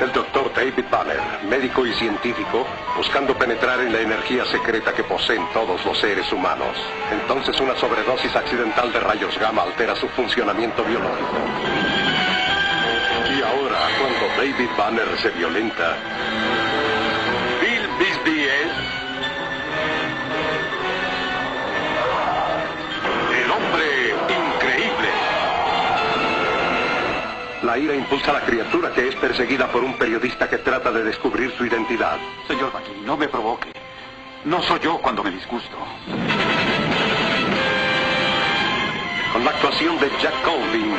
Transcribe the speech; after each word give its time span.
El 0.00 0.12
doctor 0.12 0.50
David 0.54 0.86
Banner, 0.90 1.20
médico 1.46 1.84
y 1.84 1.92
científico, 1.92 2.66
buscando 2.96 3.36
penetrar 3.36 3.80
en 3.80 3.92
la 3.92 4.00
energía 4.00 4.46
secreta 4.46 4.94
que 4.94 5.04
poseen 5.04 5.46
todos 5.52 5.84
los 5.84 5.98
seres 5.98 6.32
humanos. 6.32 6.74
Entonces 7.12 7.60
una 7.60 7.76
sobredosis 7.76 8.34
accidental 8.34 8.90
de 8.92 9.00
rayos 9.00 9.38
gamma 9.38 9.62
altera 9.62 9.94
su 9.94 10.08
funcionamiento 10.08 10.82
biológico. 10.84 11.36
Y 13.36 13.42
ahora, 13.42 13.78
cuando 14.00 14.36
David 14.38 14.70
Banner 14.78 15.18
se 15.18 15.28
violenta, 15.30 15.96
La 27.70 27.78
ira 27.78 27.94
impulsa 27.94 28.32
a 28.32 28.34
la 28.34 28.40
criatura 28.40 28.92
que 28.92 29.06
es 29.06 29.14
perseguida 29.14 29.70
por 29.70 29.84
un 29.84 29.96
periodista 29.96 30.50
que 30.50 30.58
trata 30.58 30.90
de 30.90 31.04
descubrir 31.04 31.52
su 31.56 31.64
identidad. 31.64 32.18
Señor 32.48 32.72
Buckley, 32.72 33.00
no 33.02 33.16
me 33.16 33.28
provoque. 33.28 33.70
No 34.44 34.60
soy 34.62 34.80
yo 34.80 34.98
cuando 34.98 35.22
me 35.22 35.30
disgusto. 35.30 35.76
Con 39.32 39.44
la 39.44 39.50
actuación 39.52 40.00
de 40.00 40.10
Jack 40.20 40.34
Colvin 40.42 40.94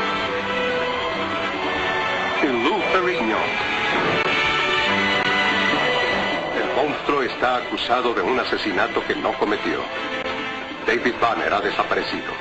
y 2.42 2.64
Lou 2.64 2.80
Ferrigno. 2.94 3.38
El 6.56 6.88
monstruo 6.88 7.22
está 7.24 7.58
acusado 7.58 8.14
de 8.14 8.22
un 8.22 8.40
asesinato 8.40 9.06
que 9.06 9.16
no 9.18 9.34
cometió. 9.34 9.82
David 10.88 11.16
Banner 11.20 11.54
ha 11.54 11.60
desaparecido. 11.60 12.32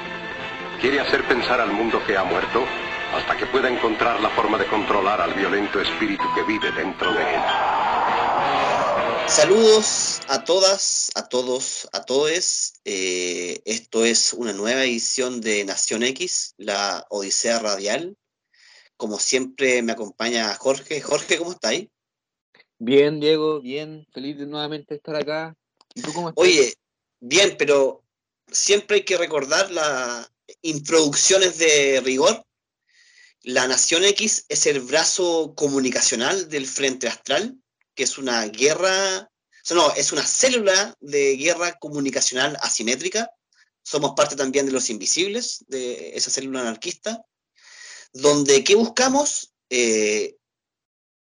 Quiere 0.80 1.00
hacer 1.00 1.24
pensar 1.24 1.60
al 1.60 1.72
mundo 1.72 2.00
que 2.06 2.16
ha 2.16 2.22
muerto 2.22 2.64
hasta 3.12 3.36
que 3.36 3.46
pueda 3.46 3.68
encontrar 3.68 4.20
la 4.20 4.30
forma 4.30 4.58
de 4.58 4.66
controlar 4.66 5.20
al 5.20 5.34
violento 5.34 5.80
espíritu 5.80 6.24
que 6.34 6.42
vive 6.44 6.70
dentro 6.72 7.12
de 7.12 7.22
él. 7.22 7.40
Saludos 9.26 10.20
a 10.28 10.44
todas, 10.44 11.10
a 11.14 11.28
todos, 11.28 11.88
a 11.92 12.04
todos. 12.04 12.74
Eh, 12.84 13.60
esto 13.64 14.04
es 14.04 14.32
una 14.32 14.52
nueva 14.52 14.84
edición 14.84 15.40
de 15.40 15.64
Nación 15.64 16.02
X, 16.02 16.54
la 16.56 17.06
Odisea 17.10 17.58
Radial. 17.60 18.16
Como 18.96 19.18
siempre 19.18 19.82
me 19.82 19.92
acompaña 19.92 20.52
Jorge. 20.54 21.00
Jorge, 21.00 21.38
¿cómo 21.38 21.52
estáis? 21.52 21.88
Bien, 22.78 23.20
Diego, 23.20 23.60
bien. 23.60 24.06
Feliz 24.12 24.38
de 24.38 24.46
nuevamente 24.46 24.96
estar 24.96 25.14
acá. 25.14 25.56
¿Y 25.94 26.02
tú 26.02 26.12
cómo 26.12 26.30
estás? 26.30 26.42
Oye, 26.42 26.74
bien, 27.20 27.54
pero 27.58 28.02
siempre 28.50 28.96
hay 28.96 29.04
que 29.04 29.16
recordar 29.16 29.70
las 29.70 30.30
introducciones 30.62 31.58
de 31.58 32.00
rigor. 32.04 32.44
La 33.42 33.66
Nación 33.66 34.04
X 34.04 34.44
es 34.48 34.66
el 34.66 34.80
brazo 34.80 35.54
comunicacional 35.56 36.50
del 36.50 36.66
Frente 36.66 37.08
Astral, 37.08 37.56
que 37.94 38.02
es 38.02 38.18
una 38.18 38.44
guerra, 38.46 39.30
no, 39.70 39.94
es 39.94 40.12
una 40.12 40.26
célula 40.26 40.94
de 41.00 41.36
guerra 41.36 41.78
comunicacional 41.78 42.58
asimétrica. 42.60 43.30
Somos 43.82 44.12
parte 44.14 44.36
también 44.36 44.66
de 44.66 44.72
los 44.72 44.90
invisibles, 44.90 45.64
de 45.68 46.14
esa 46.14 46.30
célula 46.30 46.60
anarquista, 46.60 47.24
donde 48.12 48.62
¿qué 48.62 48.74
buscamos? 48.74 49.54
Eh, 49.70 50.36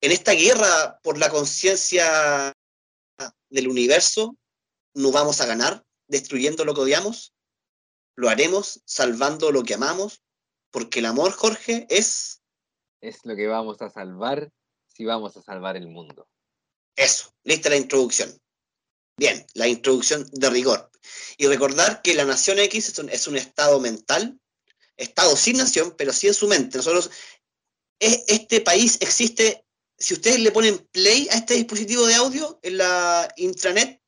en 0.02 0.12
esta 0.12 0.32
guerra 0.32 1.00
por 1.04 1.20
la 1.20 1.30
conciencia 1.30 2.52
del 3.50 3.68
universo, 3.68 4.36
no 4.96 5.12
vamos 5.12 5.40
a 5.40 5.46
ganar 5.46 5.86
destruyendo 6.08 6.66
lo 6.66 6.74
que 6.74 6.82
odiamos, 6.82 7.36
lo 8.16 8.28
haremos 8.28 8.82
salvando 8.86 9.52
lo 9.52 9.64
que 9.64 9.76
amamos, 9.76 10.24
porque 10.72 11.00
el 11.00 11.06
amor, 11.06 11.32
Jorge, 11.34 11.86
es... 11.90 12.42
Es 13.02 13.20
lo 13.24 13.36
que 13.36 13.48
vamos 13.48 13.82
a 13.82 13.90
salvar 13.90 14.52
si 14.88 15.06
vamos 15.06 15.36
a 15.38 15.42
salvar 15.42 15.78
el 15.78 15.88
mundo. 15.88 16.28
Eso, 16.96 17.34
lista 17.44 17.70
la 17.70 17.78
introducción. 17.78 18.40
Bien, 19.18 19.46
la 19.54 19.68
introducción 19.68 20.28
de 20.32 20.50
rigor. 20.50 20.92
Y 21.38 21.48
recordar 21.48 22.02
que 22.02 22.14
la 22.14 22.26
nación 22.26 22.60
X 22.60 22.90
es 22.90 23.00
un, 23.00 23.10
es 23.10 23.28
un 23.28 23.38
estado 23.38 23.80
mental, 23.80 24.40
estado 24.98 25.36
sin 25.36 25.58
nación, 25.58 25.96
pero 25.98 26.14
sí 26.14 26.28
en 26.28 26.34
su 26.34 26.48
mente. 26.48 26.78
Nosotros, 26.78 27.10
es, 28.00 28.24
este 28.28 28.62
país 28.62 28.98
existe, 29.02 29.66
si 29.98 30.14
ustedes 30.14 30.40
le 30.40 30.52
ponen 30.52 30.78
play 30.92 31.28
a 31.32 31.36
este 31.36 31.56
dispositivo 31.56 32.06
de 32.06 32.16
audio 32.16 32.60
en 32.62 32.78
la 32.78 33.32
intranet, 33.38 34.02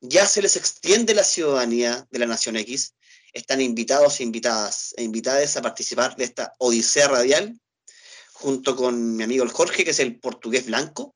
ya 0.00 0.26
se 0.26 0.42
les 0.42 0.56
extiende 0.56 1.14
la 1.14 1.22
ciudadanía 1.22 2.06
de 2.10 2.18
la 2.18 2.26
nación 2.26 2.56
X. 2.56 2.94
Están 3.32 3.60
invitados 3.60 4.20
e 4.20 4.24
invitadas 4.24 4.94
e 4.96 5.02
invitadas 5.02 5.56
a 5.56 5.62
participar 5.62 6.16
de 6.16 6.24
esta 6.24 6.54
Odisea 6.58 7.08
Radial, 7.08 7.58
junto 8.32 8.76
con 8.76 9.16
mi 9.16 9.22
amigo 9.22 9.44
el 9.44 9.50
Jorge, 9.50 9.84
que 9.84 9.90
es 9.90 10.00
el 10.00 10.18
portugués 10.18 10.66
blanco, 10.66 11.14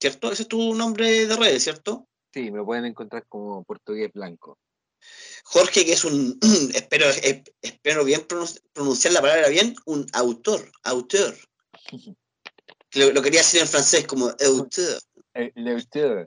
¿cierto? 0.00 0.32
Ese 0.32 0.42
es 0.42 0.48
tu 0.48 0.74
nombre 0.74 1.26
de 1.26 1.36
redes, 1.36 1.64
¿cierto? 1.64 2.08
Sí, 2.32 2.50
me 2.50 2.64
pueden 2.64 2.86
encontrar 2.86 3.26
como 3.28 3.64
portugués 3.64 4.10
blanco. 4.12 4.58
Jorge, 5.44 5.84
que 5.84 5.92
es 5.92 6.04
un, 6.04 6.38
espero, 6.74 7.06
espero 7.62 8.04
bien 8.04 8.26
pronunciar 8.72 9.12
la 9.12 9.20
palabra 9.20 9.48
bien, 9.48 9.74
un 9.86 10.06
autor, 10.12 10.70
autor. 10.82 11.36
Lo, 12.94 13.12
lo 13.12 13.20
quería 13.20 13.40
decir 13.40 13.60
en 13.60 13.68
francés 13.68 14.06
como 14.06 14.28
auteur. 14.28 14.98
El 15.34 15.68
auteur. 15.68 16.26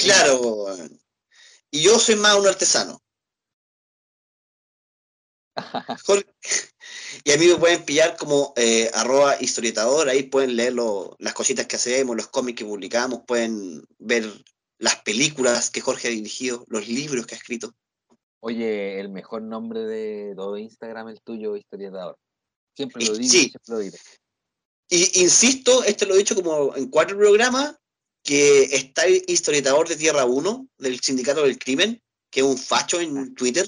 Claro, 0.00 0.66
y 1.70 1.82
yo 1.82 2.00
soy 2.00 2.16
más 2.16 2.34
un 2.34 2.48
artesano. 2.48 3.00
Jorge, 6.04 6.26
y 7.24 7.32
a 7.32 7.36
mí 7.36 7.46
me 7.46 7.56
pueden 7.56 7.84
pillar 7.84 8.16
como 8.16 8.52
eh, 8.56 8.90
arroba 8.94 9.36
historietador, 9.40 10.08
ahí 10.08 10.24
pueden 10.24 10.56
leer 10.56 10.72
lo, 10.72 11.16
las 11.18 11.34
cositas 11.34 11.66
que 11.66 11.76
hacemos, 11.76 12.16
los 12.16 12.28
cómics 12.28 12.58
que 12.58 12.64
publicamos, 12.64 13.20
pueden 13.26 13.84
ver 13.98 14.24
las 14.78 14.96
películas 15.02 15.70
que 15.70 15.80
Jorge 15.80 16.08
ha 16.08 16.10
dirigido, 16.10 16.64
los 16.68 16.88
libros 16.88 17.26
que 17.26 17.34
ha 17.34 17.38
escrito. 17.38 17.72
Oye, 18.40 19.00
el 19.00 19.08
mejor 19.08 19.42
nombre 19.42 19.80
de 19.80 20.34
todo 20.36 20.58
Instagram 20.58 21.08
el 21.08 21.22
tuyo, 21.22 21.56
historietador. 21.56 22.18
Siempre 22.76 23.04
lo 23.04 23.14
digo, 23.16 23.32
Sí. 23.32 23.48
siempre 23.48 23.62
lo 23.68 23.78
digo. 23.78 23.96
Y 24.90 25.22
insisto, 25.22 25.82
esto 25.84 26.04
lo 26.04 26.14
he 26.14 26.18
dicho 26.18 26.34
como 26.34 26.76
en 26.76 26.88
cuatro 26.90 27.16
programas, 27.16 27.76
que 28.22 28.64
está 28.64 29.04
el 29.06 29.22
historietador 29.26 29.88
de 29.88 29.96
Tierra 29.96 30.24
1, 30.24 30.68
del 30.78 31.00
Sindicato 31.00 31.42
del 31.42 31.58
Crimen, 31.58 32.02
que 32.30 32.40
es 32.40 32.46
un 32.46 32.58
facho 32.58 33.00
en 33.00 33.34
Twitter, 33.34 33.66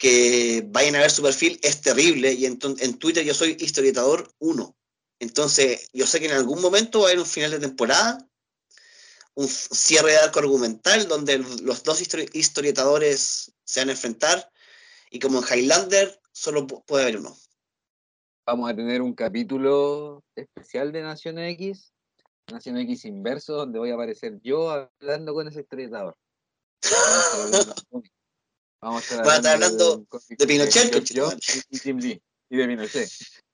que 0.00 0.64
vayan 0.66 0.96
a 0.96 1.00
ver 1.00 1.10
su 1.10 1.22
perfil, 1.22 1.60
es 1.62 1.82
terrible, 1.82 2.32
y 2.32 2.46
en, 2.46 2.58
en 2.78 2.98
Twitter 2.98 3.22
yo 3.22 3.34
soy 3.34 3.54
historietador 3.60 4.32
1. 4.38 4.74
Entonces, 5.18 5.90
yo 5.92 6.06
sé 6.06 6.20
que 6.20 6.26
en 6.26 6.32
algún 6.32 6.62
momento 6.62 7.00
va 7.00 7.04
a 7.04 7.08
haber 7.08 7.18
un 7.18 7.26
final 7.26 7.50
de 7.50 7.58
temporada, 7.58 8.26
un 9.34 9.46
cierre 9.46 10.12
de 10.12 10.16
arco 10.16 10.38
argumental, 10.38 11.06
donde 11.06 11.44
los 11.62 11.82
dos 11.82 12.00
histori 12.00 12.30
historietadores 12.32 13.52
se 13.62 13.80
van 13.80 13.90
a 13.90 13.92
enfrentar, 13.92 14.50
y 15.10 15.18
como 15.18 15.40
en 15.40 15.44
Highlander, 15.44 16.18
solo 16.32 16.66
puede 16.66 17.02
haber 17.02 17.18
uno. 17.18 17.36
Vamos 18.46 18.70
a 18.70 18.74
tener 18.74 19.02
un 19.02 19.12
capítulo 19.12 20.24
especial 20.34 20.92
de 20.92 21.02
Nación 21.02 21.38
X, 21.38 21.92
Nación 22.50 22.78
X 22.78 23.04
inverso, 23.04 23.52
donde 23.52 23.78
voy 23.78 23.90
a 23.90 23.94
aparecer 23.94 24.40
yo 24.42 24.70
hablando 24.70 25.34
con 25.34 25.46
ese 25.46 25.60
historietador. 25.60 26.16
Vamos 28.80 29.02
a 29.02 29.04
estar 29.04 29.26
Va 29.26 29.32
a 29.32 29.36
estar 29.36 29.54
hablando 29.54 30.04
cómic 30.08 30.38
de 30.38 30.46
Pinochet, 30.46 30.92
conchetumare. 30.92 31.38
Jones 31.46 31.66
y 31.68 31.78
Jim 31.78 31.98
Lee, 31.98 32.22
y 32.50 32.56
de 32.56 32.66
Pinochet. 32.66 33.10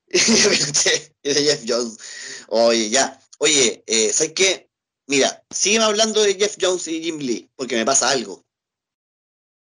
y 0.09 1.33
de 1.33 1.43
Jeff 1.43 1.63
Jones. 1.67 1.97
Oye, 2.47 2.89
ya. 2.89 3.19
Oye, 3.39 3.83
eh, 3.85 4.11
¿sabes 4.13 4.33
qué? 4.33 4.69
Mira, 5.07 5.43
sígueme 5.49 5.85
hablando 5.85 6.21
de 6.21 6.35
Jeff 6.35 6.55
Jones 6.59 6.87
y 6.87 7.03
Jim 7.03 7.19
Lee, 7.19 7.49
porque 7.55 7.75
me 7.75 7.85
pasa 7.85 8.09
algo. 8.09 8.43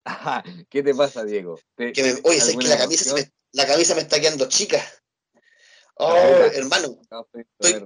Ajá, 0.04 0.42
¿Qué 0.68 0.82
te 0.82 0.94
pasa, 0.94 1.24
Diego? 1.24 1.60
¿Te- 1.76 1.92
Que 1.92 2.02
me- 2.02 2.20
oye, 2.24 2.40
¿sabes 2.40 2.56
que 2.56 2.68
la 2.68 2.78
camisa, 2.78 3.04
se 3.04 3.14
me, 3.14 3.32
la 3.52 3.66
camisa 3.66 3.94
me 3.94 4.00
está 4.00 4.20
quedando 4.20 4.48
chica? 4.48 4.84
Oh, 5.96 6.16
hermano, 6.52 6.98
No, 7.10 7.26
estoy 7.60 7.84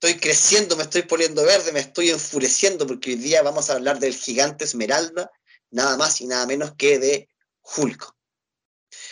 estoy 0.00 0.20
creciendo, 0.20 0.76
me 0.76 0.84
estoy 0.84 1.02
poniendo 1.02 1.44
verde, 1.44 1.72
me 1.72 1.80
estoy 1.80 2.10
enfureciendo 2.10 2.86
porque 2.86 3.10
hoy 3.10 3.16
día 3.16 3.42
vamos 3.42 3.70
a 3.70 3.74
hablar 3.74 4.00
del 4.00 4.14
gigante 4.14 4.64
Esmeralda, 4.64 5.30
nada 5.70 5.96
más 5.96 6.20
y 6.20 6.26
nada 6.26 6.46
menos 6.46 6.74
que 6.76 6.98
de 6.98 7.28
Hulk. 7.76 8.14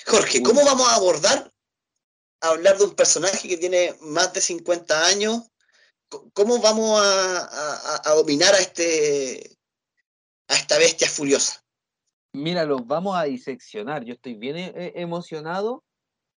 Jorge, 0.07 0.43
¿cómo 0.43 0.65
vamos 0.65 0.89
a 0.89 0.97
abordar 0.97 1.53
hablar 2.41 2.79
de 2.79 2.85
un 2.85 2.95
personaje 2.95 3.49
que 3.49 3.57
tiene 3.57 3.95
más 4.01 4.33
de 4.33 4.41
50 4.41 5.07
años? 5.07 5.51
¿Cómo 6.33 6.61
vamos 6.61 7.01
a, 7.01 7.39
a- 7.45 8.03
a 8.05 8.15
dominar 8.15 8.55
a 8.55 8.59
este 8.59 9.57
a 10.49 10.55
esta 10.57 10.79
bestia 10.79 11.09
furiosa? 11.09 11.63
Mira, 12.33 12.65
los 12.65 12.87
vamos 12.87 13.17
a 13.17 13.25
diseccionar. 13.25 14.05
Yo 14.05 14.15
estoy 14.15 14.35
bien 14.35 14.57
e- 14.57 14.73
e- 14.75 14.93
emocionado 15.03 15.85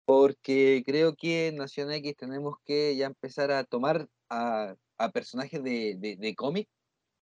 porque 0.04 0.82
creo 0.84 1.14
que 1.14 1.48
en 1.48 1.56
Nación 1.56 1.92
X 1.92 2.16
tenemos 2.16 2.56
que 2.64 2.96
ya 2.96 3.06
empezar 3.06 3.52
a 3.52 3.64
tomar 3.64 4.08
a, 4.28 4.74
a 4.98 5.10
personajes 5.12 5.62
de, 5.62 5.94
de, 5.98 6.16
de 6.16 6.34
cómic 6.34 6.68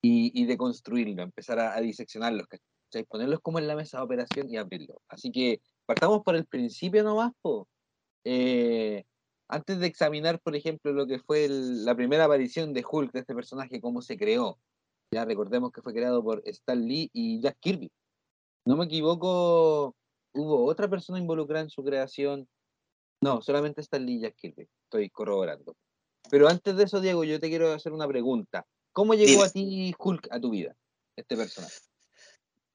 y, 0.04 0.32
y 0.40 0.46
de 0.46 0.58
construirlo, 0.58 1.24
empezar 1.24 1.60
a, 1.60 1.76
a 1.76 1.82
diseccionarlos, 1.82 2.48
¿cachai? 2.96 3.06
Ponerlos 3.06 3.40
como 3.42 3.60
en 3.60 3.68
la 3.68 3.76
mesa 3.76 3.98
de 3.98 4.04
operación 4.04 4.50
y 4.50 4.58
abrirlos. 4.58 4.98
Así 5.10 5.32
que 5.32 5.62
partamos 5.86 6.24
por 6.24 6.36
el 6.36 6.46
principio 6.46 7.04
nomás, 7.04 7.34
po. 7.42 7.68
Eh, 8.24 9.04
antes 9.48 9.80
de 9.80 9.88
examinar, 9.88 10.40
por 10.40 10.56
ejemplo, 10.56 10.92
lo 10.94 11.06
que 11.06 11.20
fue 11.20 11.46
el- 11.46 11.86
la 11.86 11.96
primera 11.96 12.26
aparición 12.26 12.74
de 12.74 12.84
Hulk, 12.90 13.12
de 13.12 13.20
este 13.20 13.36
personaje, 13.36 13.82
cómo 13.82 14.02
se 14.02 14.18
creó, 14.18 14.58
ya 15.12 15.26
recordemos 15.26 15.72
que 15.72 15.82
fue 15.82 15.94
creado 15.94 16.24
por 16.24 16.42
Stan 16.46 16.82
Lee 16.84 17.10
y 17.14 17.42
Jack 17.42 17.58
Kirby. 17.60 17.92
No 18.66 18.76
me 18.78 18.86
equivoco, 18.86 19.96
hubo 20.34 20.66
otra 20.66 20.88
persona 20.88 21.20
involucrada 21.20 21.64
en 21.64 21.70
su 21.70 21.84
creación. 21.84 22.48
No, 23.22 23.42
solamente 23.42 23.82
Stan 23.82 24.04
Lee 24.04 24.16
y 24.16 24.22
Jack 24.22 24.36
Kirby. 24.36 24.68
Estoy 24.86 25.10
corroborando. 25.10 25.76
Pero 26.32 26.48
antes 26.48 26.76
de 26.76 26.84
eso, 26.86 27.00
Diego, 27.00 27.24
yo 27.24 27.40
te 27.40 27.50
quiero 27.50 27.72
hacer 27.72 27.92
una 27.94 28.08
pregunta. 28.08 28.66
¿Cómo 28.92 29.14
llegó 29.14 29.34
Dime. 29.34 29.44
a 29.44 29.50
ti 29.50 29.96
Hulk 29.98 30.30
a 30.32 30.40
tu 30.40 30.50
vida, 30.50 30.76
este 31.16 31.38
personaje? 31.38 31.76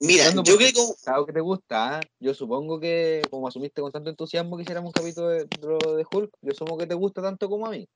Mira, 0.00 0.32
yo 0.34 0.42
creo 0.42 0.58
que 0.58 0.72
Claro 1.04 1.26
que 1.26 1.32
te 1.32 1.40
gusta, 1.40 1.98
¿ah? 1.98 2.06
Yo 2.18 2.32
supongo 2.32 2.80
que, 2.80 3.22
como 3.30 3.46
asumiste 3.46 3.82
con 3.82 3.92
tanto 3.92 4.08
entusiasmo 4.08 4.56
que 4.56 4.62
hiciéramos 4.62 4.88
un 4.88 4.92
capítulo 4.92 5.28
de, 5.28 5.44
de 5.44 6.06
Hulk, 6.10 6.36
yo 6.40 6.52
asumo 6.52 6.78
que 6.78 6.86
te 6.86 6.94
gusta 6.94 7.20
tanto 7.20 7.48
como 7.50 7.66
a 7.66 7.70
mí. 7.70 7.86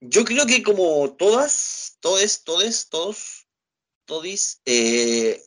Yo 0.00 0.24
creo 0.24 0.46
que 0.46 0.62
como 0.62 1.14
todas, 1.16 1.98
todes, 2.00 2.42
todes, 2.44 2.88
todos, 2.88 3.46
todis, 4.06 4.62
eh, 4.64 5.42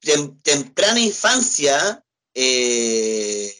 tem- 0.00 0.40
temprana 0.42 0.98
infancia, 1.00 2.02
eh, 2.32 3.52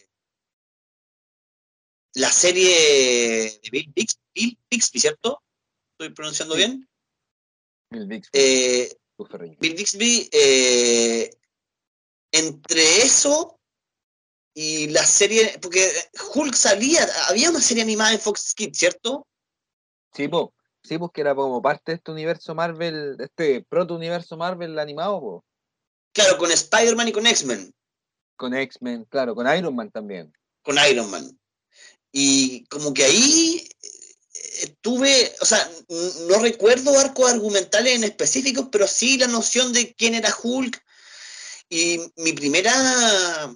la 2.14 2.30
serie 2.30 3.60
de 3.62 3.70
Bill 3.70 3.92
Bixby, 3.94 4.20
Bill 4.34 4.58
Bixby, 4.70 5.00
¿cierto? 5.00 5.42
¿Estoy 5.92 6.14
pronunciando 6.14 6.54
Sí. 6.54 6.58
bien? 6.60 6.88
Bill 7.90 8.06
Bixby, 8.06 8.30
Eh. 8.32 8.96
Bill 9.16 9.74
Bixby, 9.74 10.28
eh, 10.32 11.30
entre 12.32 13.02
eso 13.02 13.60
y 14.54 14.88
la 14.88 15.04
serie, 15.04 15.58
porque 15.60 15.90
Hulk 16.34 16.54
salía, 16.54 17.06
había 17.28 17.50
una 17.50 17.60
serie 17.60 17.82
animada 17.82 18.12
en 18.12 18.20
Fox 18.20 18.54
Kids, 18.54 18.78
¿cierto? 18.78 19.26
Sí, 20.12 20.28
po. 20.28 20.54
Sí, 20.82 20.98
pues 20.98 21.12
que 21.14 21.22
era 21.22 21.34
como 21.34 21.62
parte 21.62 21.92
de 21.92 21.96
este 21.96 22.12
universo 22.12 22.54
Marvel, 22.54 23.16
de 23.16 23.24
este 23.24 23.64
proto-universo 23.64 24.36
Marvel 24.36 24.78
animado, 24.78 25.20
po. 25.20 25.44
Claro, 26.12 26.38
con 26.38 26.50
Spider-Man 26.52 27.08
y 27.08 27.12
con 27.12 27.26
X-Men. 27.26 27.74
Con 28.36 28.54
X-Men, 28.54 29.04
claro, 29.06 29.34
con 29.34 29.46
Iron 29.56 29.74
Man 29.74 29.90
también. 29.90 30.32
con 30.62 30.76
Iron 30.90 31.10
Man. 31.10 31.38
Y 32.12 32.64
como 32.66 32.94
que 32.94 33.04
ahí 33.04 33.68
tuve, 34.66 35.34
o 35.40 35.44
sea, 35.44 35.70
no 36.28 36.38
recuerdo 36.38 36.98
arcos 36.98 37.30
argumentales 37.30 37.94
en 37.94 38.04
específicos, 38.04 38.68
pero 38.70 38.86
sí 38.86 39.18
la 39.18 39.26
noción 39.26 39.72
de 39.72 39.94
quién 39.94 40.14
era 40.14 40.34
Hulk. 40.42 40.80
Y 41.68 41.98
mi 42.16 42.32
primera 42.32 43.54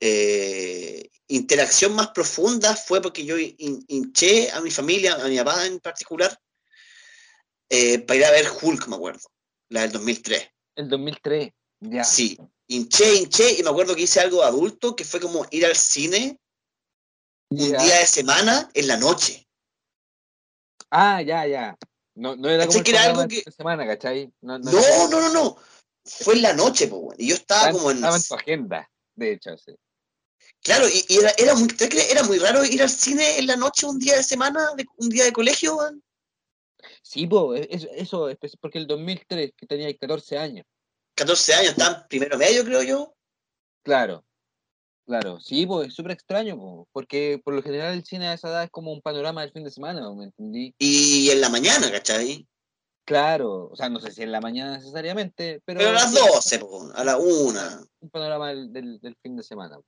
eh, 0.00 1.08
interacción 1.28 1.94
más 1.94 2.08
profunda 2.08 2.74
fue 2.76 3.00
porque 3.02 3.24
yo 3.24 3.36
hin- 3.38 3.84
hinché 3.88 4.50
a 4.52 4.60
mi 4.60 4.70
familia, 4.70 5.14
a 5.14 5.28
mi 5.28 5.36
papá 5.38 5.66
en 5.66 5.80
particular, 5.80 6.38
eh, 7.70 7.98
para 8.00 8.18
ir 8.18 8.24
a 8.24 8.30
ver 8.30 8.46
Hulk, 8.62 8.86
me 8.88 8.96
acuerdo, 8.96 9.28
la 9.68 9.82
del 9.82 9.92
2003. 9.92 10.48
El 10.76 10.88
2003, 10.88 11.50
ya. 11.80 12.04
Sí, 12.04 12.38
hinché, 12.68 13.14
hinché, 13.16 13.52
y 13.58 13.62
me 13.62 13.70
acuerdo 13.70 13.94
que 13.96 14.02
hice 14.02 14.20
algo 14.20 14.42
adulto, 14.42 14.94
que 14.94 15.04
fue 15.04 15.20
como 15.20 15.46
ir 15.50 15.66
al 15.66 15.76
cine 15.76 16.38
un 17.50 17.58
día 17.82 17.98
de 18.00 18.06
semana 18.06 18.70
en 18.74 18.86
la 18.86 18.96
noche. 18.98 19.47
Ah, 20.90 21.20
ya, 21.22 21.46
ya. 21.46 21.76
No, 22.14 22.34
no 22.36 22.48
era 22.48 22.66
como 22.66 22.78
¿Cachai 22.78 22.78
el 22.78 22.84
que 22.84 22.90
era 22.90 23.02
algo 23.04 23.28
que- 23.28 23.52
semana, 23.52 23.86
¿cachai? 23.86 24.32
No, 24.40 24.58
No, 24.58 24.72
no, 25.08 25.20
no, 25.20 25.32
no. 25.32 25.56
Fue 26.04 26.34
en 26.34 26.42
la 26.42 26.52
noche, 26.54 26.88
pues, 26.88 27.18
y 27.18 27.28
yo 27.28 27.34
estaba 27.34 27.70
como 27.70 27.90
en. 27.90 27.98
estaba 27.98 28.16
en 28.16 28.22
tu 28.22 28.34
agenda, 28.34 28.90
de 29.14 29.32
hecho, 29.32 29.56
sí. 29.58 29.74
Claro, 30.62 30.88
y, 30.88 31.04
y 31.08 31.18
era, 31.18 31.30
era, 31.36 31.54
muy, 31.54 31.68
era 32.10 32.22
muy 32.24 32.38
raro 32.38 32.64
ir 32.64 32.82
al 32.82 32.88
cine 32.90 33.38
en 33.38 33.46
la 33.46 33.56
noche 33.56 33.86
un 33.86 33.98
día 33.98 34.16
de 34.16 34.22
semana, 34.22 34.70
de- 34.76 34.86
un 34.96 35.08
día 35.10 35.24
de 35.24 35.32
colegio, 35.32 35.76
weón. 35.76 36.02
Sí, 37.02 37.26
po, 37.26 37.54
e- 37.54 37.68
eso, 37.70 38.28
eso, 38.28 38.56
porque 38.60 38.78
el 38.78 38.86
2003, 38.86 39.52
que 39.56 39.66
tenía 39.66 39.94
14 39.96 40.38
años. 40.38 40.64
14 41.14 41.54
años, 41.54 41.70
estaba 41.72 41.98
en 41.98 42.08
primero 42.08 42.38
medio, 42.38 42.64
creo 42.64 42.82
yo. 42.82 43.14
Claro, 43.82 44.24
claro. 45.08 45.40
Sí, 45.40 45.66
pues 45.66 45.88
es 45.88 45.94
súper 45.94 46.12
extraño, 46.12 46.56
po, 46.56 46.86
porque 46.92 47.40
por 47.42 47.54
lo 47.54 47.62
general 47.62 47.94
el 47.94 48.04
cine 48.04 48.28
a 48.28 48.34
esa 48.34 48.48
edad 48.50 48.64
es 48.64 48.70
como 48.70 48.92
un 48.92 49.00
panorama 49.00 49.40
del 49.40 49.50
fin 49.52 49.64
de 49.64 49.70
semana, 49.70 50.12
¿me 50.14 50.24
entendí? 50.26 50.74
Y 50.78 51.30
en 51.30 51.40
la 51.40 51.48
mañana, 51.48 51.90
¿cachai? 51.90 52.46
Claro, 53.06 53.70
o 53.72 53.74
sea, 53.76 53.88
no 53.88 54.00
sé 54.00 54.12
si 54.12 54.22
en 54.22 54.30
la 54.32 54.40
mañana 54.42 54.76
necesariamente, 54.76 55.62
pero... 55.64 55.78
Pero 55.78 55.90
a 55.90 55.94
las 55.94 56.12
sí, 56.12 56.20
12, 56.34 56.58
po, 56.58 56.92
a 56.94 57.02
la 57.04 57.16
1. 57.16 57.60
Un 58.00 58.10
panorama 58.10 58.48
del, 58.50 58.70
del- 58.70 59.00
del 59.00 59.16
fin 59.22 59.34
de 59.34 59.42
semana. 59.42 59.80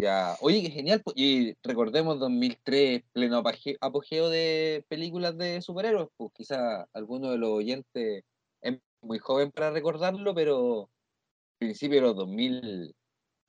Ya, 0.00 0.36
oye, 0.40 0.62
qué 0.62 0.70
genial. 0.70 1.02
Y 1.14 1.54
recordemos 1.62 2.18
2003, 2.18 3.02
pleno 3.12 3.42
apogeo 3.80 4.28
de 4.28 4.84
películas 4.88 5.36
de 5.38 5.62
superhéroes. 5.62 6.08
Pues 6.16 6.32
quizá 6.34 6.86
alguno 6.94 7.30
de 7.30 7.38
los 7.38 7.50
oyentes 7.50 8.24
es 8.62 8.78
muy 9.02 9.18
joven 9.18 9.52
para 9.52 9.70
recordarlo, 9.70 10.34
pero 10.34 10.84
a 10.84 11.58
principios 11.58 12.00
de 12.02 12.08
los 12.08 12.16
2000 12.16 12.94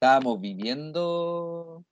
estábamos 0.05 0.39
viviendo 0.39 1.83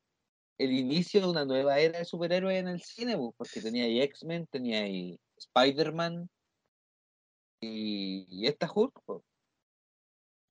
el 0.60 0.72
inicio 0.72 1.22
de 1.22 1.28
una 1.30 1.46
nueva 1.46 1.80
era 1.80 1.98
de 1.98 2.06
superhéroes 2.06 2.60
en 2.60 2.68
el 2.68 2.80
cine, 2.80 3.18
porque 3.36 3.60
tenía 3.60 3.86
ahí 3.86 4.02
X-Men, 4.02 4.46
tenía 4.52 4.82
ahí 4.84 5.20
Spider-Man 5.36 6.30
y, 7.60 8.28
y 8.30 8.46
esta 8.46 8.72
Hulk. 8.72 8.94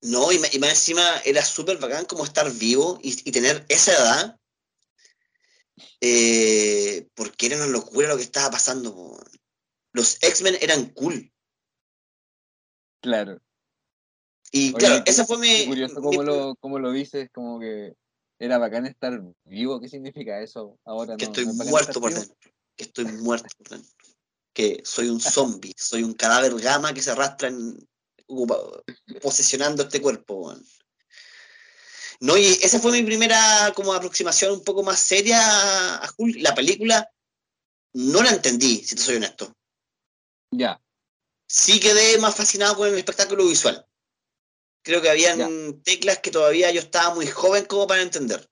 No, 0.01 0.29
y, 0.33 0.39
más 0.39 0.69
encima 0.71 1.03
era 1.23 1.41
súper 1.41 1.77
bacán 1.77 2.03
como 2.03 2.25
estar 2.25 2.51
vivo 2.51 2.99
y, 3.01 3.11
y 3.29 3.31
tener 3.31 3.65
esa 3.69 3.93
edad. 3.93 4.39
eh, 6.01 7.07
porque 7.15 7.45
era 7.45 7.55
una 7.55 7.67
locura 7.67 8.09
lo 8.09 8.17
que 8.17 8.23
estaba 8.23 8.51
pasando. 8.51 8.93
po. 8.93 9.23
Los 9.93 10.21
X-Men 10.21 10.57
eran 10.59 10.89
cool. 10.89 11.31
Claro. 12.99 13.39
Y 14.55 14.69
Oye, 14.69 14.77
claro, 14.77 15.03
qué- 15.03 15.11
esa 15.11 15.25
fue 15.25 15.39
mi. 15.39 15.65
Curioso 15.65 15.99
mi- 15.99 16.05
cómo 16.05 16.23
lo, 16.23 16.55
cómo 16.61 16.77
lo 16.77 16.91
dices, 16.91 17.29
como 17.33 17.59
que 17.59 17.95
era 18.39 18.59
bacán 18.59 18.85
estar 18.85 19.19
vivo. 19.45 19.81
¿Qué 19.81 19.89
significa 19.89 20.39
eso 20.41 20.77
ahora? 20.85 21.17
que 21.17 21.25
no, 21.25 21.31
estoy 21.31 21.45
no 21.45 21.51
es 21.51 21.57
bacán 21.57 21.71
muerto 21.71 21.99
por 21.99 22.13
dentro. 22.13 22.37
Que 22.77 22.83
estoy 22.83 23.05
muerto 23.05 23.47
por 23.57 23.69
dentro. 23.69 23.91
Que 24.53 24.81
soy 24.85 25.09
un 25.09 25.19
zombie, 25.19 25.73
soy 25.75 26.03
un 26.03 26.13
cadáver 26.13 26.53
gama 26.61 26.93
que 26.93 27.01
se 27.01 27.09
arrastra 27.09 27.47
en, 27.47 27.75
posesionando 29.23 29.83
este 29.83 29.99
cuerpo. 29.99 30.55
No, 32.19 32.37
y 32.37 32.45
esa 32.45 32.79
fue 32.79 32.91
mi 32.91 33.01
primera 33.01 33.73
como 33.75 33.91
aproximación 33.91 34.53
un 34.53 34.63
poco 34.63 34.83
más 34.83 34.99
seria 34.99 35.95
a 35.97 36.13
Hulk. 36.15 36.37
La 36.41 36.53
película 36.53 37.09
no 37.93 38.21
la 38.21 38.29
entendí, 38.29 38.83
si 38.83 38.95
te 38.95 39.01
soy 39.01 39.15
honesto. 39.15 39.51
Ya, 40.51 40.79
Sí 41.47 41.79
quedé 41.79 42.19
más 42.19 42.35
fascinado 42.35 42.77
con 42.77 42.87
el 42.87 42.97
espectáculo 42.97 43.45
visual. 43.45 43.85
Creo 44.83 45.01
que 45.01 45.09
habían 45.09 45.37
Ya. 45.39 45.47
teclas 45.83 46.19
que 46.19 46.29
todavía 46.29 46.69
yo 46.71 46.79
estaba 46.81 47.15
muy 47.15 47.25
joven 47.27 47.65
como 47.65 47.87
para 47.87 48.01
entender. 48.01 48.47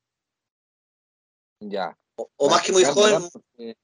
ya. 1.60 1.96
O, 2.16 2.30
o 2.38 2.50
más 2.50 2.64
que 2.64 2.72
muy 2.72 2.84
joven, 2.84 3.30
porque- 3.32 3.78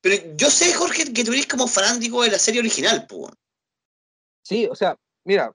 Pero 0.00 0.36
yo 0.36 0.50
sé, 0.50 0.72
Jorge, 0.74 1.12
que 1.12 1.24
tú 1.24 1.32
eres 1.32 1.46
como 1.46 1.66
fanático 1.68 2.22
de 2.22 2.30
la 2.30 2.38
serie 2.38 2.60
original, 2.60 3.06
pues. 3.08 3.32
Sí, 4.42 4.66
o 4.66 4.74
sea, 4.74 4.98
mira, 5.24 5.54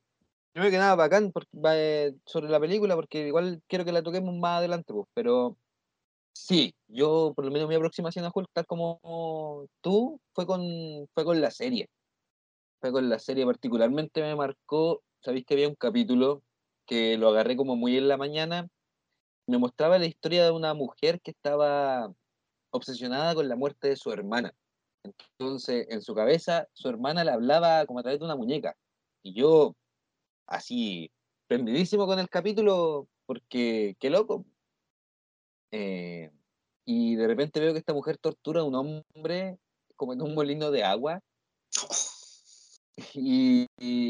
primero 0.51 0.72
que 0.72 0.77
nada, 0.77 0.96
bacán 0.96 1.32
por- 1.32 1.46
eh, 1.74 2.13
sobre 2.25 2.50
la 2.50 2.60
película, 2.60 2.96
porque 2.96 3.27
igual 3.27 3.62
quiero 3.68 3.86
que 3.86 3.91
la 3.91 4.01
toquemos 4.01 4.34
más 4.36 4.60
adelante, 4.60 4.94
pues, 4.94 5.06
pero 5.13 5.58
sí, 6.34 6.74
yo 6.88 7.34
por 7.36 7.46
lo 7.46 7.51
menos 7.51 7.68
mi 7.70 7.75
aproximación 7.75 8.25
a 8.25 8.32
Hulk, 8.34 8.50
tal 8.53 8.65
como 8.65 9.68
tú, 9.82 10.20
fue 10.34 10.46
con, 10.48 10.62
fue 11.13 11.25
con 11.25 11.39
la 11.41 11.51
serie. 11.51 11.89
Fue 12.82 12.91
con 12.91 13.10
la 13.10 13.20
serie, 13.20 13.46
particularmente 13.46 14.22
me 14.22 14.36
marcó, 14.36 15.03
sabéis 15.22 15.46
que 15.46 15.54
había 15.54 15.68
un 15.68 15.76
capítulo 15.76 16.44
que 16.86 17.18
lo 17.18 17.30
agarré 17.30 17.56
como 17.56 17.76
muy 17.76 17.98
en 17.98 18.08
la 18.08 18.18
mañana, 18.18 18.68
me 19.48 19.58
mostraba 19.58 20.00
la 20.00 20.06
historia 20.06 20.46
de 20.46 20.52
una 20.52 20.74
mujer 20.74 21.22
que 21.22 21.32
estaba 21.32 22.14
obsesionada 22.72 23.36
con 23.36 23.48
la 23.50 23.56
muerte 23.56 23.90
de 23.90 23.96
su 23.96 24.12
hermana. 24.12 24.54
Entonces, 25.04 25.88
en 25.90 26.02
su 26.02 26.14
cabeza, 26.14 26.68
su 26.74 26.90
hermana 26.90 27.24
le 27.24 27.32
hablaba 27.32 27.86
como 27.86 28.00
a 28.00 28.04
través 28.04 28.20
de 28.20 28.26
una 28.26 28.36
muñeca. 28.36 28.76
Y 29.24 29.34
yo, 29.34 29.76
así, 30.48 31.12
prendidísimo 31.48 32.06
con 32.06 32.20
el 32.20 32.30
capítulo, 32.30 33.08
porque 33.26 33.96
qué 34.00 34.10
loco. 34.10 34.46
Eh, 35.72 36.32
y 36.86 37.16
de 37.16 37.28
repente 37.28 37.60
veo 37.60 37.74
que 37.74 37.80
esta 37.80 37.94
mujer 37.94 38.18
tortura 38.18 38.62
a 38.62 38.64
un 38.64 38.76
hombre 38.76 39.58
como 39.96 40.14
en 40.14 40.22
un 40.22 40.36
molino 40.36 40.72
de 40.72 40.84
agua. 40.84 41.22
Y, 43.15 43.68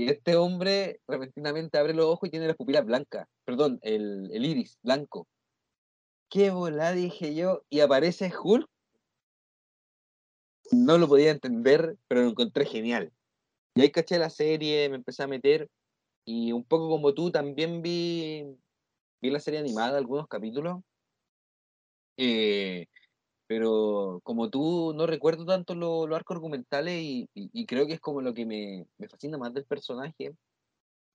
este 0.09 0.35
hombre 0.35 0.99
repentinamente 1.07 1.77
abre 1.77 1.93
los 1.93 2.05
ojos 2.05 2.27
y 2.27 2.31
tiene 2.31 2.47
las 2.47 2.55
pupilas 2.55 2.85
blancas. 2.85 3.27
Perdón, 3.45 3.79
el, 3.81 4.29
el 4.33 4.45
iris 4.45 4.77
blanco. 4.81 5.27
Qué 6.29 6.51
volá, 6.51 6.93
dije 6.93 7.35
yo. 7.35 7.63
Y 7.69 7.79
aparece 7.81 8.31
Hulk. 8.31 8.67
No 10.71 10.97
lo 10.97 11.07
podía 11.07 11.31
entender, 11.31 11.97
pero 12.07 12.21
lo 12.21 12.29
encontré 12.29 12.65
genial. 12.65 13.11
Y 13.75 13.81
ahí 13.81 13.91
caché 13.91 14.19
la 14.19 14.29
serie, 14.29 14.89
me 14.89 14.97
empecé 14.97 15.23
a 15.23 15.27
meter. 15.27 15.69
Y 16.25 16.51
un 16.51 16.63
poco 16.63 16.89
como 16.89 17.13
tú, 17.13 17.31
también 17.31 17.81
vi, 17.81 18.45
vi 19.21 19.29
la 19.29 19.39
serie 19.39 19.59
animada, 19.59 19.97
algunos 19.97 20.27
capítulos. 20.27 20.81
Eh, 22.17 22.87
pero 23.49 24.21
como 24.23 24.51
tú, 24.51 24.93
no 24.95 25.07
recuerdo 25.07 25.43
tanto 25.43 25.73
los 25.73 26.07
arcos 26.15 26.35
argumentales 26.35 27.01
y, 27.01 27.65
creo 27.65 27.87
que 27.87 27.93
es 27.93 27.99
como 27.99 28.21
lo 28.21 28.31
que 28.35 28.45
me, 28.45 28.85
fascina 29.09 29.39
más 29.39 29.51
del 29.55 29.65
personaje. 29.65 30.35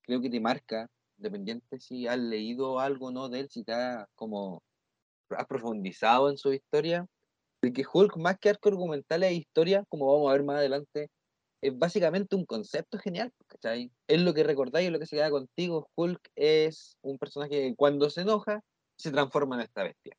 Creo 0.01 0.19
que 0.19 0.29
te 0.29 0.41
marca, 0.41 0.89
dependiente 1.15 1.79
si 1.79 2.07
has 2.07 2.19
leído 2.19 2.81
algo 2.81 3.09
no 3.09 3.29
de 3.29 3.39
él, 3.41 3.49
si 3.49 3.63
te 3.63 3.71
has 3.71 4.05
como 4.15 4.63
has 5.29 5.47
profundizado 5.47 6.29
en 6.29 6.37
su 6.37 6.51
historia, 6.51 7.07
de 7.61 7.71
que 7.71 7.85
Hulk 7.91 8.17
más 8.17 8.37
que 8.37 8.49
arco 8.49 8.67
argumentales 8.67 9.31
e 9.31 9.35
historia, 9.35 9.85
como 9.87 10.11
vamos 10.11 10.29
a 10.29 10.33
ver 10.33 10.43
más 10.43 10.57
adelante, 10.57 11.09
es 11.61 11.77
básicamente 11.79 12.35
un 12.35 12.45
concepto 12.45 12.97
genial, 12.99 13.31
¿cachai? 13.47 13.91
Es 14.07 14.21
lo 14.21 14.33
que 14.33 14.43
recordáis, 14.43 14.87
es 14.87 14.91
lo 14.93 14.99
que 14.99 15.07
se 15.07 15.15
queda 15.15 15.31
contigo. 15.31 15.89
Hulk 15.95 16.31
es 16.35 16.97
un 17.01 17.17
personaje 17.17 17.69
que 17.69 17.75
cuando 17.77 18.09
se 18.09 18.21
enoja, 18.21 18.61
se 18.97 19.11
transforma 19.11 19.55
en 19.55 19.61
esta 19.61 19.83
bestia. 19.83 20.17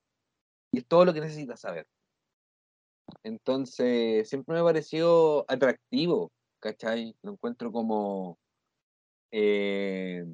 Y 0.72 0.78
es 0.78 0.86
todo 0.86 1.04
lo 1.04 1.12
que 1.12 1.20
necesitas 1.20 1.60
saber. 1.60 1.86
Entonces, 3.22 4.28
siempre 4.28 4.54
me 4.54 4.60
ha 4.60 4.64
parecido 4.64 5.44
atractivo, 5.48 6.30
¿cachai? 6.60 7.14
Lo 7.22 7.32
encuentro 7.32 7.72
como 7.72 8.38
eh, 9.30 10.24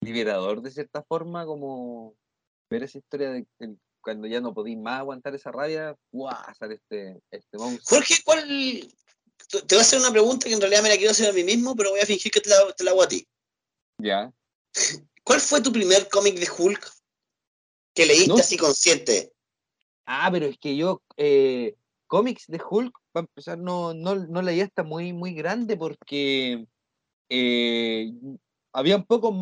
liberador 0.00 0.62
de 0.62 0.70
cierta 0.70 1.02
forma, 1.02 1.44
como 1.46 2.14
ver 2.70 2.82
esa 2.82 2.98
historia 2.98 3.30
de, 3.30 3.46
cuando 4.00 4.26
ya 4.26 4.40
no 4.40 4.54
podéis 4.54 4.78
más 4.78 5.00
aguantar 5.00 5.34
esa 5.34 5.50
rabia, 5.50 5.96
¡guau! 6.12 6.54
sale 6.58 6.74
este, 6.74 7.20
este 7.30 7.58
monstruo. 7.58 7.98
Jorge, 7.98 8.14
¿cuál, 8.24 8.88
te 9.48 9.74
voy 9.74 9.78
a 9.78 9.80
hacer 9.80 9.98
una 9.98 10.10
pregunta 10.10 10.46
que 10.46 10.54
en 10.54 10.60
realidad 10.60 10.82
me 10.82 10.88
la 10.88 10.96
quiero 10.96 11.12
hacer 11.12 11.30
a 11.30 11.32
mí 11.32 11.44
mismo, 11.44 11.76
pero 11.76 11.90
voy 11.90 12.00
a 12.00 12.06
fingir 12.06 12.32
que 12.32 12.40
te 12.40 12.50
la, 12.50 12.90
hago 12.90 13.02
a 13.02 13.08
ti. 13.08 13.26
Ya. 13.98 14.32
¿Cuál 15.24 15.40
fue 15.40 15.60
tu 15.60 15.72
primer 15.72 16.08
cómic 16.08 16.38
de 16.38 16.48
Hulk 16.56 16.92
que 17.94 18.06
leíste 18.06 18.40
así 18.40 18.56
consciente? 18.56 19.32
Ah, 20.06 20.28
pero 20.30 20.46
es 20.46 20.58
que 20.58 20.76
yo 20.76 21.02
eh, 21.16 21.74
cómics 22.06 22.46
de 22.46 22.60
Hulk, 22.68 22.96
para 23.12 23.26
empezar, 23.26 23.58
no, 23.58 23.94
no, 23.94 24.14
no 24.14 24.42
leía 24.42 24.64
hasta 24.64 24.82
muy, 24.82 25.12
muy 25.12 25.34
grande 25.34 25.76
porque 25.76 26.66
eh, 27.28 28.12
había 28.72 29.02
pocos 29.02 29.34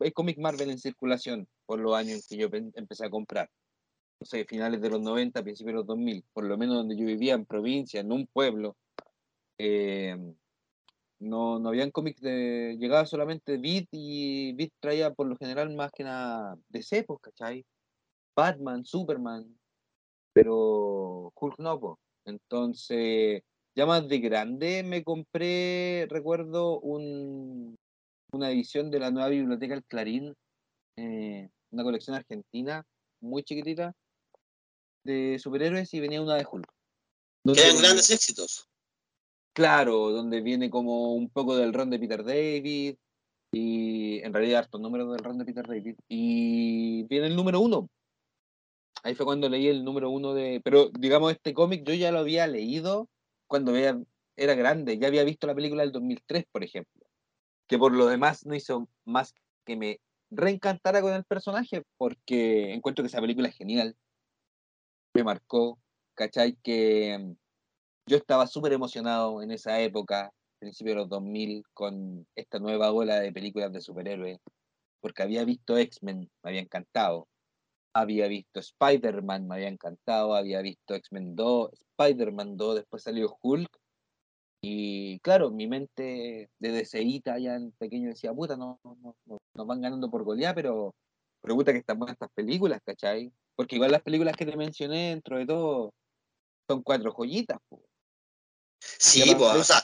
eh, 0.00 0.12
cómics 0.12 0.38
Marvel 0.38 0.70
en 0.70 0.78
circulación 0.78 1.46
por 1.66 1.78
los 1.78 1.94
años 1.94 2.26
que 2.26 2.36
yo 2.36 2.48
empecé 2.74 3.06
a 3.06 3.10
comprar. 3.10 3.48
No 4.20 4.26
sé, 4.26 4.44
finales 4.44 4.80
de 4.80 4.90
los 4.90 5.00
90, 5.00 5.42
principios 5.42 5.72
de 5.72 5.78
los 5.78 5.86
2000, 5.86 6.24
por 6.32 6.44
lo 6.44 6.56
menos 6.56 6.76
donde 6.76 6.96
yo 6.96 7.04
vivía 7.04 7.34
en 7.34 7.44
provincia, 7.44 8.00
en 8.00 8.12
un 8.12 8.26
pueblo, 8.26 8.76
eh, 9.58 10.16
no, 11.22 11.58
no 11.58 11.68
habían 11.68 11.90
cómics 11.90 12.20
de. 12.20 12.76
Llegaba 12.78 13.06
solamente 13.06 13.56
Beat 13.56 13.86
y 13.92 14.52
Beat 14.54 14.72
traía 14.80 15.12
por 15.14 15.26
lo 15.28 15.36
general 15.36 15.74
más 15.74 15.92
que 15.92 16.04
nada 16.04 16.56
de 16.68 16.82
cepos, 16.82 17.20
¿cachai? 17.20 17.64
Batman, 18.34 18.84
Superman, 18.84 19.46
pero 20.32 21.32
Hulk 21.34 21.58
no, 21.58 21.98
Entonces, 22.24 23.42
ya 23.74 23.86
más 23.86 24.08
de 24.08 24.18
grande 24.18 24.82
me 24.82 25.02
compré, 25.02 26.06
recuerdo, 26.08 26.80
un, 26.80 27.76
una 28.32 28.50
edición 28.50 28.90
de 28.90 29.00
la 29.00 29.10
nueva 29.10 29.28
biblioteca 29.28 29.74
El 29.74 29.84
Clarín, 29.84 30.34
eh, 30.96 31.48
una 31.70 31.84
colección 31.84 32.16
argentina 32.16 32.84
muy 33.20 33.42
chiquitita 33.42 33.94
de 35.04 35.38
superhéroes 35.38 35.92
y 35.94 36.00
venía 36.00 36.22
una 36.22 36.36
de 36.36 36.46
Hulk. 36.50 36.68
Eran 37.44 37.78
grandes 37.78 38.10
éxitos. 38.10 38.68
Claro, 39.54 40.10
donde 40.10 40.40
viene 40.40 40.70
como 40.70 41.14
un 41.14 41.28
poco 41.28 41.56
del 41.56 41.74
ron 41.74 41.90
de 41.90 41.98
Peter 41.98 42.24
David, 42.24 42.96
y 43.54 44.20
en 44.20 44.32
realidad 44.32 44.60
harto 44.60 44.78
número 44.78 45.12
del 45.12 45.22
ron 45.22 45.38
de 45.38 45.44
Peter 45.44 45.66
David, 45.66 45.96
y 46.08 47.02
viene 47.04 47.26
el 47.26 47.36
número 47.36 47.60
uno. 47.60 47.88
Ahí 49.02 49.14
fue 49.14 49.26
cuando 49.26 49.48
leí 49.48 49.66
el 49.68 49.84
número 49.84 50.10
uno 50.10 50.34
de. 50.34 50.60
Pero 50.64 50.90
digamos, 50.90 51.32
este 51.32 51.54
cómic 51.54 51.84
yo 51.84 51.94
ya 51.94 52.12
lo 52.12 52.20
había 52.20 52.46
leído 52.46 53.08
cuando 53.46 53.74
era 53.76 54.54
grande, 54.54 54.98
ya 54.98 55.08
había 55.08 55.24
visto 55.24 55.46
la 55.46 55.54
película 55.54 55.82
del 55.82 55.92
2003, 55.92 56.46
por 56.50 56.64
ejemplo, 56.64 57.06
que 57.66 57.78
por 57.78 57.92
lo 57.92 58.06
demás 58.06 58.46
no 58.46 58.54
hizo 58.54 58.88
más 59.04 59.34
que 59.64 59.76
me 59.76 60.00
reencantara 60.30 61.02
con 61.02 61.12
el 61.12 61.24
personaje, 61.24 61.82
porque 61.98 62.72
encuentro 62.72 63.02
que 63.02 63.08
esa 63.08 63.20
película 63.20 63.48
es 63.48 63.56
genial, 63.56 63.96
me 65.14 65.24
marcó, 65.24 65.78
¿cachai? 66.14 66.56
Que 66.62 67.34
yo 68.06 68.16
estaba 68.16 68.46
súper 68.46 68.72
emocionado 68.72 69.42
en 69.42 69.50
esa 69.50 69.78
época, 69.80 70.32
principio 70.58 70.94
de 70.94 71.00
los 71.00 71.08
2000, 71.10 71.64
con 71.74 72.26
esta 72.34 72.58
nueva 72.58 72.90
ola 72.92 73.20
de 73.20 73.32
películas 73.32 73.72
de 73.72 73.80
superhéroes, 73.82 74.38
porque 75.00 75.22
había 75.22 75.44
visto 75.44 75.76
X-Men, 75.76 76.30
me 76.42 76.50
había 76.50 76.62
encantado. 76.62 77.28
Había 77.94 78.26
visto 78.28 78.60
Spider-Man, 78.60 79.48
me 79.48 79.56
había 79.56 79.68
encantado. 79.68 80.34
Había 80.34 80.62
visto 80.62 80.94
X-Men 80.94 81.36
2, 81.36 81.70
Spider-Man 81.72 82.56
2, 82.56 82.76
después 82.76 83.02
salió 83.02 83.36
Hulk. 83.42 83.82
Y 84.64 85.18
claro, 85.20 85.50
mi 85.50 85.66
mente 85.66 86.48
de 86.60 86.72
deseíta 86.72 87.38
ya 87.38 87.56
en 87.56 87.72
pequeño 87.72 88.10
decía, 88.10 88.32
puta, 88.32 88.56
no, 88.56 88.78
no, 88.84 89.16
nos 89.54 89.66
van 89.66 89.80
ganando 89.80 90.08
por 90.08 90.22
golear, 90.22 90.54
pero, 90.54 90.94
pregunta 91.40 91.72
que 91.72 91.78
están 91.78 91.98
buenas 91.98 92.14
estas 92.14 92.30
películas, 92.32 92.80
¿cachai? 92.84 93.32
Porque 93.56 93.74
igual 93.74 93.90
las 93.90 94.02
películas 94.02 94.36
que 94.36 94.46
te 94.46 94.56
mencioné, 94.56 95.10
dentro 95.10 95.38
de 95.38 95.46
todo, 95.46 95.92
son 96.68 96.82
cuatro 96.82 97.12
joyitas. 97.12 97.58
Sí, 98.80 99.34
pues, 99.36 99.56
o 99.56 99.64
sea, 99.64 99.82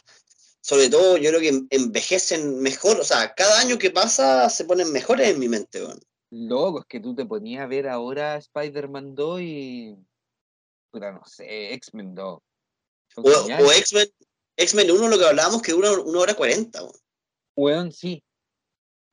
sobre 0.60 0.88
todo 0.88 1.16
yo 1.16 1.30
creo 1.30 1.40
que 1.40 1.66
envejecen 1.70 2.60
mejor, 2.60 3.00
o 3.00 3.04
sea, 3.04 3.34
cada 3.34 3.60
año 3.60 3.78
que 3.78 3.90
pasa 3.90 4.48
se 4.48 4.64
ponen 4.64 4.92
mejores 4.92 5.28
en 5.28 5.40
mi 5.40 5.48
mente. 5.48 5.80
Loco, 6.30 6.80
es 6.80 6.86
que 6.86 7.00
tú 7.00 7.14
te 7.14 7.24
ponías 7.24 7.62
a 7.62 7.66
ver 7.66 7.88
ahora 7.88 8.36
Spider-Man 8.36 9.14
2 9.14 9.40
y. 9.40 9.96
Puta, 10.90 11.12
no 11.12 11.24
sé, 11.24 11.74
X-Men 11.74 12.14
2. 12.14 12.40
O, 13.16 13.72
X-Men 13.72 14.08
X-Men 14.58 14.90
1, 14.90 15.08
lo 15.08 15.18
que 15.18 15.24
hablábamos, 15.24 15.62
que 15.62 15.72
dura 15.72 15.92
una 15.92 16.18
hora 16.18 16.34
cuarenta. 16.34 16.80
Weón, 17.54 17.92
sí. 17.92 18.22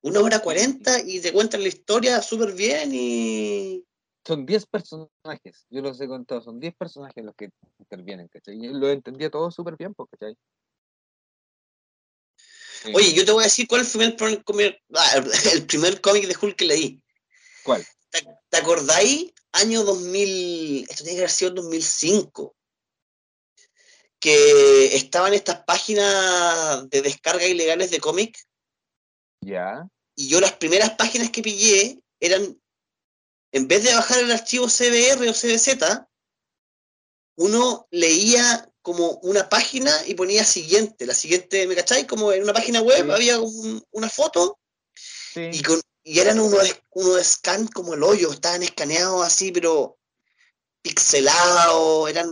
Una 0.02 0.20
hora 0.20 0.40
cuarenta 0.40 1.00
y 1.00 1.22
te 1.22 1.32
cuentan 1.32 1.62
la 1.62 1.68
historia 1.68 2.22
súper 2.22 2.54
bien 2.54 2.92
y 2.94 3.86
son 4.26 4.46
10 4.46 4.66
personajes, 4.66 5.68
yo 5.70 5.82
los 5.82 6.02
he 6.02 6.08
contado, 6.08 6.42
son 6.42 6.60
10 6.60 6.76
personajes 6.76 7.24
los 7.24 7.36
que 7.36 7.50
intervienen, 7.80 8.28
¿cachai? 8.28 8.56
Y 8.56 8.70
lo 8.70 8.90
entendía 8.90 9.30
todo 9.30 9.52
súper 9.52 9.76
bien, 9.78 9.94
pues, 9.94 10.10
¿cachai? 10.12 10.36
Oye, 12.94 13.14
yo 13.14 13.26
te 13.26 13.32
voy 13.32 13.42
a 13.42 13.46
decir 13.46 13.68
cuál 13.68 13.86
fue 13.86 14.06
el 14.06 14.16
primer, 14.16 14.82
ah, 14.96 15.16
el 15.54 15.66
primer 15.66 16.02
cómic 16.02 16.28
de 16.28 16.36
Hulk 16.40 16.56
que 16.56 16.66
leí. 16.66 17.02
¿Cuál? 17.66 17.86
¿Te, 18.12 18.58
acordáis? 18.58 19.34
Año 19.52 19.84
2000, 19.84 20.86
esto 20.90 21.04
tiene 21.04 21.16
que 21.16 21.22
haber 21.24 21.32
sido 21.32 21.52
2005, 21.52 22.56
que 24.20 24.96
estaban 24.96 25.34
estas 25.34 25.64
páginas 25.64 26.90
de 26.90 27.02
descarga 27.02 27.46
ilegales 27.46 27.90
de 27.90 28.00
cómic. 28.00 28.38
Ya. 29.42 29.88
Y 30.16 30.30
yo 30.30 30.40
las 30.40 30.54
primeras 30.54 30.92
páginas 30.92 31.32
que 31.32 31.42
pillé 31.42 32.00
eran 32.20 32.58
en 33.52 33.68
vez 33.68 33.84
de 33.84 33.96
bajar 33.96 34.20
el 34.20 34.32
archivo 34.32 34.68
CBR 34.68 35.28
o 35.30 35.34
CBZ, 35.34 36.06
uno 37.38 37.88
leía 37.90 38.70
como 38.82 39.12
una 39.24 39.50
página 39.50 39.92
y 40.06 40.14
ponía 40.14 40.44
siguiente, 40.44 41.06
la 41.06 41.16
siguiente, 41.16 41.66
¿me 41.66 41.76
cacháis? 41.76 42.06
Como 42.06 42.32
en 42.34 42.44
una 42.44 42.54
página 42.54 42.82
web 42.82 43.10
había 43.12 43.40
una 43.40 44.10
foto 44.10 44.60
y, 45.36 45.62
con, 45.64 45.82
y, 46.06 46.20
eran 46.20 46.40
unos, 46.40 46.82
uno 46.92 47.24
scan 47.24 47.68
como 47.68 47.96
el 47.96 48.04
hoyo, 48.04 48.32
estaban 48.32 48.64
escaneados 48.64 49.26
así, 49.26 49.52
pero 49.52 49.98
pixelados, 50.82 52.10
eran... 52.10 52.30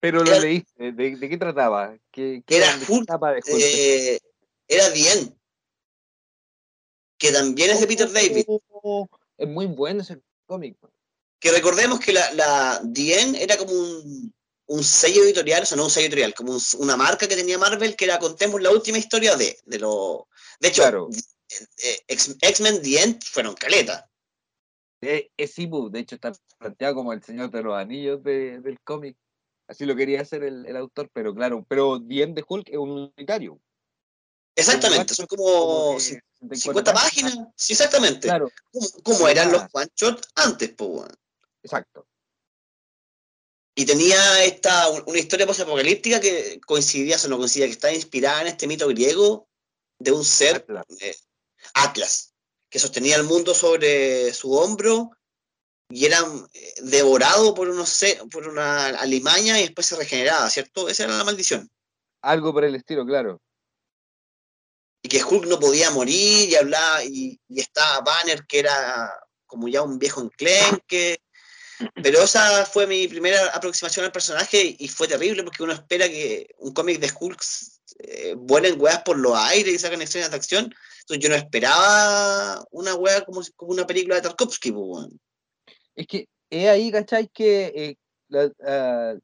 Pero 0.00 0.24
lo 0.24 0.40
leíste, 0.40 0.92
¿de, 0.92 1.18
qué 1.18 1.36
trataba? 1.38 1.96
¿Qué, 2.10 2.42
era 2.48 2.78
eh, 3.46 4.18
era 4.66 4.88
bien, 4.90 5.38
que 7.18 7.32
también 7.32 7.70
es 7.70 7.80
de 7.80 7.86
Peter 7.86 8.12
David. 8.12 8.44
Oh, 8.46 9.08
es 9.38 9.48
muy 9.48 9.66
bueno 9.66 10.02
ese 10.02 10.20
cómic. 10.46 10.76
Que 11.38 11.52
recordemos 11.52 12.00
que 12.00 12.12
la, 12.12 12.32
la 12.32 12.80
DN 12.82 13.42
era 13.42 13.56
como 13.56 13.72
un, 13.72 14.34
un, 14.66 14.84
sello 14.84 15.24
editorial, 15.24 15.62
o 15.62 15.66
sea, 15.66 15.76
no 15.76 15.84
un 15.84 15.90
sello 15.90 16.06
editorial, 16.06 16.34
como 16.34 16.58
una 16.78 16.96
marca 16.96 17.26
que 17.26 17.36
tenía 17.36 17.58
Marvel 17.58 17.96
que 17.96 18.06
era 18.06 18.18
contemos 18.18 18.60
la 18.60 18.70
última 18.70 18.98
historia 18.98 19.36
de, 19.36 19.58
de 19.64 19.78
lo. 19.78 20.28
De 20.60 20.68
hecho, 20.68 20.84
eh, 20.86 21.20
X-Men 22.08 22.82
The 22.82 23.18
fueron 23.24 23.54
caleta. 23.54 24.08
Eh, 25.00 25.30
es 25.36 25.58
Ibu, 25.58 25.90
de 25.90 26.00
hecho 26.00 26.14
está 26.14 26.32
planteado 26.58 26.94
como 26.94 27.12
el 27.12 27.22
señor 27.22 27.50
de 27.50 27.62
los 27.62 27.76
anillos 27.76 28.22
del 28.22 28.78
cómic. 28.84 29.16
Así 29.68 29.84
lo 29.84 29.96
quería 29.96 30.20
hacer 30.20 30.44
el, 30.44 30.66
el, 30.66 30.76
autor, 30.76 31.10
pero 31.12 31.34
claro, 31.34 31.64
pero 31.68 32.00
The 32.00 32.22
End 32.22 32.36
de 32.36 32.44
Hulk 32.46 32.68
es 32.68 32.76
un 32.76 33.12
unitario. 33.16 33.60
Exactamente, 34.56 35.14
son 35.14 35.26
como 35.26 35.98
50 35.98 36.92
páginas. 36.92 37.38
Sí, 37.56 37.72
exactamente. 37.72 38.28
Claro. 38.28 38.50
Como, 39.02 39.28
eran 39.28 39.50
los 39.50 39.62
one 39.72 39.88
shot 39.96 40.26
antes, 40.36 40.70
pues. 40.76 41.08
Exacto. 41.62 42.06
Y 43.74 43.84
tenía 43.84 44.44
esta, 44.44 44.88
una 44.88 45.18
historia 45.18 45.46
post-apocalíptica 45.46 46.20
que 46.20 46.60
coincidía, 46.64 47.16
o 47.24 47.28
no 47.28 47.38
coincidía, 47.38 47.66
que 47.66 47.72
está 47.72 47.92
inspirada 47.92 48.42
en 48.42 48.46
este 48.48 48.68
mito 48.68 48.86
griego 48.86 49.48
de 49.98 50.12
un 50.12 50.24
ser, 50.24 50.64
Atlas. 51.74 52.32
que 52.68 52.78
sostenía 52.80 53.16
el 53.16 53.22
mundo 53.22 53.54
sobre 53.54 54.34
su 54.34 54.52
hombro 54.52 55.12
y 55.88 56.06
era 56.06 56.18
eh, 56.52 56.74
devorado 56.82 57.54
por, 57.54 57.68
unos, 57.68 58.04
por 58.30 58.48
una 58.48 58.86
alimaña 58.88 59.58
y 59.58 59.62
después 59.62 59.86
se 59.86 59.96
regeneraba, 59.96 60.50
¿cierto? 60.50 60.88
Esa 60.88 61.04
era 61.04 61.16
la 61.16 61.24
maldición. 61.24 61.70
Algo 62.22 62.52
por 62.52 62.64
el 62.64 62.74
estilo, 62.74 63.06
claro. 63.06 63.40
Y 65.02 65.08
que 65.08 65.22
Hulk 65.22 65.46
no 65.46 65.60
podía 65.60 65.90
morir 65.90 66.48
y 66.48 66.54
hablaba, 66.56 67.04
y, 67.04 67.38
y 67.48 67.60
estaba 67.60 68.00
Banner, 68.00 68.44
que 68.46 68.58
era 68.60 69.12
como 69.46 69.68
ya 69.68 69.82
un 69.82 69.98
viejo 69.98 70.22
enclenque. 70.22 71.20
Pero 72.02 72.22
esa 72.22 72.64
fue 72.66 72.86
mi 72.86 73.08
primera 73.08 73.48
aproximación 73.48 74.04
al 74.04 74.12
personaje 74.12 74.76
y 74.78 74.88
fue 74.88 75.08
terrible 75.08 75.42
porque 75.42 75.62
uno 75.62 75.72
espera 75.72 76.08
que 76.08 76.48
un 76.58 76.72
cómic 76.72 77.00
de 77.00 77.12
Hulk 77.18 77.42
eh, 77.98 78.34
vuelen 78.36 78.80
weas 78.80 79.02
por 79.02 79.18
los 79.18 79.36
aires 79.36 79.74
y 79.74 79.78
sacan 79.78 80.02
escenas 80.02 80.30
de 80.30 80.36
acción. 80.36 80.74
Yo 81.08 81.28
no 81.28 81.34
esperaba 81.34 82.64
una 82.70 82.94
wea 82.94 83.24
como, 83.24 83.42
una 83.58 83.86
película 83.86 84.16
de 84.16 84.22
Tarkovsky. 84.22 84.72
Pues, 84.72 85.08
es 85.94 86.06
que 86.06 86.28
es 86.50 86.68
ahí, 86.68 86.90
¿cachai? 86.90 87.28
Que 87.28 87.96
eh, 88.32 88.50
ah, 88.66 89.14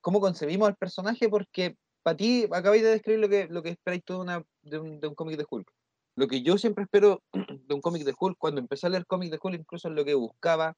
cómo 0.00 0.20
concebimos 0.20 0.68
al 0.68 0.76
personaje, 0.76 1.28
porque 1.28 1.76
para 2.02 2.16
ti 2.16 2.44
acabáis 2.50 2.82
de 2.82 2.90
describir 2.90 3.20
lo 3.20 3.28
que, 3.28 3.46
lo 3.48 3.62
que 3.62 3.70
esperáis 3.70 4.04
todo 4.04 4.20
una, 4.20 4.42
de, 4.62 4.78
un, 4.78 5.00
de 5.00 5.14
cómic 5.14 5.36
de 5.36 5.46
Hulk. 5.48 5.70
Lo 6.16 6.28
que 6.28 6.42
yo 6.42 6.58
siempre 6.58 6.84
espero 6.84 7.22
de 7.32 7.74
un 7.74 7.80
cómic 7.80 8.04
de 8.04 8.14
Hulk, 8.18 8.36
cuando 8.38 8.60
empecé 8.60 8.86
a 8.86 8.90
leer 8.90 9.06
cómics 9.06 9.30
de 9.30 9.38
Hulk, 9.40 9.60
incluso 9.60 9.90
lo 9.90 10.04
que 10.04 10.14
buscaba, 10.14 10.76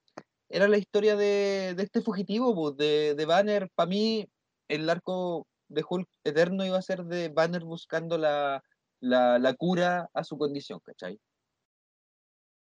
era 0.50 0.68
la 0.68 0.78
historia 0.78 1.16
de, 1.16 1.74
de 1.76 1.82
este 1.82 2.02
fugitivo, 2.02 2.54
pues, 2.54 2.76
de, 2.76 3.14
de 3.14 3.24
Banner. 3.26 3.70
Para 3.74 3.88
mí, 3.88 4.26
el 4.68 4.88
arco 4.88 5.46
de 5.68 5.84
Hulk 5.88 6.08
eterno 6.24 6.64
iba 6.64 6.78
a 6.78 6.82
ser 6.82 7.04
de 7.04 7.28
Banner 7.28 7.64
buscando 7.64 8.16
la, 8.16 8.62
la, 9.00 9.38
la 9.38 9.54
cura 9.54 10.08
a 10.12 10.24
su 10.24 10.36
condición, 10.38 10.80
¿cachai? 10.80 11.18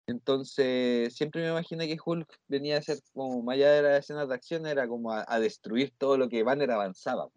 Entonces, 0.10 1.16
siempre 1.16 1.44
me 1.44 1.50
imaginé 1.50 1.88
que 1.88 2.00
Hulk 2.04 2.28
venía 2.48 2.78
a 2.78 2.82
ser 2.82 3.00
como, 3.14 3.44
más 3.44 3.54
allá 3.54 3.72
de 3.74 3.82
las 3.84 4.00
escenas 4.00 4.28
de 4.28 4.34
acción, 4.34 4.66
era 4.66 4.88
como 4.88 5.14
a, 5.14 5.40
destruir 5.40 5.94
todo 5.98 6.18
lo 6.18 6.28
que 6.28 6.42
Banner 6.42 6.72
avanzaba. 6.72 7.30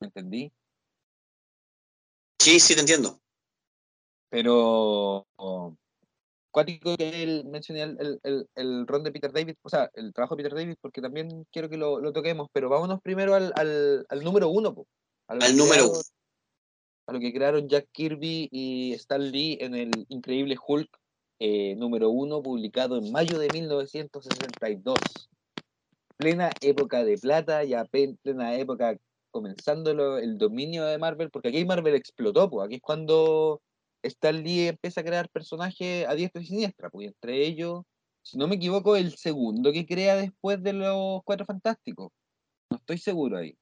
¿Me 0.00 0.06
entendí? 0.06 0.50
Sí, 2.38 2.58
sí, 2.60 2.74
te 2.74 2.80
entiendo. 2.80 3.20
Pero, 4.30 5.26
cuático 6.50 6.96
que 6.96 7.22
él 7.22 7.44
mencioné 7.44 7.82
el, 7.82 8.20
el, 8.22 8.48
el, 8.54 8.86
ron 8.86 9.04
de 9.04 9.12
Peter 9.12 9.30
David, 9.30 9.56
o 9.62 9.68
sea, 9.68 9.90
el 9.92 10.14
trabajo 10.14 10.34
de 10.34 10.42
Peter 10.42 10.58
David, 10.58 10.76
porque 10.80 11.02
también 11.02 11.46
quiero 11.52 11.68
que 11.68 11.76
lo, 11.76 12.00
lo 12.00 12.12
toquemos, 12.14 12.48
pero 12.54 12.70
vámonos 12.70 13.02
primero 13.02 13.34
al, 13.34 13.52
al, 13.54 14.06
al 14.08 14.24
número 14.24 14.48
uno. 14.48 14.74
al 15.26 15.56
número 15.56 15.90
uno. 15.90 16.00
A 17.08 17.12
lo 17.12 17.20
que 17.20 17.32
crearon 17.32 17.70
Jack 17.70 17.88
Kirby 17.90 18.50
y 18.52 18.92
Stan 18.92 19.32
Lee 19.32 19.56
en 19.62 19.74
el 19.74 19.90
increíble 20.10 20.58
Hulk 20.64 20.90
eh, 21.38 21.74
número 21.76 22.10
uno, 22.10 22.42
publicado 22.42 22.98
en 22.98 23.10
mayo 23.10 23.38
de 23.38 23.48
1962. 23.48 24.98
Plena 26.18 26.50
época 26.60 27.04
de 27.04 27.16
plata, 27.16 27.64
ya 27.64 27.86
plena 27.86 28.54
época 28.56 28.98
comenzándolo 29.30 30.18
el 30.18 30.36
dominio 30.36 30.84
de 30.84 30.98
Marvel, 30.98 31.30
porque 31.30 31.48
aquí 31.48 31.64
Marvel 31.64 31.94
explotó, 31.94 32.50
pues 32.50 32.66
aquí 32.66 32.74
es 32.74 32.82
cuando 32.82 33.62
Stan 34.02 34.42
Lee 34.42 34.68
empieza 34.68 35.00
a 35.00 35.04
crear 35.04 35.30
personajes 35.30 36.06
a 36.06 36.14
diestra 36.14 36.42
y 36.42 36.46
siniestra, 36.46 36.90
pues 36.90 37.06
entre 37.06 37.46
ellos, 37.46 37.84
si 38.20 38.36
no 38.36 38.46
me 38.46 38.56
equivoco, 38.56 38.96
el 38.96 39.16
segundo 39.16 39.72
que 39.72 39.86
crea 39.86 40.14
después 40.16 40.62
de 40.62 40.74
los 40.74 41.22
Cuatro 41.24 41.46
Fantásticos. 41.46 42.10
No 42.70 42.76
estoy 42.76 42.98
seguro 42.98 43.38
ahí. 43.38 43.56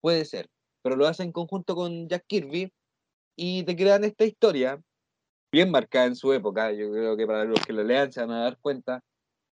Puede 0.00 0.24
ser. 0.24 0.48
Pero 0.84 0.96
lo 0.96 1.06
hace 1.06 1.22
en 1.22 1.32
conjunto 1.32 1.74
con 1.74 2.08
Jack 2.08 2.24
Kirby 2.28 2.70
y 3.36 3.64
te 3.64 3.74
crean 3.74 4.04
esta 4.04 4.24
historia 4.24 4.80
bien 5.54 5.70
marcada 5.70 6.06
en 6.06 6.16
su 6.16 6.32
época, 6.32 6.72
yo 6.72 6.90
creo 6.90 7.16
que 7.16 7.26
para 7.28 7.44
los 7.44 7.64
que 7.64 7.72
lo 7.72 7.84
lean 7.84 8.12
se 8.12 8.20
van 8.20 8.32
a 8.32 8.42
dar 8.42 8.58
cuenta, 8.60 9.04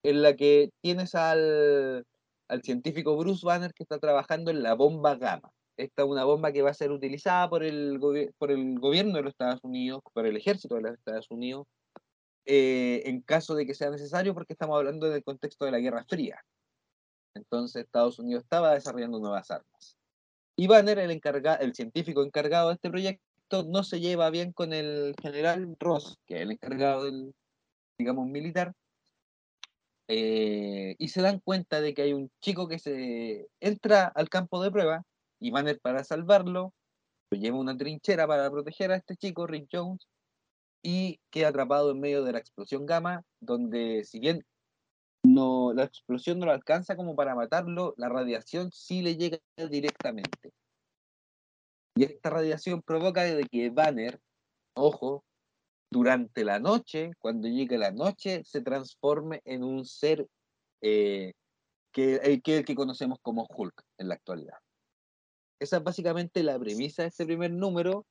en 0.02 0.22
la 0.22 0.34
que 0.34 0.70
tienes 0.82 1.14
al, 1.14 2.06
al 2.48 2.64
científico 2.64 3.18
Bruce 3.18 3.46
Banner 3.46 3.74
que 3.74 3.84
está 3.84 4.00
trabajando 4.00 4.50
en 4.50 4.64
la 4.64 4.76
bomba 4.76 5.16
gamma. 5.16 5.52
Esta 5.76 6.04
es 6.04 6.08
una 6.08 6.24
bomba 6.24 6.54
que 6.54 6.62
va 6.62 6.70
a 6.70 6.74
ser 6.74 6.92
utilizada 6.92 7.50
por 7.50 7.64
el, 7.64 8.00
por 8.38 8.50
el 8.52 8.80
gobierno 8.80 9.18
de 9.18 9.24
los 9.24 9.32
Estados 9.32 9.60
Unidos, 9.62 10.02
por 10.14 10.26
el 10.26 10.38
ejército 10.38 10.76
de 10.76 10.82
los 10.84 10.94
Estados 10.94 11.30
Unidos, 11.30 11.68
eh, 12.46 13.04
en 13.06 13.22
caso 13.22 13.54
de 13.54 13.66
que 13.66 13.74
sea 13.74 13.90
necesario, 13.90 14.34
porque 14.34 14.54
estamos 14.54 14.78
hablando 14.78 15.10
del 15.10 15.24
contexto 15.24 15.66
de 15.66 15.72
la 15.72 15.80
Guerra 15.80 16.06
Fría. 16.08 16.42
Entonces 17.36 17.84
Estados 17.84 18.20
Unidos 18.20 18.44
estaba 18.44 18.74
desarrollando 18.74 19.20
nuevas 19.20 19.52
armas. 19.52 19.99
Y 20.60 20.68
Banner, 20.68 21.00
el, 21.00 21.74
científico 21.74 22.22
encargado 22.22 22.68
de 22.68 22.74
este 22.74 22.90
proyecto, 22.90 23.64
no 23.64 23.82
se 23.82 24.02
lleva 24.02 24.30
bien 24.30 24.52
con 24.52 24.74
el 24.74 25.16
general 25.22 25.78
Ross, 25.80 26.20
que 26.28 26.36
es 26.36 26.42
el 26.42 26.52
encargado 26.52 27.06
del, 27.06 27.34
digamos, 27.98 28.28
militar, 28.28 28.74
eh, 30.10 30.98
y 31.00 31.08
se 31.08 31.22
dan 31.22 31.40
cuenta 31.40 31.80
de 31.80 31.94
que 31.94 32.02
hay 32.02 32.12
un 32.12 32.30
chico 32.42 32.68
que 32.68 32.78
se 32.78 33.48
entra 33.62 34.08
al 34.08 34.28
campo 34.28 34.62
de 34.62 34.70
prueba 34.70 35.04
y 35.40 35.50
Banner 35.50 35.80
para 35.80 36.04
salvarlo 36.04 36.74
lo 37.32 37.40
lleva 37.40 37.58
una 37.58 37.78
trinchera 37.78 38.28
para 38.28 38.52
proteger 38.52 38.92
a 38.92 38.98
este 38.98 39.16
chico, 39.16 39.48
Rick 39.48 39.70
Jones, 39.72 40.10
y 40.84 41.22
queda 41.30 41.50
atrapado 41.50 41.92
en 41.92 42.02
medio 42.02 42.26
de 42.26 42.34
la 42.34 42.40
explosión 42.40 42.86
gamma, 42.86 43.24
donde 43.40 44.04
si 44.04 44.20
bien 44.20 44.44
no, 45.24 45.74
la 45.74 45.84
explosión 45.84 46.40
no 46.40 46.46
lo 46.46 46.52
alcanza 46.52 46.96
como 46.96 47.16
para 47.16 47.36
matarlo, 47.36 47.94
la 47.98 48.10
radiación 48.10 48.72
sí 48.72 49.02
le 49.02 49.16
llega 49.16 49.40
directamente. 49.70 50.52
Y 51.96 52.04
esta 52.04 52.30
radiación 52.30 52.82
provoca 52.82 53.24
de 53.24 53.44
que 53.44 53.70
Banner, 53.70 54.22
ojo, 54.74 55.26
durante 55.92 56.44
la 56.44 56.60
noche, 56.60 57.12
cuando 57.20 57.48
llegue 57.48 57.78
la 57.78 57.92
noche, 57.92 58.44
se 58.46 58.62
transforme 58.62 59.42
en 59.44 59.64
un 59.64 59.86
ser 59.86 60.28
eh, 60.82 61.34
que, 61.92 62.42
que, 62.44 62.64
que 62.64 62.76
conocemos 62.76 63.20
como 63.22 63.48
Hulk 63.50 63.84
en 63.98 64.08
la 64.08 64.16
actualidad. 64.16 64.58
Esa 65.60 65.78
es 65.78 65.84
básicamente 65.84 66.42
la 66.44 66.58
premisa 66.58 67.02
de 67.02 67.10
este 67.10 67.26
primer 67.26 67.52
número. 67.52 68.06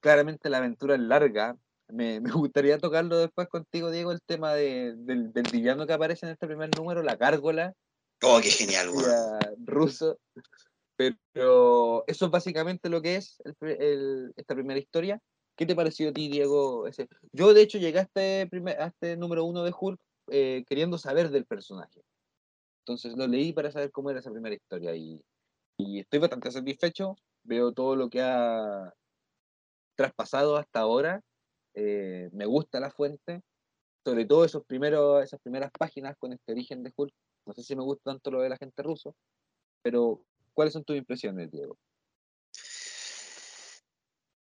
Claramente 0.00 0.50
la 0.50 0.58
aventura 0.58 0.96
es 0.96 1.00
larga. 1.00 1.56
Me, 1.92 2.20
me 2.20 2.30
gustaría 2.32 2.78
tocarlo 2.78 3.18
después 3.18 3.48
contigo, 3.48 3.90
Diego, 3.90 4.12
el 4.12 4.22
tema 4.22 4.54
de, 4.54 4.94
del, 4.96 5.32
del, 5.32 5.46
villano 5.52 5.86
que 5.86 5.92
aparece 5.92 6.26
en 6.26 6.32
este 6.32 6.46
primer 6.46 6.74
número, 6.76 7.02
la 7.02 7.16
gárgola. 7.16 7.74
Oh, 8.22 8.40
qué 8.42 8.50
genial, 8.50 8.88
Ruso. 9.64 10.18
Pero 10.96 12.04
eso 12.06 12.26
es 12.26 12.30
básicamente 12.30 12.88
lo 12.88 13.02
que 13.02 13.16
es 13.16 13.42
esta 14.36 14.54
primera 14.54 14.78
historia. 14.78 15.20
¿Qué 15.56 15.66
te 15.66 15.74
pareció 15.74 16.10
a 16.10 16.12
ti, 16.12 16.28
Diego? 16.28 16.86
Ese? 16.86 17.08
Yo, 17.32 17.52
de 17.52 17.62
hecho, 17.62 17.78
llegué 17.78 17.98
a 17.98 18.02
este, 18.02 18.46
primer, 18.48 18.80
a 18.80 18.86
este 18.86 19.16
número 19.16 19.44
uno 19.44 19.64
de 19.64 19.74
Hulk 19.78 20.00
eh, 20.28 20.64
queriendo 20.66 20.98
saber 20.98 21.30
del 21.30 21.44
personaje. 21.44 22.00
Entonces 22.84 23.16
lo 23.16 23.26
leí 23.26 23.52
para 23.52 23.70
saber 23.70 23.90
cómo 23.90 24.10
era 24.10 24.20
esa 24.20 24.30
primera 24.30 24.54
historia 24.54 24.94
y, 24.94 25.20
y 25.76 26.00
estoy 26.00 26.20
bastante 26.20 26.50
satisfecho. 26.50 27.16
Veo 27.44 27.72
todo 27.72 27.96
lo 27.96 28.08
que 28.08 28.22
ha 28.22 28.92
traspasado 29.96 30.56
hasta 30.56 30.80
ahora. 30.80 31.20
Eh, 31.74 32.28
me 32.32 32.46
gusta 32.46 32.80
la 32.80 32.90
fuente, 32.90 33.42
sobre 34.04 34.24
todo 34.24 34.44
esos 34.44 34.64
primeros, 34.64 35.24
esas 35.24 35.40
primeras 35.40 35.70
páginas 35.78 36.16
con 36.18 36.32
este 36.32 36.52
origen 36.52 36.82
de 36.82 36.92
Hulk. 36.94 37.14
No 37.46 37.52
sé 37.54 37.62
si 37.62 37.74
me 37.74 37.82
gusta 37.82 38.12
tanto 38.12 38.30
lo 38.30 38.40
de 38.40 38.48
la 38.48 38.56
gente 38.56 38.82
ruso, 38.82 39.14
pero 39.82 40.24
¿Cuáles 40.52 40.74
son 40.74 40.84
tus 40.84 40.96
impresiones, 40.96 41.50
Diego? 41.50 41.78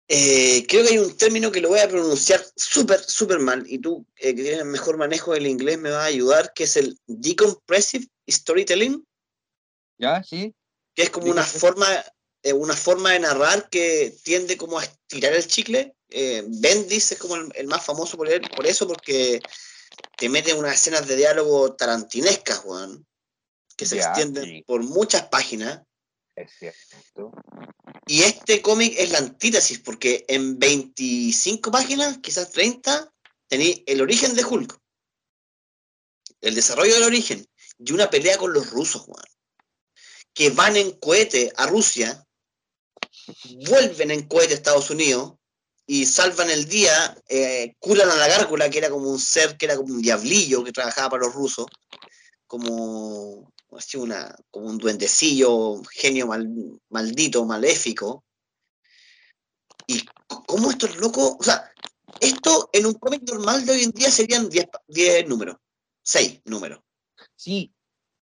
Eh, 0.09 0.67
creo 0.69 0.83
que 0.83 0.91
hay 0.91 0.99
un 0.99 1.17
término 1.17 1.53
que 1.53 1.61
lo 1.61 1.69
voy 1.69 1.79
a 1.79 1.89
pronunciar 1.89 2.45
súper, 2.57 2.99
súper 2.99 3.39
mal, 3.39 3.65
y 3.69 3.79
tú, 3.79 4.05
eh, 4.17 4.35
que 4.35 4.43
tienes 4.43 4.65
mejor 4.65 4.97
manejo 4.97 5.33
del 5.33 5.47
inglés, 5.47 5.79
me 5.79 5.91
vas 5.91 6.03
a 6.03 6.07
ayudar, 6.07 6.53
que 6.53 6.65
es 6.65 6.77
el 6.77 6.99
decompressive 7.07 8.09
storytelling. 8.29 9.07
¿Ya? 9.99 10.23
Sí. 10.25 10.53
Que 10.97 11.03
es 11.05 11.11
como 11.11 11.31
una 11.31 11.45
forma, 11.45 11.87
eh, 12.43 12.53
una 12.53 12.75
forma 12.75 13.13
de 13.13 13.21
narrar 13.21 13.69
que 13.71 14.13
tiende 14.25 14.57
como 14.57 14.81
a 14.81 14.85
estirar 14.85 15.33
el 15.35 15.47
chicle. 15.47 15.95
Bendis 16.47 17.13
es 17.13 17.19
como 17.19 17.37
el, 17.37 17.67
más 17.67 17.85
famoso 17.85 18.17
por, 18.17 18.29
él, 18.29 18.43
por 18.55 18.67
eso, 18.67 18.87
porque 18.87 19.41
te 20.17 20.29
mete 20.29 20.55
unas 20.55 20.75
escenas 20.75 21.07
de 21.07 21.17
diálogo 21.17 21.75
tarantinescas, 21.75 22.59
Juan, 22.59 23.07
que 23.77 23.87
se 23.87 23.99
extienden 23.99 24.63
por 24.67 24.83
muchas 24.83 25.29
páginas 25.29 25.83
es 26.41 26.53
cierto. 26.59 27.33
Y 28.07 28.23
este 28.23 28.63
cómic 28.63 28.95
es 28.97 29.11
la 29.11 29.19
antítesis, 29.19 29.79
porque 29.79 30.25
en 30.29 30.59
25 30.59 31.71
páginas, 31.71 32.19
quizás 32.19 32.51
30, 32.51 33.13
tenéis 33.49 33.83
el 33.87 34.01
origen 34.01 34.35
de 34.35 34.45
Hulk, 34.45 34.79
el 36.41 36.55
desarrollo 36.55 36.95
del 36.95 37.05
origen, 37.05 37.47
y 37.79 37.93
una 37.93 38.11
pelea 38.11 38.39
con 38.39 38.53
los 38.53 38.71
rusos, 38.71 39.03
Juan. 39.03 39.25
Que 40.33 40.51
van 40.51 40.77
en 40.77 40.93
cohete 40.93 41.53
a 41.57 41.67
Rusia, 41.67 42.27
vuelven 43.69 44.11
en 44.11 44.27
cohete 44.27 44.55
a 44.55 44.57
Estados 44.57 44.91
Unidos 44.91 45.35
y 45.93 46.07
salvan 46.07 46.49
el 46.51 46.69
día, 46.69 47.21
eh, 47.29 47.75
curan 47.81 48.09
a 48.09 48.15
la 48.15 48.29
gárgula, 48.29 48.71
que 48.71 48.79
era 48.79 48.91
como 48.91 49.11
un 49.11 49.19
ser, 49.19 49.57
que 49.57 49.67
era 49.67 49.77
como 49.77 49.93
un 49.93 50.01
diablillo 50.01 50.63
que 50.63 50.71
trabajaba 50.71 51.11
para 51.11 51.25
los 51.25 51.35
rusos, 51.35 51.67
como 52.47 53.53
así 53.73 53.97
una, 53.97 54.33
como 54.53 54.67
un 54.67 54.79
duendecillo, 54.79 55.83
genio 55.91 56.29
maldito, 56.91 57.45
maléfico. 57.45 58.25
Y 59.89 60.07
cómo 60.47 60.71
estos 60.71 60.97
locos, 60.99 61.35
o 61.41 61.43
sea, 61.43 61.69
esto 62.21 62.71
en 62.73 62.87
un 62.87 62.95
cómic 62.95 63.23
normal 63.29 63.67
de 63.67 63.73
hoy 63.73 63.83
en 63.83 63.91
día 63.91 64.13
serían 64.13 64.49
10 64.49 65.27
números. 65.27 65.57
seis 66.05 66.41
números. 66.45 66.79
Sí, 67.35 67.75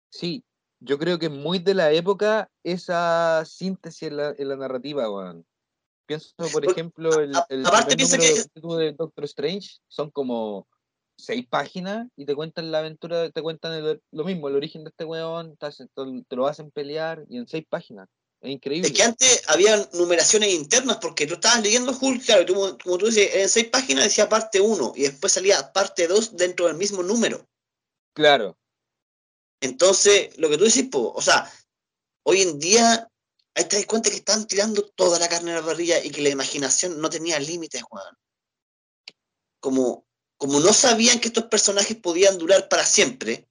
sí. 0.10 0.44
Yo 0.82 1.00
creo 1.00 1.18
que 1.18 1.30
muy 1.30 1.60
de 1.60 1.76
la 1.76 1.94
época 1.94 2.52
esa 2.62 3.46
síntesis 3.46 4.10
en 4.10 4.18
la, 4.18 4.36
en 4.38 4.50
la 4.50 4.58
narrativa, 4.58 5.10
weón. 5.10 5.46
Pienso, 6.06 6.34
por 6.52 6.70
ejemplo, 6.70 7.20
el, 7.20 7.34
el 7.50 7.66
aparte 7.66 7.96
piensa 7.96 8.18
número 8.18 8.78
de 8.78 8.92
Doctor 8.94 9.24
Strange 9.26 9.78
son 9.88 10.12
como 10.12 10.68
seis 11.18 11.46
páginas 11.48 12.08
y 12.18 12.26
te 12.26 12.36
cuentan 12.36 12.72
la 12.72 12.80
aventura, 12.80 13.30
te 13.30 13.42
cuentan 13.42 13.74
el- 13.74 14.02
lo 14.12 14.24
mismo, 14.26 14.50
el 14.50 14.56
origen 14.56 14.84
de 14.84 14.90
este 14.90 15.06
weón, 15.06 15.56
te, 15.58 16.36
lo 16.36 16.48
hacen 16.48 16.72
pelear 16.72 17.24
y 17.30 17.38
en 17.38 17.48
seis 17.48 17.66
páginas. 17.70 18.10
Es 18.42 18.52
increíble. 18.52 18.90
Es 18.90 18.94
que 18.94 19.04
antes 19.04 19.44
había 19.48 19.78
numeraciones 19.94 20.50
internas 20.54 20.98
porque 20.98 21.26
tú 21.26 21.36
estabas 21.36 21.62
leyendo 21.62 21.98
Hulk, 21.98 22.26
claro, 22.26 22.46
tú, 22.46 22.54
como- 22.84 22.98
tú 22.98 23.06
dices, 23.06 23.34
en 23.36 23.48
seis 23.48 23.70
páginas 23.70 24.04
decía 24.04 24.28
parte 24.28 24.60
1 24.60 24.92
y 24.98 25.04
después 25.04 25.32
salía 25.32 25.72
parte 25.72 26.08
2 26.08 26.36
dentro 26.36 26.68
del 26.68 26.76
mismo 26.76 27.04
número. 27.04 27.48
Claro, 28.14 28.58
Entonces, 29.62 30.38
lo 30.38 30.50
que 30.50 30.58
tú 30.58 30.66
dices, 30.66 30.90
po, 30.90 31.14
o 31.16 31.22
sea, 31.22 31.50
hoy 32.26 32.42
en 32.42 32.60
día 32.60 33.08
ahí 33.56 33.66
te 33.66 33.78
das 33.78 33.86
cuenta 33.86 34.10
que 34.10 34.18
están 34.18 34.48
tirando 34.48 34.84
toda 34.90 35.20
la 35.20 35.30
carne 35.30 35.52
a 35.52 35.56
la 35.56 35.66
parrilla 35.66 36.04
y 36.04 36.10
que 36.10 36.22
la 36.22 36.30
imaginación 36.30 37.00
no 37.00 37.10
tenía 37.10 37.40
límites, 37.40 37.84
weón. 37.90 38.18
Como, 39.60 40.06
como 40.38 40.60
no 40.60 40.74
sabían 40.74 41.20
que 41.20 41.28
estos 41.28 41.46
personajes 41.46 41.98
podían 41.98 42.38
durar 42.38 42.68
para 42.68 42.86
siempre, 42.86 43.48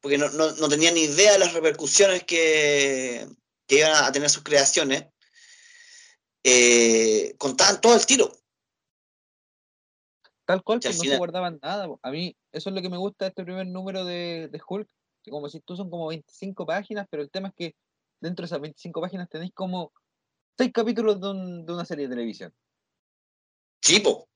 porque 0.00 0.18
no, 0.18 0.28
no, 0.30 0.52
no 0.52 0.68
tenían 0.68 0.94
ni 0.94 1.02
idea 1.02 1.32
de 1.32 1.38
las 1.38 1.52
repercusiones 1.52 2.24
que, 2.24 3.26
que 3.66 3.78
iban 3.78 4.04
a 4.04 4.10
tener 4.12 4.28
sus 4.28 4.42
creaciones, 4.42 5.06
eh, 6.42 7.34
contaban 7.38 7.80
todo 7.80 7.94
el 7.94 8.06
tiro. 8.06 8.32
tal 10.44 10.62
cual, 10.64 10.80
pues 10.80 10.96
no 10.96 11.04
se 11.04 11.16
guardaban 11.16 11.58
nada. 11.62 11.86
A 12.02 12.10
mí, 12.10 12.36
eso 12.52 12.70
es 12.70 12.74
lo 12.74 12.82
que 12.82 12.88
me 12.88 12.96
gusta 12.96 13.26
de 13.26 13.28
este 13.28 13.44
primer 13.44 13.66
número 13.66 14.04
de, 14.04 14.48
de 14.50 14.60
Hulk, 14.66 14.88
que 15.22 15.30
como 15.30 15.48
si 15.48 15.60
tú 15.60 15.76
son 15.76 15.90
como 15.90 16.08
25 16.08 16.66
páginas, 16.66 17.06
pero 17.10 17.22
el 17.22 17.30
tema 17.30 17.48
es 17.48 17.54
que 17.54 17.74
dentro 18.20 18.42
de 18.42 18.46
esas 18.46 18.60
25 18.60 19.00
páginas 19.00 19.28
tenéis 19.28 19.52
como 19.54 19.92
seis 20.58 20.72
capítulos 20.72 21.20
de, 21.20 21.30
un- 21.30 21.66
de 21.66 21.72
una 21.72 21.84
serie 21.84 22.06
de 22.08 22.14
televisión. 22.14 22.52
Chipo. 23.82 24.28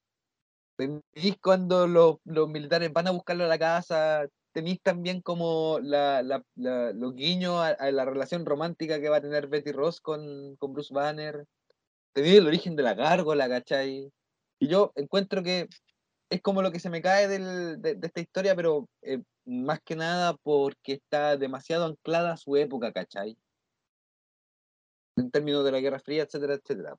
Tenéis 0.76 1.36
cuando 1.40 1.86
los, 1.86 2.16
los 2.24 2.48
militares 2.48 2.92
van 2.92 3.06
a 3.06 3.12
buscarlo 3.12 3.44
a 3.44 3.48
la 3.48 3.58
casa, 3.58 4.26
tenéis 4.52 4.80
también 4.82 5.20
como 5.20 5.78
la, 5.80 6.22
la- 6.22 6.42
la- 6.56 6.92
los 6.92 7.14
guiños 7.14 7.56
a, 7.60 7.68
a 7.68 7.90
la 7.92 8.04
relación 8.04 8.44
romántica 8.44 9.00
que 9.00 9.08
va 9.08 9.18
a 9.18 9.22
tener 9.22 9.46
Betty 9.48 9.72
Ross 9.72 10.00
con, 10.00 10.56
con 10.56 10.72
Bruce 10.72 10.92
Banner, 10.92 11.44
tenéis 12.12 12.38
el 12.38 12.46
origen 12.46 12.74
de 12.76 12.82
la 12.82 12.94
gárgola, 12.94 13.48
¿cachai? 13.48 14.10
Y 14.58 14.68
yo 14.68 14.92
encuentro 14.96 15.42
que 15.42 15.68
es 16.30 16.40
como 16.40 16.62
lo 16.62 16.72
que 16.72 16.80
se 16.80 16.90
me 16.90 17.02
cae 17.02 17.28
del- 17.28 17.80
de, 17.80 17.94
de 17.96 18.06
esta 18.06 18.20
historia, 18.20 18.56
pero 18.56 18.88
eh, 19.02 19.22
más 19.44 19.80
que 19.84 19.94
nada 19.94 20.34
porque 20.42 20.94
está 20.94 21.36
demasiado 21.36 21.84
anclada 21.86 22.32
a 22.32 22.36
su 22.36 22.56
época, 22.56 22.92
¿cachai? 22.92 23.36
En 25.16 25.30
términos 25.30 25.64
de 25.64 25.72
la 25.72 25.80
Guerra 25.80 26.00
Fría, 26.00 26.24
etcétera, 26.24 26.54
etcétera. 26.54 26.96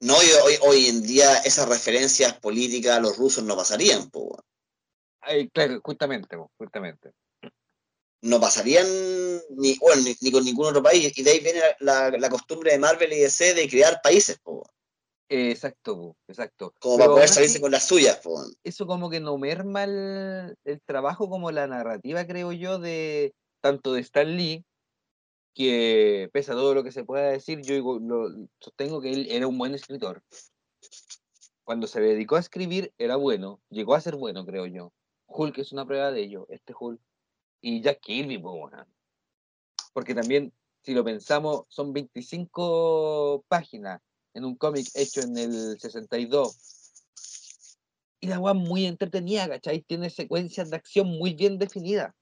No, 0.00 0.16
hoy, 0.16 0.54
hoy 0.62 0.86
en 0.86 1.02
día 1.02 1.38
esas 1.38 1.68
referencias 1.68 2.38
políticas 2.40 2.96
a 2.96 3.00
los 3.00 3.16
rusos 3.16 3.44
no 3.44 3.56
pasarían, 3.56 4.10
po. 4.10 4.36
Ay, 5.20 5.48
claro, 5.48 5.80
justamente, 5.82 6.36
po, 6.36 6.50
justamente. 6.58 7.12
no 8.22 8.40
pasarían 8.40 8.86
ni, 9.50 9.76
bueno, 9.78 10.02
ni, 10.02 10.16
ni 10.20 10.32
con 10.32 10.44
ningún 10.44 10.66
otro 10.66 10.82
país. 10.82 11.16
Y 11.16 11.22
de 11.22 11.30
ahí 11.30 11.40
viene 11.40 11.60
la, 11.80 12.10
la 12.10 12.30
costumbre 12.30 12.72
de 12.72 12.78
Marvel 12.78 13.12
y 13.12 13.20
DC 13.20 13.54
de 13.54 13.68
crear 13.68 14.00
países, 14.02 14.38
po. 14.42 14.64
Eh, 15.28 15.50
exacto, 15.50 15.96
po, 15.96 16.16
exacto. 16.28 16.74
como 16.80 16.96
Pero 16.96 17.06
para 17.06 17.14
poder 17.16 17.28
salirse 17.28 17.54
así, 17.56 17.62
con 17.62 17.70
las 17.70 17.86
suyas. 17.86 18.18
po, 18.18 18.42
eso 18.62 18.86
como 18.86 19.10
que 19.10 19.20
no 19.20 19.38
merma 19.38 19.84
el, 19.84 20.56
el 20.64 20.80
trabajo 20.82 21.28
como 21.28 21.50
la 21.50 21.66
narrativa, 21.66 22.26
creo 22.26 22.52
yo, 22.52 22.78
de 22.78 23.34
tanto 23.62 23.94
de 23.94 24.00
Stan 24.00 24.36
Lee, 24.36 24.64
que 25.54 26.28
pese 26.32 26.52
a 26.52 26.54
todo 26.54 26.74
lo 26.74 26.82
que 26.82 26.92
se 26.92 27.04
pueda 27.04 27.30
decir, 27.30 27.62
yo 27.62 27.98
lo, 28.00 28.48
sostengo 28.60 29.00
que 29.00 29.12
él 29.12 29.26
era 29.30 29.46
un 29.46 29.56
buen 29.56 29.74
escritor. 29.74 30.22
Cuando 31.62 31.86
se 31.86 32.00
dedicó 32.00 32.36
a 32.36 32.40
escribir 32.40 32.92
era 32.98 33.16
bueno, 33.16 33.60
llegó 33.70 33.94
a 33.94 34.00
ser 34.00 34.16
bueno, 34.16 34.44
creo 34.44 34.66
yo. 34.66 34.92
Hulk 35.26 35.58
es 35.58 35.72
una 35.72 35.86
prueba 35.86 36.10
de 36.10 36.22
ello, 36.22 36.46
este 36.50 36.74
Hulk. 36.78 37.00
Y 37.62 37.80
Jack 37.80 38.00
Kirby, 38.00 38.38
po, 38.38 38.52
weón. 38.52 38.86
porque 39.94 40.14
también, 40.14 40.52
si 40.82 40.92
lo 40.92 41.02
pensamos, 41.04 41.62
son 41.68 41.92
25 41.94 43.44
páginas 43.48 44.02
en 44.34 44.44
un 44.44 44.56
cómic 44.56 44.86
hecho 44.94 45.22
en 45.22 45.38
el 45.38 45.80
62. 45.80 46.58
Y 48.20 48.26
la 48.26 48.38
weá 48.38 48.54
muy 48.54 48.86
entretenida, 48.86 49.48
¿cachai? 49.48 49.82
Tiene 49.82 50.10
secuencias 50.10 50.70
de 50.70 50.76
acción 50.76 51.06
muy 51.06 51.32
bien 51.34 51.58
definidas. 51.58 52.12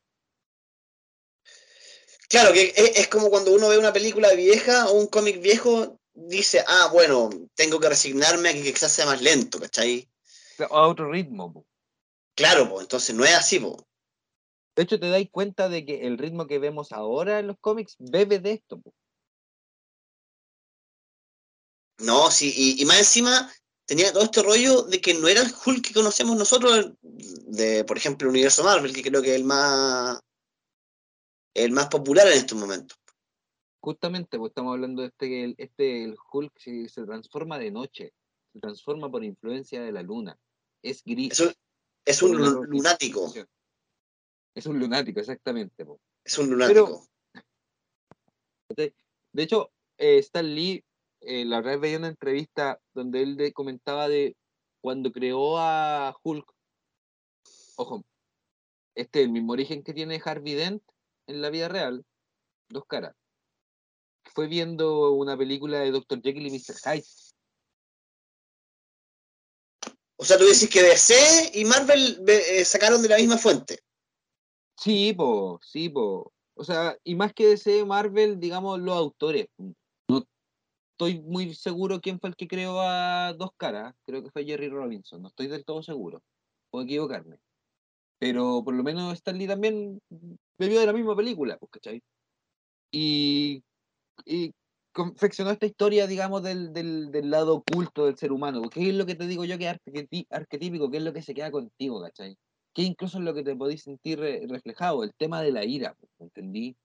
Claro, 2.33 2.55
que 2.55 2.73
es, 2.75 2.93
es 2.97 3.09
como 3.09 3.29
cuando 3.29 3.53
uno 3.53 3.69
ve 3.69 3.77
una 3.77 3.93
película 3.93 4.33
vieja 4.33 4.89
o 4.89 4.95
un 4.95 5.07
cómic 5.07 5.43
viejo, 5.43 6.01
dice, 6.15 6.65
ah, 6.67 6.89
bueno, 6.91 7.29
tengo 7.55 7.79
que 7.79 7.91
resignarme 7.91 8.49
a 8.49 8.53
que 8.55 8.73
quizás 8.73 8.91
sea 8.91 9.05
más 9.05 9.21
lento, 9.21 9.61
¿cachai? 9.61 10.09
A 10.59 10.89
otro 10.89 11.13
ritmo. 11.13 11.53
po. 11.53 11.67
Claro, 12.35 12.71
pues 12.71 12.85
entonces 12.85 13.15
no 13.15 13.23
es 13.27 13.35
así, 13.35 13.61
po. 13.61 13.87
De 14.75 14.83
hecho, 14.83 14.99
te 14.99 15.11
dais 15.11 15.29
cuenta 15.31 15.69
de 15.69 15.85
que 15.85 16.07
el 16.07 16.17
ritmo 16.17 16.47
que 16.47 16.59
vemos 16.59 16.93
ahora 16.93 17.39
en 17.39 17.49
los 17.49 17.59
cómics 17.61 17.97
bebe 17.99 18.39
de 18.39 18.53
esto. 18.53 18.81
po. 18.81 18.95
No, 21.99 22.31
sí, 22.31 22.51
y, 22.57 22.81
y 22.81 22.87
más 22.87 22.99
encima 22.99 23.53
tenía 23.85 24.11
todo 24.11 24.23
este 24.23 24.43
rollo 24.43 24.85
de 24.85 25.03
que 25.03 25.13
no 25.13 25.29
era 25.29 25.43
el 25.43 25.53
Hulk 25.53 25.89
que 25.89 25.93
conocemos 25.93 26.39
nosotros, 26.39 26.93
de, 27.03 27.85
por 27.85 27.99
ejemplo, 27.99 28.27
el 28.27 28.31
universo 28.31 28.65
Marvel, 28.65 28.95
que 28.95 29.03
creo 29.03 29.21
que 29.21 29.33
es 29.33 29.37
el 29.37 29.45
más, 29.45 30.19
el 31.55 31.73
más 31.73 31.89
popular 31.89 32.27
en 32.29 32.35
estos 32.35 32.59
momentos. 32.59 32.99
Justamente, 33.81 34.39
pues 34.39 34.51
estamos 34.51 34.73
hablando 34.73 35.03
de 35.03 35.09
este, 35.09 35.29
que 35.29 35.45
el, 35.45 35.55
este, 35.59 36.05
el 36.05 36.17
Hulk 36.33 36.53
se, 36.57 36.89
se 36.89 37.05
transforma 37.05 37.59
de 37.59 37.71
noche, 37.71 38.13
se 38.53 38.61
transforma 38.61 39.11
por 39.11 39.25
influencia 39.25 39.83
de 39.83 39.93
la 39.93 40.03
luna. 40.03 40.39
Es 40.83 41.03
gris. 41.05 41.33
Es 41.33 41.41
un, 41.41 41.53
es 42.05 42.23
lunático. 42.69 43.33
Es 44.55 44.67
un 44.67 44.79
lunático, 44.79 45.21
exactamente. 45.21 45.85
po. 45.85 46.01
es 46.25 46.39
un 46.39 46.51
lunático. 46.51 47.07
De 48.75 49.43
hecho, 49.43 49.71
eh, 49.99 50.19
Stan 50.19 50.55
Lee, 50.55 50.85
eh, 51.21 51.45
la 51.45 51.61
vez 51.61 51.81
veía 51.81 51.99
una 51.99 52.09
entrevista 52.09 52.81
donde 52.95 53.23
él 53.23 53.37
de- 53.37 53.53
comentaba 53.53 54.09
de 54.09 54.37
cuando 54.81 55.13
creó 55.13 55.59
a 55.59 56.15
Hulk. 56.23 56.53
Ojo, 57.77 58.05
este 58.95 59.21
es 59.21 59.27
el 59.27 59.33
mismo 59.33 59.53
origen 59.53 59.83
que 59.83 59.95
tiene 59.95 60.21
Harvey 60.25 60.55
Dent 60.55 60.83
en 61.27 61.41
la 61.43 61.51
vida 61.51 61.69
real, 61.69 62.05
dos 62.69 62.85
caras. 62.87 63.15
Fue 64.35 64.47
viendo 64.47 65.13
una 65.13 65.37
película 65.37 65.81
de 65.81 65.91
Dr. 65.91 66.21
Jekyll 66.23 66.47
y 66.47 66.51
Mr. 66.51 66.75
Hyde. 66.83 67.05
O 70.17 70.25
sea, 70.25 70.39
tú 70.39 70.45
decís 70.45 70.69
que 70.71 70.83
DC 70.83 71.51
y 71.55 71.65
Marvel 71.65 72.19
ve- 72.23 72.61
eh, 72.61 72.65
sacaron 72.65 73.03
de 73.03 73.09
la 73.09 73.17
misma 73.17 73.39
fuente. 73.39 73.81
Sí, 74.79 75.13
po, 75.13 75.59
sí, 75.63 75.89
po. 75.89 76.33
O 76.55 76.65
sea, 76.65 76.97
y 77.03 77.15
más 77.15 77.33
que 77.33 77.47
DC 77.49 77.85
Marvel, 77.85 78.39
digamos, 78.39 78.79
los 78.81 78.97
autores. 78.97 79.47
No 80.09 80.25
estoy 80.93 81.21
muy 81.23 81.55
seguro 81.55 82.01
quién 82.01 82.21
fue 82.21 82.31
el 82.31 82.37
que 82.37 82.47
creó 82.47 82.81
a 82.81 83.33
Dos 83.33 83.51
Caras. 83.57 83.95
Creo 84.07 84.23
que 84.23 84.31
fue 84.31 84.45
Jerry 84.45 84.69
Robinson. 84.69 85.21
No 85.23 85.29
estoy 85.29 85.49
del 85.49 85.65
todo 85.65 85.83
seguro. 85.83 86.23
Puedo 86.71 86.85
equivocarme. 86.85 87.39
Pero 88.23 88.63
por 88.65 88.75
lo 88.75 88.83
menos 88.85 89.15
Stan 89.15 89.37
Lee 89.39 89.49
también 89.49 89.99
bebió 90.59 90.81
de 90.81 90.87
la 90.87 90.93
misma 90.93 91.17
película, 91.17 91.57
pues, 91.59 91.71
¿cachai? 91.73 92.03
Y, 92.93 93.63
y 94.27 94.53
confeccionó 94.93 95.51
esta 95.53 95.67
historia, 95.67 96.07
digamos, 96.09 96.43
del, 96.45 96.73
del, 96.75 97.11
del 97.13 97.31
lado 97.31 97.57
oculto 97.57 98.07
del 98.07 98.19
ser 98.19 98.33
humano. 98.33 98.71
¿Qué 98.71 98.89
es 98.91 98.95
lo 98.97 99.07
que 99.07 99.17
te 99.17 99.27
digo 99.29 99.45
yo 99.47 99.59
que 99.59 99.71
es 99.71 100.27
arquetípico? 100.31 100.91
¿Qué 100.91 100.99
es 100.99 101.05
lo 101.05 101.13
que 101.15 101.23
se 101.23 101.35
queda 101.35 101.51
contigo, 101.53 102.03
¿cachai? 102.03 102.37
que 102.75 102.83
incluso 102.83 103.19
es 103.19 103.25
lo 103.25 103.35
que 103.35 103.45
te 103.45 103.57
podéis 103.57 103.83
sentir 103.85 104.21
re- 104.21 104.47
reflejado, 104.49 105.05
el 105.05 105.13
tema 105.17 105.43
de 105.43 105.53
la 105.53 105.65
ira, 105.65 105.95
pues, 105.99 106.11
¿entendí? 106.21 106.77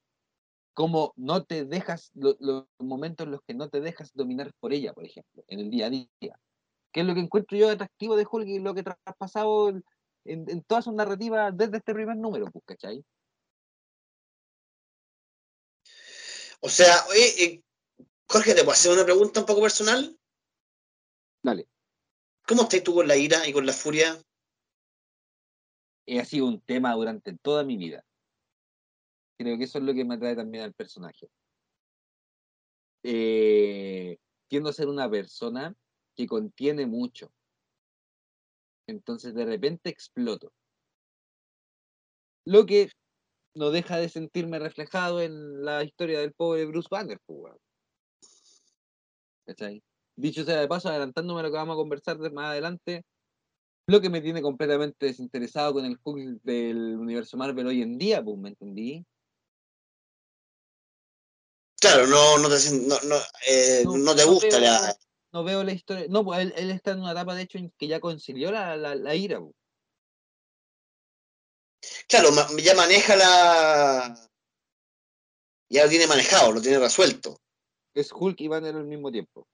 Cómo 0.74 1.14
no 1.16 1.44
te 1.44 1.66
dejas, 1.66 2.12
lo- 2.14 2.36
los 2.40 2.66
momentos 2.80 3.26
en 3.26 3.32
los 3.32 3.42
que 3.48 3.56
no 3.56 3.70
te 3.70 3.82
dejas 3.82 4.12
dominar 4.14 4.52
por 4.60 4.74
ella, 4.74 4.94
por 4.94 5.06
ejemplo, 5.06 5.44
en 5.48 5.60
el 5.60 5.70
día 5.72 5.88
a 5.88 5.90
día. 5.90 6.08
Que 6.92 7.02
es 7.02 7.08
lo 7.08 7.14
que 7.16 7.22
encuentro 7.22 7.58
yo 7.58 7.70
atractivo 7.70 8.16
de 8.18 8.28
Hulk 8.32 8.48
y 8.48 8.60
lo 8.60 8.74
que 8.76 8.84
traspasado 8.84 9.74
en, 10.28 10.50
en, 10.50 10.64
todas 10.64 10.86
sus 10.86 10.94
narrativas 10.94 11.56
desde 11.56 11.78
este 11.78 11.94
primer 11.94 12.18
número, 12.18 12.52
pues, 12.52 12.64
¿cachai? 12.66 13.04
O 16.60 16.70
sea, 16.70 17.06
eh, 17.16 17.62
Jorge, 18.28 18.54
¿te 18.54 18.62
puedo 18.62 18.72
hacer 18.72 18.92
una 18.92 19.06
pregunta 19.06 19.40
un 19.42 19.46
poco 19.46 19.62
personal? 19.62 20.18
Dale. 21.44 21.68
¿Cómo 22.48 22.64
estás 22.64 22.84
tú 22.84 22.96
con 22.96 23.08
la 23.08 23.16
ira 23.16 23.48
y 23.48 23.54
con 23.54 23.66
la 23.66 23.74
furia? 23.74 24.20
Y 26.06 26.18
ha 26.18 26.26
sido 26.26 26.48
un 26.48 26.62
tema 26.62 26.94
durante 26.94 27.38
toda 27.38 27.64
mi 27.64 27.78
vida. 27.78 28.04
Creo 29.38 29.58
que 29.58 29.66
eso 29.66 29.78
es 29.78 29.84
lo 29.84 29.94
que 29.94 30.04
me 30.04 30.16
atrae 30.16 30.36
también 30.36 30.64
al 30.64 30.74
personaje. 30.74 31.30
Eh, 33.04 34.18
tiendo 34.48 34.70
a 34.70 34.74
ser 34.74 34.88
una 34.88 35.10
persona 35.10 35.76
que 36.16 36.26
contiene 36.26 36.88
mucho. 36.88 37.32
Entonces 38.88 39.34
de 39.34 39.46
repente 39.46 39.90
exploto. 39.90 40.52
Lo 42.46 42.66
que 42.66 42.90
no 43.56 43.72
deja 43.72 43.98
de 43.98 44.10
sentirme 44.10 44.60
reflejado 44.60 45.22
en 45.22 45.64
la 45.64 45.84
historia 45.84 46.20
del 46.20 46.34
pobre 46.34 46.66
Bruce 46.66 46.88
Banner, 46.90 47.20
pues. 47.26 47.54
¿Cachai? 49.46 49.84
Dicho 50.16 50.44
sea 50.44 50.60
de 50.60 50.68
paso, 50.68 50.90
adelantándome 50.90 51.42
a 51.42 51.44
lo 51.44 51.50
que 51.50 51.58
vamos 51.58 51.74
a 51.74 51.78
conversar 51.78 52.18
de 52.18 52.30
más 52.30 52.52
adelante, 52.52 53.04
lo 53.88 54.02
que 54.02 54.10
me 54.10 54.22
tiene 54.22 54.42
completamente 54.42 55.06
desinteresado 55.06 55.74
con 55.74 55.86
el 55.86 55.98
Hulk 56.04 56.42
del 56.44 56.98
universo 56.98 57.38
Marvel 57.38 57.68
hoy 57.68 57.82
en 57.82 57.98
día, 57.98 58.24
pues, 58.24 58.38
¿me 58.38 58.50
entendí? 58.50 59.06
Claro, 61.80 62.08
no, 62.08 62.40
no 62.40 62.50
te, 62.50 62.56
no, 62.88 62.96
no, 63.08 63.16
eh, 63.48 63.84
No- 63.86 63.98
no 63.98 64.16
te 64.16 64.24
gusta 64.26 64.60
la. 64.60 64.98
No 65.38 65.44
veo 65.44 65.64
la 65.64 65.72
historia. 65.72 66.08
No, 66.10 66.26
pues 66.26 66.40
él, 66.40 66.54
él 66.58 66.72
está 66.72 66.94
en 66.94 67.02
una 67.02 67.12
etapa, 67.12 67.36
de 67.36 67.44
hecho, 67.44 67.60
en 67.60 67.70
que 67.78 67.88
ya 67.88 68.00
concilió 68.00 68.52
la, 68.52 68.76
la, 68.76 68.96
la 68.96 69.14
ira. 69.14 69.40
pues. 69.40 69.54
Claro, 72.10 72.30
ya 72.58 72.74
maneja 72.74 73.16
la. 73.16 74.30
Ya 75.70 75.84
lo 75.84 75.90
tiene 75.92 76.08
manejado, 76.08 76.54
lo 76.54 76.60
tiene 76.60 76.80
resuelto. 76.80 77.40
Es 77.94 78.12
Hulk 78.12 78.42
y 78.42 78.48
Banner 78.48 78.76
al 78.78 78.86
mismo 78.86 79.12
tiempo. 79.12 79.48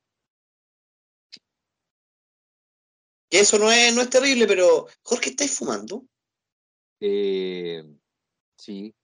Que 3.29 3.41
eso 3.41 3.59
no 3.59 3.69
es, 3.69 3.93
no 3.93 4.03
es 4.03 4.09
terrible, 4.09 4.47
pero. 4.47 4.87
Jorge, 5.01 5.31
¿estáis 5.31 5.57
fumando? 5.57 6.05
Eh, 7.01 7.83
sí. 8.57 8.95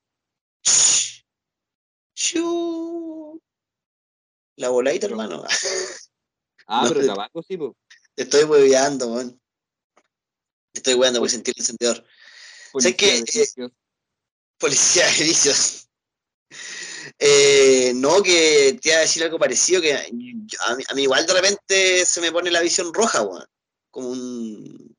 La 4.55 4.69
voladita, 4.69 5.07
hermano. 5.07 5.43
Ah, 6.71 6.83
No, 6.83 6.89
pero 6.89 7.01
de- 7.01 7.07
tabaco 7.07 7.41
sí, 7.41 7.57
pues. 7.57 7.71
Te 8.13 8.23
estoy 8.23 8.43
hueveando, 8.43 9.07
weón. 9.07 9.41
Te 10.71 10.79
estoy 10.79 10.93
hueveando, 10.93 11.19
voy 11.19 11.27
a 11.27 11.31
sentir 11.31 11.53
el 11.57 11.61
encendedor. 11.61 12.05
Sé 12.77 12.95
que, 12.95 13.07
Policía 13.19 13.43
de 13.55 13.65
eh. 13.65 13.69
Policía 14.59 15.05
de 15.07 15.23
vicios. 15.23 15.89
Eh, 17.17 17.91
no, 17.95 18.21
que 18.21 18.77
te 18.81 18.89
iba 18.89 18.97
a 18.97 19.01
decir 19.01 19.23
algo 19.23 19.39
parecido, 19.39 19.81
que 19.81 19.97
yo- 20.13 20.59
a 20.61 20.75
mí, 20.75 20.83
a 20.87 20.93
mí 20.93 21.03
igual 21.03 21.25
de 21.25 21.33
repente 21.33 22.05
se 22.05 22.21
me 22.21 22.31
pone 22.31 22.51
la 22.51 22.61
visión 22.61 22.93
roja, 22.93 23.23
weón. 23.23 23.45
Como 23.89 24.09
un... 24.09 24.95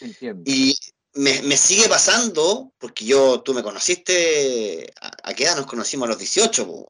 Entiendo. 0.00 0.42
Y 0.44 0.76
me, 1.14 1.40
me 1.42 1.56
sigue 1.56 1.88
pasando, 1.88 2.72
porque 2.78 3.04
yo, 3.04 3.42
tú 3.42 3.54
me 3.54 3.62
conociste, 3.62 4.92
¿a, 5.00 5.30
a 5.30 5.34
qué 5.34 5.44
edad 5.44 5.56
nos 5.56 5.66
conocimos? 5.66 6.06
A 6.06 6.10
los 6.10 6.18
18, 6.18 6.66
po, 6.66 6.72
weón. 6.72 6.86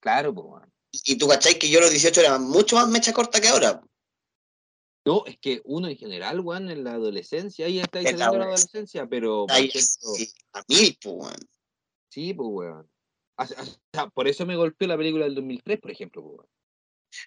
Claro, 0.00 0.34
pues. 0.34 0.46
weón. 0.48 0.72
Y 0.90 1.16
tú 1.16 1.28
cachai 1.28 1.58
que 1.58 1.68
yo 1.68 1.78
a 1.78 1.82
los 1.82 1.90
18 1.90 2.20
era 2.20 2.38
mucho 2.38 2.76
más 2.76 2.88
mecha 2.88 3.12
corta 3.12 3.40
que 3.40 3.48
ahora. 3.48 3.82
No, 5.04 5.24
es 5.26 5.38
que 5.38 5.62
uno 5.64 5.88
en 5.88 5.96
general, 5.96 6.40
weón, 6.40 6.70
en 6.70 6.84
la 6.84 6.92
adolescencia, 6.92 7.66
ahí 7.66 7.80
está 7.80 8.00
En 8.00 8.18
la 8.18 8.26
adolescencia. 8.26 9.06
pero 9.06 9.46
Ahí, 9.48 9.66
ejemplo, 9.66 10.14
sí, 10.14 10.32
a 10.52 10.62
mil, 10.68 10.98
po, 11.02 11.10
weón. 11.12 11.48
sí, 12.10 12.34
pues, 12.34 12.48
weón. 12.50 12.90
O 13.36 13.46
sea, 13.46 14.08
por 14.12 14.28
eso 14.28 14.44
me 14.44 14.56
golpeó 14.56 14.88
la 14.88 14.96
película 14.96 15.24
del 15.24 15.34
2003, 15.36 15.80
por 15.80 15.90
ejemplo, 15.90 16.22
pues, 16.22 16.38
weón. 16.38 16.48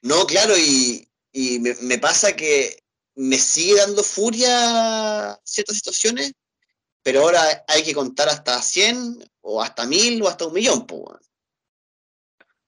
No, 0.03 0.27
claro, 0.27 0.53
y, 0.57 1.09
y 1.31 1.59
me, 1.59 1.73
me 1.81 1.97
pasa 1.97 2.35
que 2.35 2.83
me 3.15 3.37
sigue 3.37 3.75
dando 3.77 4.03
furia 4.03 5.39
ciertas 5.43 5.77
situaciones, 5.77 6.33
pero 7.01 7.21
ahora 7.21 7.63
hay 7.67 7.83
que 7.83 7.95
contar 7.95 8.29
hasta 8.29 8.61
100 8.61 9.23
o 9.41 9.61
hasta 9.61 9.87
1000 9.87 10.21
o 10.21 10.27
hasta 10.27 10.45
un 10.45 10.53
millón, 10.53 10.85
pues, 10.85 11.01
weón. 11.01 11.19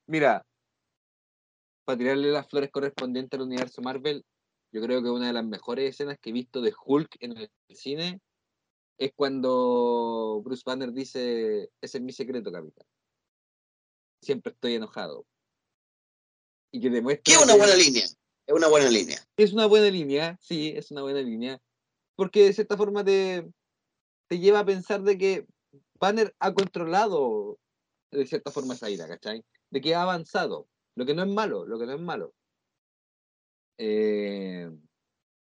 Mira, 0.08 0.44
para 1.86 1.98
tirarle 1.98 2.32
las 2.32 2.48
flores 2.48 2.72
correspondientes 2.72 3.38
al 3.40 3.46
universo 3.46 3.82
Marvel, 3.82 4.26
yo 4.72 4.82
creo 4.82 5.04
que 5.04 5.10
una 5.10 5.28
de 5.28 5.34
las 5.34 5.46
mejores 5.46 5.90
escenas 5.90 6.18
que 6.20 6.30
he 6.32 6.34
visto 6.34 6.62
de 6.62 6.74
Hulk 6.86 7.18
en 7.20 7.38
el 7.38 7.52
cine 7.70 8.22
es 8.98 9.12
cuando 9.16 10.42
Bruce 10.44 10.64
Banner 10.66 10.92
dice, 10.92 11.70
ese 11.82 11.98
es 11.98 12.04
mi 12.04 12.12
secreto, 12.12 12.52
capitán. 12.52 12.86
Siempre 14.22 14.54
estoy 14.54 14.76
enojado. 14.76 15.26
Y 16.72 16.80
que 16.80 16.90
demuestra 16.90 17.24
Que 17.24 17.34
es 17.34 17.44
una 17.44 17.54
que- 17.54 17.60
buena 17.60 17.76
línea, 17.76 18.04
es 18.06 18.54
una 18.56 18.68
buena 18.68 18.90
línea. 18.90 19.18
es 19.38 19.54
una 19.54 19.66
buena 19.68 19.90
línea, 19.90 20.38
sí, 20.42 20.74
es 20.76 20.90
una 20.92 21.02
buena 21.02 21.22
línea, 21.22 21.60
porque 22.16 22.46
de 22.46 22.54
cierta 22.54 22.78
forma 22.78 23.04
te, 23.04 23.48
te 24.28 24.40
lleva 24.40 24.60
a 24.60 24.66
pensar 24.66 25.02
de 25.04 25.18
que 25.18 25.46
Banner 26.00 26.34
ha 26.40 26.54
controlado 26.54 27.60
de 28.12 28.26
cierta 28.26 28.52
forma 28.52 28.74
esa 28.76 28.90
ira, 28.90 29.08
¿cachai? 29.08 29.44
De 29.70 29.82
que 29.82 29.94
ha 29.96 30.04
avanzado, 30.04 30.68
lo 30.96 31.06
que 31.06 31.14
no 31.14 31.24
es 31.24 31.30
malo, 31.30 31.66
lo 31.66 31.80
que 31.80 31.86
no 31.86 31.94
es 31.94 32.02
malo. 32.02 32.34
Eh, 33.78 34.70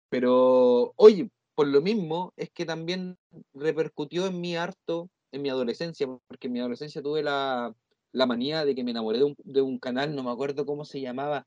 pero, 0.08 0.92
oye, 0.96 1.30
por 1.54 1.68
lo 1.68 1.80
mismo 1.80 2.32
es 2.36 2.50
que 2.50 2.64
también 2.64 3.16
repercutió 3.54 4.26
en 4.26 4.40
mi 4.40 4.56
harto, 4.56 5.10
en 5.32 5.42
mi 5.42 5.50
adolescencia, 5.50 6.06
porque 6.28 6.46
en 6.48 6.52
mi 6.52 6.60
adolescencia 6.60 7.02
tuve 7.02 7.22
la, 7.22 7.74
la 8.12 8.26
manía 8.26 8.64
de 8.64 8.74
que 8.74 8.84
me 8.84 8.92
enamoré 8.92 9.18
de 9.18 9.24
un, 9.24 9.36
de 9.44 9.62
un 9.62 9.78
canal, 9.78 10.14
no 10.14 10.22
me 10.22 10.30
acuerdo 10.30 10.66
cómo 10.66 10.84
se 10.84 11.00
llamaba, 11.00 11.46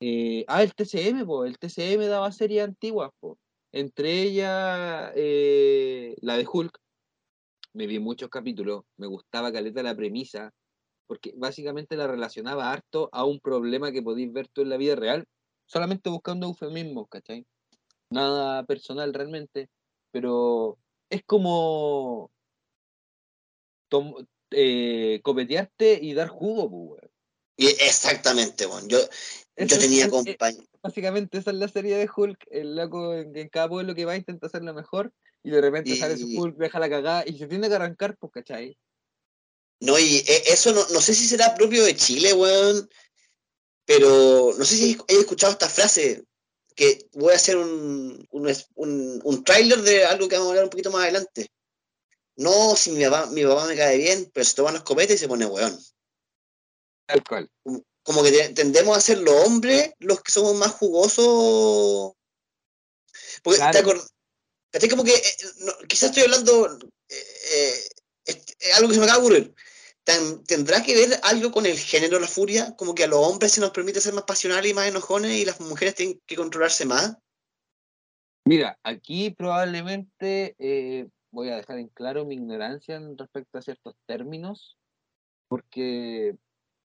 eh, 0.00 0.44
ah, 0.48 0.62
el 0.62 0.74
TCM, 0.74 1.26
po, 1.26 1.44
el 1.44 1.58
TCM 1.58 2.06
daba 2.06 2.30
series 2.32 2.64
antiguas, 2.64 3.10
po. 3.20 3.38
Entre 3.72 4.22
ellas 4.22 5.12
eh, 5.16 6.16
la 6.20 6.36
de 6.36 6.46
Hulk. 6.50 6.78
Me 7.74 7.86
vi 7.86 7.98
muchos 7.98 8.28
capítulos, 8.30 8.84
me 8.96 9.06
gustaba 9.06 9.52
caleta 9.52 9.82
la 9.82 9.94
premisa, 9.94 10.52
porque 11.08 11.32
básicamente 11.36 11.96
la 11.96 12.06
relacionaba 12.06 12.70
harto 12.70 13.08
a 13.12 13.24
un 13.24 13.40
problema 13.40 13.90
que 13.90 14.02
podéis 14.02 14.32
ver 14.32 14.46
tú 14.46 14.60
en 14.62 14.68
la 14.68 14.76
vida 14.76 14.94
real, 14.94 15.24
solamente 15.66 16.10
buscando 16.10 16.46
eufemismos, 16.46 17.08
¿cachai? 17.08 17.44
Nada 18.10 18.62
personal 18.64 19.12
realmente, 19.12 19.68
pero 20.12 20.78
es 21.10 21.24
como 21.24 22.30
eh, 24.50 25.20
copetearte 25.22 25.98
y 26.00 26.12
dar 26.14 26.28
jugo, 26.28 26.70
pues, 26.98 27.10
exactamente, 27.80 28.66
weón. 28.66 28.88
Yo, 28.88 28.98
Eso 29.56 29.74
yo 29.74 29.80
tenía 29.80 30.04
es- 30.04 30.10
compañía. 30.10 30.64
básicamente 30.82 31.38
esa 31.38 31.50
es 31.50 31.56
la 31.56 31.68
serie 31.68 31.96
de 31.96 32.08
Hulk, 32.14 32.46
el 32.50 32.76
loco 32.76 33.14
en, 33.14 33.36
en 33.36 33.48
cada 33.48 33.68
pueblo 33.68 33.94
que 33.94 34.04
va 34.04 34.16
intenta 34.16 34.46
hacerlo 34.46 34.74
mejor 34.74 35.12
y 35.42 35.50
de 35.50 35.60
repente 35.60 35.96
sale 35.96 36.16
su 36.18 36.28
Hulk, 36.28 36.56
deja 36.56 36.78
la 36.78 36.90
cagada 36.90 37.24
y 37.26 37.38
se 37.38 37.46
tiene 37.46 37.68
que 37.68 37.74
arrancar, 37.74 38.16
pues, 38.18 38.30
¿cachai? 38.32 38.76
No, 39.80 39.98
y 39.98 40.18
eh, 40.26 40.42
eso 40.46 40.72
no, 40.72 40.86
no 40.88 41.00
sé 41.00 41.14
si 41.14 41.26
será 41.26 41.54
propio 41.54 41.84
de 41.84 41.94
Chile, 41.96 42.32
weón, 42.32 42.88
pero 43.84 44.54
no 44.58 44.64
sé 44.64 44.76
si 44.76 44.98
he 45.08 45.18
escuchado 45.20 45.52
esta 45.52 45.68
frase, 45.68 46.24
que 46.74 47.08
voy 47.12 47.32
a 47.32 47.36
hacer 47.36 47.56
un, 47.56 48.26
un, 48.30 48.56
un, 48.74 49.20
un 49.24 49.44
tráiler 49.44 49.80
de 49.82 50.04
algo 50.04 50.28
que 50.28 50.36
vamos 50.36 50.48
a 50.48 50.50
hablar 50.50 50.64
un 50.64 50.70
poquito 50.70 50.90
más 50.90 51.02
adelante. 51.02 51.48
No, 52.36 52.76
si 52.76 52.92
mi 52.92 53.04
papá, 53.04 53.26
mi 53.26 53.44
papá 53.44 53.66
me 53.66 53.76
cae 53.76 53.98
bien, 53.98 54.30
pero 54.32 54.44
se 54.44 54.54
toma 54.54 54.72
los 54.72 54.82
copetes 54.82 55.16
y 55.16 55.18
se 55.18 55.28
pone 55.28 55.46
weón. 55.46 55.76
Tal 57.06 57.24
cual. 57.24 57.50
Como 58.02 58.22
que 58.22 58.30
te- 58.30 58.50
tendemos 58.50 58.96
a 58.96 59.00
ser 59.00 59.18
los 59.18 59.34
hombres 59.46 59.90
los 59.98 60.22
que 60.22 60.30
somos 60.30 60.54
más 60.56 60.72
jugosos. 60.72 62.12
Porque 63.42 63.58
Claro. 63.58 63.72
te 63.72 63.84
acor- 63.84 64.10
¿cachai? 64.70 64.88
Como 64.88 65.04
que 65.04 65.14
eh, 65.14 65.36
no, 65.58 65.72
quizás 65.88 66.10
estoy 66.10 66.24
hablando 66.24 66.78
eh, 67.08 67.88
eh, 68.26 68.42
algo 68.74 68.88
que 68.88 68.94
se 68.94 69.00
me 69.00 69.06
acaba 69.06 69.20
de 69.20 69.24
ocurrir. 69.26 69.54
¿Tendrá 70.46 70.82
que 70.82 70.94
ver 70.94 71.20
algo 71.22 71.52
con 71.52 71.66
el 71.66 71.78
género 71.78 72.14
de 72.16 72.22
la 72.22 72.28
furia? 72.28 72.74
Como 72.76 72.94
que 72.94 73.04
a 73.04 73.06
los 73.06 73.18
hombres 73.18 73.52
se 73.52 73.60
nos 73.60 73.70
permite 73.70 74.00
ser 74.00 74.14
más 74.14 74.24
pasionales 74.24 74.70
y 74.70 74.74
más 74.74 74.88
enojones 74.88 75.32
y 75.32 75.44
las 75.44 75.60
mujeres 75.60 75.94
tienen 75.94 76.20
que 76.26 76.36
controlarse 76.36 76.86
más. 76.86 77.16
Mira, 78.46 78.78
aquí 78.82 79.30
probablemente 79.30 80.56
eh, 80.58 81.08
voy 81.30 81.50
a 81.50 81.56
dejar 81.56 81.78
en 81.78 81.88
claro 81.88 82.24
mi 82.24 82.36
ignorancia 82.36 82.96
en 82.96 83.18
respecto 83.18 83.58
a 83.58 83.62
ciertos 83.62 83.94
términos, 84.06 84.78
porque 85.48 86.34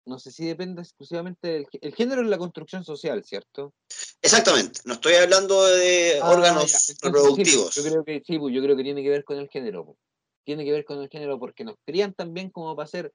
no 0.05 0.19
sé 0.19 0.31
si 0.31 0.45
depende 0.45 0.81
exclusivamente 0.81 1.47
del 1.47 1.67
el 1.79 1.95
género 1.95 2.21
en 2.21 2.29
la 2.29 2.37
construcción 2.37 2.83
social, 2.83 3.23
¿cierto? 3.23 3.73
Exactamente. 4.21 4.81
No 4.83 4.95
estoy 4.95 5.13
hablando 5.13 5.63
de 5.63 6.19
Ah, 6.21 6.29
órganos 6.29 6.71
ya, 6.71 6.77
entonces 6.77 6.97
sí, 6.97 6.99
reproductivos. 7.01 7.75
yo 7.75 7.83
creo 7.83 8.03
que 8.03 8.21
sí, 8.25 8.37
pues, 8.37 8.53
yo 8.53 8.61
creo 8.61 8.75
que 8.75 8.83
tiene 8.83 9.01
que 9.01 9.09
ver 9.09 9.23
con 9.23 9.37
el 9.37 9.47
género. 9.47 9.95
Tiene 10.45 10.65
que 10.65 10.71
ver 10.71 10.85
con 10.85 10.99
el 11.01 11.09
género 11.09 11.39
porque 11.39 11.63
nos 11.63 11.75
crían 11.85 12.13
también 12.13 12.49
como 12.49 12.75
para 12.75 12.87
ser, 12.87 13.13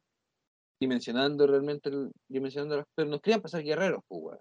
dimensionando 0.81 1.47
realmente, 1.47 1.88
el- 1.91 2.11
dimensionando 2.29 2.85
pero 2.95 3.09
nos 3.11 3.21
crían 3.21 3.41
para 3.41 3.51
ser 3.51 3.64
guerreros, 3.64 4.03
pues, 4.09 4.38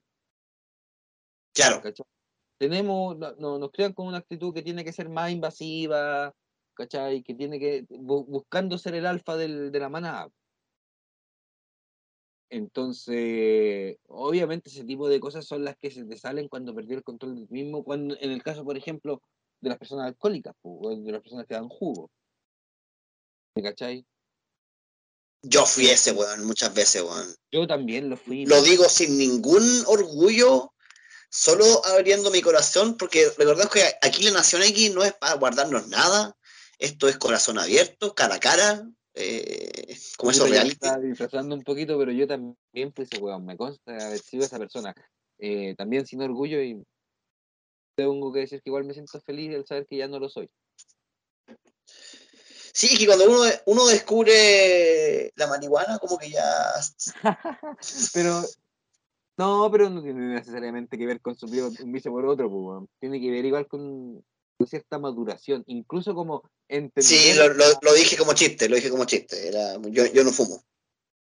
Claro. 1.54 1.82
¿cachai? 1.82 2.06
Tenemos, 2.60 3.18
no, 3.18 3.36
no- 3.36 3.60
nos 3.60 3.72
crían 3.72 3.94
con 3.94 4.08
una 4.08 4.18
actitud 4.18 4.54
que 4.54 4.64
tiene 4.64 4.84
que 4.84 4.94
ser 4.94 5.10
más 5.10 5.32
invasiva, 5.32 6.34
¿cachai? 6.76 7.24
Que 7.24 7.34
tiene 7.36 7.60
que, 7.60 7.86
bu- 7.88 8.26
buscando 8.26 8.78
ser 8.78 8.96
el 8.96 9.06
alfa 9.06 9.36
del- 9.36 9.72
de 9.72 9.80
la 9.80 9.90
manada. 9.90 10.30
Entonces, 12.50 13.98
obviamente 14.08 14.70
ese 14.70 14.86
tipo 14.86 15.10
de 15.10 15.20
cosas 15.20 15.46
son 15.46 15.66
las 15.66 15.76
que 15.78 15.92
se 15.92 16.06
te 16.06 16.18
salen 16.18 16.48
cuando 16.48 16.74
perdió 16.74 16.96
el 16.98 17.04
control 17.04 17.36
del 17.36 17.50
mismo, 17.50 17.84
cuando, 17.84 18.16
en 18.20 18.32
el 18.32 18.42
caso, 18.42 18.64
por 18.64 18.78
ejemplo, 18.78 19.22
de 19.60 19.70
las 19.70 19.78
personas 19.78 20.08
alcohólicas, 20.08 20.56
o 20.62 20.96
de 20.96 21.12
las 21.12 21.22
personas 21.22 21.46
que 21.46 21.56
dan 21.56 21.68
jugo. 21.68 22.10
¿Me 23.58 23.64
cachai? 23.64 24.06
Yo 25.42 25.66
fui 25.66 25.88
ese, 25.88 26.12
weón, 26.12 26.46
muchas 26.46 26.72
veces, 26.76 27.02
weón. 27.02 27.36
Yo 27.52 27.66
también 27.66 28.08
lo 28.08 28.16
fui. 28.16 28.46
Lo 28.46 28.62
digo 28.62 28.84
sin 28.88 29.18
ningún 29.18 29.84
orgullo, 29.88 30.74
solo 31.32 31.66
abriendo 31.86 32.30
mi 32.30 32.42
corazón, 32.42 32.98
porque 32.98 33.32
recordemos 33.36 33.74
que 33.74 33.82
aquí 34.04 34.22
la 34.22 34.32
Nación 34.32 34.62
X 34.62 34.94
no 34.94 35.04
es 35.04 35.14
para 35.14 35.34
guardarnos 35.38 35.88
nada, 35.88 36.38
esto 36.78 37.10
es 37.10 37.18
corazón 37.18 37.58
abierto, 37.58 38.14
cara 38.14 38.36
a 38.36 38.40
cara, 38.40 38.88
eh, 39.16 39.98
como 40.18 40.30
eso 40.30 40.46
reality. 40.46 40.74
estaba 40.74 41.00
disfrazando 41.00 41.56
un 41.56 41.64
poquito, 41.64 41.98
pero 41.98 42.12
yo 42.12 42.28
también 42.28 42.94
fui 42.94 43.06
ese 43.06 43.18
weón. 43.18 43.44
Me 43.44 43.58
consta 43.58 43.94
haber 43.94 44.20
sido 44.20 44.46
esa 44.46 44.60
persona. 44.60 44.94
Eh, 45.40 45.74
también 45.76 46.06
sin 46.06 46.22
orgullo 46.22 46.62
y 46.62 46.80
tengo 47.96 48.32
que 48.32 48.42
decir 48.42 48.62
que 48.62 48.70
igual 48.70 48.84
me 48.84 48.94
siento 48.94 49.20
feliz 49.22 49.56
al 49.56 49.66
saber 49.66 49.88
que 49.88 49.98
ya 49.98 50.08
no 50.08 50.20
lo 50.20 50.30
soy. 50.30 50.48
Sí, 52.78 52.96
que 52.96 53.08
cuando 53.08 53.26
uno, 53.26 53.42
uno 53.66 53.88
descubre 53.88 55.32
la 55.36 55.48
marihuana, 55.48 55.98
como 55.98 56.16
que 56.20 56.30
ya... 56.30 56.46
Pero 58.14 58.44
no, 59.36 59.70
pero 59.72 59.90
no 59.90 60.04
tiene 60.04 60.28
necesariamente 60.36 60.96
que 60.96 61.08
ver 61.08 61.20
con 61.20 61.36
suplir 61.36 61.64
un 61.64 61.92
vicio 61.92 62.12
por 62.12 62.24
otro, 62.28 62.52
pues, 62.52 62.88
tiene 63.00 63.20
que 63.20 63.32
ver 63.32 63.46
igual 63.46 63.68
con, 63.68 64.24
con 64.60 64.68
cierta 64.68 65.00
maduración, 65.00 65.64
incluso 65.66 66.14
como 66.14 66.44
entender, 66.68 67.04
Sí, 67.04 67.34
lo, 67.36 67.48
lo- 67.50 67.80
lo 67.82 67.94
dije 67.94 68.16
como 68.16 68.34
chiste, 68.34 68.70
lo 68.70 68.76
dije 68.76 68.92
como 68.92 69.06
chiste. 69.06 69.48
Era, 69.48 69.74
yo, 69.90 70.06
yo 70.14 70.24
no 70.24 70.30
fumo. 70.32 70.62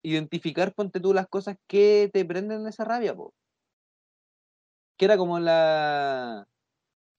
identificar, 0.02 0.72
ponte 0.72 1.00
tú 1.00 1.12
las 1.12 1.26
cosas 1.26 1.56
que 1.66 2.10
te 2.12 2.24
prenden 2.24 2.64
esa 2.68 2.84
rabia, 2.84 3.12
po. 3.14 3.34
que 4.96 5.04
era 5.04 5.16
como 5.16 5.40
la 5.40 6.46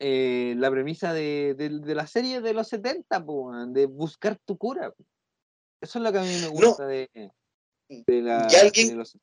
eh, 0.04 0.56
la 0.58 0.72
premisa 0.72 1.14
de, 1.14 1.54
de- 1.56 1.80
de 1.80 1.96
la 1.96 2.08
serie 2.08 2.42
de 2.42 2.54
los 2.54 2.68
70, 2.68 3.24
po, 3.24 3.52
de 3.68 3.86
buscar 3.86 4.36
tu 4.44 4.58
cura. 4.58 4.92
Eso 5.80 6.00
es 6.00 6.04
lo 6.04 6.12
que 6.12 6.18
a 6.18 6.24
mí 6.24 6.38
me 6.42 6.48
gusta 6.48 6.88
de, 6.88 7.10
de 7.88 8.22
la 8.22 8.48
¿Y 8.52 8.56
alguien- 8.56 8.74
serie 8.74 8.90
de 8.92 8.96
los 8.96 9.18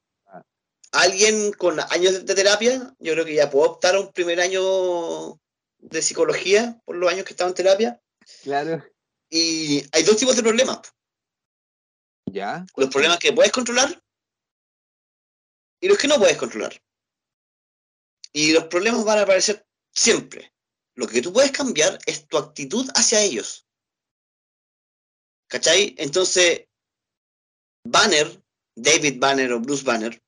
Alguien 0.93 1.53
con 1.53 1.79
años 1.91 2.13
de- 2.15 2.21
de 2.21 2.35
terapia, 2.35 2.95
yo 2.99 3.13
creo 3.13 3.25
que 3.25 3.35
ya 3.35 3.51
puedo 3.51 3.73
optar 3.73 3.97
a 3.97 4.01
un 4.01 4.13
primer 4.13 4.41
año 4.41 5.39
de 5.79 6.01
psicología 6.01 6.81
por 6.87 6.97
los 6.97 7.11
años 7.13 7.25
que 7.27 7.33
estaba 7.35 7.51
en 7.51 7.55
terapia. 7.57 8.01
Claro, 8.43 8.83
Y 9.31 9.83
hay 9.93 10.03
dos 10.05 10.17
tipos 10.17 10.37
de 10.37 10.43
problemas. 10.43 10.81
ya. 12.31 12.65
Los 12.77 12.89
problemas 12.91 13.19
que 13.19 13.33
puedes 13.33 13.53
controlar 13.53 14.03
y 15.81 15.89
los 15.89 15.99
que 15.99 16.09
no 16.09 16.17
puedes 16.19 16.37
controlar. 16.39 16.73
Y 18.33 18.53
los 18.53 18.65
problemas 18.65 19.05
van 19.05 19.19
a 19.19 19.23
aparecer 19.23 19.67
siempre. 19.93 20.53
Lo 20.99 21.07
que 21.07 21.23
tú 21.23 21.33
puedes 21.33 21.53
cambiar 21.53 21.97
es 22.07 22.27
tu 22.27 22.37
actitud 22.37 22.91
hacia 22.97 23.21
ellos. 23.21 23.65
¿Cachai? 25.47 25.95
Entonces, 25.97 26.67
Banner, 27.85 28.43
David 28.75 29.21
Banner 29.21 29.53
o 29.53 29.61
Bruce 29.61 29.85
Banner, 29.85 30.21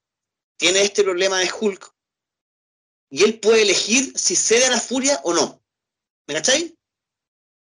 tiene 0.56 0.82
este 0.82 1.02
problema 1.02 1.40
de 1.40 1.50
Hulk 1.50 1.92
y 3.10 3.24
él 3.24 3.40
puede 3.40 3.62
elegir 3.62 4.16
si 4.16 4.36
cede 4.36 4.66
a 4.66 4.70
la 4.70 4.80
furia 4.80 5.20
o 5.24 5.34
no. 5.34 5.60
¿Me 6.28 6.34
cachai? 6.34 6.78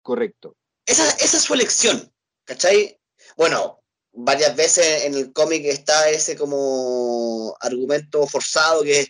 Correcto. 0.03 0.55
esa, 0.85 1.09
esa 1.13 1.37
es 1.37 1.43
su 1.43 1.55
elección, 1.55 2.13
¿cachai? 2.45 3.01
Bueno, 3.35 3.83
varias 4.11 4.55
veces 4.55 5.05
en 5.05 5.15
el 5.15 5.33
cómic 5.33 5.65
está 5.65 6.07
ese 6.11 6.37
como 6.37 7.57
argumento 7.61 8.27
forzado 8.27 8.83
que 8.83 8.99
es 8.99 9.09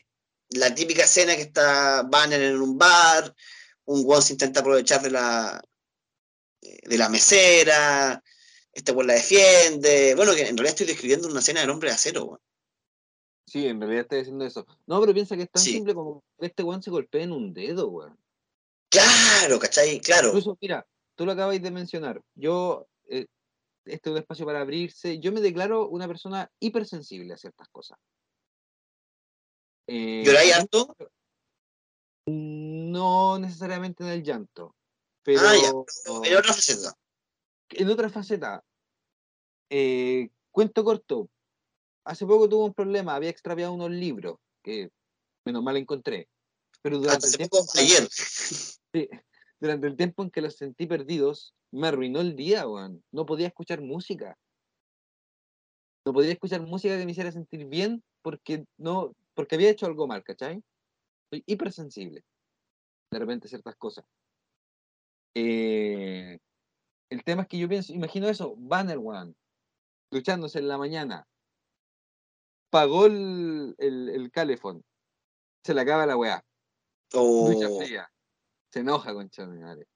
la 0.52 0.74
típica 0.74 1.04
escena 1.04 1.36
que 1.36 1.42
está 1.42 2.04
Banner 2.04 2.42
en 2.42 2.62
un 2.62 2.78
bar, 2.78 3.36
un 3.92 4.04
weón 4.06 4.22
se 4.22 4.34
intenta 4.34 4.62
aprovechar 4.62 5.02
de 5.02 5.12
la 5.12 5.62
de 6.62 6.98
la 6.98 7.10
mesera, 7.10 8.24
este 8.72 8.92
weón 8.92 9.08
la 9.08 9.14
defiende, 9.14 10.14
bueno, 10.16 10.34
que 10.34 10.42
en 10.42 10.56
realidad 10.58 10.76
estoy 10.76 10.88
describiendo 10.88 11.28
una 11.28 11.40
escena 11.40 11.62
del 11.62 11.70
hombre 11.72 11.90
de 11.90 11.96
acero, 11.96 12.26
weón. 12.26 12.40
Sí, 13.48 13.68
en 13.68 13.82
realidad 13.82 14.04
estoy 14.04 14.20
diciendo 14.20 14.46
eso. 14.46 14.66
No, 14.86 15.02
pero 15.02 15.14
piensa 15.14 15.36
que 15.36 15.44
es 15.44 15.52
tan 15.52 15.62
Sí. 15.64 15.74
simple 15.74 15.94
como 15.94 16.24
que 16.40 16.46
este 16.46 16.64
weón 16.64 16.82
se 16.82 16.92
golpea 16.92 17.24
en 17.24 17.32
un 17.32 17.54
dedo, 17.54 17.88
weón. 17.90 18.18
Claro, 18.90 19.60
¿cachai? 19.60 20.00
Claro. 20.00 20.28
Incluso, 20.28 20.58
mira, 20.62 20.86
tú 21.16 21.26
lo 21.26 21.32
acabáis 21.34 21.62
de 21.62 21.72
mencionar. 21.72 22.22
Yo, 22.36 22.88
eh, 23.10 23.26
este 23.86 24.10
es 24.10 24.12
un 24.14 24.20
espacio 24.20 24.46
para 24.46 24.62
abrirse. 24.62 25.20
Yo 25.20 25.32
me 25.32 25.42
declaro 25.42 25.90
una 25.90 26.08
persona 26.08 26.50
hipersensible 26.60 27.34
a 27.34 27.38
ciertas 27.38 27.68
cosas. 27.70 27.98
Eh, 29.88 30.24
¿Lloráis 30.26 30.54
harto? 30.54 30.96
No 32.28 33.40
necesariamente 33.40 34.04
en 34.04 34.10
el 34.10 34.24
llanto, 34.24 34.76
pero 35.24 35.40
Ah, 35.42 35.56
ya, 35.56 35.70
En 36.30 36.38
otra 36.38 36.54
faceta. 36.54 36.94
en 37.70 37.90
otra 37.90 38.10
faceta. 38.10 38.64
Eh, 39.70 40.30
cuento 40.52 40.84
corto. 40.84 41.30
Hace 42.04 42.26
poco 42.26 42.50
tuve 42.50 42.66
un 42.66 42.74
problema, 42.74 43.16
había 43.16 43.30
extraviado 43.30 43.74
unos 43.74 43.92
libros 43.92 44.38
que 44.64 44.90
menos 45.46 45.64
mal 45.64 45.78
encontré. 45.78 46.28
Pero 46.82 46.98
durante 47.00 47.28
el 47.28 47.38
tiempo 47.38 47.58
poco, 47.66 47.78
ayer. 47.80 48.08
durante 49.60 49.88
el 49.88 49.96
tiempo 49.96 50.24
en 50.24 50.32
que 50.32 50.42
los 50.42 50.56
sentí 50.58 50.88
perdidos, 50.88 51.54
me 51.72 51.88
arruinó 51.88 52.22
el 52.22 52.36
día, 52.36 52.68
weón. 52.68 53.04
No 53.12 53.26
podía 53.26 53.48
escuchar 53.48 53.82
música. 53.82 54.38
No 56.06 56.14
podía 56.14 56.32
escuchar 56.34 56.62
música 56.62 56.98
que 56.98 57.06
me 57.06 57.12
hiciera 57.12 57.32
sentir 57.32 57.66
bien 57.66 58.04
porque 58.24 58.66
no, 58.78 59.16
porque 59.36 59.56
había 59.56 59.70
hecho 59.70 59.86
algo 59.86 60.08
mal, 60.08 60.24
¿cachai? 60.24 60.62
Soy 61.32 61.44
hipersensible. 61.46 62.24
De 63.12 63.20
repente 63.20 63.48
ciertas 63.48 63.76
cosas. 63.78 64.06
Eh, 65.34 66.38
el 67.10 67.24
tema 67.24 67.44
es 67.44 67.48
que 67.48 67.58
yo 67.58 67.70
pienso, 67.70 67.94
imagino 67.94 68.28
eso, 68.28 68.54
Banner 68.58 68.98
One, 69.02 69.34
duchándose 70.12 70.60
en 70.60 70.68
la 70.68 70.78
mañana, 70.78 71.26
pagó 72.70 73.06
el, 73.06 73.76
el, 73.78 74.10
el 74.10 74.32
calefón, 74.32 74.84
se 75.66 75.74
le 75.74 75.82
acaba 75.82 76.06
la 76.06 76.18
weá, 76.18 76.44
ducha 77.14 77.70
O- 77.70 77.78
fría, 77.80 78.12
se 78.74 78.80
enoja 78.82 79.14
con 79.14 79.30
madre. 79.62 79.88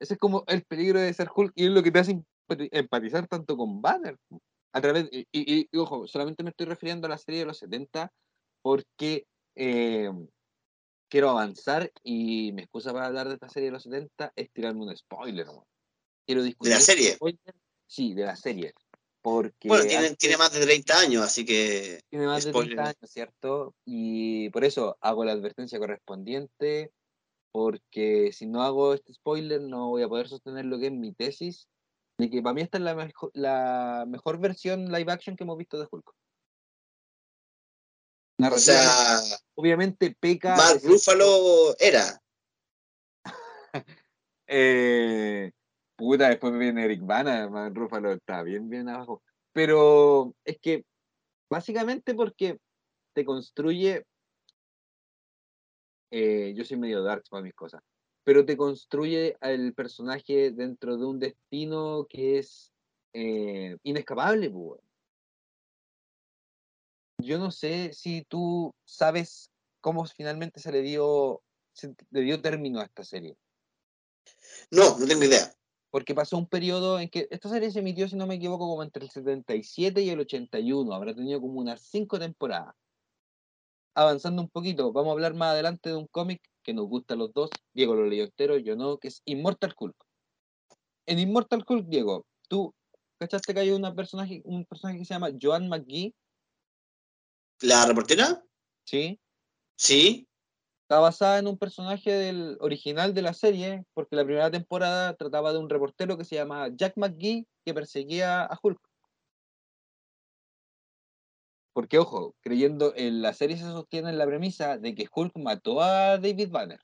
Ese 0.00 0.14
es 0.14 0.20
como 0.20 0.44
el 0.46 0.64
peligro 0.64 1.00
de 1.00 1.12
ser 1.12 1.28
Hulk 1.34 1.52
y 1.56 1.66
es 1.66 1.70
lo 1.70 1.82
que 1.82 1.90
te 1.90 1.98
hace 1.98 2.12
empati- 2.48 2.68
empatizar 2.70 3.26
tanto 3.26 3.56
con 3.56 3.82
Banner. 3.82 4.16
A 4.72 4.80
través, 4.80 5.08
y, 5.10 5.26
y- 5.32 5.68
y, 5.70 5.76
ojo, 5.78 6.06
solamente 6.06 6.42
me 6.42 6.50
estoy 6.50 6.66
refiriendo 6.66 7.06
a 7.06 7.10
la 7.10 7.18
serie 7.18 7.40
de 7.40 7.46
los 7.46 7.58
70 7.58 8.12
porque 8.62 9.26
eh, 9.58 10.10
quiero 11.10 11.30
avanzar 11.30 11.90
y 12.02 12.52
mi 12.52 12.62
excusa 12.62 12.92
para 12.92 13.06
hablar 13.06 13.28
de 13.28 13.34
esta 13.34 13.48
serie 13.48 13.68
de 13.68 13.72
los 13.72 13.82
70 13.82 14.32
es 14.36 14.50
tirarme 14.52 14.84
un 14.86 14.96
spoiler. 14.96 15.46
weón. 15.48 15.64
Quiero 16.26 16.42
discutir. 16.42 16.72
ese 16.74 16.80
serie? 16.84 17.14
spoiler, 17.14 17.54
Sí, 17.86 18.14
de 18.14 18.24
la 18.24 18.36
serie. 18.36 18.72
Porque 19.22 19.68
Bueno, 19.68 19.84
tiene, 19.86 20.14
tiene 20.16 20.36
más 20.36 20.52
de 20.52 20.60
30 20.60 20.98
años, 21.00 21.22
así 21.24 21.44
que 21.44 22.00
tiene 22.08 22.26
más 22.26 22.44
de 22.44 22.50
spoiler. 22.52 22.76
30 22.76 22.90
años, 22.90 23.10
¿cierto? 23.10 23.74
Y 23.84 24.48
por 24.50 24.64
eso 24.64 24.96
hago 25.00 25.24
la 25.24 25.32
advertencia 25.32 25.78
correspondiente, 25.78 26.92
porque 27.50 28.30
si 28.32 28.46
no 28.46 28.62
hago 28.62 28.94
este 28.94 29.12
spoiler 29.14 29.60
no 29.62 29.88
voy 29.88 30.02
a 30.02 30.08
poder 30.08 30.28
sostener 30.28 30.66
lo 30.66 30.78
que 30.78 30.86
es 30.86 30.92
mi 30.92 31.12
tesis, 31.12 31.66
de 32.18 32.30
que 32.30 32.42
para 32.42 32.54
mí 32.54 32.60
esta 32.62 32.78
es 32.78 32.84
la, 32.84 32.94
mejo- 32.94 33.30
la 33.34 34.04
mejor 34.06 34.38
versión 34.38 34.92
live 34.92 35.10
action 35.12 35.36
que 35.36 35.44
hemos 35.44 35.56
visto 35.58 35.78
de 35.78 35.88
Hulk. 35.90 36.14
O 38.40 38.58
sea, 38.58 39.20
obviamente 39.54 40.16
peca... 40.18 40.56
Mark 40.56 40.80
Ruffalo 40.84 41.76
era. 41.78 42.20
Eh, 44.50 45.52
puta, 45.94 46.30
después 46.30 46.58
viene 46.58 46.86
Eric 46.86 47.02
Bana, 47.04 47.50
Mark 47.50 47.74
Ruffalo 47.74 48.12
está 48.12 48.42
bien, 48.42 48.70
bien 48.70 48.88
abajo. 48.88 49.22
Pero 49.52 50.34
es 50.42 50.58
que 50.58 50.86
básicamente 51.50 52.14
porque 52.14 52.58
te 53.14 53.26
construye. 53.26 54.06
eh, 56.10 56.54
yo 56.56 56.64
soy 56.64 56.78
medio 56.78 57.02
dark 57.02 57.24
para 57.28 57.42
mis 57.42 57.52
cosas, 57.52 57.82
pero 58.24 58.46
te 58.46 58.56
construye 58.56 59.36
al 59.42 59.74
personaje 59.74 60.50
dentro 60.52 60.96
de 60.96 61.04
un 61.04 61.18
destino 61.18 62.06
que 62.08 62.38
es 62.38 62.72
eh, 63.12 63.76
inescapable, 63.82 64.48
pues. 64.48 64.80
Yo 67.18 67.38
no 67.38 67.50
sé 67.50 67.92
si 67.92 68.22
tú 68.22 68.74
sabes 68.84 69.50
cómo 69.80 70.04
finalmente 70.06 70.60
se 70.60 70.72
le 70.72 70.82
dio, 70.82 71.42
se 71.72 71.94
le 72.10 72.20
dio 72.20 72.40
término 72.40 72.80
a 72.80 72.84
esta 72.84 73.04
serie. 73.04 73.36
No, 74.70 74.98
no 74.98 75.06
tengo 75.06 75.24
idea. 75.24 75.52
porque 75.90 76.14
pasó 76.14 76.36
un 76.36 76.46
periodo 76.46 77.00
en 77.00 77.08
que 77.08 77.26
esta 77.30 77.48
serie 77.48 77.70
se 77.70 77.78
emitió, 77.78 78.08
si 78.08 78.16
no 78.16 78.26
me 78.26 78.34
equivoco, 78.34 78.68
como 78.68 78.82
entre 78.82 79.04
el 79.04 79.10
77 79.10 80.02
y 80.02 80.10
el 80.10 80.20
81, 80.20 80.92
habrá 80.92 81.14
tenido 81.14 81.40
como 81.40 81.60
unas 81.60 81.80
cinco 81.82 82.18
temporadas. 82.18 82.74
Avanzando 83.94 84.42
un 84.42 84.48
poquito, 84.48 84.92
vamos 84.92 85.10
a 85.10 85.12
hablar 85.12 85.34
más 85.34 85.52
adelante 85.52 85.90
de 85.90 85.96
un 85.96 86.06
cómic 86.06 86.42
que 86.62 86.74
nos 86.74 86.86
gusta 86.86 87.14
a 87.14 87.16
los 87.16 87.32
dos, 87.32 87.50
Diego 87.72 87.94
lo 87.94 88.04
leyó 88.04 88.24
entero, 88.24 88.58
yo 88.58 88.76
no, 88.76 88.98
que 88.98 89.08
es 89.08 89.22
Immortal 89.24 89.74
Hulk. 89.76 89.96
En 91.06 91.18
Immortal 91.18 91.64
Hulk, 91.66 91.86
Diego, 91.88 92.26
tú, 92.48 92.74
¿cachaste 93.18 93.54
que 93.54 93.60
hay 93.60 93.70
una 93.70 93.94
personaje, 93.94 94.42
un 94.44 94.66
personaje 94.66 94.98
que 94.98 95.04
se 95.06 95.14
llama 95.14 95.30
Joan 95.40 95.68
McGee? 95.68 96.14
¿La 97.60 97.86
reportera? 97.86 98.42
¿Sí? 98.84 99.20
Sí. 99.76 100.28
Está 100.82 101.00
basada 101.00 101.38
en 101.38 101.46
un 101.46 101.58
personaje 101.58 102.10
del 102.10 102.56
original 102.60 103.12
de 103.12 103.22
la 103.22 103.34
serie, 103.34 103.84
porque 103.94 104.16
la 104.16 104.24
primera 104.24 104.50
temporada 104.50 105.14
trataba 105.14 105.52
de 105.52 105.58
un 105.58 105.68
reportero 105.68 106.16
que 106.16 106.24
se 106.24 106.36
llama 106.36 106.68
Jack 106.74 106.94
McGee, 106.96 107.46
que 107.64 107.74
perseguía 107.74 108.44
a 108.44 108.58
Hulk. 108.62 108.80
Porque, 111.74 111.98
ojo, 111.98 112.34
creyendo 112.40 112.94
en 112.96 113.22
la 113.22 113.34
serie 113.34 113.56
se 113.56 113.64
sostiene 113.64 114.08
en 114.10 114.18
la 114.18 114.26
premisa 114.26 114.78
de 114.78 114.94
que 114.94 115.08
Hulk 115.14 115.36
mató 115.36 115.80
a 115.82 116.18
David 116.18 116.48
Banner. 116.50 116.80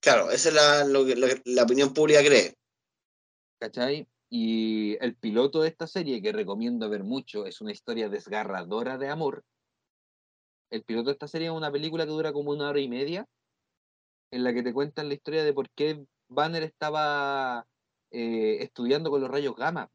Claro, 0.00 0.30
esa 0.30 0.48
es 0.50 0.54
la, 0.54 0.84
lo 0.84 1.04
que- 1.04 1.16
lo 1.16 1.26
que 1.26 1.42
la 1.44 1.64
opinión 1.64 1.92
pública 1.92 2.20
cree. 2.20 2.54
¿Cachai? 3.60 4.06
Y 4.30 4.96
el 5.02 5.16
piloto 5.16 5.62
de 5.62 5.68
esta 5.68 5.86
serie, 5.86 6.20
que 6.20 6.32
recomiendo 6.32 6.88
ver 6.90 7.02
mucho, 7.02 7.46
es 7.46 7.60
una 7.60 7.72
historia 7.72 8.08
desgarradora 8.08 8.98
de 8.98 9.08
amor. 9.08 9.44
El 10.70 10.82
piloto 10.84 11.06
de 11.06 11.12
esta 11.12 11.28
serie 11.28 11.48
es 11.48 11.54
una 11.54 11.72
película 11.72 12.04
que 12.04 12.10
dura 12.10 12.32
como 12.32 12.50
una 12.50 12.68
hora 12.68 12.80
y 12.80 12.88
media, 12.88 13.26
en 14.30 14.44
la 14.44 14.52
que 14.52 14.62
te 14.62 14.74
cuentan 14.74 15.08
la 15.08 15.14
historia 15.14 15.44
de 15.44 15.54
por 15.54 15.70
qué 15.70 16.04
Banner 16.28 16.62
estaba 16.62 17.66
eh, 18.10 18.58
estudiando 18.60 19.10
con 19.10 19.22
los 19.22 19.30
rayos 19.30 19.56
gamma. 19.56 19.90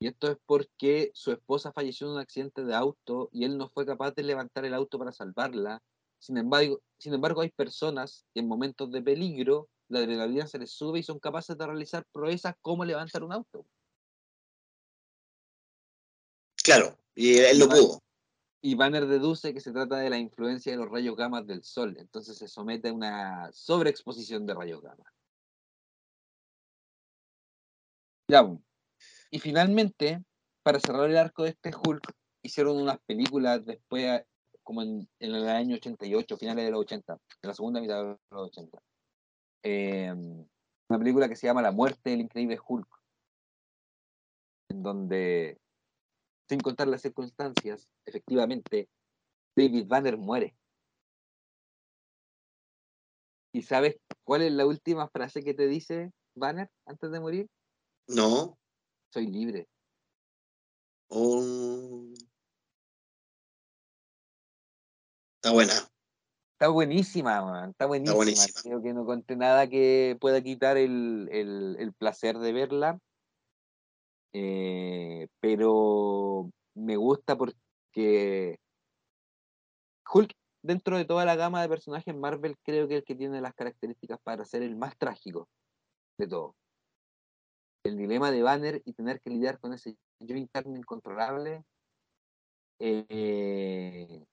Y 0.00 0.08
esto 0.08 0.32
es 0.32 0.38
porque 0.46 1.12
su 1.14 1.30
esposa 1.30 1.72
falleció 1.72 2.08
en 2.08 2.14
un 2.14 2.18
accidente 2.18 2.64
de 2.64 2.74
auto 2.74 3.28
y 3.30 3.44
él 3.44 3.56
no 3.56 3.68
fue 3.68 3.86
capaz 3.86 4.12
de 4.16 4.24
levantar 4.24 4.64
el 4.64 4.74
auto 4.74 4.98
para 4.98 5.12
salvarla. 5.12 5.80
Sin 6.18 6.38
embargo, 6.38 6.80
sin 6.98 7.14
embargo, 7.14 7.40
hay 7.40 7.50
personas 7.50 8.26
que 8.34 8.40
en 8.40 8.48
momentos 8.48 8.90
de 8.90 9.00
peligro 9.00 9.68
la 9.92 10.00
adrenalina 10.00 10.46
se 10.46 10.58
les 10.58 10.70
sube 10.70 10.98
y 10.98 11.02
son 11.02 11.18
capaces 11.18 11.56
de 11.56 11.66
realizar 11.66 12.04
proezas 12.12 12.54
como 12.60 12.84
levantar 12.84 13.22
un 13.22 13.32
auto. 13.32 13.66
Claro, 16.64 16.96
y 17.14 17.38
él 17.38 17.58
lo 17.58 17.68
pudo. 17.68 18.02
Y 18.62 18.74
Banner 18.74 19.06
deduce 19.06 19.52
que 19.52 19.60
se 19.60 19.72
trata 19.72 19.96
de 19.96 20.08
la 20.08 20.18
influencia 20.18 20.72
de 20.72 20.78
los 20.78 20.88
rayos 20.88 21.16
gamma 21.16 21.42
del 21.42 21.62
Sol, 21.64 21.96
entonces 21.98 22.38
se 22.38 22.48
somete 22.48 22.88
a 22.88 22.92
una 22.92 23.50
sobreexposición 23.52 24.46
de 24.46 24.54
rayos 24.54 24.80
gamma. 24.80 25.12
Ya, 28.28 28.48
y 29.30 29.40
finalmente, 29.40 30.22
para 30.62 30.78
cerrar 30.78 31.10
el 31.10 31.16
arco 31.16 31.42
de 31.42 31.50
este 31.50 31.72
Hulk, 31.74 32.14
hicieron 32.42 32.76
unas 32.80 32.98
películas 33.00 33.64
después, 33.64 34.22
como 34.62 34.82
en, 34.82 35.08
en 35.18 35.34
el 35.34 35.48
año 35.48 35.76
88, 35.76 36.36
finales 36.36 36.64
de 36.64 36.70
los 36.70 36.80
80, 36.80 37.12
en 37.14 37.48
la 37.48 37.54
segunda 37.54 37.80
mitad 37.80 38.02
de 38.02 38.18
los 38.30 38.48
80. 38.48 38.78
Eh, 39.62 40.12
una 40.12 40.98
película 40.98 41.28
que 41.28 41.36
se 41.36 41.46
llama 41.46 41.62
La 41.62 41.72
muerte 41.72 42.10
del 42.10 42.20
increíble 42.20 42.58
Hulk, 42.66 42.88
en 44.70 44.82
donde, 44.82 45.60
sin 46.48 46.60
contar 46.60 46.88
las 46.88 47.02
circunstancias, 47.02 47.88
efectivamente, 48.04 48.88
David 49.56 49.86
Banner 49.86 50.16
muere. 50.16 50.56
¿Y 53.54 53.62
sabes 53.62 53.98
cuál 54.24 54.42
es 54.42 54.52
la 54.52 54.66
última 54.66 55.08
frase 55.08 55.42
que 55.44 55.54
te 55.54 55.66
dice 55.66 56.12
Banner 56.34 56.70
antes 56.86 57.10
de 57.10 57.20
morir? 57.20 57.50
No. 58.08 58.58
Soy 59.12 59.26
libre. 59.26 59.68
Oh. 61.08 62.12
Está 65.36 65.52
buena. 65.52 65.91
Está 66.62 66.70
buenísima, 66.70 67.42
man, 67.42 67.70
Está 67.70 67.86
buenísima. 67.86 68.14
buenísima. 68.14 68.62
Creo 68.62 68.80
que 68.80 68.92
no 68.94 69.04
conté 69.04 69.34
nada 69.34 69.66
que 69.66 70.16
pueda 70.20 70.40
quitar 70.42 70.76
el, 70.76 71.28
el- 71.32 71.74
el 71.80 71.92
placer 71.92 72.38
de 72.38 72.52
verla. 72.52 73.00
Eh, 74.32 75.26
pero 75.40 76.50
me 76.74 76.94
gusta 76.94 77.36
porque 77.36 78.60
Hulk, 80.14 80.30
dentro 80.62 80.96
de 80.98 81.04
toda 81.04 81.24
la 81.24 81.34
gama 81.34 81.60
de 81.60 81.68
personajes 81.68 82.14
Marvel, 82.14 82.54
creo 82.62 82.86
que 82.86 82.94
es 82.94 82.98
el 83.00 83.04
que 83.06 83.16
tiene 83.16 83.40
las 83.40 83.54
características 83.54 84.20
para 84.22 84.44
ser 84.44 84.62
el 84.62 84.76
más 84.76 84.96
trágico 84.96 85.48
de 86.16 86.28
todo. 86.28 86.54
El 87.82 87.96
dilema 87.96 88.30
de 88.30 88.40
Banner 88.44 88.82
y 88.84 88.92
tener 88.92 89.20
que 89.20 89.30
lidiar 89.30 89.58
con 89.58 89.72
ese 89.72 89.96
yo 90.20 90.36
interno 90.36 90.76
incontrolable 90.76 91.64
eh, 92.78 94.24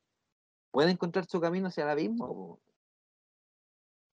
puede 0.71 0.91
encontrar 0.91 1.25
su 1.25 1.39
camino 1.39 1.67
hacia 1.67 1.83
el 1.83 1.89
abismo. 1.89 2.59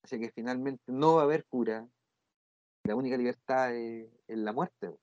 Así 0.03 0.19
que 0.19 0.31
finalmente 0.31 0.83
no 0.87 1.15
va 1.15 1.21
a 1.21 1.25
haber 1.25 1.45
cura. 1.45 1.87
La 2.83 2.95
única 2.95 3.17
libertad 3.17 3.75
es, 3.75 4.07
es 4.27 4.37
la 4.37 4.53
muerte. 4.53 4.89
po. 4.89 4.99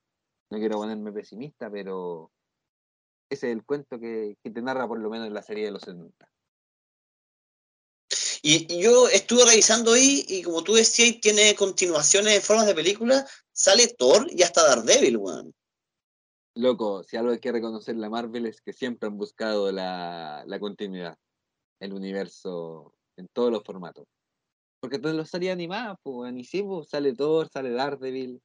No 0.51 0.57
quiero 0.57 0.77
ponerme 0.77 1.11
pesimista, 1.11 1.69
pero 1.69 2.31
ese 3.29 3.47
es 3.47 3.55
el 3.55 3.63
cuento 3.63 3.99
que, 3.99 4.37
que 4.43 4.51
te 4.51 4.61
narra 4.61 4.87
por 4.87 4.99
lo 4.99 5.09
menos 5.09 5.27
en 5.27 5.33
la 5.33 5.41
serie 5.41 5.65
de 5.65 5.71
los 5.71 5.81
70. 5.81 6.29
Y, 8.41 8.71
y 8.71 8.83
yo 8.83 9.07
estuve 9.07 9.43
revisando 9.43 9.93
ahí 9.93 10.23
y 10.27 10.43
como 10.43 10.63
tú 10.63 10.75
decías, 10.75 11.19
tiene 11.19 11.55
continuaciones 11.55 12.35
en 12.35 12.41
formas 12.41 12.67
de 12.67 12.75
película. 12.75 13.25
Sale 13.51 13.87
Thor 13.97 14.27
y 14.29 14.43
hasta 14.43 14.67
Daredevil, 14.67 15.17
weón. 15.17 15.53
Loco, 16.55 17.03
si 17.03 17.17
algo 17.17 17.31
hay 17.31 17.39
que 17.39 17.51
reconocer 17.51 17.95
la 17.97 18.09
Marvel 18.09 18.45
es 18.45 18.61
que 18.61 18.71
siempre 18.71 19.07
han 19.07 19.17
buscado 19.17 19.71
la, 19.71 20.43
la 20.45 20.59
continuidad, 20.59 21.17
el 21.79 21.93
universo 21.93 22.93
en 23.17 23.27
todos 23.29 23.51
los 23.51 23.63
formatos. 23.63 24.05
Porque 24.79 24.99
todas 24.99 25.15
las 25.15 25.29
series 25.29 25.53
animadas, 25.53 25.97
pues, 26.03 26.33
y 26.35 26.43
sí, 26.43 26.61
pues, 26.61 26.89
sale 26.89 27.13
Thor, 27.13 27.49
sale 27.49 27.71
Daredevil. 27.71 28.41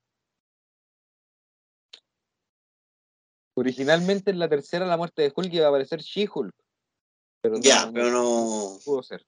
Originalmente 3.57 4.31
en 4.31 4.39
la 4.39 4.49
tercera, 4.49 4.87
la 4.87 4.97
muerte 4.97 5.23
de 5.23 5.33
Hulk, 5.35 5.53
iba 5.53 5.67
a 5.67 5.69
aparecer 5.69 6.01
She-Hulk. 6.01 6.55
Pero 7.43 7.59
Ya, 7.61 7.87
no- 7.87 7.93
pero 7.93 8.11
no. 8.11 8.79
pudo 8.85 9.03
ser. 9.03 9.27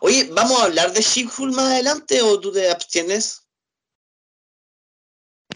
Oye, 0.00 0.28
¿vamos 0.32 0.60
a 0.60 0.64
hablar 0.64 0.92
de 0.92 1.00
She-Hulk 1.00 1.54
más 1.54 1.72
adelante 1.72 2.20
o 2.22 2.38
tú 2.40 2.52
te 2.52 2.70
abstienes? 2.70 3.46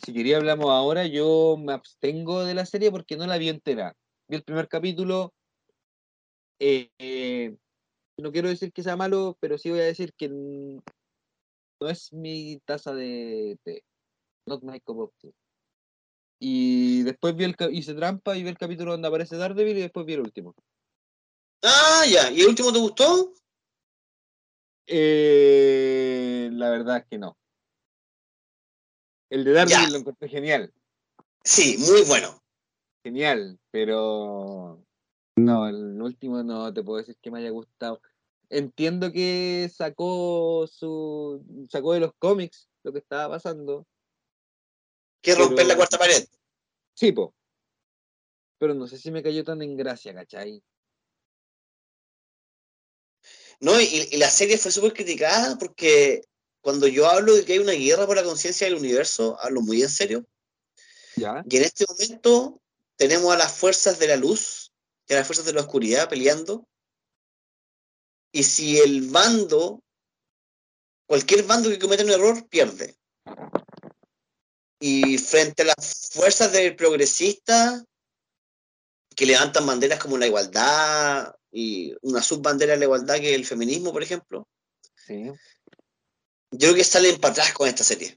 Si 0.04 0.12
quería 0.12 0.38
hablamos 0.38 0.70
ahora, 0.70 1.06
yo 1.06 1.56
me 1.58 1.72
abstengo 1.72 2.44
de 2.44 2.54
la 2.54 2.64
serie 2.64 2.90
porque 2.90 3.16
no 3.16 3.26
la 3.26 3.38
vi 3.38 3.48
entera. 3.48 3.94
Vi 4.28 4.36
el 4.36 4.44
primer 4.44 4.66
capítulo. 4.68 5.34
eh, 6.58 6.90
eh, 6.98 7.56
no 8.20 8.32
quiero 8.32 8.48
decir 8.48 8.72
que 8.72 8.82
sea 8.82 8.96
malo, 8.96 9.36
pero 9.40 9.58
sí 9.58 9.70
voy 9.70 9.80
a 9.80 9.84
decir 9.84 10.12
que 10.14 10.28
no 10.28 10.82
es 11.88 12.12
mi 12.12 12.58
taza 12.64 12.94
de 12.94 13.58
té. 13.62 13.84
Not 14.46 14.62
my 14.62 14.80
cup 14.80 14.98
of 14.98 15.12
tea. 15.18 15.32
Y 16.40 17.02
después 17.02 17.36
vi 17.36 17.44
el 17.44 17.56
hice 17.70 17.94
trampa 17.94 18.36
y 18.36 18.42
vi 18.42 18.48
el 18.48 18.58
capítulo 18.58 18.92
donde 18.92 19.08
aparece 19.08 19.36
Daredevil 19.36 19.76
y 19.76 19.82
después 19.82 20.06
vi 20.06 20.14
el 20.14 20.20
último. 20.20 20.54
Ah, 21.62 22.04
ya. 22.10 22.30
¿Y 22.30 22.40
el 22.40 22.48
último 22.48 22.72
te 22.72 22.78
gustó? 22.78 23.34
Eh, 24.86 26.48
la 26.52 26.70
verdad 26.70 26.98
es 26.98 27.04
que 27.06 27.18
no. 27.18 27.36
El 29.28 29.44
de 29.44 29.52
Daredevil 29.52 29.86
Ya. 29.86 29.92
lo 29.92 29.98
encontré 29.98 30.28
genial. 30.28 30.72
Sí, 31.44 31.76
muy 31.78 32.02
bueno. 32.08 32.42
genial, 33.02 33.58
pero 33.70 34.84
no, 35.36 35.68
el 35.68 36.00
último 36.02 36.42
no 36.42 36.72
te 36.72 36.82
puedo 36.82 36.98
decir 36.98 37.16
que 37.22 37.30
me 37.30 37.38
haya 37.38 37.50
gustado. 37.50 38.00
Entiendo 38.50 39.12
que 39.12 39.70
sacó 39.72 40.66
su 40.66 41.42
sacó 41.70 41.92
de 41.92 42.00
los 42.00 42.12
cómics 42.18 42.68
lo 42.82 42.92
que 42.92 42.98
estaba 42.98 43.36
pasando. 43.36 43.86
Que 45.22 45.34
romper 45.34 45.56
Pero- 45.58 45.68
la 45.68 45.76
cuarta 45.76 45.98
pared. 45.98 46.26
Sí, 46.94 47.12
po. 47.12 47.34
Pero 48.58 48.74
no 48.74 48.86
sé 48.86 48.98
si 48.98 49.10
me 49.10 49.22
cayó 49.22 49.44
tan 49.44 49.62
en 49.62 49.76
gracia, 49.76 50.12
¿cachai? 50.14 50.62
No, 53.60 53.78
y, 53.80 54.08
y 54.10 54.16
la 54.16 54.28
serie 54.30 54.58
fue 54.58 54.70
súper 54.70 54.94
criticada 54.94 55.56
porque 55.58 56.22
cuando 56.60 56.86
yo 56.86 57.06
hablo 57.08 57.34
de 57.34 57.44
que 57.44 57.54
hay 57.54 57.58
una 57.58 57.72
guerra 57.72 58.06
por 58.06 58.16
la 58.16 58.24
conciencia 58.24 58.66
del 58.66 58.76
universo, 58.76 59.38
hablo 59.40 59.60
muy 59.62 59.82
en 59.82 59.88
serio. 59.88 60.26
Ya. 61.16 61.44
Y 61.48 61.56
en 61.56 61.64
este 61.64 61.84
momento 61.88 62.60
tenemos 62.96 63.32
a 63.32 63.38
las 63.38 63.52
fuerzas 63.52 63.98
de 63.98 64.08
la 64.08 64.16
luz 64.16 64.72
y 65.06 65.12
a 65.14 65.18
las 65.18 65.26
fuerzas 65.26 65.46
de 65.46 65.52
la 65.52 65.60
oscuridad 65.60 66.08
peleando. 66.08 66.66
Y 68.32 68.42
si 68.44 68.78
el 68.78 69.08
bando, 69.10 69.82
cualquier 71.06 71.44
bando 71.44 71.68
que 71.68 71.78
cometa 71.78 72.04
un 72.04 72.10
error, 72.10 72.48
pierde. 72.48 72.96
Y 74.80 75.18
frente 75.18 75.62
a 75.62 75.66
las 75.66 76.10
fuerzas 76.12 76.52
del 76.52 76.76
progresista, 76.76 77.84
que 79.14 79.26
levantan 79.26 79.66
banderas 79.66 79.98
como 79.98 80.16
la 80.16 80.26
igualdad 80.26 81.34
y 81.52 81.92
una 82.02 82.22
subbandera 82.22 82.72
de 82.74 82.78
la 82.78 82.84
igualdad 82.84 83.16
que 83.16 83.30
es 83.32 83.36
el 83.36 83.44
feminismo, 83.44 83.92
por 83.92 84.02
ejemplo, 84.02 84.46
Sí. 84.94 85.24
yo 86.52 86.58
creo 86.58 86.74
que 86.74 86.84
salen 86.84 87.20
para 87.20 87.32
atrás 87.32 87.52
con 87.52 87.68
esta 87.68 87.82
serie. 87.84 88.16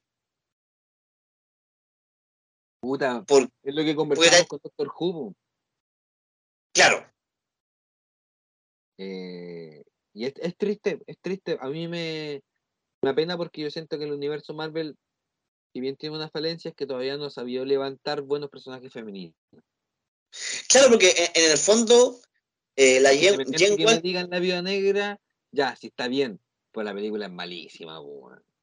Puta, 2.82 3.24
Por, 3.24 3.44
es 3.64 3.76
lo 3.76 3.84
que 3.84 3.96
conversamos 3.96 4.34
era- 4.34 4.46
con 4.46 4.60
Doctor 4.64 4.94
po. 4.98 5.34
claro, 6.74 7.10
Eh, 9.00 9.84
y 10.14 10.26
es, 10.26 10.34
es 10.38 10.56
triste, 10.58 11.00
es 11.08 11.18
triste. 11.20 11.58
A 11.60 11.70
mí 11.70 11.88
me, 11.88 12.42
me 13.02 13.10
apena 13.10 13.38
porque 13.38 13.62
yo 13.62 13.72
siento 13.72 13.98
que 13.98 14.06
el 14.06 14.12
universo 14.12 14.54
Marvel, 14.54 14.96
si 15.74 15.80
bien 15.80 15.96
tiene 15.96 16.16
unas 16.16 16.32
falencias, 16.32 16.74
que 16.76 16.86
todavía 16.86 17.18
no 17.18 17.26
ha 17.26 17.30
sabido 17.32 17.66
levantar 17.66 18.22
buenos 18.22 18.50
personajes 18.50 18.94
femeninos. 18.94 19.36
claro, 20.68 20.90
porque 20.90 21.10
en, 21.18 21.44
en 21.44 21.52
el 21.52 21.58
fondo, 21.58 22.20
eh, 22.76 23.00
la 23.00 23.10
Jen, 23.10 23.44
que 23.44 23.70
me 23.70 23.86
Wal- 23.86 24.02
digan 24.02 24.30
la 24.30 24.40
viuda 24.40 24.62
negra, 24.62 25.20
ya, 25.52 25.76
si 25.76 25.88
está 25.88 26.08
bien. 26.08 26.40
Pues 26.72 26.86
la 26.86 26.94
película 26.94 27.28
es 27.28 27.32
malísima. 27.32 28.00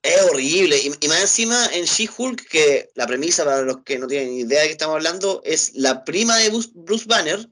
Es 0.03 0.23
horrible. 0.23 0.79
Y, 0.79 1.09
más 1.09 1.21
encima 1.21 1.67
en 1.73 1.85
She-Hulk, 1.85 2.49
que 2.49 2.91
la 2.95 3.07
premisa, 3.07 3.45
para 3.45 3.63
los 3.63 3.83
que 3.85 3.99
no 3.99 4.07
tienen 4.07 4.33
idea 4.33 4.63
de 4.63 4.67
qué 4.67 4.73
estamos 4.73 4.97
hablando, 4.97 5.43
es 5.45 5.75
la 5.75 6.05
prima 6.05 6.37
de 6.39 6.51
Bruce 6.75 7.05
Banner, 7.07 7.49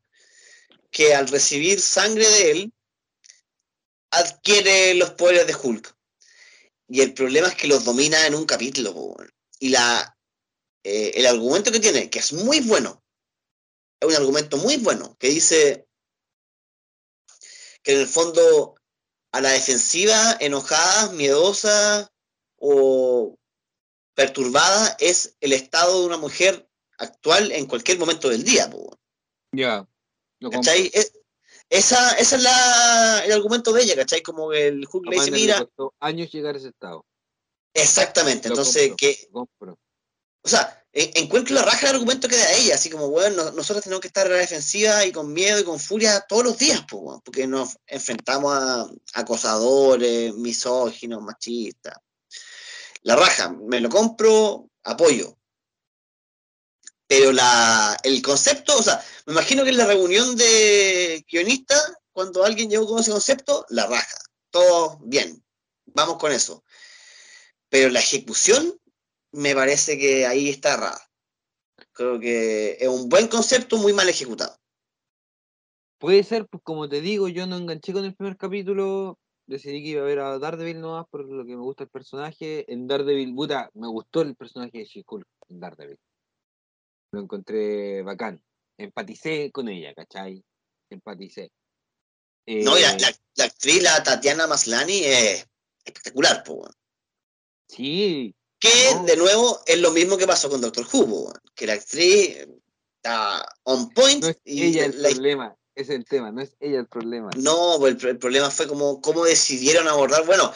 que 0.91 1.15
al 1.15 1.29
recibir 1.29 1.79
sangre 1.79 2.27
de 2.27 2.51
él, 2.51 2.73
adquiere 4.11 4.95
los 4.95 5.11
poderes 5.11 5.47
de 5.47 5.55
Hulk. 5.55 5.95
Y 6.89 7.03
el 7.03 7.13
problema 7.13 7.49
es 7.49 7.55
que 7.55 7.69
los 7.69 7.85
domina 7.85 8.27
en 8.27 8.35
un 8.35 8.47
capítulo. 8.47 9.17
Y 9.61 9.69
la, 9.69 10.17
eh, 10.85 11.13
el 11.15 11.27
argumento 11.27 11.71
que 11.71 11.81
tiene, 11.81 12.09
que 12.09 12.19
es 12.21 12.33
muy 12.33 12.61
bueno, 12.61 13.03
es 14.01 14.09
un 14.09 14.15
argumento 14.15 14.57
muy 14.57 14.77
bueno, 14.77 15.17
que 15.19 15.29
dice 15.29 15.87
que 17.83 17.93
en 17.93 18.01
el 18.01 18.07
fondo 18.07 18.75
a 19.33 19.41
la 19.41 19.51
defensiva, 19.51 20.37
enojada, 20.41 21.13
miedosa, 21.13 22.11
o 22.57 23.39
perturbada 24.15 24.97
es 24.99 25.37
el 25.41 25.53
estado 25.53 26.01
de 26.01 26.07
una 26.07 26.17
mujer 26.17 26.69
actual 26.99 27.53
en 27.53 27.67
cualquier 27.67 27.99
momento 27.99 28.29
del 28.29 28.45
día. 28.45 28.71
Ya. 29.53 29.87
Esa, 31.71 32.13
esa 32.13 32.37
es 32.37 32.43
la, 32.43 33.25
el 33.25 33.33
argumento 33.33 33.73
de 33.73 33.83
ella, 33.83 33.97
¿cachai? 33.97 34.23
Como 34.23 34.53
el 34.53 34.87
Hulk 34.91 35.07
le 35.07 35.17
dice, 35.17 35.31
mira... 35.31 35.69
años 36.01 36.31
llegar 36.33 36.55
a 36.55 36.59
ese 36.59 36.69
estado. 36.69 37.05
Exactamente, 37.75 38.49
entonces 38.49 38.93
que... 38.97 39.29
O 39.33 40.49
sea, 40.49 40.83
encuentro 40.93 41.55
la 41.55 41.63
raja 41.63 41.87
del 41.87 41.97
argumento 41.97 42.29
que 42.29 42.37
da 42.37 42.53
ella, 42.53 42.75
así 42.77 42.89
como, 42.89 43.11
bueno, 43.11 43.51
nosotros 43.51 43.83
tenemos 43.83 44.01
que 44.01 44.09
estar 44.09 44.27
a 44.27 44.31
la 44.31 44.37
defensiva 44.37 45.05
y 45.05 45.13
con 45.13 45.33
miedo 45.33 45.61
y 45.61 45.65
con 45.65 45.79
furia 45.79 46.25
todos 46.29 46.45
los 46.45 46.59
días, 46.59 46.85
porque 47.25 47.47
nos 47.47 47.77
enfrentamos 47.87 48.55
a 48.55 48.89
acosadores, 49.15 50.35
misóginos, 50.35 51.23
machistas 51.23 51.99
la 53.03 53.17
raja, 53.17 53.51
me 53.51 53.81
lo 53.81 53.89
compro, 53.89 54.69
apoyo. 54.85 55.38
Pero 57.09 57.33
la, 57.33 57.97
el 58.05 58.21
concepto, 58.21 58.77
o 58.77 58.83
sea, 58.83 59.03
me 59.27 59.33
imagino 59.33 59.65
que 59.65 59.71
en 59.71 59.79
la 59.79 59.87
reunión 59.87 60.37
de 60.37 61.25
guionistas, 61.29 61.95
cuando 62.13 62.45
alguien 62.45 62.69
llegó 62.69 62.87
con 62.87 63.01
ese 63.01 63.11
concepto, 63.11 63.65
la 63.71 63.87
raja. 63.87 64.19
Todo 64.51 64.99
bien, 65.03 65.43
vamos 65.87 66.19
con 66.19 66.33
eso. 66.33 66.63
Pero 67.71 67.89
la 67.89 68.01
ejecución, 68.01 68.79
me 69.33 69.55
parece 69.55 69.99
que 69.99 70.27
ahí 70.27 70.51
está 70.51 70.77
rara. 70.77 71.01
Creo 71.93 72.21
que 72.21 72.77
es 72.79 72.89
un 72.89 73.09
buen 73.09 73.27
concepto 73.29 73.79
muy 73.79 73.95
mal 73.95 74.09
ejecutado. 74.09 74.57
Puede 75.99 76.23
ser, 76.23 76.47
pues 76.47 76.63
como 76.63 76.89
te 76.89 77.01
digo, 77.01 77.29
yo 77.29 77.47
no 77.47 77.57
enganché 77.57 77.93
con 77.93 78.05
el 78.05 78.15
primer 78.15 78.37
capítulo, 78.37 79.19
decidí 79.47 79.83
que 79.83 79.89
iba 79.89 80.03
a 80.03 80.05
ver 80.05 80.21
a 80.21 80.39
Daredevil 80.39 80.81
nomás 80.81 81.07
por 81.11 81.25
lo 81.25 81.45
que 81.45 81.57
me 81.57 81.63
gusta 81.63 81.85
el 81.85 81.91
personaje. 81.91 82.71
En 82.73 82.87
Daredevil, 82.87 83.35
puta, 83.35 83.71
me 83.75 83.89
gustó 83.89 84.21
el 84.21 84.37
personaje 84.37 84.79
de 84.79 84.85
she 84.85 85.05
en 85.49 85.61
Daredevil. 85.61 85.99
Lo 87.13 87.21
encontré 87.21 88.03
bacán. 88.03 88.43
Empaticé 88.77 89.51
con 89.51 89.69
ella, 89.69 89.95
¿cachai? 89.95 90.45
Empaticé. 90.91 91.51
no, 92.47 92.77
la, 92.77 92.93
eh, 92.93 93.15
la, 93.37 93.45
actriz, 93.45 93.83
la 93.83 94.03
Tatiana 94.03 94.47
Maslani, 94.47 95.01
es 95.05 95.47
espectacular, 95.85 96.43
pues. 96.45 96.71
Sí. 97.69 98.35
Que, 98.59 98.69
de 99.07 99.17
nuevo, 99.17 99.61
es 99.67 99.79
lo 99.81 99.93
mismo 99.93 100.17
que 100.17 100.27
pasó 100.27 100.49
con 100.49 100.61
Doctor 100.61 100.87
Who, 100.93 101.33
que 101.55 101.67
la 101.67 101.75
actriz 101.75 102.47
está 102.97 103.45
on 103.65 103.89
point. 103.91 104.25
y 104.45 104.65
ella 104.65 104.87
el 104.87 104.95
problema 104.95 105.57
es 105.79 105.91
el 105.91 106.05
tema, 106.05 106.33
no 106.33 106.43
es 106.43 106.57
ella 106.59 106.81
el 106.81 106.89
problema. 106.89 107.31
No, 107.37 107.87
el, 107.87 107.97
problema 107.97 108.51
fue 108.51 108.67
como 108.67 109.01
cómo 109.01 109.25
decidieron 109.25 109.87
abordar, 109.87 110.27
bueno, 110.27 110.53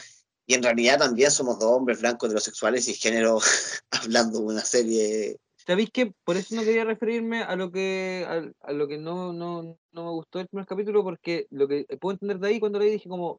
y 0.46 0.54
en 0.54 0.62
realidad 0.62 0.98
también 0.98 1.30
somos 1.30 1.58
dos 1.60 1.70
hombres 1.70 2.00
blancos 2.00 2.28
heterosexuales 2.28 2.88
y 2.88 2.94
género 2.94 3.38
hablando 3.90 4.40
de 4.40 4.44
una 4.44 4.64
serie. 4.64 5.36
¿Sabéis 5.66 5.90
que 5.90 6.12
por 6.24 6.36
eso 6.36 6.54
no 6.56 6.62
quería 6.62 6.84
referirme 6.84 7.42
a 7.42 7.54
lo 7.54 7.70
que 7.70 8.26
a, 8.60 8.72
lo 8.72 8.88
que 8.88 8.98
no, 8.98 9.32
no, 9.32 9.78
no, 9.92 10.04
me 10.04 10.10
gustó 10.10 10.40
el 10.40 10.48
primer 10.48 10.66
capítulo? 10.66 11.04
Porque 11.04 11.46
lo 11.50 11.68
que 11.68 11.84
puedo 12.00 12.14
entender 12.14 12.38
de 12.38 12.48
ahí 12.48 12.60
cuando 12.60 12.80
le 12.80 12.86
dije 12.86 13.08
como 13.08 13.38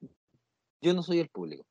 yo 0.82 0.94
no 0.94 1.04
soy 1.04 1.20
el 1.20 1.30
público. 1.30 1.66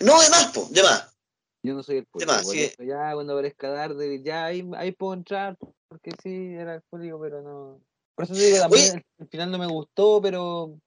No, 0.00 0.20
de 0.20 0.28
más, 0.30 0.52
po, 0.52 0.68
de 0.70 0.82
más. 0.82 1.14
Yo 1.62 1.74
no 1.74 1.82
soy 1.82 1.98
el 1.98 2.06
público. 2.06 2.32
Ya 2.78 3.14
cuando 3.14 3.32
aparezca 3.32 3.70
Daredevil, 3.70 4.22
ya 4.22 4.44
ahí, 4.44 4.68
ahí 4.76 4.92
puedo 4.92 5.14
entrar, 5.14 5.56
porque 5.88 6.12
sí, 6.22 6.54
era 6.54 6.74
el 6.74 6.82
público, 6.82 7.18
pero 7.20 7.42
no. 7.42 7.80
Por 8.14 8.24
eso 8.24 8.34
te 8.34 8.40
digo, 8.40 8.58
también 8.58 9.04
al 9.18 9.28
final 9.28 9.50
no 9.50 9.58
me 9.58 9.66
gustó, 9.66 10.20
pero. 10.20 10.78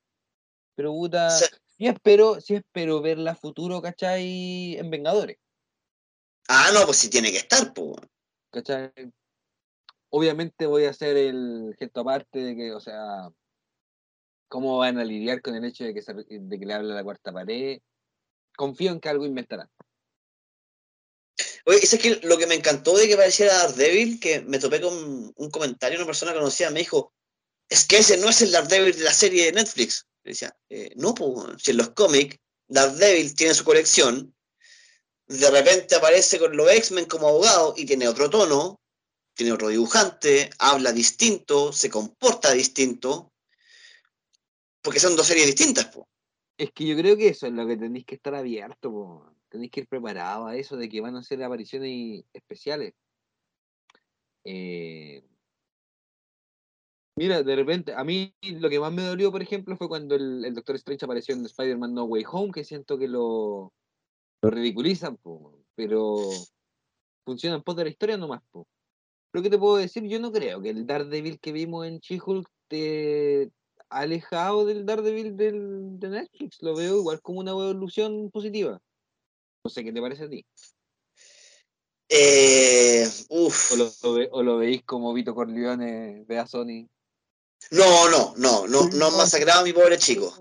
Pero 0.76 0.92
puta. 0.92 1.30
sí 1.30 1.88
espero, 1.88 2.40
sí 2.40 2.56
espero 2.56 3.02
verla 3.02 3.36
futuro, 3.36 3.82
¿cachai? 3.82 4.78
En 4.78 4.90
Vengadores. 4.90 5.38
Ah, 6.48 6.70
no, 6.74 6.86
pues 6.86 6.98
sí 6.98 7.10
tiene 7.10 7.32
que 7.32 7.38
estar, 7.38 7.74
pues. 7.74 7.98
Obviamente 10.10 10.66
voy 10.66 10.86
a 10.86 10.90
hacer 10.90 11.16
el 11.16 11.76
gesto 11.80 12.02
aparte 12.02 12.40
de 12.40 12.56
que, 12.56 12.74
o 12.74 12.80
sea, 12.80 13.30
cómo 14.48 14.78
van 14.78 14.98
a 14.98 15.06
lidiar 15.06 15.42
con 15.42 15.56
el 15.56 15.64
hecho 15.64 15.86
de 15.86 15.94
que, 15.94 16.02
de 16.02 16.60
que 16.60 16.66
le 16.66 16.74
habla 16.74 16.94
la 16.94 17.04
cuarta 17.04 17.32
pared. 17.32 17.80
Confío 18.56 18.92
en 18.92 19.00
que 19.00 19.10
algo 19.10 19.26
inventarán. 19.26 19.70
Oye, 21.66 21.80
es 21.82 21.98
que 21.98 22.20
lo 22.24 22.38
que 22.38 22.48
me 22.48 22.56
encantó 22.56 22.98
de 22.98 23.08
que 23.08 23.16
pareciera 23.16 23.54
Daredevil, 23.54 24.20
que 24.20 24.42
me 24.42 24.60
topé 24.60 24.82
con 24.82 25.34
un 25.36 25.50
comentario, 25.52 25.98
una 26.00 26.06
persona 26.06 26.34
conocida 26.34 26.70
me 26.72 26.80
dijo, 26.80 27.14
es 27.70 27.86
que 27.86 28.00
ese 28.00 28.18
no 28.18 28.30
es 28.30 28.42
el 28.42 28.52
Daredevil 28.52 28.98
de 28.98 29.04
la 29.04 29.14
serie 29.14 29.46
de 29.46 29.54
Netflix. 29.54 30.06
decía, 30.24 30.56
eh, 30.70 30.92
no, 30.98 31.14
pues, 31.14 31.62
si 31.62 31.72
en 31.72 31.78
los 31.78 31.92
cómics 31.92 32.38
Daredevil 32.68 33.36
tiene 33.36 33.54
su 33.54 33.64
colección, 33.64 34.36
de 35.40 35.52
repente 35.52 35.96
aparece 35.96 36.40
con 36.40 36.56
los 36.56 36.70
X-Men 36.70 37.06
como 37.06 37.28
abogado 37.28 37.74
y 37.78 37.86
tiene 37.86 38.08
otro 38.08 38.30
tono, 38.30 38.80
tiene 39.34 39.52
otro 39.54 39.70
dibujante, 39.70 40.50
habla 40.60 40.92
distinto, 40.92 41.72
se 41.72 41.90
comporta 41.90 42.52
distinto, 42.52 43.32
porque 44.82 45.00
son 45.00 45.16
dos 45.16 45.28
series 45.28 45.48
distintas. 45.48 45.88
pues. 45.88 46.06
Es 46.58 46.72
que 46.72 46.86
yo 46.86 46.96
creo 46.96 47.18
que 47.18 47.30
eso 47.30 47.48
es 47.48 47.54
lo 47.54 47.66
que 47.66 47.78
tenéis 47.78 48.06
que 48.06 48.16
estar 48.16 48.36
abierto, 48.36 49.34
tenéis 49.50 49.72
que 49.72 49.82
ir 49.82 49.88
preparado 49.88 50.48
a 50.48 50.56
eso 50.56 50.78
de 50.78 50.90
que 50.90 51.02
van 51.02 51.16
a 51.16 51.20
hacer 51.20 51.42
apariciones 51.44 52.24
especiales. 52.34 52.94
Eh, 54.44 55.24
Mira, 57.16 57.44
de 57.44 57.56
repente, 57.56 57.94
a 57.94 58.04
mí 58.04 58.34
lo 58.42 58.70
que 58.70 58.80
más 58.80 58.92
me 58.92 59.04
dolió, 59.04 59.32
por 59.32 59.42
ejemplo, 59.42 59.76
fue 59.76 59.90
cuando 59.90 60.16
el, 60.16 60.54
Doctor 60.54 60.76
Strange 60.78 61.06
apareció 61.06 61.36
en 61.36 61.46
Spider-Man 61.46 61.94
No 61.94 62.06
Way 62.06 62.24
Home, 62.32 62.52
que 62.52 62.64
siento 62.64 62.98
que 62.98 63.08
lo, 63.08 63.74
lo 64.42 64.50
ridiculizan, 64.50 65.18
pero 65.76 66.18
funciona 67.26 67.56
en 67.56 67.64
pos 67.64 67.76
de 67.76 67.84
la 67.84 67.90
historia 67.90 68.18
nomás. 68.18 68.42
Po. 68.52 68.68
Lo 69.34 69.42
que 69.42 69.50
te 69.50 69.58
puedo 69.58 69.78
decir, 69.78 70.04
yo 70.04 70.20
no 70.20 70.32
creo 70.32 70.62
que 70.62 70.70
el 70.70 70.86
Daredevil 70.86 71.40
que 71.40 71.52
vimos 71.52 71.86
en 71.86 72.00
She-Hulk 72.00 72.48
te 72.68 73.52
alejado 73.90 74.66
del 74.66 74.86
Daredevil 74.86 75.38
del, 75.38 76.00
de 76.00 76.10
Netflix. 76.10 76.62
Lo 76.62 76.76
veo 76.76 77.00
igual 77.00 77.22
como 77.22 77.40
una 77.40 77.52
evolución 77.52 78.30
positiva. 78.32 78.82
No 79.64 79.70
sé 79.70 79.84
qué 79.84 79.92
te 79.92 80.02
parece 80.02 80.24
a 80.24 80.30
ti. 80.30 80.46
Eh, 82.10 83.08
O, 83.30 83.50
lo, 83.78 84.44
lo 84.44 84.58
veis 84.58 84.84
como 84.84 85.14
Vito 85.14 85.34
Corleone 85.34 86.26
ve 86.28 86.40
a 86.40 86.48
Sony. 86.48 86.90
No, 87.70 88.10
no, 88.10 88.34
no, 88.38 88.68
no, 88.68 88.90
no 88.90 89.06
han 89.06 89.16
masacrado 89.16 89.62
a 89.62 89.64
mi 89.64 89.72
pobre 89.72 89.98
chico. 89.98 90.34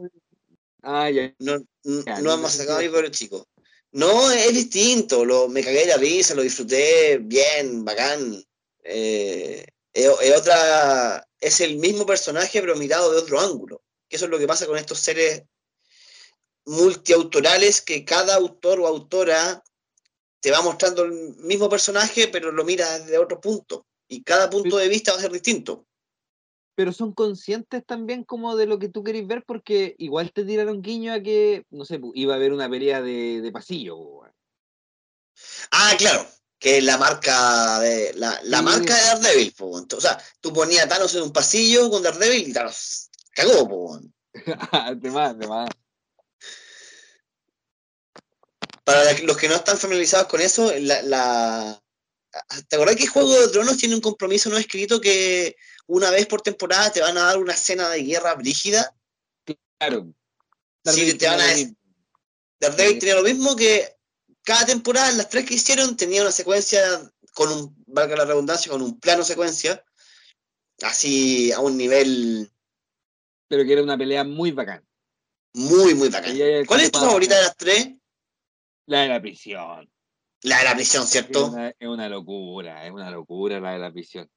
Ah, 0.82 1.10
ya. 1.10 1.32
No, 1.38 1.58
no, 1.84 2.32
han 2.32 2.42
masacrado 2.42 2.78
a 2.80 2.82
mi 2.82 2.88
pobre 2.88 3.10
chico. 3.10 3.46
No, 3.92 4.30
es 4.30 4.54
distinto. 4.54 5.24
Lo, 5.24 5.48
me 5.48 5.62
cagué 5.62 5.80
de 5.80 5.86
la 5.86 5.96
risa, 5.96 6.34
lo 6.34 6.42
disfruté 6.42 7.18
bien, 7.18 7.84
bacán. 7.84 8.44
Eh, 8.84 9.64
es, 9.92 10.08
otra, 10.36 11.26
es 11.40 11.60
el 11.60 11.76
mismo 11.78 12.06
personaje, 12.06 12.60
pero 12.60 12.76
mirado 12.76 13.12
de 13.12 13.18
otro 13.18 13.40
ángulo. 13.40 13.82
Que 14.08 14.16
eso 14.16 14.26
es 14.26 14.30
lo 14.30 14.38
que 14.38 14.46
pasa 14.46 14.66
con 14.66 14.78
estos 14.78 15.00
seres 15.00 15.44
multiautorales 16.66 17.80
que 17.80 18.04
cada 18.04 18.36
autor 18.36 18.80
o 18.80 18.86
autora 18.86 19.62
te 20.40 20.50
va 20.50 20.62
mostrando 20.62 21.04
el 21.04 21.12
mismo 21.38 21.68
personaje, 21.68 22.28
pero 22.28 22.52
lo 22.52 22.64
mira 22.64 22.98
desde 22.98 23.18
otro 23.18 23.40
punto. 23.40 23.86
Y 24.08 24.22
cada 24.22 24.48
punto 24.48 24.76
de 24.76 24.88
vista 24.88 25.12
va 25.12 25.18
a 25.18 25.22
ser 25.22 25.32
distinto 25.32 25.86
pero 26.74 26.92
son 26.92 27.12
conscientes 27.12 27.84
también 27.84 28.24
como 28.24 28.56
de 28.56 28.66
lo 28.66 28.78
que 28.78 28.88
tú 28.88 29.02
querés 29.02 29.26
ver 29.26 29.44
porque 29.46 29.94
igual 29.98 30.32
te 30.32 30.44
tiraron 30.44 30.82
guiño 30.82 31.12
a 31.12 31.20
que, 31.20 31.64
no 31.70 31.84
sé, 31.84 32.00
iba 32.14 32.34
a 32.34 32.36
haber 32.36 32.52
una 32.52 32.68
pelea 32.68 33.02
de, 33.02 33.50
pasillo. 33.52 34.22
Ah, 35.70 35.94
claro, 35.98 36.26
que 36.58 36.80
la 36.82 36.98
marca 36.98 37.80
de 37.80 38.12
la, 38.14 38.62
marca 38.62 38.94
de 38.94 39.02
Daredevil, 39.02 39.54
o 39.58 40.00
sea, 40.00 40.22
tú 40.40 40.52
ponías 40.52 40.84
a 40.84 40.88
Thanos 40.88 41.14
en 41.14 41.22
un 41.22 41.32
pasillo 41.32 41.90
con 41.90 42.02
Daredevil 42.02 42.48
y 42.48 42.52
Thanos 42.52 43.10
cagó, 43.32 43.68
po. 43.68 44.00
de 44.96 45.10
más, 45.10 45.38
de 45.38 45.48
más. 45.48 45.70
Para 48.84 49.12
los 49.20 49.36
que 49.36 49.48
no 49.48 49.54
están 49.54 49.78
familiarizados 49.78 50.26
con 50.26 50.40
eso, 50.40 50.72
la, 50.78 51.02
la... 51.02 51.82
¿te 52.68 52.76
acordás 52.76 52.96
que 52.96 53.06
Juego 53.06 53.40
de 53.40 53.48
Tronos 53.48 53.76
tiene 53.76 53.94
un 53.94 54.00
compromiso 54.00 54.50
no 54.50 54.58
escrito 54.58 55.00
que 55.00 55.56
una 55.86 56.10
vez 56.10 56.26
por 56.26 56.42
temporada 56.42 56.92
te 56.92 57.00
van 57.00 57.18
a 57.18 57.22
dar 57.22 57.38
una 57.38 57.52
escena 57.52 57.88
de 57.88 58.02
guerra 58.02 58.34
brígida. 58.34 58.94
Claro. 59.78 60.12
Sí, 60.84 61.14
te 61.14 61.26
van 61.26 61.40
a 61.40 61.46
decir. 61.46 61.74
Daredevil 62.60 62.98
tenía 62.98 63.14
lo 63.16 63.22
mismo 63.22 63.56
que 63.56 63.96
cada 64.42 64.66
temporada, 64.66 65.10
las 65.12 65.28
tres 65.28 65.46
que 65.46 65.54
hicieron, 65.54 65.96
tenía 65.96 66.22
una 66.22 66.30
secuencia 66.30 66.80
con 67.32 67.50
un, 67.50 67.84
valga 67.86 68.16
la 68.16 68.24
redundancia, 68.24 68.70
con 68.70 68.82
un 68.82 69.00
plano 69.00 69.24
secuencia, 69.24 69.84
así 70.82 71.52
a 71.52 71.60
un 71.60 71.76
nivel 71.76 72.50
Pero 73.48 73.64
que 73.64 73.72
era 73.72 73.82
una 73.82 73.98
pelea 73.98 74.24
muy 74.24 74.52
bacán. 74.52 74.86
muy, 75.54 75.94
muy 75.94 76.08
bacán. 76.08 76.36
¿Cuál 76.66 76.80
es 76.80 76.92
tu 76.92 77.00
favorita 77.00 77.36
de 77.36 77.42
las 77.42 77.56
tres? 77.56 77.88
La 78.86 79.02
de 79.02 79.08
la 79.08 79.20
prisión. 79.20 79.90
La 80.42 80.58
de 80.58 80.64
la 80.64 80.74
prisión, 80.74 81.02
Es 81.04 81.10
¿cierto? 81.10 81.46
una, 81.48 81.68
es 81.68 81.88
una 81.88 82.08
locura, 82.08 82.86
es 82.86 82.92
una 82.92 83.10
locura 83.10 83.60
la 83.60 83.72
de 83.72 83.78
la 83.78 83.92
prisión. 83.92 84.30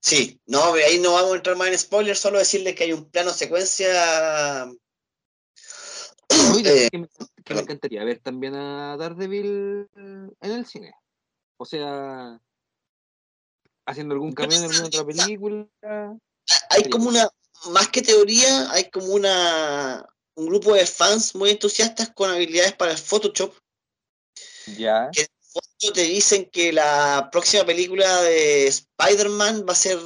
Sí, 0.00 0.40
no, 0.46 0.72
pero 0.72 0.86
ahí 0.86 0.98
no 0.98 1.12
vamos 1.14 1.32
a 1.32 1.36
entrar 1.36 1.56
más 1.56 1.68
en 1.68 1.78
spoilers, 1.78 2.18
solo 2.18 2.38
decirles 2.38 2.74
que 2.74 2.84
hay 2.84 2.92
un 2.92 3.10
plano 3.10 3.30
secuencia. 3.32 4.70
Oye, 6.54 6.86
Eh, 6.86 6.90
que, 6.90 6.98
me, 6.98 7.08
que 7.08 7.24
me 7.24 7.42
perdón. 7.44 7.62
encantaría 7.64 8.04
ver 8.04 8.18
también 8.20 8.54
a 8.54 8.96
Daredevil 8.96 9.88
en 9.94 10.34
el 10.40 10.66
cine. 10.66 10.92
O 11.56 11.64
sea, 11.64 12.38
haciendo 13.86 14.14
algún 14.14 14.32
cameo 14.32 14.58
en 14.58 14.64
alguna 14.64 14.86
otra 14.86 15.04
película. 15.06 15.66
hay 16.70 16.90
como 16.90 17.08
una, 17.08 17.28
más 17.70 17.88
que 17.88 18.02
teoría, 18.02 18.70
hay 18.72 18.90
como 18.90 19.06
una 19.14 20.06
un 20.36 20.46
grupo 20.46 20.74
de 20.74 20.84
fans 20.84 21.34
muy 21.36 21.50
entusiastas 21.50 22.10
con 22.12 22.28
habilidades 22.28 22.74
para 22.74 22.90
el 22.92 22.98
Photoshop 22.98 23.54
Ya. 24.76 25.10
que 25.12 25.22
en 25.22 25.26
el 25.26 25.44
fondo 25.52 25.92
te 25.94 26.02
dicen 26.02 26.48
que 26.50 26.72
la 26.72 27.28
próxima 27.30 27.64
película 27.64 28.22
de 28.22 28.66
Spider-Man 28.66 29.64
va 29.68 29.72
a 29.72 29.76
ser 29.76 29.98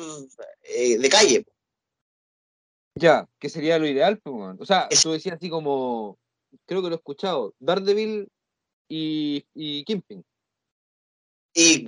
eh, 0.63 0.99
de 0.99 1.09
calle. 1.09 1.45
Ya, 2.95 3.29
que 3.39 3.49
sería 3.49 3.79
lo 3.79 3.87
ideal, 3.87 4.19
pues. 4.19 4.57
O 4.59 4.67
sea, 4.67 4.89
Es- 4.91 5.03
tú 5.03 5.13
decías 5.13 5.37
así 5.37 5.49
como, 5.49 6.19
creo 6.67 6.83
que 6.83 6.89
lo 6.89 6.95
he 6.95 6.99
escuchado, 6.99 7.55
Daredevil 7.61 8.29
y, 8.89 9.45
y 9.55 9.85
Kingpin. 9.85 10.25
Y, 11.55 11.87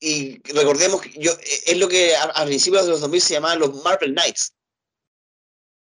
y 0.00 0.40
recordemos 0.52 1.00
que 1.02 1.10
yo, 1.18 1.32
eh, 1.32 1.58
es 1.66 1.78
lo 1.78 1.88
que 1.88 2.14
a, 2.16 2.24
a 2.24 2.44
principios 2.44 2.84
de 2.84 2.90
los 2.92 3.00
2000 3.00 3.20
se 3.20 3.34
llamaban 3.34 3.58
los 3.60 3.82
Marvel 3.84 4.12
Knights. 4.12 4.52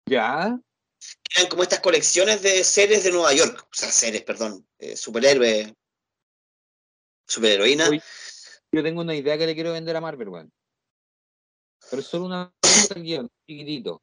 Ya, 0.07 0.59
eran 1.35 1.49
como 1.49 1.63
estas 1.63 1.79
colecciones 1.79 2.41
de 2.41 2.63
seres 2.63 3.03
de 3.03 3.11
Nueva 3.11 3.33
York, 3.33 3.63
o 3.63 3.73
sea, 3.73 3.91
seres, 3.91 4.23
perdón, 4.23 4.67
eh, 4.79 4.95
superhéroes, 4.97 5.71
superheroínas. 7.29 7.89
Oye, 7.89 8.01
yo 8.71 8.83
tengo 8.83 9.01
una 9.01 9.15
idea 9.15 9.37
que 9.37 9.45
le 9.45 9.55
quiero 9.55 9.73
vender 9.73 9.95
a 9.95 10.01
Marvel, 10.01 10.29
weón. 10.29 10.51
Pero 11.89 12.01
es 12.01 12.07
solo 12.07 12.25
una 12.25 12.53
guion, 12.95 13.29
chiquitito. 13.47 14.01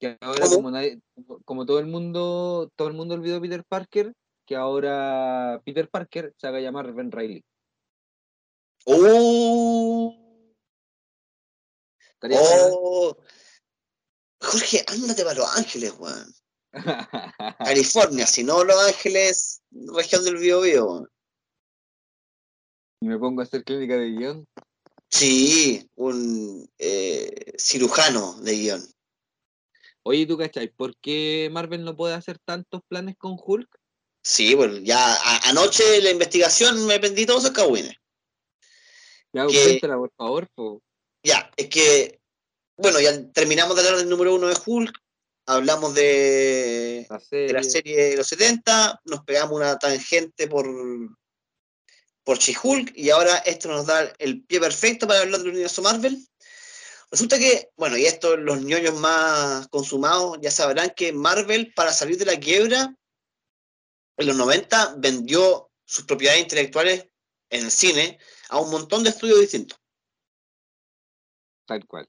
Que 0.00 0.18
ahora 0.20 0.46
como, 0.48 0.70
nadie- 0.70 1.00
como 1.44 1.64
todo 1.64 1.78
el 1.78 1.86
mundo, 1.86 2.70
todo 2.76 2.88
el 2.88 2.94
mundo 2.94 3.14
olvidó 3.14 3.36
a 3.36 3.40
Peter 3.40 3.64
Parker, 3.64 4.12
que 4.46 4.56
ahora 4.56 5.60
Peter 5.64 5.88
Parker 5.88 6.34
se 6.36 6.46
haga 6.48 6.60
llamar 6.60 6.92
Ben 6.92 7.12
Reilly. 7.12 7.44
¡Oh! 8.86 10.18
¡Oh! 12.20 13.16
Jorge, 14.40 14.84
ándate 14.88 15.22
para 15.24 15.38
Los 15.38 15.56
Ángeles, 15.56 15.94
weón. 15.98 16.34
California, 17.58 18.26
si 18.26 18.42
no 18.42 18.64
Los 18.64 18.76
Ángeles, 18.88 19.62
región 19.94 20.24
del 20.24 20.38
Biobío. 20.38 20.84
weón. 20.86 21.08
Y 23.02 23.04
me 23.08 23.18
pongo 23.18 23.40
a 23.40 23.44
hacer 23.44 23.64
clínica 23.64 23.96
de 23.96 24.10
guion. 24.10 24.46
Sí, 25.10 25.90
un 25.96 26.70
eh, 26.78 27.52
cirujano 27.58 28.40
de 28.40 28.52
guion. 28.52 28.82
Oye, 30.04 30.24
¿tú 30.26 30.38
cachai? 30.38 30.68
¿Por 30.68 30.96
qué 30.98 31.48
Marvel 31.52 31.84
no 31.84 31.96
puede 31.96 32.14
hacer 32.14 32.38
tantos 32.38 32.82
planes 32.88 33.16
con 33.18 33.36
Hulk? 33.44 33.68
Sí, 34.22 34.54
bueno, 34.54 34.78
ya 34.78 35.14
a- 35.14 35.48
anoche 35.48 36.00
la 36.00 36.10
investigación 36.10 36.86
me 36.86 37.00
prendí 37.00 37.26
todos 37.26 37.42
esos 37.42 37.56
cagüines. 37.56 37.96
Ya, 39.32 39.46
Que- 39.48 39.64
cuéntala, 39.64 39.96
por 39.96 40.12
favor, 40.16 40.48
po. 40.54 40.82
Ya, 41.24 41.50
es 41.56 41.68
que, 41.68 42.20
bueno, 42.76 43.00
ya 43.00 43.30
terminamos 43.32 43.74
de 43.74 43.82
hablar 43.82 43.98
del 43.98 44.08
número 44.08 44.34
uno 44.34 44.46
de 44.46 44.56
Hulk, 44.64 44.96
hablamos 45.46 45.94
de, 45.94 47.06
La 47.10 47.18
de 47.18 47.52
la 47.52 47.62
serie. 47.64 47.70
serie 47.70 48.04
de 48.10 48.16
los 48.16 48.26
70, 48.28 49.00
nos 49.04 49.24
pegamos 49.24 49.56
una 49.56 49.76
tangente 49.78 50.46
por, 50.46 50.66
por 52.24 52.38
She-Hulk 52.38 52.92
y 52.94 53.10
ahora 53.10 53.38
esto 53.38 53.68
nos 53.68 53.86
da 53.86 54.12
el 54.18 54.44
pie 54.44 54.60
perfecto 54.60 55.06
para 55.06 55.20
hablar 55.20 55.40
del 55.40 55.50
universo 55.50 55.82
Marvel. 55.82 56.26
Resulta 57.10 57.38
que, 57.38 57.70
bueno, 57.76 57.96
y 57.98 58.06
esto 58.06 58.36
los 58.36 58.62
ñoños 58.62 58.94
más 58.98 59.68
consumados 59.68 60.38
ya 60.40 60.50
sabrán 60.50 60.92
que 60.96 61.12
Marvel, 61.12 61.72
para 61.74 61.92
salir 61.92 62.16
de 62.16 62.24
la 62.24 62.38
quiebra, 62.40 62.94
en 64.16 64.26
los 64.26 64.36
90 64.36 64.94
vendió 64.98 65.70
sus 65.84 66.04
propiedades 66.04 66.42
intelectuales 66.42 67.06
en 67.50 67.64
el 67.64 67.70
cine 67.70 68.18
a 68.48 68.58
un 68.60 68.70
montón 68.70 69.02
de 69.02 69.10
estudios 69.10 69.40
distintos. 69.40 69.78
Tal 71.66 71.86
cual. 71.86 72.08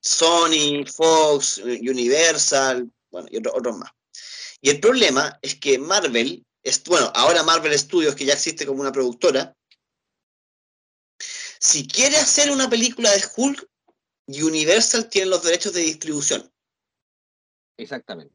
Sony, 0.00 0.84
Fox, 0.86 1.58
Universal, 1.58 2.90
bueno, 3.10 3.28
y 3.30 3.38
otro- 3.38 3.54
otros 3.54 3.78
más. 3.78 3.90
Y 4.60 4.70
el 4.70 4.80
problema 4.80 5.38
es 5.40 5.54
que 5.58 5.78
Marvel, 5.78 6.44
bueno, 6.86 7.10
ahora 7.14 7.42
Marvel 7.42 7.78
Studios, 7.78 8.14
que 8.14 8.24
ya 8.24 8.34
existe 8.34 8.66
como 8.66 8.80
una 8.80 8.92
productora, 8.92 9.56
si 11.58 11.86
quiere 11.86 12.16
hacer 12.16 12.50
una 12.50 12.68
película 12.68 13.10
de 13.10 13.24
Hulk, 13.36 13.68
Universal 14.26 15.08
tiene 15.08 15.30
los 15.30 15.42
derechos 15.42 15.72
de 15.74 15.80
distribución. 15.80 16.52
Exactamente. 17.76 18.34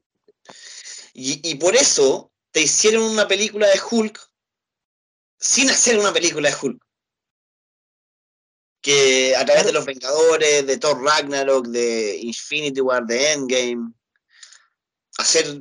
Y, 1.14 1.50
y 1.50 1.56
por 1.56 1.76
eso 1.76 2.32
te 2.52 2.62
hicieron 2.62 3.04
una 3.04 3.28
película 3.28 3.68
de 3.68 3.80
Hulk 3.90 4.20
sin 5.40 5.70
hacer 5.70 5.98
una 5.98 6.14
película 6.14 6.50
de 6.50 6.56
Hulk. 6.62 6.86
Que 8.82 9.36
a 9.36 9.46
través 9.46 9.66
de 9.66 9.74
los 9.74 9.86
Vengadores, 9.86 10.66
de 10.66 10.78
Thor 10.78 11.04
Ragnarok, 11.04 11.68
de 11.68 12.18
Infinity 12.18 12.82
War, 12.82 13.06
de 13.06 13.34
Endgame, 13.34 13.94
hacer 15.18 15.60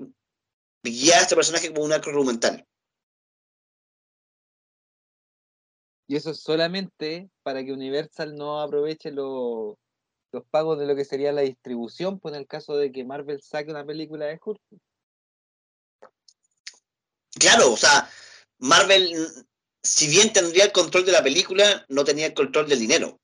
guiar 0.83 1.19
a 1.19 1.23
este 1.23 1.37
personaje 1.37 1.69
como 1.69 1.85
un 1.85 1.93
arco 1.93 2.11
argumental. 2.11 2.67
Y 6.07 6.17
eso 6.17 6.31
es 6.31 6.41
solamente 6.41 7.29
para 7.43 7.63
que 7.63 7.73
Universal 7.73 8.35
no 8.35 8.63
aproveche 8.63 9.11
lo- 9.11 9.79
los 10.33 10.45
pagos 10.51 10.79
de 10.79 10.87
lo 10.87 10.97
que 10.97 11.05
sería 11.05 11.33
la 11.33 11.43
distribución, 11.43 12.19
pues 12.19 12.35
en 12.35 12.41
el 12.41 12.47
caso 12.47 12.77
de 12.77 12.93
que 12.93 13.05
Marvel 13.05 13.43
saque 13.43 13.71
una 13.71 13.85
película 13.85 14.27
de 14.27 14.41
Hulk. 14.43 14.61
Claro, 17.39 17.73
o 17.73 17.77
sea, 17.77 18.11
Marvel, 18.59 19.15
si 19.83 20.09
bien 20.09 20.33
tendría 20.33 20.65
el 20.65 20.73
control 20.73 21.05
de 21.05 21.13
la 21.13 21.23
película, 21.23 21.85
no 21.89 22.05
tenía 22.05 22.27
el 22.27 22.35
control 22.35 22.69
del 22.69 22.81
dinero. 22.81 23.21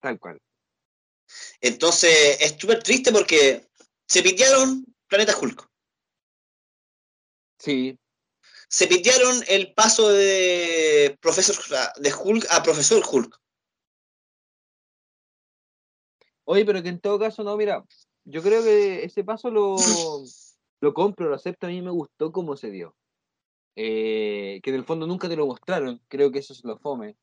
Tal 0.00 0.18
cual. 0.18 0.38
Entonces, 1.60 2.38
es 2.40 2.56
súper 2.58 2.82
triste 2.82 3.12
porque 3.12 3.68
se 4.06 4.22
pitearon 4.22 4.84
Planeta 5.08 5.36
Hulk. 5.38 5.67
Sí, 7.58 7.98
se 8.68 8.86
pitearon 8.86 9.42
el 9.48 9.72
paso 9.74 10.08
de 10.10 11.16
profesor 11.20 11.56
de 11.98 12.12
Hulk 12.12 12.46
a 12.50 12.62
profesor 12.62 13.02
Hulk. 13.10 13.40
Oye, 16.44 16.64
pero 16.64 16.82
que 16.82 16.88
en 16.88 17.00
todo 17.00 17.18
caso, 17.18 17.42
no, 17.44 17.56
mira, 17.56 17.84
yo 18.24 18.42
creo 18.42 18.62
que 18.62 19.04
ese 19.04 19.24
paso 19.24 19.50
lo, 19.50 19.76
lo 20.80 20.94
compro, 20.94 21.28
lo 21.28 21.34
acepto, 21.34 21.66
a 21.66 21.70
mí 21.70 21.82
me 21.82 21.90
gustó 21.90 22.32
cómo 22.32 22.56
se 22.56 22.70
dio. 22.70 22.94
Eh, 23.76 24.60
que 24.62 24.70
en 24.70 24.76
el 24.76 24.84
fondo 24.84 25.06
nunca 25.06 25.28
te 25.28 25.36
lo 25.36 25.46
mostraron, 25.46 26.00
creo 26.08 26.32
que 26.32 26.40
eso 26.40 26.52
es 26.52 26.64
lo 26.64 26.78
fome. 26.78 27.16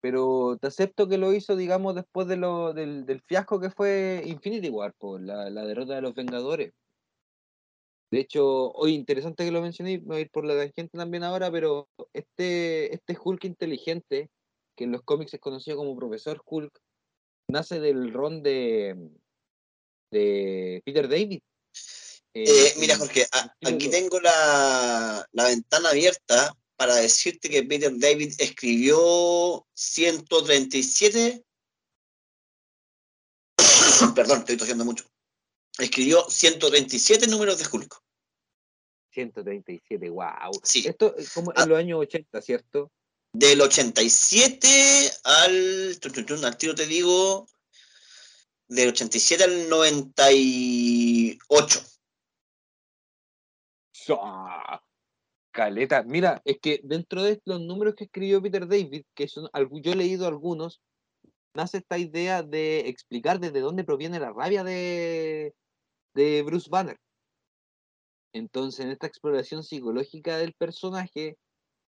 Pero 0.00 0.56
te 0.60 0.68
acepto 0.68 1.08
que 1.08 1.18
lo 1.18 1.32
hizo, 1.32 1.56
digamos, 1.56 1.94
después 1.94 2.26
de 2.26 2.36
lo, 2.36 2.72
del, 2.72 3.04
del 3.04 3.20
fiasco 3.22 3.60
que 3.60 3.70
fue 3.70 4.22
Infinity 4.26 4.70
War, 4.70 4.94
po, 4.94 5.18
la, 5.18 5.50
la 5.50 5.64
derrota 5.66 5.94
de 5.94 6.02
los 6.02 6.14
Vengadores. 6.14 6.72
De 8.12 8.20
hecho, 8.20 8.72
hoy 8.72 8.94
interesante 8.94 9.44
que 9.44 9.52
lo 9.52 9.62
mencioné, 9.62 9.98
me 9.98 10.04
voy 10.06 10.16
a 10.16 10.20
ir 10.20 10.30
por 10.30 10.44
la 10.44 10.56
tangente 10.56 10.98
también 10.98 11.22
ahora, 11.22 11.50
pero 11.50 11.88
este, 12.12 12.92
este 12.92 13.16
Hulk 13.22 13.44
inteligente, 13.44 14.30
que 14.76 14.84
en 14.84 14.92
los 14.92 15.02
cómics 15.02 15.34
es 15.34 15.40
conocido 15.40 15.76
como 15.76 15.96
Profesor 15.96 16.42
Hulk, 16.44 16.72
nace 17.48 17.78
del 17.78 18.12
ron 18.12 18.42
de, 18.42 19.10
de 20.10 20.82
Peter 20.84 21.08
David. 21.08 21.40
Eh, 22.34 22.72
en- 22.74 22.80
mira, 22.80 22.96
Jorge, 22.96 23.26
a- 23.32 23.54
aquí 23.64 23.88
tengo 23.88 24.20
la, 24.20 25.26
la 25.32 25.44
ventana 25.44 25.90
abierta 25.90 26.52
para 26.76 26.96
decirte 26.96 27.48
que 27.48 27.62
Peter 27.62 27.92
David 27.96 28.32
escribió 28.38 29.66
137. 29.74 31.44
Perdón, 34.14 34.38
estoy 34.40 34.56
tosiendo 34.56 34.84
mucho. 34.84 35.09
Escribió 35.82 36.24
137 36.28 37.26
números 37.26 37.58
de 37.58 37.66
Hulk. 37.70 38.00
137, 39.12 40.10
wow. 40.10 40.52
Sí. 40.62 40.86
Esto 40.86 41.16
es 41.16 41.32
como 41.32 41.52
Ah. 41.56 41.62
en 41.62 41.68
los 41.68 41.78
años 41.78 41.98
80, 42.00 42.42
¿cierto? 42.42 42.92
Del 43.32 43.60
87 43.60 45.10
al. 45.24 45.96
Al 46.44 46.56
tiro 46.56 46.74
te 46.74 46.86
digo. 46.86 47.46
Del 48.68 48.90
87 48.90 49.44
al 49.44 49.68
98. 49.68 51.80
¡Ah! 54.20 54.82
Caleta. 55.52 56.02
Mira, 56.04 56.40
es 56.44 56.58
que 56.60 56.80
dentro 56.84 57.22
de 57.22 57.40
los 57.44 57.60
números 57.60 57.94
que 57.94 58.04
escribió 58.04 58.40
Peter 58.40 58.68
David, 58.68 59.04
que 59.14 59.28
son 59.28 59.48
yo 59.82 59.92
he 59.92 59.96
leído 59.96 60.26
algunos, 60.26 60.80
nace 61.54 61.78
esta 61.78 61.98
idea 61.98 62.42
de 62.42 62.88
explicar 62.88 63.40
desde 63.40 63.60
dónde 63.60 63.84
proviene 63.84 64.20
la 64.20 64.32
rabia 64.32 64.62
de, 64.62 65.54
de 66.14 66.42
Bruce 66.42 66.68
Banner. 66.70 66.96
Entonces, 68.32 68.84
en 68.84 68.92
esta 68.92 69.06
exploración 69.06 69.62
psicológica 69.62 70.36
del 70.38 70.54
personaje, 70.54 71.36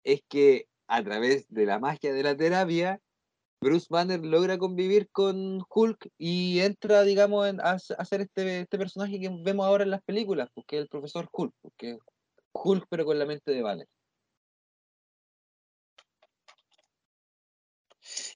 es 0.04 0.22
que 0.28 0.66
a 0.88 1.02
través 1.02 1.46
de 1.48 1.66
la 1.66 1.78
magia 1.78 2.12
de 2.12 2.22
la 2.22 2.36
terapia, 2.36 3.00
Bruce 3.60 3.86
Banner 3.88 4.20
logra 4.24 4.58
convivir 4.58 5.08
con 5.12 5.62
Hulk 5.68 6.08
y 6.18 6.60
entra, 6.60 7.02
digamos, 7.02 7.46
a, 7.60 7.78
hacer 7.98 8.22
este, 8.22 8.62
este 8.62 8.78
personaje 8.78 9.20
que 9.20 9.30
vemos 9.42 9.64
ahora 9.66 9.84
en 9.84 9.90
las 9.90 10.02
películas, 10.02 10.48
porque 10.52 10.76
es 10.76 10.82
el 10.82 10.88
profesor 10.88 11.28
Hulk, 11.32 11.54
porque 11.62 11.98
Hulk 12.52 12.86
pero 12.90 13.04
con 13.04 13.18
la 13.18 13.26
mente 13.26 13.52
de 13.52 13.62
Banner. 13.62 13.86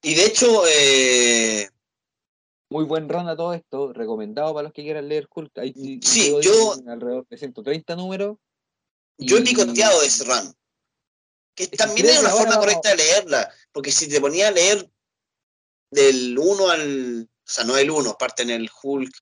Y 0.03 0.15
de 0.15 0.27
hecho, 0.27 0.65
eh, 0.69 1.69
muy 2.69 2.85
buen 2.85 3.09
run 3.09 3.29
a 3.29 3.37
todo 3.37 3.55
esto, 3.55 3.93
recomendado 3.93 4.53
para 4.53 4.65
los 4.65 4.73
que 4.73 4.83
quieran 4.83 5.09
leer 5.09 5.29
Hulk. 5.33 5.53
sí, 6.03 6.35
yo. 6.43 6.75
Alrededor 6.87 7.27
de 7.29 7.39
130 7.39 7.97
números. 7.97 8.39
Yo 9.19 9.39
he 9.39 9.43
picoteado 9.43 10.03
ese 10.03 10.25
run. 10.25 10.55
Que 11.55 11.69
también 11.69 12.09
es 12.09 12.21
una 12.21 12.31
forma 12.31 12.59
correcta 12.59 12.91
de 12.91 12.97
leerla, 12.97 13.51
porque 13.73 13.91
si 13.91 14.09
te 14.09 14.21
ponía 14.21 14.49
a 14.49 14.51
leer 14.51 14.91
del 15.91 16.37
1 16.39 16.69
al. 16.69 17.23
O 17.23 17.49
sea, 17.49 17.65
no 17.65 17.75
del 17.75 17.91
1, 17.91 18.11
aparte 18.11 18.43
en 18.43 18.51
el 18.51 18.69
Hulk. 18.83 19.15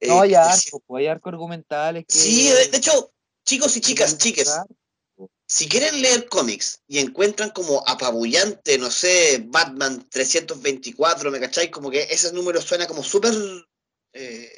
Eh, 0.00 0.08
no, 0.08 0.20
hay 0.20 0.34
arco, 0.34 0.80
pues, 0.86 1.00
hay 1.00 1.08
arco 1.08 1.28
argumentales. 1.28 2.04
Que... 2.06 2.14
Sí, 2.14 2.48
de 2.48 2.76
hecho, 2.76 3.12
chicos 3.44 3.76
y 3.76 3.80
chicas, 3.80 4.16
chiques, 4.16 4.50
si 5.48 5.68
quieren 5.68 6.02
leer 6.02 6.28
cómics 6.28 6.82
y 6.88 6.98
encuentran 6.98 7.50
como 7.50 7.84
apabullante, 7.86 8.78
no 8.78 8.90
sé, 8.90 9.44
Batman 9.46 10.04
324, 10.10 11.30
¿me 11.30 11.40
cacháis? 11.40 11.70
Como 11.70 11.90
que 11.90 12.02
ese 12.02 12.32
número 12.32 12.60
suena 12.60 12.86
como 12.86 13.04
súper. 13.04 13.32
Eh, 14.12 14.50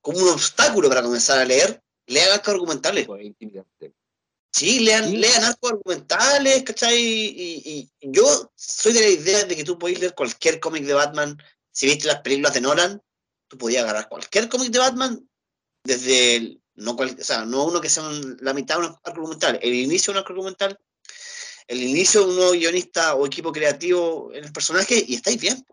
como 0.00 0.18
un 0.18 0.28
obstáculo 0.30 0.88
para 0.88 1.02
comenzar 1.02 1.38
a 1.38 1.44
leer, 1.44 1.82
lean 2.06 2.32
arcos 2.32 2.54
argumentales. 2.54 3.06
Pues, 3.06 3.32
sí, 4.52 4.80
lean, 4.80 5.20
lean 5.20 5.44
arcos 5.44 5.72
argumentales, 5.72 6.62
¿cachai? 6.64 6.96
Y, 6.96 7.90
yo 8.00 8.52
soy 8.56 8.92
de 8.94 9.00
la 9.00 9.08
idea 9.08 9.44
de 9.44 9.56
que 9.56 9.64
tú 9.64 9.78
podés 9.78 10.00
leer 10.00 10.14
cualquier 10.14 10.58
cómic 10.58 10.84
de 10.84 10.94
Batman. 10.94 11.36
Si 11.70 11.86
viste 11.86 12.08
las 12.08 12.20
películas 12.20 12.54
de 12.54 12.60
Nolan, 12.62 13.02
tú 13.48 13.58
podías 13.58 13.84
agarrar 13.84 14.08
cualquier 14.08 14.48
cómic 14.48 14.70
de 14.70 14.78
Batman 14.78 15.28
desde 15.84 16.36
el, 16.36 16.62
no, 16.76 16.92
o 16.92 17.08
sea, 17.18 17.44
no 17.44 17.66
uno 17.66 17.80
que 17.80 17.88
sea 17.88 18.04
la 18.40 18.54
mitad 18.54 18.76
de 18.76 18.80
un 18.80 18.86
arco 18.86 19.00
argumental, 19.04 19.58
el 19.62 19.74
inicio 19.74 20.12
de 20.12 20.18
un 20.18 20.20
arco 20.20 20.32
argumental, 20.32 20.78
el 21.68 21.82
inicio 21.82 22.20
de 22.20 22.28
un 22.28 22.36
nuevo 22.36 22.52
guionista 22.52 23.14
o 23.14 23.26
equipo 23.26 23.52
creativo 23.52 24.32
en 24.32 24.44
el 24.44 24.52
personaje 24.52 25.02
y 25.06 25.14
estáis 25.14 25.40
bien. 25.40 25.64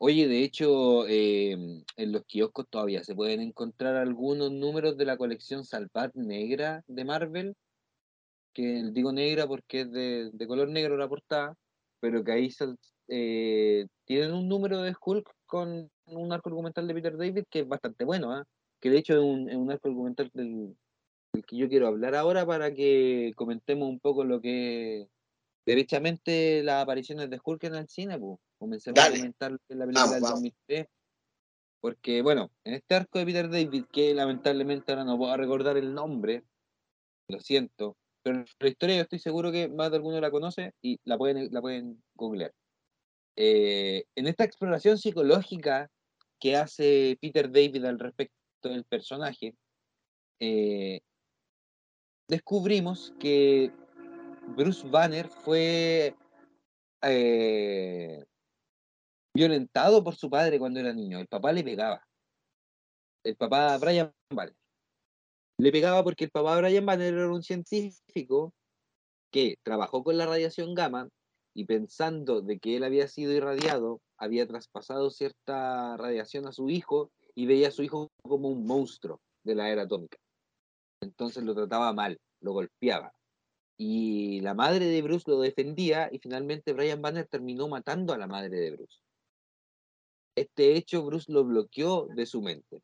Oye, 0.00 0.28
de 0.28 0.44
hecho, 0.44 1.06
em, 1.08 1.82
en 1.96 2.12
los 2.12 2.24
kioscos 2.24 2.66
todavía 2.70 3.02
se 3.02 3.14
pueden 3.16 3.40
encontrar 3.40 3.96
algunos 3.96 4.52
números 4.52 4.96
de 4.96 5.04
la 5.04 5.16
colección 5.16 5.64
Salvat 5.64 6.14
Negra 6.14 6.84
de 6.86 7.04
Marvel, 7.04 7.56
que 8.52 8.90
digo 8.92 9.12
negra 9.12 9.46
porque 9.46 9.82
es 9.82 9.92
de, 9.92 10.46
color 10.46 10.68
negro 10.68 10.96
la 10.96 11.08
portada, 11.08 11.54
pero 12.00 12.22
que 12.22 12.32
ahí 12.32 12.48
eh, 13.08 13.86
tienen 14.04 14.32
un 14.34 14.48
número 14.48 14.82
de 14.82 14.94
Hulk 15.00 15.30
con 15.46 15.90
un 16.06 16.32
arco 16.32 16.48
argumental 16.48 16.86
de 16.86 16.94
Peter 16.94 17.16
David 17.16 17.44
que 17.50 17.60
es 17.60 17.68
bastante 17.68 18.04
bueno, 18.04 18.32
¿ah? 18.32 18.44
Que 18.80 18.90
de 18.90 18.98
hecho 18.98 19.14
es 19.14 19.20
un, 19.20 19.48
es 19.48 19.56
un 19.56 19.70
arco 19.70 19.88
argumental 19.88 20.30
del, 20.34 20.76
que 21.46 21.56
yo 21.56 21.68
quiero 21.68 21.86
hablar 21.86 22.14
ahora 22.14 22.46
para 22.46 22.72
que 22.72 23.32
comentemos 23.36 23.88
un 23.88 24.00
poco 24.00 24.24
lo 24.24 24.40
que 24.40 25.08
derechamente 25.66 26.62
las 26.62 26.82
apariciones 26.82 27.30
de 27.30 27.40
Hulk 27.42 27.64
en 27.64 27.74
el 27.74 27.88
cine, 27.88 28.18
pues. 28.18 28.38
Comencemos 28.58 28.98
a 28.98 29.10
comentar 29.10 29.52
la 29.68 29.86
película 29.86 30.14
del 30.14 30.20
2003. 30.20 30.86
Porque, 31.80 32.22
bueno, 32.22 32.50
en 32.64 32.74
este 32.74 32.96
arco 32.96 33.20
de 33.20 33.26
Peter 33.26 33.48
David, 33.48 33.84
que 33.92 34.12
lamentablemente 34.12 34.90
ahora 34.90 35.04
no 35.04 35.16
puedo 35.16 35.36
recordar 35.36 35.76
el 35.76 35.94
nombre, 35.94 36.42
lo 37.28 37.38
siento, 37.38 37.96
pero 38.24 38.44
la 38.58 38.68
historia 38.68 38.96
yo 38.96 39.02
estoy 39.02 39.20
seguro 39.20 39.52
que 39.52 39.68
más 39.68 39.90
de 39.90 39.98
alguno 39.98 40.20
la 40.20 40.30
conoce 40.30 40.74
y 40.82 40.98
la 41.04 41.16
pueden, 41.16 41.48
la 41.52 41.60
pueden 41.60 42.02
googlear. 42.14 42.52
Eh, 43.36 44.06
en 44.16 44.26
esta 44.26 44.42
exploración 44.42 44.98
psicológica 44.98 45.88
que 46.40 46.56
hace 46.56 47.16
Peter 47.20 47.52
David 47.52 47.84
al 47.84 48.00
respecto 48.00 48.37
del 48.62 48.84
personaje, 48.84 49.54
eh, 50.40 51.00
descubrimos 52.28 53.12
que 53.20 53.72
Bruce 54.56 54.86
Banner 54.88 55.28
fue 55.28 56.16
eh, 57.02 58.24
violentado 59.34 60.02
por 60.02 60.16
su 60.16 60.28
padre 60.28 60.58
cuando 60.58 60.80
era 60.80 60.92
niño. 60.92 61.20
El 61.20 61.28
papá 61.28 61.52
le 61.52 61.62
pegaba. 61.62 62.04
El 63.24 63.36
papá 63.36 63.78
Brian 63.78 64.12
Banner. 64.30 64.56
Le 65.58 65.72
pegaba 65.72 66.02
porque 66.02 66.24
el 66.24 66.30
papá 66.30 66.58
Brian 66.58 66.86
Banner 66.86 67.14
era 67.14 67.30
un 67.30 67.42
científico 67.42 68.52
que 69.30 69.56
trabajó 69.62 70.02
con 70.02 70.16
la 70.16 70.26
radiación 70.26 70.74
gamma 70.74 71.08
y 71.54 71.64
pensando 71.64 72.40
de 72.40 72.58
que 72.58 72.76
él 72.76 72.84
había 72.84 73.08
sido 73.08 73.32
irradiado, 73.32 74.00
había 74.16 74.46
traspasado 74.46 75.10
cierta 75.10 75.96
radiación 75.96 76.46
a 76.46 76.52
su 76.52 76.70
hijo 76.70 77.10
y 77.38 77.46
veía 77.46 77.68
a 77.68 77.70
su 77.70 77.84
hijo 77.84 78.10
como 78.20 78.48
un 78.48 78.66
monstruo 78.66 79.20
de 79.44 79.54
la 79.54 79.70
era 79.70 79.82
atómica. 79.82 80.18
Entonces 81.00 81.44
lo 81.44 81.54
trataba 81.54 81.92
mal, 81.92 82.18
lo 82.40 82.52
golpeaba. 82.52 83.12
Y 83.76 84.40
la 84.40 84.54
madre 84.54 84.86
de 84.86 85.00
Bruce 85.02 85.30
lo 85.30 85.38
defendía 85.38 86.08
y 86.10 86.18
finalmente 86.18 86.72
Brian 86.72 87.00
Banner 87.00 87.28
terminó 87.28 87.68
matando 87.68 88.12
a 88.12 88.18
la 88.18 88.26
madre 88.26 88.56
de 88.56 88.72
Bruce. 88.72 88.98
Este 90.34 90.74
hecho 90.74 91.04
Bruce 91.04 91.30
lo 91.30 91.44
bloqueó 91.44 92.08
de 92.12 92.26
su 92.26 92.42
mente, 92.42 92.82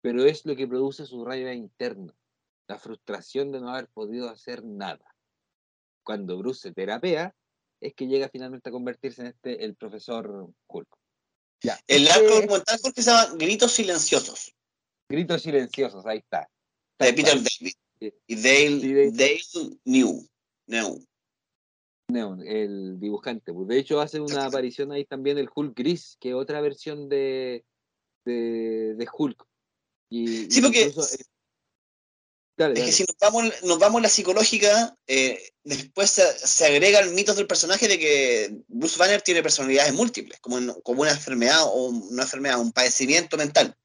pero 0.00 0.24
es 0.24 0.46
lo 0.46 0.54
que 0.54 0.68
produce 0.68 1.04
su 1.04 1.24
rabia 1.24 1.52
interna, 1.52 2.14
la 2.68 2.78
frustración 2.78 3.50
de 3.50 3.60
no 3.60 3.70
haber 3.70 3.88
podido 3.88 4.28
hacer 4.28 4.62
nada. 4.62 5.12
Cuando 6.04 6.38
Bruce 6.38 6.68
se 6.68 6.72
terapea, 6.72 7.34
es 7.80 7.94
que 7.94 8.06
llega 8.06 8.28
finalmente 8.28 8.68
a 8.68 8.72
convertirse 8.72 9.22
en 9.22 9.26
este 9.26 9.64
el 9.64 9.74
profesor 9.74 10.52
Hulk 10.68 10.95
el 11.86 12.08
arco 12.08 12.40
documental 12.40 12.78
porque 12.82 13.02
se 13.02 13.10
llama 13.10 13.34
Gritos 13.36 13.72
Silenciosos. 13.72 14.54
Gritos 15.08 15.42
Silenciosos, 15.42 16.04
ahí 16.06 16.18
está. 16.18 16.48
De 16.98 17.12
Peter 17.12 17.34
David. 17.34 17.74
Y 18.26 18.36
Dale, 18.36 19.10
Dale 19.10 19.40
New. 19.84 20.26
New. 20.66 21.06
el 22.44 23.00
dibujante. 23.00 23.52
Pues. 23.52 23.68
De 23.68 23.78
hecho, 23.78 24.00
hace 24.00 24.20
una 24.20 24.44
aparición 24.44 24.92
ahí 24.92 25.04
también 25.04 25.38
el 25.38 25.48
Hulk 25.54 25.76
Gris, 25.76 26.16
que 26.20 26.30
es 26.30 26.34
otra 26.34 26.60
versión 26.60 27.08
de, 27.08 27.64
de, 28.24 29.08
Hulk. 29.12 29.46
Y, 30.10 30.50
sí, 30.50 30.60
porque 30.60 30.92
es 32.56 32.84
que 32.84 32.92
si 32.92 33.04
nos 33.04 33.16
vamos, 33.20 33.52
nos 33.64 33.78
vamos 33.78 33.98
a 33.98 34.02
la 34.02 34.08
psicológica, 34.08 34.96
eh, 35.06 35.52
después 35.62 36.10
se, 36.10 36.66
agregan 36.66 37.14
mitos 37.14 37.36
del 37.36 37.46
personaje 37.46 37.86
de 37.86 37.98
que 37.98 38.56
Bruce 38.68 38.98
Banner 38.98 39.20
tiene 39.20 39.42
personalidades 39.42 39.92
múltiples, 39.92 40.40
como, 40.40 40.80
como 40.82 41.02
una 41.02 41.10
enfermedad 41.10 41.62
o 41.64 41.88
una 41.88 42.22
enfermedad, 42.22 42.58
un 42.58 42.72
padecimiento 42.72 43.36
mental. 43.36 43.76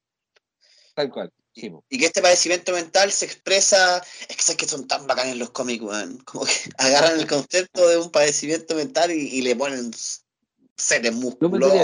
Tal 0.95 1.09
cual. 1.09 1.32
Y 1.53 1.97
que 1.97 2.05
este 2.05 2.22
padecimiento 2.22 2.72
mental 2.72 3.11
se 3.11 3.26
expresa, 3.26 4.01
es 4.30 4.38
que 4.38 4.43
sabes 4.43 4.57
que 4.57 4.67
son 4.67 4.88
tan 4.88 5.05
bacanes 5.05 5.36
los 5.36 5.49
cómics, 5.49 5.84
como 6.24 6.45
que 6.45 6.53
agarran 6.78 7.19
el 7.19 7.28
concepto 7.28 7.88
de 7.89 7.97
un 7.97 8.09
padecimiento 8.09 8.76
mental 8.76 9.11
y, 9.11 9.41
le 9.41 9.55
ponen 9.55 9.91
seres 10.78 11.13
musculosos. 11.13 11.59
Lo 11.59 11.78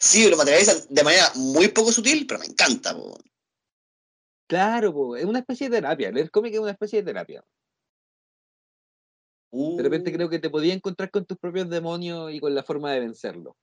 Sí, 0.00 0.26
lo 0.28 0.36
materializan 0.36 0.82
de 0.88 1.04
manera 1.04 1.32
muy 1.34 1.68
poco 1.68 1.92
sutil, 1.92 2.26
pero 2.26 2.40
me 2.40 2.46
encanta. 2.46 2.96
Claro, 4.50 5.14
es 5.14 5.24
una 5.24 5.38
especie 5.38 5.70
de 5.70 5.76
terapia. 5.76 6.10
Leer 6.10 6.28
cómic 6.28 6.54
es 6.54 6.58
una 6.58 6.72
especie 6.72 6.98
de 6.98 7.12
terapia. 7.12 7.44
De 9.52 9.80
repente 9.80 10.12
creo 10.12 10.26
uh. 10.26 10.30
que 10.30 10.40
te 10.40 10.50
podías 10.50 10.74
encontrar 10.74 11.08
con 11.12 11.24
tus 11.24 11.38
propios 11.38 11.70
demonios 11.70 12.32
y 12.32 12.40
con 12.40 12.52
la 12.52 12.64
forma 12.64 12.92
de 12.92 12.98
vencerlo. 12.98 13.56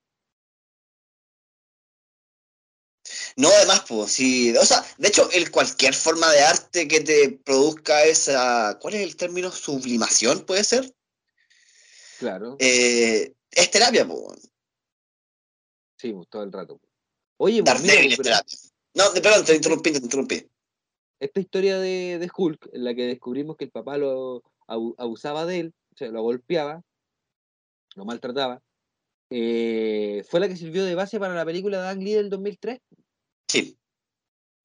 No, 3.36 3.50
además, 3.50 3.84
pues, 3.86 4.14
sí. 4.14 4.56
O 4.56 4.64
sea, 4.64 4.82
de 4.98 5.10
hecho, 5.10 5.30
el 5.32 5.52
cualquier 5.52 5.94
forma 5.94 6.32
de 6.32 6.40
arte 6.40 6.88
que 6.88 7.02
te 7.02 7.38
produzca 7.44 8.06
esa. 8.06 8.80
¿Cuál 8.82 8.94
es 8.94 9.02
el 9.02 9.18
término? 9.18 9.52
Sublimación, 9.52 10.46
puede 10.46 10.64
ser. 10.64 10.96
Claro. 12.18 12.56
Eh, 12.60 13.34
es 13.52 13.72
terapia, 13.72 14.08
pues. 14.08 14.50
Sí, 15.98 16.14
pues, 16.14 16.30
todo 16.30 16.44
el 16.44 16.54
rato. 16.54 16.80
Oye, 17.36 17.62
pues, 17.62 17.84
es 17.84 18.18
terapia. 18.20 18.60
No, 18.94 19.04
perdón, 19.22 19.44
te 19.44 19.56
interrumpí, 19.56 19.92
te 19.92 19.98
interrumpí 19.98 20.50
esta 21.20 21.40
historia 21.40 21.80
de, 21.80 22.30
Hulk, 22.36 22.70
en 22.74 22.84
la 22.84 22.94
que 22.94 23.08
descubrimos 23.08 23.58
que 23.58 23.66
el 23.66 23.72
papá 23.72 23.98
lo 23.98 24.44
abusaba 24.68 25.46
de 25.46 25.60
él, 25.60 25.74
o 25.94 25.98
sea, 25.98 26.10
lo 26.10 26.22
golpeaba, 26.22 26.82
lo 27.96 28.06
maltrataba, 28.06 28.62
eh, 29.30 30.24
fue 30.30 30.40
la 30.40 30.48
que 30.48 30.56
sirvió 30.56 30.86
de 30.86 30.96
base 30.96 31.20
para 31.20 31.34
la 31.34 31.46
película 31.46 31.82
de 31.82 31.90
Ang 31.90 32.04
Lee 32.04 32.14
del 32.14 32.30
2003. 32.30 32.80
Sí. 33.50 33.78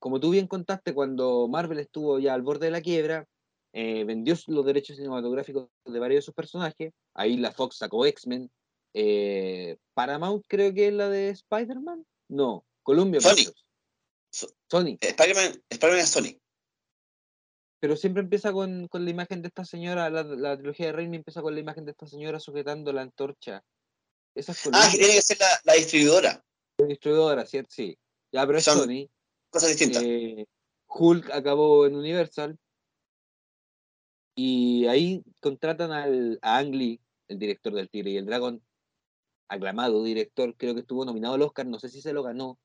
como 0.01 0.19
tú 0.19 0.31
bien 0.31 0.49
contaste, 0.49 0.93
cuando 0.93 1.47
Marvel 1.49 1.79
estuvo 1.79 2.19
ya 2.19 2.35
al 2.35 2.43
borde 2.43 2.67
de 2.67 2.73
la 2.73 2.81
quiebra, 2.81 3.29
eh, 3.73 4.05
vendió 4.05 4.35
los 4.49 4.67
derechos 4.67 4.97
cinematográficos 4.97 5.69
de 5.85 5.99
varios 5.99 6.19
de 6.19 6.27
sus 6.27 6.35
personajes. 6.35 6.93
Ahí 7.15 7.37
la 7.37 7.53
Fox 7.53 7.77
sacó 7.77 8.05
X-Men. 8.05 8.51
Eh, 8.95 9.77
Paramount 9.95 10.45
creo 10.49 10.75
que 10.75 10.89
es 10.89 10.93
la 10.93 11.09
de 11.09 11.31
Spider-Man. 11.31 12.05
No, 12.29 12.65
Columbia. 12.83 13.21
Sony. 13.21 13.53
Sony. 14.69 14.99
Spider-Man 15.01 15.63
Spider 15.71 15.97
es 15.97 16.09
Sony. 16.09 16.42
Pero 17.83 17.97
siempre 17.97 18.23
empieza 18.23 18.53
con, 18.53 18.87
con, 18.87 19.05
la 19.05 19.11
imagen 19.11 19.43
de 19.43 19.49
esta 19.49 19.65
señora, 19.65 20.09
la, 20.09 20.23
la 20.23 20.57
trilogía 20.57 20.87
de 20.87 20.93
Raimi 20.93 21.17
empieza 21.17 21.43
con 21.43 21.53
la 21.53 21.61
imagen 21.61 21.85
de 21.85 21.91
esta 21.91 22.07
señora 22.07 22.39
sujetando 22.39 22.93
la 22.93 23.03
antorcha. 23.03 23.65
Esa 24.37 24.53
es 24.53 24.69
ah, 24.73 24.89
que 24.93 24.99
tiene 24.99 25.15
que 25.15 25.23
ser 25.23 25.41
la, 25.41 25.49
la 25.65 25.73
distribuidora. 25.73 26.45
La 26.79 26.87
distribuidora, 26.87 27.45
¿cierto? 27.45 27.71
Sí. 27.73 27.99
Ya, 28.31 28.47
pero 28.47 28.59
es 28.59 28.65
Son 28.65 28.79
Sony. 28.79 29.09
Cosas 29.51 29.71
distintas. 29.71 30.01
Eh, 30.05 30.47
Hulk 30.87 31.33
acabó 31.33 31.85
en 31.85 31.97
Universal. 31.97 32.57
Y 34.37 34.87
ahí 34.87 35.25
contratan 35.41 35.91
al, 35.91 36.39
a 36.41 36.59
Ang 36.59 36.77
Lee, 36.77 37.01
el 37.27 37.41
director 37.41 37.75
del 37.75 37.91
Tigre 37.91 38.11
y 38.11 38.17
el 38.17 38.27
Dragón, 38.27 38.63
aclamado 39.49 40.05
director, 40.05 40.55
creo 40.57 40.75
que 40.75 40.83
estuvo 40.83 41.05
nominado 41.05 41.35
al 41.35 41.43
Oscar, 41.43 41.67
no 41.67 41.81
sé 41.81 41.89
si 41.89 42.01
se 42.01 42.13
lo 42.13 42.23
ganó, 42.23 42.61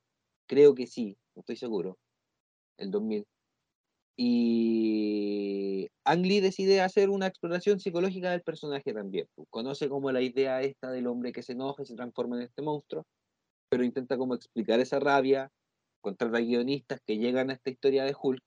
creo 0.46 0.76
que 0.76 0.86
sí, 0.86 1.18
no 1.34 1.40
estoy 1.40 1.58
seguro, 1.58 1.98
el 2.78 2.92
2000. 2.92 3.26
Y 4.18 5.90
Ang 6.04 6.24
Lee 6.24 6.42
decide 6.42 6.82
hacer 6.82 7.10
una 7.10 7.28
exploración 7.28 7.80
psicológica 7.80 8.32
del 8.32 8.42
personaje 8.42 8.94
también. 8.94 9.28
Conoce 9.50 9.90
como 9.90 10.12
la 10.12 10.22
idea 10.22 10.62
esta 10.62 10.92
del 10.92 11.08
hombre 11.08 11.32
que 11.32 11.44
se 11.44 11.54
enoja 11.54 11.84
y 11.84 11.86
se 11.86 11.96
transforma 11.96 12.38
en 12.38 12.44
este 12.44 12.64
monstruo, 12.64 13.06
pero 13.70 13.84
intenta 13.84 14.18
como 14.18 14.34
explicar 14.34 14.80
esa 14.80 15.00
rabia, 15.00 15.52
contrata 16.02 16.40
guionistas 16.40 17.00
que 17.06 17.18
llegan 17.18 17.50
a 17.52 17.54
esta 17.54 17.70
historia 17.70 18.06
de 18.06 18.16
Hulk, 18.20 18.44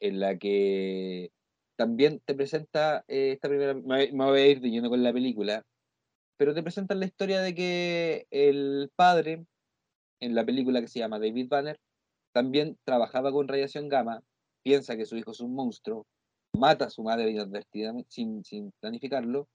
en 0.00 0.20
la 0.20 0.36
que 0.36 1.30
también 1.76 2.20
te 2.26 2.34
presenta 2.34 3.04
eh, 3.08 3.32
esta 3.32 3.48
primera, 3.48 3.74
me, 3.74 4.10
voy 4.12 4.40
a 4.40 4.46
ir 4.48 4.60
lleno 4.60 4.90
con 4.90 5.02
la 5.02 5.12
película, 5.12 5.64
pero 6.36 6.54
te 6.54 6.62
presentan 6.62 7.00
la 7.00 7.06
historia 7.06 7.40
de 7.40 7.54
que 7.54 8.26
el 8.30 8.90
padre, 8.96 9.46
en 10.20 10.34
la 10.34 10.44
película 10.44 10.80
que 10.80 10.88
se 10.88 10.98
llama 10.98 11.18
David 11.18 11.48
Banner, 11.48 11.78
también 12.32 12.78
trabajaba 12.84 13.32
con 13.32 13.48
radiación 13.48 13.88
gamma, 13.88 14.22
piensa 14.62 14.96
que 14.96 15.06
su 15.06 15.16
hijo 15.16 15.32
es 15.32 15.40
un 15.40 15.54
monstruo, 15.54 16.06
mata 16.52 16.86
a 16.86 16.90
su 16.90 17.02
madre 17.02 17.30
inadvertidamente, 17.30 18.10
sin, 18.10 18.44
sin 18.44 18.72
planificarlo, 18.80 19.48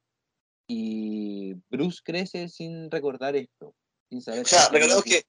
y 0.68 1.54
Bruce 1.70 2.02
crece 2.04 2.50
sin 2.50 2.90
recordar 2.90 3.36
esto, 3.36 3.76
sin 4.10 4.22
saber. 4.22 4.42
O 4.42 4.46
sea, 4.46 4.70
recordemos 4.70 5.04
que 5.04 5.24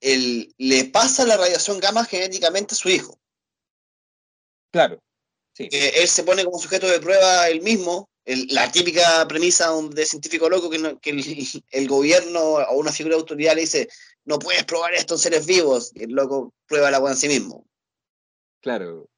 él, 0.00 0.52
le 0.58 0.84
pasa 0.86 1.24
la 1.24 1.36
radiación 1.36 1.78
gamma 1.78 2.04
genéticamente 2.04 2.74
a 2.74 2.78
su 2.78 2.88
hijo. 2.88 3.18
Claro, 4.72 4.98
Sí. 5.54 5.68
él 5.70 6.08
se 6.08 6.24
pone 6.24 6.46
como 6.46 6.58
sujeto 6.58 6.86
de 6.86 6.98
prueba 6.98 7.46
él 7.50 7.60
mismo, 7.60 8.08
el, 8.24 8.46
la 8.48 8.72
típica 8.72 9.28
premisa 9.28 9.70
de 9.90 10.06
científico 10.06 10.48
loco 10.48 10.70
que, 10.70 10.78
no, 10.78 10.98
que 10.98 11.10
el, 11.10 11.22
el, 11.70 11.88
gobierno 11.88 12.40
o 12.40 12.78
una 12.78 12.90
figura 12.90 13.16
de 13.16 13.20
autoridad 13.20 13.54
le 13.54 13.62
dice, 13.62 13.88
no 14.24 14.38
puedes 14.38 14.64
probar 14.64 14.94
esto 14.94 15.14
en 15.14 15.20
seres 15.20 15.44
vivos, 15.44 15.92
y 15.94 16.04
el 16.04 16.12
loco 16.12 16.54
prueba 16.66 16.90
la 16.90 16.96
agua 16.96 17.10
en 17.10 17.16
sí 17.18 17.28
mismo. 17.28 17.66
Claro. 18.62 19.10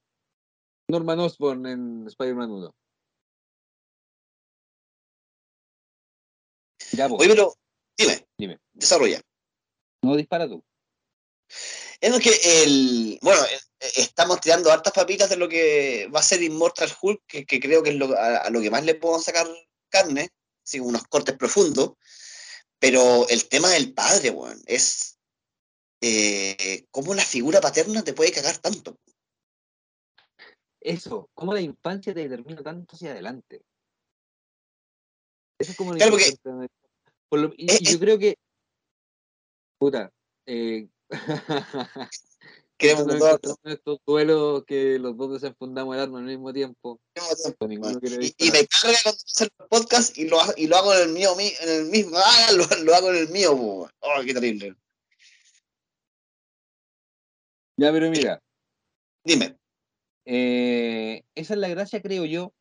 Norman 0.88 1.20
Osborn 1.20 1.66
en 1.66 2.06
Spider-Man 2.08 2.50
1. 2.50 2.74
Ya, 6.92 7.06
Oye, 7.06 7.28
pero 7.28 7.54
dime, 7.96 8.26
dime. 8.38 8.58
Desarrolla. 8.72 9.20
No 10.02 10.16
dispara 10.16 10.48
tú. 10.48 10.62
Es 12.00 12.10
lo 12.10 12.18
que 12.18 12.30
el. 12.62 13.18
Bueno, 13.22 13.42
estamos 13.96 14.40
tirando 14.40 14.70
hartas 14.72 14.92
papitas 14.92 15.28
de 15.28 15.36
lo 15.36 15.48
que 15.48 16.08
va 16.14 16.20
a 16.20 16.22
ser 16.22 16.42
Immortal 16.42 16.92
Hulk, 17.00 17.22
que, 17.26 17.46
que 17.46 17.60
creo 17.60 17.82
que 17.82 17.90
es 17.90 17.96
lo, 17.96 18.16
a, 18.16 18.38
a, 18.38 18.50
lo 18.50 18.60
que 18.60 18.70
más 18.70 18.84
le 18.84 18.94
puedo 18.94 19.18
sacar 19.18 19.46
carne, 19.88 20.30
así 20.64 20.80
unos 20.80 21.04
cortes 21.04 21.36
profundos. 21.36 21.92
Pero 22.78 23.28
el 23.28 23.48
tema 23.48 23.70
del 23.70 23.92
padre, 23.92 24.30
weón, 24.30 24.62
es. 24.66 25.18
Eh, 26.00 26.86
¿Cómo 26.90 27.14
la 27.14 27.24
figura 27.24 27.60
paterna 27.60 28.04
te 28.04 28.12
puede 28.12 28.32
cagar 28.32 28.58
tanto? 28.58 28.98
Eso, 30.84 31.30
cómo 31.32 31.54
la 31.54 31.62
infancia 31.62 32.12
te 32.12 32.28
determina 32.28 32.62
tanto 32.62 32.94
hacia 32.94 33.12
adelante. 33.12 33.62
Eso 35.58 35.70
es 35.70 35.76
como 35.78 35.94
claro, 35.94 36.12
porque, 36.12 36.68
Por 37.30 37.40
lo, 37.40 37.52
y, 37.56 37.72
eh, 37.72 37.78
y, 37.80 37.86
yo 37.86 37.96
eh, 37.96 37.98
creo 37.98 38.18
que. 38.18 38.34
Puta. 39.78 40.12
Eh, 40.46 40.86
Queremos 42.76 43.06
no 43.06 43.38
estos 43.64 43.98
duelos 44.04 44.64
que 44.66 44.98
los 44.98 45.16
dos 45.16 45.40
desenfundamos 45.40 45.94
el 45.94 46.02
arma 46.02 46.18
al 46.18 46.24
mismo 46.24 46.52
tiempo. 46.52 47.00
Mismo 47.14 47.56
tiempo 47.56 47.88
y, 48.20 48.34
y, 48.36 48.50
me 48.50 48.66
carga 48.66 48.98
cuando 49.04 49.22
hacer 49.24 49.48
el 49.58 49.66
podcast 49.68 50.18
y 50.18 50.28
lo, 50.28 50.38
y 50.56 50.66
lo 50.66 50.76
hago 50.76 50.92
en 50.92 51.08
el 51.08 51.14
mío, 51.14 51.34
en 51.38 51.68
el 51.68 51.86
mismo, 51.86 52.16
ah, 52.22 52.52
lo, 52.52 52.66
lo 52.84 52.94
hago 52.94 53.10
en 53.10 53.16
el 53.16 53.28
mío, 53.28 53.54
oh, 53.54 53.88
qué 54.26 54.34
terrible. 54.34 54.76
Ya, 57.76 57.90
pero 57.90 58.10
mira. 58.10 58.42
Dime. 59.24 59.56
Eh, 60.26 61.22
esa 61.34 61.54
es 61.54 61.60
la 61.60 61.68
gracia, 61.68 62.00
creo 62.02 62.24
yo. 62.24 62.52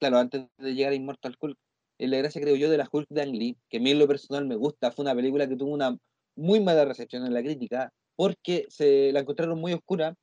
Claro, 0.00 0.18
antes 0.18 0.46
de 0.58 0.74
llegar 0.74 0.92
a 0.92 0.96
Immortal 0.96 1.36
Hulk, 1.40 1.58
es 1.98 2.10
la 2.10 2.18
gracia, 2.18 2.40
creo 2.40 2.56
yo, 2.56 2.70
de 2.70 2.78
la 2.78 2.88
Hulk 2.90 3.08
de 3.10 3.22
Ang 3.22 3.32
Lee, 3.32 3.58
que 3.68 3.78
a 3.78 3.80
mí 3.80 3.90
en 3.90 3.98
lo 3.98 4.08
personal 4.08 4.46
me 4.46 4.56
gusta. 4.56 4.92
Fue 4.92 5.04
una 5.04 5.14
película 5.14 5.48
que 5.48 5.56
tuvo 5.56 5.72
una 5.72 5.96
muy 6.36 6.60
mala 6.60 6.84
recepción 6.84 7.26
en 7.26 7.34
la 7.34 7.42
crítica 7.42 7.92
porque 8.16 8.66
se 8.68 9.12
la 9.12 9.20
encontraron 9.20 9.60
muy 9.60 9.72
oscura. 9.72 10.14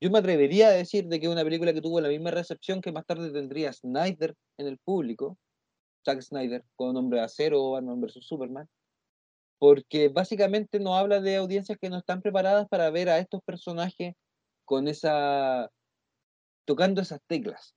Yo 0.00 0.10
me 0.10 0.18
atrevería 0.18 0.68
a 0.68 0.72
decir 0.72 1.06
de 1.08 1.20
que 1.20 1.26
es 1.26 1.32
una 1.32 1.44
película 1.44 1.72
que 1.72 1.82
tuvo 1.82 2.00
la 2.00 2.08
misma 2.08 2.30
recepción 2.30 2.80
que 2.80 2.92
más 2.92 3.06
tarde 3.06 3.32
tendría 3.32 3.72
Snyder 3.72 4.34
en 4.58 4.66
el 4.66 4.78
público, 4.78 5.38
Zack 6.04 6.22
Snyder, 6.22 6.64
con 6.76 6.96
Hombre 6.96 7.20
de 7.20 7.24
Acero 7.26 7.64
o 7.64 7.70
Batman 7.72 8.00
vs. 8.00 8.26
Superman, 8.26 8.68
porque 9.58 10.08
básicamente 10.08 10.80
nos 10.80 10.94
habla 10.94 11.20
de 11.20 11.36
audiencias 11.36 11.78
que 11.80 11.90
no 11.90 11.98
están 11.98 12.22
preparadas 12.22 12.68
para 12.68 12.90
ver 12.90 13.08
a 13.08 13.18
estos 13.18 13.42
personajes 13.44 14.14
con 14.64 14.88
esa 14.88 15.70
tocando 16.66 17.00
esas 17.00 17.20
teclas. 17.26 17.74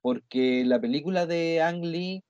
Porque 0.00 0.64
la 0.64 0.80
película 0.80 1.26
de 1.26 1.60
Ang 1.60 1.84
Lee 1.84 2.24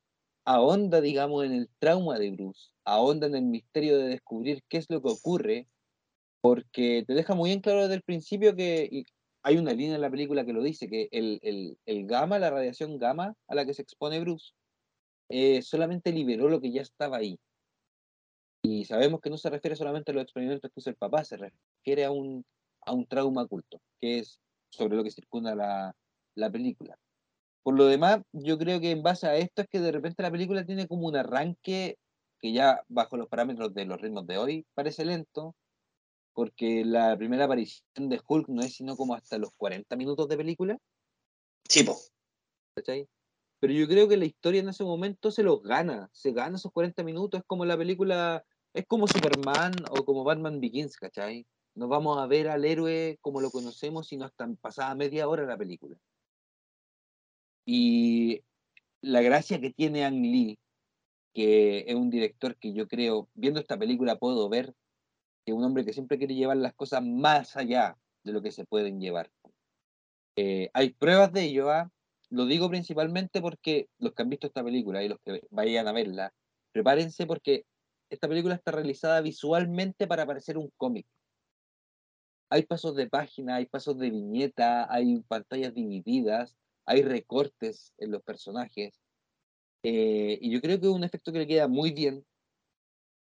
ahonda, 0.44 1.00
digamos, 1.00 1.44
en 1.44 1.52
el 1.52 1.68
trauma 1.78 2.18
de 2.18 2.30
Bruce, 2.30 2.70
ahonda 2.84 3.26
en 3.26 3.34
el 3.34 3.44
misterio 3.44 3.98
de 3.98 4.08
descubrir 4.08 4.62
qué 4.68 4.78
es 4.78 4.86
lo 4.88 5.02
que 5.02 5.10
ocurre, 5.10 5.68
porque 6.40 7.04
te 7.06 7.14
deja 7.14 7.34
muy 7.34 7.52
en 7.52 7.60
claro 7.60 7.82
desde 7.82 7.94
el 7.94 8.02
principio 8.02 8.56
que 8.56 9.04
hay 9.42 9.58
una 9.58 9.72
línea 9.72 9.96
en 9.96 10.00
la 10.00 10.10
película 10.10 10.44
que 10.44 10.52
lo 10.52 10.62
dice, 10.62 10.88
que 10.88 11.08
el, 11.12 11.38
el, 11.42 11.78
el 11.86 12.06
gamma, 12.06 12.38
la 12.38 12.50
radiación 12.50 12.98
gamma 12.98 13.34
a 13.48 13.54
la 13.54 13.64
que 13.64 13.74
se 13.74 13.82
expone 13.82 14.20
Bruce, 14.20 14.52
eh, 15.28 15.62
solamente 15.62 16.12
liberó 16.12 16.48
lo 16.48 16.60
que 16.60 16.72
ya 16.72 16.82
estaba 16.82 17.18
ahí. 17.18 17.38
Y 18.62 18.84
sabemos 18.84 19.20
que 19.20 19.30
no 19.30 19.38
se 19.38 19.50
refiere 19.50 19.76
solamente 19.76 20.12
a 20.12 20.14
los 20.14 20.22
experimentos 20.22 20.70
que 20.70 20.80
hizo 20.80 20.90
el 20.90 20.96
papá, 20.96 21.24
se 21.24 21.36
refiere 21.36 22.04
a 22.04 22.10
un, 22.10 22.44
a 22.82 22.92
un 22.92 23.06
trauma 23.06 23.42
oculto, 23.42 23.80
que 24.00 24.18
es 24.18 24.38
sobre 24.72 24.96
lo 24.96 25.04
que 25.04 25.10
circunda 25.10 25.54
la, 25.54 25.94
la 26.34 26.50
película. 26.50 26.98
Por 27.62 27.76
lo 27.76 27.86
demás, 27.86 28.22
yo 28.32 28.58
creo 28.58 28.80
que 28.80 28.90
en 28.90 29.02
base 29.02 29.26
a 29.26 29.36
esto 29.36 29.62
es 29.62 29.68
que 29.68 29.78
de 29.78 29.92
repente 29.92 30.22
la 30.22 30.30
película 30.30 30.66
tiene 30.66 30.88
como 30.88 31.06
un 31.06 31.16
arranque 31.16 31.98
que 32.40 32.52
ya 32.52 32.82
bajo 32.88 33.16
los 33.16 33.28
parámetros 33.28 33.72
de 33.72 33.84
los 33.84 34.00
ritmos 34.00 34.26
de 34.26 34.36
hoy 34.36 34.66
parece 34.74 35.04
lento, 35.04 35.54
porque 36.34 36.84
la 36.84 37.16
primera 37.16 37.44
aparición 37.44 38.08
de 38.08 38.20
Hulk 38.26 38.48
no 38.48 38.62
es 38.62 38.74
sino 38.74 38.96
como 38.96 39.14
hasta 39.14 39.38
los 39.38 39.50
40 39.56 39.94
minutos 39.94 40.28
de 40.28 40.36
película. 40.36 40.78
Sí, 41.68 41.84
po. 41.84 41.96
¿Cachai? 42.74 43.06
Pero 43.60 43.74
yo 43.74 43.86
creo 43.86 44.08
que 44.08 44.16
la 44.16 44.24
historia 44.24 44.60
en 44.60 44.70
ese 44.70 44.82
momento 44.82 45.30
se 45.30 45.44
los 45.44 45.62
gana, 45.62 46.10
se 46.12 46.32
gana 46.32 46.56
esos 46.56 46.72
40 46.72 47.04
minutos, 47.04 47.40
es 47.40 47.46
como 47.46 47.64
la 47.64 47.76
película, 47.76 48.44
es 48.74 48.86
como 48.86 49.06
Superman 49.06 49.72
o 49.90 50.04
como 50.04 50.24
Batman 50.24 50.58
Begins, 50.58 50.96
¿cachai? 50.96 51.46
Nos 51.74 51.88
vamos 51.88 52.18
a 52.18 52.26
ver 52.26 52.48
al 52.48 52.64
héroe 52.64 53.18
como 53.20 53.40
lo 53.40 53.50
conocemos 53.50 54.12
y 54.12 54.16
no 54.16 54.24
hasta 54.24 54.46
pasada 54.60 54.94
media 54.94 55.28
hora 55.28 55.44
la 55.44 55.56
película. 55.56 55.96
Y 57.64 58.42
la 59.00 59.22
gracia 59.22 59.60
que 59.60 59.70
tiene 59.70 60.04
Ang 60.04 60.22
Lee, 60.22 60.58
que 61.32 61.84
es 61.86 61.94
un 61.94 62.10
director 62.10 62.56
que 62.56 62.72
yo 62.72 62.86
creo, 62.88 63.28
viendo 63.34 63.60
esta 63.60 63.78
película 63.78 64.18
puedo 64.18 64.48
ver 64.48 64.74
que 65.44 65.52
es 65.52 65.58
un 65.58 65.64
hombre 65.64 65.84
que 65.84 65.92
siempre 65.92 66.18
quiere 66.18 66.34
llevar 66.34 66.56
las 66.56 66.74
cosas 66.74 67.02
más 67.02 67.56
allá 67.56 67.96
de 68.22 68.32
lo 68.32 68.42
que 68.42 68.52
se 68.52 68.64
pueden 68.64 69.00
llevar. 69.00 69.30
Eh, 70.36 70.70
hay 70.72 70.90
pruebas 70.90 71.32
de 71.32 71.44
ello, 71.44 71.70
¿ah? 71.70 71.90
lo 72.32 72.46
digo 72.46 72.70
principalmente 72.70 73.42
porque 73.42 73.88
los 73.98 74.14
que 74.14 74.22
han 74.22 74.30
visto 74.30 74.46
esta 74.46 74.64
película 74.64 75.02
y 75.02 75.08
los 75.08 75.18
que 75.24 75.42
vayan 75.50 75.86
a 75.86 75.92
verla, 75.92 76.32
prepárense 76.72 77.26
porque 77.26 77.66
esta 78.08 78.26
película 78.26 78.54
está 78.54 78.72
realizada 78.72 79.20
visualmente 79.20 80.06
para 80.06 80.24
parecer 80.26 80.56
un 80.56 80.70
cómic. 80.78 81.06
Hay 82.52 82.64
pasos 82.64 82.94
de 82.96 83.08
página, 83.08 83.56
hay 83.56 83.64
pasos 83.64 83.96
de 83.96 84.10
viñeta, 84.10 84.86
hay 84.92 85.22
pantallas 85.22 85.72
divididas, 85.72 86.54
hay 86.84 87.00
recortes 87.00 87.94
en 87.96 88.10
los 88.10 88.22
personajes. 88.22 89.00
Eh, 89.82 90.38
y 90.38 90.50
yo 90.52 90.60
creo 90.60 90.78
que 90.78 90.86
es 90.86 90.92
un 90.92 91.02
efecto 91.02 91.32
que 91.32 91.38
le 91.38 91.46
queda 91.46 91.66
muy 91.66 91.92
bien. 91.92 92.26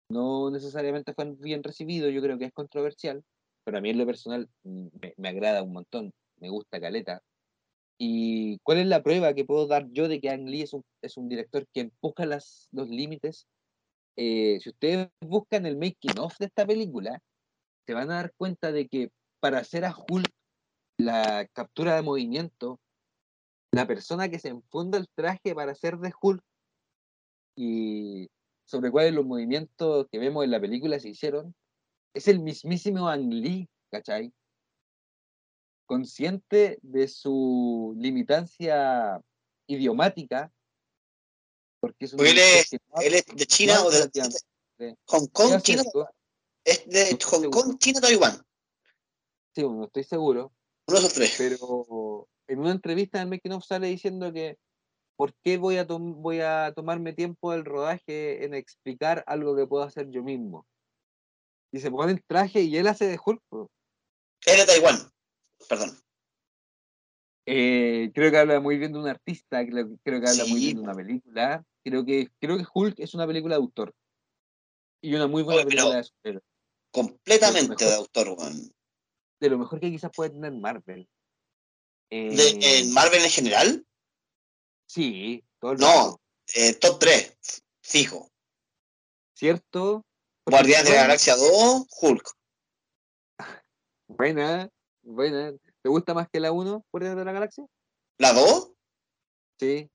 No 0.08 0.50
necesariamente 0.50 1.12
fue 1.12 1.30
bien 1.38 1.62
recibido, 1.62 2.08
yo 2.08 2.22
creo 2.22 2.38
que 2.38 2.46
es 2.46 2.54
controversial, 2.54 3.22
pero 3.64 3.76
a 3.76 3.80
mí 3.82 3.90
en 3.90 3.98
lo 3.98 4.06
personal 4.06 4.48
me, 4.62 5.28
agrada 5.28 5.62
un 5.62 5.74
montón, 5.74 6.14
me 6.38 6.48
gusta 6.48 6.80
Caleta. 6.80 7.22
¿Y 7.98 8.60
cuál 8.60 8.78
es 8.78 8.86
la 8.86 9.02
prueba 9.02 9.34
que 9.34 9.44
puedo 9.44 9.66
dar 9.66 9.90
yo 9.90 10.08
de 10.08 10.22
que 10.22 10.30
Ang 10.30 10.48
Lee 10.48 10.62
es 11.02 11.16
un, 11.18 11.28
director 11.28 11.66
que 11.74 11.80
empuja 11.80 12.24
los 12.24 12.88
límites? 12.88 13.46
Eh, 14.16 14.58
si 14.62 14.70
ustedes 14.70 15.08
buscan 15.20 15.66
el 15.66 15.76
making 15.76 16.18
of 16.18 16.34
de 16.38 16.46
esta 16.46 16.66
película, 16.66 17.22
se 17.87 17.95
van 17.95 18.11
a 18.11 18.16
dar 18.16 18.33
cuenta 18.37 18.72
de 18.72 18.89
que 18.89 19.11
para 19.41 19.59
hacer 19.59 19.85
a 19.85 19.95
Hulk 19.97 20.30
la 20.99 21.47
captura 21.53 21.97
de 21.97 22.03
movimiento, 22.03 22.80
la 23.72 23.87
persona 23.87 24.28
que 24.28 24.39
se 24.39 24.49
enfunda 24.49 24.99
el 24.99 25.09
traje 25.09 25.55
para 25.55 25.72
hacer 25.72 25.99
de 25.99 26.12
Hulk 26.20 26.43
y 27.57 28.28
sobre 28.64 28.91
cuáles 28.91 29.12
los 29.12 29.26
movimientos 29.26 30.07
que 30.11 30.18
vemos 30.18 30.45
en 30.45 30.51
la 30.51 30.61
película 30.61 30.99
se 30.99 31.09
hicieron, 31.09 31.55
es 32.14 32.28
el 32.28 32.41
mismísimo 32.41 33.09
Ang 33.09 33.33
Lee, 33.33 33.68
¿cachai? 33.91 34.33
Consciente 35.87 36.78
de 36.83 37.09
su 37.09 37.95
limitancia 37.99 39.20
idiomática, 39.66 40.53
porque 41.80 42.05
es 42.05 42.12
un 42.12 42.20
él 42.20 42.39
es, 42.39 42.72
él 42.72 43.22
de 43.35 43.47
China 43.47 43.83
o 43.83 43.91
de, 43.91 44.09
de 44.78 44.97
Hong 45.07 45.26
Kong, 45.26 45.61
China, 45.62 45.83
es 46.64 46.86
de 46.86 47.12
No 47.12 47.18
Hong. 47.30 47.50
Kong, 47.50 47.78
China, 47.78 48.00
Taiwán. 48.00 48.42
sí, 49.54 49.62
no 49.62 49.84
estoy 49.84 50.04
seguro, 50.04 50.52
Uno 50.86 51.00
de 51.00 51.08
tres. 51.08 51.34
pero 51.38 52.28
en 52.46 52.58
una 52.58 52.72
entrevista 52.72 53.20
en 53.20 53.30
Making 53.30 53.52
of 53.52 53.64
sale 53.64 53.88
diciendo 53.88 54.32
que 54.32 54.58
¿por 55.16 55.34
qué 55.42 55.56
voy 55.56 55.76
a, 55.76 55.84
voy 55.84 56.40
a 56.40 56.72
tomarme 56.74 57.12
tiempo 57.12 57.52
del 57.52 57.64
rodaje 57.64 58.44
en 58.44 58.54
explicar 58.54 59.22
algo 59.26 59.54
que 59.54 59.66
puedo 59.66 59.84
hacer 59.84 60.10
yo 60.10 60.22
mismo? 60.22 60.66
Y 61.70 61.80
se 61.80 61.90
pone 61.90 62.12
el 62.12 62.24
traje 62.24 62.62
y 62.62 62.76
él 62.76 62.86
hace 62.86 63.06
de 63.06 63.18
Hulk. 63.24 63.42
Es 64.44 64.58
de 64.58 64.66
Taiwán. 64.66 64.98
Perdón. 65.68 65.96
Eh, 67.46 68.10
creo 68.14 68.30
que 68.30 68.38
habla 68.38 68.60
muy 68.60 68.78
bien 68.78 68.92
de 68.92 68.98
un 68.98 69.08
artista, 69.08 69.64
creo, 69.64 69.96
creo 70.02 70.20
que 70.20 70.28
habla 70.28 70.44
muy 70.46 70.60
bien 70.60 70.76
de 70.76 70.82
una 70.82 70.94
película. 70.94 71.64
Creo 71.84 72.04
que, 72.04 72.28
creo 72.40 72.58
que 72.58 72.64
Hulk 72.72 72.98
es 72.98 73.14
una 73.14 73.26
película 73.26 73.56
de 73.56 73.62
autor. 73.62 73.94
Y 75.00 75.14
una 75.14 75.26
muy 75.26 75.42
buena 75.42 75.60
Oye, 75.62 75.70
película 75.70 75.96
de 75.96 76.04
superhéroes. 76.04 76.44
Completamente 76.93 77.70
mejor. 77.70 77.88
de 77.88 77.95
autor, 77.95 78.28
weón. 78.38 78.72
De 79.40 79.51
lo 79.51 79.59
mejor 79.59 79.80
que 79.80 79.90
quizás 79.90 80.11
puede 80.14 80.30
tener 80.30 80.53
Marvel. 80.53 81.09
De, 82.11 82.28
Eh, 82.61 82.78
¿En 82.80 82.93
Marvel 82.93 83.24
en 83.24 83.30
general? 83.30 83.86
sí, 84.86 85.43
todo 85.59 85.72
el 85.72 85.78
No. 85.78 86.20
Eh, 86.55 86.74
top 86.74 86.99
3, 86.99 87.64
fijo. 87.82 88.30
¿Cierto? 89.34 90.05
Guardianes 90.47 90.84
de 90.90 90.97
la 90.97 91.03
Galaxia 91.03 91.34
2, 91.36 91.86
Hulk. 92.01 92.36
Buena, 94.09 94.68
buena. 95.03 95.53
¿Te 95.82 95.88
gusta 95.88 96.12
más 96.14 96.28
que 96.28 96.38
la 96.40 96.53
1, 96.53 96.84
Guardianes 96.93 97.18
de 97.18 97.24
la 97.24 97.32
Galaxia? 97.32 97.64
¿La 98.18 98.32
2? 98.34 98.70
Sí. 99.59 99.88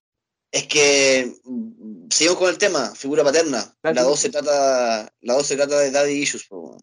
Es 0.51 0.67
que 0.67 1.35
mm, 1.43 2.07
seguimos 2.09 2.39
con 2.39 2.49
el 2.49 2.57
tema, 2.57 2.95
figura 2.95 3.23
paterna. 3.23 3.75
La 3.83 4.03
2 4.03 4.19
se 4.19 4.29
trata, 4.29 5.11
la 5.21 5.33
2 5.33 5.45
se 5.45 5.55
trata 5.55 5.79
de 5.79 5.91
daddy 5.91 6.13
issues, 6.13 6.47
po. 6.47 6.77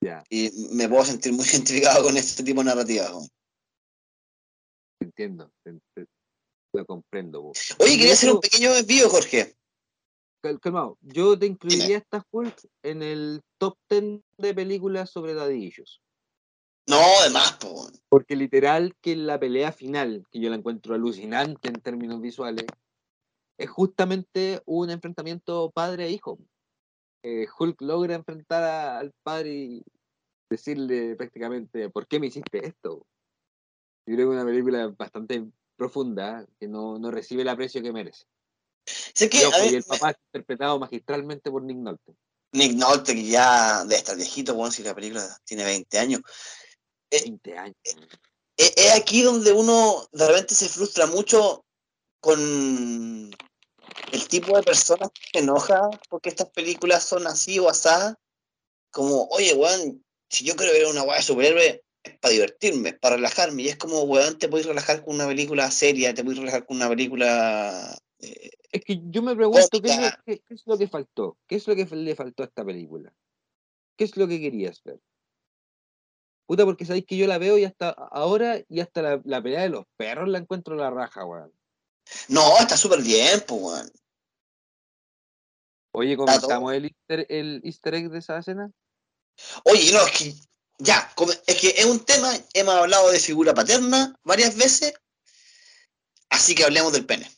Ya, 0.00 0.22
y 0.30 0.50
me 0.72 0.88
puedo 0.88 1.04
sentir 1.04 1.32
muy 1.32 1.44
identificado 1.52 2.02
con 2.04 2.16
este 2.16 2.42
tipo 2.42 2.60
de 2.60 2.66
narrativa. 2.66 3.10
te 5.00 5.06
entiendo. 5.06 5.50
lo 6.74 6.86
comprendo. 6.86 7.42
po. 7.42 7.52
Oye, 7.80 7.96
quería 7.96 8.12
hacer 8.12 8.32
un 8.32 8.40
pequeño 8.40 8.74
envío, 8.74 9.08
Jorge. 9.08 9.56
cal- 10.42 10.60
calmado, 10.60 10.98
yo 11.00 11.38
te 11.38 11.46
incluiría 11.46 11.98
esta 11.98 12.24
Hulk 12.30 12.56
en 12.82 13.02
el 13.02 13.40
top 13.58 13.76
10 13.88 14.20
de 14.36 14.54
películas 14.54 15.10
sobre 15.10 15.34
Daddy 15.34 15.64
Issues. 15.66 16.00
No, 16.88 16.98
además, 17.20 17.52
po. 17.60 17.88
Porque 18.08 18.34
literal 18.34 18.96
que 19.02 19.14
la 19.14 19.38
pelea 19.38 19.72
final, 19.72 20.24
que 20.30 20.40
yo 20.40 20.48
la 20.48 20.56
encuentro 20.56 20.94
alucinante 20.94 21.68
en 21.68 21.80
términos 21.80 22.20
visuales, 22.20 22.64
es 23.58 23.68
justamente 23.68 24.62
un 24.64 24.88
enfrentamiento 24.90 25.70
padre 25.70 26.06
e 26.06 26.10
hijo. 26.10 26.38
Eh, 27.22 27.46
Hulk 27.58 27.82
logra 27.82 28.14
enfrentar 28.14 28.62
a- 28.62 28.98
al 28.98 29.12
padre 29.22 29.52
y 29.54 29.82
decirle 30.48 31.14
prácticamente, 31.16 31.90
¿por 31.90 32.06
qué 32.06 32.18
me 32.18 32.28
hiciste 32.28 32.66
esto? 32.66 33.04
Yo 34.06 34.14
creo 34.14 34.16
que 34.30 34.36
es 34.36 34.40
una 34.42 34.44
película 34.46 34.86
bastante 34.96 35.44
profunda, 35.76 36.46
que 36.58 36.68
no, 36.68 36.98
no 36.98 37.10
recibe 37.10 37.42
el 37.42 37.48
aprecio 37.48 37.82
que 37.82 37.92
merece. 37.92 38.24
Sé 38.86 39.28
que 39.28 39.38
Y, 39.38 39.42
el 39.42 39.74
me- 39.76 39.82
papá 39.82 40.10
es 40.10 40.16
interpretado 40.32 40.78
magistralmente 40.78 41.50
por 41.50 41.62
Nick 41.62 41.76
Nolte. 41.76 42.14
Nick 42.52 42.72
Nolte, 42.76 43.14
que 43.14 43.24
ya 43.24 43.82
debe 43.82 43.96
estar 43.96 44.16
viejito, 44.16 44.54
weón, 44.54 44.72
si 44.72 44.82
la 44.82 44.94
película 44.94 45.22
tiene 45.44 45.64
20 45.64 45.98
años. 45.98 46.22
20 47.10 47.56
años. 47.58 47.76
Es 48.56 48.72
es 48.76 48.92
aquí 48.94 49.22
donde 49.22 49.52
uno 49.52 50.06
de 50.12 50.26
repente 50.26 50.54
se 50.54 50.68
frustra 50.68 51.06
mucho 51.06 51.64
con 52.20 53.30
el 54.12 54.28
tipo 54.28 54.56
de 54.56 54.62
personas 54.62 55.10
que 55.10 55.38
se 55.38 55.44
enoja 55.44 55.80
porque 56.08 56.28
estas 56.28 56.50
películas 56.50 57.04
son 57.04 57.26
así 57.26 57.58
o 57.58 57.68
asá. 57.68 58.18
Como, 58.90 59.28
oye, 59.30 59.54
weón, 59.54 60.04
si 60.28 60.44
yo 60.44 60.56
quiero 60.56 60.72
ver 60.72 60.86
una 60.86 61.02
weá 61.02 61.18
de 61.18 61.22
superhéroe, 61.22 61.84
es 62.02 62.18
para 62.18 62.32
divertirme, 62.32 62.88
es 62.90 62.98
para 62.98 63.16
relajarme. 63.16 63.62
Y 63.62 63.68
es 63.68 63.76
como, 63.76 64.02
weón, 64.02 64.38
te 64.38 64.48
puedes 64.48 64.66
relajar 64.66 65.04
con 65.04 65.14
una 65.14 65.26
película 65.26 65.70
seria, 65.70 66.14
te 66.14 66.24
puedes 66.24 66.38
relajar 66.38 66.66
con 66.66 66.78
una 66.78 66.88
película. 66.88 67.96
eh, 68.20 68.50
Es 68.72 68.84
que 68.84 69.00
yo 69.04 69.22
me 69.22 69.36
pregunto, 69.36 69.68
¿qué 69.70 69.76
es, 69.88 69.96
lo, 69.96 70.02
Cómica. 70.02 70.22
qué- 70.26 70.40
qué 70.40 70.54
es 70.54 70.62
lo 70.66 70.78
que 70.78 70.88
faltó? 70.88 71.38
¿Qué 71.46 71.56
es 71.56 71.66
lo 71.68 71.76
que 71.76 71.84
le 71.84 72.16
faltó 72.16 72.42
a 72.42 72.46
esta 72.46 72.64
película? 72.64 73.14
¿Qué 73.96 74.04
es 74.04 74.16
lo 74.16 74.26
que 74.26 74.40
querías 74.40 74.82
ver? 74.84 75.00
Puta, 76.48 76.64
porque 76.64 76.86
sabéis 76.86 77.04
que 77.04 77.18
yo 77.18 77.26
la 77.26 77.36
veo 77.36 77.58
y 77.58 77.66
hasta 77.66 77.90
ahora 77.90 78.58
y 78.70 78.80
hasta 78.80 79.02
la, 79.02 79.20
la 79.24 79.42
pelea 79.42 79.60
de 79.60 79.68
los 79.68 79.84
perros 79.98 80.30
la 80.30 80.38
encuentro 80.38 80.74
la 80.76 80.88
raja, 80.88 81.26
weón. 81.26 81.52
No, 82.28 82.56
está 82.58 82.74
súper 82.74 83.02
bien, 83.02 83.44
pues, 83.46 83.60
weón. 83.60 83.92
Oye. 85.92 86.16
¿comentamos 86.16 86.72
el 86.72 86.86
easter, 86.86 87.26
el 87.28 87.60
easter 87.64 87.94
egg 87.96 88.08
de 88.08 88.20
esa 88.20 88.38
escena? 88.38 88.72
Oye, 89.64 89.92
no, 89.92 90.06
es 90.06 90.12
que 90.12 90.34
ya, 90.78 91.12
es 91.46 91.56
que 91.56 91.68
es 91.76 91.84
un 91.84 92.02
tema, 92.06 92.32
hemos 92.54 92.74
hablado 92.74 93.10
de 93.10 93.20
figura 93.20 93.52
paterna 93.52 94.18
varias 94.22 94.56
veces, 94.56 94.94
así 96.30 96.54
que 96.54 96.64
hablemos 96.64 96.94
del 96.94 97.04
pene. 97.04 97.30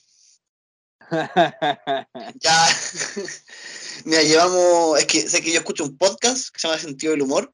Ya, 2.39 2.69
mira, 4.05 4.23
llevamos, 4.23 5.01
es 5.01 5.07
que 5.07 5.29
sé 5.29 5.43
que 5.43 5.51
yo 5.51 5.59
escucho 5.59 5.83
un 5.83 5.99
podcast 5.99 6.51
que 6.51 6.61
se 6.61 6.69
llama 6.69 6.81
Sentido 6.81 7.11
del 7.11 7.23
Humor, 7.23 7.53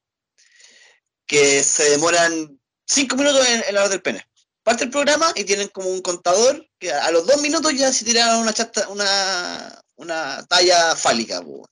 que 1.27 1.63
se 1.63 1.91
demoran 1.91 2.61
cinco 2.87 3.17
minutos 3.17 3.47
en, 3.49 3.61
en 3.61 3.69
hablar 3.69 3.89
del 3.89 4.03
pene. 4.03 4.27
Parte 4.63 4.85
el 4.85 4.91
programa 4.91 5.33
y 5.35 5.45
tienen 5.45 5.69
como 5.69 5.89
un 5.89 6.03
contador 6.03 6.69
que 6.79 6.93
a 6.93 7.11
los 7.11 7.27
dos 7.27 7.41
minutos 7.41 7.73
ya 7.75 7.93
se 7.93 8.05
tiraron 8.05 8.41
una 8.41 8.53
chata, 8.53 8.89
una, 8.89 9.83
una 9.97 10.45
talla 10.47 10.97
fálica. 10.97 11.43
po. 11.43 11.69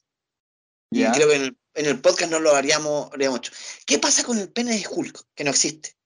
Y 0.91 1.05
creo 1.07 1.29
que 1.29 1.35
en 1.35 1.43
el, 1.43 1.59
en 1.75 1.87
el 1.87 2.01
podcast 2.01 2.31
no 2.31 2.39
lo 2.39 2.55
haríamos, 2.55 3.13
haríamos 3.13 3.39
mucho. 3.39 3.53
¿Qué 3.85 3.99
pasa 3.99 4.23
con 4.23 4.39
el 4.39 4.53
pene 4.53 4.79
de 4.79 4.87
Hulk? 4.89 5.23
Que 5.35 5.43
no 5.43 5.51
existe. 5.51 5.97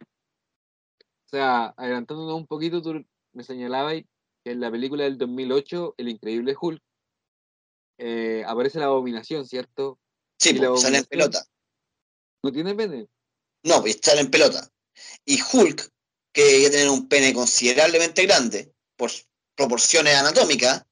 O 0.00 1.30
sea, 1.30 1.74
adelantándonos 1.76 2.36
un 2.36 2.46
poquito, 2.46 2.80
tú 2.80 3.04
me 3.32 3.42
señalabas 3.42 3.94
que 4.44 4.52
en 4.52 4.60
la 4.60 4.70
película 4.70 5.04
del 5.04 5.18
2008, 5.18 5.94
El 5.96 6.08
Increíble 6.08 6.54
Hulk, 6.60 6.82
eh, 7.98 8.44
aparece 8.46 8.78
la 8.78 8.86
abominación, 8.86 9.46
¿cierto? 9.46 9.98
Sí, 10.38 10.50
¿Y 10.50 10.54
la 10.54 10.76
sale 10.76 10.98
en 10.98 11.04
pelota. 11.04 11.44
¿No 12.42 12.52
tiene 12.52 12.74
pene? 12.74 13.06
No, 13.64 13.80
pues 13.82 13.98
sale 14.02 14.20
en 14.20 14.30
pelota. 14.30 14.68
Y 15.24 15.40
Hulk, 15.40 15.90
que 16.32 16.62
ya 16.62 16.70
tiene 16.70 16.88
un 16.90 17.08
pene 17.08 17.32
considerablemente 17.34 18.24
grande, 18.24 18.72
por 18.96 19.10
proporciones 19.54 20.14
anatómicas, 20.16 20.84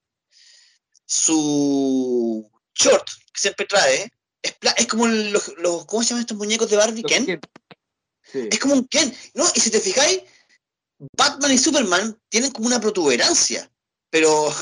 su 1.07 2.51
short 2.74 3.07
que 3.32 3.40
siempre 3.40 3.66
trae 3.66 4.11
es, 4.42 4.55
es 4.76 4.86
como 4.86 5.07
los, 5.07 5.49
los- 5.59 5.86
¿cómo 5.86 6.03
se 6.03 6.11
llaman 6.11 6.20
estos 6.22 6.36
muñecos 6.36 6.68
de 6.70 6.76
Barbie? 6.76 7.03
Los 7.03 7.12
Ken. 7.12 7.26
Ken. 7.26 7.40
Sí. 8.22 8.49
Es 8.51 8.59
como 8.59 8.74
un 8.74 8.86
Ken, 8.86 9.14
¿no? 9.34 9.44
Y 9.55 9.61
si 9.61 9.70
te 9.70 9.80
fijáis, 9.80 10.20
Batman 11.16 11.53
y 11.53 11.59
Superman 11.59 12.20
tienen 12.28 12.51
como 12.53 12.66
una 12.66 12.80
protuberancia, 12.80 13.70
pero, 14.11 14.53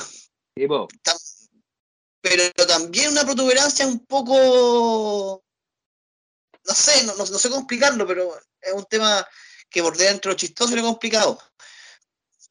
pero 2.20 2.44
también 2.66 3.10
una 3.10 3.24
protuberancia 3.24 3.86
un 3.86 4.04
poco, 4.06 5.42
no 6.66 6.74
sé, 6.74 7.04
no, 7.04 7.14
no- 7.14 7.26
no 7.26 7.38
sé 7.38 7.48
cómo 7.48 7.60
explicarlo, 7.62 8.06
pero 8.06 8.36
es 8.60 8.72
un 8.72 8.84
tema 8.84 9.26
que 9.70 9.80
bordea 9.82 10.10
entre 10.10 10.30
lo 10.30 10.36
chistoso 10.36 10.72
y 10.72 10.76
lo 10.76 10.82
complicado. 10.82 11.38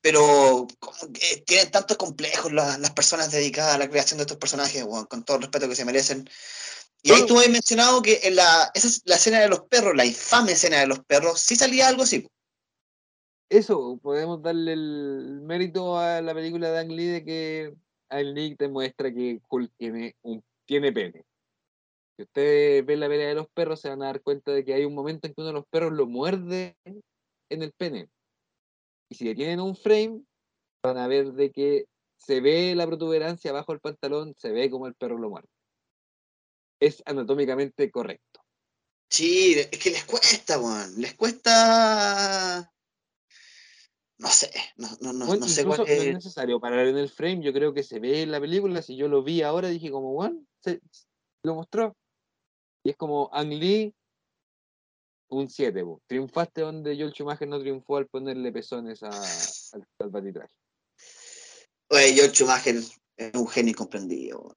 Pero 0.02 0.68
como 0.80 1.14
que 1.14 1.44
tienen 1.48 1.72
tantos 1.72 1.98
complejos 1.98 2.52
las, 2.52 2.80
las 2.80 2.92
personas 2.92 3.32
dedicadas 3.32 3.76
a 3.76 3.78
la 3.80 3.90
creación 3.90 4.18
de 4.18 4.24
estos 4.24 4.38
personajes, 4.38 4.86
con 5.10 5.24
todo 5.24 5.38
el 5.38 5.44
respeto 5.44 5.68
que 5.68 5.76
se 5.76 5.86
merecen. 5.86 6.30
Y 7.02 7.12
ahí 7.12 7.26
tú 7.26 7.38
habías 7.38 7.52
mencionado 7.52 8.02
que 8.02 8.20
en 8.24 8.36
la, 8.36 8.72
esa 8.74 8.88
es 8.88 9.02
la 9.06 9.16
escena 9.16 9.40
de 9.40 9.48
los 9.48 9.62
perros, 9.62 9.96
la 9.96 10.06
infame 10.06 10.54
escena 10.54 10.80
de 10.80 10.88
los 10.88 11.00
perros, 11.06 11.40
sí 11.40 11.56
salía 11.56 11.88
algo 11.88 12.04
así. 12.04 12.28
Eso, 13.50 14.00
podemos 14.02 14.42
darle 14.42 14.74
el 14.74 15.40
mérito 15.44 15.98
a 16.00 16.22
la 16.22 16.34
película 16.34 16.72
de 16.72 16.80
Ang 16.80 16.92
Lee 16.92 17.06
de 17.06 17.24
que 17.24 17.76
Ang 18.10 18.34
Lee 18.34 18.56
te 18.56 18.68
muestra 18.68 19.14
que 19.14 19.40
Hulk 19.48 19.72
tiene 19.78 20.16
un 20.24 20.44
tiene 20.66 20.92
pene. 20.92 21.24
Si 22.18 22.24
ustedes 22.24 22.86
ven 22.86 23.02
la 23.02 23.10
pelea 23.10 23.28
de 23.28 23.36
los 23.36 23.50
perros, 23.50 23.82
se 23.82 23.90
van 23.90 24.02
a 24.02 24.06
dar 24.06 24.22
cuenta 24.22 24.52
de 24.52 24.64
que 24.64 24.74
hay 24.74 24.86
un 24.86 24.96
momento 24.96 25.28
en 25.28 25.34
que 25.34 25.42
uno 25.42 25.48
de 25.48 25.54
los 25.54 25.68
perros 25.68 25.92
lo 25.92 26.06
muerde 26.08 26.78
en 26.86 27.62
el 27.62 27.74
pene. 27.74 28.10
Y 29.10 29.16
si 29.16 29.36
tienen 29.36 29.60
un 29.60 29.76
frame, 29.76 30.24
van 30.84 30.98
a 30.98 31.08
ver 31.08 31.34
de 31.34 31.52
que 31.52 31.86
se 32.18 32.40
ve 32.40 32.74
la 32.74 32.88
protuberancia 32.88 33.52
bajo 33.52 33.74
el 33.74 33.82
pantalón, 33.82 34.34
se 34.38 34.52
ve 34.52 34.70
como 34.70 34.88
el 34.88 34.96
perro 34.96 35.18
lo 35.18 35.30
muerde. 35.30 35.50
Es 36.80 37.04
anatómicamente 37.06 37.92
correcto. 37.92 38.42
Sí, 39.10 39.54
es 39.54 39.68
que 39.68 39.92
les 39.92 40.06
cuesta, 40.06 40.60
weón. 40.60 41.00
Les 41.00 41.14
cuesta. 41.16 42.72
No 44.18 44.30
sé, 44.30 44.50
no, 44.78 44.88
no, 45.02 45.12
no, 45.12 45.26
Bueno, 45.26 45.46
no 45.46 45.52
sé 45.52 45.66
cuál 45.66 45.80
no 45.80 45.86
es 45.86 46.04
es. 46.04 46.14
necesario 46.14 46.60
parar 46.60 46.88
en 46.88 46.98
el 46.98 47.10
frame, 47.10 47.44
yo 47.44 47.52
creo 47.52 47.74
que 47.74 47.84
se 47.84 48.00
ve 48.00 48.22
en 48.22 48.32
la 48.32 48.40
película, 48.40 48.82
si 48.82 48.96
yo 48.96 49.10
lo 49.10 49.24
vi 49.24 49.42
ahora 49.42 49.68
dije 49.68 49.92
como, 49.92 50.14
bueno, 50.14 50.42
se, 50.62 50.80
lo 51.44 51.56
mostró. 51.56 51.96
Y 52.86 52.92
es 52.92 52.98
como 52.98 53.32
Ang 53.34 53.50
Lee, 53.50 53.96
un 55.30 55.50
7, 55.50 55.84
triunfaste 56.06 56.62
donde 56.62 56.96
Joel 56.96 57.14
Schumacher 57.14 57.48
no 57.48 57.60
triunfó 57.60 57.98
al 57.98 58.06
ponerle 58.06 58.52
pezones 58.52 59.02
a, 59.02 59.10
al, 59.10 59.88
al 59.98 60.10
batitraje. 60.12 60.54
Oye, 61.90 62.14
George 62.14 62.36
Schumacher 62.36 62.76
es 62.76 63.34
un 63.34 63.48
genio 63.48 63.72
incomprendido. 63.72 64.40
weón. 64.40 64.56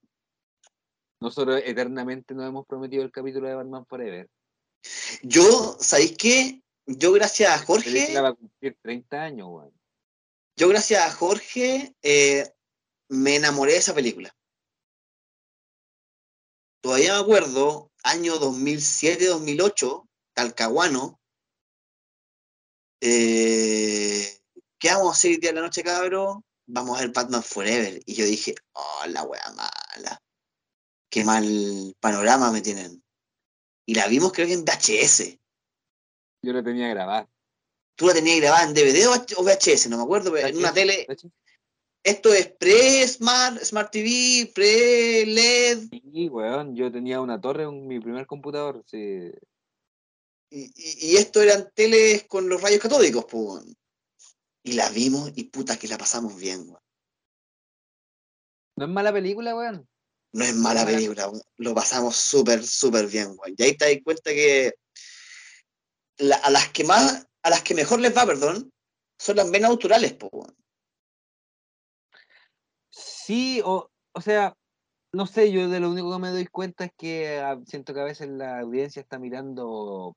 Nosotros 1.20 1.62
eternamente 1.64 2.35
nos 2.35 2.47
hemos 2.47 2.66
prometido 2.66 3.03
el 3.03 3.11
capítulo 3.11 3.49
de 3.49 3.55
Batman 3.55 3.87
Forever. 3.87 4.29
Yo, 5.22 5.79
¿sabéis 5.81 6.14
qué? 6.18 6.62
Yo, 6.85 7.12
gracias 7.12 7.51
a 7.51 7.64
Jorge, 7.64 8.20
va 8.20 8.29
a 8.29 8.35
cumplir 8.35 8.76
30 8.83 9.22
años, 9.22 9.72
yo, 10.55 10.68
gracias 10.68 11.03
a 11.03 11.12
Jorge, 11.12 11.95
eh, 12.03 12.45
me 13.09 13.37
enamoré 13.37 13.72
de 13.72 13.79
esa 13.79 13.95
película. 13.95 14.35
Todavía 16.81 17.14
me 17.14 17.20
acuerdo, 17.20 17.88
año 18.03 18.38
2007-2008, 18.38 20.09
Talcahuano. 20.34 21.20
Eh, 23.01 24.40
¿Qué 24.78 24.88
vamos 24.90 25.09
a 25.09 25.12
hacer 25.12 25.32
el 25.32 25.40
día 25.40 25.51
de 25.51 25.57
la 25.57 25.62
noche, 25.62 25.82
cabrón? 25.82 26.44
Vamos 26.66 26.99
a 26.99 27.01
ver 27.01 27.11
Batman 27.11 27.42
Forever. 27.42 28.01
Y 28.05 28.14
yo 28.14 28.24
dije, 28.24 28.55
oh, 28.72 29.07
la 29.09 29.22
wea 29.24 29.53
mala. 29.55 30.22
Qué 31.11 31.24
mal 31.24 31.96
panorama 32.01 32.53
me 32.53 32.61
tienen. 32.61 33.03
Y 33.86 33.94
la 33.94 34.07
vimos 34.07 34.32
creo 34.32 34.46
que 34.46 34.53
en 34.53 34.64
VHS. 34.64 35.38
Yo 36.42 36.53
lo 36.53 36.62
tenía 36.62 36.88
grabado. 36.88 37.28
Tú 37.96 38.07
la 38.07 38.14
tenías 38.14 38.40
grabada 38.40 38.64
en 38.64 38.74
DVD 38.74 39.09
o 39.09 39.42
VHS, 39.42 39.88
no 39.88 39.96
me 39.96 40.05
acuerdo, 40.05 40.30
pero 40.30 40.46
en 40.46 40.57
una 40.57 40.72
tele. 40.72 41.07
Esto 42.03 42.32
es 42.32 42.49
pre-Smart, 42.53 43.59
Smart 43.62 43.90
TV, 43.90 44.51
pre-LED. 44.55 45.88
Sí, 45.90 46.28
weón, 46.28 46.74
yo 46.74 46.90
tenía 46.90 47.20
una 47.20 47.40
torre 47.40 47.64
en 47.64 47.86
mi 47.86 48.01
primer 48.01 48.26
computador, 48.26 48.82
sí. 48.86 49.30
Y, 50.51 50.61
y- 50.74 51.12
y 51.12 51.16
esto 51.16 51.42
eran 51.42 51.70
teles 51.74 52.24
con 52.24 52.49
los 52.49 52.62
rayos 52.62 52.80
catódicos, 52.80 53.26
pues. 53.30 53.64
Y 54.62 54.72
la 54.72 54.88
vimos 54.90 55.32
y 55.36 55.44
puta 55.44 55.78
que 55.78 55.88
la 55.88 55.99
pasamos 55.99 56.36
bien, 56.36 56.61
weón. 56.61 56.80
No 58.76 58.84
es 58.84 58.90
mala 58.90 59.12
película, 59.12 59.55
weón. 59.57 59.86
No 60.32 60.44
es 60.44 60.55
mala 60.55 60.86
película, 60.86 61.28
weón. 61.28 61.42
lo 61.57 61.74
pasamos 61.74 62.16
súper, 62.16 62.64
súper 62.64 63.07
bien, 63.09 63.28
weón. 63.36 63.55
Y 63.57 63.62
ahí 63.62 63.76
te 63.76 63.86
das 63.92 64.03
cuenta 64.05 64.30
que 64.30 64.72
la- 66.18 66.36
a 66.36 66.51
las 66.51 66.68
que 66.70 66.84
más, 66.84 67.26
a 67.42 67.51
las 67.51 67.62
que 67.62 67.74
mejor 67.74 68.01
les 68.01 68.16
va, 68.16 68.24
perdón, 68.24 68.72
son 69.18 69.36
las 69.36 69.49
menos 69.49 69.70
naturales, 69.70 70.14
pues. 70.14 70.30
weón. 70.32 70.55
Sí, 73.29 73.61
o, 73.62 73.91
o 74.14 74.20
sea, 74.22 74.55
no 75.12 75.26
sé, 75.26 75.53
yo 75.53 75.68
de 75.68 75.81
lo 75.81 75.91
único 75.91 76.11
que 76.11 76.18
me 76.18 76.31
doy 76.31 76.47
cuenta 76.47 76.87
es 76.87 76.93
que 76.97 77.39
ah, 77.41 77.61
siento 77.66 77.93
que 77.93 78.01
a 78.01 78.05
veces 78.05 78.29
la 78.31 78.61
audiencia 78.61 79.03
está 79.03 79.18
mirando 79.18 80.16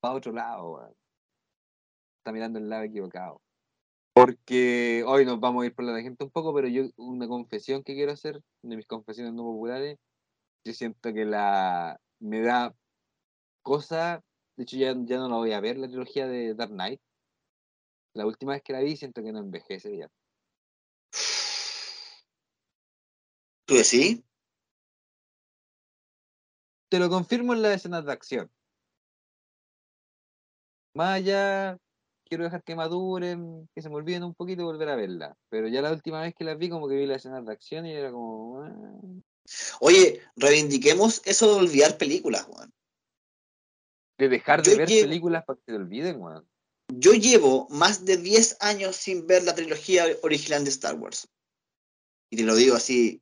para 0.00 0.14
otro 0.14 0.32
lado. 0.32 0.90
Está 2.18 2.32
mirando 2.32 2.58
el 2.58 2.70
lado 2.70 2.84
equivocado. 2.84 3.42
Porque 4.14 5.04
hoy 5.06 5.26
nos 5.26 5.38
vamos 5.38 5.64
a 5.64 5.66
ir 5.66 5.74
por 5.74 5.84
la 5.84 5.92
tangente 5.92 6.24
un 6.24 6.30
poco, 6.30 6.54
pero 6.54 6.66
yo, 6.68 6.84
una 6.96 7.28
confesión 7.28 7.82
que 7.84 7.94
quiero 7.94 8.12
hacer, 8.12 8.40
de 8.62 8.76
mis 8.76 8.86
confesiones 8.86 9.34
no 9.34 9.42
populares, 9.42 9.98
yo 10.64 10.72
siento 10.72 11.12
que 11.12 11.26
la 11.26 12.00
me 12.20 12.40
da 12.40 12.74
cosa, 13.62 14.22
de 14.56 14.64
hecho 14.64 14.78
ya, 14.78 14.94
ya 15.04 15.18
no 15.18 15.28
la 15.28 15.36
voy 15.36 15.52
a 15.52 15.60
ver, 15.60 15.76
la 15.76 15.88
trilogía 15.88 16.26
de 16.26 16.54
Dark 16.54 16.72
Knight. 16.72 17.00
La 18.14 18.24
última 18.26 18.52
vez 18.54 18.62
que 18.62 18.72
la 18.72 18.80
vi 18.80 18.96
siento 18.96 19.22
que 19.22 19.32
no 19.32 19.40
envejece 19.40 19.94
ya. 19.98 20.08
¿Tú 23.66 23.74
decís? 23.74 24.22
te 26.88 27.00
lo 27.00 27.08
confirmo 27.10 27.52
en 27.52 27.62
las 27.62 27.74
escenas 27.74 28.04
de 28.04 28.12
acción. 28.12 28.50
Más 30.94 31.16
allá, 31.16 31.76
quiero 32.24 32.44
dejar 32.44 32.62
que 32.62 32.76
maduren, 32.76 33.68
que 33.74 33.82
se 33.82 33.88
me 33.90 33.96
olviden 33.96 34.22
un 34.22 34.34
poquito 34.34 34.62
y 34.62 34.66
volver 34.66 34.88
a 34.88 34.96
verla. 34.96 35.36
Pero 35.50 35.66
ya 35.68 35.82
la 35.82 35.90
última 35.92 36.22
vez 36.22 36.34
que 36.34 36.44
las 36.44 36.56
vi, 36.56 36.70
como 36.70 36.88
que 36.88 36.94
vi 36.94 37.04
las 37.06 37.18
escenas 37.18 37.44
de 37.44 37.52
acción 37.52 37.86
y 37.86 37.92
era 37.92 38.12
como. 38.12 38.62
"Ah". 38.62 38.72
Oye, 39.80 40.22
reivindiquemos 40.36 41.22
eso 41.26 41.52
de 41.52 41.60
olvidar 41.66 41.98
películas, 41.98 42.46
weón. 42.48 42.72
De 44.18 44.28
dejar 44.28 44.62
de 44.62 44.70
Yo 44.70 44.76
ver 44.78 44.88
llevo- 44.88 45.08
películas 45.08 45.44
para 45.44 45.58
que 45.58 45.64
se 45.72 45.76
olviden, 45.76 46.20
weón. 46.22 46.48
Yo 46.94 47.12
llevo 47.14 47.66
más 47.68 48.04
de 48.04 48.16
10 48.16 48.56
años 48.60 48.94
sin 48.94 49.26
ver 49.26 49.42
la 49.42 49.56
trilogía 49.56 50.04
original 50.22 50.62
de 50.62 50.70
Star 50.70 50.94
Wars. 50.94 51.28
Y 52.30 52.36
te 52.36 52.44
lo 52.44 52.54
digo 52.54 52.76
así, 52.76 53.20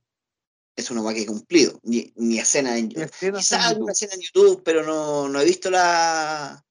es 0.77 0.91
una 0.91 1.01
guay 1.01 1.15
que 1.15 1.23
he 1.23 1.27
cumplido. 1.27 1.79
Ni, 1.83 2.13
ni 2.17 2.39
escena 2.39 2.77
en 2.77 2.91
Y 2.91 3.01
escenas 3.01 3.43
Quizá 3.43 3.57
en 3.57 3.63
alguna 3.63 3.93
YouTube. 3.93 3.93
escena 3.93 4.15
en 4.15 4.21
YouTube, 4.21 4.63
pero 4.65 4.83
no, 4.85 5.29
no 5.29 5.41
he 5.41 5.45
visto 5.45 5.71
la. 5.71 6.65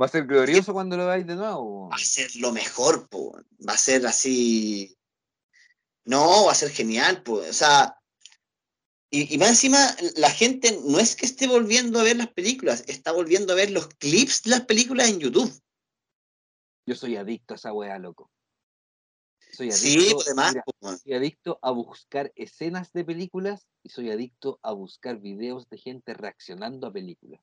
Va 0.00 0.06
a 0.06 0.08
ser 0.08 0.26
glorioso 0.26 0.72
cuando 0.72 0.96
lo 0.96 1.06
veáis 1.06 1.26
de 1.26 1.36
nuevo. 1.36 1.88
Va 1.88 1.96
a 1.96 1.98
ser 1.98 2.34
lo 2.36 2.52
mejor, 2.52 3.08
po. 3.08 3.38
Va 3.66 3.72
a 3.72 3.78
ser 3.78 4.06
así. 4.06 4.96
No, 6.04 6.44
va 6.46 6.52
a 6.52 6.56
ser 6.56 6.70
genial, 6.70 7.22
pues. 7.22 7.50
O 7.50 7.52
sea. 7.52 7.98
Y, 9.10 9.34
y 9.34 9.38
más 9.38 9.50
encima, 9.50 9.96
la 10.16 10.30
gente 10.30 10.78
no 10.84 10.98
es 10.98 11.14
que 11.16 11.26
esté 11.26 11.46
volviendo 11.46 12.00
a 12.00 12.02
ver 12.02 12.16
las 12.16 12.28
películas, 12.28 12.82
está 12.88 13.12
volviendo 13.12 13.52
a 13.52 13.56
ver 13.56 13.70
los 13.70 13.86
clips 13.86 14.42
de 14.42 14.50
las 14.50 14.62
películas 14.62 15.08
en 15.08 15.20
YouTube. 15.20 15.62
Yo 16.86 16.94
soy 16.94 17.16
adicto 17.16 17.54
a 17.54 17.56
esa 17.56 17.72
weá, 17.72 17.98
loco. 17.98 18.30
Soy 19.56 19.70
adicto, 19.70 19.88
Sí, 19.88 20.10
pues, 20.12 20.26
además, 20.26 20.52
mira, 20.52 20.64
weón. 20.82 20.98
soy 20.98 21.14
adicto 21.14 21.58
a 21.62 21.70
buscar 21.70 22.30
escenas 22.36 22.92
de 22.92 23.04
películas 23.06 23.66
y 23.82 23.88
soy 23.88 24.10
adicto 24.10 24.60
a 24.62 24.72
buscar 24.72 25.18
videos 25.18 25.66
de 25.70 25.78
gente 25.78 26.12
reaccionando 26.12 26.86
a 26.86 26.92
películas. 26.92 27.40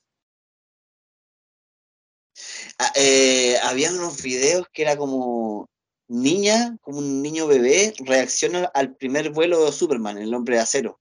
Ah, 2.78 2.92
eh, 2.96 3.58
había 3.64 3.92
unos 3.92 4.22
videos 4.22 4.68
que 4.72 4.84
era 4.84 4.96
como 4.96 5.68
niña, 6.08 6.78
como 6.82 7.00
un 7.00 7.24
niño 7.24 7.48
bebé, 7.48 7.96
reacciona 7.98 8.66
al 8.76 8.96
primer 8.96 9.32
vuelo 9.32 9.66
de 9.66 9.72
Superman, 9.72 10.20
el 10.20 10.36
hombre 10.36 10.58
de 10.58 10.62
acero. 10.62 11.00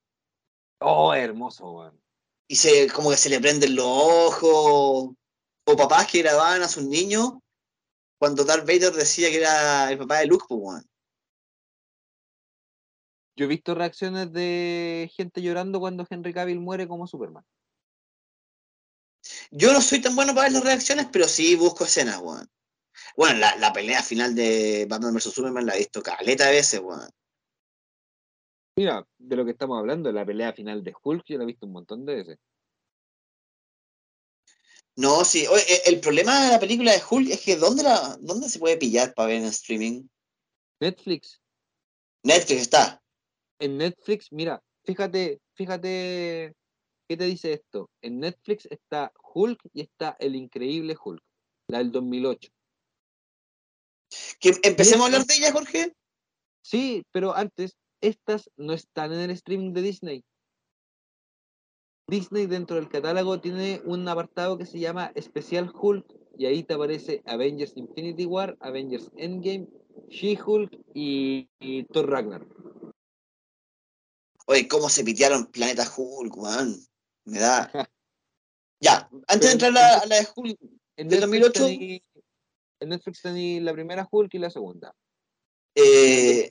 Oh, 0.80 1.12
hermoso, 1.12 1.70
weón. 1.72 2.00
Y 2.48 2.56
se, 2.56 2.88
como 2.90 3.10
que 3.10 3.18
se 3.18 3.28
le 3.28 3.38
prenden 3.38 3.76
los 3.76 3.86
ojos. 3.86 5.14
O 5.64 5.76
papás 5.76 6.06
que 6.10 6.22
grababan 6.22 6.62
a 6.62 6.68
sus 6.68 6.84
niños 6.84 7.34
cuando 8.18 8.44
Darth 8.44 8.66
Vader 8.66 8.92
decía 8.94 9.28
que 9.28 9.36
era 9.36 9.92
el 9.92 9.98
papá 9.98 10.20
de 10.20 10.26
Luke, 10.26 10.46
pues, 10.48 10.60
weón. 10.62 10.91
Yo 13.36 13.46
he 13.46 13.48
visto 13.48 13.74
reacciones 13.74 14.32
de 14.32 15.10
gente 15.16 15.40
llorando 15.40 15.80
cuando 15.80 16.06
Henry 16.08 16.32
Cavill 16.32 16.60
muere 16.60 16.86
como 16.86 17.06
Superman. 17.06 17.44
Yo 19.50 19.72
no 19.72 19.80
soy 19.80 20.00
tan 20.00 20.14
bueno 20.14 20.34
para 20.34 20.44
ver 20.44 20.52
las 20.52 20.64
reacciones, 20.64 21.06
pero 21.12 21.28
sí 21.28 21.56
busco 21.56 21.84
escenas, 21.84 22.18
weón. 22.18 22.48
Bueno, 23.16 23.38
la, 23.38 23.56
la 23.56 23.72
pelea 23.72 24.02
final 24.02 24.34
de 24.34 24.86
Batman 24.88 25.14
vs 25.14 25.32
Superman 25.32 25.66
la 25.66 25.74
he 25.74 25.78
visto 25.78 26.02
caleta 26.02 26.46
de 26.46 26.52
veces, 26.52 26.80
weón. 26.80 27.08
Mira, 28.76 29.06
de 29.18 29.36
lo 29.36 29.44
que 29.44 29.50
estamos 29.52 29.78
hablando, 29.78 30.10
la 30.12 30.24
pelea 30.24 30.52
final 30.52 30.82
de 30.82 30.94
Hulk, 31.02 31.24
yo 31.26 31.38
la 31.38 31.44
he 31.44 31.46
visto 31.46 31.66
un 31.66 31.72
montón 31.72 32.04
de 32.06 32.14
veces. 32.14 32.38
No, 34.96 35.24
sí. 35.24 35.46
Oye, 35.46 35.62
e- 35.68 35.82
el 35.86 36.00
problema 36.00 36.44
de 36.44 36.52
la 36.52 36.60
película 36.60 36.92
de 36.92 37.02
Hulk 37.08 37.30
es 37.30 37.40
que 37.40 37.56
¿dónde, 37.56 37.82
la, 37.82 38.16
dónde 38.20 38.48
se 38.48 38.58
puede 38.58 38.76
pillar 38.76 39.14
para 39.14 39.28
ver 39.28 39.36
en 39.38 39.44
streaming? 39.44 40.06
Netflix. 40.80 41.40
Netflix 42.22 42.62
está. 42.62 43.01
En 43.58 43.78
Netflix, 43.78 44.32
mira, 44.32 44.62
fíjate, 44.84 45.40
fíjate, 45.54 46.54
¿qué 47.08 47.16
te 47.16 47.24
dice 47.24 47.52
esto? 47.52 47.90
En 48.00 48.20
Netflix 48.20 48.66
está 48.70 49.12
Hulk 49.34 49.60
y 49.72 49.82
está 49.82 50.16
El 50.18 50.36
Increíble 50.36 50.96
Hulk, 51.02 51.22
la 51.68 51.78
del 51.78 51.92
2008. 51.92 52.50
Que 54.40 54.52
empecemos 54.62 55.02
a 55.02 55.06
hablar 55.06 55.26
de 55.26 55.34
ella, 55.34 55.52
Jorge. 55.52 55.94
Sí, 56.62 57.04
pero 57.12 57.34
antes, 57.34 57.76
estas 58.00 58.50
no 58.56 58.72
están 58.72 59.12
en 59.12 59.20
el 59.20 59.30
streaming 59.30 59.72
de 59.72 59.82
Disney. 59.82 60.24
Disney 62.08 62.46
dentro 62.46 62.76
del 62.76 62.88
catálogo 62.88 63.40
tiene 63.40 63.80
un 63.84 64.06
apartado 64.06 64.58
que 64.58 64.66
se 64.66 64.78
llama 64.78 65.12
Especial 65.14 65.72
Hulk 65.72 66.04
y 66.36 66.46
ahí 66.46 66.62
te 66.62 66.74
aparece 66.74 67.22
Avengers 67.26 67.76
Infinity 67.76 68.26
War, 68.26 68.56
Avengers 68.60 69.10
Endgame, 69.16 69.68
She-Hulk 70.08 70.78
y, 70.94 71.48
y 71.60 71.84
Thor 71.84 72.10
Ragnarok. 72.10 72.81
Oye, 74.46 74.68
cómo 74.68 74.88
se 74.88 75.04
pitearon 75.04 75.46
Planeta 75.46 75.90
Hulk, 75.96 76.36
weón. 76.36 76.86
Me 77.24 77.38
da. 77.38 77.70
ya, 78.80 79.08
antes 79.28 79.48
de 79.48 79.52
entrar 79.52 79.70
a 79.78 80.06
la, 80.06 80.16
de 80.16 80.28
Hulk 80.34 80.58
En 80.96 81.08
del 81.08 81.20
Netflix 81.20 81.52
2008. 81.52 81.68
tení- 81.68 82.02
en 82.80 82.88
Netflix 82.88 83.22
tení 83.22 83.60
la 83.60 83.72
primera 83.72 84.08
Hulk 84.10 84.34
y 84.34 84.38
la 84.38 84.50
segunda. 84.50 84.94
eh, 85.74 86.50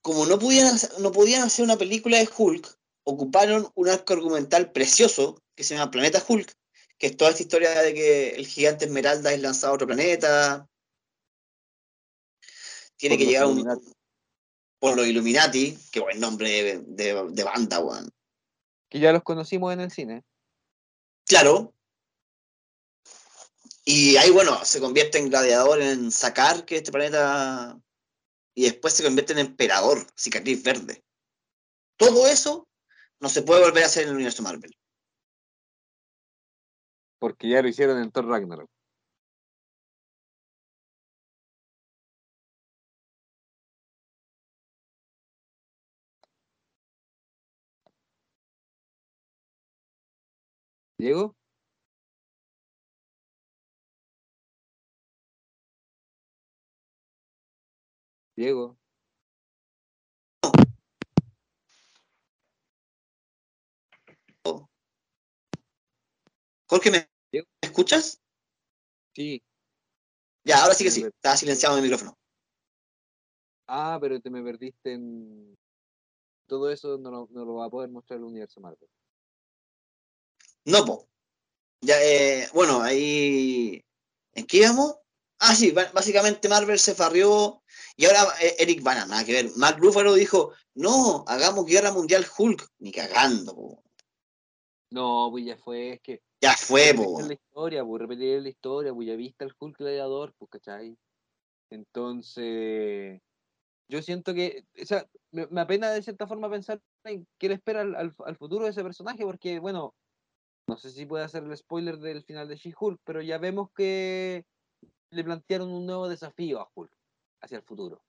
como 0.00 0.24
no 0.24 0.38
podían, 0.38 0.68
hacer, 0.68 1.00
no 1.00 1.10
podían 1.10 1.42
hacer 1.42 1.64
una 1.64 1.76
película 1.76 2.18
de 2.18 2.28
Hulk, 2.34 2.78
ocuparon 3.02 3.68
un 3.74 3.88
arco 3.88 4.12
argumental 4.12 4.70
precioso 4.70 5.42
que 5.56 5.64
se 5.64 5.74
llama 5.74 5.90
Planeta 5.90 6.24
Hulk, 6.26 6.52
que 6.96 7.08
es 7.08 7.16
toda 7.16 7.30
esta 7.30 7.42
historia 7.42 7.82
de 7.82 7.92
que 7.92 8.28
el 8.30 8.46
gigante 8.46 8.84
Esmeralda 8.84 9.32
es 9.32 9.40
lanzado 9.40 9.72
a 9.72 9.74
otro 9.74 9.88
planeta. 9.88 10.68
Tiene 12.96 13.18
que 13.18 13.26
llegar 13.26 13.46
un, 13.46 13.58
Illuminati. 13.58 13.92
Por 14.78 14.96
los 14.96 15.06
Illuminati, 15.06 15.76
que 15.90 16.00
buen 16.00 16.20
nombre 16.20 16.50
de, 16.50 16.78
de- 16.86 17.28
de 17.30 17.44
banda, 17.44 17.80
weón. 17.80 18.10
Que 18.88 19.00
ya 19.00 19.12
los 19.12 19.22
conocimos 19.22 19.72
en 19.72 19.80
el 19.80 19.90
cine. 19.90 20.24
Claro. 21.26 21.74
Y 23.84 24.16
ahí, 24.16 24.30
bueno, 24.30 24.64
se 24.64 24.80
convierte 24.80 25.18
en 25.18 25.28
gladiador 25.30 25.80
en 25.80 26.10
Sakar, 26.10 26.64
que 26.64 26.76
es 26.76 26.80
este 26.80 26.92
planeta, 26.92 27.78
y 28.54 28.64
después 28.64 28.94
se 28.94 29.04
convierte 29.04 29.32
en 29.32 29.38
emperador, 29.40 30.06
cicatriz 30.16 30.62
verde. 30.62 31.04
Todo 31.96 32.26
eso 32.26 32.68
no 33.20 33.28
se 33.28 33.42
puede 33.42 33.62
volver 33.64 33.84
a 33.84 33.86
hacer 33.86 34.02
en 34.02 34.10
el 34.10 34.14
universo 34.16 34.42
Marvel. 34.42 34.76
Porque 37.18 37.48
ya 37.48 37.62
lo 37.62 37.68
hicieron 37.68 38.02
en 38.02 38.10
Thor 38.10 38.26
Ragnarok. 38.26 38.70
¿Diego? 50.98 51.34
Diego. 58.36 58.76
Jorge, 66.68 66.90
¿me 66.90 67.08
me 67.32 67.44
escuchas? 67.62 68.20
Sí. 69.14 69.42
Ya, 70.44 70.62
ahora 70.62 70.74
sí 70.74 70.84
que 70.84 70.90
sí. 70.90 71.02
Estaba 71.02 71.36
silenciado 71.36 71.76
el 71.76 71.82
micrófono. 71.82 72.16
Ah, 73.68 73.98
pero 74.00 74.20
te 74.20 74.30
me 74.30 74.42
perdiste 74.42 74.92
en... 74.92 75.56
Todo 76.46 76.70
eso 76.70 76.98
no 76.98 77.10
lo, 77.10 77.28
no 77.30 77.44
lo 77.44 77.54
va 77.54 77.66
a 77.66 77.70
poder 77.70 77.90
mostrar 77.90 78.18
el 78.18 78.24
universo 78.24 78.60
Marvel. 78.60 78.88
No, 80.66 80.84
po. 80.84 81.08
Ya, 81.80 81.94
eh, 82.02 82.48
bueno, 82.52 82.82
ahí. 82.82 83.80
¿En 84.34 84.46
qué 84.46 84.58
íbamos? 84.58 84.96
Ah, 85.38 85.54
sí, 85.54 85.70
básicamente 85.70 86.48
Marvel 86.48 86.78
se 86.78 86.94
farrió. 86.94 87.62
Y 87.96 88.06
ahora 88.06 88.24
eh, 88.40 88.56
Eric 88.58 88.82
Bana, 88.82 89.06
nada 89.06 89.24
que 89.24 89.32
ver. 89.32 89.50
Mark 89.56 89.78
Ruffalo 89.78 90.14
dijo: 90.14 90.52
No, 90.74 91.24
hagamos 91.26 91.66
guerra 91.66 91.92
mundial 91.92 92.26
Hulk. 92.36 92.68
Ni 92.80 92.92
cagando, 92.92 93.54
po. 93.54 93.82
No, 94.90 95.28
pues 95.30 95.44
ya 95.44 95.56
fue, 95.56 95.94
es 95.94 96.00
que 96.00 96.22
Ya 96.40 96.52
fue, 96.56 96.94
po. 96.94 97.02
repetir 97.18 97.26
la 97.26 97.34
historia, 97.34 97.84
pues 97.84 98.00
repetir 98.02 98.42
la 98.42 98.48
historia, 98.48 98.94
pues 98.94 99.08
ya 99.08 99.16
viste 99.16 99.44
al 99.44 99.54
Hulk 99.58 99.78
gladiador, 99.78 100.32
pues, 100.38 100.50
¿cachai? 100.50 100.96
Entonces, 101.70 103.20
yo 103.88 104.02
siento 104.02 104.32
que, 104.32 104.64
o 104.80 104.86
sea, 104.86 105.06
me, 105.32 105.46
me 105.48 105.60
apena 105.60 105.90
de 105.90 106.02
cierta 106.02 106.26
forma 106.26 106.48
pensar 106.48 106.80
en 107.04 107.26
qué 107.38 107.48
le 107.48 107.54
espera 107.54 107.80
al, 107.82 107.94
al- 107.96 108.14
al 108.24 108.36
futuro 108.36 108.64
de 108.64 108.70
ese 108.70 108.82
personaje, 108.82 109.24
porque, 109.24 109.58
bueno, 109.58 109.94
no 110.66 110.76
sé 110.76 110.90
si 110.90 111.06
puede 111.06 111.24
hacer 111.24 111.44
el 111.44 111.56
spoiler 111.56 111.98
del 111.98 112.24
final 112.24 112.48
de 112.48 112.56
She-Hulk, 112.56 113.00
pero 113.04 113.22
ya 113.22 113.38
vemos 113.38 113.70
que 113.70 114.44
le 115.10 115.24
plantearon 115.24 115.70
un 115.70 115.86
nuevo 115.86 116.08
desafío 116.08 116.60
a 116.60 116.68
Hulk 116.74 116.92
hacia 117.40 117.58
el 117.58 117.62
futuro. 117.62 118.02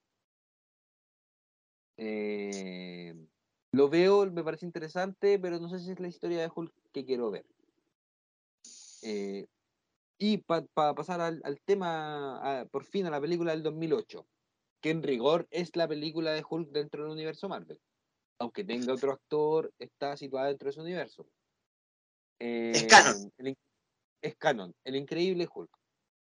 Eh, 1.98 3.16
lo 3.72 3.90
veo, 3.90 4.30
me 4.32 4.44
parece 4.44 4.66
interesante, 4.66 5.40
pero 5.40 5.60
no 5.60 5.70
sé 5.70 5.80
si 5.80 5.92
es 5.92 6.00
la 6.00 6.08
historia 6.08 6.42
de 6.42 6.52
Hulk 6.54 6.74
que 6.92 7.06
quiero 7.06 7.30
ver. 7.30 7.46
Eh, 9.04 9.46
y 10.18 10.38
para 10.38 10.96
pasar 10.96 11.22
al, 11.22 11.62
tema, 11.64 12.68
por 12.72 12.84
fin, 12.84 13.06
a 13.06 13.12
la 13.12 13.22
película 13.22 13.52
del 13.52 13.62
2008, 13.62 14.26
que 14.82 14.90
en 14.90 15.04
rigor 15.04 15.48
es 15.52 15.76
la 15.76 15.88
película 15.88 16.32
de 16.32 16.44
Hulk 16.48 16.72
dentro 16.72 17.04
del 17.04 17.12
universo 17.12 17.48
Marvel. 17.48 17.80
Aunque 18.40 18.64
tenga 18.64 18.94
otro 18.94 19.12
actor, 19.12 19.72
está 19.78 20.18
situada 20.18 20.48
dentro 20.48 20.66
de 20.66 20.72
ese 20.72 20.82
universo. 20.82 21.28
Es 22.40 22.84
Eh, 22.84 22.88
canon. 22.88 23.32
el 23.38 23.48
in- 23.48 23.58
es 24.22 24.36
canon, 24.36 24.74
el 24.84 24.96
increíble 24.96 25.48
Hulk. 25.54 25.70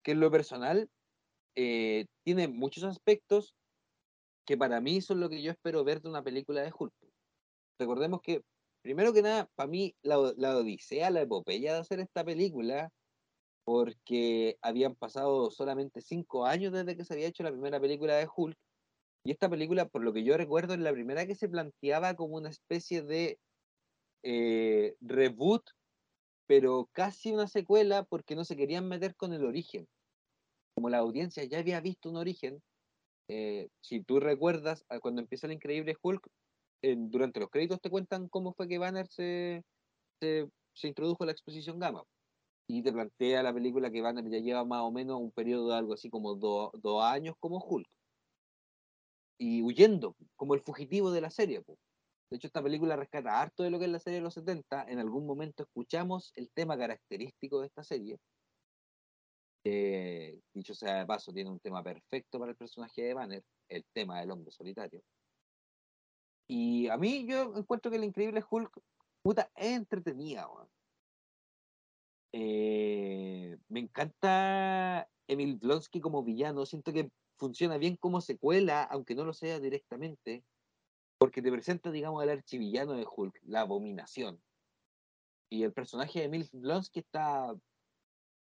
Que 0.03 0.13
en 0.13 0.21
lo 0.21 0.31
personal 0.31 0.89
eh, 1.57 2.07
tiene 2.25 2.49
muchos 2.49 2.85
aspectos 2.85 3.55
que 4.47 4.57
para 4.57 4.81
mí 4.81 5.01
son 5.01 5.21
lo 5.21 5.29
que 5.29 5.43
yo 5.43 5.51
espero 5.51 5.85
ver 5.85 6.01
de 6.01 6.09
una 6.09 6.23
película 6.23 6.63
de 6.63 6.73
Hulk. 6.77 6.93
Recordemos 7.79 8.21
que, 8.23 8.43
primero 8.83 9.13
que 9.13 9.23
nada, 9.23 9.49
para 9.55 9.69
mí 9.69 9.95
la, 10.03 10.33
la 10.37 10.57
odisea, 10.57 11.11
la 11.11 11.23
epopeya 11.23 11.75
de 11.75 11.81
hacer 11.81 12.01
esta 12.01 12.25
película, 12.25 12.91
porque 13.65 14.57
habían 14.63 14.95
pasado 14.95 15.51
solamente 15.51 16.01
cinco 16.01 16.47
años 16.47 16.73
desde 16.73 16.97
que 16.97 17.05
se 17.05 17.15
había 17.15 17.29
hecho 17.29 17.43
la 17.43 17.53
primera 17.53 17.81
película 17.81 18.17
de 18.17 18.29
Hulk, 18.35 18.57
y 19.25 19.33
esta 19.33 19.51
película, 19.51 19.87
por 19.87 20.03
lo 20.03 20.13
que 20.13 20.25
yo 20.25 20.37
recuerdo, 20.37 20.75
es 20.75 20.81
la 20.81 20.93
primera 20.93 21.27
que 21.27 21.35
se 21.35 21.49
planteaba 21.49 22.15
como 22.15 22.37
una 22.37 22.49
especie 22.49 23.03
de 23.03 23.39
eh, 24.25 24.97
reboot, 25.01 25.63
pero 26.51 26.91
casi 26.93 27.31
una 27.31 27.47
secuela, 27.47 28.03
porque 28.03 28.35
no 28.35 28.45
se 28.45 28.57
querían 28.57 28.89
meter 28.89 29.15
con 29.15 29.33
el 29.33 29.45
origen. 29.45 29.87
Como 30.75 30.91
la 30.91 30.99
audiencia 30.99 31.45
ya 31.45 31.61
había 31.61 31.81
visto 31.81 32.11
un 32.11 32.17
origen, 32.17 32.61
eh, 33.29 33.69
si 33.81 34.03
tú 34.03 34.19
recuerdas, 34.19 34.85
cuando 35.01 35.23
empieza 35.23 35.47
el 35.47 35.53
increíble 35.53 35.95
Hulk, 36.03 36.27
durante 36.83 37.39
los 37.39 37.51
créditos 37.51 37.81
te 37.81 37.89
cuentan 37.89 38.29
cómo 38.29 38.53
fue 38.53 38.67
que 38.67 38.79
Banner 38.79 39.07
se, 39.07 39.63
se, 40.21 40.49
se 40.75 40.89
introdujo 40.89 41.23
a 41.23 41.27
la 41.27 41.33
exposición 41.33 41.79
Gamma. 41.79 42.03
Y 42.67 42.83
te 42.83 42.93
plantea 42.93 43.45
la 43.45 43.55
película 43.55 43.93
que 43.93 44.03
Banner 44.03 44.29
ya 44.29 44.41
lleva 44.41 44.65
más 44.65 44.83
o 44.83 44.91
menos 44.91 45.21
un 45.21 45.31
periodo 45.31 45.69
de 45.69 45.77
algo 45.77 45.95
así 45.95 46.11
como 46.11 46.35
do- 46.35 46.73
dos 46.83 47.05
años 47.05 47.37
como 47.39 47.59
Hulk. 47.65 47.87
Y 49.39 49.63
huyendo, 49.63 50.17
como 50.35 50.55
el 50.55 50.63
fugitivo 50.63 51.13
de 51.13 51.21
la 51.21 51.31
serie. 51.31 51.63
po. 51.63 51.79
De 52.31 52.37
hecho, 52.37 52.47
esta 52.47 52.63
película 52.63 52.95
rescata 52.95 53.41
harto 53.41 53.65
de 53.65 53.71
lo 53.71 53.79
que 53.79 53.87
es 53.87 53.91
la 53.91 53.99
serie 53.99 54.21
de 54.21 54.23
los 54.23 54.35
70. 54.35 54.85
En 54.89 55.01
algún 55.01 55.27
momento 55.27 55.65
escuchamos 55.65 56.33
el 56.37 56.49
tema 56.51 56.79
característico 56.79 57.61
de 57.61 57.67
esta 57.67 57.83
serie. 57.83 58.21
Eh, 59.65 60.41
dicho 60.55 60.75
sea 60.75 61.01
de 61.01 61.07
paso, 61.07 61.33
tiene 61.33 61.51
un 61.51 61.59
tema 61.59 61.83
perfecto 61.83 62.39
para 62.39 62.53
el 62.53 62.57
personaje 62.57 63.03
de 63.03 63.15
Banner, 63.15 63.45
el 63.69 63.85
tema 63.93 64.21
del 64.21 64.31
hombre 64.31 64.53
solitario. 64.53 65.03
Y 66.49 66.89
a 66.89 66.97
mí 66.97 67.27
yo 67.27 67.53
encuentro 67.57 67.91
que 67.91 67.97
el 67.97 68.05
increíble 68.05 68.43
Hulk, 68.49 68.81
puta, 69.23 69.51
es 69.57 69.77
entretenida. 69.77 70.49
Eh, 72.33 73.57
me 73.69 73.81
encanta 73.81 75.09
Emil 75.27 75.57
Blonsky 75.57 76.01
como 76.01 76.23
villano, 76.23 76.65
siento 76.65 76.93
que 76.93 77.11
funciona 77.37 77.77
bien 77.77 77.97
como 77.97 78.21
secuela, 78.21 78.85
aunque 78.85 79.15
no 79.15 79.25
lo 79.25 79.33
sea 79.33 79.59
directamente, 79.59 80.45
porque 81.21 81.43
te 81.43 81.53
presenta, 81.53 81.91
digamos, 81.91 82.23
el 82.23 82.31
archivillano 82.31 82.95
de 82.95 83.07
Hulk, 83.07 83.41
la 83.45 83.61
abominación. 83.61 84.43
Y 85.53 85.65
el 85.65 85.73
personaje 85.73 86.21
de 86.21 86.25
Emil 86.25 86.49
Blonsky 86.51 87.01
está 87.01 87.55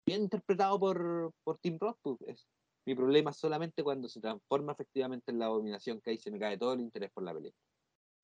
bien 0.07 0.23
interpretado 0.23 0.81
por, 0.81 1.33
por 1.45 1.59
Tim 1.59 1.79
Roth. 1.79 1.99
pues, 2.03 2.19
es- 2.27 2.47
mi 2.87 2.95
problema 2.97 3.31
es 3.31 3.37
solamente 3.37 3.85
cuando 3.85 4.09
se 4.09 4.21
transforma 4.21 4.73
efectivamente 4.73 5.31
en 5.31 5.39
la 5.39 5.47
abominación, 5.47 6.01
que 6.01 6.11
ahí 6.11 6.19
se 6.19 6.31
me 6.33 6.39
cae 6.41 6.57
todo 6.59 6.73
el 6.73 6.81
interés 6.81 7.11
por 7.13 7.23
la 7.23 7.33
película. 7.35 7.63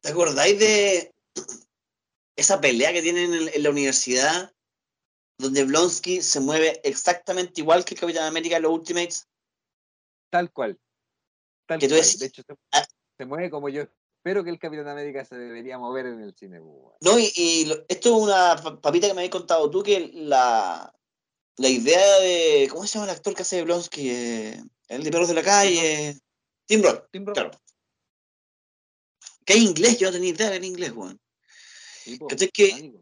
¿Te 0.03 0.09
acordáis 0.11 0.59
de 0.59 1.15
esa 2.37 2.61
pelea 2.61 2.93
que 2.93 3.03
tienen 3.03 3.35
en, 3.35 3.49
en 3.55 3.63
la 3.63 3.71
universidad? 3.71 4.53
Donde 5.39 5.65
Blonsky 5.65 6.23
se 6.23 6.41
mueve 6.41 6.81
exactamente 6.83 7.61
igual 7.61 7.85
que 7.85 7.95
el 7.95 8.01
Capitán 8.01 8.25
América 8.25 8.57
en 8.57 8.63
los 8.63 8.73
Ultimates. 8.73 9.29
Tal 10.31 10.51
cual. 10.53 10.81
Tal 11.67 11.79
Que 11.79 11.87
tú 11.87 11.95
cual. 11.95 12.03
decís- 12.05 12.19
De 12.19 12.27
hecho, 12.27 12.43
se, 12.43 12.55
Ah. 12.73 12.85
se 13.17 13.25
mueve 13.27 13.51
como 13.51 13.69
yo 13.69 13.85
espero 14.19 14.45
que 14.45 14.51
el 14.51 14.59
Capitán 14.59 14.89
América 14.89 15.25
se 15.25 15.37
debería 15.37 15.79
mover 15.79 16.07
en 16.07 16.21
el 16.23 16.35
cine. 16.35 16.61
pues. 16.61 16.97
No, 17.01 17.19
y, 17.19 17.33
y 17.35 17.65
lo- 17.67 17.85
esto 17.89 18.17
es 18.17 18.23
una 18.23 18.57
pa- 18.63 18.81
papita 18.81 19.07
que 19.09 19.15
me 19.15 19.21
habías 19.21 19.33
contado 19.33 19.71
tú, 19.71 19.83
que 19.83 20.11
la, 20.15 20.93
la 21.57 21.69
idea 21.69 22.21
de. 22.21 22.69
¿Cómo 22.71 22.87
se 22.87 22.95
llama 22.99 23.11
el 23.11 23.17
actor 23.17 23.35
que 23.35 23.43
hace 23.43 23.57
de 23.57 23.63
Blonsky? 23.65 24.11
Eh, 24.11 24.63
el 24.89 25.03
de 25.05 25.11
Perros 25.11 25.29
de 25.29 25.35
la 25.35 25.43
Calle. 25.43 26.19
Tim 26.67 26.83
Roth, 26.83 27.09
Tim 27.11 27.25
Roth, 27.25 27.35
claro. 27.35 27.51
Que 29.47 29.55
es 29.55 29.61
inglés, 29.61 29.99
yo 29.99 30.09
no 30.09 30.13
tenía 30.13 30.31
idea 30.31 30.51
que 30.51 30.57
era 30.57 30.67
inglés, 30.67 30.93
weón. 30.93 31.19
¿Cachai 32.29 32.49
que-. 32.51 32.93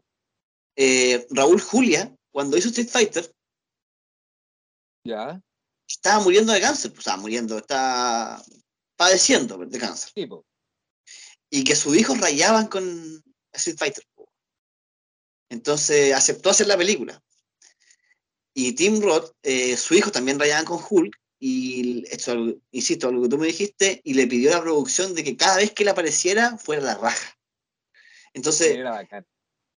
Eh, 0.77 1.25
Raúl 1.31 1.59
Julia, 1.59 2.15
cuando 2.31 2.55
hizo 2.57 2.69
Street 2.69 2.87
Fighter, 2.89 3.29
Ya, 5.03 5.41
estaba 5.89 6.21
muriendo 6.23 6.53
de 6.53 6.61
cáncer. 6.61 6.91
Pues, 6.91 6.99
estaba 6.99 7.17
muriendo, 7.21 7.57
está 7.57 8.41
padeciendo 8.95 9.57
de 9.57 9.79
cáncer. 9.79 10.11
sí, 10.13 10.25
po. 10.27 10.45
Y 11.49 11.63
que 11.63 11.75
sus 11.75 11.95
hijos 11.97 12.19
rayaban 12.19 12.67
con 12.67 13.23
Street 13.53 13.77
Fighter. 13.77 14.03
Entonces 15.49 16.13
aceptó 16.13 16.49
hacer 16.49 16.67
la 16.67 16.77
película. 16.77 17.21
Y 18.53 18.73
Tim 18.73 19.01
Roth, 19.01 19.33
eh, 19.43 19.77
su 19.77 19.93
hijo 19.93 20.11
también 20.11 20.39
rayaban 20.39 20.65
con 20.65 20.83
Hulk, 20.89 21.15
y 21.39 22.03
esto, 22.09 22.55
insisto, 22.71 23.11
lo 23.11 23.21
que 23.21 23.29
tú 23.29 23.37
me 23.37 23.47
dijiste, 23.47 24.01
y 24.03 24.15
le 24.15 24.25
pidió 24.25 24.51
a 24.51 24.55
la 24.57 24.63
producción 24.63 25.13
de 25.13 25.23
que 25.23 25.37
cada 25.37 25.57
vez 25.57 25.71
que 25.71 25.83
él 25.83 25.89
apareciera 25.89 26.57
fuera 26.57 26.81
la 26.81 26.95
raja. 26.95 27.37
Entonces, 28.33 28.79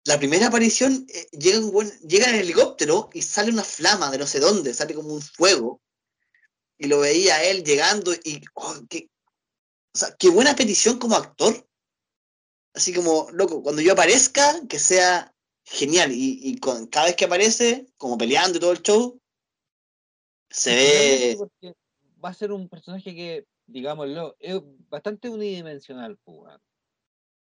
la 0.03 0.17
primera 0.17 0.47
aparición 0.47 1.05
eh, 1.09 1.27
llega, 1.31 1.59
buen, 1.59 1.91
llega 1.99 2.27
en 2.29 2.35
el 2.35 2.41
helicóptero 2.41 3.09
y 3.13 3.21
sale 3.21 3.51
una 3.51 3.63
flama 3.63 4.09
de 4.09 4.17
no 4.17 4.25
sé 4.25 4.39
dónde, 4.39 4.73
sale 4.73 4.95
como 4.95 5.13
un 5.13 5.21
fuego. 5.21 5.79
Y 6.79 6.87
lo 6.87 7.01
veía 7.01 7.43
él 7.43 7.63
llegando 7.63 8.11
y, 8.23 8.41
oh, 8.55 8.75
qué, 8.89 9.10
o 9.93 9.97
sea, 9.97 10.15
qué 10.17 10.29
buena 10.29 10.55
petición 10.55 10.99
como 10.99 11.15
actor. 11.15 11.67
Así 12.73 12.93
como, 12.93 13.27
loco, 13.31 13.61
cuando 13.61 13.81
yo 13.81 13.93
aparezca, 13.93 14.65
que 14.67 14.79
sea 14.79 15.33
genial. 15.65 16.11
Y, 16.11 16.39
y 16.41 16.57
con, 16.59 16.87
cada 16.87 17.07
vez 17.07 17.15
que 17.15 17.25
aparece, 17.25 17.87
como 17.97 18.17
peleando 18.17 18.57
y 18.57 18.61
todo 18.61 18.71
el 18.71 18.81
show, 18.81 19.19
se 20.49 20.75
ve. 20.75 21.73
Va 22.23 22.29
a 22.29 22.33
ser 22.33 22.51
un 22.51 22.69
personaje 22.69 23.15
que, 23.15 23.45
digámoslo, 23.65 24.35
es 24.39 24.61
bastante 24.89 25.29
unidimensional, 25.29 26.17
pues, 26.23 26.53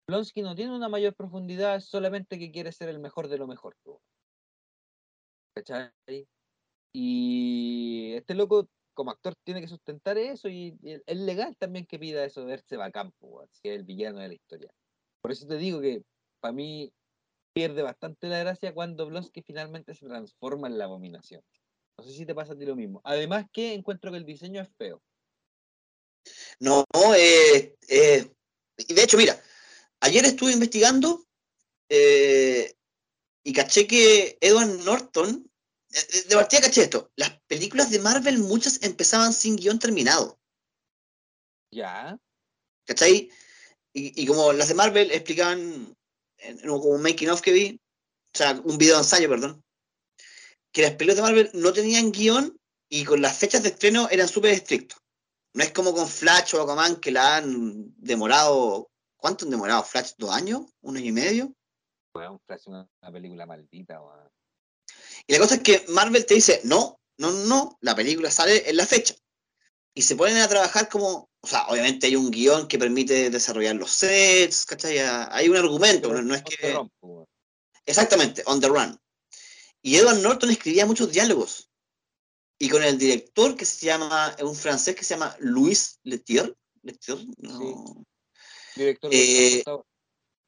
Blonsky 0.07 0.41
no 0.41 0.55
tiene 0.55 0.75
una 0.75 0.89
mayor 0.89 1.13
profundidad, 1.13 1.79
solamente 1.79 2.39
que 2.39 2.51
quiere 2.51 2.71
ser 2.71 2.89
el 2.89 2.99
mejor 2.99 3.27
de 3.27 3.37
lo 3.37 3.47
mejor. 3.47 3.75
¿Cachai? 5.55 5.91
Y 6.93 8.13
este 8.15 8.33
loco, 8.33 8.67
como 8.93 9.11
actor, 9.11 9.35
tiene 9.43 9.61
que 9.61 9.67
sustentar 9.67 10.17
eso 10.17 10.49
y, 10.49 10.77
es 10.83 11.17
legal 11.17 11.55
también 11.57 11.85
que 11.85 11.99
pida 11.99 12.25
eso 12.25 12.45
verse 12.45 12.77
bacán, 12.77 13.13
si 13.51 13.69
es 13.69 13.75
el 13.75 13.83
villano 13.83 14.19
de 14.19 14.27
la 14.29 14.33
historia. 14.33 14.73
Por 15.21 15.31
eso 15.31 15.47
te 15.47 15.57
digo 15.57 15.81
que 15.81 16.03
para 16.39 16.51
mí 16.51 16.91
pierde 17.53 17.81
bastante 17.81 18.27
la 18.27 18.39
gracia 18.39 18.73
cuando 18.73 19.05
Blonsky 19.05 19.41
finalmente 19.41 19.93
se 19.93 20.05
transforma 20.05 20.67
en 20.67 20.77
la 20.77 20.85
abominación. 20.85 21.43
No 21.97 22.03
sé 22.03 22.13
si 22.13 22.25
te 22.25 22.33
pasa 22.33 22.53
a 22.53 22.57
ti 22.57 22.65
lo 22.65 22.75
mismo. 22.75 23.01
Además 23.03 23.45
que 23.51 23.73
encuentro 23.73 24.11
que 24.11 24.17
el 24.17 24.25
diseño 24.25 24.61
es 24.61 24.69
feo. 24.77 25.01
No, 26.59 26.85
eh, 27.15 27.75
eh, 27.89 28.31
de 28.77 29.03
hecho, 29.03 29.17
mira, 29.17 29.39
Ayer 30.03 30.25
estuve 30.25 30.51
investigando 30.51 31.27
eh, 31.87 32.73
y 33.43 33.53
caché 33.53 33.85
que 33.85 34.37
Edward 34.41 34.83
Norton, 34.83 35.50
eh, 35.93 36.23
de 36.27 36.35
partida 36.35 36.61
caché 36.61 36.83
esto, 36.83 37.11
las 37.15 37.39
películas 37.47 37.91
de 37.91 37.99
Marvel 37.99 38.39
muchas 38.39 38.81
empezaban 38.83 39.33
sin 39.33 39.55
guion 39.55 39.79
terminado. 39.79 40.39
Ya. 41.71 42.17
¿Cachai? 42.85 43.31
Y, 43.93 44.21
y 44.21 44.25
como 44.25 44.53
las 44.53 44.67
de 44.67 44.73
Marvel 44.73 45.11
explicaban, 45.11 45.95
en, 46.37 46.59
como 46.59 46.85
un 46.85 47.01
making 47.01 47.29
of 47.29 47.41
que 47.41 47.51
vi, 47.51 47.81
o 48.33 48.37
sea, 48.37 48.59
un 48.63 48.77
video 48.77 48.95
de 48.95 49.01
ensayo, 49.01 49.29
perdón, 49.29 49.63
que 50.71 50.83
las 50.83 50.91
películas 50.91 51.17
de 51.17 51.21
Marvel 51.21 51.51
no 51.53 51.73
tenían 51.73 52.11
guion 52.11 52.57
y 52.89 53.03
con 53.03 53.21
las 53.21 53.37
fechas 53.37 53.63
de 53.63 53.69
estreno 53.69 54.07
eran 54.09 54.27
súper 54.27 54.51
estrictos. 54.51 54.99
No 55.53 55.63
es 55.63 55.71
como 55.71 55.93
con 55.93 56.07
Flash 56.07 56.55
o 56.55 56.61
Aquaman 56.61 56.95
que 57.01 57.11
la 57.11 57.37
han 57.37 57.93
demorado 57.97 58.91
¿Cuánto 59.21 59.45
han 59.45 59.51
demorado 59.51 59.83
Flash? 59.83 60.13
¿Dos 60.17 60.31
años? 60.31 60.63
¿Un 60.81 60.97
año 60.97 61.05
y 61.05 61.11
medio? 61.11 61.53
Bueno, 62.11 62.41
Flash 62.47 62.61
es 62.61 62.67
una, 62.67 62.89
película 63.11 63.45
maldita. 63.45 64.01
Y 65.27 65.33
la 65.33 65.39
cosa 65.39 65.55
es 65.55 65.61
que 65.61 65.85
Marvel 65.89 66.25
te 66.25 66.35
dice, 66.35 66.61
no, 66.63 66.99
no, 67.17 67.31
no, 67.31 67.77
la 67.81 67.95
película 67.95 68.31
sale 68.31 68.69
en 68.69 68.77
la 68.77 68.85
fecha. 68.85 69.15
Y 69.93 70.01
se 70.01 70.15
ponen 70.15 70.37
a 70.37 70.47
trabajar 70.47 70.89
como, 70.89 71.29
o 71.41 71.47
sea, 71.47 71.67
obviamente 71.67 72.07
hay 72.07 72.15
un 72.15 72.31
guion 72.31 72.67
que 72.67 72.79
permite 72.79 73.29
desarrollar 73.29 73.75
los 73.75 73.91
sets, 73.91 74.65
¿cachai? 74.65 74.99
Hay 74.99 75.49
un 75.49 75.57
argumento, 75.57 76.13
no, 76.21 76.35
es 76.35 76.43
que... 76.43 76.77
Exactamente, 77.85 78.43
on 78.45 78.61
the 78.61 78.67
run. 78.67 78.99
Y 79.81 79.95
Edward 79.95 80.19
Norton 80.19 80.51
escribía 80.51 80.85
muchos 80.85 81.11
diálogos. 81.11 81.69
Y 82.59 82.69
con 82.69 82.83
el 82.83 82.97
director 82.97 83.55
que 83.55 83.65
se 83.65 83.87
llama, 83.87 84.35
un 84.41 84.55
francés 84.55 84.95
que 84.95 85.03
se 85.03 85.15
llama 85.15 85.35
Louis 85.39 85.99
Letier, 86.03 86.55
Letier 86.83 87.17
no, 87.37 88.05
Director 88.75 89.09
eh, 89.13 89.63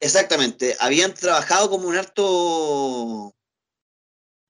exactamente. 0.00 0.76
Habían 0.78 1.12
trabajado 1.12 1.68
como 1.70 1.88
un 1.88 1.96
harto 1.96 3.34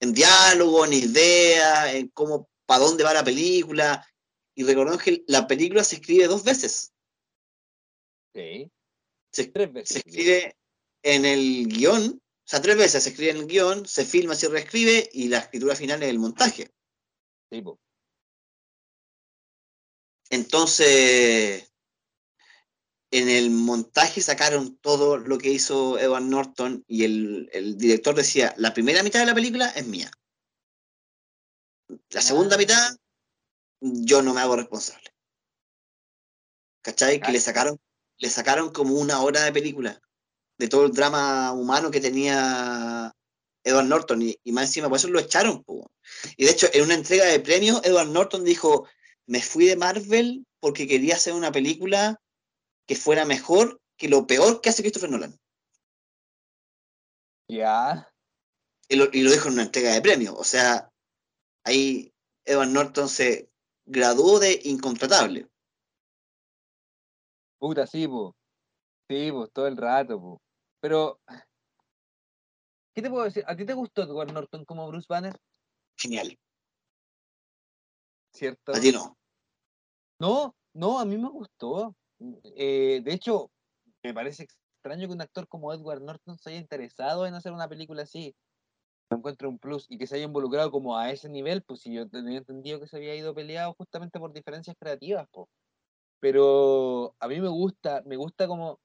en 0.04 0.14
diálogo, 0.14 0.84
en 0.84 0.92
ideas, 0.92 1.94
en 1.94 2.08
cómo, 2.08 2.48
para 2.66 2.84
dónde 2.84 3.04
va 3.04 3.12
la 3.12 3.24
película. 3.24 4.06
Y 4.54 4.62
recordemos 4.62 5.02
que 5.02 5.24
la 5.26 5.46
película 5.46 5.82
se 5.82 5.96
escribe 5.96 6.26
dos 6.26 6.44
veces. 6.44 6.92
Sí. 8.34 8.70
Se, 9.32 9.52
se 9.84 9.98
escribe 9.98 10.56
en 11.02 11.24
el 11.24 11.66
guion, 11.66 12.20
o 12.44 12.46
sea, 12.46 12.62
tres 12.62 12.76
veces 12.76 13.02
se 13.02 13.10
escribe 13.10 13.32
en 13.32 13.38
el 13.38 13.46
guion, 13.46 13.86
se 13.86 14.04
filma, 14.04 14.34
se 14.34 14.48
reescribe 14.48 15.08
y 15.12 15.28
la 15.28 15.38
escritura 15.38 15.74
final 15.74 16.02
es 16.02 16.10
el 16.10 16.18
montaje. 16.18 16.70
Sí, 17.50 17.62
Entonces, 20.30 21.72
en 23.14 23.28
el 23.28 23.50
montaje 23.50 24.20
sacaron 24.20 24.76
todo 24.78 25.18
lo 25.18 25.38
que 25.38 25.50
hizo 25.50 26.00
Edward 26.00 26.24
Norton 26.24 26.84
y 26.88 27.04
el, 27.04 27.76
director 27.78 28.12
decía, 28.12 28.52
la 28.56 28.74
primera 28.74 29.04
mitad 29.04 29.20
de 29.20 29.26
la 29.26 29.34
película 29.36 29.68
es 29.68 29.86
mía. 29.86 30.10
La 32.10 32.20
segunda 32.20 32.56
ah. 32.56 32.58
mitad, 32.58 32.96
yo 33.80 34.20
no 34.20 34.34
me 34.34 34.40
hago 34.40 34.56
responsable. 34.56 35.14
¿Cachai? 36.82 37.20
Que 37.20 37.30
le 37.30 37.38
sacaron, 37.38 37.78
le 38.18 38.28
sacaron 38.28 38.72
como 38.72 38.96
una 38.96 39.22
hora 39.22 39.44
de 39.44 39.52
película 39.52 40.02
de 40.58 40.66
todo 40.66 40.86
el 40.86 40.92
drama 40.92 41.52
humano 41.52 41.92
que 41.92 42.00
tenía 42.00 43.14
Edward 43.62 43.86
Norton 43.86 44.22
y, 44.22 44.38
más 44.50 44.66
encima 44.66 44.88
por 44.88 44.98
eso 44.98 45.06
lo 45.06 45.20
echaron. 45.20 45.64
Y 46.36 46.46
de 46.46 46.50
hecho, 46.50 46.66
en 46.72 46.82
una 46.82 46.94
entrega 46.94 47.26
de 47.26 47.38
premios, 47.38 47.80
Edward 47.84 48.08
Norton 48.08 48.44
dijo, 48.44 48.88
me 49.26 49.40
fui 49.40 49.66
de 49.66 49.76
Marvel 49.76 50.44
porque 50.58 50.88
quería 50.88 51.14
hacer 51.14 51.32
una 51.34 51.52
película 51.52 52.20
que 52.86 52.96
fuera 52.96 53.24
mejor 53.24 53.80
que 53.96 54.08
lo 54.08 54.26
peor 54.26 54.60
que 54.60 54.68
hace 54.70 54.82
Christopher 54.82 55.10
Nolan. 55.10 55.38
Ya. 57.48 58.10
Y, 58.88 58.96
lo, 58.96 59.06
y 59.12 59.22
lo 59.22 59.30
dijo 59.30 59.48
en 59.48 59.54
una 59.54 59.62
entrega 59.62 59.92
de 59.92 60.02
premio. 60.02 60.34
O 60.34 60.44
sea, 60.44 60.90
ahí 61.64 62.12
Edward 62.44 62.68
Norton 62.68 63.08
se 63.08 63.50
graduó 63.86 64.38
de 64.40 64.60
incontratable. 64.64 65.48
Puta, 67.58 67.86
sí, 67.86 68.06
pues. 68.08 68.32
Sí, 69.08 69.30
pues, 69.32 69.50
todo 69.52 69.66
el 69.66 69.76
rato, 69.76 70.20
pues. 70.20 70.40
Pero, 70.80 71.20
¿qué 72.94 73.02
te 73.02 73.10
puedo 73.10 73.24
decir? 73.24 73.44
¿A 73.46 73.56
ti 73.56 73.64
te 73.64 73.74
gustó 73.74 74.02
Edward 74.02 74.32
Norton 74.32 74.64
como 74.64 74.88
Bruce 74.88 75.06
Banner? 75.08 75.34
Genial. 75.96 76.38
¿Cierto? 78.32 78.72
A 78.72 78.80
ti 78.80 78.92
no. 78.92 79.16
No, 80.18 80.54
no, 80.74 80.98
a 80.98 81.04
mí 81.04 81.16
me 81.16 81.28
gustó. 81.28 81.94
Eh, 82.56 83.00
de 83.04 83.12
hecho, 83.12 83.50
me 84.02 84.14
parece 84.14 84.44
extraño 84.44 85.08
que 85.08 85.14
un 85.14 85.20
actor 85.20 85.48
como 85.48 85.72
Edward 85.72 86.02
Norton 86.02 86.38
se 86.38 86.50
haya 86.50 86.58
interesado 86.58 87.26
en 87.26 87.34
hacer 87.34 87.52
una 87.52 87.68
película 87.68 88.02
así. 88.02 88.34
No 89.10 89.18
encuentro 89.18 89.48
un 89.48 89.58
plus 89.58 89.86
y 89.88 89.98
que 89.98 90.06
se 90.06 90.16
haya 90.16 90.24
involucrado 90.24 90.70
como 90.70 90.96
a 90.96 91.10
ese 91.10 91.28
nivel, 91.28 91.62
pues 91.62 91.80
si 91.80 91.92
yo 91.94 92.08
tenía 92.08 92.38
entendido 92.38 92.80
que 92.80 92.86
se 92.86 92.96
había 92.96 93.14
ido 93.14 93.34
peleado 93.34 93.74
justamente 93.74 94.18
por 94.18 94.32
diferencias 94.32 94.76
creativas, 94.78 95.26
pues. 95.30 95.48
Pero 96.20 97.14
a 97.18 97.28
mí 97.28 97.40
me 97.40 97.48
gusta, 97.48 98.02
me 98.06 98.16
gusta 98.16 98.46
como 98.46 98.80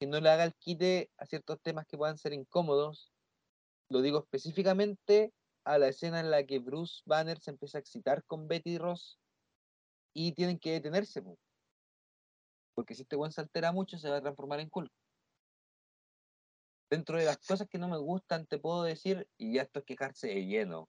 que 0.00 0.06
no 0.06 0.20
le 0.20 0.30
haga 0.30 0.44
el 0.44 0.54
quite 0.54 1.10
a 1.18 1.26
ciertos 1.26 1.60
temas 1.60 1.86
que 1.86 1.96
puedan 1.96 2.18
ser 2.18 2.32
incómodos. 2.32 3.12
Lo 3.88 4.02
digo 4.02 4.20
específicamente 4.20 5.32
a 5.64 5.78
la 5.78 5.88
escena 5.88 6.20
en 6.20 6.30
la 6.30 6.44
que 6.44 6.58
Bruce 6.58 7.02
Banner 7.04 7.38
se 7.38 7.50
empieza 7.50 7.78
a 7.78 7.80
excitar 7.80 8.24
con 8.24 8.48
Betty 8.48 8.78
Ross 8.78 9.20
y 10.14 10.32
tienen 10.32 10.58
que 10.58 10.72
detenerse. 10.72 11.22
Porque 12.74 12.94
si 12.94 13.02
este 13.02 13.16
buen 13.16 13.32
se 13.32 13.40
altera 13.40 13.72
mucho, 13.72 13.98
se 13.98 14.08
va 14.08 14.18
a 14.18 14.22
transformar 14.22 14.60
en 14.60 14.70
Hulk. 14.72 14.92
Dentro 16.90 17.18
de 17.18 17.24
las 17.24 17.38
cosas 17.38 17.68
que 17.68 17.78
no 17.78 17.88
me 17.88 17.98
gustan, 17.98 18.46
te 18.46 18.58
puedo 18.58 18.82
decir, 18.82 19.28
y 19.38 19.54
ya 19.54 19.62
esto 19.62 19.80
es 19.80 19.84
quejarse 19.84 20.28
de 20.28 20.46
lleno, 20.46 20.88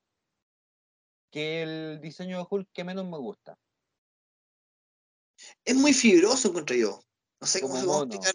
que 1.32 1.62
el 1.62 2.02
diseño 2.02 2.38
de 2.38 2.48
Hulk 2.50 2.70
que 2.74 2.84
menos 2.84 3.06
me 3.06 3.18
gusta. 3.18 3.58
Es 5.64 5.76
muy 5.76 5.94
fibroso, 5.94 6.50
encuentro 6.50 6.76
yo. 6.76 7.00
No 7.40 7.48
sé 7.48 7.62
cómo 7.62 7.76
se 7.76 7.86
va 7.86 7.96
a 7.96 8.04
explicar. 8.04 8.34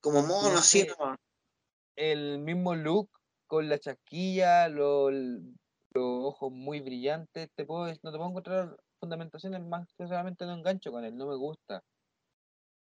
Como 0.00 0.22
mono, 0.22 0.58
así. 0.58 0.86
El 1.96 2.38
mismo 2.40 2.74
look, 2.74 3.10
con 3.46 3.68
la 3.68 3.78
chasquilla, 3.78 4.68
los, 4.68 5.12
ojos 5.94 6.52
muy 6.52 6.80
brillantes, 6.80 7.50
te 7.54 7.64
puedo, 7.64 7.86
no 7.86 8.12
te 8.12 8.18
puedo 8.18 8.28
encontrar 8.28 8.76
fundamentaciones, 8.98 9.62
más 9.62 9.86
que 9.96 10.06
solamente 10.06 10.44
no 10.44 10.54
engancho 10.54 10.90
con 10.90 11.04
él, 11.04 11.16
no 11.16 11.26
me 11.26 11.36
gusta 11.36 11.82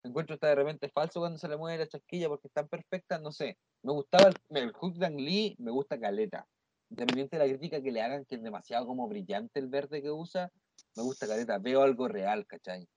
encuentro 0.07 0.35
está 0.35 0.47
de 0.47 0.55
repente 0.55 0.89
falso 0.89 1.19
cuando 1.19 1.37
se 1.37 1.47
le 1.47 1.57
mueve 1.57 1.79
la 1.79 1.87
chasquilla 1.87 2.27
porque 2.27 2.47
están 2.47 2.67
perfectas, 2.67 3.21
no 3.21 3.31
sé. 3.31 3.57
Me 3.83 3.91
gustaba 3.91 4.29
el, 4.29 4.57
el 4.57 4.73
Hulk 4.79 4.97
de 4.97 5.09
Lee, 5.09 5.55
me 5.59 5.71
gusta 5.71 5.99
Caleta. 5.99 6.47
Independiente 6.89 7.37
de 7.37 7.43
la 7.43 7.49
crítica 7.49 7.81
que 7.81 7.91
le 7.91 8.01
hagan, 8.01 8.25
que 8.25 8.35
es 8.35 8.43
demasiado 8.43 8.85
como 8.85 9.07
brillante 9.07 9.59
el 9.59 9.67
verde 9.67 10.01
que 10.01 10.11
usa, 10.11 10.51
me 10.95 11.03
gusta 11.03 11.27
Caleta. 11.27 11.57
Veo 11.57 11.81
algo 11.81 12.07
real, 12.07 12.45
¿cachai? 12.45 12.87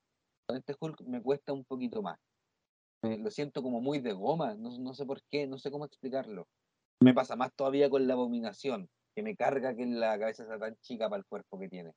Con 0.46 0.56
este 0.56 0.74
Hulk 0.78 1.02
me 1.02 1.22
cuesta 1.22 1.52
un 1.52 1.64
poquito 1.64 2.02
más. 2.02 2.18
Lo 3.02 3.30
siento 3.30 3.62
como 3.62 3.80
muy 3.80 4.00
de 4.00 4.12
goma, 4.12 4.54
no, 4.54 4.76
no 4.78 4.92
sé 4.92 5.06
por 5.06 5.22
qué, 5.30 5.46
no 5.46 5.58
sé 5.58 5.70
cómo 5.70 5.84
explicarlo. 5.84 6.48
Me 7.00 7.14
pasa 7.14 7.36
más 7.36 7.54
todavía 7.54 7.88
con 7.88 8.08
la 8.08 8.14
abominación, 8.14 8.90
que 9.14 9.22
me 9.22 9.36
carga 9.36 9.74
que 9.76 9.86
la 9.86 10.18
cabeza 10.18 10.46
sea 10.46 10.58
tan 10.58 10.76
chica 10.80 11.08
para 11.08 11.20
el 11.20 11.26
cuerpo 11.26 11.58
que 11.58 11.68
tiene. 11.68 11.92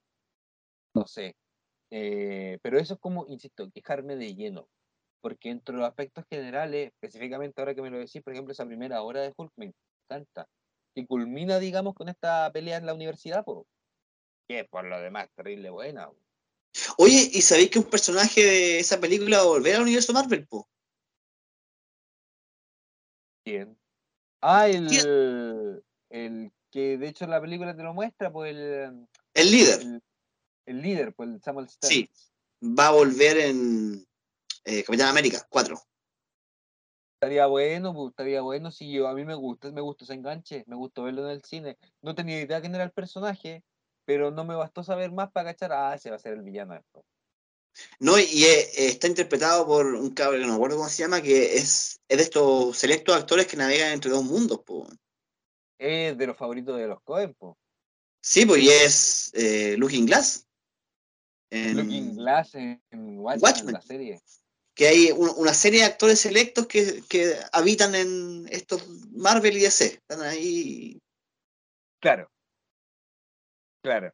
No 0.94 1.08
sé. 1.08 1.36
Eh, 1.90 2.60
pero 2.62 2.78
eso 2.78 2.94
es 2.94 3.00
como, 3.00 3.26
insisto, 3.28 3.70
quejarme 3.72 4.16
de 4.16 4.36
lleno. 4.36 4.68
Porque 5.22 5.50
entre 5.50 5.76
los 5.76 5.88
aspectos 5.88 6.26
generales, 6.30 6.92
específicamente 6.94 7.62
ahora 7.62 7.76
que 7.76 7.82
me 7.82 7.90
lo 7.90 8.00
decís, 8.00 8.22
por 8.24 8.34
ejemplo, 8.34 8.52
esa 8.52 8.66
primera 8.66 9.02
hora 9.04 9.22
de 9.22 9.34
Hulk 9.36 9.54
me 9.56 9.72
encanta. 10.10 10.48
Que 10.94 11.06
culmina, 11.06 11.60
digamos, 11.60 11.94
con 11.94 12.10
esta 12.10 12.52
pelea 12.52 12.78
en 12.78 12.86
la 12.86 12.94
universidad, 12.94 13.46
po. 13.46 13.66
que 14.48 14.66
por 14.66 14.84
lo 14.84 15.00
demás 15.00 15.30
terrible 15.36 15.70
buena. 15.70 16.08
po. 16.08 16.18
Oye, 16.98 17.30
¿y 17.32 17.42
sabéis 17.42 17.70
que 17.70 17.80
un 17.80 17.90
personaje 17.90 18.42
de 18.44 18.80
esa 18.80 19.00
película 19.00 19.38
va 19.38 19.44
a 19.44 19.48
volver 19.48 19.76
al 19.76 19.84
universo 19.84 20.12
Marvel, 20.12 20.48
po? 20.48 20.68
¿Quién? 23.46 23.78
Ah, 24.42 24.68
el, 24.68 25.84
el 26.10 26.52
que 26.72 26.98
de 26.98 27.08
hecho 27.08 27.28
la 27.28 27.42
película 27.42 27.76
te 27.76 27.84
lo 27.84 27.94
muestra, 27.94 28.32
pues 28.32 28.56
el, 28.56 29.08
El 29.34 29.52
líder. 29.52 29.82
el, 29.82 30.04
el 30.66 30.82
líder, 30.82 31.14
pues 31.14 31.30
el 31.30 31.42
Samuel 31.42 31.70
Stern. 31.70 31.92
Sí. 31.92 32.10
Va 32.64 32.88
a 32.88 32.92
volver 32.92 33.38
en 33.38 34.06
eh, 34.66 34.84
Capitán 34.84 35.10
América 35.10 35.46
4. 35.50 35.80
Estaría 37.16 37.46
bueno, 37.46 37.94
pues, 37.94 38.10
estaría 38.10 38.42
bueno 38.42 38.72
si 38.72 38.92
yo, 38.92 39.08
a 39.08 39.14
mí 39.14 39.24
me 39.26 39.36
gusta, 39.36 39.72
me 39.72 39.82
gusta 39.82 40.06
ese 40.06 40.14
enganche, 40.16 40.64
me 40.66 40.76
gustó 40.76 41.04
verlo 41.04 41.26
en 41.26 41.32
el 41.32 41.44
cine. 41.44 41.78
No 42.02 42.16
tenía 42.16 42.42
idea 42.42 42.62
quién 42.62 42.74
era 42.74 42.84
el 42.84 42.92
personaje, 42.92 43.64
pero 44.06 44.32
no 44.32 44.44
me 44.44 44.56
bastó 44.56 44.84
saber 44.84 45.12
más 45.12 45.32
para 45.32 45.52
cachar, 45.52 45.72
ah, 45.72 45.94
ese 45.94 46.10
va 46.10 46.16
a 46.16 46.20
ser 46.20 46.34
el 46.34 46.42
villano 46.42 46.76
esto. 46.76 47.06
No, 48.00 48.18
y 48.18 48.44
eh, 48.44 48.88
está 48.88 49.08
interpretado 49.08 49.66
por 49.66 49.86
un 49.86 50.10
cabrón 50.12 50.42
que 50.42 50.46
no 50.48 50.54
me 50.54 50.56
acuerdo 50.56 50.78
cómo 50.78 50.90
se 50.90 51.04
llama, 51.04 51.22
que 51.22 51.56
es, 51.56 52.00
es 52.08 52.18
de 52.18 52.24
estos 52.24 52.78
selectos 52.78 53.16
actores 53.16 53.48
que 53.48 53.56
navegan 53.56 53.94
entre 53.94 54.12
dos 54.12 54.24
mundos, 54.24 54.60
po. 54.66 54.88
Es 55.78 56.18
de 56.18 56.28
los 56.28 56.36
favoritos 56.38 56.78
de 56.78 56.88
los 56.88 57.02
Coen, 57.04 57.34
pues. 57.36 57.56
Sí, 58.24 58.46
pues 58.46 58.62
y 58.62 58.70
es 58.70 59.32
eh, 59.34 59.76
Looking 59.78 60.06
Glass. 60.06 60.48
En- 61.50 61.78
Looking 61.78 62.16
Glass 62.16 62.56
en, 62.56 62.82
en 62.92 63.20
Watchmen, 63.20 63.42
Watchmen. 63.44 63.74
la 63.74 63.82
serie. 63.82 64.22
Que 64.82 64.88
hay 64.88 65.12
un- 65.12 65.32
una 65.38 65.54
serie 65.54 65.82
de 65.82 65.86
actores 65.86 66.20
selectos 66.20 66.66
que, 66.66 67.04
que 67.08 67.36
habitan 67.52 67.94
en 67.94 68.48
estos 68.50 68.88
Marvel 69.12 69.56
y 69.56 69.60
DC. 69.60 69.86
Están 69.86 70.24
ahí. 70.24 71.00
Claro. 72.02 72.28
Claro. 73.84 74.12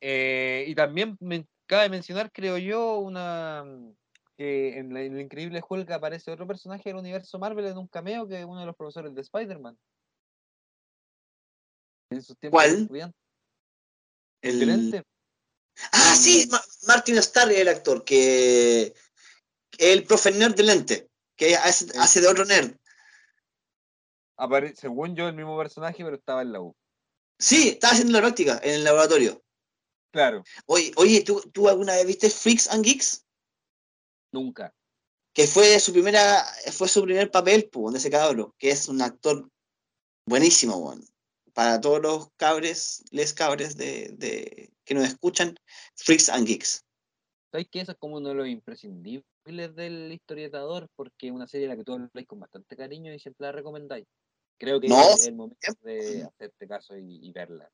Eh, 0.00 0.64
y 0.68 0.74
también 0.74 1.18
me 1.20 1.46
cabe 1.66 1.90
mencionar, 1.90 2.32
creo 2.32 2.56
yo, 2.56 2.96
una 2.96 3.62
que 4.38 4.78
en 4.78 4.94
la, 4.94 5.02
en 5.02 5.16
la 5.16 5.20
increíble 5.20 5.62
Hulk 5.68 5.90
aparece 5.90 6.30
otro 6.30 6.46
personaje 6.46 6.88
del 6.88 6.96
universo 6.96 7.38
Marvel 7.38 7.66
en 7.66 7.76
un 7.76 7.86
cameo 7.86 8.26
que 8.26 8.38
es 8.38 8.46
uno 8.46 8.60
de 8.60 8.66
los 8.66 8.76
profesores 8.76 9.14
de 9.14 9.20
Spider-Man. 9.20 9.76
En 12.10 12.22
sus 12.22 12.38
tiempos 12.38 12.62
de 12.62 12.68
¿Cuál? 12.70 12.82
estudiante. 12.84 13.18
El... 14.40 14.62
El 14.62 14.68
lente. 14.68 15.02
Ah, 15.92 16.16
sí, 16.16 16.48
Ma- 16.50 16.64
Martin 16.86 17.18
Starr 17.18 17.52
el 17.52 17.68
actor, 17.68 18.02
que 18.02 18.94
el 19.78 20.04
profe 20.04 20.30
nerd 20.32 20.54
de 20.54 20.62
lente, 20.62 21.08
que 21.36 21.56
hace, 21.56 21.86
hace 21.98 22.20
de 22.20 22.28
otro 22.28 22.44
nerd. 22.44 22.76
Apare- 24.38 24.74
según 24.74 25.16
yo, 25.16 25.28
el 25.28 25.34
mismo 25.34 25.56
personaje, 25.56 26.04
pero 26.04 26.16
estaba 26.16 26.42
en 26.42 26.52
la 26.52 26.60
U. 26.60 26.76
Sí, 27.38 27.68
estaba 27.70 27.92
haciendo 27.92 28.12
la 28.14 28.20
práctica 28.20 28.60
en 28.62 28.74
el 28.74 28.84
laboratorio. 28.84 29.42
Claro, 30.12 30.42
Oye, 30.66 30.92
oye 30.96 31.20
¿tú, 31.22 31.42
¿tú 31.52 31.68
alguna 31.68 31.94
vez 31.94 32.06
viste 32.06 32.30
Freaks 32.30 32.68
and 32.68 32.84
Geeks? 32.84 33.24
nunca. 34.32 34.74
Que 35.34 35.46
fue 35.46 35.78
su 35.80 35.92
primera, 35.92 36.42
fue 36.72 36.88
su 36.88 37.02
primer 37.02 37.30
papel, 37.30 37.68
pues, 37.70 37.92
de 37.92 37.98
ese 37.98 38.10
cabro, 38.10 38.54
que 38.58 38.70
es 38.70 38.88
un 38.88 39.02
actor 39.02 39.50
buenísimo, 40.26 40.76
weón. 40.76 41.04
Para 41.52 41.80
todos 41.80 42.00
los 42.00 42.30
cabres, 42.36 43.04
les 43.10 43.32
cabres 43.34 43.76
de, 43.76 44.08
de- 44.16 44.72
que 44.84 44.94
nos 44.94 45.04
escuchan, 45.06 45.54
Freaks 45.96 46.28
and 46.30 46.46
Geeks. 46.46 46.84
¿Sabes 47.50 47.68
que 47.70 47.80
eso 47.80 47.92
es 47.92 47.98
como 47.98 48.16
uno 48.16 48.30
de 48.30 48.34
los 48.34 48.48
imprescindibles 48.48 49.26
del 49.46 50.12
historietador? 50.12 50.88
Porque 50.96 51.28
es 51.28 51.32
una 51.32 51.46
serie 51.46 51.66
a 51.66 51.70
la 51.70 51.76
que 51.76 51.84
tú 51.84 51.92
habláis 51.92 52.26
con 52.26 52.40
bastante 52.40 52.76
cariño 52.76 53.12
y 53.12 53.18
siempre 53.18 53.46
la 53.46 53.52
recomendáis. 53.52 54.06
Creo 54.58 54.80
que 54.80 54.88
No, 54.88 55.14
es 55.14 55.26
el 55.26 55.34
momento 55.34 55.74
de 55.82 56.24
hacerte 56.24 56.66
caso 56.66 56.96
y, 56.96 57.18
y 57.22 57.32
verla. 57.32 57.70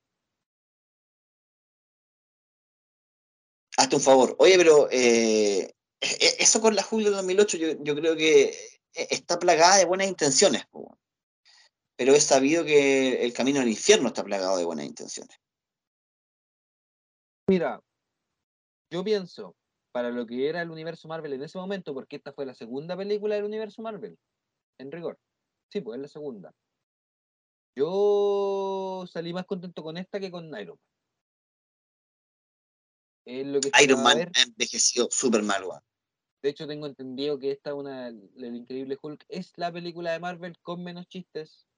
Hazte 3.79 3.97
un 3.97 4.03
favor. 4.03 4.37
Oye, 4.39 4.57
pero 4.57 4.89
eh, 4.91 5.63
e- 5.63 5.73
e- 6.01 6.37
eso 6.41 6.61
con 6.61 6.75
la 6.77 6.83
Julio 6.83 7.11
2008 7.11 7.57
yo, 7.57 7.83
yo 7.83 7.95
creo 7.95 8.17
que 8.17 8.45
eh, 8.45 9.07
está 9.11 9.39
plagada 9.39 9.79
de 9.79 9.85
buenas 9.87 10.09
intenciones. 10.09 10.67
po. 10.67 10.99
Pero 11.97 12.15
es 12.15 12.25
sabido 12.25 12.65
que 12.65 13.25
el 13.25 13.33
camino 13.33 13.61
al 13.61 13.69
infierno 13.69 14.09
está 14.09 14.25
plagado 14.25 14.59
de 14.59 14.65
buenas 14.65 14.87
intenciones. 14.87 15.37
Mira, 17.49 17.81
yo 18.91 19.03
pienso, 19.03 19.57
para 19.93 20.11
lo 20.11 20.27
que 20.27 20.49
era 20.49 20.63
el 20.63 20.71
universo 20.71 21.07
Marvel 21.07 21.35
en 21.35 21.43
ese 21.43 21.59
momento, 21.59 21.95
porque 21.95 22.17
esta 22.17 22.33
fue 22.33 22.47
la 22.47 22.55
segunda 22.55 22.97
película 22.97 23.35
del 23.35 23.45
universo 23.45 23.83
Marvel, 23.83 24.19
en 24.79 24.91
rigor. 24.91 25.19
Sí, 25.71 25.81
pues 25.81 25.97
es 25.97 26.03
la 26.03 26.09
segunda. 26.09 26.55
Yo 27.77 29.05
salí 29.07 29.33
más 29.33 29.47
contento 29.47 29.83
con 29.83 29.97
esta 29.97 30.21
que 30.21 30.31
con 30.31 30.47
Iron 30.59 30.77
Man. 30.77 30.93
Es 33.25 33.47
lo 33.47 33.61
que 33.61 33.71
Iron 33.83 34.03
Man 34.03 34.31
ha 34.35 34.43
envejecido 34.43 35.09
súper 35.11 35.43
mal. 35.43 35.65
De 36.43 36.49
hecho, 36.49 36.67
tengo 36.67 36.87
entendido 36.87 37.39
que 37.39 37.53
esta, 37.53 37.73
una, 37.73 38.09
el 38.09 38.57
Increíble 38.57 38.99
Hulk, 39.01 39.25
es 39.29 39.53
la 39.57 39.71
película 39.71 40.13
de 40.13 40.19
Marvel 40.19 40.59
con 40.61 40.83
menos 40.83 41.07
chistes. 41.07 41.69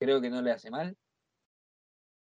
Creo 0.00 0.20
que 0.20 0.30
no 0.30 0.40
le 0.40 0.50
hace 0.50 0.70
mal. 0.70 0.96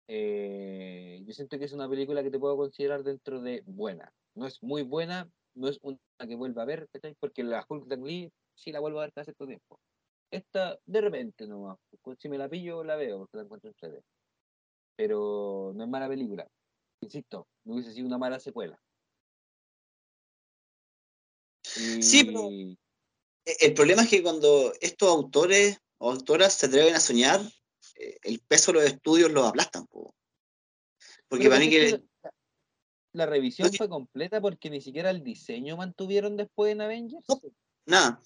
Eh, 0.07 1.22
yo 1.26 1.34
siento 1.34 1.60
que 1.60 1.65
es 1.65 1.73
una 1.73 1.88
película 1.88 2.23
que 2.23 2.31
te 2.31 2.40
puedo 2.40 2.57
considerar 2.57 3.03
dentro 3.03 3.41
de 3.41 3.61
buena. 3.65 4.11
No 4.40 4.48
es 4.48 4.64
muy 4.64 4.84
buena, 4.84 5.30
no 5.53 5.68
es 5.68 5.80
una 5.82 5.99
que 6.26 6.36
vuelva 6.36 6.61
a 6.61 6.66
ver, 6.66 6.88
¿cachai? 6.94 7.14
porque 7.20 7.44
la 7.44 7.66
Hulk 7.68 7.88
de 7.88 7.95
Ang 7.95 8.06
Lee 8.06 8.32
sí 8.56 8.72
la 8.72 8.80
vuelvo 8.80 8.99
a 8.99 9.02
ver 9.02 9.11
cada 9.11 9.26
cierto 9.26 9.45
tiempo. 9.45 9.78
Esta, 10.32 10.80
de 10.86 11.02
repente 11.02 11.45
nomás, 11.45 11.78
pues, 12.02 12.18
si 12.22 12.30
me 12.30 12.38
la 12.38 12.48
pillo, 12.48 12.82
la 12.86 12.95
veo, 12.95 13.20
porque 13.20 13.36
la 13.36 13.44
encuentro 13.44 13.70
en 13.70 13.76
3D. 13.76 14.02
Pero 14.95 15.74
no 15.76 15.84
es 15.84 15.90
mala 15.90 16.07
película. 16.07 16.48
Insisto, 17.02 17.48
no 17.66 17.74
hubiese 17.74 17.91
sido 17.91 18.07
una 18.07 18.18
mala 18.18 18.40
secuela. 18.40 18.82
Sí, 21.61 22.24
pero- 22.24 22.49
El 23.44 23.74
problema 23.74 24.03
es 24.03 24.10
que 24.10 24.24
cuando 24.24 24.72
estos 24.80 25.10
autores 25.10 25.80
o 25.98 26.11
autoras 26.11 26.53
se 26.53 26.68
atreven 26.68 26.95
a 26.95 27.02
soñar, 27.02 27.41
eh, 27.95 28.18
el 28.24 28.40
peso 28.48 28.72
de 28.72 28.80
los 28.80 28.88
estudios 28.90 29.32
los 29.32 29.45
aplastan. 29.45 29.86
po. 29.88 30.16
Porque 31.28 31.44
Pero 31.45 31.56
para 31.56 31.60
mí 31.60 31.66
¿cachai 31.66 31.99
que... 31.99 32.09
la, 33.20 33.26
revisión 33.26 33.72
fue 33.74 33.88
completa 33.90 34.41
porque 34.41 34.70
ni 34.70 34.82
siquiera 34.82 35.10
el 35.10 35.24
diseño 35.24 35.78
mantuvieron 35.78 36.36
después 36.38 36.72
en 36.72 36.82
Avengers. 36.82 37.26
No. 37.28 37.41
Nada. 37.86 38.22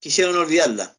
Quisieron 0.00 0.36
olvidarla. 0.36 0.96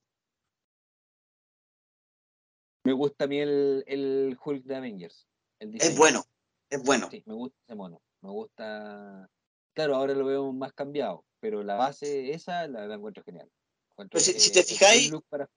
Me 2.84 2.94
gusta 2.94 3.26
a 3.26 3.28
mí 3.28 3.40
el, 3.40 3.84
el 3.88 4.38
Hulk 4.44 4.64
de 4.64 4.76
Avengers. 4.76 5.28
El 5.60 5.76
Es 5.76 5.98
bueno. 5.98 6.24
Es 6.70 6.84
bueno. 6.84 7.08
Sí, 7.10 7.24
me 7.26 7.34
gusta 7.34 7.58
ese 7.66 7.76
mono. 7.76 8.02
Me 8.22 8.30
gusta. 8.30 9.30
Claro, 9.74 9.96
ahora 9.96 10.14
lo 10.14 10.26
veo 10.26 10.52
más 10.52 10.74
cambiado, 10.74 11.26
pero 11.40 11.64
la 11.64 11.76
base 11.76 12.32
esa 12.34 12.68
la, 12.68 12.88
la 12.88 12.96
encuentro 12.96 13.24
genial. 13.24 13.50
Encuentro 13.92 14.20
si- 14.20 14.52
te 14.52 14.64
fijáis- 14.64 15.12
para- 15.30 15.50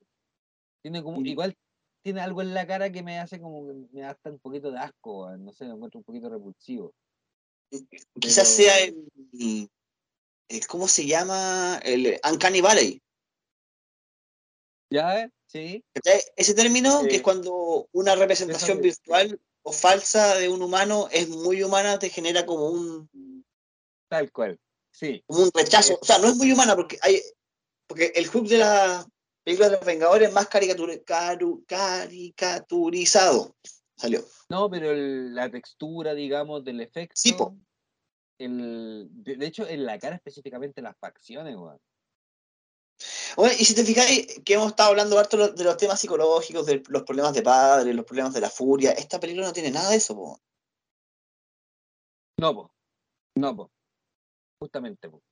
Tiene 0.83 1.03
como, 1.03 1.21
igual 1.23 1.57
tiene 2.03 2.21
algo 2.21 2.43
en 2.43 2.53
la 2.55 2.67
cara 2.67 2.91
que 2.91 3.03
me 3.03 3.19
hace 3.19 3.41
como 3.41 3.67
que 3.67 3.75
me 3.93 4.01
da 4.03 4.11
hasta 4.11 4.31
un 4.31 4.39
poquito 4.39 4.71
de 4.71 4.79
asco, 4.79 5.31
no 5.39 5.53
sé, 5.53 5.65
me 5.67 5.73
encuentro 5.75 5.99
un 5.99 6.05
poquito 6.05 6.29
repulsivo. 6.29 6.93
Quizás 8.21 8.55
Pero- 8.57 8.69
sea 8.71 8.79
el, 8.81 9.69
el- 10.49 10.67
¿Cómo 10.69 10.87
se 10.89 11.07
llama? 11.07 11.81
El 11.83 12.21
Uncanny 12.31 12.61
Valley. 12.61 13.01
¿Ya? 14.91 15.31
Sí. 15.47 15.83
Ese 16.37 16.55
término, 16.55 17.03
que 17.09 17.17
es 17.17 17.23
cuando 17.23 17.89
una 17.93 18.15
representación 18.15 18.81
virtual 18.83 19.41
o 19.63 19.73
falsa 19.73 20.35
de 20.37 20.49
un 20.51 20.61
humano 20.63 21.09
es 21.11 21.29
muy 21.29 21.63
humana, 21.63 21.99
te 21.99 22.11
genera 22.11 22.45
como 22.45 22.69
un, 22.69 23.45
tal 24.09 24.31
cual. 24.33 24.59
Sí, 24.91 25.23
como 25.27 25.45
un 25.45 25.51
rechazo. 25.55 25.95
Eh, 25.95 25.99
O 26.03 26.05
sea, 26.05 26.19
no 26.19 26.29
es 26.29 26.37
muy 26.37 26.53
humana 26.53 26.77
porque 26.77 26.99
hay. 27.01 27.23
Porque 27.87 28.13
el 28.15 28.29
Hulk 28.29 28.49
de 28.49 28.59
la 28.59 29.07
película 29.45 29.69
de 29.69 29.77
los 29.77 29.85
Vengadores 29.85 30.29
es 30.29 30.35
más 30.35 30.49
caricatura- 30.49 30.95
caru- 31.05 31.65
caricaturizado. 31.67 33.57
Salió. 33.97 34.25
No, 34.49 34.69
pero 34.71 34.91
el- 34.91 35.35
la 35.35 35.51
textura, 35.51 36.15
digamos, 36.15 36.65
del 36.65 36.81
efecto. 36.81 37.15
Sí, 37.17 37.33
po. 37.33 37.57
El, 38.39 39.09
de, 39.11 39.37
de 39.37 39.47
hecho, 39.47 39.67
en 39.69 39.85
la 39.87 39.99
cara 39.99 40.17
específicamente 40.17 40.83
las 40.83 40.97
facciones, 40.99 41.55
weón. 41.57 41.79
Oye, 43.37 43.55
y 43.59 43.65
si 43.65 43.75
te 43.75 43.85
fijáis 43.85 44.41
que 44.45 44.55
hemos 44.55 44.69
estado 44.69 44.91
hablando 44.91 45.19
harto 45.19 45.37
de 45.37 45.47
los- 45.47 45.57
de 45.57 45.65
los 45.65 45.77
temas 45.77 46.01
psicológicos, 46.01 46.67
de 46.67 46.83
los 46.89 47.03
problemas 47.03 47.35
de 47.35 47.43
padre, 47.43 47.95
los 47.95 48.05
problemas 48.05 48.33
de 48.35 48.41
la 48.41 48.51
furia, 48.51 48.93
esta 48.93 49.19
película 49.21 49.47
no 49.47 49.53
tiene 49.53 49.71
nada 49.71 49.91
de 49.91 49.97
eso, 49.97 50.15
po. 50.15 50.41
No, 52.39 52.55
po. 52.55 52.75
No, 53.37 53.57
po. 53.57 53.71
Justamente, 54.61 55.09
po. 55.09 55.23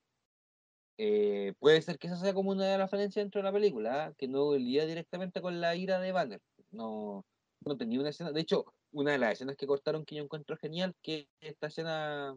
Eh, 1.02 1.54
puede 1.58 1.80
ser 1.80 1.98
que 1.98 2.08
esa 2.08 2.16
sea 2.16 2.34
como 2.34 2.50
una 2.50 2.66
de 2.66 2.76
las 2.76 2.90
falencias 2.90 3.24
dentro 3.24 3.38
de 3.40 3.44
la 3.44 3.52
película, 3.52 4.04
¿ah? 4.06 4.12
que 4.18 4.28
no 4.28 4.54
lidia 4.54 4.84
directamente 4.84 5.40
con 5.40 5.58
la 5.58 5.74
ira 5.74 5.98
de 5.98 6.12
Banner. 6.12 6.40
No, 6.72 7.24
no 7.64 7.76
tenía 7.78 7.98
una 8.00 8.10
escena. 8.10 8.32
De 8.32 8.40
hecho, 8.42 8.66
una 8.92 9.12
de 9.12 9.18
las 9.18 9.32
escenas 9.32 9.56
que 9.56 9.66
cortaron 9.66 10.04
que 10.04 10.16
yo 10.16 10.22
encuentro 10.22 10.58
genial, 10.58 10.94
que 11.02 11.26
esta 11.40 11.68
escena 11.68 12.36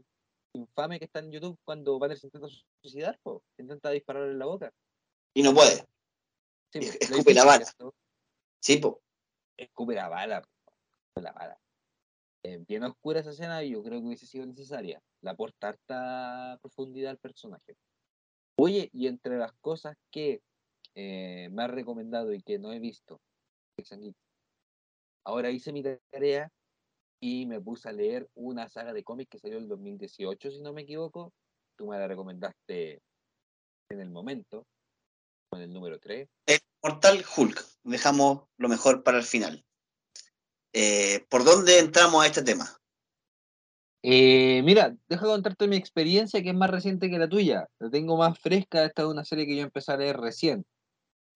infame 0.54 0.98
que 0.98 1.06
está 1.06 1.20
en 1.20 1.32
YouTube 1.32 1.60
cuando 1.66 2.00
Banner 2.00 2.18
se 2.18 2.28
intenta 2.28 2.48
suicidar, 2.82 3.20
po, 3.22 3.44
se 3.58 3.64
intenta 3.64 3.90
disparar 3.90 4.30
en 4.30 4.40
la 4.40 4.46
boca. 4.46 4.72
Y 5.34 5.44
no 5.44 5.54
puede. 5.54 5.86
Sí, 6.72 6.80
Es- 6.80 7.02
escupe 7.02 7.34
la 7.34 7.44
bala. 7.44 7.66
Sí, 8.62 8.78
po. 8.78 9.02
Escupe 9.58 9.94
la 9.94 10.08
bala. 10.08 10.42
po, 10.42 11.22
La 11.22 11.34
bala. 11.34 11.60
Eh, 12.44 12.64
bien 12.68 12.84
oscura 12.84 13.20
esa 13.20 13.32
escena 13.32 13.62
y 13.64 13.72
yo 13.72 13.84
creo 13.84 14.00
que 14.00 14.08
hubiese 14.08 14.26
sido 14.26 14.46
necesaria. 14.46 15.02
Le 15.22 15.30
aporta 15.30 15.70
harta 15.70 16.58
profundidad 16.62 17.12
al 17.12 17.18
personaje. 17.18 17.76
Oye, 18.56 18.90
y 18.94 19.08
entre 19.08 19.38
las 19.38 19.54
cosas 19.62 19.96
que 20.12 20.42
eh, 20.96 21.50
me 21.52 21.64
ha 21.64 21.68
recomendado 21.68 22.34
y 22.34 22.42
que 22.42 22.60
no 22.60 22.72
he 22.72 22.80
visto, 22.80 23.20
ahora 25.26 25.50
hice 25.50 25.72
mi 25.72 25.84
tarea 26.12 26.52
y 27.20 27.46
me 27.46 27.62
puse 27.62 27.90
a 27.90 27.94
leer 27.94 28.30
una 28.36 28.68
saga 28.70 28.94
de 28.94 29.04
cómics 29.04 29.30
que 29.30 29.40
salió 29.40 29.58
en 29.58 29.64
el 29.64 29.70
2018, 29.70 30.52
si 30.52 30.62
no 30.62 30.74
me 30.74 30.82
equivoco. 30.82 31.34
Tú 31.78 31.88
me 31.88 31.98
la 31.98 32.08
recomendaste 32.08 33.02
en 33.90 34.00
el 34.00 34.10
momento, 34.10 34.68
con 35.50 35.62
el 35.62 35.72
número 35.72 36.00
3. 36.00 36.28
Mortal 36.84 37.24
Hulk. 37.36 37.66
Dejamos 37.84 38.44
lo 38.58 38.68
mejor 38.68 39.04
para 39.04 39.18
el 39.18 39.24
final. 39.24 39.66
Eh, 40.74 41.26
¿Por 41.30 41.44
dónde 41.46 41.80
entramos 41.80 42.24
a 42.24 42.28
este 42.28 42.44
tema? 42.44 42.83
Eh, 44.04 44.62
mira, 44.64 44.96
deja 45.08 45.26
contarte 45.26 45.68
mi 45.68 45.78
experiencia 45.78 46.44
que 46.44 46.50
es 46.50 46.56
más 46.56 46.70
reciente 46.70 47.10
que 47.10 47.18
la 47.18 47.30
tuya. 47.30 47.68
La 47.80 47.90
tengo 47.90 48.18
más 48.18 48.38
fresca. 48.38 48.84
Esta 48.84 49.04
es 49.04 49.08
una 49.08 49.24
serie 49.24 49.48
que 49.48 49.56
yo 49.56 49.64
empecé 49.64 49.94
a 49.94 49.98
leer 49.98 50.18
recién. 50.18 50.66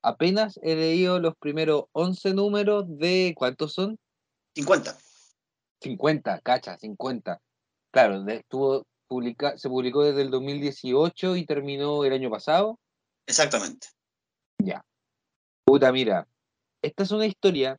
Apenas 0.04 0.60
he 0.62 0.76
leído 0.76 1.20
los 1.20 1.36
primeros 1.38 1.86
11 1.94 2.34
números 2.34 2.86
de. 2.88 3.34
¿Cuántos 3.36 3.74
son? 3.74 3.98
50. 4.56 4.98
50, 5.82 6.40
cacha, 6.42 6.78
50. 6.78 7.40
Claro, 7.92 8.24
de- 8.24 8.36
estuvo 8.38 8.86
publica, 9.08 9.58
se 9.58 9.70
publicó 9.70 10.04
desde 10.04 10.22
el 10.22 10.30
2018 10.30 11.38
y 11.38 11.46
terminó 11.46 12.04
el 12.04 12.14
año 12.14 12.30
pasado. 12.30 12.80
Exactamente. 13.26 13.88
Puta, 15.66 15.92
mira, 15.92 16.26
esta 16.82 17.04
es 17.04 17.12
una 17.12 17.26
historia 17.26 17.78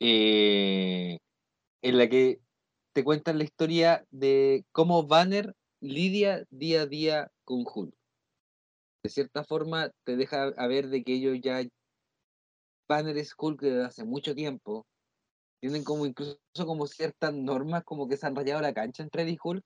eh, 0.00 1.18
en 1.82 1.98
la 1.98 2.08
que 2.08 2.40
te 2.94 3.02
cuentan 3.02 3.38
la 3.38 3.44
historia 3.44 4.06
de 4.10 4.64
cómo 4.72 5.06
Banner 5.06 5.54
lidia 5.80 6.44
día 6.50 6.82
a 6.82 6.86
día 6.86 7.30
con 7.44 7.64
Hulk. 7.66 7.92
De 9.02 9.10
cierta 9.10 9.44
forma, 9.44 9.90
te 10.04 10.16
deja 10.16 10.44
a 10.56 10.66
ver 10.68 10.88
de 10.88 11.02
que 11.02 11.14
ellos 11.14 11.38
ya. 11.42 11.60
Banner 12.88 13.18
es 13.18 13.34
Hulk 13.36 13.60
desde 13.60 13.84
hace 13.84 14.04
mucho 14.04 14.34
tiempo. 14.34 14.86
Tienen 15.60 15.82
como 15.82 16.06
incluso 16.06 16.38
como 16.64 16.86
ciertas 16.86 17.34
normas, 17.34 17.82
como 17.84 18.08
que 18.08 18.16
se 18.16 18.26
han 18.26 18.36
rayado 18.36 18.60
la 18.60 18.72
cancha 18.72 19.02
entre 19.02 19.22
él 19.22 19.30
y 19.30 19.38
Hulk. 19.42 19.64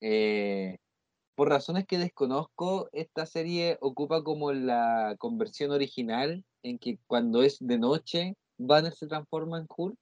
Eh, 0.00 0.78
por 1.36 1.48
razones 1.48 1.86
que 1.86 1.98
desconozco, 1.98 2.88
esta 2.92 3.26
serie 3.26 3.78
ocupa 3.80 4.24
como 4.24 4.52
la 4.52 5.14
conversión 5.18 5.70
original, 5.70 6.44
en 6.64 6.78
que 6.78 6.98
cuando 7.06 7.42
es 7.44 7.58
de 7.60 7.78
noche, 7.78 8.34
Banner 8.58 8.92
se 8.92 9.06
transforma 9.06 9.58
en 9.58 9.66
Hulk. 9.68 9.96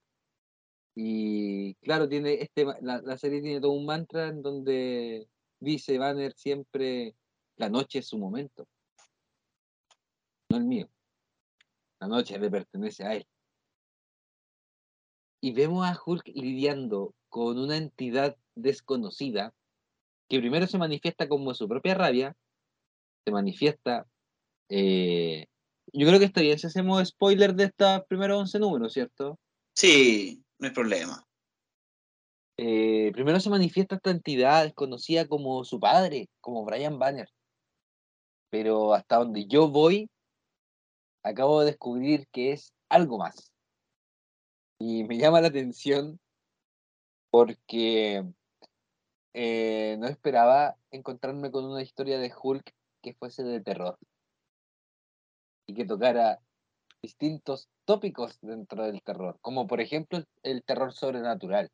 Y 1.01 1.75
claro, 1.75 2.09
tiene 2.09 2.33
este, 2.41 2.65
la, 2.81 3.01
la 3.01 3.17
serie 3.17 3.41
tiene 3.41 3.61
todo 3.61 3.71
un 3.71 3.85
mantra 3.85 4.27
en 4.27 4.41
donde 4.41 5.29
dice 5.57 5.97
Banner 5.97 6.33
siempre, 6.33 7.15
la 7.55 7.69
noche 7.69 7.99
es 7.99 8.07
su 8.09 8.17
momento, 8.17 8.67
no 10.49 10.57
el 10.57 10.65
mío. 10.65 10.89
La 12.01 12.07
noche 12.09 12.37
le 12.37 12.51
pertenece 12.51 13.05
a 13.05 13.15
él. 13.15 13.25
Y 15.39 15.53
vemos 15.53 15.87
a 15.87 15.97
Hulk 16.05 16.27
lidiando 16.35 17.13
con 17.29 17.57
una 17.57 17.77
entidad 17.77 18.35
desconocida 18.55 19.53
que 20.27 20.39
primero 20.39 20.67
se 20.67 20.77
manifiesta 20.77 21.29
como 21.29 21.53
su 21.53 21.69
propia 21.69 21.95
rabia, 21.95 22.35
se 23.23 23.31
manifiesta. 23.31 24.05
eh, 24.67 25.45
yo 25.93 26.05
creo 26.05 26.19
que 26.19 26.25
está 26.25 26.41
bien 26.41 26.59
si 26.59 26.67
hacemos 26.67 27.07
spoiler 27.07 27.55
de 27.55 27.63
estos 27.63 28.03
primeros 28.09 28.37
11 28.41 28.59
números, 28.59 28.91
¿cierto? 28.91 29.39
Sí, 29.73 30.43
no 30.59 30.67
hay 30.67 30.73
problema. 30.73 31.25
Eh, 32.57 33.11
primero 33.13 33.39
se 33.39 33.49
manifiesta 33.49 33.95
esta 33.95 34.11
entidad 34.11 34.63
desconocida 34.63 35.27
como 35.27 35.63
su 35.63 35.79
padre, 35.79 36.29
como 36.41 36.65
Brian 36.65 36.99
Banner. 36.99 37.29
Pero 38.49 38.93
hasta 38.93 39.17
donde 39.17 39.45
yo 39.47 39.69
voy, 39.69 40.09
acabo 41.23 41.61
de 41.61 41.67
descubrir 41.67 42.27
que 42.31 42.51
es 42.51 42.73
algo 42.89 43.17
más. 43.17 43.51
Y 44.79 45.03
me 45.05 45.17
llama 45.17 45.41
la 45.41 45.47
atención 45.47 46.19
porque 47.31 48.25
eh, 49.33 49.95
no 49.99 50.07
esperaba 50.07 50.75
encontrarme 50.91 51.51
con 51.51 51.65
una 51.65 51.81
historia 51.81 52.19
de 52.19 52.33
Hulk 52.35 52.73
que 53.01 53.13
fuese 53.13 53.43
de 53.43 53.61
terror 53.61 53.97
y 55.67 55.73
que 55.75 55.85
tocara 55.85 56.41
distintos 57.01 57.69
tópicos 57.85 58.37
dentro 58.41 58.83
del 58.83 59.01
terror, 59.01 59.37
como 59.41 59.67
por 59.67 59.81
ejemplo 59.81 60.23
el, 60.43 60.63
terror 60.63 60.93
sobrenatural. 60.93 61.69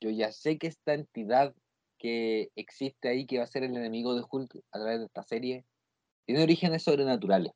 Yo 0.00 0.10
ya 0.10 0.32
sé 0.32 0.58
que 0.58 0.66
esta 0.66 0.94
entidad 0.94 1.54
que 1.98 2.50
existe 2.56 3.08
ahí, 3.08 3.26
que 3.26 3.38
va 3.38 3.44
a 3.44 3.48
ser 3.48 3.62
el 3.62 3.76
enemigo 3.76 4.14
de 4.14 4.24
Hulk 4.28 4.56
a 4.72 4.78
través 4.78 4.98
de 4.98 5.06
esta 5.06 5.22
serie, 5.22 5.64
tiene 6.26 6.42
orígenes 6.42 6.82
sobrenaturales. 6.82 7.52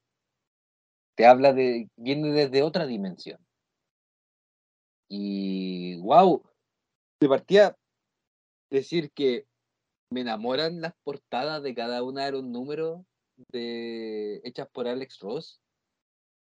Te 1.17 1.27
habla 1.27 1.53
de, 1.53 1.89
viene 1.97 2.31
desde 2.31 2.63
otra 2.63 2.87
dimensión. 2.87 3.45
Y 5.09 6.01
wow, 6.01 6.43
de 7.21 7.29
partida 7.29 7.77
decir 8.71 9.11
que 9.13 9.47
me 10.11 10.21
enamoran 10.21 10.81
las 10.81 10.95
portadas 11.03 11.63
de 11.63 11.75
cada 11.75 12.03
una 12.03 12.27
de 12.27 12.33
los 12.33 12.45
números 12.45 13.05
de, 13.51 14.41
hechas 14.45 14.69
por 14.71 14.89
Alex 14.89 15.19
Ross, 15.21 15.61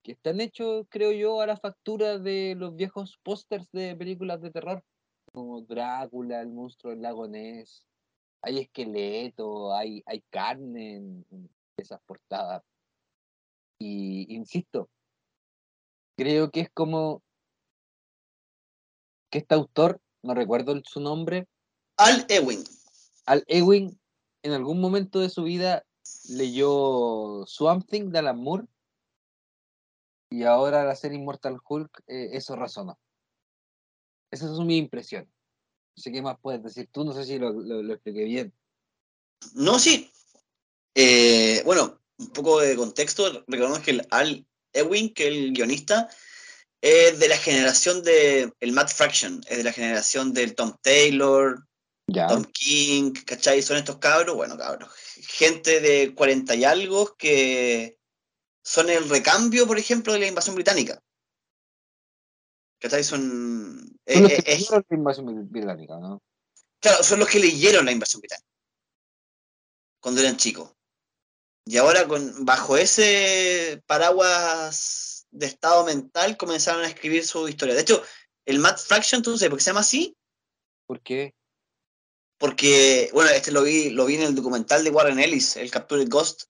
que 0.09 0.13
están 0.13 0.41
hechos, 0.41 0.87
creo 0.89 1.11
yo, 1.11 1.39
a 1.39 1.45
la 1.45 1.55
factura 1.55 2.17
de 2.17 2.55
los 2.57 2.75
viejos 2.75 3.19
pósters 3.21 3.69
de 3.71 3.95
películas 3.95 4.41
de 4.41 4.49
terror, 4.49 4.83
como 5.31 5.61
Drácula, 5.61 6.41
el 6.41 6.49
monstruo 6.49 6.89
del 6.89 7.03
lago 7.03 7.27
Ness. 7.27 7.85
Hay 8.41 8.57
esqueleto, 8.57 9.71
hay, 9.71 10.01
hay 10.07 10.23
carne 10.31 10.95
en, 10.95 11.25
en 11.29 11.49
esas 11.77 12.01
portadas. 12.07 12.63
Y 13.77 14.33
insisto, 14.33 14.89
creo 16.17 16.49
que 16.49 16.61
es 16.61 16.71
como 16.71 17.21
que 19.29 19.37
este 19.37 19.53
autor, 19.53 20.01
no 20.23 20.33
recuerdo 20.33 20.73
su 20.85 21.01
nombre, 21.01 21.47
Al 21.97 22.25
Ewing. 22.29 22.63
Al 23.27 23.43
Ewing 23.47 23.95
en 24.41 24.53
algún 24.53 24.81
momento 24.81 25.19
de 25.19 25.29
su 25.29 25.43
vida 25.43 25.85
leyó 26.29 27.45
Swamp 27.45 27.87
Thing 27.87 28.09
de 28.09 28.17
Alan 28.17 28.39
Moore 28.41 28.65
y 30.29 30.43
ahora 30.43 30.81
al 30.81 30.89
hacer 30.89 31.13
Immortal 31.13 31.57
Hulk 31.67 32.03
eh, 32.07 32.29
eso 32.33 32.55
razonó. 32.55 32.99
Esas 34.31 34.55
son 34.55 34.67
mis 34.67 34.79
impresiones. 34.79 35.29
No 35.95 36.03
sé 36.03 36.11
qué 36.11 36.21
más 36.21 36.37
puedes 36.39 36.63
decir 36.63 36.87
tú, 36.91 37.03
no 37.03 37.13
sé 37.13 37.25
si 37.25 37.39
lo, 37.39 37.51
lo- 37.51 37.81
lo 37.81 37.93
expliqué 37.93 38.23
bien. 38.23 38.53
No, 39.53 39.79
sí. 39.79 40.11
Eh, 40.95 41.61
bueno, 41.65 41.99
un 42.17 42.27
poco 42.29 42.59
de 42.61 42.75
contexto. 42.75 43.43
Recordemos 43.47 43.79
que 43.79 43.91
el 43.91 44.07
Al 44.11 44.45
Ewing, 44.73 45.13
que 45.13 45.27
es 45.27 45.33
el 45.33 45.53
guionista, 45.53 46.09
es 46.81 47.19
de 47.19 47.27
la 47.27 47.37
generación 47.37 48.03
de 48.03 48.53
el 48.59 48.71
Matt 48.71 48.89
Fraction, 48.89 49.41
es 49.47 49.57
de 49.57 49.63
la 49.63 49.73
generación 49.73 50.33
del 50.33 50.55
Tom 50.55 50.75
Taylor, 50.81 51.65
Ya. 52.07 52.27
Tom 52.27 52.43
King, 52.45 53.13
¿cachai? 53.25 53.61
Son 53.61 53.77
estos 53.77 53.97
cabros, 53.97 54.35
bueno, 54.35 54.57
cabros, 54.57 54.91
gente 55.27 55.79
de 55.81 56.13
40 56.15 56.55
y 56.55 56.63
algo 56.63 57.15
que 57.17 57.98
son 58.63 58.89
el 58.89 59.09
recambio, 59.09 59.65
por 59.67 59.77
ejemplo, 59.77 60.13
de 60.13 60.19
la 60.19 60.27
invasión 60.27 60.55
británica. 60.55 61.01
¿Cachai? 62.79 63.03
Son... 63.03 63.99
eh, 64.05 64.13
Son 64.13 64.23
los 64.23 64.31
eh, 64.31 64.43
que 64.43 64.51
es- 64.53 64.59
leyeron 64.59 64.85
la 64.89 64.95
invasión 64.95 65.49
británica, 65.49 65.97
¿no? 65.99 66.21
Claro, 66.81 67.03
son 67.03 67.19
los 67.19 67.27
que 67.27 67.39
leyeron 67.39 67.85
la 67.85 67.91
invasión 67.91 68.21
británica 68.21 68.47
cuando 70.01 70.21
eran 70.21 70.37
chicos. 70.37 70.71
Y 71.65 71.77
ahora 71.77 72.07
con, 72.07 72.45
bajo 72.45 72.77
ese 72.77 73.83
paraguas 73.85 75.27
de 75.29 75.45
estado 75.45 75.85
mental 75.85 76.37
comenzaron 76.37 76.83
a 76.83 76.87
escribir 76.87 77.27
su 77.27 77.47
historia. 77.47 77.75
De 77.75 77.81
hecho, 77.81 78.01
el 78.45 78.59
Matt 78.59 78.79
Fraction, 78.79 79.21
¿tú 79.21 79.37
sabes 79.37 79.49
por 79.49 79.59
qué 79.59 79.63
se 79.63 79.69
llama 79.69 79.81
así? 79.81 80.15
¿Por 80.87 81.01
qué? 81.01 81.35
Porque, 82.39 83.09
bueno, 83.13 83.29
este 83.31 83.51
lo 83.51 83.63
vi, 83.63 83.89
lo 83.89 84.05
vi 84.05 84.15
en 84.15 84.21
el 84.21 84.35
documental 84.35 84.83
de 84.83 84.89
Warren 84.89 85.19
Ellis, 85.19 85.57
el 85.57 85.69
Captured 85.69 86.07
Ghost, 86.07 86.43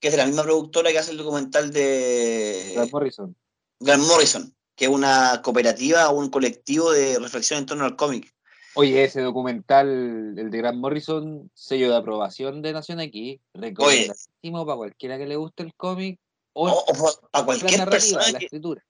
que 0.00 0.08
es 0.08 0.12
de 0.12 0.18
la 0.18 0.26
misma 0.26 0.42
productora 0.42 0.90
que 0.90 0.98
hace 0.98 1.10
el 1.10 1.18
documental 1.18 1.72
de 1.72 2.72
Grant 2.74 2.92
Morrison. 2.92 3.36
Grant 3.80 4.02
Morrison, 4.04 4.54
que 4.76 4.84
es 4.86 4.90
una 4.90 5.40
cooperativa 5.42 6.10
o 6.10 6.18
un 6.18 6.30
colectivo 6.30 6.90
de 6.92 7.18
reflexión 7.18 7.60
en 7.60 7.66
torno 7.66 7.84
al 7.84 7.96
cómic. 7.96 8.32
Oye, 8.74 9.02
ese 9.02 9.22
documental, 9.22 10.38
el 10.38 10.50
de 10.50 10.58
Grant 10.58 10.78
Morrison, 10.78 11.50
sello 11.52 11.90
de 11.90 11.96
aprobación 11.96 12.62
de 12.62 12.72
Nación 12.72 13.00
X, 13.00 13.40
recomendadísimo 13.54 14.64
para 14.64 14.76
cualquiera 14.76 15.18
que 15.18 15.26
le 15.26 15.36
guste 15.36 15.64
el 15.64 15.74
cómic 15.74 16.20
o, 16.52 16.84
para 17.30 17.44
cualquier 17.44 17.88
persona 17.88 18.30
la 18.30 18.38
escritura. 18.38 18.84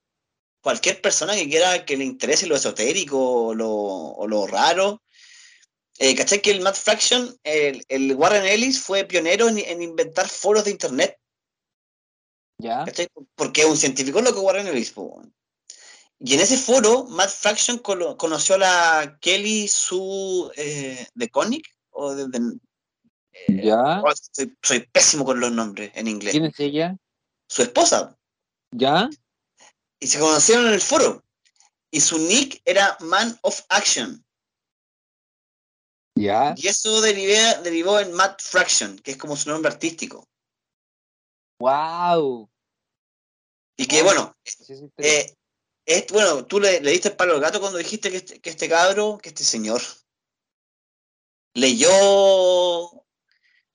Cualquier 0.61 1.01
persona 1.01 1.35
que 1.35 1.49
quiera 1.49 1.85
que 1.85 1.97
le 1.97 2.05
interese 2.05 2.47
lo 2.47 2.57
esotérico 2.57 3.47
o 3.47 3.55
lo, 3.55 4.47
raro. 4.47 5.03
Eh, 5.99 6.15
¿Cachai 6.15 6.41
que 6.41 6.51
el 6.51 6.61
Matt 6.61 6.77
Fraction, 6.77 7.37
el, 7.43 8.15
Warren 8.15 8.45
Ellis 8.45 8.81
fue 8.81 9.05
pionero 9.05 9.49
en, 9.49 9.83
inventar 9.83 10.29
foros 10.29 10.65
de 10.65 10.71
internet? 10.71 11.19
¿Ya? 12.59 12.85
¿Cachai? 12.85 13.09
Porque 13.35 13.63
es 13.63 13.67
un 13.67 13.77
científico 13.77 14.21
loco 14.21 14.43
Warren 14.43 14.69
Ellis. 14.69 14.95
Y 16.21 16.35
en 16.35 16.41
ese 16.41 16.57
foro, 16.57 17.05
Matt 17.05 17.31
Fraction 17.31 17.79
conoció 17.79 18.57
a 18.57 18.59
la 18.59 19.19
Kelly 19.21 19.69
Sue 19.69 20.51
eh, 20.57 21.07
de 21.15 21.29
Koenig, 21.31 21.65
o 21.91 22.15
de, 22.15 22.59
eh, 23.47 23.61
¿Ya? 23.65 24.03
Oh, 24.03 24.13
soy, 24.63 24.81
pésimo 24.93 25.25
con 25.25 25.41
los 25.41 25.53
nombres 25.53 25.93
en 25.95 26.09
inglés. 26.09 26.33
¿Quién 26.33 26.47
es 26.47 26.59
ella? 26.59 26.97
Su 27.49 27.63
esposa. 27.63 28.17
¿Ya? 28.73 29.09
Y 30.01 30.07
se 30.07 30.19
conocieron 30.19 30.67
en 30.67 30.75
el 30.75 30.81
foro. 30.81 31.25
Y 31.91 32.01
su 32.01 32.19
nick 32.19 32.61
era 32.65 32.97
Man 33.01 33.39
of 33.43 33.61
Action. 33.69 34.25
Y 36.57 36.67
eso 36.67 37.01
derivó 37.01 38.01
en 38.01 38.13
Matt 38.13 38.43
Fraction, 38.43 38.99
que 38.99 39.13
es 39.13 39.17
como 39.17 39.37
su 39.37 39.49
nombre 39.49 39.71
artístico. 39.71 40.27
¡Wow! 41.61 42.51
Y 43.77 43.87
que, 43.87 44.03
bueno, 44.03 44.35
eh, 44.97 45.37
bueno, 46.11 46.45
tú 46.45 46.59
le, 46.59 46.81
diste 46.81 47.11
el 47.11 47.17
palo 47.17 47.35
al 47.35 47.41
gato 47.41 47.61
cuando 47.61 47.79
dijiste 47.79 48.11
que 48.11 48.17
este, 48.17 48.41
que 48.41 48.51
este 48.51 48.69
cabro, 48.69 49.19
que 49.23 49.29
este 49.29 49.45
señor, 49.45 49.81
leyó 51.55 52.91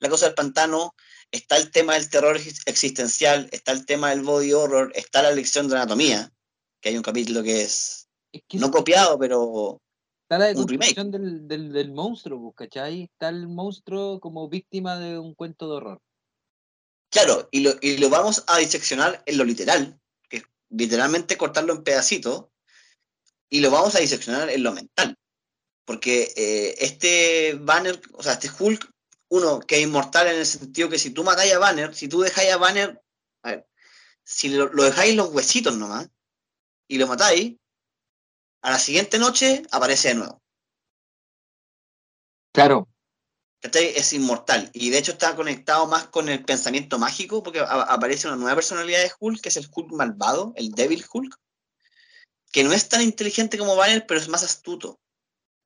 La 0.00 0.10
cosa 0.10 0.26
del 0.26 0.34
pantano, 0.34 0.94
está 1.30 1.56
el 1.56 1.70
tema 1.70 1.94
del 1.94 2.10
terror 2.10 2.38
existencial, 2.66 3.48
está 3.52 3.72
el 3.72 3.86
tema 3.86 4.10
del 4.10 4.22
body 4.22 4.52
horror, 4.52 4.92
está 4.94 5.22
la 5.22 5.30
lección 5.30 5.68
de 5.68 5.76
anatomía, 5.76 6.30
que 6.82 6.90
hay 6.90 6.96
un 6.98 7.02
capítulo 7.02 7.42
que 7.42 7.62
es, 7.62 8.08
no 8.52 8.70
copiado, 8.70 9.18
pero 9.18 9.80
está 10.24 10.38
la 10.38 10.46
deconstrucción 10.46 11.10
del, 11.10 11.46
del, 11.46 11.72
del, 11.72 11.92
monstruo, 11.92 12.40
pues, 12.40 12.68
¿cachai? 12.68 13.04
Está 13.04 13.28
el 13.28 13.48
monstruo 13.48 14.20
como 14.20 14.48
víctima 14.48 14.98
de 14.98 15.18
un 15.18 15.34
cuento 15.34 15.68
de 15.68 15.76
horror. 15.76 16.02
Claro, 17.10 17.48
y 17.52 17.60
lo, 17.60 17.74
y 17.80 17.98
lo 17.98 18.10
vamos 18.10 18.42
a 18.48 18.58
diseccionar 18.58 19.22
en 19.26 19.38
lo 19.38 19.44
literal, 19.44 20.00
literalmente 20.70 21.36
cortarlo 21.36 21.72
en 21.72 21.84
pedacitos 21.84 22.46
y 23.48 23.60
lo 23.60 23.70
vamos 23.70 23.94
a 23.94 24.00
diseccionar 24.00 24.50
en 24.50 24.62
lo 24.62 24.72
mental. 24.72 25.16
Porque 25.84 26.32
eh, 26.36 26.74
este 26.78 27.54
Banner, 27.60 28.00
o 28.14 28.22
sea, 28.22 28.32
este 28.32 28.50
Hulk, 28.58 28.90
uno 29.28 29.60
que 29.60 29.76
es 29.76 29.82
inmortal 29.82 30.26
en 30.28 30.38
el 30.38 30.46
sentido 30.46 30.88
que 30.88 30.98
si 30.98 31.10
tú 31.10 31.22
matáis 31.22 31.52
a 31.52 31.58
Banner, 31.58 31.94
si 31.94 32.08
tú 32.08 32.20
dejáis 32.20 32.52
a 32.52 32.56
Banner, 32.56 33.00
a 33.42 33.50
ver, 33.50 33.68
si 34.24 34.48
lo, 34.48 34.68
dejáis 34.68 35.14
los 35.14 35.28
huesitos 35.28 35.76
nomás 35.76 36.08
y 36.88 36.98
lo 36.98 37.06
matáis, 37.06 37.56
a 38.64 38.70
la 38.70 38.78
siguiente 38.78 39.18
noche 39.18 39.62
aparece 39.70 40.08
de 40.08 40.14
nuevo. 40.14 40.42
Claro, 42.50 42.88
es 43.60 44.12
inmortal. 44.14 44.70
Y 44.72 44.88
de 44.88 44.98
hecho 44.98 45.12
está 45.12 45.36
conectado 45.36 45.86
más 45.86 46.08
con 46.08 46.30
el 46.30 46.42
pensamiento 46.44 46.98
mágico, 46.98 47.42
porque 47.42 47.60
aparece 47.60 48.26
una 48.26 48.36
nueva 48.36 48.54
personalidad 48.54 49.02
de 49.02 49.12
Hulk, 49.20 49.42
que 49.42 49.50
es 49.50 49.58
el 49.58 49.68
Hulk 49.70 49.92
malvado, 49.92 50.54
el 50.56 50.70
Devil 50.70 51.04
Hulk, 51.12 51.38
que 52.52 52.64
no 52.64 52.72
es 52.72 52.88
tan 52.88 53.02
inteligente 53.02 53.58
como 53.58 53.76
Banner, 53.76 54.06
pero 54.06 54.18
es 54.18 54.28
más 54.28 54.42
astuto. 54.42 54.98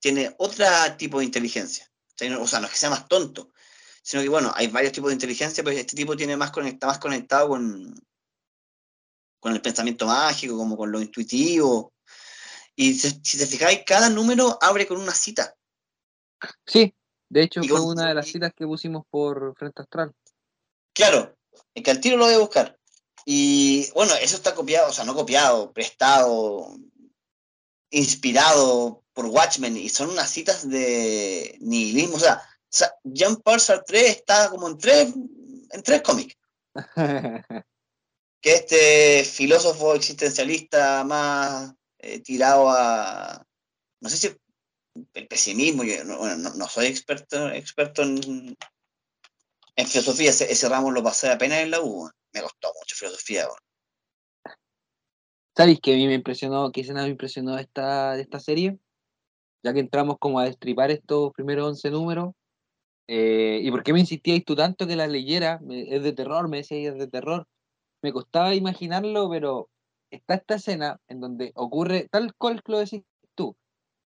Tiene 0.00 0.34
otro 0.38 0.66
tipo 0.96 1.20
de 1.20 1.24
inteligencia. 1.24 1.88
O 2.40 2.48
sea, 2.48 2.58
no 2.58 2.66
es 2.66 2.72
que 2.72 2.78
sea 2.78 2.90
más 2.90 3.06
tonto, 3.06 3.52
sino 4.02 4.24
que, 4.24 4.28
bueno, 4.28 4.52
hay 4.56 4.66
varios 4.66 4.92
tipos 4.92 5.10
de 5.10 5.14
inteligencia, 5.14 5.62
pero 5.62 5.76
este 5.76 5.94
tipo 5.94 6.16
tiene 6.16 6.36
más 6.36 6.50
conectado, 6.50 6.90
más 6.90 6.98
conectado 6.98 7.48
con, 7.48 7.94
con 9.38 9.52
el 9.52 9.62
pensamiento 9.62 10.06
mágico, 10.06 10.56
como 10.56 10.76
con 10.76 10.90
lo 10.90 11.00
intuitivo. 11.00 11.92
Y 12.80 12.94
si, 12.94 13.10
si 13.24 13.36
te 13.36 13.46
fijáis, 13.46 13.80
cada 13.84 14.08
número 14.08 14.56
abre 14.62 14.86
con 14.86 15.00
una 15.00 15.12
cita. 15.12 15.52
Sí, 16.64 16.94
de 17.28 17.42
hecho, 17.42 17.60
fue 17.64 17.80
una 17.80 18.06
de 18.06 18.14
las 18.14 18.28
citas 18.28 18.52
que 18.54 18.66
pusimos 18.66 19.04
por 19.10 19.56
Frente 19.56 19.82
Astral. 19.82 20.14
Claro, 20.94 21.36
es 21.74 21.82
que 21.82 21.90
al 21.90 22.00
tiro 22.00 22.16
lo 22.16 22.26
voy 22.26 22.34
a 22.34 22.38
buscar. 22.38 22.78
Y 23.24 23.90
bueno, 23.94 24.14
eso 24.22 24.36
está 24.36 24.54
copiado, 24.54 24.90
o 24.90 24.92
sea, 24.92 25.04
no 25.04 25.16
copiado, 25.16 25.72
prestado, 25.72 26.72
inspirado 27.90 29.02
por 29.12 29.26
Watchmen, 29.26 29.76
y 29.76 29.88
son 29.88 30.10
unas 30.10 30.30
citas 30.30 30.68
de 30.68 31.58
nihilismo. 31.60 32.14
O 32.14 32.20
sea, 32.20 32.40
Jean 33.02 33.38
Paul 33.38 33.58
Sartre 33.58 34.08
está 34.08 34.50
como 34.50 34.68
en 34.68 34.78
tres, 34.78 35.12
en 35.72 35.82
tres 35.82 36.00
cómics. 36.02 36.36
que 38.40 38.54
este 38.54 39.24
filósofo 39.24 39.96
existencialista 39.96 41.02
más 41.02 41.74
eh, 41.98 42.20
tirado 42.20 42.70
a, 42.70 43.44
no 44.00 44.08
sé 44.08 44.16
si 44.16 44.36
el 45.14 45.28
pesimismo, 45.28 45.84
yo 45.84 46.04
no, 46.04 46.68
soy 46.68 46.86
experto, 46.86 47.50
experto 47.50 48.02
en, 48.02 48.56
filosofía, 49.86 50.30
ese, 50.30 50.68
ramo 50.68 50.90
lo 50.90 51.02
pasé 51.02 51.30
apenas 51.30 51.58
en 51.60 51.70
la 51.70 51.80
U, 51.80 52.10
me 52.32 52.42
costó 52.42 52.72
mucho 52.78 52.96
filosofía. 52.96 53.46
¿Sabéis 55.56 55.80
que 55.80 55.92
a 55.92 55.96
mí 55.96 56.06
me 56.06 56.14
impresionó, 56.14 56.70
qué 56.70 56.82
escena 56.82 57.02
me 57.02 57.10
impresionó 57.10 57.58
esta, 57.58 58.14
de 58.14 58.22
esta 58.22 58.38
serie? 58.38 58.78
Ya 59.64 59.72
que 59.72 59.80
entramos 59.80 60.16
como 60.20 60.38
a 60.38 60.44
destripar 60.44 60.90
estos 60.90 61.32
primeros 61.32 61.66
11 61.66 61.90
números, 61.90 62.34
eh, 63.08 63.60
¿y 63.62 63.70
por 63.70 63.82
qué 63.82 63.92
me 63.92 64.00
insistíais 64.00 64.44
tú 64.44 64.54
tanto 64.54 64.86
que 64.86 64.94
la 64.94 65.06
leyera? 65.06 65.60
es 65.68 66.02
de 66.02 66.12
terror, 66.12 66.48
me 66.48 66.58
decíais 66.58 66.92
es 66.92 66.98
de 66.98 67.08
terror. 67.08 67.48
Me 68.02 68.12
costaba 68.12 68.54
imaginarlo, 68.54 69.28
pero 69.30 69.68
está 70.10 70.34
esta 70.34 70.54
escena 70.56 71.00
en 71.08 71.20
donde 71.20 71.52
ocurre 71.54 72.08
tal 72.10 72.34
cual 72.34 72.60
lo 72.66 72.78
decís 72.78 73.02
tú 73.34 73.56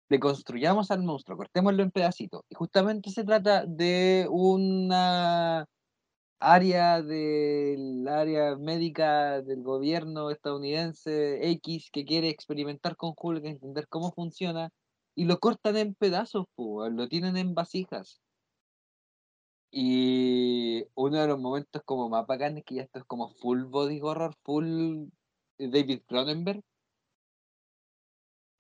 deconstruyamos 0.10 0.92
al 0.92 1.04
monstruo, 1.04 1.38
cortémoslo 1.38 1.84
en 1.84 1.92
pedacitos. 1.92 2.42
Y 2.50 2.56
justamente 2.56 3.12
se 3.12 3.24
trata 3.24 3.66
de 3.66 4.28
una 4.30 5.68
área 6.40 7.02
del 7.02 8.08
área 8.08 8.56
médica 8.58 9.42
del 9.42 9.62
gobierno 9.64 10.32
estadounidense 10.32 11.50
X 11.52 11.90
que 11.92 12.06
quiere 12.06 12.30
experimentar 12.30 12.96
con 12.96 13.14
Hulk, 13.16 13.46
entender 13.46 13.88
cómo 13.88 14.12
funciona, 14.12 14.72
y 15.16 15.26
lo 15.26 15.40
cortan 15.40 15.78
en 15.78 15.96
pedazos, 15.96 16.48
lo 16.58 17.08
tienen 17.10 17.38
en 17.38 17.54
vasijas. 17.56 18.22
Y 19.72 20.86
uno 20.96 21.20
de 21.22 21.28
los 21.28 21.40
momentos 21.40 21.84
como 21.86 22.10
más 22.10 22.26
bacanes 22.26 22.64
que 22.66 22.76
ya 22.76 22.84
esto 22.84 23.00
es 23.00 23.06
como 23.06 23.30
full 23.30 23.64
body 23.66 24.00
horror, 24.02 24.34
full 24.44 25.10
David 25.68 26.04
Cronenberg, 26.08 26.64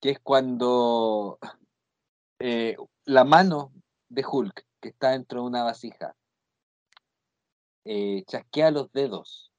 que 0.01 0.11
es 0.11 0.19
cuando 0.19 1.39
eh, 2.39 2.75
la 3.05 3.23
mano 3.23 3.71
de 4.09 4.25
Hulk, 4.29 4.65
que 4.81 4.89
está 4.89 5.11
dentro 5.11 5.41
de 5.41 5.47
una 5.47 5.63
vasija, 5.63 6.15
eh, 7.85 8.23
chasquea 8.25 8.71
los 8.71 8.91
dedos, 8.91 9.51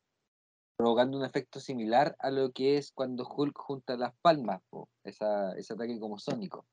provocando 0.77 1.19
un 1.19 1.25
efecto 1.25 1.61
similar 1.61 2.15
a 2.19 2.31
lo 2.31 2.53
que 2.53 2.77
es 2.77 2.93
cuando 2.93 3.27
Hulk 3.27 3.57
junta 3.59 3.97
las 3.97 4.15
palmas, 4.23 4.63
ese 5.05 5.25
ataque 5.73 5.99
como 5.99 6.19
sónico, 6.19 6.67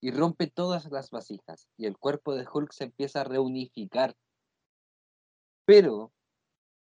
y 0.00 0.10
rompe 0.12 0.46
todas 0.46 0.90
las 0.90 1.10
vasijas, 1.10 1.68
y 1.76 1.86
el 1.86 1.98
cuerpo 1.98 2.34
de 2.34 2.46
Hulk 2.46 2.72
se 2.72 2.84
empieza 2.84 3.22
a 3.22 3.24
reunificar. 3.24 4.16
Pero, 5.64 6.12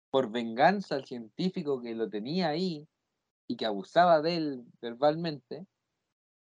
por 0.10 0.32
venganza 0.32 0.96
al 0.96 1.06
científico 1.06 1.82
que 1.82 1.94
lo 1.94 2.10
tenía 2.10 2.50
ahí 2.50 2.88
y 3.52 3.58
que 3.58 3.66
abusaba 3.66 4.22
de 4.22 4.38
él 4.38 4.66
verbalmente, 4.82 5.68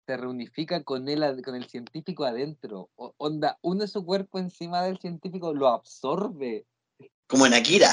se 0.07 0.17
reunifica 0.17 0.85
con 0.85 1.09
él, 1.09 1.43
con 1.45 1.57
el 1.57 1.65
científico 1.65 2.25
adentro. 2.25 2.91
onda, 2.95 3.59
une 3.63 3.89
su 3.89 4.05
cuerpo 4.05 4.39
encima 4.39 4.83
del 4.83 4.99
científico, 4.99 5.53
lo 5.53 5.69
absorbe. 5.69 6.67
Como 7.27 7.47
en 7.47 7.55
Akira. 7.55 7.89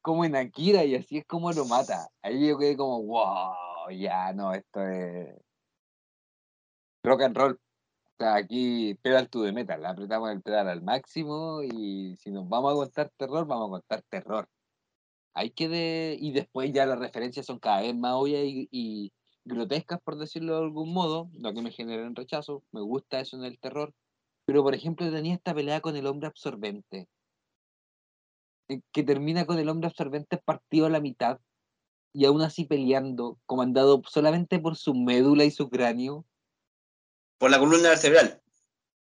Como 0.00 0.24
en 0.24 0.36
Akira, 0.36 0.84
y 0.84 0.94
así 0.94 1.18
es 1.18 1.26
como 1.26 1.50
lo 1.50 1.64
mata. 1.64 2.08
Ahí 2.22 2.46
yo 2.46 2.56
quedé 2.56 2.76
como, 2.76 3.02
wow, 3.02 3.90
ya 3.90 4.32
no, 4.32 4.52
esto 4.52 4.86
es 4.86 5.34
rock 7.02 7.22
and 7.22 7.36
roll. 7.36 7.52
O 7.54 8.16
sea, 8.18 8.36
aquí 8.36 8.94
pedal 9.02 9.28
to 9.28 9.42
the 9.42 9.50
metal, 9.50 9.84
apretamos 9.84 10.30
el 10.30 10.40
pedal 10.40 10.68
al 10.68 10.82
máximo 10.82 11.62
y 11.64 12.14
si 12.16 12.30
nos 12.30 12.48
vamos 12.48 12.72
a 12.72 12.76
contar 12.76 13.10
terror, 13.16 13.44
vamos 13.44 13.66
a 13.66 13.70
contar 13.70 14.02
terror. 14.02 14.48
Hay 15.36 15.50
que 15.50 15.68
de... 15.68 16.16
Y 16.18 16.32
después 16.32 16.72
ya 16.72 16.86
las 16.86 16.98
referencias 16.98 17.46
son 17.46 17.58
cada 17.58 17.82
vez 17.82 17.94
más 17.94 18.14
obvias 18.14 18.42
y 18.44 19.12
grotescas, 19.46 20.00
por 20.02 20.18
decirlo 20.18 20.56
de 20.56 20.64
algún 20.64 20.92
modo, 20.92 21.30
lo 21.38 21.54
que 21.54 21.62
me 21.62 21.70
genera 21.70 22.06
un 22.06 22.16
rechazo, 22.16 22.64
me 22.72 22.80
gusta 22.80 23.20
eso 23.20 23.36
en 23.36 23.44
el 23.44 23.58
terror, 23.58 23.94
pero 24.44 24.62
por 24.62 24.74
ejemplo 24.74 25.10
tenía 25.10 25.34
esta 25.34 25.54
pelea 25.54 25.80
con 25.80 25.96
el 25.96 26.06
hombre 26.06 26.26
absorbente, 26.26 27.08
que 28.92 29.02
termina 29.04 29.46
con 29.46 29.58
el 29.58 29.68
hombre 29.68 29.86
absorbente 29.86 30.38
partido 30.38 30.86
a 30.86 30.90
la 30.90 31.00
mitad 31.00 31.38
y 32.12 32.24
aún 32.24 32.42
así 32.42 32.64
peleando, 32.64 33.38
comandado 33.46 34.02
solamente 34.08 34.58
por 34.58 34.76
su 34.76 34.94
médula 34.94 35.44
y 35.44 35.50
su 35.50 35.70
cráneo. 35.70 36.26
Por 37.38 37.50
la 37.50 37.58
columna 37.58 37.90
vertebral. 37.90 38.42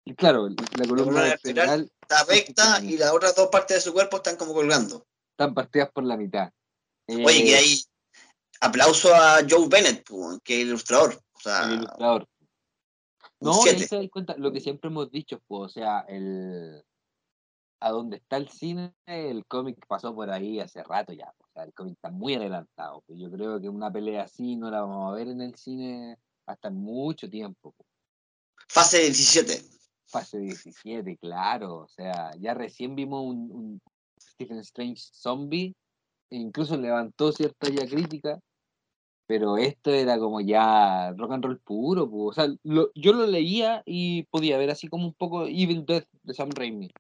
Y 0.05 0.15
claro, 0.15 0.49
la 0.49 0.89
columna 0.89 1.21
vertebral 1.23 1.83
vertebral 1.83 1.93
está 2.01 2.25
recta 2.25 2.85
y 2.85 2.97
las 2.97 3.13
otras 3.13 3.37
dos 3.37 3.49
partes 3.49 3.77
de 3.77 3.81
su 3.83 3.93
cuerpo 3.93 4.17
están 4.17 4.37
como 4.37 4.55
colgando. 4.55 5.07
Están 5.43 5.55
partidas 5.55 5.91
por 5.93 6.05
la 6.05 6.17
mitad. 6.17 6.51
Oye, 7.09 7.45
que 7.45 7.53
Eh, 7.53 7.57
hay 7.57 7.83
aplauso 8.61 9.15
a 9.15 9.39
Joe 9.49 9.69
Bennett, 9.69 10.05
que 10.45 10.61
es 10.61 10.67
ilustrador. 10.67 11.21
O 11.35 11.41
sea, 11.41 11.65
el 11.67 11.75
ilustrador. 11.75 12.29
No, 13.41 13.63
ahí 13.65 13.77
te 13.77 13.97
das 13.97 14.09
cuenta 14.11 14.37
lo 14.37 14.53
que 14.53 14.61
siempre 14.61 14.89
hemos 14.89 15.11
dicho, 15.11 15.41
pues, 15.49 15.63
o 15.63 15.69
sea, 15.69 16.01
el 16.09 16.83
a 17.81 17.91
donde 17.91 18.19
está 18.19 18.37
el 18.37 18.49
cine, 18.49 18.95
el 19.07 19.45
cómic 19.47 19.85
pasó 19.89 20.15
por 20.15 20.31
ahí 20.31 20.61
hace 20.61 20.85
rato 20.85 21.13
ya. 21.13 21.35
O 21.39 21.47
sea, 21.53 21.65
el 21.65 21.75
cómic 21.75 21.95
está 21.95 22.11
muy 22.11 22.35
adelantado. 22.35 23.03
pues, 23.05 23.19
Yo 23.19 23.29
creo 23.29 23.61
que 23.61 23.69
una 23.69 23.91
pelea 23.91 24.23
así 24.23 24.55
no 24.55 24.71
la 24.71 24.83
vamos 24.83 25.13
a 25.13 25.17
ver 25.17 25.27
en 25.27 25.41
el 25.41 25.57
cine 25.57 26.17
hasta 26.47 26.71
mucho 26.71 27.29
tiempo. 27.29 27.75
pues. 27.77 27.89
fase 28.69 29.01
17. 29.01 29.65
Fase 30.07 30.39
17, 30.39 31.17
claro. 31.17 31.79
O 31.79 31.89
sea, 31.89 32.31
ya 32.39 32.55
recién 32.55 32.95
vimos 32.95 33.25
un, 33.25 33.51
un 33.51 33.83
Stephen 34.31 34.59
Strange 34.59 35.03
zombie, 35.13 35.75
e 36.31 36.37
incluso 36.37 36.77
levantó 36.77 37.33
cierta 37.33 37.69
ya 37.69 37.87
crítica, 37.87 38.41
pero 39.27 39.57
esto 39.57 39.91
era 39.91 40.19
como 40.19 40.41
ya 40.41 41.13
rock 41.17 41.33
and 41.33 41.45
roll 41.45 41.61
puro. 41.61 42.09
pues. 42.11 42.23
O 42.31 42.33
sea, 42.33 42.55
lo- 42.65 42.91
yo 42.95 43.13
lo 43.13 43.27
leía 43.27 43.83
y 43.87 44.25
podía 44.25 44.59
ver 44.59 44.71
así 44.71 44.89
como 44.89 45.07
un 45.07 45.15
poco 45.15 45.47
Evil 45.47 45.85
Death 45.87 46.07
de 46.23 46.35
Sam 46.35 46.51
Raimi. 46.51 46.91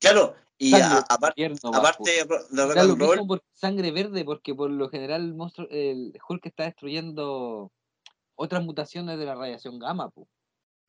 Claro, 0.00 0.34
y 0.58 0.72
aparte 1.78 2.10
de 2.10 2.24
ro- 2.24 2.36
de 2.38 2.56
rock 2.90 3.00
and 3.00 3.00
roll, 3.18 3.26
por 3.26 3.42
sangre 3.52 3.90
verde, 3.92 4.24
porque 4.24 4.54
por 4.54 4.70
lo 4.70 4.88
general 4.88 5.22
el 5.22 5.34
monstruo, 5.34 5.68
el 5.70 6.12
Hulk 6.28 6.46
está 6.46 6.64
destruyendo 6.64 7.70
otras 8.36 8.64
mutaciones 8.64 9.18
de 9.18 9.26
la 9.26 9.34
radiación 9.34 9.78
gamma, 9.78 10.10
pues. 10.10 10.26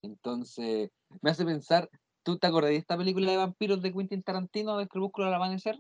Entonces, 0.04 0.90
me 1.22 1.30
hace 1.32 1.46
pensar, 1.46 1.90
¿tú 2.24 2.38
te 2.38 2.48
acordás 2.48 2.72
de 2.72 2.78
esta 2.78 2.98
película 2.98 3.32
de 3.32 3.38
vampiros 3.38 3.82
de 3.82 3.94
Quentin 3.94 4.24
Tarantino 4.24 4.78
de 4.78 4.88
Crepúsculo 4.88 5.28
al 5.28 5.34
amanecer? 5.34 5.80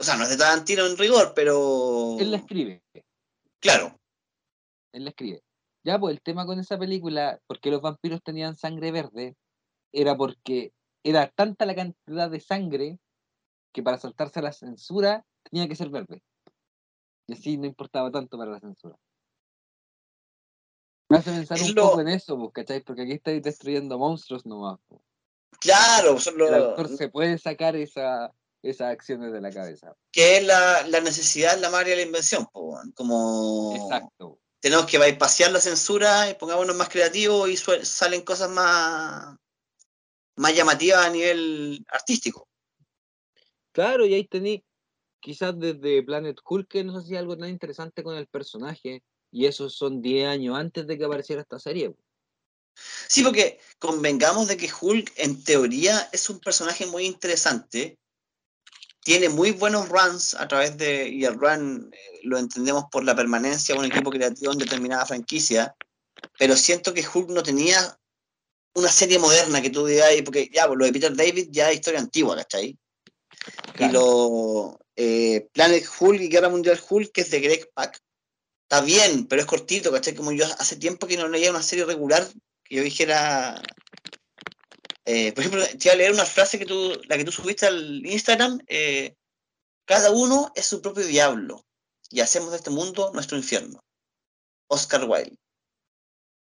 o 0.00 0.04
sea, 0.04 0.16
no 0.16 0.22
es 0.24 0.30
de 0.30 0.36
Tarantino 0.36 0.86
en 0.86 0.96
rigor, 0.96 1.32
pero 1.34 2.16
Él 2.20 2.30
la 2.30 2.36
escribe, 2.38 2.82
claro, 3.60 3.98
él 4.92 5.04
la 5.04 5.10
escribe. 5.10 5.42
Ya, 5.84 5.98
pues 5.98 6.14
el 6.14 6.22
tema 6.22 6.46
con 6.46 6.58
esa 6.60 6.78
película, 6.78 7.40
porque 7.46 7.70
los 7.70 7.80
vampiros 7.82 8.22
tenían 8.22 8.56
sangre 8.56 8.90
verde, 8.92 9.36
era 9.92 10.16
porque 10.16 10.72
era 11.04 11.28
tanta 11.30 11.66
la 11.66 11.74
cantidad 11.74 12.30
de 12.30 12.40
sangre 12.40 12.98
que 13.72 13.82
para 13.82 13.98
saltarse 13.98 14.40
la 14.42 14.52
censura 14.52 15.24
tenía 15.50 15.68
que 15.68 15.76
ser 15.76 15.88
verde. 15.90 16.22
Y 17.26 17.34
así 17.34 17.56
no 17.58 17.66
importaba 17.66 18.10
tanto 18.10 18.38
para 18.38 18.50
la 18.52 18.60
censura. 18.60 18.96
Me 21.10 21.18
hace 21.18 21.30
pensar 21.30 21.58
Es 21.58 21.68
un 21.68 21.74
lo- 21.74 21.82
poco 21.82 22.00
en 22.00 22.08
eso, 22.08 22.36
pues, 22.38 22.52
¿cachai? 22.52 22.82
Porque 22.82 23.02
aquí 23.02 23.12
estáis 23.12 23.42
destruyendo 23.42 23.98
monstruos 23.98 24.44
nomás. 24.46 24.78
pues. 24.88 25.00
Claro, 25.60 26.18
son 26.18 26.40
El 26.40 26.54
autor 26.54 26.88
se 26.96 27.08
puede 27.08 27.38
sacar 27.38 27.76
esa, 27.76 28.32
esas 28.62 28.90
acciones 28.92 29.32
de 29.32 29.40
la 29.40 29.50
cabeza. 29.50 29.94
que 30.12 30.38
es 30.38 30.44
la, 30.44 30.86
la 30.88 31.00
necesidad, 31.00 31.58
la 31.58 31.70
madre 31.70 31.90
de 31.90 31.96
la 31.96 32.02
invención, 32.02 32.46
po, 32.52 32.78
como 32.94 33.74
Exacto. 33.76 34.38
tenemos 34.60 34.86
que 34.86 34.98
bypassar 34.98 35.50
la 35.52 35.60
censura 35.60 36.30
y 36.30 36.34
pongámonos 36.34 36.76
más 36.76 36.88
creativos 36.88 37.48
y 37.48 37.56
salen 37.56 38.22
cosas 38.22 38.50
más, 38.50 39.36
más 40.36 40.54
llamativas 40.54 41.06
a 41.06 41.10
nivel 41.10 41.84
artístico. 41.90 42.48
Claro, 43.72 44.06
y 44.06 44.14
ahí 44.14 44.24
tení 44.26 44.64
quizás 45.20 45.58
desde 45.58 46.02
Planet 46.02 46.38
Hulk 46.44 46.68
que 46.68 46.84
nos 46.84 47.04
hacía 47.04 47.18
algo 47.18 47.36
tan 47.36 47.48
interesante 47.50 48.02
con 48.02 48.16
el 48.16 48.26
personaje. 48.26 49.02
Y 49.30 49.44
esos 49.46 49.74
son 49.74 50.00
10 50.00 50.26
años 50.26 50.56
antes 50.56 50.86
de 50.86 50.96
que 50.96 51.04
apareciera 51.04 51.42
esta 51.42 51.58
serie. 51.58 51.90
pues. 51.90 52.07
Sí, 53.08 53.22
porque 53.22 53.58
convengamos 53.78 54.48
de 54.48 54.56
que 54.56 54.70
Hulk 54.80 55.12
en 55.16 55.42
teoría 55.42 56.08
es 56.12 56.28
un 56.30 56.40
personaje 56.40 56.86
muy 56.86 57.04
interesante. 57.04 57.98
Tiene 59.02 59.28
muy 59.28 59.52
buenos 59.52 59.88
runs 59.88 60.34
a 60.34 60.46
través 60.48 60.76
de, 60.76 61.08
y 61.08 61.24
el 61.24 61.34
run 61.34 61.90
eh, 61.92 62.20
lo 62.24 62.38
entendemos 62.38 62.84
por 62.90 63.04
la 63.04 63.16
permanencia 63.16 63.74
de 63.74 63.80
un 63.80 63.86
equipo 63.86 64.10
creativo 64.10 64.52
en 64.52 64.58
determinada 64.58 65.06
franquicia, 65.06 65.74
pero 66.38 66.56
siento 66.56 66.92
que 66.92 67.06
Hulk 67.06 67.30
no 67.30 67.42
tenía 67.42 67.98
una 68.74 68.90
serie 68.90 69.18
moderna 69.18 69.62
que 69.62 69.70
tú 69.70 69.86
digas, 69.86 70.10
porque 70.24 70.50
ya, 70.52 70.66
pues, 70.66 70.78
lo 70.78 70.84
de 70.84 70.92
Peter 70.92 71.16
David 71.16 71.48
ya 71.50 71.70
es 71.70 71.76
historia 71.76 72.00
antigua, 72.00 72.36
¿cachai? 72.36 72.76
Y 73.78 73.88
lo 73.88 74.78
eh, 74.96 75.48
Planet 75.52 75.84
Hulk 75.98 76.20
y 76.20 76.28
Guerra 76.28 76.48
Mundial 76.48 76.80
Hulk, 76.88 77.12
que 77.12 77.22
es 77.22 77.30
de 77.30 77.40
Greg 77.40 77.70
Pak, 77.72 77.98
está 78.64 78.80
bien, 78.82 79.26
pero 79.26 79.40
es 79.40 79.46
cortito, 79.46 79.90
¿cachai? 79.90 80.14
Como 80.14 80.32
yo 80.32 80.44
hace 80.58 80.76
tiempo 80.76 81.06
que 81.06 81.16
no 81.16 81.28
leía 81.28 81.50
una 81.50 81.62
serie 81.62 81.84
regular 81.84 82.28
que 82.68 82.76
yo 82.76 82.82
dijera. 82.82 83.60
eh, 85.04 85.32
por 85.32 85.40
ejemplo, 85.44 85.64
te 85.66 85.78
iba 85.88 85.92
a 85.94 85.96
leer 85.96 86.12
una 86.12 86.24
frase 86.26 86.58
que 86.58 86.66
tú, 86.66 87.00
la 87.08 87.16
que 87.16 87.24
tú 87.24 87.32
subiste 87.32 87.66
al 87.66 88.04
Instagram. 88.04 88.60
eh, 88.68 89.14
cada 89.86 90.10
uno 90.10 90.52
es 90.54 90.66
su 90.66 90.82
propio 90.82 91.06
diablo 91.06 91.64
y 92.10 92.20
hacemos 92.20 92.50
de 92.50 92.58
este 92.58 92.70
mundo 92.70 93.10
nuestro 93.14 93.38
infierno. 93.38 93.80
Oscar 94.70 95.04
Wilde, 95.08 95.38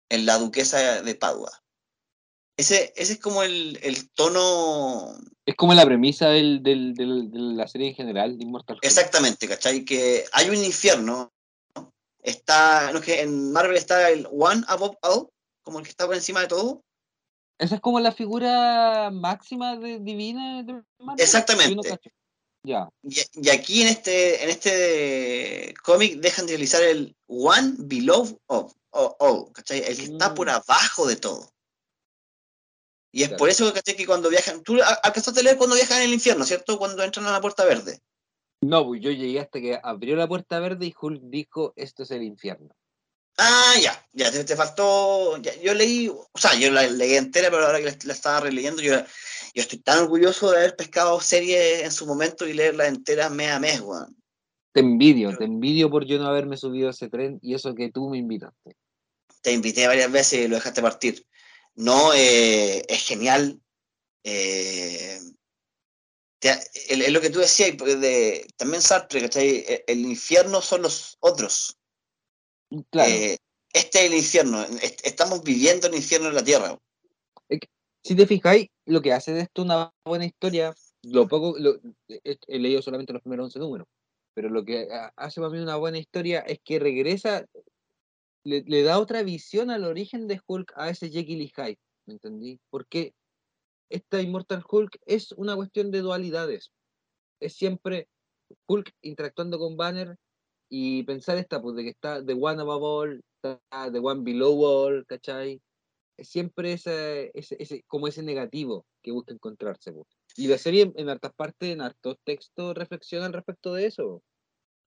en 0.10 0.26
La 0.28 0.38
Duquesa 0.38 1.02
de 1.02 1.16
Padua. 1.16 1.52
Ese, 2.56 2.94
ese 2.96 3.14
es 3.14 3.20
como 3.20 3.42
el, 3.42 3.80
el 3.82 4.12
tono 4.12 5.16
Es 5.48 5.56
como 5.56 5.74
la 5.74 5.86
premisa 5.86 6.30
del, 6.30 6.62
del- 6.62 6.94
del- 6.94 7.32
de 7.32 7.40
la 7.40 7.68
serie 7.68 7.88
en 7.90 7.96
general 7.96 8.38
de 8.38 8.44
Immortal. 8.44 8.78
Exactamente, 8.84 9.48
¿cachai? 9.48 9.84
Que 9.84 10.26
hay 10.34 10.50
un 10.50 10.64
infierno. 10.64 11.34
¿no? 11.76 11.92
Está, 12.22 12.92
no 12.94 13.02
que 13.02 13.22
en 13.22 13.52
Marvel 13.52 13.78
está 13.78 14.12
el 14.12 14.28
One 14.32 14.64
Above 14.68 14.98
All, 15.02 15.30
como 15.72 15.80
el 15.80 15.86
que 15.86 15.92
está 15.92 16.06
por 16.06 16.16
encima 16.16 16.42
de 16.42 16.48
todo. 16.48 16.84
Esa 17.58 17.76
es 17.76 17.82
como 17.82 18.00
la 18.02 18.12
figura 18.12 19.10
máxima 19.12 19.78
de, 19.78 20.00
divina 20.00 20.64
de 20.64 20.74
Marvel. 21.00 21.24
Exactamente. 21.24 21.98
Ya. 22.64 22.90
Y, 23.04 23.22
y 23.42 23.50
aquí 23.50 23.82
en 23.82 23.88
este, 23.88 24.44
en 24.44 24.50
este 24.50 25.74
cómic 25.84 26.20
dejan 26.20 26.46
de 26.46 26.54
utilizar 26.54 26.84
el 26.84 27.16
One 27.28 27.76
Below 27.80 28.40
of, 28.48 28.74
All, 28.92 29.52
¿cachai? 29.54 29.80
El 29.80 29.96
que 29.96 30.04
está 30.04 30.34
por 30.34 30.48
Mm. 30.48 30.50
abajo 30.50 31.08
de 31.08 31.16
todo. 31.16 31.50
Y 33.14 33.24
es 33.24 33.30
Claro. 33.30 33.40
por 33.40 33.50
eso, 33.50 33.74
¿cachai? 33.74 33.96
Que 33.96 34.06
cuando 34.06 34.30
viajan, 34.30 34.64
tú 34.64 34.78
alcanzaste 35.04 35.40
a 35.40 35.44
leer 35.44 35.58
cuando 35.58 35.76
viajan 35.76 36.00
en 36.00 36.10
el 36.10 36.14
infierno, 36.14 36.44
¿cierto? 36.46 36.78
Cuando 36.78 37.02
entran 37.04 37.26
a 37.26 37.32
la 37.32 37.42
puerta 37.42 37.64
verde. 37.66 38.00
No, 38.64 38.86
pues 38.86 39.02
yo 39.02 39.12
llegué 39.12 39.40
hasta 39.40 39.60
que 39.62 39.80
abrió 39.82 40.16
la 40.16 40.28
puerta 40.28 40.60
verde 40.60 40.86
y 40.88 40.94
Hulk 41.00 41.22
dijo, 41.24 41.74
esto 41.76 42.04
es 42.04 42.12
el 42.12 42.24
infierno. 42.24 42.70
Ah, 43.38 43.76
ya, 43.82 44.08
ya, 44.14 44.32
te, 44.32 44.44
te 44.44 44.56
faltó. 44.56 45.38
ya, 45.38 45.56
yo 45.62 45.74
leí, 45.74 46.08
o 46.10 46.30
sea, 46.36 46.54
yo 46.56 46.72
la 46.72 46.88
leí 46.88 47.16
entera, 47.16 47.50
pero 47.50 47.66
ahora 47.66 47.80
que 47.80 47.86
la, 47.86 47.98
la 48.04 48.14
estaba 48.14 48.42
releyendo, 48.42 48.82
yo, 48.82 48.94
yo 49.54 49.62
estoy 49.62 49.80
tan 49.80 50.00
orgulloso 50.00 50.52
de 50.52 50.58
haber 50.58 50.76
pescado 50.76 51.20
series 51.20 51.84
en 51.84 51.92
su 51.92 52.06
momento 52.06 52.48
y 52.48 52.54
leerlas 52.54 52.90
enteras 52.90 53.32
mes 53.32 53.52
a 53.52 53.60
mes, 53.60 53.82
weón. 53.82 54.16
Te 54.74 54.80
envidio, 54.80 55.36
te 55.38 55.44
envidio 55.44 55.90
por 55.90 56.06
yo 56.06 56.18
no 56.18 56.28
haberme 56.28 56.56
subido 56.56 56.88
a 56.88 56.92
ese 56.92 57.10
tren 57.10 57.40
y 57.42 57.56
eso 57.56 57.76
que 57.76 57.92
tú 57.92 58.10
me 58.10 58.18
invitaste. 58.18 58.78
Te 59.42 59.52
invité 59.52 59.88
varias 59.88 60.12
veces 60.12 60.46
y 60.46 60.48
lo 60.48 60.56
dejaste 60.56 60.82
partir. 60.82 61.26
No, 61.76 62.14
eh, 62.14 62.84
es 62.88 63.04
genial. 63.04 63.60
eh, 64.24 65.20
es 66.42 67.12
lo 67.12 67.22
que 67.22 67.30
tú 67.30 67.40
decías, 67.40 67.72
pues, 67.78 68.00
de, 68.00 68.48
también 68.56 68.82
Sartre, 68.82 69.22
¿cachai? 69.22 69.66
El, 69.68 69.84
el 69.88 70.00
infierno 70.06 70.62
son 70.62 70.84
los 70.84 71.18
otros. 71.20 71.78
Claro, 72.90 73.12
Eh, 73.12 73.38
este 73.74 74.00
es 74.06 74.12
el 74.12 74.18
infierno. 74.18 74.62
est- 74.64 75.06
Estamos 75.06 75.44
viviendo 75.44 75.88
el 75.88 75.96
infierno 75.96 76.30
en 76.30 76.36
la 76.36 76.44
tierra. 76.44 76.78
si 78.04 78.16
te 78.16 78.26
fijáis, 78.26 78.68
lo 78.88 79.00
que 79.00 79.14
hace 79.14 79.32
de 79.32 79.42
esto 79.42 79.62
una 79.62 79.94
buena 80.04 80.26
historia, 80.26 80.74
lo 81.04 81.28
poco, 81.28 81.56
lo- 81.60 81.80
he, 82.08 82.60
leído 82.60 82.82
solamente 82.82 83.14
los 83.14 83.22
primeros 83.22 83.46
11 83.46 83.60
números, 83.60 83.88
pero 84.34 84.50
lo 84.50 84.66
que 84.66 84.88
ha- 84.92 85.14
hace 85.16 85.40
para 85.40 85.54
mí 85.54 85.60
una 85.60 85.76
buena 85.76 86.00
historia 86.00 86.40
es 86.40 86.60
que 86.64 86.80
regresa, 86.80 87.46
le, 88.44 88.64
le 88.64 88.82
da 88.82 88.98
otra 88.98 89.22
visión 89.22 89.70
al 89.70 89.84
origen 89.84 90.28
de 90.28 90.42
Hulk 90.48 90.74
a 90.76 90.90
ese 90.90 91.12
Jekyll 91.12 91.44
y 91.44 91.50
Hyde, 91.56 91.78
¿me 92.08 92.14
entendí? 92.14 92.60
Porque 92.72 93.14
esta 93.90 94.20
Immortal 94.20 94.64
Hulk 94.68 94.98
es 95.06 95.32
una 95.34 95.56
cuestión 95.56 95.92
de 95.92 96.00
dualidades, 96.00 96.72
es 97.40 97.54
siempre 97.54 98.08
Hulk 98.66 98.94
interactuando 99.04 99.60
con 99.60 99.78
Banner 99.78 100.18
y 100.74 101.04
pensar 101.04 101.38
esta, 101.38 101.62
pues 101.62 101.76
de 101.76 101.84
que 101.84 101.90
está 101.90 102.26
The 102.26 102.34
One 102.34 102.62
Above 102.62 102.82
All, 102.84 103.22
está 103.36 103.60
The 103.92 104.00
One 104.00 104.22
Below 104.24 104.64
All, 104.64 105.06
¿cachai? 105.06 105.62
Siempre 106.18 106.72
ese, 106.74 107.30
ese, 107.34 107.58
ese- 107.60 107.84
como 107.88 108.08
ese 108.08 108.24
negativo 108.24 108.86
que 109.04 109.12
busca 109.12 109.34
encontrarse. 109.34 109.92
po. 109.92 110.08
Y 110.38 110.48
la 110.48 110.58
serie 110.58 110.84
en, 110.84 110.94
en 110.96 111.10
hartas 111.10 111.34
partes, 111.34 111.70
en 111.74 111.82
hartos 111.82 112.16
textos, 112.24 112.74
reflexiona 112.76 113.26
al 113.26 113.34
respecto 113.34 113.74
de 113.74 113.86
eso. 113.88 114.24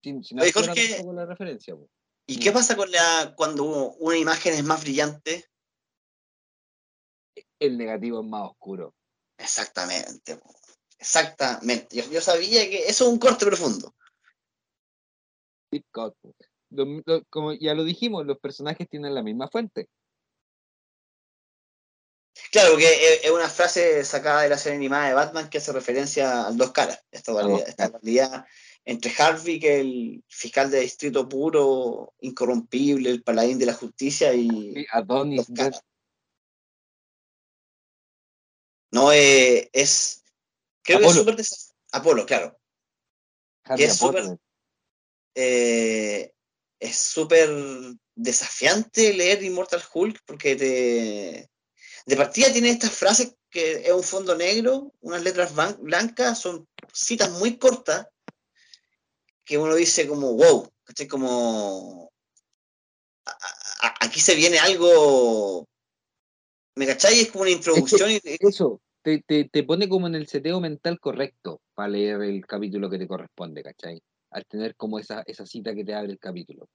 Sin, 0.02 0.24
sin 0.24 0.40
Oye, 0.40 0.52
Jorge, 0.52 1.02
la 1.12 1.27
referencia. 1.27 1.74
po. 1.74 1.86
¿Y 2.27 2.39
Mm. 2.39 2.40
qué 2.40 2.52
pasa 2.52 2.77
con 2.77 2.90
la 2.90 3.35
cuando 3.36 3.65
una 3.98 4.16
imagen 4.16 4.55
es 4.55 4.65
más 4.65 4.81
brillante? 4.82 5.44
El 7.59 7.77
negativo 7.77 8.20
es 8.23 8.27
más 8.27 8.51
oscuro. 8.51 8.94
Exactamente. 9.36 10.40
Exactamente. 10.98 11.94
Yo, 11.97 12.11
yo 12.11 12.20
sabía 12.23 12.69
que 12.70 12.85
eso 12.86 13.05
es 13.05 13.11
un 13.12 13.19
corte 13.19 13.44
profundo. 13.44 13.94
Lo- 16.70 17.02
lo- 17.05 17.24
como 17.30 17.52
ya 17.52 17.74
lo 17.74 17.84
dijimos, 17.84 18.26
los 18.26 18.38
personajes 18.38 18.88
tienen 18.88 19.14
la 19.14 19.22
misma 19.22 19.48
fuente. 19.48 19.88
Claro, 22.51 22.76
que 22.76 23.20
es 23.22 23.30
una 23.30 23.48
frase 23.48 24.05
sacada 24.05 24.42
de 24.42 24.48
la 24.48 24.59
serie 24.59 24.78
animada 24.78 25.09
de 25.09 25.14
Batman 25.14 25.48
que 25.48 25.59
hace 25.59 25.72
referencia 25.72 26.46
a 26.46 26.52
dos 26.52 26.72
caras. 26.72 27.01
Esta 27.10 27.32
dualidad, 27.32 27.68
esta 27.68 27.88
dualidad 27.88 28.46
entre 28.84 29.12
Harvey, 29.16 29.60
que 29.60 29.74
es 29.74 29.80
el 29.80 30.24
fiscal 30.28 30.70
de 30.70 30.80
distrito 30.80 31.28
puro, 31.28 32.12
incorrompible, 32.20 33.10
el 33.10 33.22
paladín 33.22 33.59
de 33.59 33.66
la 33.66 33.74
justicia, 33.74 34.34
y 34.34 34.84
Adonis. 34.92 35.48
No, 38.90 39.12
eh, 39.12 39.70
es. 39.72 40.22
Creo 40.82 41.01
que 41.01 41.06
es 41.06 41.14
súper 41.14 41.36
Apolo, 41.92 42.26
claro. 42.26 42.59
es 43.76 43.96
súper. 43.96 44.38
Eh, 45.35 46.32
es 46.78 46.97
súper 46.97 47.48
desafiante 48.15 49.12
leer 49.15 49.43
Immortal 49.43 49.82
Hulk 49.93 50.20
porque 50.27 50.56
te. 50.56 51.51
De 52.06 52.16
partida 52.16 52.52
tiene 52.52 52.70
estas 52.70 52.93
frases 52.93 53.35
que 53.51 53.86
es 53.86 53.93
un 53.93 54.02
fondo 54.02 54.36
negro, 54.36 54.93
unas 55.01 55.23
letras 55.23 55.52
blancas, 55.78 56.40
son 56.40 56.69
citas 56.93 57.31
muy 57.39 57.56
cortas 57.56 58.06
que 59.44 59.59
uno 59.59 59.74
dice 59.74 60.06
como, 60.09 60.35
wow. 60.35 60.69
Como, 61.09 62.12
aquí 64.01 64.20
se 64.20 64.35
viene 64.35 64.59
algo, 64.59 65.66
¿me 66.74 66.86
cachai? 66.86 67.20
Es 67.20 67.31
como 67.31 67.43
una 67.43 67.52
introducción. 67.52 68.11
eso, 68.23 68.82
te, 69.02 69.23
te, 69.23 69.62
pone 69.62 69.89
como 69.89 70.06
en 70.09 70.15
el 70.15 70.27
seteo 70.27 70.61
mental 70.61 71.01
correcto 71.01 71.62
para 71.74 71.89
leer 71.89 72.23
el 72.23 72.44
capítulo 72.47 72.90
que 72.90 72.98
te 72.98 73.09
corresponde, 73.09 73.62
¿cachai? 73.62 74.02
Al 74.35 74.44
tener 74.47 74.77
como 74.77 74.98
esa, 74.98 75.23
esa 75.27 75.47
cita 75.47 75.74
que 75.74 75.85
te 75.85 75.94
abre 75.94 76.12
el 76.12 76.19
capítulo. 76.19 76.69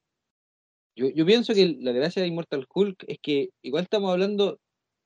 Yo, 0.95 1.09
yo 1.09 1.25
pienso 1.25 1.53
que 1.53 1.77
la 1.79 1.91
gracia 1.91 2.21
de 2.21 2.29
Immortal 2.29 2.65
Hulk 2.73 3.03
es 3.07 3.19
que 3.21 3.49
igual 3.61 3.83
estamos 3.83 4.11
hablando 4.11 4.59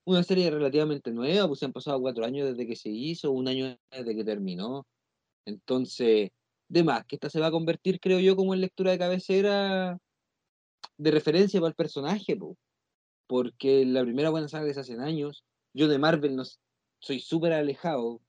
una 0.06 0.24
serie 0.24 0.50
relativamente 0.52 1.12
nueva, 1.12 1.48
pues 1.48 1.60
se 1.60 1.66
han 1.66 1.74
pasado 1.74 2.00
cuatro 2.02 2.26
años 2.26 2.50
desde 2.50 2.68
que 2.68 2.76
se 2.76 2.90
hizo, 2.90 3.32
un 3.32 3.48
año 3.48 3.78
desde 3.92 4.16
que 4.16 4.24
terminó. 4.24 4.86
Entonces, 5.46 6.30
de 6.70 6.84
más, 6.84 7.06
que 7.06 7.16
esta 7.16 7.30
se 7.30 7.40
va 7.40 7.48
a 7.48 7.52
convertir, 7.52 8.00
creo 8.00 8.20
yo, 8.20 8.36
como 8.36 8.54
en 8.54 8.62
lectura 8.62 8.92
de 8.92 9.00
cabecera 9.00 9.98
de 10.98 11.12
referencia 11.12 11.60
para 11.60 11.70
el 11.70 11.76
personaje, 11.76 12.38
porque 13.28 13.86
la 13.86 14.04
primera 14.04 14.30
buena 14.30 14.48
saga 14.48 14.70
es 14.70 14.78
hace 14.78 14.94
años, 15.00 15.44
yo 15.74 15.88
de 15.88 15.98
Marvel 15.98 16.36
no, 16.36 16.44
soy 17.00 17.20
súper 17.20 17.54
alejado, 17.54 18.22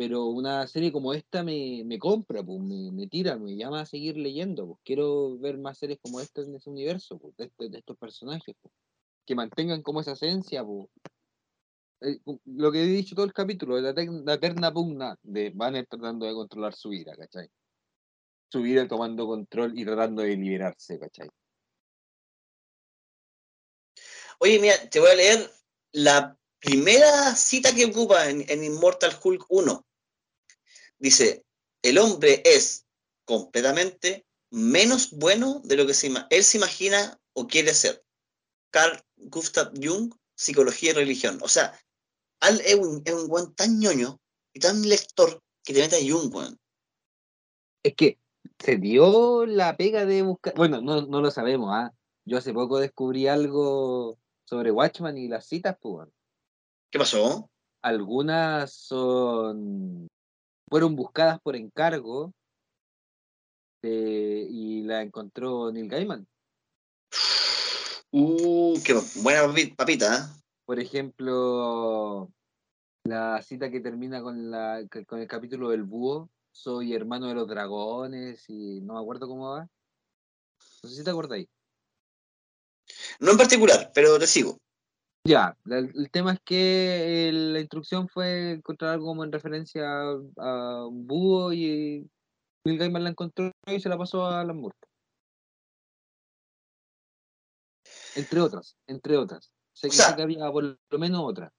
pero 0.00 0.24
una 0.28 0.66
serie 0.66 0.90
como 0.92 1.12
esta 1.12 1.42
me, 1.42 1.82
me 1.84 1.98
compra, 1.98 2.42
pues, 2.42 2.58
me, 2.58 2.90
me, 2.90 3.06
tira, 3.06 3.36
me 3.36 3.54
llama 3.54 3.82
a 3.82 3.84
seguir 3.84 4.16
leyendo, 4.16 4.66
pues. 4.66 4.78
quiero 4.82 5.38
ver 5.38 5.58
más 5.58 5.76
series 5.76 5.98
como 6.00 6.20
esta 6.20 6.40
en 6.40 6.54
ese 6.54 6.70
universo, 6.70 7.18
pues, 7.18 7.36
de, 7.36 7.44
este, 7.44 7.76
estos 7.76 7.98
personajes, 7.98 8.56
pues, 8.62 8.72
que 9.26 9.34
mantengan 9.34 9.82
como 9.82 10.00
esa 10.00 10.12
esencia, 10.12 10.64
pues. 10.64 10.88
Eh, 12.00 12.18
lo 12.46 12.72
que 12.72 12.82
he 12.82 12.86
dicho 12.86 13.14
todo 13.14 13.26
el 13.26 13.34
capítulo, 13.34 13.78
la, 13.78 13.92
la 13.92 14.34
eterna 14.34 14.72
pugna 14.72 15.18
de 15.22 15.50
Banner 15.50 15.86
tratando 15.86 16.24
de 16.24 16.32
controlar 16.32 16.74
su 16.74 16.88
vida, 16.88 17.14
¿cachai? 17.14 17.50
su 18.48 18.62
vida 18.62 18.88
tomando 18.88 19.26
control 19.26 19.78
y 19.78 19.84
tratando 19.84 20.22
de 20.22 20.34
liberarse, 20.34 20.98
¿cachai? 20.98 21.28
Oye, 24.38 24.58
mira, 24.60 24.76
te 24.88 24.98
voy 24.98 25.10
a 25.10 25.14
leer 25.14 25.50
la 25.92 26.38
primera 26.58 27.36
cita 27.36 27.74
que 27.74 27.84
ocupa 27.84 28.30
en, 28.30 28.64
Immortal 28.64 29.12
Hulk 29.22 29.44
1. 29.50 29.86
Dice, 31.00 31.44
el 31.82 31.98
hombre 31.98 32.42
es 32.44 32.86
completamente 33.24 34.26
menos 34.50 35.10
bueno 35.10 35.60
de 35.64 35.76
lo 35.76 35.86
que 35.86 35.92
él 36.30 36.44
se 36.44 36.56
imagina 36.56 37.18
o 37.32 37.46
quiere 37.46 37.74
ser. 37.74 38.04
Carl 38.70 39.00
Gustav 39.16 39.72
Jung, 39.80 40.14
Psicología 40.36 40.90
y 40.90 40.94
Religión. 40.94 41.38
O 41.42 41.48
sea, 41.48 41.78
Al 42.40 42.60
es 42.60 42.74
un, 42.74 43.02
es 43.04 43.14
un 43.14 43.54
tan 43.54 43.80
ñoño 43.80 44.20
y 44.52 44.60
tan 44.60 44.88
lector 44.88 45.42
que 45.64 45.72
te 45.72 45.80
mete 45.80 45.96
a 45.96 46.00
Jung, 46.00 46.34
weón. 46.34 46.58
Es 47.82 47.94
que 47.94 48.18
se 48.58 48.76
dio 48.76 49.46
la 49.46 49.76
pega 49.76 50.04
de 50.04 50.22
buscar. 50.22 50.54
Bueno, 50.54 50.80
no, 50.80 51.02
no 51.02 51.20
lo 51.20 51.30
sabemos, 51.30 51.70
¿ah? 51.72 51.92
Yo 52.24 52.38
hace 52.38 52.52
poco 52.52 52.78
descubrí 52.78 53.26
algo 53.26 54.18
sobre 54.44 54.70
Watchman 54.70 55.16
y 55.16 55.28
las 55.28 55.46
citas, 55.46 55.76
pues. 55.80 56.08
¿Qué 56.90 56.98
pasó? 56.98 57.50
Algunas 57.82 58.72
son. 58.72 60.09
Fueron 60.70 60.94
buscadas 60.94 61.40
por 61.40 61.56
encargo 61.56 62.32
y 63.82 64.82
la 64.82 65.02
encontró 65.02 65.72
Neil 65.72 65.88
Gaiman. 65.88 66.26
Uh, 68.12 68.80
qué 68.84 68.94
buena 69.16 69.52
papita, 69.76 70.16
¿eh? 70.16 70.20
Por 70.64 70.78
ejemplo, 70.78 72.30
la 73.04 73.42
cita 73.42 73.70
que 73.70 73.80
termina 73.80 74.22
con, 74.22 74.50
la, 74.50 74.82
con 75.06 75.20
el 75.20 75.26
capítulo 75.26 75.70
del 75.70 75.82
búho, 75.82 76.30
soy 76.52 76.94
hermano 76.94 77.26
de 77.28 77.34
los 77.34 77.48
dragones 77.48 78.44
y 78.48 78.80
no 78.80 78.94
me 78.94 79.00
acuerdo 79.00 79.26
cómo 79.26 79.50
va. 79.50 79.68
No 80.82 80.88
sé 80.88 80.96
si 80.96 81.04
te 81.04 81.10
acordáis. 81.10 81.48
No 83.18 83.32
en 83.32 83.36
particular, 83.36 83.90
pero 83.94 84.18
te 84.18 84.26
sigo. 84.26 84.58
Ya, 85.24 85.56
el, 85.66 86.10
tema 86.10 86.32
es 86.32 86.40
que 86.44 87.30
la 87.32 87.60
instrucción 87.60 88.08
fue 88.08 88.52
encontrar 88.52 88.92
algo 88.92 89.06
como 89.06 89.24
en 89.24 89.32
referencia 89.32 89.84
a, 90.38 90.86
un 90.86 91.06
búho 91.06 91.52
y 91.52 92.08
Bill 92.64 92.78
Gaiman 92.78 93.04
la 93.04 93.10
encontró 93.10 93.52
y 93.66 93.80
se 93.80 93.88
la 93.88 93.98
pasó 93.98 94.24
a 94.24 94.40
Alan 94.40 94.56
Moore. 94.56 94.76
Entre 98.16 98.40
otras, 98.40 98.76
entre 98.86 99.16
otras. 99.16 99.52
Sé 99.72 99.88
que, 99.88 99.96
sé 99.96 100.16
que 100.16 100.22
había 100.22 100.50
por 100.50 100.64
lo 100.64 100.98
menos 100.98 101.20
otra 101.22 101.52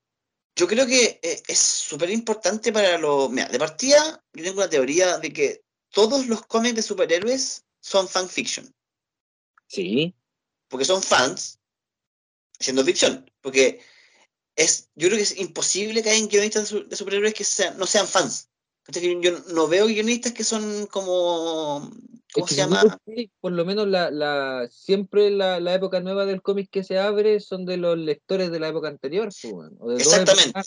yo 0.56 0.68
creo 0.68 0.86
que 0.86 1.20
eh, 1.24 1.44
es 1.48 1.60
súper 1.60 2.10
importante 2.10 2.72
para 2.72 2.98
los... 2.98 3.30
Mira, 3.30 3.48
de 3.48 3.60
partida, 3.60 4.24
yo 4.34 4.44
tengo 4.44 4.58
una 4.58 4.70
teoría 4.70 5.18
de 5.18 5.32
que 5.32 5.64
todos 5.90 6.28
los 6.28 6.46
cómics 6.46 6.76
de 6.76 6.82
superhéroes 6.82 7.66
son 7.80 8.08
fanfiction. 8.08 8.74
Sí. 9.68 10.16
Porque 10.68 10.86
son 10.86 11.02
fans 11.02 11.60
haciendo 12.60 12.84
ficción. 12.84 13.31
Porque 13.42 13.82
es, 14.56 14.90
yo 14.96 15.08
creo 15.08 15.18
que 15.18 15.24
es 15.24 15.38
imposible 15.38 16.04
que 16.04 16.10
hayan 16.10 16.28
guionistas 16.28 16.74
de 16.88 16.96
superhéroes 16.96 17.34
que 17.34 17.44
sean, 17.44 17.78
no 17.78 17.86
sean 17.86 18.08
fans. 18.08 18.50
Yo 18.88 19.32
no 19.54 19.68
veo 19.68 19.88
guionistas 19.88 20.34
que 20.34 20.44
son 20.44 20.88
como 20.88 21.92
¿Cómo 22.34 22.48
se 22.48 22.56
llama? 22.56 22.98
Por 23.40 23.52
lo 23.52 23.66
menos 23.66 23.88
la, 23.88 24.10
la 24.10 24.68
siempre 24.72 25.30
la, 25.30 25.60
la, 25.60 25.74
época 25.74 26.00
nueva 26.00 26.26
del 26.26 26.42
cómic 26.42 26.70
que 26.70 26.84
se 26.84 26.98
abre 26.98 27.40
son 27.40 27.66
de 27.66 27.78
los 27.78 27.98
lectores 27.98 28.52
de 28.52 28.60
la 28.60 28.70
época 28.70 28.88
anterior. 28.88 29.30
Exactamente. 29.98 30.62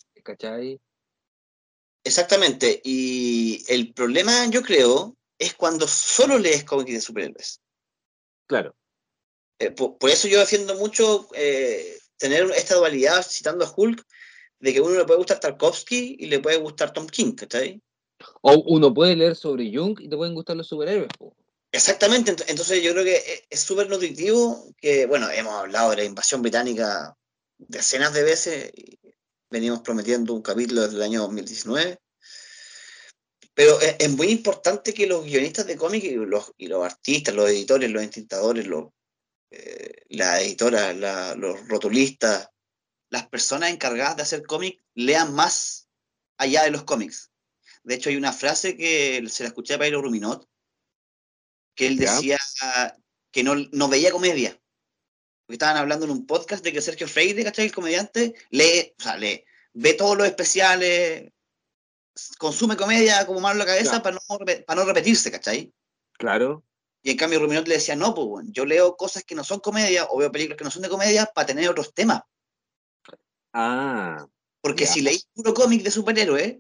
Exactamente. 2.05 2.83
Y 2.85 3.65
el 3.69 3.95
problema, 3.95 4.47
yo 4.51 4.63
creo, 4.63 5.17
es 5.39 5.55
cuando 5.55 5.89
solo 5.89 6.39
lees 6.39 6.65
cómics 6.65 6.93
de 6.93 7.01
superhéroes. 7.01 7.61
Claro. 8.47 8.77
Eh, 9.59 9.71
por, 9.71 9.97
eso 10.11 10.29
yo 10.29 10.41
defiendo 10.41 10.75
mucho 10.75 11.29
eh, 11.35 11.99
tener 12.17 12.51
esta 12.53 12.77
dualidad, 12.77 13.25
citando 13.27 13.65
a 13.65 13.73
Hulk, 13.75 14.05
de 14.61 14.73
que 14.73 14.81
uno 14.81 14.97
le 14.97 15.05
puede 15.05 15.19
gustar 15.19 15.41
Tarkovsky 15.41 16.17
y 16.19 16.27
le 16.27 16.41
puede 16.41 16.57
gustar 16.57 16.93
Tom 16.93 17.07
King, 17.07 17.35
¿cachai? 17.35 17.83
O 18.41 18.55
uno 18.67 18.93
puede 18.93 19.17
leer 19.17 19.37
sobre 19.37 19.71
Jung 19.75 19.99
y 20.01 20.09
te 20.09 20.17
pueden 20.17 20.35
gustar 20.35 20.57
los 20.57 20.67
superhéroes. 20.67 21.09
Exactamente, 21.73 22.37
entonces 22.47 22.83
yo 22.83 22.93
creo 22.93 23.05
que 23.05 23.17
e, 23.17 23.47
es 23.51 23.61
súper 23.61 23.89
nutritivo 23.91 24.73
que, 24.81 25.07
bueno, 25.07 25.29
hemos 25.31 25.55
hablado 25.55 25.91
de 25.91 25.97
la 25.97 26.05
invasión 26.05 26.41
británica 26.41 27.17
decenas 27.59 28.15
de 28.15 28.23
veces, 28.23 28.71
y 28.75 28.99
venimos 29.51 29.81
prometiendo 29.81 30.35
un 30.35 30.43
capítulo 30.43 30.83
desde 30.83 30.97
el 30.97 31.03
año 31.03 31.23
2019, 31.23 31.99
pero 33.55 33.81
e, 33.81 33.97
es, 33.99 34.11
muy 34.11 34.29
importante 34.29 34.95
que 34.95 35.07
los 35.07 35.25
guionistas 35.25 35.67
de 35.67 35.77
cómics 35.77 36.05
y 36.05 36.15
los, 36.15 36.53
y 36.57 36.69
los 36.69 36.85
artistas, 36.85 37.35
los 37.35 37.51
editores, 37.51 37.91
los 37.91 38.05
intentadores, 38.05 38.67
los, 38.67 38.94
eh, 39.57 40.05
las 40.09 40.41
editoras, 40.41 40.97
los 41.37 41.69
rotulistas, 41.69 42.51
las 43.11 43.29
personas 43.29 43.71
encargadas 43.71 44.17
de 44.17 44.23
hacer 44.23 44.43
cómics 44.45 44.83
lean 44.95 45.33
más 45.35 45.89
allá 46.37 46.65
de 46.65 46.71
los 46.71 46.85
cómics. 46.85 47.31
De 47.85 47.95
hecho, 47.95 48.11
hay 48.11 48.17
una 48.17 48.33
frase 48.33 48.77
que 48.77 49.25
se 49.29 49.45
la 49.45 49.49
escuché 49.49 49.75
a 49.75 49.79
Pairo 49.79 50.03
Ruminot, 50.03 50.49
que 51.77 51.87
él 51.87 51.97
decía 51.97 52.39
que 53.31 53.45
no, 53.45 53.55
no, 53.73 53.89
veía 53.89 54.11
comedia. 54.11 54.61
Porque 55.47 55.55
estaban 55.55 55.77
hablando 55.77 56.07
en 56.07 56.13
un 56.13 56.27
podcast 56.27 56.65
de 56.65 56.73
que 56.73 56.81
Sergio 56.81 57.07
Freire, 57.07 57.45
¿cachai? 57.45 57.67
El 57.67 57.75
comediante, 57.75 58.35
lee, 58.51 58.95
o 58.99 59.03
sea, 59.03 59.17
lee, 59.17 59.45
ve 59.75 59.95
todos 59.95 60.17
los 60.17 60.27
especiales, 60.27 61.31
consume 62.39 62.77
comedia 62.77 63.27
como 63.27 63.41
malo 63.41 63.59
la 63.59 63.67
cabeza 63.67 64.03
para, 64.03 64.17
no, 64.17 64.39
para 64.39 64.81
no 64.81 64.87
repetirse, 64.87 65.31
¿cachai? 65.31 65.73
Claro. 66.13 66.65
Y 67.07 67.11
en 67.11 67.19
cambio 67.19 67.39
Ruminot 67.39 67.69
le 67.69 67.75
decía, 67.75 67.95
no, 67.95 68.15
pues 68.15 68.27
bueno, 68.27 68.49
yo 68.51 68.65
leo 68.65 68.97
cosas 68.97 69.25
que 69.25 69.35
no 69.35 69.45
son 69.45 69.61
comedia 69.61 70.07
o 70.09 70.17
veo 70.17 70.33
películas 70.33 70.57
que 70.57 70.65
no 70.65 70.71
son 70.71 70.81
de 70.81 70.89
comedia 70.89 71.27
para 71.27 71.47
tener 71.47 71.69
otros 71.69 71.93
temas. 71.93 72.23
Ah. 73.53 74.27
Porque 74.63 74.87
si 74.87 75.03
leís 75.03 75.29
puro 75.35 75.53
cómic 75.53 75.83
de 75.83 75.91
superhéroes, 75.91 76.57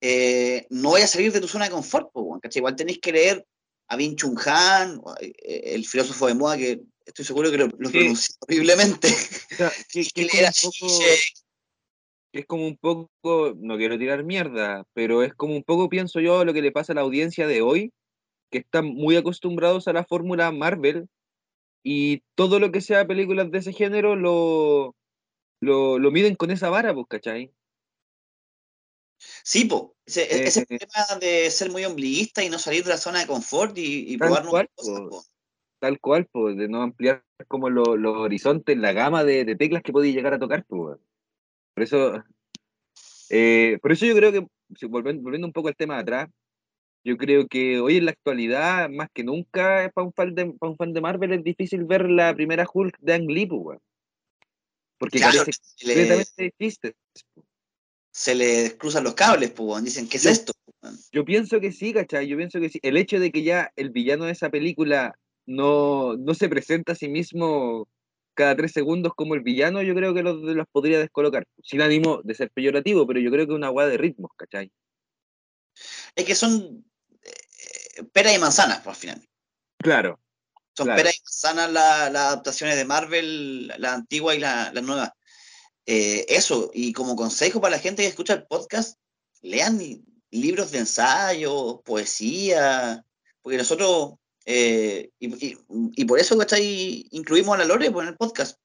eh, 0.00 0.66
no 0.70 0.90
voy 0.90 1.02
a 1.02 1.06
salir 1.06 1.30
de 1.30 1.42
tu 1.42 1.46
zona 1.46 1.66
de 1.66 1.72
confort, 1.72 2.08
pues, 2.10 2.40
¿cachai? 2.40 2.60
Igual 2.60 2.74
tenéis 2.74 3.00
que 3.00 3.12
leer 3.12 3.46
a 3.88 3.96
Bin 3.96 4.16
Chung 4.16 4.38
Han, 4.46 4.98
eh, 5.20 5.74
el 5.74 5.86
filósofo 5.86 6.26
de 6.26 6.34
moda 6.34 6.56
que 6.56 6.80
estoy 7.04 7.26
seguro 7.26 7.50
que 7.50 7.58
lo, 7.58 7.66
lo 7.66 7.90
horriblemente. 8.40 9.08
que 9.92 10.00
es 12.40 12.46
como 12.46 12.66
un 12.66 12.78
poco, 12.78 13.54
no 13.58 13.76
quiero 13.76 13.98
tirar 13.98 14.24
mierda, 14.24 14.86
pero 14.94 15.22
es 15.22 15.34
como 15.34 15.54
un 15.54 15.64
poco, 15.64 15.90
pienso 15.90 16.18
yo, 16.18 16.46
lo 16.46 16.54
que 16.54 16.62
le 16.62 16.72
pasa 16.72 16.92
a 16.92 16.96
la 16.96 17.02
audiencia 17.02 17.46
de 17.46 17.60
hoy, 17.60 17.92
que 18.50 18.58
están 18.58 18.86
muy 18.86 19.16
acostumbrados 19.16 19.88
a 19.88 19.92
la 19.92 20.04
fórmula 20.04 20.50
Marvel 20.52 21.08
y 21.82 22.22
todo 22.34 22.58
lo 22.60 22.72
que 22.72 22.80
sea 22.80 23.06
películas 23.06 23.50
de 23.50 23.58
ese 23.58 23.72
género 23.72 24.16
lo, 24.16 24.94
lo, 25.60 25.98
lo 25.98 26.10
miden 26.10 26.34
con 26.34 26.50
esa 26.50 26.70
vara, 26.70 26.94
pues, 26.94 27.06
¿cachai? 27.08 27.52
Sí, 29.42 29.64
po. 29.64 29.96
Ese, 30.06 30.22
e, 30.22 30.36
Eh, 30.38 30.44
ese 30.46 30.66
tema 30.66 31.18
de 31.20 31.50
ser 31.50 31.70
muy 31.70 31.84
ombliguista 31.84 32.42
y 32.44 32.50
no 32.50 32.58
salir 32.58 32.84
de 32.84 32.90
la 32.90 32.96
zona 32.98 33.20
de 33.20 33.26
confort 33.26 33.76
y, 33.76 34.12
y 34.12 34.16
probar 34.16 34.44
nuevas 34.44 34.66
cosas, 34.74 35.00
po. 35.08 35.24
Tal 35.80 36.00
cual, 36.00 36.26
pues, 36.30 36.56
de 36.56 36.68
no 36.68 36.82
ampliar 36.82 37.24
como 37.46 37.70
lo- 37.70 37.96
los 37.96 38.16
horizontes, 38.16 38.76
la 38.76 38.92
gama 38.92 39.24
de, 39.24 39.44
de 39.44 39.56
teclas 39.56 39.82
que 39.82 39.92
podéis 39.92 40.14
llegar 40.14 40.34
a 40.34 40.38
tocar, 40.38 40.64
pues. 40.66 40.98
Por 41.74 41.82
eso, 41.84 42.24
eh, 43.30 43.78
por 43.80 43.92
eso 43.92 44.06
yo 44.06 44.14
creo 44.16 44.32
que, 44.32 44.46
volviendo, 44.88 45.22
volviendo 45.22 45.46
un 45.46 45.52
poco 45.52 45.68
al 45.68 45.76
tema 45.76 45.94
de 45.96 46.00
atrás, 46.02 46.28
yo 47.04 47.16
creo 47.16 47.46
que 47.46 47.80
hoy 47.80 47.96
en 47.98 48.06
la 48.06 48.10
actualidad, 48.10 48.88
más 48.90 49.08
que 49.12 49.24
nunca, 49.24 49.90
para 49.94 50.06
un 50.06 50.12
fan 50.12 50.34
de, 50.34 50.46
para 50.52 50.70
un 50.70 50.76
fan 50.76 50.92
de 50.92 51.00
Marvel 51.00 51.32
es 51.32 51.44
difícil 51.44 51.84
ver 51.84 52.08
la 52.10 52.34
primera 52.34 52.66
Hulk 52.72 52.98
de 53.00 53.14
Ang 53.14 53.30
Lee, 53.30 53.46
pues. 53.46 53.78
Porque 54.98 55.18
Claro, 55.18 55.38
carece 55.38 55.52
se 55.76 55.86
le, 55.86 55.94
completamente 55.94 56.42
de 56.42 56.54
chistes. 56.58 56.94
se 58.10 58.34
le 58.34 58.76
cruzan 58.76 59.04
los 59.04 59.14
cables, 59.14 59.52
weón. 59.56 59.84
Dicen, 59.84 60.08
¿qué 60.08 60.16
es 60.16 60.24
Yo- 60.24 60.30
esto? 60.30 60.52
Yo 61.12 61.24
pienso 61.24 61.60
que 61.60 61.72
sí, 61.72 61.92
¿cachai? 61.92 62.28
Yo 62.28 62.36
pienso 62.36 62.60
que 62.60 62.68
sí. 62.68 62.78
El 62.82 62.96
hecho 62.96 63.18
de 63.18 63.32
que 63.32 63.42
ya 63.42 63.72
el 63.76 63.90
villano 63.90 64.24
de 64.24 64.32
esa 64.32 64.50
película 64.50 65.18
no, 65.46 66.16
no 66.16 66.34
se 66.34 66.48
presenta 66.48 66.92
a 66.92 66.94
sí 66.94 67.08
mismo 67.08 67.88
cada 68.34 68.54
tres 68.54 68.72
segundos 68.72 69.12
como 69.16 69.34
el 69.34 69.40
villano, 69.40 69.82
yo 69.82 69.94
creo 69.94 70.14
que 70.14 70.22
los, 70.22 70.36
los 70.36 70.66
podría 70.70 70.98
descolocar. 70.98 71.44
Sin 71.62 71.80
ánimo 71.80 72.20
de 72.22 72.34
ser 72.34 72.50
peyorativo, 72.50 73.06
pero 73.06 73.18
yo 73.18 73.30
creo 73.30 73.46
que 73.46 73.52
es 73.52 73.56
una 73.56 73.70
guada 73.70 73.88
de 73.88 73.98
ritmos, 73.98 74.30
¿cachai? 74.36 74.70
Es 76.14 76.24
que 76.24 76.34
son 76.34 76.52
eh, 76.52 76.87
peras 78.12 78.34
y 78.34 78.38
manzanas, 78.38 78.80
por 78.80 78.90
al 78.90 78.96
final. 78.96 79.28
Claro, 79.78 80.18
Son 80.76 80.86
Claro. 80.86 80.98
peras 80.98 81.16
y 81.16 81.22
manzanas 81.24 81.72
la- 81.72 82.10
las 82.10 82.22
adaptaciones 82.26 82.76
de 82.76 82.84
Marvel, 82.84 83.66
la 83.78 83.94
antigua 83.94 84.34
y 84.34 84.38
la, 84.38 84.70
la 84.72 84.80
nueva. 84.80 85.14
Eh, 85.86 86.24
eso, 86.28 86.70
y 86.72 86.92
como 86.92 87.16
consejo 87.16 87.60
para 87.60 87.76
la 87.76 87.82
gente 87.82 88.02
que 88.02 88.08
escucha 88.08 88.34
el 88.34 88.46
podcast, 88.46 88.96
lean 89.40 89.78
li- 89.78 90.04
libros 90.30 90.70
de 90.70 90.78
ensayo, 90.78 91.80
poesía, 91.84 93.04
porque 93.42 93.58
nosotros, 93.58 94.14
eh, 94.44 95.10
y, 95.18 95.46
y- 95.48 95.58
y 95.68 96.04
por 96.04 96.20
eso, 96.20 96.36
¿cachai? 96.38 97.06
Incluimos 97.10 97.54
a 97.54 97.58
la 97.58 97.64
Lore 97.64 97.90
pues, 97.90 98.04
en 98.04 98.10
el 98.12 98.16
podcast, 98.16 98.58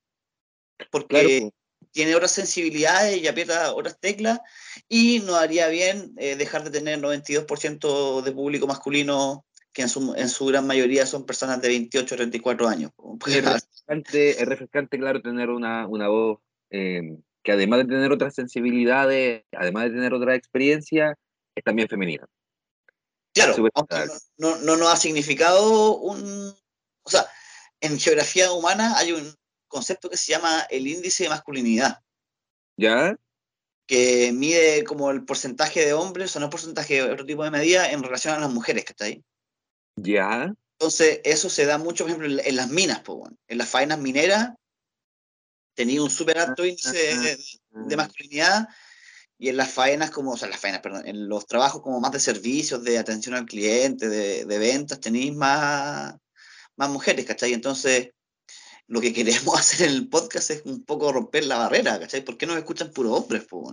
porque 0.92 1.40
claro. 1.40 1.54
Tiene 1.94 2.16
otras 2.16 2.32
sensibilidades 2.32 3.22
y 3.22 3.28
aprieta 3.28 3.74
otras 3.74 4.00
teclas, 4.00 4.40
y 4.90 5.20
nos 5.20 5.36
haría 5.36 5.68
bien 5.68 6.14
eh, 6.18 6.36
dejar 6.36 6.64
de 6.64 6.72
tener 6.72 7.00
92% 7.00 8.22
de 8.22 8.32
público 8.32 8.68
masculino, 8.68 9.46
que 9.72 9.84
en 9.84 9.90
su, 9.90 10.14
en 10.16 10.28
su 10.28 10.46
gran 10.48 10.68
mayoría 10.68 11.06
son 11.06 11.26
personas 11.26 11.62
de 11.62 11.70
28 11.70 12.16
o 12.16 12.18
34 12.18 12.68
años. 12.68 12.92
Es 13.28 13.44
refrescante, 13.46 14.30
es 14.32 14.46
refrescante, 14.46 14.98
claro, 14.98 15.22
tener 15.22 15.50
una, 15.50 15.88
una 15.88 16.08
voz 16.10 16.40
eh, 16.72 17.18
que 17.44 17.52
además 17.52 17.80
de 17.80 17.86
tener 17.86 18.12
otras 18.12 18.34
sensibilidades, 18.34 19.44
además 19.52 19.86
de 19.86 19.92
tener 19.92 20.14
otra 20.14 20.36
experiencia, 20.36 21.18
es 21.56 21.64
también 21.64 21.88
femenina. 21.88 22.26
Claro, 23.34 23.56
aunque 23.74 23.96
agradable. 23.96 24.22
no, 24.38 24.58
no 24.58 24.78
nos 24.78 24.92
ha 24.92 24.96
significado 24.96 25.98
un... 25.98 26.54
O 27.06 27.10
sea, 27.10 27.28
en 27.82 28.00
geografía 28.00 28.52
humana 28.52 28.98
hay 28.98 29.12
un 29.12 29.36
concepto 29.74 30.10
que 30.10 30.18
se 30.18 30.32
llama 30.32 30.62
el 30.70 30.88
índice 30.88 31.24
de 31.24 31.30
masculinidad, 31.30 32.00
¿Ya? 32.78 33.18
que 33.86 34.32
mide 34.32 34.84
como 34.86 35.12
el 35.12 35.26
porcentaje 35.26 35.86
de 35.86 35.94
hombres, 35.94 36.36
o 36.36 36.40
no 36.40 36.50
porcentaje, 36.50 37.02
otro 37.04 37.26
tipo 37.26 37.44
de 37.44 37.52
medida, 37.52 37.92
en 37.92 38.02
relación 38.02 38.34
a 38.34 38.40
las 38.40 38.52
mujeres, 38.52 38.86
que 38.86 38.94
está 38.94 39.06
ahí. 39.06 39.24
¿Ya? 39.98 40.54
Entonces, 40.80 41.20
eso 41.24 41.50
se 41.50 41.66
da 41.66 41.78
mucho, 41.78 42.06
por 42.06 42.12
ejemplo, 42.12 42.28
en, 42.32 42.48
en 42.48 42.56
las 42.56 42.70
minas, 42.70 43.02
pues, 43.04 43.18
bueno. 43.18 43.38
en 43.48 43.58
las 43.58 43.70
faenas 43.70 44.00
mineras, 44.00 44.52
tenía 45.76 46.02
un 46.02 46.10
súper 46.10 46.38
alto 46.38 46.66
índice 46.66 47.16
de, 47.16 47.38
de 47.72 47.98
masculinidad, 47.98 48.68
y 49.38 49.50
en 49.50 49.58
las 49.58 49.72
faenas 49.72 50.12
como, 50.12 50.32
o 50.32 50.38
sea, 50.38 50.48
las 50.48 50.60
faenas, 50.60 50.82
perdón, 50.82 51.06
en 51.06 51.28
los 51.28 51.46
trabajos 51.46 51.82
como 51.82 52.00
más 52.00 52.12
de 52.14 52.20
servicios, 52.20 52.84
de 52.84 52.98
atención 52.98 53.36
al 53.36 53.46
cliente, 53.46 54.08
de, 54.08 54.46
de 54.46 54.58
ventas, 54.60 55.02
tenéis 55.02 55.36
más, 55.36 56.16
más 56.78 56.90
mujeres, 56.90 57.26
¿cachai? 57.26 57.52
Entonces, 57.54 58.12
lo 58.88 59.02
que 59.02 59.14
queremos 59.14 59.54
hacer 59.60 59.88
en 59.90 59.96
el 59.96 60.10
podcast 60.10 60.52
es 60.52 60.66
un 60.66 60.84
poco 60.84 61.12
romper 61.12 61.46
la 61.46 61.58
barrera, 61.58 62.00
¿cachai? 62.00 62.24
¿Por 62.24 62.38
qué 62.38 62.46
nos 62.46 62.58
escuchan 62.58 62.92
puros 62.92 63.20
hombres, 63.20 63.46
po? 63.46 63.72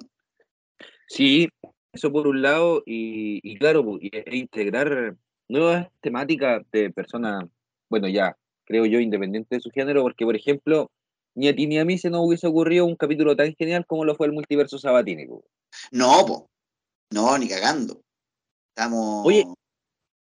Sí, 1.08 1.48
eso 1.92 2.12
por 2.12 2.26
un 2.26 2.42
lado, 2.42 2.82
y, 2.86 3.40
y 3.42 3.58
claro, 3.58 3.84
y- 4.00 4.10
e 4.14 4.36
integrar 4.36 5.16
nuevas 5.48 5.88
temáticas 6.00 6.62
de 6.70 6.90
personas, 6.90 7.44
bueno, 7.88 8.08
ya, 8.08 8.36
creo 8.64 8.86
yo, 8.86 9.00
independiente 9.00 9.56
de 9.56 9.60
su 9.60 9.70
género, 9.70 10.02
porque, 10.02 10.24
por 10.24 10.36
ejemplo, 10.36 10.90
ni 11.34 11.48
a 11.48 11.54
ti 11.54 11.66
ni 11.66 11.78
a 11.78 11.84
mí 11.84 11.98
se 11.98 12.10
nos 12.10 12.24
hubiese 12.24 12.46
ocurrido 12.46 12.84
un 12.86 12.96
capítulo 12.96 13.34
tan 13.36 13.54
genial 13.56 13.84
como 13.86 14.04
lo 14.04 14.14
fue 14.14 14.26
el 14.26 14.32
multiverso 14.32 14.78
Sabatini. 14.78 15.26
pu. 15.26 15.42
No, 15.90 16.24
po. 16.26 16.50
No, 17.12 17.36
ni 17.38 17.48
cagando. 17.48 18.00
Estamos. 18.74 19.26
Oye, 19.26 19.44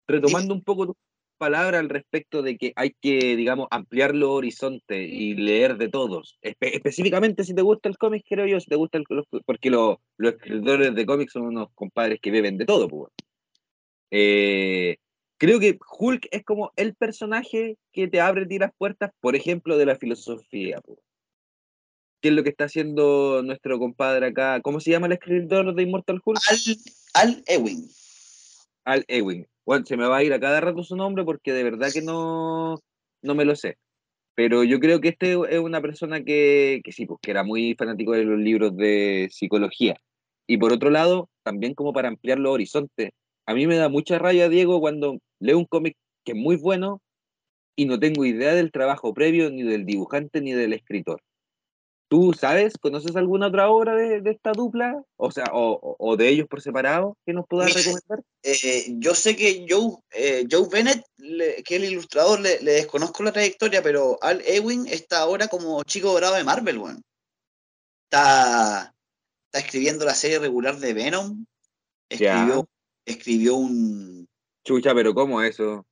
Retomando 0.07 0.55
un 0.55 0.63
poco 0.63 0.87
tus 0.87 0.97
palabras 1.39 1.81
al 1.81 1.89
respecto 1.89 2.43
de 2.43 2.59
que 2.59 2.73
hay 2.77 2.95
que, 3.01 3.37
digamos, 3.37 3.69
ampliar 3.71 4.15
los 4.15 4.29
horizontes 4.31 5.09
y 5.11 5.35
leer 5.35 5.79
de 5.79 5.89
todos. 5.89 6.37
Espe- 6.43 6.75
específicamente 6.75 7.45
si 7.45 7.55
te 7.55 7.63
gusta 7.63 7.89
el 7.89 7.97
cómic, 7.97 8.25
creo 8.29 8.47
yo, 8.47 8.61
si 8.61 8.67
te 8.67 8.77
gusta 8.77 8.99
el, 8.99 9.05
los- 9.09 9.27
porque 9.47 9.71
lo- 9.71 10.01
los 10.19 10.35
escritores 10.35 10.95
de 10.95 11.07
cómics 11.07 11.33
son 11.33 11.43
unos 11.47 11.69
compadres 11.75 12.19
que 12.21 12.31
beben 12.31 12.59
de 12.59 12.67
todo, 12.67 12.89
pues. 12.89 13.13
Eh, 14.11 14.97
creo 15.39 15.61
que 15.61 15.79
Hulk 15.99 16.29
es 16.31 16.45
como 16.45 16.73
el 16.77 16.95
personaje 16.95 17.77
que 17.93 18.09
te 18.09 18.21
abre 18.21 18.47
las 18.59 18.73
puertas, 18.77 19.11
por 19.21 19.37
ejemplo, 19.37 19.79
de 19.79 19.87
la 19.87 19.97
filosofía, 19.97 20.81
pues. 20.85 20.99
¿Qué 22.21 22.31
es 22.31 22.35
lo 22.35 22.43
que 22.43 22.51
está 22.51 22.65
haciendo 22.65 23.43
nuestro 23.45 23.79
compadre 23.79 24.27
acá? 24.27 24.61
¿Cómo 24.61 24.81
se 24.81 24.91
llama 24.91 25.07
el 25.07 25.13
escritor 25.13 25.73
de 25.75 25.83
Immortal 25.85 26.21
Hulk? 26.25 26.41
Al, 27.15 27.29
Al 27.31 27.45
Ewing. 27.47 27.89
Al 28.85 29.05
Ewing. 29.07 29.47
Bueno, 29.69 29.85
se 29.85 29.99
me 29.99 30.07
va 30.09 30.17
a 30.17 30.25
ir 30.25 30.33
a 30.33 30.41
cada 30.41 30.63
rato 30.63 30.83
su 30.83 30.97
nombre 30.97 31.25
porque 31.25 31.53
de 31.53 31.63
verdad 31.63 31.93
que 31.93 32.01
no, 32.01 32.77
no 33.21 33.35
me 33.35 33.45
lo 33.45 33.55
sé. 33.55 33.77
Pero 34.35 34.65
yo 34.65 34.81
creo 34.81 34.99
que 35.03 35.09
este 35.09 35.33
es 35.51 35.59
una 35.59 35.83
persona 35.83 36.25
que, 36.25 36.81
que 36.83 36.91
sí, 36.91 37.05
pues 37.05 37.21
que 37.21 37.33
era 37.33 37.45
muy 37.45 37.75
fanático 37.75 38.13
de 38.13 38.25
los 38.25 38.39
libros 38.39 38.75
de 38.79 39.29
psicología. 39.31 39.99
Y 40.47 40.57
por 40.57 40.73
otro 40.73 40.89
lado, 40.89 41.29
también 41.43 41.75
como 41.75 41.93
para 41.93 42.09
ampliar 42.09 42.39
los 42.39 42.55
horizontes. 42.55 43.11
A 43.45 43.53
mí 43.53 43.67
me 43.67 43.77
da 43.77 43.91
mucha 43.91 44.19
rabia, 44.19 44.49
Diego, 44.49 44.81
cuando 44.81 45.19
leo 45.39 45.59
un 45.59 45.67
cómic 45.67 45.99
que 46.25 46.33
es 46.33 46.39
muy 46.39 46.57
bueno 46.57 47.03
y 47.77 47.85
no 47.85 48.01
tengo 48.01 48.25
idea 48.25 48.55
del 48.55 48.73
trabajo 48.73 49.13
previo, 49.13 49.51
ni 49.51 49.65
del 49.65 49.85
dibujante, 49.85 50.41
ni 50.41 50.53
del 50.53 50.73
escritor. 50.73 51.21
¿Tú 52.11 52.33
sabes, 52.33 52.73
conoces 52.81 53.15
alguna 53.17 53.49
otra 53.49 53.69
obra 53.69 53.95
de, 53.95 54.23
de 54.23 54.31
esta 54.31 54.53
dupla? 54.53 55.03
O 55.17 55.31
sea, 55.31 55.45
o, 55.53 55.97
o- 55.99 56.17
de 56.17 56.29
ellos 56.29 56.49
por 56.49 56.63
separado 56.63 57.19
que 57.27 57.35
nos 57.35 57.47
puedas 57.47 57.75
recomendar? 57.75 58.25
Eh, 58.43 58.95
yo 58.99 59.15
sé 59.15 59.37
que 59.37 59.67
Joe, 59.69 59.99
eh, 60.13 60.47
Joe 60.51 60.69
Bennett, 60.73 61.05
le- 61.19 61.63
que 61.63 61.77
es 61.77 61.83
el 61.83 61.91
ilustrador, 61.93 62.41
le, 62.41 62.61
le 62.63 62.73
desconozco 62.73 63.23
la 63.23 63.33
trayectoria, 63.33 63.83
pero 63.83 64.17
Al 64.23 64.41
Ewing 64.41 64.87
está 64.87 65.19
ahora 65.21 65.49
como 65.49 65.83
chico 65.85 66.11
dorado 66.13 66.37
de 66.37 66.45
Marvel, 66.45 66.79
weón. 66.79 67.03
Está, 68.11 68.95
está 69.53 69.59
escribiendo 69.67 70.05
la 70.07 70.15
serie 70.15 70.39
regular 70.39 70.79
de 70.79 70.95
Venom. 70.95 71.45
Escribió, 72.09 72.67
escribió 73.05 73.57
un. 73.57 74.27
Chucha, 74.65 74.95
pero 74.95 75.13
¿cómo 75.13 75.43
eso? 75.43 75.85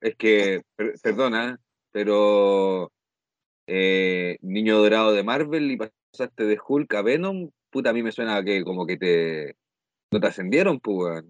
Es 0.00 0.16
que, 0.16 0.62
per- 0.76 0.94
perdona, 1.02 1.60
pero 1.92 2.90
eh, 3.68 4.38
Niño 4.40 4.78
Dorado 4.78 5.12
de 5.12 5.22
Marvel 5.22 5.70
y 5.70 5.76
pasaste 5.76 6.44
de 6.44 6.58
Hulk 6.66 6.92
a 6.94 7.02
Venom, 7.02 7.50
puta, 7.70 7.90
a 7.90 7.92
mí 7.92 8.02
me 8.02 8.12
suena 8.12 8.42
que 8.42 8.64
como 8.64 8.86
que 8.86 8.96
te... 8.96 9.56
No 10.10 10.20
te 10.20 10.26
ascendieron, 10.26 10.80
pues. 10.80 11.22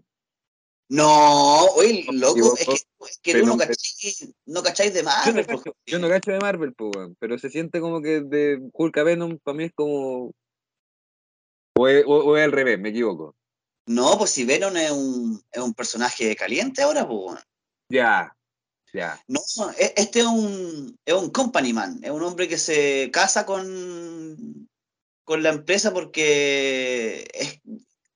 No, 0.89 1.65
oye, 1.75 2.07
loco, 2.13 2.57
es 2.57 2.65
que, 2.65 2.73
es 3.07 3.19
que 3.21 3.41
tú 3.41 3.47
no 3.47 3.59
cacháis, 3.59 4.33
no 4.47 4.63
cacháis 4.63 4.95
de 4.95 5.01
Yo 5.01 5.05
no, 5.05 5.11
Marvel. 5.11 5.47
cacho, 5.47 5.63
porque- 5.65 5.73
yo 5.85 5.99
no 5.99 6.09
cacho 6.09 6.31
de 6.31 6.39
Marvel, 6.39 6.75
pues, 6.75 6.93
pero 7.19 7.39
se 7.39 7.51
siente 7.51 7.81
como 7.81 8.01
que 8.01 8.21
de 8.23 8.59
Hulk 8.73 8.97
a 8.99 9.03
Venom 9.03 9.39
para 9.43 9.57
mí 9.57 9.65
es 9.65 9.73
como... 9.75 10.33
O 11.77 11.89
es, 11.89 12.05
o- 12.07 12.25
o 12.25 12.37
es 12.37 12.45
al 12.45 12.53
revés, 12.53 12.79
me 12.79 12.89
equivoco. 12.91 13.35
No, 13.87 14.17
pues 14.17 14.31
si 14.31 14.45
Venom 14.45 14.77
es 14.77 14.91
un, 14.91 15.43
es 15.51 15.63
un 15.63 15.75
personaje 15.75 16.35
caliente 16.37 16.83
ahora, 16.83 17.07
pues. 17.07 17.43
Ya, 17.91 18.35
No, 19.27 19.41
e- 19.79 19.95
este 19.97 20.21
es 20.21 20.27
un, 20.27 20.99
es 21.05 21.15
un 21.15 21.31
company 21.31 21.73
man, 21.73 22.01
es 22.03 22.11
un 22.11 22.23
hombre 22.23 22.49
que 22.49 22.59
se 22.59 23.11
casa 23.13 23.45
con, 23.45 24.69
con 25.25 25.43
la 25.43 25.51
empresa 25.51 25.93
porque 25.93 27.29
es, 27.33 27.61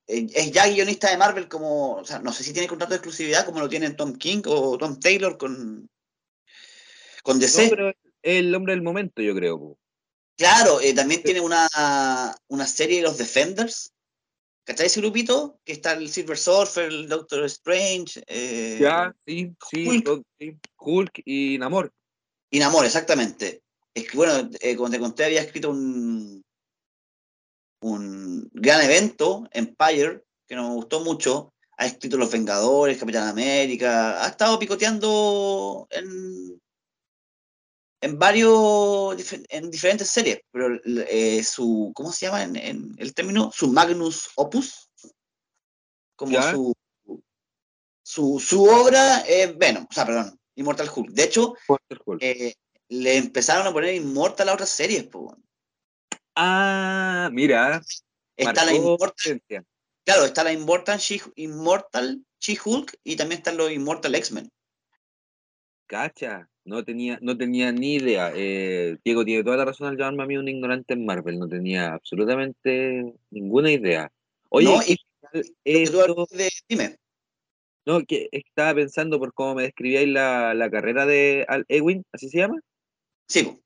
es 0.07 0.51
ya 0.51 0.67
guionista 0.67 1.09
de 1.09 1.17
Marvel 1.17 1.47
como, 1.47 1.93
o 1.95 2.05
sea, 2.05 2.19
no 2.19 2.33
sé 2.33 2.43
si 2.43 2.53
tiene 2.53 2.67
contrato 2.67 2.91
de 2.91 2.97
exclusividad 2.97 3.45
como 3.45 3.59
lo 3.59 3.69
tienen 3.69 3.95
Tom 3.95 4.13
King 4.13 4.41
o 4.45 4.77
Tom 4.77 4.99
Taylor 4.99 5.37
con, 5.37 5.89
con 7.23 7.37
No, 7.37 7.41
DC. 7.41 7.69
pero 7.69 7.89
es 7.89 7.95
el 8.23 8.53
hombre 8.55 8.73
del 8.73 8.81
momento, 8.81 9.21
yo 9.21 9.35
creo. 9.35 9.77
Claro, 10.35 10.81
eh, 10.81 10.93
también 10.93 11.21
tiene 11.21 11.41
una, 11.41 11.67
una 12.47 12.67
serie 12.67 12.97
de 12.97 13.03
los 13.03 13.17
Defenders. 13.17 13.93
¿Cachai 14.65 14.85
ese 14.87 15.01
grupito? 15.01 15.59
Que 15.65 15.73
está 15.73 15.93
el 15.93 16.07
Silver 16.09 16.37
Surfer, 16.37 16.85
el 16.85 17.07
Doctor 17.09 17.43
Strange. 17.45 18.23
eh, 18.27 18.77
Ya, 18.79 19.13
sí, 19.25 19.53
sí, 19.69 19.87
Hulk. 19.87 20.03
todo- 20.05 20.23
sí. 20.39 20.57
Hulk 20.77 21.21
y 21.25 21.57
Namor. 21.57 21.91
Y 22.49 22.59
Namor, 22.59 22.85
exactamente. 22.85 23.61
Es 23.93 24.09
que, 24.09 24.15
bueno, 24.17 24.49
eh, 24.61 24.75
como 24.75 24.89
te 24.89 24.99
conté, 24.99 25.25
había 25.25 25.41
escrito 25.41 25.69
un, 25.69 26.41
un 27.81 28.49
gran 28.53 28.81
evento, 28.81 29.47
Empire, 29.51 30.23
que 30.47 30.55
nos 30.55 30.69
gustó 30.73 31.01
mucho. 31.01 31.53
Ha 31.77 31.85
escrito 31.87 32.17
Los 32.17 32.31
Vengadores, 32.31 32.97
Capitán 32.97 33.27
América. 33.27 34.23
Ha 34.23 34.29
estado 34.29 34.57
picoteando 34.59 35.87
en, 35.91 36.61
en 38.03 38.19
varios, 38.19 39.15
en 39.49 39.71
diferentes 39.71 40.09
series. 40.09 40.41
Pero 40.51 40.79
eh, 40.85 41.43
su, 41.43 41.91
¿cómo 41.95 42.11
se 42.11 42.25
llama 42.25 42.43
en, 42.43 42.55
en 42.55 42.95
el 42.97 43.13
término? 43.13 43.51
Su 43.53 43.67
Magnus 43.69 44.29
Opus. 44.35 44.89
Como 46.15 46.33
Ya. 46.33 46.51
su, 46.51 46.73
su, 48.03 48.39
su 48.39 48.63
obra 48.65 49.19
es 49.21 49.57
Venom, 49.57 49.87
o 49.89 49.93
sea, 49.93 50.05
perdón, 50.05 50.39
Immortal 50.55 50.89
Hulk. 50.93 51.09
De 51.11 51.23
hecho, 51.23 51.55
Hulk. 51.67 52.21
eh, 52.21 52.55
le 52.89 53.17
empezaron 53.17 53.65
a 53.65 53.71
poner 53.73 53.95
Immortal 53.95 54.49
a 54.49 54.53
otras 54.53 54.69
series. 54.69 55.07
weón. 55.13 55.43
Ah, 56.35 57.29
mira. 57.31 57.81
Está 58.35 58.65
la 58.65 58.73
Immortal, 58.73 59.41
claro, 60.05 60.25
está 60.25 60.43
la 60.43 60.51
Immortal 60.51 60.99
She, 60.99 61.21
Immortal 61.35 62.25
She-Hulk 62.39 62.99
y 63.03 63.15
también 63.15 63.39
están 63.39 63.57
los 63.57 63.71
Immortal 63.71 64.15
X-Men. 64.15 64.49
Cacha, 65.87 66.49
no 66.65 66.83
tenía, 66.83 67.19
no 67.21 67.37
tenía 67.37 67.71
ni 67.71 67.95
idea. 67.95 68.31
Eh, 68.35 68.97
Diego 69.03 69.25
tiene 69.25 69.43
toda 69.43 69.57
la 69.57 69.65
razón 69.65 69.87
al 69.87 69.97
llamarme 69.97 70.23
a 70.23 70.27
mí 70.27 70.37
un 70.37 70.47
ignorante 70.47 70.93
en 70.93 71.05
Marvel. 71.05 71.39
No 71.39 71.47
tenía 71.47 71.93
absolutamente 71.93 73.13
ninguna 73.31 73.71
idea. 73.71 74.11
Oye, 74.49 74.67
No, 74.67 74.79
¿qué 74.85 74.93
y- 74.93 75.83
esto? 75.83 76.27
de- 76.31 76.49
dime, 76.69 76.95
No, 77.85 78.01
que 78.05 78.29
estaba 78.31 78.75
pensando 78.75 79.19
por 79.19 79.33
cómo 79.33 79.55
me 79.55 79.63
describíais 79.63 80.07
la, 80.07 80.53
la 80.53 80.69
carrera 80.69 81.05
de 81.05 81.45
Al 81.49 81.65
Ewing, 81.67 82.03
¿así 82.13 82.29
se 82.29 82.37
llama? 82.37 82.59
sí. 83.27 83.59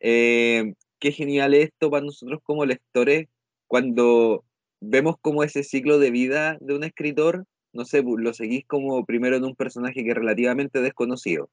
Eh, 0.00 0.74
qué 0.98 1.12
genial 1.12 1.54
esto 1.54 1.90
para 1.90 2.04
nosotros 2.04 2.40
como 2.42 2.64
lectores 2.66 3.28
cuando 3.66 4.44
vemos 4.80 5.16
como 5.20 5.42
ese 5.42 5.62
ciclo 5.62 5.98
de 5.98 6.10
vida 6.10 6.58
de 6.60 6.74
un 6.74 6.84
escritor, 6.84 7.44
no 7.72 7.84
sé, 7.84 8.02
lo 8.02 8.34
seguís 8.34 8.66
como 8.66 9.04
primero 9.04 9.36
en 9.36 9.44
un 9.44 9.54
personaje 9.56 10.04
que 10.04 10.10
es 10.10 10.16
relativamente 10.16 10.80
desconocido. 10.80 11.50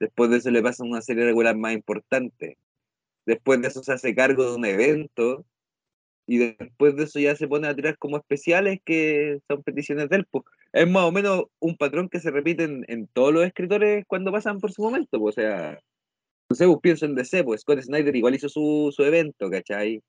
Después 0.00 0.30
de 0.30 0.38
eso 0.38 0.50
le 0.50 0.62
pasan 0.62 0.88
una 0.88 1.02
serie 1.02 1.24
regular 1.24 1.56
más 1.56 1.72
importante. 1.74 2.56
Después 3.26 3.60
de 3.60 3.68
eso 3.68 3.82
se 3.82 3.92
hace 3.92 4.14
cargo 4.14 4.44
de 4.50 4.56
un 4.56 4.64
evento. 4.64 5.44
Y 6.26 6.38
después 6.38 6.96
de 6.96 7.04
eso 7.04 7.18
ya 7.18 7.34
se 7.36 7.48
pone 7.48 7.66
a 7.68 7.74
tirar 7.74 7.98
como 7.98 8.16
especiales 8.16 8.78
que 8.84 9.40
son 9.48 9.62
peticiones 9.62 10.08
del 10.08 10.24
pues. 10.26 10.44
Es 10.72 10.88
más 10.88 11.02
o 11.04 11.12
menos 11.12 11.44
un 11.58 11.76
patrón 11.76 12.08
que 12.08 12.20
se 12.20 12.30
repite 12.30 12.62
en, 12.64 12.84
en 12.88 13.08
todos 13.08 13.32
los 13.34 13.44
escritores 13.44 14.04
cuando 14.06 14.30
pasan 14.32 14.58
por 14.60 14.72
su 14.72 14.82
momento. 14.82 15.18
pues, 15.18 15.36
O 15.36 15.40
sea, 15.40 15.78
no 16.48 16.56
sé, 16.56 16.66
pues 16.66 16.78
pienso 16.80 17.04
en 17.06 17.14
DC, 17.16 17.42
pues 17.44 17.60
Scott 17.62 17.80
Snyder 17.82 18.14
igual 18.14 18.34
hizo 18.36 18.48
su, 18.48 18.92
su 18.94 19.02
evento, 19.02 19.50
¿cachai? 19.50 20.00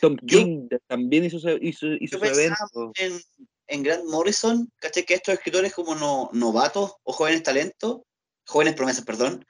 Tom 0.00 0.16
Yo- 0.22 0.38
King 0.38 0.68
también 0.86 1.24
hizo, 1.24 1.38
su- 1.38 1.58
hizo, 1.60 1.86
hizo 2.00 2.18
su 2.18 2.24
evento. 2.24 2.92
en, 3.00 3.12
en 3.68 3.82
Grant 3.82 4.04
Morrison, 4.06 4.68
¿cachai? 4.80 5.04
Que 5.04 5.14
estos 5.14 5.34
escritores 5.34 5.74
como 5.74 5.94
no- 5.96 6.30
novatos 6.32 6.94
o 7.02 7.12
jóvenes 7.12 7.42
talentos, 7.42 8.02
jóvenes 8.46 8.74
promesas, 8.74 9.04
perdón, 9.04 9.44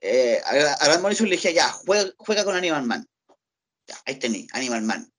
eh, 0.00 0.40
a, 0.44 0.84
Grant 0.84 1.02
Morrison 1.02 1.28
le 1.28 1.36
dije, 1.36 1.52
ya, 1.52 1.70
juega, 1.70 2.10
juega 2.18 2.44
con 2.44 2.54
Animal 2.54 2.84
Man. 2.84 3.06
Ya, 3.86 4.00
ahí 4.04 4.18
tenéis, 4.18 4.48
Animal 4.52 4.82
Man. 4.82 5.12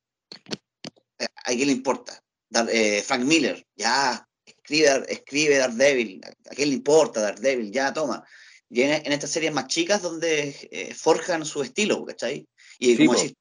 Eh, 1.19 1.27
¿A 1.45 1.49
quién 1.51 1.67
le 1.67 1.73
importa? 1.73 2.23
Dar- 2.49 2.69
eh, 2.71 3.03
Frank 3.05 3.23
Miller, 3.23 3.65
ya, 3.75 4.25
escribe, 4.45 5.05
escribe 5.09 5.57
Daredevil, 5.57 6.21
¿a 6.49 6.55
quién 6.55 6.69
le 6.69 6.75
importa 6.75 7.21
Daredevil? 7.21 7.71
Ya, 7.71 7.93
toma. 7.93 8.25
Y 8.69 8.83
en, 8.83 9.05
en 9.05 9.11
estas 9.11 9.31
series 9.31 9.53
más 9.53 9.67
chicas 9.67 10.01
donde 10.01 10.55
eh, 10.71 10.93
forjan 10.93 11.45
su 11.45 11.61
estilo, 11.63 12.05
¿cachai? 12.05 12.47
Y 12.77 12.95
Sí, 12.95 13.05
como 13.05 13.17
decís, 13.17 13.33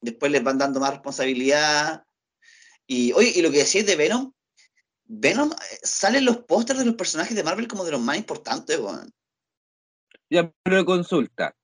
después 0.00 0.32
les 0.32 0.42
van 0.42 0.58
dando 0.58 0.80
más 0.80 0.90
responsabilidad. 0.90 2.02
Y 2.86 3.12
oye, 3.12 3.32
y 3.34 3.42
lo 3.42 3.50
que 3.50 3.64
decís 3.64 3.86
de 3.86 3.96
Venom, 3.96 4.32
Venom 5.04 5.52
eh, 5.52 5.78
salen 5.82 6.24
los 6.24 6.38
pósters 6.38 6.78
de 6.78 6.86
los 6.86 6.94
personajes 6.94 7.36
de 7.36 7.44
Marvel 7.44 7.68
como 7.68 7.84
de 7.84 7.92
los 7.92 8.00
más 8.00 8.16
importantes, 8.16 8.78
weón. 8.78 9.10
Ya, 10.30 10.50
pero 10.62 10.84
consulta. 10.84 11.54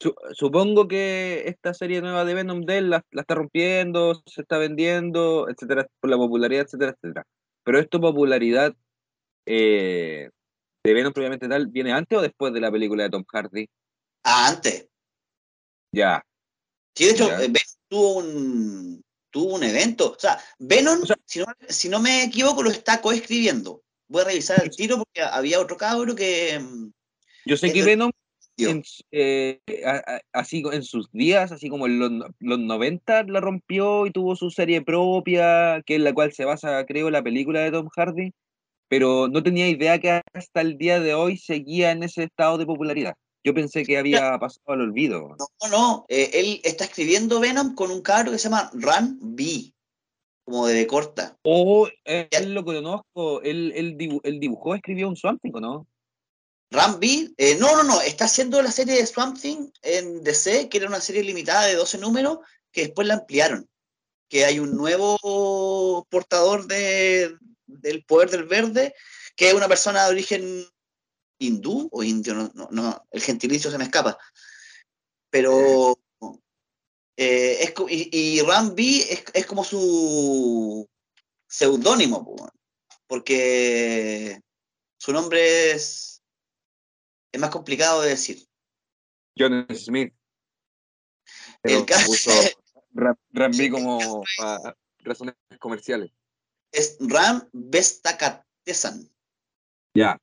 Su- 0.00 0.14
supongo 0.32 0.86
que 0.86 1.44
esta 1.46 1.72
serie 1.72 2.00
nueva 2.02 2.24
de 2.24 2.34
Venom 2.34 2.60
de 2.62 2.78
él 2.78 2.90
la, 2.90 3.02
la 3.10 3.22
está 3.22 3.34
rompiendo, 3.34 4.22
se 4.26 4.42
está 4.42 4.58
vendiendo, 4.58 5.48
etcétera, 5.48 5.86
por 6.00 6.10
la 6.10 6.16
popularidad, 6.16 6.66
etcétera, 6.66 6.92
etcétera. 6.92 7.26
Pero 7.64 7.78
esta 7.78 7.98
popularidad 7.98 8.74
eh, 9.46 10.30
de 10.84 10.94
Venom 10.94 11.12
propiamente 11.12 11.48
tal, 11.48 11.66
¿viene 11.68 11.92
antes 11.92 12.18
o 12.18 12.22
después 12.22 12.52
de 12.52 12.60
la 12.60 12.70
película 12.70 13.04
de 13.04 13.10
Tom 13.10 13.24
Hardy? 13.26 13.68
Ah, 14.22 14.48
antes. 14.48 14.88
Ya. 15.92 16.22
Sí, 16.94 17.06
de 17.06 17.10
hecho, 17.10 17.28
Ya. 17.28 17.42
eh, 17.42 17.48
Venom 17.48 17.88
tuvo 17.88 18.18
un, 18.18 19.04
tuvo 19.36 19.56
un 19.56 19.64
evento. 19.64 20.12
O 20.12 20.18
sea, 20.18 20.38
Venom, 20.58 21.02
O 21.02 21.06
sea- 21.06 21.18
si, 21.26 21.40
no, 21.40 21.46
si 21.68 21.90
no 21.90 22.00
me 22.00 22.24
equivoco, 22.24 22.62
lo 22.62 22.70
está 22.70 23.02
coescribiendo. 23.02 23.82
Voy 24.08 24.22
a 24.22 24.24
revisar 24.24 24.64
el 24.64 24.70
tiro 24.70 24.96
porque 24.96 25.20
había 25.20 25.60
otro 25.60 25.76
cabro 25.76 26.14
que. 26.14 26.58
mm, 26.58 26.90
Yo 27.44 27.56
sé 27.58 27.70
que 27.70 27.82
Venom, 27.82 28.10
en, 28.56 28.82
eh, 29.10 29.60
así 30.32 30.62
en 30.72 30.82
sus 30.82 31.10
días, 31.12 31.52
así 31.52 31.68
como 31.68 31.84
en 31.86 31.98
los, 31.98 32.10
los 32.40 32.58
90, 32.58 33.24
la 33.24 33.40
rompió 33.40 34.06
y 34.06 34.10
tuvo 34.10 34.36
su 34.36 34.50
serie 34.50 34.80
propia, 34.80 35.82
que 35.84 35.96
es 35.96 36.00
la 36.00 36.14
cual 36.14 36.32
se 36.32 36.46
basa, 36.46 36.86
creo, 36.86 37.10
la 37.10 37.22
película 37.22 37.60
de 37.60 37.72
Tom 37.72 37.88
Hardy, 37.94 38.32
pero 38.88 39.28
no 39.28 39.42
tenía 39.42 39.68
idea 39.68 39.98
que 39.98 40.22
hasta 40.32 40.62
el 40.62 40.78
día 40.78 40.98
de 40.98 41.12
hoy 41.12 41.36
seguía 41.36 41.90
en 41.90 42.04
ese 42.04 42.22
estado 42.22 42.56
de 42.56 42.64
popularidad. 42.64 43.14
Yo 43.46 43.54
pensé 43.54 43.84
que 43.84 43.96
había 43.96 44.36
pasado 44.40 44.72
al 44.72 44.80
olvido. 44.80 45.36
No, 45.38 45.68
no, 45.70 46.04
eh, 46.08 46.30
él 46.34 46.60
está 46.64 46.82
escribiendo 46.82 47.38
Venom 47.38 47.76
con 47.76 47.92
un 47.92 48.02
cabro 48.02 48.32
que 48.32 48.38
se 48.38 48.48
llama 48.48 48.72
Run 48.74 49.18
B, 49.22 49.72
como 50.44 50.66
de 50.66 50.84
corta. 50.88 51.38
Oh, 51.44 51.86
él, 52.02 52.26
Ya. 52.32 52.40
lo 52.40 52.64
conozco, 52.64 53.40
él, 53.42 53.72
él, 53.76 53.96
dibu- 53.96 54.20
él 54.24 54.40
dibujó, 54.40 54.74
escribió 54.74 55.08
un 55.08 55.14
Swamp 55.14 55.40
Thing, 55.40 55.52
¿o 55.54 55.60
¿no? 55.60 55.86
Run 56.72 56.98
B, 56.98 57.30
eh, 57.36 57.54
no, 57.60 57.76
no, 57.76 57.84
no, 57.84 58.00
está 58.00 58.24
haciendo 58.24 58.60
la 58.60 58.72
serie 58.72 58.96
de 58.96 59.06
Swamp 59.06 59.38
Thing 59.40 59.70
en 59.82 60.24
DC, 60.24 60.68
que 60.68 60.78
era 60.78 60.88
una 60.88 61.00
serie 61.00 61.22
limitada 61.22 61.66
de 61.66 61.76
12 61.76 61.98
números, 61.98 62.38
que 62.72 62.86
después 62.86 63.06
la 63.06 63.14
ampliaron. 63.14 63.68
Que 64.28 64.44
hay 64.44 64.58
un 64.58 64.76
nuevo 64.76 66.04
portador 66.10 66.66
de, 66.66 67.36
del 67.66 68.04
poder 68.04 68.28
del 68.30 68.42
verde, 68.42 68.92
que 69.36 69.50
es 69.50 69.54
una 69.54 69.68
persona 69.68 70.04
de 70.04 70.10
origen 70.10 70.66
hindú 71.38 71.88
o 71.92 72.02
indio, 72.02 72.34
no, 72.34 72.50
no, 72.54 72.68
no, 72.70 73.06
el 73.10 73.20
gentilicio 73.22 73.70
se 73.70 73.78
me 73.78 73.84
escapa. 73.84 74.18
Pero 75.30 75.98
eh, 77.16 77.58
es, 77.62 77.74
y, 77.88 78.36
y 78.36 78.40
Ram 78.42 78.74
B 78.74 78.82
es, 79.10 79.24
es 79.32 79.46
como 79.46 79.64
su 79.64 80.88
seudónimo, 81.48 82.48
porque 83.06 84.40
su 84.98 85.12
nombre 85.12 85.72
es, 85.72 86.22
es 87.32 87.40
más 87.40 87.50
complicado 87.50 88.02
de 88.02 88.10
decir. 88.10 88.46
John 89.38 89.66
Smith. 89.74 90.12
El 91.62 91.84
caso- 91.84 92.06
puso 92.06 92.30
Ram- 92.94 93.18
Rambi 93.30 93.68
como 93.70 94.22
para 94.38 94.76
razones 95.00 95.34
comerciales. 95.60 96.10
Es 96.72 96.96
Ram 97.00 97.48
Vestakatesan, 97.52 99.10
Ya. 99.94 100.18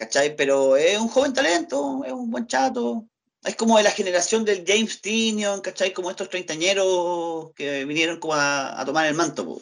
¿Cachai? 0.00 0.34
Pero 0.34 0.76
es 0.76 0.98
un 0.98 1.08
joven 1.08 1.34
talento, 1.34 2.02
es 2.06 2.12
un 2.12 2.30
buen 2.30 2.46
chato. 2.46 3.06
Es 3.44 3.54
como 3.54 3.76
de 3.76 3.84
la 3.84 3.90
generación 3.90 4.44
del 4.44 4.64
James 4.66 5.00
Tinion, 5.00 5.60
¿cachai? 5.60 5.92
Como 5.92 6.10
estos 6.10 6.28
treintañeros 6.28 7.52
que 7.54 7.84
vinieron 7.84 8.18
como 8.18 8.34
a, 8.34 8.80
a 8.80 8.84
tomar 8.84 9.06
el 9.06 9.14
manto. 9.14 9.44
po. 9.44 9.60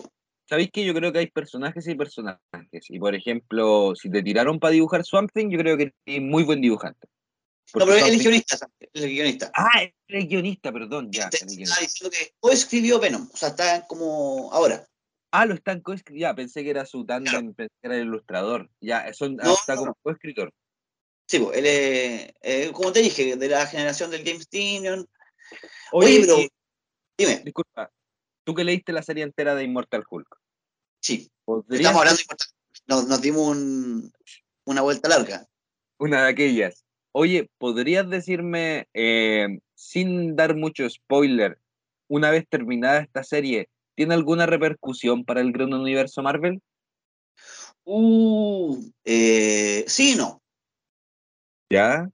¿Sabéis 0.49 0.71
que 0.73 0.85
yo 0.85 0.95
creo 0.95 1.13
que 1.13 1.19
hay 1.19 1.27
personajes 1.27 1.87
y 1.87 1.95
personajes? 1.95 2.41
Y 2.89 2.99
por 2.99 3.15
ejemplo, 3.15 3.93
si 3.95 4.11
te 4.11 4.23
tiraron 4.23 4.59
para 4.59 4.73
dibujar 4.73 5.05
Swamp 5.05 5.31
Thing, 5.35 5.51
yo 5.51 5.59
creo 5.59 5.77
que 5.77 5.93
eres 6.07 6.23
muy 6.23 6.43
buen 6.45 6.61
dibujante. 6.61 7.07
No, 7.75 7.85
pero 7.85 7.99
él 8.07 8.15
es 8.15 8.19
guionista, 8.23 8.57
él 8.81 9.05
es 9.05 9.11
guionista. 9.11 9.53
Ah, 9.55 9.83
eres 10.09 10.27
guionista, 10.27 10.73
perdón, 10.73 11.11
ya. 11.13 11.29
Te- 11.29 11.37
eres 11.37 11.43
estaba 11.43 11.55
guionista. 11.55 11.81
diciendo 11.83 12.17
que 12.17 12.33
o 12.41 12.51
escribió 12.51 12.99
Venom, 12.99 13.29
o 13.33 13.37
sea, 13.37 13.51
está 13.51 13.87
como 13.87 14.51
ahora. 14.53 14.87
Ah, 15.31 15.45
lo 15.47 15.55
están 15.55 15.81
coescribiendo. 15.81 16.29
Ya, 16.29 16.35
pensé 16.35 16.65
que 16.65 16.71
era 16.71 16.87
su 16.87 17.05
tándem, 17.05 17.53
pensé 17.55 17.73
que 17.81 17.87
era 17.89 17.97
el 17.97 18.07
ilustrador. 18.07 18.71
Ya, 18.81 19.13
son, 19.13 19.37
No, 19.37 19.55
está 19.55 19.75
no, 19.75 19.81
como 19.81 19.91
no. 19.91 19.99
coescritor. 20.03 20.53
Sí, 21.27 21.39
pues, 21.41 21.59
él 21.59 21.67
es, 21.67 22.35
eh, 22.41 22.71
como 22.73 22.91
te 22.93 23.01
dije, 23.01 23.37
de 23.37 23.49
la 23.49 23.67
generación 23.67 24.11
del 24.11 24.25
James 24.25 24.49
Tinion. 24.49 25.07
Oye, 25.93 26.09
Oye, 26.09 26.21
pero 26.21 26.39
y- 26.39 26.49
dime, 27.19 27.43
disculpa, 27.45 27.91
tú 28.45 28.55
que 28.55 28.65
leíste 28.65 28.93
la 28.93 29.03
serie 29.03 29.25
entera 29.25 29.55
de 29.55 29.65
Immortal 29.65 30.05
Hulk, 30.09 30.39
sí, 31.01 31.31
¿podrías 31.45 31.81
estamos 31.81 32.01
hablando, 32.01 32.17
ser 32.19 32.37
nos, 32.87 33.09
nos 33.09 33.21
dimos 33.21 33.49
un- 33.49 34.13
una 34.65 34.81
vuelta 34.83 35.09
larga. 35.09 35.47
una 35.99 36.25
de 36.25 36.31
aquellas? 36.31 36.85
Oye, 37.13 37.51
¿podrías 37.59 38.09
decirme 38.09 38.89
eh, 38.95 39.59
sin 39.75 40.37
dar 40.37 40.55
mucho 40.57 40.89
spoiler, 40.89 41.59
una 42.07 42.31
vez 42.31 42.47
terminada 42.49 43.01
esta 43.01 43.23
serie, 43.23 43.69
¿tiene 43.99 44.15
alguna 44.15 44.47
repercusión 44.47 45.25
para 45.25 45.41
el 45.41 45.51
gran 45.51 45.75
universo 45.75 46.23
Marvel? 46.23 46.63
Uh, 47.83 48.81
eh, 49.05 49.85
sí 49.89 50.13
y 50.13 50.15
no. 50.15 50.41
¿Ya? 51.69 52.09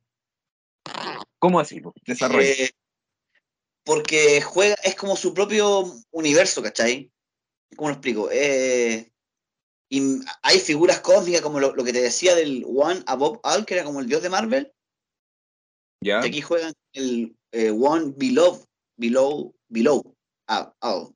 ¿Cómo 1.39 1.61
así? 1.61 1.83
Desarrollo. 2.07 2.41
Eh, 2.41 2.71
porque 3.85 4.41
juega, 4.41 4.77
es 4.83 4.95
como 4.95 5.15
su 5.15 5.35
propio 5.35 5.85
universo, 6.11 6.63
¿cachai? 6.63 7.13
¿Cómo 7.77 7.91
lo 7.91 7.97
explico? 7.97 8.31
Eh, 8.33 9.13
y 9.91 10.21
hay 10.41 10.61
figuras 10.61 11.01
cósmicas 11.01 11.43
como 11.43 11.61
lo, 11.61 11.75
que 11.85 11.93
te 11.93 12.01
decía 12.01 12.35
del 12.35 12.65
One 12.67 13.03
Above 13.07 13.41
All, 13.43 13.67
que 13.67 13.75
era 13.75 13.85
como 13.85 14.01
el 14.01 14.07
dios 14.07 14.23
de 14.23 14.31
Marvel. 14.31 14.73
¿Ya? 16.01 16.23
Y 16.25 16.29
aquí 16.29 16.41
juegan 16.41 16.73
el 16.95 17.37
eh, 17.53 17.69
One 17.69 18.15
Below, 18.17 18.65
Below, 18.97 19.55
Below, 19.69 20.14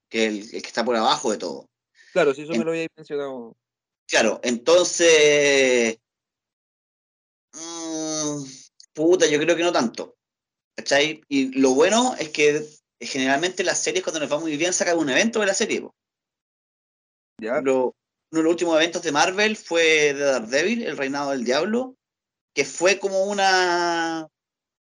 que 0.08 0.26
es 0.26 0.54
el, 0.54 0.62
que 0.62 0.68
está 0.68 0.84
por 0.84 0.96
abajo 0.96 1.30
de 1.30 1.38
todo. 1.38 1.68
Claro, 2.12 2.34
si 2.34 2.42
eso 2.42 2.52
me 2.52 2.64
lo 2.64 2.70
había 2.70 2.86
mencionado. 2.96 3.56
Claro, 4.06 4.40
entonces. 4.42 5.98
Mmm, 7.52 8.42
puta, 8.92 9.26
yo 9.26 9.38
creo 9.38 9.56
que 9.56 9.62
no 9.62 9.72
tanto. 9.72 10.16
¿Cachai? 10.76 11.20
Y 11.28 11.58
lo 11.60 11.74
bueno 11.74 12.14
es 12.18 12.30
que 12.30 12.64
generalmente 13.00 13.64
las 13.64 13.82
series, 13.82 14.02
cuando 14.04 14.20
nos 14.20 14.32
va 14.32 14.38
muy 14.38 14.56
bien, 14.56 14.72
sacan 14.72 14.98
un 14.98 15.10
evento 15.10 15.40
de 15.40 15.46
la 15.46 15.54
serie. 15.54 15.88
Ya. 17.40 17.60
uno 17.60 17.94
de 18.30 18.42
los 18.42 18.50
últimos 18.50 18.76
eventos 18.76 19.02
de 19.02 19.12
Marvel 19.12 19.56
fue 19.56 20.14
de 20.14 20.24
Daredevil, 20.24 20.82
El 20.82 20.96
Reinado 20.96 21.30
del 21.30 21.44
Diablo, 21.44 21.96
que 22.54 22.64
fue 22.64 22.98
como 22.98 23.24
una 23.24 24.28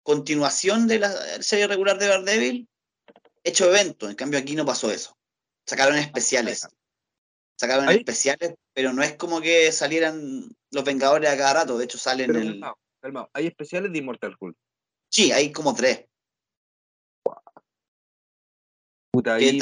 continuación 0.03 0.87
de 0.87 0.99
la 0.99 1.11
serie 1.41 1.67
regular 1.67 1.97
de 1.97 2.07
Daredevil, 2.07 2.67
hecho 3.45 3.69
evento. 3.69 4.09
En 4.09 4.15
cambio, 4.15 4.39
aquí 4.39 4.55
no 4.55 4.65
pasó 4.65 4.91
eso. 4.91 5.17
Sacaron 5.65 5.95
especiales. 5.97 6.67
Sacaron 7.57 7.89
especiales, 7.89 8.55
pero 8.73 8.91
no 8.91 9.01
es 9.01 9.15
como 9.15 9.39
que 9.39 9.71
salieran 9.71 10.49
los 10.71 10.83
Vengadores 10.83 11.29
a 11.29 11.37
cada 11.37 11.53
rato. 11.53 11.77
De 11.77 11.85
hecho, 11.85 11.97
salen 11.97 12.35
el. 12.35 12.61
Hay 13.33 13.47
especiales 13.47 13.91
de 13.91 13.99
Immortal 13.99 14.35
Hulk. 14.37 14.57
Sí, 15.09 15.31
hay 15.31 15.51
como 15.51 15.73
tres. 15.73 16.05
Puta, 19.11 19.35
ahí 19.35 19.59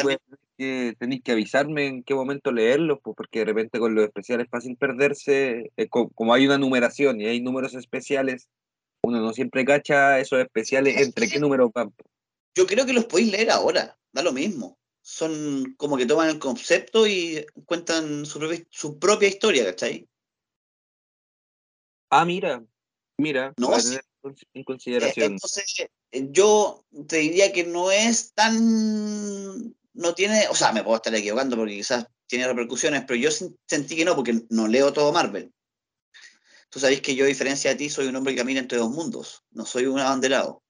que 0.57 0.95
tenéis 0.97 1.21
que 1.23 1.31
avisarme 1.31 1.87
en 1.87 2.03
qué 2.03 2.13
momento 2.13 2.51
leerlos, 2.51 2.99
pues, 3.03 3.15
porque 3.15 3.39
de 3.39 3.45
repente 3.45 3.79
con 3.79 3.95
los 3.95 4.05
especiales 4.05 4.45
es 4.45 4.51
fácil 4.51 4.77
perderse. 4.77 5.71
Eh, 5.77 5.87
como, 5.89 6.33
hay 6.33 6.45
una 6.45 6.57
numeración 6.57 7.21
y 7.21 7.27
hay 7.27 7.41
números 7.41 7.73
especiales, 7.73 8.47
uno 9.03 9.19
no 9.19 9.33
siempre 9.33 9.65
cacha 9.65 10.19
esos 10.19 10.39
especiales 10.39 11.01
entre 11.01 11.27
qué 11.27 11.39
números 11.39 11.71
van. 11.73 11.93
Yo 12.55 12.67
creo 12.67 12.85
que 12.85 12.93
los 12.93 13.05
podéis 13.05 13.31
leer 13.31 13.51
ahora, 13.51 13.97
da 14.11 14.21
lo 14.21 14.31
mismo. 14.31 14.77
Son 15.01 15.73
como 15.77 15.97
que 15.97 16.05
toman 16.05 16.29
el 16.29 16.39
concepto 16.39 17.05
y 17.07 17.45
cuentan 17.65 18.25
su 18.25 18.39
propia, 18.39 18.63
su 18.69 18.99
propia 18.99 19.27
historia, 19.27 19.65
¿cachai? 19.65 20.07
Ah, 22.09 22.25
mira, 22.25 22.63
mira. 23.17 23.53
No, 23.57 23.71
en 24.53 24.63
consideración. 24.63 25.33
Entonces, 25.33 25.87
yo 26.11 26.85
te 27.07 27.17
diría 27.17 27.51
que 27.51 27.65
no 27.65 27.91
es 27.91 28.33
tan. 28.33 29.75
No 29.93 30.15
tiene. 30.15 30.47
O 30.49 30.55
sea, 30.55 30.71
me 30.71 30.83
puedo 30.83 30.95
estar 30.95 31.13
equivocando 31.13 31.57
porque 31.57 31.75
quizás 31.75 32.07
tiene 32.27 32.47
repercusiones, 32.47 33.03
pero 33.05 33.19
yo 33.19 33.29
sentí 33.31 33.95
que 33.95 34.05
no, 34.05 34.15
porque 34.15 34.41
no 34.49 34.67
leo 34.67 34.93
todo 34.93 35.11
Marvel. 35.11 35.51
Tú 36.69 36.79
sabes 36.79 37.01
que 37.01 37.15
yo, 37.15 37.25
a 37.25 37.27
diferencia 37.27 37.71
de 37.71 37.75
ti, 37.75 37.89
soy 37.89 38.07
un 38.07 38.15
hombre 38.15 38.33
que 38.33 38.39
camina 38.39 38.59
entre 38.59 38.79
dos 38.79 38.89
mundos. 38.89 39.43
No 39.51 39.65
soy 39.65 39.85
un 39.85 39.99
abanderado. 39.99 40.62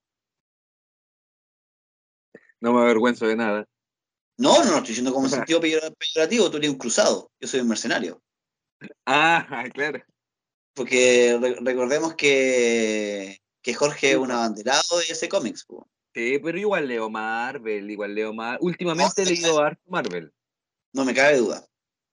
No 2.64 2.72
me 2.72 2.82
avergüenzo 2.82 3.28
de 3.28 3.36
nada. 3.36 3.68
No, 4.38 4.64
no, 4.64 4.72
no 4.72 4.78
estoy 4.78 4.90
diciendo 4.90 5.14
como 5.14 5.26
en 5.26 5.32
sentido 5.52 5.60
peyorativo. 5.60 6.50
Tú 6.50 6.58
eres 6.58 6.70
un 6.70 6.78
cruzado. 6.78 7.30
Yo 7.42 7.48
soy 7.50 7.60
un 7.60 7.68
mercenario. 7.68 8.24
Ah, 9.06 9.66
claro. 9.74 10.02
Porque 10.74 11.38
recordemos 11.62 12.16
que 12.16 13.38
que 13.62 13.74
Jorge 13.74 14.12
es 14.12 14.18
un 14.18 14.32
abanderado 14.32 14.98
de 14.98 15.06
ese 15.10 15.30
cómics. 15.30 15.66
Sí, 16.14 16.40
pero 16.44 16.58
igual 16.58 16.88
leo 16.88 17.10
Marvel, 17.10 17.90
igual 17.90 18.14
leo 18.14 18.34
Marvel. 18.34 18.60
Últimamente 18.62 19.24
he 19.24 19.26
leído 19.26 19.60
harto 19.60 19.82
Marvel. 19.88 20.32
No 20.94 21.06
me 21.06 21.14
cabe 21.14 21.38
duda. 21.38 21.66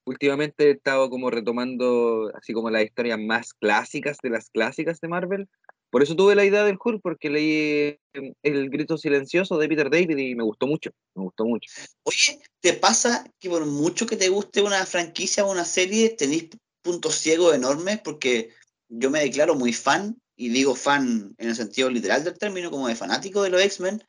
Últimamente 0.04 0.68
he 0.68 0.70
estado 0.72 1.10
como 1.10 1.30
retomando 1.30 2.32
así 2.34 2.52
como 2.52 2.70
las 2.70 2.84
historias 2.84 3.18
más 3.18 3.52
clásicas 3.54 4.18
de 4.22 4.30
las 4.30 4.48
clásicas 4.50 5.00
de 5.00 5.08
Marvel. 5.08 5.48
Por 5.90 6.02
eso 6.02 6.14
tuve 6.14 6.36
la 6.36 6.44
idea 6.44 6.64
del 6.64 6.78
Hulk, 6.82 7.00
porque 7.02 7.30
leí 7.30 7.98
em, 8.12 8.32
El 8.42 8.70
grito 8.70 8.96
silencioso 8.96 9.58
de 9.58 9.68
Peter 9.68 9.90
David 9.90 10.16
y 10.16 10.34
me 10.34 10.44
gustó 10.44 10.66
mucho, 10.66 10.90
me 11.14 11.24
gustó 11.24 11.44
mucho. 11.44 11.70
Oye, 12.04 12.40
¿te 12.60 12.74
pasa 12.74 13.24
que 13.38 13.50
por 13.50 13.66
mucho 13.66 14.06
que 14.06 14.16
te 14.16 14.28
guste 14.28 14.62
una 14.62 14.86
franquicia 14.86 15.44
o 15.44 15.50
una 15.50 15.64
serie, 15.64 16.10
tenéis 16.10 16.50
puntos 16.82 17.16
ciegos 17.16 17.54
enormes? 17.54 18.00
Porque 18.00 18.50
yo 18.88 19.10
me 19.10 19.20
declaro 19.20 19.54
muy 19.56 19.72
fan 19.72 20.16
y 20.36 20.48
digo 20.48 20.74
fan 20.74 21.34
en 21.38 21.48
el 21.48 21.56
sentido 21.56 21.90
literal 21.90 22.24
del 22.24 22.38
término, 22.38 22.70
como 22.70 22.88
de 22.88 22.94
fanático 22.94 23.42
de 23.42 23.50
los 23.50 23.62
X-Men, 23.62 24.02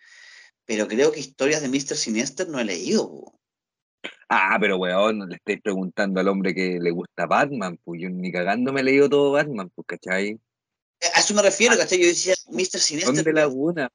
pero 0.65 0.87
creo 0.87 1.11
que 1.11 1.19
historias 1.19 1.61
de 1.61 1.67
Mr. 1.67 1.97
Sinister 1.97 2.47
no 2.47 2.59
he 2.59 2.63
leído. 2.63 3.33
Ah, 4.29 4.57
pero 4.59 4.77
weón, 4.77 5.27
le 5.27 5.35
estáis 5.35 5.61
preguntando 5.61 6.21
al 6.21 6.29
hombre 6.29 6.55
que 6.55 6.79
le 6.79 6.91
gusta 6.91 7.25
Batman, 7.25 7.77
pues 7.83 8.01
yo 8.01 8.09
ni 8.09 8.31
cagando 8.31 8.71
me 8.71 8.79
he 8.79 8.83
leído 8.83 9.09
todo 9.09 9.33
Batman, 9.33 9.69
pues, 9.75 9.85
¿cachai? 9.87 10.39
A 11.13 11.19
eso 11.19 11.33
me 11.33 11.41
refiero, 11.41 11.77
¿cachai? 11.77 11.99
Yo 11.99 12.07
decía 12.07 12.35
Mr. 12.47 12.79
Sinister. 12.79 13.23
de 13.23 13.33
laguna? 13.33 13.89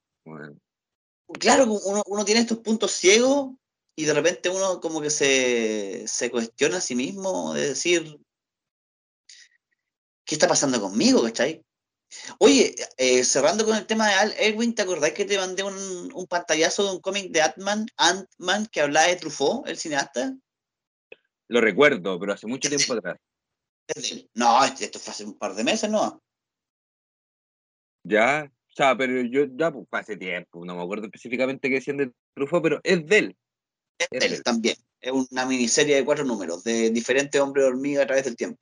Claro, 1.38 1.64
uno, 1.64 2.02
uno, 2.06 2.24
tiene 2.24 2.40
estos 2.40 2.58
puntos 2.58 2.92
ciegos 2.92 3.52
y 3.96 4.04
de 4.04 4.14
repente 4.14 4.48
uno 4.48 4.80
como 4.80 5.00
que 5.00 5.10
se, 5.10 6.04
se 6.06 6.30
cuestiona 6.30 6.78
a 6.78 6.80
sí 6.80 6.94
mismo 6.94 7.54
de 7.54 7.68
decir, 7.68 8.18
¿qué 10.24 10.34
está 10.34 10.48
pasando 10.48 10.80
conmigo, 10.80 11.22
cachai? 11.22 11.64
Oye, 12.38 12.74
eh, 12.96 13.24
cerrando 13.24 13.64
con 13.64 13.76
el 13.76 13.86
tema 13.86 14.08
de 14.08 14.14
Al 14.14 14.34
Erwin, 14.38 14.74
¿te 14.74 14.82
acordás 14.82 15.12
que 15.12 15.24
te 15.24 15.38
mandé 15.38 15.62
un, 15.62 16.26
pantallazo 16.28 16.84
de 16.84 16.92
un 16.92 17.00
cómic 17.00 17.30
de 17.30 17.42
Ant-Man 17.42 17.86
Ant 17.96 18.68
que 18.70 18.80
hablaba 18.80 19.08
de 19.08 19.16
Truffaut, 19.16 19.66
el 19.66 19.76
cineasta? 19.76 20.36
Lo 21.48 21.60
recuerdo, 21.60 22.18
pero 22.18 22.32
hace 22.32 22.46
mucho 22.46 22.68
tiempo 22.68 22.94
atrás. 22.94 23.18
No, 24.34 24.64
esto 24.64 24.98
fue 24.98 25.12
hace 25.12 25.24
un 25.24 25.38
par 25.38 25.54
de 25.54 25.64
meses, 25.64 25.90
¿no? 25.90 26.22
Ya, 28.08 28.48
o 28.48 28.74
sea, 28.74 28.96
pero 28.96 29.20
yo 29.22 29.46
ya 29.56 29.72
pues, 29.72 29.86
hace 29.90 30.16
tiempo, 30.16 30.64
no 30.64 30.76
me 30.76 30.82
acuerdo 30.82 31.06
específicamente 31.06 31.68
qué 31.68 31.76
decían 31.76 31.96
de 31.96 32.12
Truffaut, 32.34 32.62
pero 32.62 32.80
es 32.84 33.06
de 33.06 33.18
él. 33.18 33.36
Es, 33.98 34.08
de 34.10 34.26
él, 34.26 34.42
también. 34.42 34.76
Es 35.00 35.12
una 35.12 35.44
miniserie 35.44 35.96
de 35.96 36.04
cuatro 36.04 36.24
números 36.24 36.62
de 36.62 36.90
diferentes 36.90 37.40
hombres 37.40 37.66
hormiga 37.66 38.02
a 38.02 38.06
través 38.06 38.24
del 38.24 38.36
tiempo. 38.36 38.60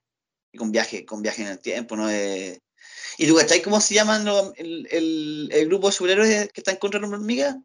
Y 0.52 0.58
con 0.58 0.70
viaje, 0.72 1.04
con 1.04 1.20
viaje 1.20 1.42
en 1.42 1.48
el 1.48 1.60
tiempo, 1.60 1.96
¿no? 1.96 2.06
De, 2.06 2.60
¿Y 3.18 3.26
tú 3.26 3.36
cachai 3.36 3.62
cómo 3.62 3.80
se 3.80 3.94
llaman 3.94 4.26
el, 4.56 4.86
el, 4.90 5.48
el, 5.52 5.68
grupo 5.68 5.88
de 5.88 5.92
superhéroes 5.92 6.52
que 6.52 6.60
están 6.60 6.76
contra 6.76 7.00
la 7.00 7.08
hormiga? 7.08 7.60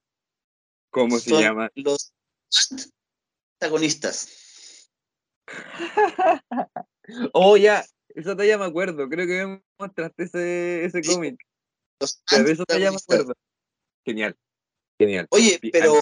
¿Cómo 0.90 1.20
se 1.20 1.32
llama? 1.32 1.70
Los 1.76 2.14
antagonistas. 3.62 4.90
oh, 7.34 7.58
ya, 7.58 7.86
esa 8.10 8.36
talla 8.36 8.58
me 8.58 8.66
acuerdo. 8.66 9.08
Creo 9.08 9.28
que 9.28 9.46
me 9.46 9.64
mostraste 9.78 10.24
ese, 10.24 10.86
ese 10.86 11.02
cómic. 11.04 11.40
Los 12.00 12.22
acuerdo. 12.28 13.34
Genial. 14.06 14.36
Genial. 14.98 15.28
Oye, 15.32 15.60
pero 15.72 16.00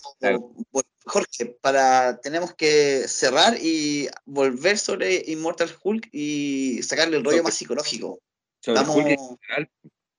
Jorge, 1.06 1.58
para 1.62 2.20
tenemos 2.20 2.56
que 2.56 3.08
cerrar 3.08 3.58
y 3.62 4.08
volver 4.26 4.78
sobre 4.78 5.24
Immortal 5.28 5.70
Hulk 5.84 6.10
y 6.12 6.82
sacarle 6.84 7.18
el 7.18 7.24
rollo 7.24 7.44
más 7.44 7.54
psicológico. 7.54 8.20
Sobre 8.60 8.82
Hulk 8.82 9.08
en 9.08 9.38
general, 9.40 9.72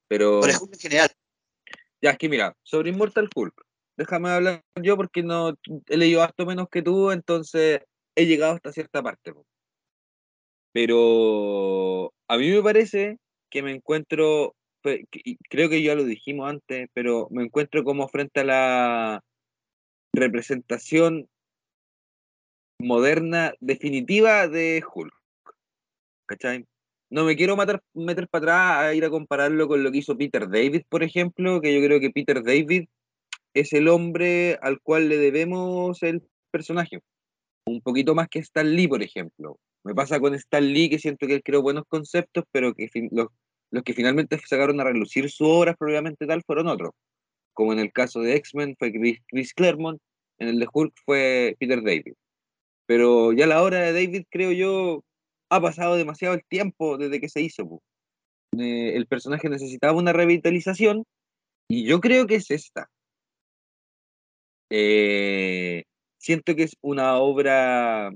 pero... 0.06 0.40
Sobre 0.40 0.56
Hulk 0.56 0.74
en 0.74 0.80
general. 0.80 1.10
Ya, 2.00 2.10
es 2.10 2.18
que 2.18 2.28
mira, 2.28 2.56
sobre 2.62 2.90
Immortal 2.90 3.28
Hulk, 3.34 3.66
déjame 3.96 4.30
hablar 4.30 4.62
yo 4.80 4.96
porque 4.96 5.24
no 5.24 5.58
he 5.88 5.96
leído 5.96 6.22
harto 6.22 6.46
menos 6.46 6.68
que 6.70 6.82
tú, 6.82 7.10
entonces 7.10 7.80
he 8.14 8.26
llegado 8.26 8.54
hasta 8.54 8.72
cierta 8.72 9.02
parte. 9.02 9.34
Pero 10.72 12.12
a 12.28 12.36
mí 12.36 12.48
me 12.50 12.62
parece 12.62 13.18
que 13.50 13.62
me 13.62 13.72
encuentro, 13.72 14.54
creo 15.48 15.68
que 15.68 15.82
ya 15.82 15.94
lo 15.94 16.04
dijimos 16.04 16.50
antes, 16.50 16.88
pero 16.92 17.28
me 17.30 17.44
encuentro 17.44 17.84
como 17.84 18.08
frente 18.08 18.40
a 18.40 18.44
la 18.44 19.24
representación 20.12 21.28
moderna 22.80 23.54
definitiva 23.60 24.48
de 24.48 24.82
Hulk. 24.94 25.14
¿Cachai? 26.26 26.66
no 27.10 27.24
me 27.24 27.36
quiero 27.36 27.56
matar, 27.56 27.82
meter 27.94 28.28
para 28.28 28.42
atrás 28.42 28.86
a 28.86 28.94
ir 28.94 29.04
a 29.04 29.10
compararlo 29.10 29.68
con 29.68 29.82
lo 29.82 29.90
que 29.90 29.98
hizo 29.98 30.16
Peter 30.16 30.48
David, 30.48 30.82
por 30.88 31.02
ejemplo, 31.02 31.60
que 31.60 31.74
yo 31.74 31.84
creo 31.86 32.00
que 32.00 32.10
Peter 32.10 32.42
David 32.42 32.88
es 33.54 33.72
el 33.72 33.88
hombre 33.88 34.58
al 34.62 34.80
cual 34.80 35.08
le 35.08 35.18
debemos 35.18 36.02
el 36.02 36.22
personaje. 36.50 37.00
Un 37.66 37.80
poquito 37.82 38.14
más 38.14 38.28
que 38.28 38.40
Stan 38.40 38.70
Lee, 38.74 38.88
por 38.88 39.02
ejemplo. 39.02 39.58
Me 39.84 39.94
pasa 39.94 40.20
con 40.20 40.34
Stan 40.34 40.64
Lee 40.64 40.90
que 40.90 40.98
siento 40.98 41.26
que 41.26 41.34
él 41.36 41.42
creó 41.42 41.62
buenos 41.62 41.84
conceptos, 41.88 42.44
pero 42.52 42.74
que 42.74 42.88
los, 43.10 43.28
los 43.70 43.82
que 43.82 43.94
finalmente 43.94 44.38
sacaron 44.46 44.80
a 44.80 44.84
relucir 44.84 45.30
su 45.30 45.44
obra 45.44 45.74
probablemente 45.74 46.26
tal 46.26 46.42
fueron 46.44 46.68
otros. 46.68 46.92
como 47.54 47.72
en 47.72 47.80
el 47.80 47.92
caso 47.92 48.20
de 48.20 48.36
X-Men 48.36 48.76
fue 48.78 48.92
Chris, 48.92 49.54
Claremont, 49.54 50.00
en 50.38 50.48
el 50.48 50.60
de 50.60 50.68
Hulk 50.72 50.94
fue 51.04 51.56
Peter 51.58 51.82
David. 51.82 52.14
Pero 52.86 53.32
ya 53.32 53.46
la 53.46 53.62
hora 53.62 53.80
de 53.80 53.92
David, 53.92 54.26
creo 54.30 54.52
yo, 54.52 55.04
ha 55.50 55.60
pasado 55.60 55.96
demasiado 55.96 56.34
el 56.34 56.44
tiempo 56.48 56.98
desde 56.98 57.20
que 57.20 57.28
se 57.28 57.42
hizo. 57.42 57.82
Eh, 58.58 58.96
el 58.96 59.06
personaje 59.06 59.48
necesitaba 59.48 59.98
una 59.98 60.12
revitalización 60.12 61.04
y 61.68 61.84
yo 61.84 62.00
creo 62.00 62.26
que 62.26 62.36
es 62.36 62.50
esta. 62.50 62.88
Eh, 64.70 65.84
siento 66.18 66.54
que 66.54 66.64
es 66.64 66.76
una 66.80 67.16
obra 67.18 68.12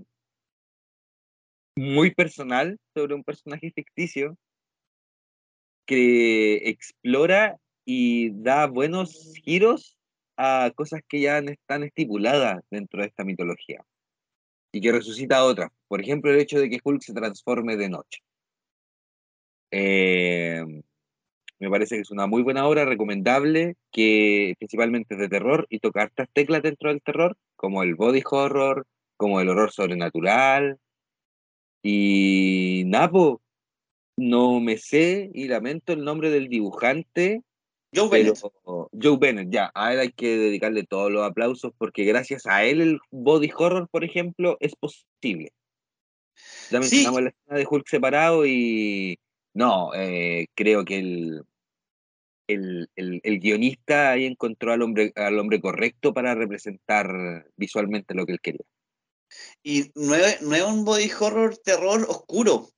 muy 1.77 2.15
personal 2.15 2.79
sobre 2.95 3.15
un 3.15 3.25
personaje 3.25 3.73
ficticio 3.75 4.37
que 5.87 6.69
explora 6.69 7.59
y 7.85 8.31
da 8.43 8.67
buenos 8.67 9.35
giros 9.45 9.97
a 10.37 10.73
cosas 10.75 11.03
que 11.09 11.21
ya 11.21 11.39
están 11.39 11.83
estipuladas 11.83 12.63
dentro 12.71 13.03
de 13.03 13.09
esta 13.09 13.25
mitología 13.25 13.85
y 14.73 14.81
que 14.81 14.93
resucita 14.93 15.45
otras. 15.45 15.71
Por 15.89 16.01
ejemplo, 16.01 16.31
el 16.33 16.41
hecho 16.41 16.59
de 16.59 16.71
que 16.71 16.81
Hulk 16.83 17.03
se 17.03 17.13
transforme 17.13 17.77
de 17.77 17.89
noche. 17.91 18.23
Eh, 19.71 20.65
me 21.63 21.71
parece 21.71 21.95
que 21.97 22.03
es 22.03 22.11
una 22.11 22.27
muy 22.27 22.43
buena 22.43 22.67
obra, 22.67 22.85
recomendable, 22.85 23.77
que 23.93 24.55
principalmente 24.59 25.15
es 25.15 25.21
de 25.21 25.29
terror 25.29 25.67
y 25.71 25.79
toca 25.79 26.05
estas 26.05 26.29
teclas 26.33 26.63
dentro 26.63 26.89
del 26.89 27.01
terror, 27.03 27.37
como 27.55 27.83
el 27.85 27.95
body 27.95 28.23
horror, 28.29 28.87
como 29.17 29.41
el 29.41 29.49
horror 29.49 29.71
sobrenatural. 29.71 30.81
Y 31.83 32.83
Napo, 32.87 33.41
no 34.17 34.61
me 34.61 34.77
sé 34.79 35.31
y 35.35 35.49
lamento 35.49 35.93
el 35.93 36.05
nombre 36.05 36.31
del 36.31 36.49
dibujante, 36.49 37.43
Joe 37.95 38.09
pero 38.11 38.33
Bennett. 38.33 38.91
Joe 39.03 39.17
Bennett, 39.19 39.51
ya, 39.51 39.71
a 39.75 39.93
él 39.93 40.01
hay 40.01 40.13
que 40.13 40.37
dedicarle 40.37 40.85
todos 40.85 41.11
los 41.11 41.23
aplausos 41.29 41.73
porque 41.77 42.05
gracias 42.05 42.47
a 42.47 42.65
él 42.65 42.81
el 42.81 43.01
body 43.11 43.51
horror, 43.57 43.89
por 43.91 44.05
ejemplo, 44.05 44.57
es 44.61 44.75
posible. 44.77 45.53
Ya 46.71 46.81
Sí. 46.81 46.97
mencionamos 46.97 47.23
la 47.23 47.29
escena 47.31 47.59
de 47.59 47.67
Hulk 47.71 47.89
separado 47.89 48.47
y 48.47 49.19
no, 49.55 49.93
eh, 49.95 50.47
creo 50.55 50.85
que 50.85 50.99
el, 50.99 51.43
el, 52.49 52.89
el- 52.97 53.21
el 53.23 53.39
guionista 53.41 54.11
ahí 54.13 54.25
encontró 54.25 54.73
al 54.73 54.83
hombre, 54.83 55.13
al 55.17 55.39
hombre 55.39 55.61
correcto 55.61 56.15
para 56.15 56.35
representar 56.35 57.47
visualmente 57.57 58.15
lo 58.15 58.25
que 58.27 58.33
él 58.33 58.41
quería. 58.41 58.65
Y 59.63 59.91
no 59.95 60.15
es, 60.15 60.43
no 60.43 60.55
es 60.55 60.63
un 60.63 60.85
body 60.85 61.11
horror 61.21 61.57
terror 61.59 62.03
oscuro, 62.09 62.69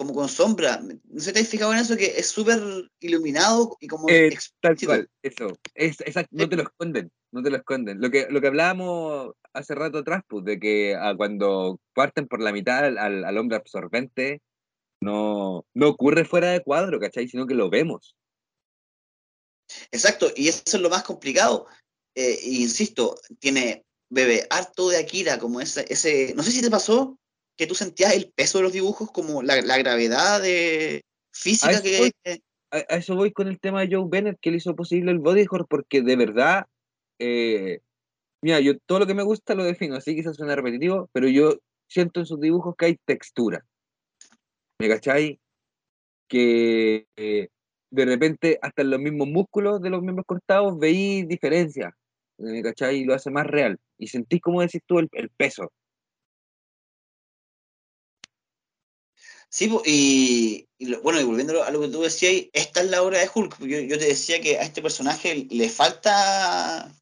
como 0.00 0.14
con 0.14 0.30
sombra. 0.30 0.80
¿No 0.80 1.20
se 1.20 1.30
te 1.30 1.40
has 1.40 1.48
fijado 1.48 1.74
en 1.74 1.80
eso? 1.80 1.94
Que 1.94 2.06
es 2.06 2.26
súper 2.30 2.58
iluminado 3.00 3.76
y 3.80 3.86
como 3.86 4.08
Eh, 4.08 4.34
Tal 4.58 4.74
cual, 4.86 5.10
eso. 5.22 5.58
Es, 5.74 6.00
exacto, 6.00 6.30
no 6.32 6.48
te 6.48 6.56
lo 6.56 6.62
esconden, 6.62 7.12
no 7.32 7.42
te 7.42 7.50
lo 7.50 7.58
esconden. 7.58 8.00
Lo 8.00 8.10
que, 8.10 8.26
lo 8.30 8.40
que 8.40 8.46
hablábamos 8.46 9.34
hace 9.52 9.74
rato 9.74 9.98
atrás, 9.98 10.22
pues, 10.26 10.42
de 10.46 10.58
que 10.58 10.96
ah, 10.98 11.12
cuando 11.14 11.78
parten 11.92 12.26
por 12.26 12.40
la 12.40 12.50
mitad 12.50 12.86
al, 12.86 12.96
al- 12.96 13.36
hombre 13.36 13.58
absorbente, 13.58 14.40
no, 15.02 15.66
no 15.74 15.88
ocurre 15.90 16.24
fuera 16.24 16.50
de 16.52 16.62
cuadro, 16.62 16.98
¿cachai? 16.98 17.28
Sino 17.28 17.46
que 17.46 17.54
lo 17.54 17.68
vemos. 17.68 18.16
Exacto, 19.92 20.28
y 20.34 20.48
eso 20.48 20.62
es 20.64 20.80
lo 20.80 20.88
más 20.88 21.02
complicado. 21.02 21.66
Eh, 22.14 22.40
insisto, 22.44 23.16
tiene, 23.38 23.84
bebe, 24.08 24.46
harto 24.48 24.88
de 24.88 24.96
Akira, 24.96 25.38
como 25.38 25.60
ese, 25.60 25.84
ese, 25.90 26.32
no 26.34 26.42
sé 26.42 26.52
si 26.52 26.62
te 26.62 26.70
pasó 26.70 27.18
que 27.60 27.66
tú 27.66 27.74
sentías 27.74 28.14
el 28.14 28.32
peso 28.34 28.56
de 28.56 28.64
los 28.64 28.72
dibujos, 28.72 29.10
como 29.10 29.42
la, 29.42 29.60
la 29.60 29.76
gravedad 29.76 30.40
de 30.40 31.04
física 31.30 31.72
eso 31.72 31.82
que... 31.82 31.98
voy. 31.98 32.12
A, 32.70 32.76
a 32.78 32.96
eso 32.96 33.14
voy 33.16 33.32
con 33.32 33.48
el 33.48 33.60
tema 33.60 33.82
de 33.82 33.94
Joe 33.94 34.08
Bennett, 34.08 34.38
que 34.40 34.50
le 34.50 34.56
hizo 34.56 34.74
posible 34.74 35.10
el 35.10 35.18
body 35.18 35.42
horror, 35.42 35.66
porque 35.68 36.00
de 36.00 36.16
verdad, 36.16 36.64
eh, 37.18 37.80
mira, 38.40 38.60
yo 38.60 38.78
todo 38.78 39.00
lo 39.00 39.06
que 39.06 39.12
me 39.12 39.24
gusta 39.24 39.54
lo 39.54 39.64
defino, 39.64 39.96
así 39.96 40.14
quizás 40.14 40.36
suena 40.36 40.56
repetitivo, 40.56 41.10
pero 41.12 41.28
yo 41.28 41.58
siento 41.86 42.20
en 42.20 42.26
sus 42.26 42.40
dibujos 42.40 42.76
que 42.78 42.86
hay 42.86 42.96
textura. 43.04 43.62
¿Me 44.78 44.88
cachai? 44.88 45.38
Que 46.28 47.06
eh, 47.16 47.48
de 47.90 48.04
repente 48.06 48.58
hasta 48.62 48.80
en 48.80 48.90
los 48.90 49.00
mismos 49.00 49.28
músculos 49.28 49.82
de 49.82 49.90
los 49.90 50.00
miembros 50.00 50.24
cortados 50.24 50.78
veí 50.78 51.24
diferencias, 51.24 51.92
¿me 52.38 52.62
cachai? 52.62 53.00
Y 53.00 53.04
lo 53.04 53.12
hace 53.12 53.30
más 53.30 53.46
real. 53.46 53.78
Y 53.98 54.06
sentís, 54.06 54.40
como 54.40 54.62
decís 54.62 54.80
tú, 54.86 54.98
el, 54.98 55.10
el 55.12 55.28
peso. 55.28 55.70
Sí, 59.52 59.68
y, 59.84 60.68
y 60.78 60.94
bueno, 60.96 61.20
y 61.20 61.24
volviendo 61.24 61.62
a 61.64 61.70
lo 61.72 61.80
que 61.80 61.88
tú 61.88 62.02
decías, 62.02 62.46
esta 62.52 62.82
es 62.82 62.88
la 62.90 63.02
obra 63.02 63.18
de 63.18 63.28
Hulk. 63.34 63.58
Yo, 63.58 63.80
yo 63.80 63.98
te 63.98 64.06
decía 64.06 64.40
que 64.40 64.58
a 64.58 64.62
este 64.62 64.80
personaje 64.80 65.46
le 65.50 65.68
falta 65.68 66.94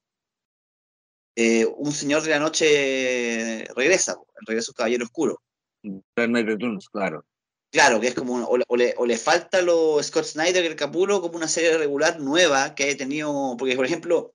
eh, 1.37 1.67
un 1.67 1.93
señor 1.93 2.23
de 2.23 2.31
la 2.31 2.39
noche 2.39 3.67
regresa, 3.77 4.17
regreso 4.47 4.73
del 4.73 4.77
Caballero 4.77 5.05
Oscuro. 5.05 5.43
Dark 5.83 6.31
Knight 6.31 6.47
Returns, 6.47 6.89
claro. 6.89 7.25
Claro, 7.71 8.01
que 8.01 8.09
es 8.09 8.15
como, 8.15 8.33
un- 8.33 8.47
o, 8.49 8.57
le- 8.57 8.65
o 8.67 8.77
le, 8.77 8.95
o 8.97 9.05
le 9.05 9.19
falta 9.19 9.61
lo 9.61 10.03
Scott 10.03 10.25
Snyder, 10.25 10.65
el 10.65 10.75
Capullo, 10.75 11.21
como 11.21 11.37
una 11.37 11.49
serie 11.49 11.77
regular 11.77 12.19
nueva 12.19 12.75
que 12.75 12.85
haya 12.85 12.97
tenido, 12.97 13.57
porque 13.59 13.77
por 13.77 13.85
ejemplo, 13.85 14.35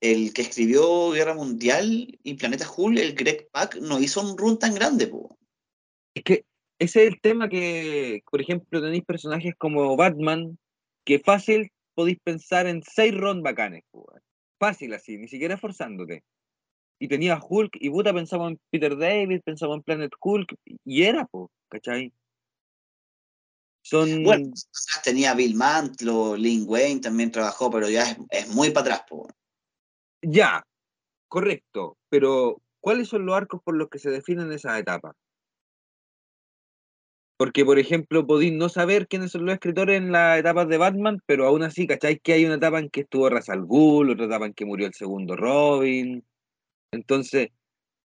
el 0.00 0.32
que 0.32 0.40
escribió 0.40 1.10
Guerra 1.10 1.34
Mundial 1.34 2.18
y 2.22 2.34
Planeta 2.34 2.66
Hulk, 2.74 2.98
el 2.98 3.14
Greg 3.14 3.50
Pak, 3.52 3.76
no 3.76 4.00
hizo 4.00 4.22
un 4.22 4.38
run 4.38 4.58
tan 4.58 4.74
grande, 4.74 5.06
po. 5.06 5.36
Es 6.14 6.24
que 6.24 6.44
ese 6.80 7.04
es 7.04 7.12
el 7.12 7.20
tema 7.20 7.50
que, 7.50 8.22
por 8.30 8.40
ejemplo, 8.40 8.80
tenéis 8.80 9.04
personajes 9.04 9.54
como 9.58 9.96
Batman, 9.98 10.58
que 11.04 11.18
fácil 11.18 11.70
podéis 11.94 12.18
pensar 12.24 12.66
en 12.66 12.82
seis 12.82 13.14
ron 13.14 13.42
bacanes, 13.42 13.84
fácil 14.58 14.94
así, 14.94 15.18
ni 15.18 15.28
siquiera 15.28 15.54
esforzándote. 15.54 16.24
Y 16.98 17.08
tenía 17.08 17.38
Hulk, 17.38 17.76
y 17.78 17.90
puta 17.90 18.14
pensaba 18.14 18.48
en 18.48 18.58
Peter 18.70 18.96
David, 18.96 19.42
pensaba 19.44 19.74
en 19.74 19.82
Planet 19.82 20.12
Hulk, 20.18 20.54
y 20.84 21.02
era, 21.02 21.26
po, 21.26 21.50
¿cachai? 21.68 22.14
Son, 23.82 24.22
Bueno, 24.22 24.50
tenía 25.04 25.34
Bill 25.34 25.56
Mantlo, 25.56 26.34
Lin 26.34 26.64
Wayne 26.66 27.00
también 27.00 27.30
trabajó, 27.30 27.70
pero 27.70 27.90
ya 27.90 28.04
es, 28.04 28.16
es 28.30 28.48
muy 28.54 28.70
para 28.70 28.94
atrás, 28.94 29.04
po. 29.06 29.28
ya, 30.22 30.64
correcto, 31.28 31.98
pero 32.08 32.62
¿cuáles 32.80 33.08
son 33.08 33.26
los 33.26 33.36
arcos 33.36 33.60
por 33.62 33.76
los 33.76 33.90
que 33.90 33.98
se 33.98 34.08
definen 34.08 34.50
esas 34.50 34.80
etapas? 34.80 35.14
Porque, 37.40 37.64
por 37.64 37.78
ejemplo, 37.78 38.26
podéis 38.26 38.52
no 38.52 38.68
saber 38.68 39.08
quiénes 39.08 39.30
son 39.30 39.46
los 39.46 39.54
escritores 39.54 39.96
en 39.96 40.12
las 40.12 40.38
etapas 40.38 40.68
de 40.68 40.76
Batman, 40.76 41.22
pero 41.24 41.46
aún 41.46 41.62
así, 41.62 41.86
¿cacháis 41.86 42.20
que 42.22 42.34
hay 42.34 42.44
una 42.44 42.56
etapa 42.56 42.78
en 42.78 42.90
que 42.90 43.00
estuvo 43.00 43.30
Ra's 43.30 43.48
al 43.48 43.64
Ghul, 43.64 44.10
otra 44.10 44.26
etapa 44.26 44.44
en 44.44 44.52
que 44.52 44.66
murió 44.66 44.86
el 44.86 44.92
segundo 44.92 45.36
Robin? 45.36 46.22
Entonces, 46.92 47.48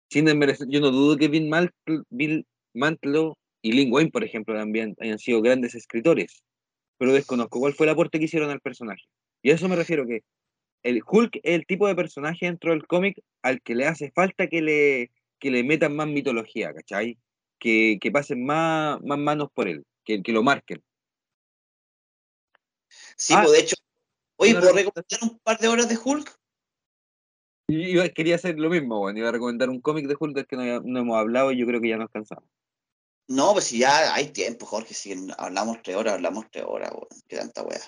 sin 0.09 0.23
desmerecer, 0.23 0.69
yo 0.69 0.79
no 0.79 0.89
dudo 0.89 1.17
que 1.17 1.27
Bill, 1.27 1.49
Mal- 1.49 1.73
Bill 2.09 2.47
Mantlo 2.73 3.37
y 3.61 3.73
Lin 3.73 3.91
Wayne, 3.91 4.09
por 4.09 4.23
ejemplo, 4.23 4.55
también 4.55 4.95
hayan 5.01 5.19
sido 5.19 5.41
grandes 5.41 5.75
escritores, 5.75 6.41
pero 6.97 7.11
desconozco 7.11 7.59
cuál 7.59 7.73
fue 7.73 7.87
el 7.87 7.91
aporte 7.91 8.19
que 8.19 8.25
hicieron 8.25 8.51
al 8.51 8.61
personaje. 8.61 9.03
Y 9.43 9.51
a 9.51 9.55
eso 9.55 9.67
me 9.67 9.75
refiero 9.75 10.07
que 10.07 10.21
el 10.83 11.01
Hulk 11.05 11.41
es 11.43 11.55
el 11.55 11.65
tipo 11.65 11.89
de 11.89 11.95
personaje 11.95 12.45
dentro 12.45 12.71
del 12.71 12.87
cómic 12.87 13.19
al 13.41 13.61
que 13.61 13.75
le 13.75 13.85
hace 13.85 14.11
falta 14.11 14.47
que 14.47 14.61
le, 14.61 15.11
que 15.39 15.51
le 15.51 15.65
metan 15.65 15.93
más 15.93 16.07
mitología, 16.07 16.73
¿cachai? 16.73 17.17
Que, 17.65 17.97
que 17.99 18.11
pasen 18.11 18.45
más, 18.45 19.01
más 19.01 19.17
manos 19.17 19.49
por 19.51 19.67
él, 19.67 19.87
que, 20.03 20.21
que 20.21 20.31
lo 20.31 20.43
marquen. 20.43 20.83
Sí, 23.17 23.33
Ah, 23.35 23.41
pues 23.41 23.53
de 23.53 23.59
hecho, 23.61 23.75
oye, 24.35 24.53
¿puedo 24.53 24.71
recomendar 24.71 25.19
un 25.23 25.39
par 25.39 25.57
de 25.57 25.67
horas 25.67 25.89
de 25.89 25.97
Hulk? 25.97 26.39
Yo 27.67 28.13
quería 28.13 28.35
hacer 28.35 28.59
lo 28.59 28.69
mismo, 28.69 28.99
bueno, 28.99 29.17
iba 29.17 29.29
a 29.29 29.31
recomendar 29.31 29.71
un 29.71 29.81
cómic 29.81 30.05
de 30.05 30.15
Hulk 30.19 30.35
del 30.35 30.45
que 30.45 30.55
no, 30.55 30.81
no 30.81 30.99
hemos 30.99 31.17
hablado 31.17 31.51
y 31.51 31.57
yo 31.57 31.65
creo 31.65 31.81
que 31.81 31.89
ya 31.89 31.97
nos 31.97 32.11
cansamos. 32.11 32.47
No, 33.27 33.53
pues 33.53 33.65
si 33.65 33.79
ya 33.79 34.13
hay 34.13 34.29
tiempo, 34.29 34.67
Jorge, 34.67 34.93
si 34.93 35.15
hablamos 35.35 35.81
tres 35.81 35.95
horas, 35.95 36.13
hablamos 36.13 36.45
tres 36.51 36.65
horas, 36.67 36.91
weón, 36.91 37.07
qué 37.27 37.37
tanta 37.37 37.63
wea. 37.63 37.81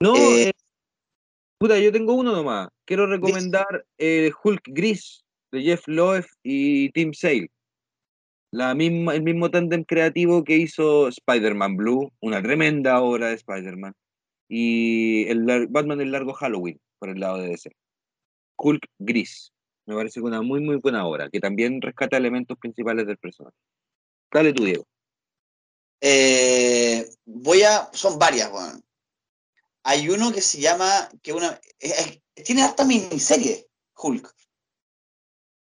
No, 0.00 0.16
Eh, 0.16 0.48
eh, 0.48 0.52
puta, 1.56 1.78
yo 1.78 1.92
tengo 1.92 2.14
uno 2.14 2.32
nomás. 2.32 2.68
Quiero 2.84 3.06
recomendar 3.06 3.86
eh, 3.96 4.32
Hulk 4.42 4.62
Gris 4.66 5.24
de 5.52 5.62
Jeff 5.62 5.86
Loeb 5.86 6.26
y 6.42 6.90
Tim 6.90 7.14
Sale. 7.14 7.48
La 8.50 8.74
misma, 8.74 9.14
el 9.14 9.22
mismo 9.22 9.50
tándem 9.50 9.84
creativo 9.84 10.42
que 10.42 10.56
hizo 10.56 11.08
Spider-Man 11.08 11.76
Blue, 11.76 12.12
una 12.20 12.42
tremenda 12.42 13.00
obra 13.02 13.28
de 13.28 13.34
Spider-Man. 13.34 13.94
Y 14.48 15.28
el 15.28 15.68
Batman 15.68 16.00
el 16.00 16.12
largo 16.12 16.32
Halloween, 16.32 16.80
por 16.98 17.10
el 17.10 17.20
lado 17.20 17.38
de 17.38 17.48
DC. 17.48 17.70
Hulk 18.56 18.86
Gris. 18.98 19.52
Me 19.86 19.94
parece 19.94 20.20
una 20.20 20.42
muy, 20.42 20.60
muy 20.60 20.76
buena 20.76 21.06
obra, 21.06 21.28
que 21.30 21.40
también 21.40 21.80
rescata 21.80 22.16
elementos 22.16 22.58
principales 22.58 23.06
del 23.06 23.18
personaje. 23.18 23.56
Dale 24.32 24.52
tú, 24.52 24.64
Diego. 24.64 24.86
eh, 26.00 27.08
voy 27.24 27.62
a, 27.62 27.90
son 27.92 28.18
varias, 28.18 28.50
weón. 28.52 28.82
Hay 29.84 30.08
uno 30.10 30.32
que 30.32 30.40
se 30.42 30.60
llama, 30.60 31.08
que 31.22 31.32
una, 31.32 31.58
tiene 32.44 32.62
harta 32.62 32.84
miniserie, 32.84 33.66
Hulk. 33.96 34.34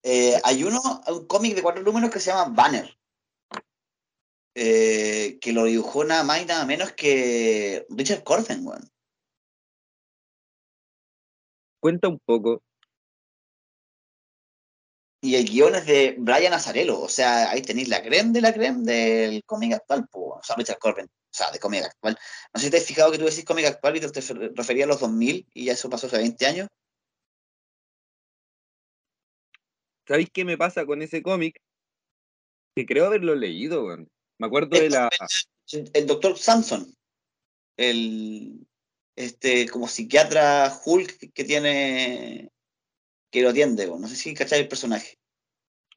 Eh, 0.03 0.41
hay 0.45 0.65
uno, 0.65 0.81
un 1.09 1.27
cómic 1.27 1.55
de 1.55 1.63
cuatro 1.63 1.83
números 1.83 2.11
que 2.11 2.21
se 2.21 2.31
llama 2.31 2.53
Banner. 2.55 2.97
eh, 4.55 5.39
que 5.41 5.53
lo 5.53 5.65
dibujó 5.65 6.05
nada 6.05 6.25
más 6.25 6.43
y 6.43 6.47
nada 6.47 6.65
menos 6.67 6.93
que 6.93 7.87
Richard 7.91 8.23
Corben, 8.25 8.67
weón. 8.67 8.89
Cuenta 11.81 12.09
un 12.09 12.19
poco. 12.25 12.63
Y 15.25 15.37
el 15.37 15.45
guion 15.49 15.77
es 15.77 15.87
de 15.87 16.17
Brian 16.19 16.53
Azarello, 16.53 17.01
o 17.01 17.09
sea, 17.09 17.51
ahí 17.51 17.63
tenéis 17.63 17.89
la 17.89 18.03
creme 18.03 18.33
de 18.33 18.41
la 18.41 18.53
creme 18.53 18.83
del 18.85 19.45
cómic 19.45 19.75
actual, 19.75 20.07
po, 20.09 20.35
o 20.35 20.43
sea, 20.43 20.57
Richard 20.57 20.79
Corbin, 20.79 21.07
o 21.07 21.09
sea, 21.31 21.51
de 21.53 21.61
cómic 21.61 21.85
actual. 21.85 22.19
No 22.53 22.59
sé 22.61 22.67
si 22.67 22.71
te 22.73 22.79
has 22.79 22.85
fijado 22.85 23.13
que 23.13 23.19
tú 23.19 23.25
decís 23.25 23.45
cómic 23.45 23.67
actual 23.67 23.97
y 23.97 24.01
te, 24.01 24.11
te 24.11 24.21
referías 24.55 24.87
a 24.87 24.89
los 24.89 25.01
2000 25.01 25.47
y 25.55 25.67
ya 25.67 25.75
eso 25.75 25.89
pasó 25.89 26.09
hace 26.09 26.19
20 26.19 26.45
años. 26.47 26.69
¿Sabéis 30.07 30.31
qué 30.33 30.45
me 30.45 30.59
pasa 30.59 30.85
con 30.87 31.03
ese 31.03 31.23
cómic? 31.23 31.61
Que 32.75 32.87
creo 32.87 33.07
haberlo 33.07 33.35
leído, 33.35 33.85
weón. 33.85 34.11
Me 34.39 34.47
acuerdo 34.47 34.79
de 34.79 34.91
la. 34.91 35.11
El 35.95 36.07
doctor 36.07 36.37
Samson, 36.37 36.93
el 37.77 38.67
este 39.17 39.69
como 39.69 39.89
psiquiatra 39.89 40.73
Hulk 40.85 41.33
que 41.33 41.45
tiene 41.45 42.51
que 43.31 43.43
lo 43.43 43.51
atiende, 43.51 43.87
no 43.87 44.07
sé 44.09 44.17
si 44.17 44.35
cacháis 44.35 44.63
el 44.63 44.69
personaje. 44.69 45.19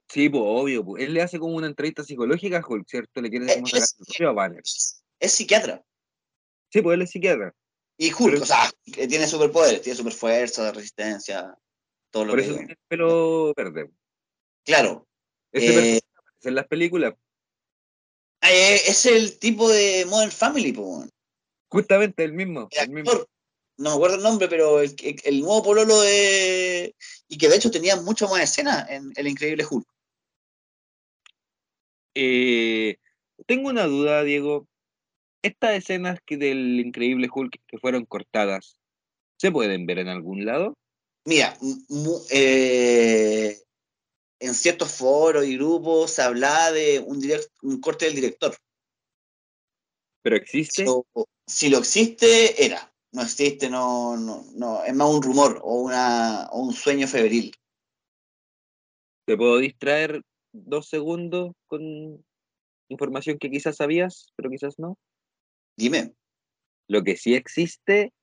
Sí, 0.08 0.30
pues 0.30 0.44
obvio, 0.46 0.86
pues. 0.86 1.04
él 1.04 1.14
le 1.14 1.22
hace 1.22 1.40
como 1.40 1.56
una 1.56 1.68
entrevista 1.68 2.04
psicológica 2.04 2.60
a 2.60 2.66
Hulk, 2.66 2.88
¿cierto? 2.88 3.22
Le 3.22 3.30
quiere 3.30 3.54
como 3.54 3.68
sacar 3.68 3.88
el 4.20 4.34
banner. 4.34 4.62
Es 5.20 5.32
psiquiatra. 5.32 5.84
Sí, 6.72 6.82
pues 6.82 6.96
él 6.96 7.02
es 7.02 7.12
psiquiatra. 7.12 7.54
Y 7.98 8.12
Hulk, 8.14 8.42
o 8.42 8.46
sea, 8.46 8.72
tiene 8.86 9.28
superpoderes, 9.28 9.82
tiene 9.82 9.98
super 9.98 10.14
fuerza, 10.14 10.72
resistencia, 10.72 11.58
todo 12.16 12.24
lo 12.24 12.32
Por 12.32 12.40
que. 12.40 12.46
eso 12.46 12.56
tiene 12.56 12.72
el 12.72 12.80
pelo 12.88 13.54
verde. 13.54 13.92
Claro. 14.64 15.06
Ese 15.52 15.98
Eh, 15.98 16.02
aparece 16.16 16.48
en 16.48 16.56
las 16.56 16.68
películas. 16.68 17.14
Eh, 18.42 18.76
es 18.88 19.06
el 19.06 19.38
tipo 19.38 19.70
de 19.70 20.06
Modern 20.06 20.32
Family, 20.32 20.72
po. 20.72 21.06
Justamente 21.68 22.24
el 22.24 22.32
mismo. 22.32 22.70
El 22.72 22.84
El 22.84 22.90
mismo. 22.92 23.12
actor, 23.12 23.28
no 23.78 23.90
me 23.90 23.96
acuerdo 23.96 24.16
el 24.16 24.24
nombre, 24.24 24.48
pero 24.48 24.80
el, 24.80 25.42
nuevo 25.42 25.62
pololo 25.62 26.00
de. 26.04 26.96
Y 27.28 27.38
que 27.38 27.50
de 27.50 27.58
hecho 27.58 27.70
tenía 27.70 27.98
mucho 27.98 28.30
más 28.30 28.42
escena 28.44 28.88
en 28.90 29.12
El 29.18 29.28
Increíble 29.28 29.66
Hulk. 29.70 29.86
Eh, 32.14 32.96
tengo 33.46 33.68
una 33.68 33.88
duda, 33.88 34.24
Diego. 34.24 34.70
Estas 35.42 35.76
escenas 35.76 36.20
que 36.26 36.38
del 36.38 36.80
Increíble 36.80 37.28
Hulk 37.30 37.58
que 37.68 37.78
fueron 37.78 38.06
cortadas, 38.06 38.78
¿se 39.38 39.52
pueden 39.52 39.86
ver 39.86 40.00
en 40.00 40.08
algún 40.08 40.46
lado? 40.46 40.78
Mira, 41.26 41.58
eh, 42.30 43.60
en 44.40 44.54
ciertos 44.54 44.92
foros 44.92 45.46
y 45.46 45.58
grupos 45.58 46.12
se 46.12 46.22
hablaba 46.22 46.72
de 46.72 47.00
un, 47.00 47.20
direct- 47.20 47.52
un 47.64 47.82
corte 47.82 48.06
del 48.06 48.16
director. 48.16 48.56
¿Pero 50.22 50.36
existe? 50.36 50.86
So, 50.86 51.06
si 51.48 51.70
lo 51.70 51.80
existe, 51.80 52.64
era. 52.64 52.92
No 53.12 53.22
existe, 53.22 53.70
no, 53.70 54.18
no, 54.18 54.46
no. 54.54 54.84
Es 54.84 54.94
más 54.94 55.10
un 55.10 55.22
rumor 55.22 55.62
o, 55.64 55.82
una, 55.82 56.48
o 56.52 56.62
un 56.62 56.74
sueño 56.74 57.08
febril. 57.08 57.56
¿Te 59.26 59.38
puedo 59.38 59.58
distraer 59.58 60.22
dos 60.52 60.88
segundos 60.90 61.54
con 61.68 62.24
información 62.90 63.40
que 63.40 63.50
quizás 63.50 63.78
sabías, 63.78 64.32
pero 64.36 64.50
quizás 64.50 64.78
no? 64.78 64.98
Dime. 65.78 66.14
Lo 66.88 67.04
que 67.04 67.18
sí 67.18 67.34
existe, 67.34 68.14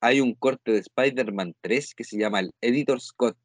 hay 0.00 0.20
un 0.20 0.34
corte 0.34 0.72
de 0.72 0.78
Spider-Man 0.78 1.54
3 1.60 1.94
que 1.94 2.04
se 2.04 2.18
llama 2.18 2.40
el 2.40 2.52
Editor 2.60 3.00
Scott, 3.00 3.36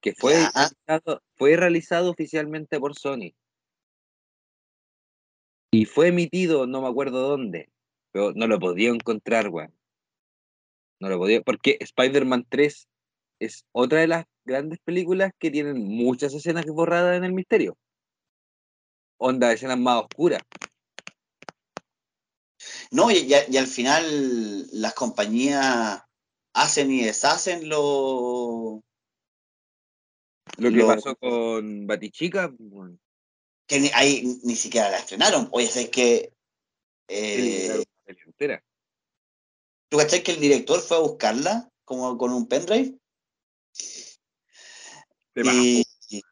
que 0.00 0.14
fue, 0.14 0.34
realizado, 0.34 1.22
fue 1.36 1.56
realizado 1.56 2.10
oficialmente 2.10 2.78
por 2.80 2.94
Sony. 2.96 3.34
Y 5.70 5.86
fue 5.86 6.08
emitido, 6.08 6.66
no 6.66 6.82
me 6.82 6.88
acuerdo 6.88 7.28
dónde, 7.28 7.70
pero 8.10 8.32
no 8.34 8.46
lo 8.46 8.58
podía 8.58 8.90
encontrar, 8.90 9.48
weón. 9.48 9.72
No 11.00 11.08
lo 11.08 11.18
podía, 11.18 11.40
porque 11.40 11.78
Spider-Man 11.80 12.46
3 12.48 12.88
es 13.40 13.64
otra 13.72 14.00
de 14.00 14.06
las 14.08 14.26
grandes 14.44 14.78
películas 14.80 15.32
que 15.38 15.50
tienen 15.50 15.82
muchas 15.82 16.34
escenas 16.34 16.66
borradas 16.66 17.16
en 17.16 17.24
el 17.24 17.32
misterio. 17.32 17.76
Onda, 19.18 19.52
escenas 19.52 19.78
más 19.78 20.02
oscuras. 20.02 20.42
No, 22.90 23.10
y, 23.10 23.18
y- 23.18 23.54
y 23.54 23.56
al 23.56 23.66
final 23.66 24.68
las 24.72 24.94
compañías 24.94 26.02
hacen 26.54 26.90
y 26.90 27.04
deshacen 27.04 27.68
lo 27.68 28.82
Lo 30.58 30.70
que 30.70 30.76
Lo- 30.76 30.86
pasó 30.86 31.16
con 31.16 31.86
Batichica, 31.86 32.52
que 33.66 33.80
ni, 33.80 33.90
ahí 33.94 34.38
ni 34.44 34.54
siquiera 34.54 34.90
la 34.90 34.98
estrenaron. 34.98 35.48
Oye, 35.52 35.66
es 35.66 35.88
que 35.90 36.32
eh. 37.08 37.84
¿tú 39.88 39.98
cachai 39.98 40.22
que 40.22 40.32
el 40.32 40.40
director 40.40 40.80
fue 40.80 40.96
a 40.96 41.00
buscarla 41.00 41.70
como 41.84 42.16
con 42.18 42.32
un 42.32 42.46
pendrive? 42.46 42.98
Y, 45.34 45.84
y- 46.08 46.22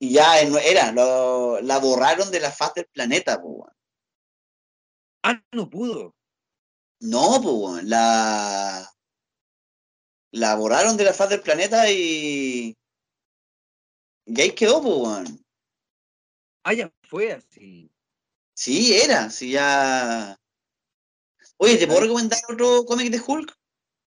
ya 0.00 0.44
no 0.48 0.58
era, 0.58 0.92
lo- 0.92 1.60
la 1.60 1.78
borraron 1.78 2.30
de 2.30 2.40
la 2.40 2.50
faz 2.52 2.74
del 2.74 2.86
planeta, 2.86 3.40
po. 3.40 3.68
Ah, 5.22 5.42
no 5.52 5.68
pudo. 5.70 6.14
No, 7.00 7.40
pues, 7.42 7.84
la. 7.84 8.88
La 10.32 10.54
borraron 10.54 10.96
de 10.96 11.04
la 11.04 11.12
faz 11.12 11.28
del 11.30 11.42
planeta 11.42 11.90
y. 11.90 12.76
Y 14.26 14.40
ahí 14.40 14.52
quedó, 14.52 14.82
pues, 14.82 14.96
weón. 14.96 15.44
Ah, 16.64 16.72
ya 16.72 16.92
fue 17.08 17.32
así. 17.32 17.90
Sí, 18.54 18.94
era, 18.94 19.30
sí, 19.30 19.50
ya. 19.50 20.38
Oye, 21.56 21.76
¿te 21.76 21.86
puedo 21.86 22.00
recomendar 22.00 22.40
otro 22.48 22.84
cómic 22.84 23.10
de 23.10 23.20
Hulk? 23.24 23.56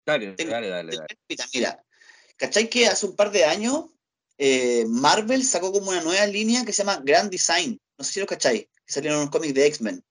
Dale, 0.06 0.32
Tengo- 0.32 0.52
dale, 0.52 0.68
dale, 0.68 0.96
dale. 0.96 1.18
Mira, 1.52 1.84
¿cachai 2.36 2.68
que 2.70 2.86
hace 2.86 3.06
un 3.06 3.16
par 3.16 3.30
de 3.30 3.44
años 3.44 3.86
eh, 4.38 4.84
Marvel 4.86 5.44
sacó 5.44 5.72
como 5.72 5.90
una 5.90 6.00
nueva 6.02 6.26
línea 6.26 6.64
que 6.64 6.72
se 6.72 6.82
llama 6.82 7.00
Grand 7.04 7.30
Design? 7.30 7.78
No 7.98 8.04
sé 8.04 8.12
si 8.12 8.20
lo 8.20 8.26
cachai, 8.26 8.64
que 8.86 8.92
salieron 8.92 9.20
unos 9.20 9.30
cómics 9.30 9.54
de 9.54 9.66
X-Men. 9.66 10.04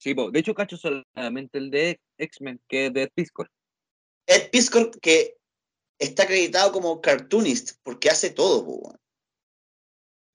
Sí, 0.00 0.14
po, 0.14 0.30
de 0.30 0.40
hecho, 0.40 0.54
cacho 0.54 0.78
solamente 0.78 1.58
el 1.58 1.70
de 1.70 2.00
X-Men, 2.16 2.58
que 2.66 2.86
es 2.86 2.92
de 2.94 3.08
Piscor. 3.08 3.50
Ed 4.26 4.50
Piscor, 4.50 4.98
que 4.98 5.36
está 5.98 6.22
acreditado 6.22 6.72
como 6.72 7.02
cartoonist, 7.02 7.72
porque 7.82 8.08
hace 8.08 8.30
todo, 8.30 8.64
po. 8.64 8.96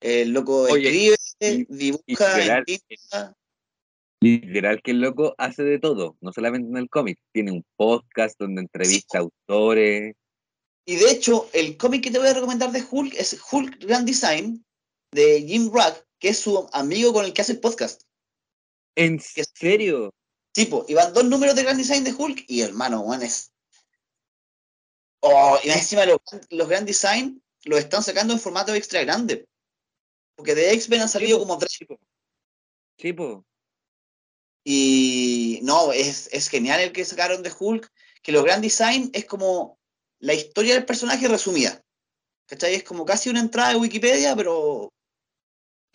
El 0.02 0.34
loco 0.34 0.68
Oye, 0.70 1.16
escribe, 1.16 1.66
y- 1.68 1.76
dibuja, 1.76 2.38
literal, 2.38 2.64
pinta. 2.64 3.36
Literal 4.22 4.82
que 4.84 4.92
el 4.92 5.02
loco 5.02 5.34
hace 5.40 5.64
de 5.64 5.80
todo, 5.80 6.16
no 6.22 6.32
solamente 6.32 6.70
en 6.70 6.78
el 6.78 6.90
cómic. 6.90 7.18
Tiene 7.34 7.52
un 7.52 7.66
podcast 7.76 8.40
donde 8.40 8.62
entrevista 8.62 9.18
autores. 9.18 10.14
Y 10.86 10.96
de 10.98 11.10
hecho, 11.10 11.50
el 11.54 11.76
cómic 11.78 12.04
que 12.04 12.12
te 12.12 12.20
voy 12.20 12.28
a 12.28 12.34
recomendar 12.36 12.72
de 12.72 12.84
Hulk 12.88 13.16
es 13.16 13.42
Hulk 13.52 13.80
Grand 13.80 14.06
Design 14.06 14.64
de 15.12 15.42
Jim 15.42 15.72
Rack, 15.74 16.06
que 16.20 16.30
es 16.30 16.40
su 16.40 16.70
amigo 16.72 17.14
con 17.14 17.26
el 17.26 17.34
que 17.34 17.42
hace 17.42 17.54
el 17.54 17.60
podcast. 17.60 18.04
¿En 18.96 19.20
serio? 19.20 20.14
Tipo, 20.52 20.86
y 20.88 20.94
van 20.94 21.14
dos 21.14 21.26
números 21.26 21.56
de 21.56 21.64
Grand 21.64 21.78
Design 21.78 22.04
de 22.04 22.14
Hulk 22.14 22.46
y 22.48 22.62
hermano, 22.62 23.02
weón, 23.02 23.24
es. 23.24 23.52
Oh, 25.20 25.58
y 25.64 25.70
encima 25.70 26.06
los, 26.06 26.20
los 26.50 26.70
Grand 26.70 26.88
Design 26.88 27.44
los 27.66 27.80
están 27.80 28.04
sacando 28.04 28.34
en 28.34 28.40
formato 28.40 28.74
extra 28.74 29.04
grande. 29.04 29.48
Porque 30.36 30.56
de 30.56 30.72
X-Men 30.72 31.02
han 31.02 31.10
salido 31.10 31.40
como 31.40 31.58
tres. 31.58 31.78
Sí, 32.98 33.14
po. 33.14 33.46
Y 34.64 35.60
no, 35.64 35.92
es, 35.92 36.30
es 36.32 36.50
genial 36.50 36.80
el 36.80 36.92
que 36.92 37.06
sacaron 37.06 37.44
de 37.44 37.54
Hulk, 37.58 37.92
que 38.24 38.32
los 38.32 38.44
Grand 38.44 38.64
Design 38.64 39.12
es 39.14 39.26
como 39.26 39.78
la 40.20 40.34
historia 40.34 40.74
del 40.74 40.86
personaje 40.86 41.28
resumida. 41.28 41.84
¿Cachai? 42.48 42.76
Es 42.76 42.84
como 42.84 43.06
casi 43.06 43.30
una 43.30 43.40
entrada 43.40 43.70
de 43.72 43.80
Wikipedia, 43.80 44.36
pero 44.36 44.94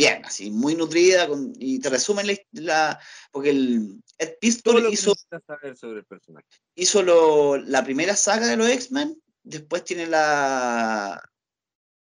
bien, 0.01 0.25
así, 0.25 0.51
muy 0.51 0.75
nutrida, 0.75 1.29
con, 1.29 1.53
y 1.59 1.79
te 1.81 1.91
resumen 1.91 2.27
la, 2.27 2.35
la- 2.53 3.01
porque 3.31 3.51
el 3.51 4.03
Ed 4.19 4.35
Pistol 4.41 4.83
lo 4.83 4.91
hizo, 4.91 5.15
saber 5.47 5.77
sobre 5.77 6.01
el 6.01 6.05
personaje. 6.07 6.47
hizo 6.75 7.03
lo- 7.03 7.57
la 7.57 7.85
primera 7.85 8.17
saga 8.17 8.47
de 8.49 8.57
los 8.57 8.69
X-Men, 8.69 9.21
después 9.43 9.85
tiene 9.85 10.07
la, 10.07 11.23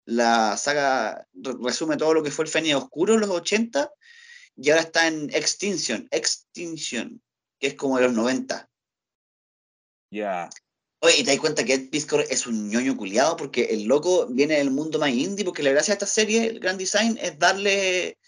la 0.07 0.57
saga, 0.57 1.27
re- 1.33 1.55
resume 1.63 1.97
todo 1.97 2.15
lo 2.15 2.23
que 2.23 2.31
fue 2.31 2.45
el 2.45 2.51
Fénix 2.51 2.75
Oscuro 2.77 3.15
en 3.15 3.21
los 3.21 3.31
80, 3.31 3.91
y 4.57 4.71
ahora 4.71 4.83
está 4.83 5.07
en 5.07 5.31
Extinction, 5.35 6.07
Extinction, 6.11 7.23
que 7.59 7.69
es 7.69 7.75
como 7.75 7.97
de 7.99 8.05
los 8.05 8.13
90. 8.13 8.69
Ya. 10.11 10.51
Oye, 11.03 11.21
y 11.21 11.25
te 11.25 11.31
das 11.31 11.41
cuenta 11.41 11.65
que 11.65 11.75
Ed 11.75 11.91
Piscor 11.91 12.25
es 12.29 12.47
un 12.47 12.69
ñoño 12.69 12.97
culiado 12.97 13.37
porque 13.37 13.65
el 13.65 13.85
loco 13.85 14.27
viene 14.27 14.59
del 14.59 14.71
mundo 14.71 14.99
más 14.99 15.11
indie, 15.11 15.45
porque 15.45 15.63
la 15.63 15.71
gracia 15.71 15.93
de 15.93 15.97
esta 15.97 16.07
serie, 16.07 16.47
el 16.47 16.61
Grand 16.61 16.79
Design, 16.79 17.19
es 17.21 17.39
darle 17.39 18.19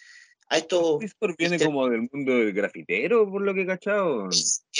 a 0.49 0.57
estos... 0.57 0.99
Piscor 0.99 1.37
viene 1.37 1.57
este- 1.57 1.67
como 1.67 1.87
del 1.89 2.09
mundo 2.11 2.33
del 2.33 2.53
grafitero, 2.55 3.31
por 3.31 3.43
lo 3.43 3.53
que 3.53 3.63
he 3.63 3.67
cachado. 3.67 4.31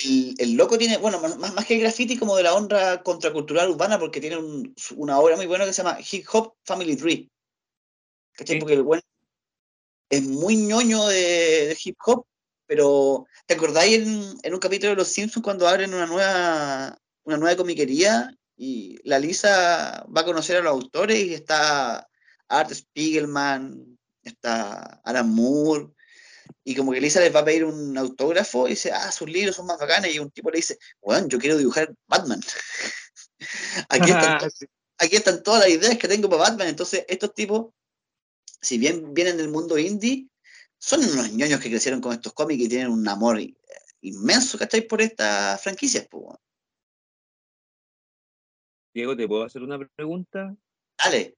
El, 0.05 0.35
el 0.39 0.53
loco 0.55 0.79
tiene, 0.79 0.97
bueno, 0.97 1.21
más, 1.21 1.37
más 1.37 1.67
que 1.67 1.75
el 1.75 1.81
graffiti, 1.81 2.17
como 2.17 2.35
de 2.37 2.45
la 2.45 2.55
honra 2.55 3.03
contracultural 3.03 3.71
urbana, 3.71 3.99
porque 3.99 4.21
tiene 4.21 4.39
un- 4.39 4.75
una 4.97 5.19
obra 5.19 5.37
muy 5.37 5.47
buena 5.47 5.67
que 5.67 5.73
se 5.75 5.83
llama 5.83 5.99
Hip 6.11 6.25
Hop 6.33 6.55
Family 6.65 6.97
Tree. 6.97 7.31
¿Cachai? 8.33 8.57
Sí. 8.57 8.61
Porque 8.61 8.75
el 8.75 8.83
bueno 8.83 9.03
es 10.09 10.23
muy 10.23 10.57
ñoño 10.57 11.07
de, 11.09 11.17
de 11.69 11.79
hip 11.83 11.97
hop, 12.05 12.27
pero 12.67 13.27
¿te 13.47 13.55
acordáis 13.55 13.99
en, 13.99 14.35
en 14.43 14.55
un 14.55 14.61
capítulo 14.61 14.91
de 14.91 14.97
Los 14.97 15.09
Simpsons 15.09 15.43
cuando 15.45 15.67
abren 15.67 15.93
una 15.95 16.07
nueva, 16.07 16.99
una 17.25 17.37
nueva 17.37 17.57
comiquería 17.57 18.37
y 18.57 18.99
la 19.05 19.19
Lisa 19.19 20.05
va 20.15 20.21
a 20.21 20.25
conocer 20.25 20.57
a 20.57 20.61
los 20.61 20.73
autores 20.73 21.19
y 21.19 21.35
está 21.35 22.09
Art 22.49 22.73
Spiegelman, 22.73 23.99
está 24.23 25.01
Alan 25.05 25.31
Moore, 25.31 25.89
y 26.65 26.75
como 26.75 26.93
que 26.93 27.01
Lisa 27.01 27.21
les 27.21 27.35
va 27.35 27.41
a 27.41 27.45
pedir 27.45 27.65
un 27.65 27.97
autógrafo 27.97 28.67
y 28.67 28.71
dice, 28.71 28.93
ah, 28.93 29.11
sus 29.11 29.29
libros 29.29 29.57
son 29.57 29.67
más 29.67 29.79
bacanes, 29.79 30.15
y 30.15 30.19
un 30.19 30.31
tipo 30.31 30.51
le 30.51 30.59
dice, 30.59 30.79
bueno, 31.01 31.27
yo 31.29 31.39
quiero 31.39 31.57
dibujar 31.57 31.93
Batman. 32.07 32.41
aquí, 33.89 34.11
están, 34.11 34.39
aquí 34.99 35.17
están 35.17 35.43
todas 35.43 35.63
las 35.63 35.71
ideas 35.71 35.99
que 35.99 36.09
tengo 36.09 36.29
para 36.29 36.43
Batman, 36.43 36.69
entonces 36.69 37.05
estos 37.09 37.35
tipos, 37.35 37.73
si 38.61 38.79
bien 38.79 39.13
vienen 39.15 39.37
del 39.37 39.49
mundo 39.49 39.79
indie, 39.79 40.29
son 40.79 41.01
unos 41.05 41.33
ñoños 41.33 41.61
que 41.61 41.71
crecieron 41.71 42.01
con 42.01 42.13
estos 42.13 42.33
cómics 42.33 42.65
y 42.65 42.69
tienen 42.69 42.89
un 42.89 43.07
amor 43.09 43.41
inmenso, 44.01 44.59
¿cachai? 44.59 44.83
Por 44.83 45.01
estas 45.01 45.61
franquicias, 45.63 46.07
pues. 46.11 46.37
Diego, 48.95 49.17
¿te 49.17 49.27
puedo 49.27 49.45
hacer 49.45 49.63
una 49.63 49.79
pregunta? 49.97 50.55
Dale. 51.03 51.35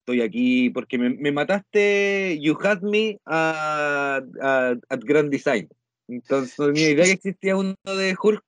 Estoy 0.00 0.22
aquí 0.22 0.70
porque 0.70 0.96
me, 0.96 1.32
mataste 1.32 2.38
You 2.40 2.56
Had 2.58 2.80
Me 2.80 3.18
at, 3.26 4.24
Grand 5.04 5.30
Design. 5.30 5.68
Entonces, 6.08 6.56
tenía 6.56 6.90
idea 6.90 7.04
que 7.04 7.12
existía 7.12 7.56
uno 7.56 7.74
de 7.84 8.16
Hulk. 8.20 8.42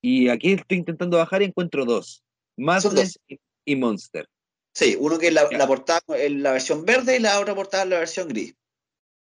Y 0.00 0.28
aquí 0.28 0.52
estoy 0.52 0.78
intentando 0.78 1.16
bajar 1.16 1.42
y 1.42 1.46
encuentro 1.46 1.84
dos. 1.84 2.22
Madness 2.56 3.18
y 3.64 3.76
Monster. 3.76 4.28
Sí, 4.72 4.96
uno 4.98 5.18
que 5.18 5.28
es 5.28 5.32
la, 5.32 5.48
la 5.50 5.66
portada 5.66 6.00
en 6.10 6.42
la 6.44 6.52
versión 6.52 6.84
verde 6.84 7.16
y 7.16 7.20
la 7.20 7.40
otra 7.40 7.56
portada 7.56 7.82
en 7.82 7.90
la 7.90 7.98
versión 7.98 8.28
gris. 8.28 8.54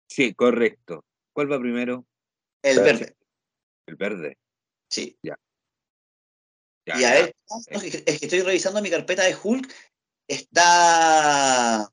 Sí, 0.09 0.35
correcto. 0.35 1.05
¿Cuál 1.32 1.52
va 1.52 1.60
primero? 1.60 2.05
El 2.62 2.81
verde. 2.81 3.15
El 3.86 3.94
verde. 3.94 4.36
Sí. 4.90 5.16
Ya. 5.23 5.39
Y 6.98 7.05
a 7.05 7.12
ver, 7.12 7.36
es 8.06 8.19
que 8.19 8.27
estoy 8.27 8.40
revisando 8.43 8.82
mi 8.82 8.90
carpeta 8.90 9.24
de 9.24 9.36
Hulk. 9.43 9.73
Está. 10.28 11.89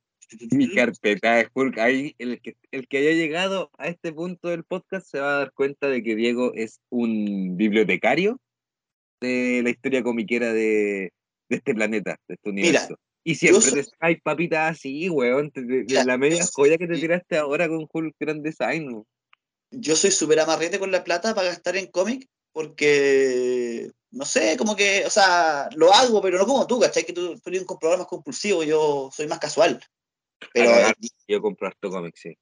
Mi 0.51 0.73
carpeta 0.73 1.35
de 1.35 1.49
Hulk. 1.53 1.77
Ahí, 1.80 2.15
el 2.17 2.41
que, 2.41 2.55
el 2.72 2.88
que 2.88 2.97
haya 2.97 3.11
llegado 3.11 3.72
a 3.77 3.88
este 3.88 4.11
punto 4.11 4.49
del 4.49 4.63
podcast 4.63 5.07
se 5.07 5.19
va 5.19 5.35
a 5.35 5.39
dar 5.39 5.53
cuenta 5.53 5.88
de 5.88 6.03
que 6.03 6.15
Diego 6.15 6.53
es 6.53 6.80
un 6.89 7.57
bibliotecario 7.57 8.39
de 9.22 9.61
la 9.63 9.69
historia 9.69 10.03
comiquera 10.03 10.51
de, 10.51 11.13
de 11.49 11.55
este 11.55 11.73
planeta, 11.73 12.19
de 12.27 12.35
este 12.35 12.49
universo. 12.49 12.99
Y 13.23 13.35
siempre 13.35 13.72
te 13.72 13.84
sacáis 13.84 14.22
papitas 14.22 14.72
así, 14.72 15.09
weón. 15.09 15.51
De, 15.55 15.85
la 16.05 16.17
media 16.17 16.45
joya 16.53 16.77
que 16.77 16.88
te 16.88 16.95
tiraste 16.95 17.38
ahora 17.38 17.67
con 17.67 17.88
Hulk 17.91 18.15
Grand 18.19 18.43
Design. 18.43 19.03
Yo 19.72 19.95
soy 19.95 20.11
súper 20.11 20.39
amarrete 20.39 20.77
con 20.77 20.91
la 20.91 21.03
plata 21.03 21.34
para 21.34 21.47
gastar 21.47 21.76
en 21.76 21.88
cómic 21.88 22.27
porque, 22.53 23.91
no 24.15 24.25
sé, 24.25 24.57
como 24.57 24.75
que, 24.75 25.03
o 25.05 25.09
sea, 25.09 25.69
lo 25.75 25.93
hago, 25.93 26.21
pero 26.21 26.37
no 26.37 26.45
como 26.45 26.65
tú, 26.65 26.79
¿cachai? 26.79 27.05
Que 27.05 27.13
tú, 27.13 27.39
eres 27.45 27.59
un 27.61 27.65
comprador 27.65 27.99
más 27.99 28.07
compulsivo, 28.07 28.63
yo 28.63 29.09
soy 29.13 29.27
más 29.27 29.39
casual. 29.39 29.81
Pero 30.53 30.71
yo 31.27 31.41
compro 31.41 31.67
harto 31.67 31.89
cómics, 31.89 32.21
sí. 32.21 32.37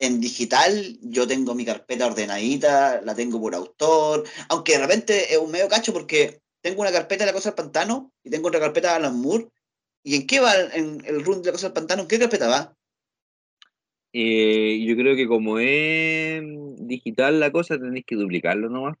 En 0.00 0.20
digital 0.20 0.98
yo 1.02 1.26
tengo 1.26 1.54
mi 1.54 1.64
carpeta 1.64 2.06
ordenadita, 2.06 3.00
la 3.02 3.14
tengo 3.14 3.40
por 3.40 3.54
autor, 3.54 4.24
aunque 4.48 4.72
de 4.72 4.78
repente 4.78 5.32
es 5.32 5.38
un 5.38 5.50
medio 5.50 5.68
cacho 5.68 5.92
porque 5.92 6.40
tengo 6.60 6.82
una 6.82 6.92
carpeta 6.92 7.24
de 7.24 7.30
la 7.30 7.34
cosa 7.34 7.50
del 7.50 7.56
pantano 7.56 8.12
y 8.22 8.30
tengo 8.30 8.48
otra 8.48 8.60
carpeta 8.60 8.90
de 8.90 8.94
Alan 8.94 9.20
Moore 9.20 9.48
¿Y 10.02 10.14
en 10.14 10.26
qué 10.26 10.40
va 10.40 10.54
en 10.72 11.04
el 11.04 11.24
run 11.24 11.42
de 11.42 11.48
la 11.48 11.52
cosa 11.52 11.66
del 11.66 11.74
pantano? 11.74 12.02
¿En 12.02 12.08
qué 12.08 12.18
carpeta 12.18 12.48
va? 12.48 12.74
Eh, 14.12 14.82
yo 14.86 14.96
creo 14.96 15.14
que 15.16 15.26
como 15.26 15.58
es 15.58 16.42
digital 16.78 17.40
la 17.40 17.52
cosa, 17.52 17.78
tenéis 17.78 18.06
que 18.06 18.16
duplicarlo 18.16 18.70
nomás. 18.70 18.96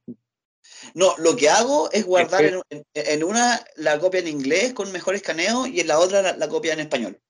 No, 0.94 1.14
lo 1.18 1.36
que 1.36 1.48
hago 1.48 1.90
es 1.92 2.04
guardar 2.04 2.62
en, 2.94 3.24
una 3.24 3.64
la 3.76 3.98
copia 3.98 4.20
en 4.20 4.28
inglés 4.28 4.72
con 4.72 4.92
mejor 4.92 5.14
escaneo 5.14 5.66
y 5.66 5.80
en 5.80 5.88
la 5.88 5.98
otra 5.98 6.36
la, 6.36 6.48
copia 6.48 6.72
en 6.72 6.80
español. 6.80 7.20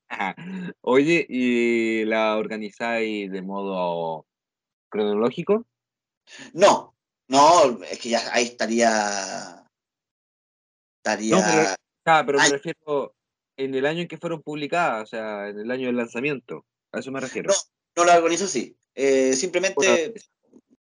Oye, 0.80 1.26
¿y 1.28 2.04
la 2.04 2.36
organizáis 2.36 3.30
de 3.30 3.42
modo 3.42 4.26
cronológico? 4.88 5.66
No, 6.52 6.94
no, 7.28 7.82
es 7.84 7.98
que 7.98 8.10
ya 8.10 8.22
ahí 8.32 8.44
estaría. 8.44 9.64
Estaría. 10.98 11.36
No, 11.36 11.42
pero, 11.44 11.68
ah, 12.06 12.22
pero 12.26 12.38
me 12.38 12.48
refiero 12.48 13.14
en 13.56 13.74
el 13.74 13.86
año 13.86 14.02
en 14.02 14.08
que 14.08 14.18
fueron 14.18 14.42
publicadas, 14.42 15.02
o 15.02 15.06
sea, 15.06 15.48
en 15.48 15.58
el 15.58 15.70
año 15.70 15.86
del 15.86 15.96
lanzamiento. 15.96 16.64
A 16.92 17.00
eso 17.00 17.10
me 17.10 17.20
refiero. 17.20 17.52
No, 17.52 17.56
no 17.96 18.04
la 18.04 18.18
organizo 18.18 18.44
así. 18.44 18.76
Eh, 18.94 19.34
simplemente 19.34 20.14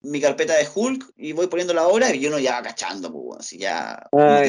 mi 0.08 0.22
carpeta 0.22 0.56
de 0.56 0.68
Hulk 0.74 1.14
y 1.16 1.34
voy 1.34 1.48
poniendo 1.48 1.74
la 1.74 1.88
hora 1.88 2.14
y 2.14 2.26
uno 2.26 2.40
ya 2.40 2.54
va 2.54 2.64
cachando, 2.64 3.12
pues, 3.12 3.40
así 3.40 3.58
ya. 3.58 4.08
Ah, 4.12 4.44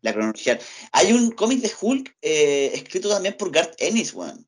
la 0.00 0.12
cronología. 0.12 0.58
Hay 0.92 1.12
un 1.12 1.32
cómic 1.32 1.60
de 1.60 1.72
Hulk 1.80 2.16
eh, 2.22 2.70
escrito 2.74 3.08
también 3.08 3.36
por 3.36 3.50
Garth 3.50 3.74
Ennis, 3.78 4.14
weón. 4.14 4.46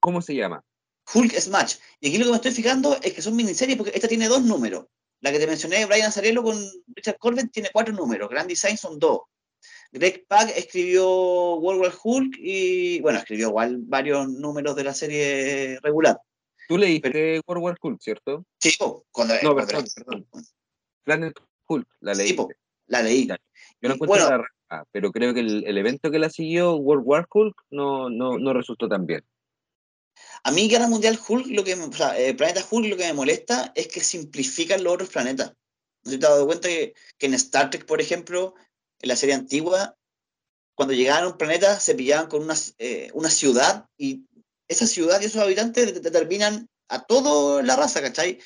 ¿Cómo 0.00 0.20
se 0.22 0.34
llama? 0.34 0.64
Hulk 1.14 1.32
Smash. 1.38 1.76
Y 2.00 2.08
aquí 2.08 2.18
lo 2.18 2.24
que 2.24 2.30
me 2.30 2.36
estoy 2.36 2.52
fijando 2.52 2.98
es 3.02 3.12
que 3.12 3.22
son 3.22 3.36
miniseries 3.36 3.76
porque 3.76 3.92
esta 3.94 4.08
tiene 4.08 4.28
dos 4.28 4.42
números. 4.42 4.86
La 5.20 5.30
que 5.30 5.38
te 5.38 5.46
mencioné, 5.46 5.86
Brian 5.86 6.08
Azarello 6.08 6.42
con 6.42 6.58
Richard 6.88 7.18
Corbett, 7.18 7.52
tiene 7.52 7.70
cuatro 7.72 7.94
números. 7.94 8.28
Grand 8.28 8.48
Design 8.48 8.76
son 8.76 8.98
dos. 8.98 9.20
Greg 9.92 10.26
Pak 10.26 10.50
escribió 10.56 11.56
World 11.56 11.82
War 11.82 11.92
Hulk 12.02 12.36
y, 12.38 13.00
bueno, 13.00 13.18
escribió 13.18 13.48
igual 13.48 13.76
varios 13.82 14.28
números 14.28 14.74
de 14.74 14.84
la 14.84 14.94
serie 14.94 15.78
regular. 15.82 16.18
Tú 16.72 16.78
leíste 16.78 17.42
World 17.46 17.62
War 17.62 17.78
Hulk, 17.82 18.00
¿cierto? 18.00 18.46
Sí, 18.58 18.74
cuando... 19.10 19.34
No, 19.42 19.54
perdón, 19.54 19.84
perdón. 19.94 20.26
Planet 21.04 21.34
Hulk, 21.68 21.86
la 22.00 22.14
leí. 22.14 22.28
Sí, 22.28 22.36
la 22.86 23.02
leí. 23.02 23.26
Yo 23.26 23.36
no 23.82 23.94
encuentro 23.94 24.06
bueno, 24.06 24.30
la 24.30 24.38
raja, 24.38 24.86
pero 24.90 25.12
creo 25.12 25.34
que 25.34 25.40
el, 25.40 25.76
evento 25.76 26.10
que 26.10 26.18
la 26.18 26.30
siguió, 26.30 26.76
World 26.76 27.02
War 27.04 27.28
Hulk, 27.30 27.54
no, 27.72 28.08
no, 28.08 28.38
no 28.38 28.54
resultó 28.54 28.88
tan 28.88 29.04
bien. 29.04 29.22
A 30.44 30.50
mí, 30.50 30.66
Guerra 30.66 30.88
Mundial 30.88 31.18
Hulk, 31.28 31.48
lo 31.48 31.62
que, 31.62 31.74
o 31.74 31.92
sea, 31.92 32.18
eh, 32.18 32.32
Planeta 32.32 32.64
Hulk, 32.70 32.88
lo 32.88 32.96
que 32.96 33.04
me 33.04 33.12
molesta 33.12 33.70
es 33.74 33.88
que 33.88 34.00
simplifican 34.00 34.82
los 34.82 34.94
otros 34.94 35.10
planetas. 35.10 35.52
¿No 36.04 36.10
te 36.12 36.16
has 36.24 36.32
dado 36.32 36.46
cuenta 36.46 36.68
que, 36.68 36.94
que 37.18 37.26
en 37.26 37.34
Star 37.34 37.68
Trek, 37.68 37.84
por 37.84 38.00
ejemplo, 38.00 38.54
en 39.02 39.08
la 39.10 39.16
serie 39.16 39.34
antigua, 39.34 39.94
cuando 40.74 40.94
llegaban 40.94 41.24
a 41.24 41.28
un 41.28 41.36
planeta 41.36 41.78
se 41.78 41.94
pillaban 41.94 42.28
con 42.28 42.42
una, 42.42 42.54
eh, 42.78 43.10
una 43.12 43.28
ciudad 43.28 43.90
y 43.98 44.24
esa 44.72 44.86
ciudad 44.86 45.20
y 45.20 45.26
esos 45.26 45.42
habitantes 45.42 46.02
determinan 46.02 46.68
a 46.88 47.04
toda 47.04 47.62
la 47.62 47.76
raza, 47.76 48.00
¿cachai? 48.00 48.38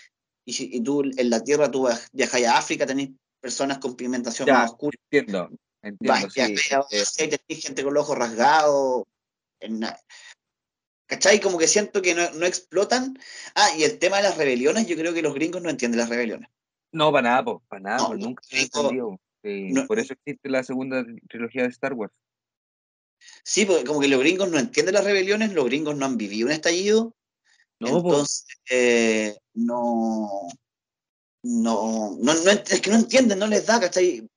Y, 0.45 0.53
si, 0.53 0.81
tú 0.81 1.03
en 1.03 1.31
la 1.31 1.43
Tierra 1.43 1.71
tú 1.71 1.89
viajas 2.13 2.43
a 2.45 2.59
África, 2.59 2.87
tenés 2.87 3.11
personas 3.41 3.79
con 3.79 3.97
pigmentación 3.97 4.49
más 4.49 4.71
oscura. 4.71 4.97
Entiendo, 5.11 5.51
entiendo. 5.83 6.29
sí, 6.91 7.29
tenés 7.29 7.65
gente 7.65 7.83
con 7.83 7.95
los 7.95 8.05
ojos 8.05 8.19
rasgados. 8.19 9.05
¿Cachai? 11.07 11.41
Como 11.41 11.59
que 11.59 11.69
siento 11.69 12.03
que 12.03 12.15
no, 12.15 12.31
no, 12.33 12.47
explotan. 12.47 13.19
Ah, 13.55 13.69
y 13.77 13.85
el 13.85 13.99
tema 13.99 14.19
de 14.19 14.25
las 14.25 14.37
rebeliones, 14.37 14.87
yo 14.87 14.97
creo 14.97 15.15
que 15.15 15.23
los 15.23 15.35
gringos 15.35 15.63
no 15.63 15.71
entienden 15.71 16.01
las 16.01 16.09
rebeliones. 16.09 16.49
No, 16.93 17.13
para 17.13 17.29
nada, 17.29 17.59
para 17.69 17.83
nada, 17.83 18.09
nunca 18.17 18.43
por 19.87 19.99
eso 19.99 20.15
existe 20.15 20.49
la 20.49 20.65
segunda 20.65 21.05
trilogía 21.29 21.63
de 21.63 21.69
Star 21.69 21.93
Wars. 21.93 22.13
Sí, 23.45 23.65
porque 23.65 23.85
como 23.85 24.01
que 24.01 24.09
los 24.09 24.21
gringos 24.21 24.51
no 24.51 24.59
entienden 24.59 24.95
las 24.95 25.05
rebeliones, 25.05 25.53
los 25.53 25.65
gringos 25.67 25.97
no 25.97 26.07
han 26.07 26.17
vivido 26.17 26.47
un 26.47 26.53
estallido. 26.53 27.15
No, 27.79 27.99
entonces, 27.99 28.47
eh, 28.71 29.37
no, 29.55 30.49
no, 31.43 32.17
no, 32.19 32.33
es 32.33 32.81
que 32.81 32.91
no 32.91 32.97
entienden, 32.97 33.39
no 33.39 33.47
les 33.47 33.67
da, 33.67 33.79
¿cachai? 33.79 34.29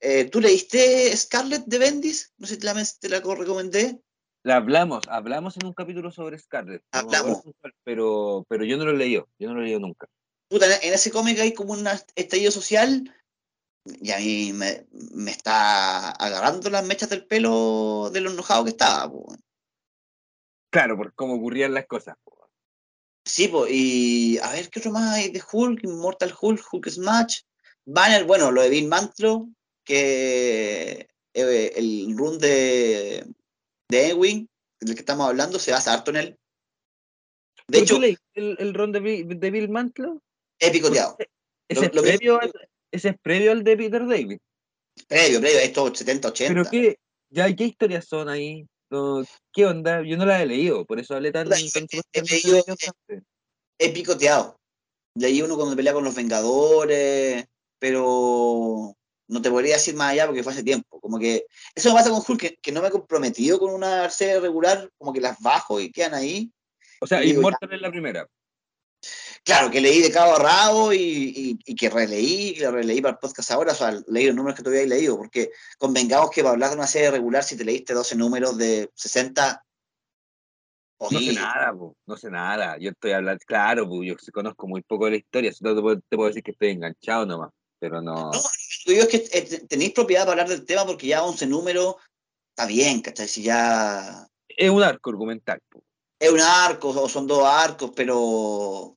Eh, 0.00 0.24
¿Tú 0.24 0.40
leíste 0.40 1.16
Scarlet 1.16 1.64
de 1.66 1.78
Bendis? 1.78 2.32
No 2.38 2.46
sé 2.46 2.54
si 2.54 2.60
te 2.60 2.66
la, 2.66 2.84
te 3.00 3.08
la 3.08 3.20
recomendé. 3.20 4.00
La 4.42 4.56
hablamos, 4.56 5.04
hablamos 5.08 5.56
en 5.56 5.66
un 5.66 5.74
capítulo 5.74 6.10
sobre 6.10 6.38
Scarlet. 6.38 6.82
Hablamos. 6.92 7.42
pero, 7.84 8.44
pero 8.48 8.64
yo 8.64 8.76
no 8.76 8.86
lo 8.86 8.92
he 8.92 8.96
leído, 8.96 9.28
yo 9.38 9.48
no 9.48 9.54
lo 9.54 9.60
he 9.60 9.64
leído 9.64 9.80
nunca. 9.80 10.06
Puta, 10.48 10.66
en 10.82 10.94
ese 10.94 11.10
cómic 11.10 11.38
hay 11.38 11.54
como 11.54 11.74
un 11.74 11.86
estallido 12.14 12.50
social 12.50 13.14
y 13.84 14.10
a 14.10 14.18
mí 14.18 14.52
me, 14.52 14.86
está 15.30 16.10
agarrando 16.10 16.68
las 16.70 16.84
mechas 16.84 17.08
del 17.10 17.26
pelo 17.26 18.10
de 18.12 18.20
lo 18.20 18.30
enojado 18.30 18.64
que 18.64 18.70
estaba. 18.70 19.10
Claro, 20.70 20.96
por 20.96 21.14
cómo 21.14 21.34
ocurrían 21.34 21.74
las 21.74 21.86
cosas. 21.86 22.16
Sí, 23.24 23.48
pues, 23.48 23.70
y 23.72 24.38
a 24.38 24.52
ver, 24.52 24.70
¿qué 24.70 24.80
otro 24.80 24.92
más 24.92 25.14
hay 25.14 25.30
de 25.30 25.42
Hulk? 25.52 25.84
Mortal 25.84 26.34
Hulk, 26.38 26.62
Hulk 26.72 26.88
Smash, 26.88 27.40
Banner, 27.84 28.24
bueno, 28.24 28.50
lo 28.50 28.62
de 28.62 28.70
Bill 28.70 28.88
Mantlo, 28.88 29.48
que 29.84 31.08
eh, 31.34 31.72
el 31.76 32.14
run 32.16 32.38
de, 32.38 33.26
de 33.88 34.08
Ewing, 34.10 34.48
del 34.80 34.94
que 34.94 35.00
estamos 35.00 35.28
hablando, 35.28 35.58
se 35.58 35.72
basa 35.72 35.92
harto 35.92 36.10
en 36.10 36.16
él. 36.16 36.38
De 37.68 37.80
hecho, 37.80 38.00
el, 38.02 38.18
el 38.34 38.74
run 38.74 38.92
de, 38.92 39.00
de 39.00 39.50
Bill 39.50 39.68
Mantlo? 39.68 40.22
He 40.58 40.70
picoteado. 40.70 41.16
¿Ese 41.68 41.90
lo, 41.92 42.02
previo, 42.02 42.40
ese 42.92 43.10
es 43.10 43.16
previo 43.20 43.52
al 43.52 43.64
de 43.64 43.76
Peter 43.76 44.06
David. 44.06 44.38
Previo, 45.08 45.40
previo, 45.40 45.58
esto 45.60 45.94
70, 45.94 46.28
80. 46.28 46.54
Pero 46.54 46.70
qué, 46.70 46.98
ya, 47.30 47.54
¿qué 47.54 47.64
historias 47.64 48.06
son 48.06 48.28
ahí? 48.28 48.66
¿Qué 49.52 49.66
onda? 49.66 50.02
Yo 50.02 50.16
no 50.16 50.26
las 50.26 50.40
he 50.40 50.46
leído, 50.46 50.84
por 50.84 50.98
eso 50.98 51.14
hablé 51.14 51.30
tan, 51.30 51.48
tan, 51.48 51.60
he, 52.12 52.64
he, 53.78 53.90
picoteado. 53.90 54.56
Leí 55.14 55.42
uno 55.42 55.56
cuando 55.56 55.76
pelea 55.76 55.92
con 55.92 56.04
los 56.04 56.14
Vengadores, 56.14 57.44
pero 57.78 58.96
No 59.28 59.42
te 59.42 59.50
podría 59.50 59.74
decir 59.74 59.94
más 59.94 60.12
allá 60.12 60.26
porque 60.26 60.42
fue 60.42 60.52
hace 60.52 60.64
tiempo. 60.64 61.00
Como 61.00 61.18
que 61.20 61.46
eso 61.74 61.90
me 61.90 61.94
pasa 61.94 62.10
con 62.10 62.22
Hulk, 62.26 62.58
que, 62.60 62.72
no 62.72 62.82
me 62.82 62.88
he 62.88 62.92
comprometido 62.92 63.60
con 63.60 63.72
una 63.72 64.10
serie 64.10 64.40
regular, 64.40 64.90
como 64.98 65.12
que 65.12 65.20
las 65.20 65.38
bajo 65.40 65.80
y 65.80 65.92
quedan 65.92 66.14
ahí. 66.14 66.50
O 67.00 67.06
sea, 67.06 67.24
Immortal 67.24 67.72
es 67.72 67.80
la 67.80 67.90
primera. 67.90 68.26
Claro, 69.44 69.70
que 69.70 69.80
leí 69.80 70.02
de 70.02 70.12
cabo 70.12 70.36
a 70.36 70.38
rabo 70.38 70.92
y, 70.92 71.58
que 71.78 71.88
releí, 71.88 72.54
que 72.54 72.64
lo 72.64 72.72
releí 72.72 73.00
para 73.00 73.12
el 73.12 73.18
podcast 73.18 73.50
ahora, 73.50 73.72
o 73.72 73.74
sea, 73.74 73.98
leí 74.08 74.26
los 74.26 74.34
números 74.34 74.56
que 74.56 74.62
todavía 74.62 74.84
he 74.84 74.88
leído, 74.88 75.16
porque 75.16 75.50
convengamos 75.78 76.30
que 76.30 76.42
para 76.42 76.52
hablar 76.52 76.70
de 76.70 76.76
una 76.76 76.86
serie 76.86 77.10
regular, 77.10 77.42
si 77.42 77.56
te 77.56 77.64
leíste 77.64 77.94
12 77.94 78.16
números 78.16 78.58
de 78.58 78.90
60, 78.94 79.64
no 81.00 81.18
sé 81.18 81.32
nada, 81.32 81.72
no 82.06 82.16
sé 82.16 82.30
nada. 82.30 82.76
Yo 82.78 82.90
estoy 82.90 83.12
hablando, 83.12 83.42
claro, 83.46 83.88
yo 84.02 84.14
conozco 84.32 84.66
muy 84.66 84.82
poco 84.82 85.06
de 85.06 85.12
la 85.12 85.16
historia, 85.16 85.52
solo 85.52 85.96
te 85.96 86.16
puedo, 86.16 86.28
decir 86.28 86.42
que 86.42 86.50
estoy 86.50 86.70
enganchado 86.70 87.24
nomás, 87.24 87.50
pero 87.78 88.02
no. 88.02 88.30
No, 88.30 88.32
lo 88.32 88.40
que 88.84 88.92
digo 88.92 89.02
es 89.04 89.08
que 89.08 89.38
eh, 89.38 89.66
tenéis 89.66 89.92
propiedad 89.92 90.22
para 90.22 90.42
hablar 90.42 90.48
del 90.48 90.66
tema 90.66 90.84
porque 90.84 91.06
ya 91.06 91.24
11 91.24 91.46
números 91.46 91.96
está 92.50 92.66
bien, 92.66 93.00
¿cachai? 93.00 93.28
Si 93.28 93.42
ya. 93.42 94.26
Es 94.48 94.68
un 94.68 94.82
arco 94.82 95.08
argumental. 95.08 95.58
Es 96.20 96.30
un 96.30 96.40
arco, 96.40 96.90
o 96.90 97.08
son 97.08 97.26
dos 97.26 97.44
arcos, 97.44 97.90
pero. 97.96 98.96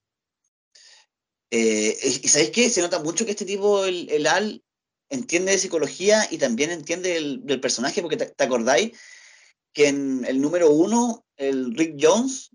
Eh, 1.49 1.97
y 2.23 2.27
¿sabéis 2.27 2.51
qué? 2.51 2.69
Se 2.69 2.81
nota 2.81 2.99
mucho 2.99 3.25
que 3.25 3.31
este 3.31 3.45
tipo, 3.45 3.85
el, 3.85 4.09
el 4.11 4.27
Al, 4.27 4.63
entiende 5.09 5.53
de 5.53 5.57
psicología 5.57 6.27
y 6.29 6.37
también 6.37 6.69
entiende 6.69 7.17
el, 7.17 7.45
del 7.45 7.59
personaje, 7.59 8.01
porque 8.01 8.17
te 8.17 8.43
acordáis 8.43 8.91
que 9.73 9.87
en 9.87 10.23
el 10.25 10.39
número 10.39 10.69
uno, 10.69 11.25
el 11.35 11.75
Rick 11.75 11.97
Jones, 11.99 12.51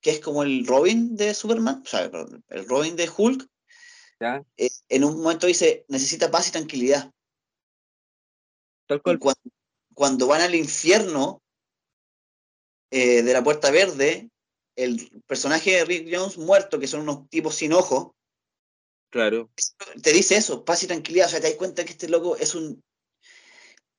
que 0.00 0.10
es 0.10 0.20
como 0.20 0.42
el 0.42 0.66
Robin 0.66 1.16
de 1.16 1.32
Superman, 1.34 1.82
o 1.84 1.88
sea, 1.88 2.10
el 2.48 2.68
Robin 2.68 2.96
de 2.96 3.10
Hulk, 3.14 3.48
eh, 4.20 4.70
en 4.88 5.04
un 5.04 5.22
momento 5.22 5.46
dice, 5.46 5.84
necesita 5.88 6.30
paz 6.30 6.48
y 6.48 6.52
tranquilidad. 6.52 7.12
Cuando, 9.94 10.26
van 10.26 10.42
al 10.42 10.54
infierno 10.54 11.42
eh, 12.90 13.22
de 13.22 13.32
la 13.32 13.42
Puerta 13.42 13.70
Verde, 13.70 14.30
el 14.76 15.10
personaje 15.26 15.72
de 15.72 15.84
Rick 15.84 16.08
Jones 16.14 16.38
muerto, 16.38 16.78
que 16.78 16.86
son 16.86 17.00
unos 17.00 17.28
tipos 17.28 17.54
sin 17.54 17.72
ojos, 17.72 18.12
claro. 19.10 19.50
te 20.02 20.12
dice 20.12 20.36
eso, 20.36 20.64
paz 20.64 20.82
y 20.82 20.86
tranquilidad. 20.86 21.26
O 21.26 21.30
sea, 21.30 21.40
te 21.40 21.48
das 21.48 21.56
cuenta 21.56 21.84
que 21.84 21.92
este 21.92 22.08
loco 22.08 22.36
es 22.36 22.54
un... 22.54 22.82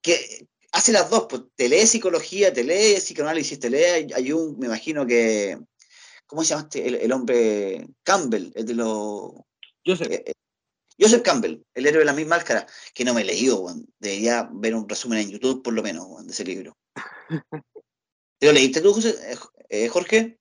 que 0.02 0.48
hace 0.72 0.92
las 0.92 1.10
dos, 1.10 1.26
pues 1.30 1.42
te 1.56 1.68
lee 1.68 1.88
psicología, 1.88 2.54
te 2.54 2.64
lee 2.64 3.00
psicoanálisis, 3.00 3.60
te 3.60 3.70
lee, 3.70 4.14
hay 4.14 4.32
un, 4.32 4.58
me 4.60 4.68
imagino 4.68 5.06
que, 5.06 5.58
¿cómo 6.28 6.44
se 6.44 6.50
llama 6.50 6.64
este? 6.64 7.04
El, 7.04 7.12
hombre 7.12 7.88
Campbell, 8.04 8.52
el 8.54 8.66
de 8.66 8.74
los... 8.76 9.32
Joseph. 9.86 10.12
Eh, 10.12 10.24
eh, 10.28 10.34
Joseph 11.00 11.22
Campbell, 11.22 11.64
el 11.76 11.86
héroe 11.86 12.00
de 12.00 12.06
la 12.06 12.14
misma 12.14 12.38
máscara, 12.38 12.66
que 12.94 13.06
no 13.06 13.14
me 13.14 13.22
he 13.22 13.26
leído, 13.26 13.68
debería 14.00 14.50
ver 14.52 14.74
un 14.74 14.90
resumen 14.90 15.20
en 15.20 15.30
YouTube 15.30 15.62
por 15.62 15.74
lo 15.74 15.84
menos 15.84 16.26
de 16.26 16.32
ese 16.32 16.44
libro. 16.44 16.76
¿Te 18.40 18.48
lo 18.48 18.54
leíste 18.54 18.82
tú, 18.82 18.96
eh, 19.70 19.88
Jorge? 19.88 20.38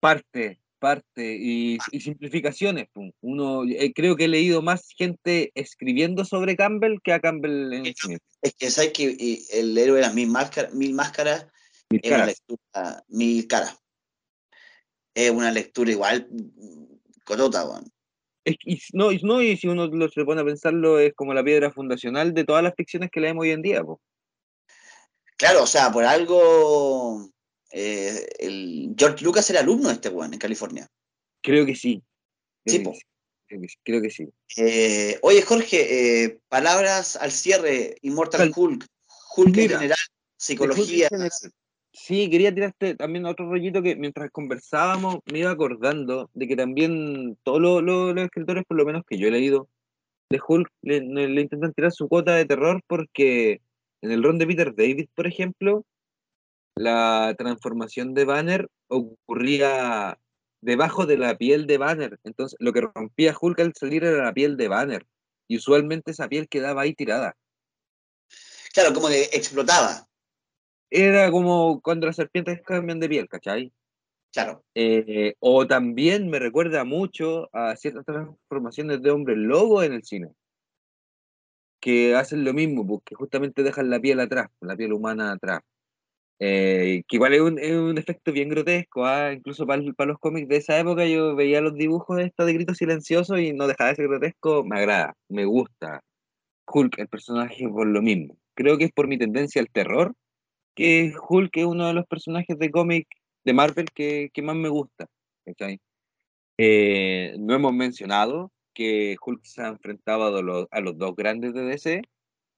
Parte, 0.00 0.60
parte 0.78 1.36
y, 1.38 1.78
simplificaciones. 2.00 2.88
Uno, 3.20 3.64
eh, 3.64 3.92
creo 3.94 4.16
que 4.16 4.24
he 4.24 4.28
leído 4.28 4.62
más 4.62 4.88
gente 4.96 5.52
escribiendo 5.54 6.24
sobre 6.24 6.56
Campbell 6.56 6.98
que 7.02 7.12
a 7.12 7.20
Campbell 7.20 7.72
en 7.72 7.84
sí 7.94 8.16
Es 8.40 8.54
que 8.54 8.70
sabes 8.70 8.92
que 8.92 9.44
el 9.52 9.76
héroe 9.76 9.96
de 9.96 10.02
las 10.02 10.14
mil 10.14 10.28
máscaras, 10.28 10.72
mil 10.74 10.94
máscaras 10.94 11.46
mil 11.90 12.00
es 12.02 12.12
una 12.12 12.26
lectura, 12.26 13.04
mil 13.08 13.46
caras. 13.46 13.78
Es 15.14 15.30
una 15.30 15.50
lectura 15.50 15.90
igual 15.90 16.28
cotota, 17.24 17.64
y, 18.44 18.80
no, 18.92 19.10
no, 19.22 19.42
y 19.42 19.56
si 19.56 19.68
uno 19.68 19.86
lo, 19.86 20.08
se 20.08 20.24
pone 20.24 20.40
a 20.40 20.44
pensarlo, 20.44 20.98
es 20.98 21.14
como 21.14 21.34
la 21.34 21.44
piedra 21.44 21.70
fundacional 21.70 22.32
de 22.34 22.44
todas 22.44 22.62
las 22.62 22.74
ficciones 22.74 23.10
que 23.10 23.20
leemos 23.20 23.42
hoy 23.42 23.50
en 23.50 23.62
día. 23.62 23.82
Claro, 25.40 25.62
o 25.62 25.66
sea, 25.66 25.90
por 25.90 26.04
algo 26.04 27.30
eh, 27.72 28.28
el 28.40 28.94
George 28.94 29.24
Lucas 29.24 29.48
era 29.48 29.60
alumno 29.60 29.88
de 29.88 29.94
este 29.94 30.10
weón 30.10 30.34
en 30.34 30.38
California. 30.38 30.86
Creo 31.42 31.64
que 31.64 31.74
sí. 31.74 32.02
Creo 32.62 32.92
sí, 32.92 33.00
que, 33.48 33.66
creo 33.82 34.02
que 34.02 34.10
sí. 34.10 34.28
Eh, 34.58 35.18
oye, 35.22 35.40
Jorge, 35.40 36.24
eh, 36.24 36.40
palabras 36.50 37.16
al 37.16 37.32
cierre, 37.32 37.96
Immortal 38.02 38.52
Hulk, 38.54 38.84
Hulk 39.34 39.56
en 39.56 39.68
general, 39.70 39.96
psicología. 40.36 41.08
Sí, 41.90 42.28
quería 42.28 42.54
tirarte 42.54 42.94
también 42.94 43.24
otro 43.24 43.48
rollito 43.48 43.80
que 43.82 43.96
mientras 43.96 44.30
conversábamos 44.30 45.20
me 45.32 45.38
iba 45.38 45.50
acordando 45.50 46.28
de 46.34 46.48
que 46.48 46.54
también 46.54 47.38
todos 47.44 47.82
los, 47.82 48.14
escritores, 48.18 48.64
por 48.68 48.76
lo 48.76 48.84
menos 48.84 49.04
que 49.08 49.16
yo 49.16 49.28
he 49.28 49.30
leído, 49.30 49.70
de 50.28 50.38
Hulk 50.46 50.68
le, 50.82 51.00
le, 51.00 51.40
intentan 51.40 51.72
tirar 51.72 51.92
su 51.92 52.08
cuota 52.08 52.34
de 52.34 52.44
terror 52.44 52.82
porque 52.86 53.62
en 54.02 54.10
el 54.10 54.22
ron 54.22 54.38
de 54.38 54.46
Peter 54.46 54.74
David, 54.74 55.08
por 55.14 55.26
ejemplo, 55.26 55.84
la 56.74 57.34
transformación 57.36 58.14
de 58.14 58.24
Banner 58.24 58.68
ocurría 58.88 60.18
debajo 60.62 61.06
de 61.06 61.18
la 61.18 61.36
piel 61.36 61.66
de 61.66 61.78
Banner. 61.78 62.18
Entonces, 62.24 62.56
lo 62.60 62.72
que 62.72 62.82
rompía 62.82 63.36
Hulk 63.38 63.60
al 63.60 63.74
salir 63.74 64.04
era 64.04 64.24
la 64.24 64.32
piel 64.32 64.56
de 64.56 64.68
Banner. 64.68 65.06
Y 65.48 65.56
usualmente 65.56 66.12
esa 66.12 66.28
piel 66.28 66.48
quedaba 66.48 66.82
ahí 66.82 66.94
tirada. 66.94 67.36
Claro, 68.72 68.94
como 68.94 69.08
que 69.08 69.24
explotaba. 69.32 70.06
Era 70.90 71.30
como 71.30 71.80
cuando 71.80 72.06
las 72.06 72.16
serpientes 72.16 72.62
cambian 72.62 73.00
de 73.00 73.08
piel, 73.08 73.28
¿cachai? 73.28 73.72
Claro. 74.32 74.64
Eh, 74.74 75.34
o 75.40 75.66
también 75.66 76.28
me 76.28 76.38
recuerda 76.38 76.84
mucho 76.84 77.48
a 77.52 77.74
ciertas 77.76 78.04
transformaciones 78.04 79.02
de 79.02 79.10
hombres 79.10 79.38
lobo 79.38 79.82
en 79.82 79.92
el 79.92 80.04
cine. 80.04 80.28
Que 81.80 82.14
hacen 82.14 82.44
lo 82.44 82.52
mismo, 82.52 82.86
porque 82.86 83.14
justamente 83.14 83.62
dejan 83.62 83.90
la 83.90 84.00
piel 84.00 84.20
atrás, 84.20 84.50
la 84.60 84.76
piel 84.76 84.92
humana 84.92 85.32
atrás. 85.32 85.60
Eh, 86.42 87.02
que 87.06 87.16
igual 87.16 87.34
es 87.34 87.40
un, 87.42 87.60
un, 87.60 87.98
efecto 87.98 88.32
bien 88.32 88.48
grotesco, 88.48 89.04
¿ah? 89.04 89.32
incluso 89.32 89.66
para, 89.66 89.82
los 89.82 90.18
cómics 90.18 90.48
de 90.48 90.56
esa 90.56 90.78
época 90.78 91.06
yo 91.06 91.36
veía 91.36 91.60
los 91.60 91.74
dibujos 91.74 92.16
de 92.16 92.24
esto 92.24 92.46
de 92.46 92.54
gritos 92.54 92.78
silenciosos 92.78 93.38
y 93.40 93.52
no 93.52 93.66
dejaba 93.66 93.90
de 93.90 93.96
ser 93.96 94.08
grotesco, 94.08 94.64
me 94.64 94.78
agrada, 94.78 95.14
me 95.28 95.44
gusta. 95.44 96.02
Hulk, 96.66 96.98
el 96.98 97.08
personaje, 97.08 97.68
por 97.68 97.86
lo 97.86 98.02
mismo. 98.02 98.38
Creo 98.54 98.78
que 98.78 98.84
es 98.84 98.92
por 98.92 99.08
mi 99.08 99.18
tendencia 99.18 99.60
al 99.60 99.70
terror, 99.70 100.14
que 100.74 101.12
Hulk 101.28 101.56
es 101.56 101.66
uno 101.66 101.88
de 101.88 101.94
los 101.94 102.06
personajes 102.06 102.58
de 102.58 102.70
cómic 102.70 103.06
de 103.44 103.52
Marvel 103.54 103.86
que, 103.94 104.30
que 104.32 104.42
más 104.42 104.56
me 104.56 104.68
gusta. 104.68 105.06
Eh, 106.58 107.36
no 107.38 107.54
hemos 107.54 107.72
mencionado 107.72 108.52
que 108.80 109.16
Hulk 109.20 109.44
se 109.44 109.60
ha 109.60 109.68
enfrentado 109.68 110.34
a 110.34 110.40
los, 110.40 110.66
a 110.70 110.80
los 110.80 110.96
dos 110.96 111.14
grandes 111.14 111.52
de 111.52 111.64
DC. 111.64 112.02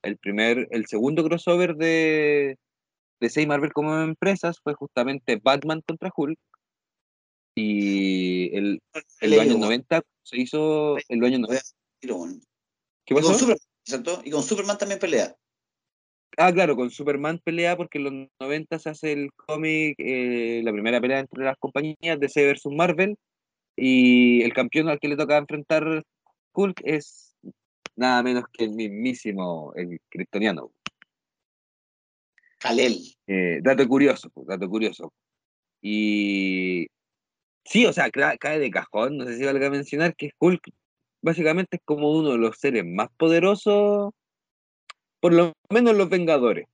El, 0.02 0.18
primer, 0.18 0.68
el 0.70 0.86
segundo 0.86 1.24
crossover 1.24 1.74
de, 1.74 2.56
DC 3.20 3.42
y 3.42 3.46
Marvel 3.46 3.72
como 3.72 4.00
empresas 4.00 4.60
fue 4.62 4.74
justamente 4.74 5.40
Batman 5.42 5.82
contra 5.84 6.12
Hulk. 6.14 6.38
Y 7.56 8.56
el, 8.56 8.80
el 9.20 9.40
año 9.40 9.58
90 9.58 10.02
se 10.22 10.40
hizo 10.40 10.96
el 11.08 11.24
año 11.24 11.40
90. 11.40 11.60
¿Qué 13.04 13.14
pasó? 13.16 13.32
Y 13.32 13.36
con, 13.36 13.56
Superman, 13.84 14.22
y 14.24 14.30
con 14.30 14.42
Superman 14.44 14.78
también 14.78 15.00
pelea. 15.00 15.34
Ah, 16.38 16.52
claro, 16.52 16.76
con 16.76 16.88
Superman 16.90 17.40
pelea 17.42 17.76
porque 17.76 17.98
en 17.98 18.04
los 18.04 18.28
90 18.38 18.78
se 18.78 18.90
hace 18.90 19.12
el 19.12 19.32
cómic, 19.34 19.96
eh, 19.98 20.60
la 20.62 20.72
primera 20.72 21.00
pelea 21.00 21.18
entre 21.18 21.44
las 21.44 21.56
compañías 21.58 22.20
DC 22.20 22.46
versus 22.46 22.72
Marvel, 22.72 23.16
y 23.76 24.42
el 24.42 24.52
campeón 24.52 24.88
al 24.88 25.00
que 25.00 25.08
le 25.08 25.16
toca 25.16 25.36
enfrentar 25.36 26.04
Hulk 26.52 26.80
es 26.84 27.36
nada 27.96 28.22
menos 28.22 28.44
que 28.52 28.64
el 28.64 28.72
mismísimo, 28.72 29.72
el 29.74 30.00
kryptoniano. 30.08 30.72
Kalel. 32.58 32.98
Eh, 33.26 33.60
dato 33.62 33.86
curioso, 33.88 34.30
dato 34.46 34.68
curioso. 34.68 35.12
Y 35.80 36.86
sí, 37.64 37.86
o 37.86 37.92
sea, 37.92 38.10
cae 38.10 38.58
de 38.58 38.70
cajón, 38.70 39.18
no 39.18 39.26
sé 39.26 39.36
si 39.36 39.44
valga 39.44 39.68
mencionar 39.70 40.14
que 40.14 40.30
Hulk 40.38 40.70
básicamente 41.22 41.76
es 41.76 41.82
como 41.84 42.12
uno 42.12 42.30
de 42.32 42.38
los 42.38 42.58
seres 42.58 42.84
más 42.84 43.08
poderosos, 43.16 44.12
por 45.20 45.32
lo 45.32 45.52
menos 45.70 45.96
los 45.96 46.08
Vengadores. 46.08 46.66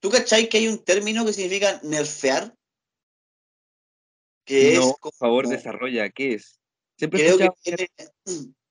¿Tú 0.00 0.10
cachai 0.10 0.48
que 0.48 0.58
hay 0.58 0.68
un 0.68 0.82
término 0.84 1.24
que 1.24 1.32
significa 1.32 1.80
nerfear? 1.82 2.54
Que 4.44 4.74
no, 4.74 4.94
por 5.00 5.14
favor, 5.14 5.48
desarrolla, 5.48 6.10
¿qué 6.10 6.34
es? 6.34 6.61
Siempre 6.96 7.20
creo 7.20 7.38
que 7.38 7.88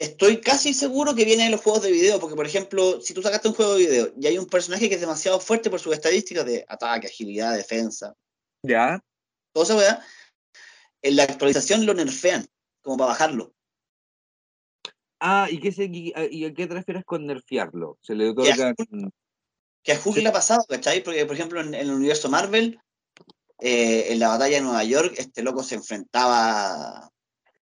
Estoy 0.00 0.40
casi 0.40 0.72
seguro 0.72 1.14
que 1.14 1.26
viene 1.26 1.44
de 1.44 1.50
los 1.50 1.60
juegos 1.60 1.82
de 1.82 1.92
video, 1.92 2.18
porque 2.18 2.34
por 2.34 2.46
ejemplo, 2.46 3.02
si 3.02 3.12
tú 3.12 3.20
sacaste 3.20 3.48
un 3.48 3.54
juego 3.54 3.74
de 3.74 3.80
video 3.80 4.12
y 4.18 4.26
hay 4.28 4.38
un 4.38 4.46
personaje 4.46 4.88
que 4.88 4.94
es 4.94 5.00
demasiado 5.00 5.38
fuerte 5.40 5.68
por 5.68 5.78
sus 5.78 5.92
estadísticas 5.92 6.46
de 6.46 6.64
ataque, 6.66 7.06
agilidad, 7.06 7.54
defensa. 7.54 8.14
Ya. 8.62 9.04
Todo 9.52 9.64
eso, 9.64 9.76
¿verdad? 9.76 10.02
En 11.02 11.16
la 11.16 11.24
actualización 11.24 11.84
lo 11.84 11.92
nerfean, 11.92 12.48
como 12.80 12.96
para 12.96 13.08
bajarlo. 13.08 13.52
Ah, 15.20 15.48
¿y, 15.50 15.60
qué 15.60 15.70
se, 15.70 15.84
y 15.84 16.44
a 16.46 16.54
qué 16.54 16.66
te 16.66 16.74
refieres 16.74 17.04
con 17.04 17.26
nerfearlo? 17.26 17.98
Se 18.00 18.14
le 18.14 18.30
otorga... 18.30 18.74
Que 19.82 19.92
a 19.92 20.00
Hulk 20.02 20.16
le 20.16 20.28
ha 20.28 20.32
pasado, 20.32 20.64
¿cachai? 20.66 21.02
Porque, 21.02 21.26
por 21.26 21.34
ejemplo, 21.34 21.60
en, 21.60 21.74
el 21.74 21.90
universo 21.90 22.30
Marvel, 22.30 22.78
eh, 23.60 24.06
en 24.08 24.18
la 24.18 24.28
batalla 24.28 24.56
de 24.56 24.62
Nueva 24.62 24.84
York, 24.84 25.14
este 25.18 25.42
loco 25.42 25.62
se 25.62 25.74
enfrentaba 25.74 27.10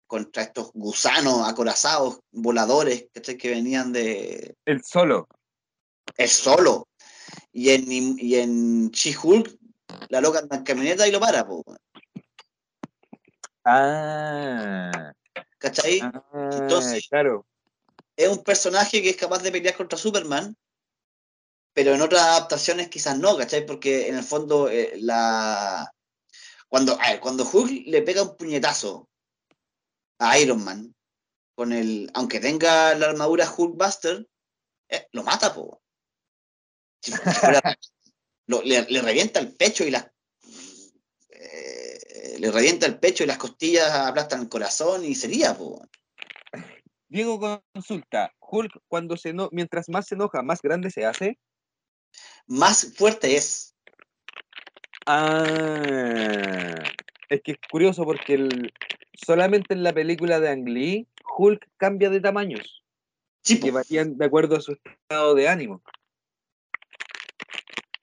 contra 0.07 0.43
estos 0.43 0.71
gusanos 0.73 1.47
acorazados, 1.47 2.19
voladores, 2.31 3.07
¿cachai? 3.13 3.37
Que 3.37 3.49
venían 3.49 3.91
de... 3.91 4.55
El 4.65 4.83
solo. 4.83 5.27
El 6.17 6.29
solo. 6.29 6.87
Y 7.51 7.69
en, 7.69 7.85
y 8.19 8.35
en 8.35 8.91
She-Hulk, 8.91 9.57
la 10.09 10.21
loca 10.21 10.39
anda 10.39 10.57
en 10.57 10.63
camioneta 10.63 11.07
y 11.07 11.11
lo 11.11 11.19
para, 11.19 11.45
po. 11.45 11.63
Ah. 13.65 15.13
¿Cachai? 15.57 16.01
ah 16.01 16.49
Entonces- 16.51 17.07
claro. 17.09 17.45
Es 18.15 18.29
un 18.29 18.43
personaje 18.43 19.01
que 19.01 19.09
es 19.09 19.15
capaz 19.15 19.39
de 19.39 19.51
pelear 19.51 19.75
contra 19.75 19.97
Superman, 19.97 20.55
pero 21.73 21.95
en 21.95 22.01
otras 22.01 22.21
adaptaciones 22.21 22.89
quizás 22.89 23.17
no, 23.17 23.35
¿cachai? 23.35 23.65
Porque 23.65 24.07
en 24.07 24.15
el 24.17 24.23
fondo 24.23 24.69
eh, 24.69 24.93
la... 24.97 25.91
Cuando, 26.67 26.93
a 26.99 27.09
ver, 27.09 27.19
cuando 27.19 27.49
Hulk 27.51 27.87
le 27.87 28.01
pega 28.03 28.21
un 28.21 28.37
puñetazo 28.37 29.09
a 30.29 30.39
Iron 30.39 30.63
Man, 30.63 30.95
con 31.55 31.73
el, 31.73 32.09
aunque 32.13 32.39
tenga 32.39 32.95
la 32.95 33.07
armadura 33.09 33.51
Hulkbuster, 33.51 34.27
eh, 34.89 35.07
lo 35.11 35.23
mata, 35.23 35.53
po. 35.53 35.81
Si 37.01 37.11
fuera- 37.11 37.61
lo- 38.47 38.61
le, 38.63 38.83
le 38.89 39.01
revienta 39.01 39.39
el 39.39 39.53
pecho 39.55 39.83
y 39.83 39.91
las 39.91 40.07
eh, 41.29 42.37
le 42.39 42.51
revienta 42.51 42.85
el 42.85 42.99
pecho 42.99 43.23
y 43.23 43.27
las 43.27 43.37
costillas 43.37 43.89
aplastan 43.91 44.41
el 44.41 44.49
corazón 44.49 45.03
y 45.05 45.15
sería, 45.15 45.55
po. 45.57 45.85
Diego 47.09 47.61
consulta, 47.73 48.33
Hulk 48.39 48.81
cuando 48.87 49.17
se 49.17 49.29
eno- 49.29 49.49
mientras 49.51 49.87
más 49.89 50.07
se 50.07 50.15
enoja, 50.15 50.41
más 50.41 50.61
grande 50.61 50.89
se 50.89 51.05
hace. 51.05 51.37
Más 52.47 52.93
fuerte 52.95 53.35
es. 53.35 53.75
Ah, 55.05 56.81
es 57.33 57.41
que 57.41 57.51
es 57.53 57.57
curioso 57.69 58.03
porque 58.05 58.35
el- 58.35 58.71
solamente 59.13 59.73
en 59.73 59.83
la 59.83 59.93
película 59.93 60.39
de 60.39 60.49
Ang 60.49 60.67
Lee, 60.69 61.07
Hulk 61.37 61.67
cambia 61.77 62.09
de 62.09 62.21
tamaños, 62.21 62.83
Sí, 63.41 63.59
que 63.59 63.71
varían 63.71 64.17
de 64.17 64.25
acuerdo 64.25 64.55
a 64.55 64.61
su 64.61 64.73
estado 64.73 65.35
de 65.35 65.49
ánimo. 65.49 65.81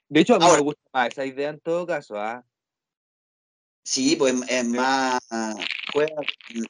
De 0.08 0.20
hecho, 0.20 0.34
a 0.34 0.38
mí 0.38 0.44
Ahora- 0.44 0.58
me 0.58 0.62
gusta 0.64 0.82
más 0.92 1.08
esa 1.08 1.24
idea 1.24 1.50
en 1.50 1.60
todo 1.60 1.86
caso. 1.86 2.16
¿ah? 2.18 2.44
Sí, 3.84 4.16
pues 4.16 4.34
es 4.48 4.64
más. 4.68 5.20
Juega, 5.92 6.16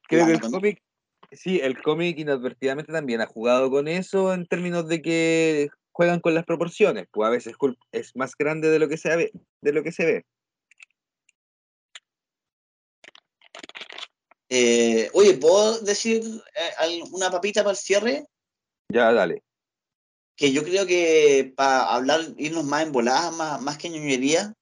Creo 0.09 0.27
que 0.27 0.33
el 0.33 0.41
cómic, 0.41 0.83
sí, 1.33 1.59
el 1.63 1.81
cómic 1.83 2.19
inadvertidamente 2.19 2.93
también 2.93 3.21
ha 3.23 3.27
jugado 3.27 3.71
con 3.71 3.89
eso 3.89 4.33
en 4.35 4.47
términos 4.47 4.87
de 4.89 5.01
que 5.03 5.69
juegan 5.93 6.21
con 6.21 6.35
las 6.35 6.45
proporciones. 6.45 7.07
Pues 7.11 7.27
a 7.27 7.31
veces 7.31 7.55
Hulk 7.59 7.79
es 7.93 8.15
más 8.15 8.37
grande 8.37 8.69
de 8.69 8.79
lo 8.79 8.89
que 8.89 8.99
se 8.99 9.17
ve. 9.17 9.33
De 9.63 9.73
lo 9.73 9.83
que 9.83 9.93
se 9.93 10.05
ve. 10.05 10.27
Eh, 14.53 15.09
oye, 15.13 15.35
¿puedo 15.35 15.81
decir 15.81 16.23
eh, 16.55 17.03
una 17.13 17.31
papita 17.31 17.63
para 17.63 17.71
el 17.71 17.77
cierre? 17.77 18.27
Ya, 18.93 19.13
dale. 19.13 19.45
Que 20.37 20.53
yo 20.53 20.65
creo 20.65 20.87
que 20.87 21.53
para 21.57 21.95
hablar, 21.95 22.21
irnos 22.37 22.65
más 22.65 22.83
en 22.83 22.93
voladas, 22.93 23.33
más, 23.37 23.63
más 23.63 23.79
que 23.79 23.91
ñoñería, 23.91 24.53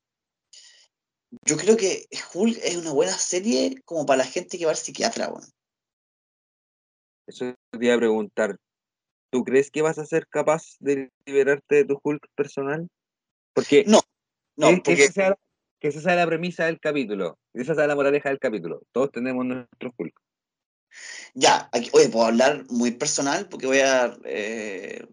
yo 1.46 1.56
creo 1.56 1.76
que 1.76 2.06
Hulk 2.34 2.58
es 2.62 2.76
una 2.76 2.92
buena 2.92 3.12
serie 3.12 3.80
como 3.84 4.04
para 4.04 4.18
la 4.18 4.24
gente 4.24 4.58
que 4.58 4.66
va 4.66 4.72
al 4.72 4.76
psiquiatra, 4.76 5.28
weón. 5.28 5.48
Eso 7.26 7.54
te 7.70 7.84
iba 7.84 7.94
a 7.94 7.98
preguntar. 7.98 8.56
¿Tú 9.30 9.44
crees 9.44 9.70
que 9.70 9.82
vas 9.82 9.98
a 9.98 10.06
ser 10.06 10.26
capaz 10.28 10.76
de 10.80 11.10
liberarte 11.26 11.76
de 11.76 11.84
tu 11.84 12.00
Hulk 12.02 12.26
personal? 12.34 12.88
Porque 13.54 13.84
No, 13.86 14.00
No, 14.56 14.68
que, 14.68 14.74
que 14.76 14.82
porque 14.82 15.04
esa 15.04 15.38
que 15.80 15.88
esa 15.88 16.00
sea 16.00 16.16
la 16.16 16.26
premisa 16.26 16.66
del 16.66 16.80
capítulo. 16.80 17.38
Esa 17.54 17.74
sea 17.74 17.86
la 17.86 17.94
moraleja 17.94 18.28
del 18.28 18.38
capítulo. 18.38 18.82
Todos 18.92 19.10
tenemos 19.12 19.44
nuestro 19.44 19.94
Hulk. 19.96 20.14
ya, 21.34 21.68
aquí- 21.72 21.90
oye, 21.92 22.08
puedo 22.08 22.26
hablar 22.26 22.64
muy 22.70 22.92
personal 22.92 23.48
porque 23.48 23.66
voy 23.66 23.78
a. 23.80 24.16
eh, 24.24 25.04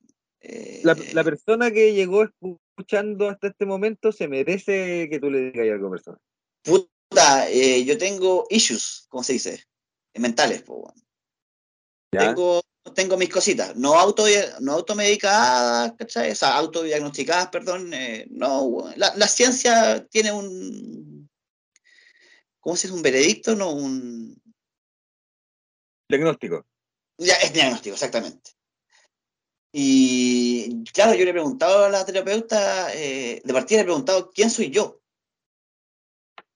eh, 0.41 0.81
La, 0.83 0.95
la 1.13 1.23
persona 1.23 1.71
que 1.71 1.93
llegó 1.93 2.23
escuchando 2.23 3.29
hasta 3.29 3.47
este 3.47 3.65
momento 3.65 4.11
se 4.11 4.27
merece 4.27 5.07
que 5.09 5.19
tú 5.19 5.29
le 5.29 5.51
digas 5.51 5.69
algo 5.71 5.91
personal. 5.91 6.19
puta, 6.63 7.49
eh, 7.49 7.83
yo 7.85 7.97
tengo 7.97 8.45
issues, 8.49 9.05
¿cómo 9.09 9.23
se 9.23 9.33
dice? 9.33 9.63
Mentales, 10.15 10.63
weón. 10.67 10.93
¿Ya? 12.13 12.19
tengo, 12.19 12.61
tengo 12.93 13.17
mis 13.17 13.29
cositas, 13.29 13.75
no, 13.75 13.95
auto, 13.95 14.25
no 14.59 14.73
automedicadas, 14.73 15.93
¿cachai? 15.97 16.31
O 16.31 16.35
sea, 16.35 16.55
autodiagnosticadas, 16.55 17.47
perdón. 17.47 17.93
eh, 17.93 18.27
no, 18.29 18.91
la, 18.95 19.13
la 19.15 19.27
ciencia 19.27 20.05
tiene 20.07 20.31
un. 20.31 21.29
¿Cómo 22.59 22.75
se 22.75 22.87
dice? 22.87 22.95
Un 22.95 23.03
veredicto, 23.03 23.55
no 23.55 23.71
un. 23.71 24.41
Diagnóstico. 26.07 26.65
Ya, 27.17 27.35
es 27.35 27.53
diagnóstico, 27.53 27.95
exactamente. 27.95 28.51
Y 29.71 30.85
claro, 30.93 31.13
yo 31.15 31.25
le 31.25 31.31
he 31.31 31.33
preguntado 31.33 31.85
a 31.85 31.89
la 31.89 32.05
terapeuta, 32.05 32.93
eh, 32.93 33.41
de 33.43 33.53
partida 33.53 33.79
le 33.79 33.81
he 33.81 33.85
preguntado, 33.85 34.31
¿quién 34.31 34.49
soy 34.49 34.69
yo? 34.69 35.01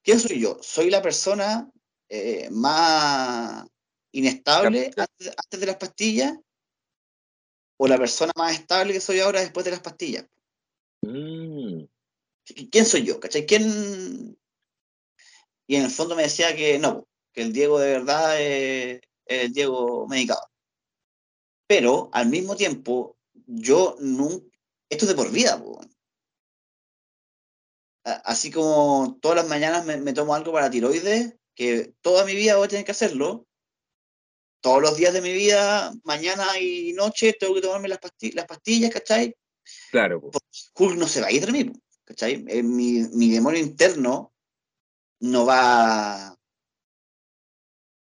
¿Quién 0.03 0.19
soy 0.19 0.39
yo? 0.39 0.57
¿Soy 0.61 0.89
la 0.89 1.01
persona 1.01 1.69
eh, 2.07 2.49
más 2.51 3.67
inestable 4.11 4.91
antes, 4.95 5.33
antes 5.37 5.59
de 5.59 5.65
las 5.65 5.77
pastillas? 5.77 6.37
¿O 7.77 7.87
la 7.87 7.97
persona 7.97 8.33
más 8.35 8.53
estable 8.53 8.93
que 8.93 9.01
soy 9.01 9.19
ahora 9.19 9.39
después 9.39 9.63
de 9.63 9.71
las 9.71 9.79
pastillas? 9.79 10.25
Mm, 11.01 11.83
¿Quién 12.71 12.85
soy 12.85 13.03
yo? 13.03 13.19
¿Cachai? 13.19 13.45
¿Quién? 13.45 14.37
Y 15.67 15.75
en 15.75 15.83
el 15.85 15.91
fondo 15.91 16.15
me 16.15 16.23
decía 16.23 16.55
que 16.55 16.77
no, 16.79 17.07
que 17.31 17.41
el 17.41 17.53
Diego 17.53 17.79
de 17.79 17.91
verdad 17.91 18.41
es 18.41 19.01
es 19.29 19.45
el 19.45 19.53
Diego 19.53 20.07
medicado. 20.07 20.41
Pero 21.67 22.09
al 22.11 22.27
mismo 22.29 22.55
tiempo, 22.55 23.15
yo 23.45 23.95
nunca. 23.99 24.45
Esto 24.89 25.05
es 25.05 25.09
de 25.09 25.15
por 25.15 25.31
vida, 25.31 25.61
po, 25.61 25.79
Así 28.03 28.49
como 28.49 29.19
todas 29.21 29.37
las 29.37 29.47
mañanas 29.47 29.85
me, 29.85 29.97
me 29.97 30.13
tomo 30.13 30.33
algo 30.33 30.51
para 30.51 30.71
tiroides, 30.71 31.35
que 31.53 31.93
toda 32.01 32.25
mi 32.25 32.33
vida 32.33 32.55
voy 32.55 32.65
a 32.65 32.69
tener 32.69 32.85
que 32.85 32.91
hacerlo. 32.91 33.45
Todos 34.61 34.81
los 34.81 34.97
días 34.97 35.13
de 35.13 35.21
mi 35.21 35.31
vida, 35.33 35.93
mañana 36.03 36.59
y 36.59 36.93
noche, 36.93 37.33
tengo 37.39 37.55
que 37.55 37.61
tomarme 37.61 37.87
las, 37.87 37.99
pasti- 37.99 38.33
las 38.33 38.45
pastillas, 38.45 38.91
¿cachai? 38.91 39.35
claro. 39.91 40.19
po. 40.21 40.39
Hulk 40.75 40.97
no 40.97 41.07
se 41.07 41.21
va 41.21 41.27
a 41.27 41.31
ir 41.31 41.45
de 41.45 41.51
mí, 41.51 41.71
¿cachai? 42.03 42.43
Eh, 42.47 42.63
mi, 42.63 43.03
mi 43.13 43.29
demonio 43.29 43.59
interno 43.59 44.33
no 45.21 45.45
va. 45.45 46.35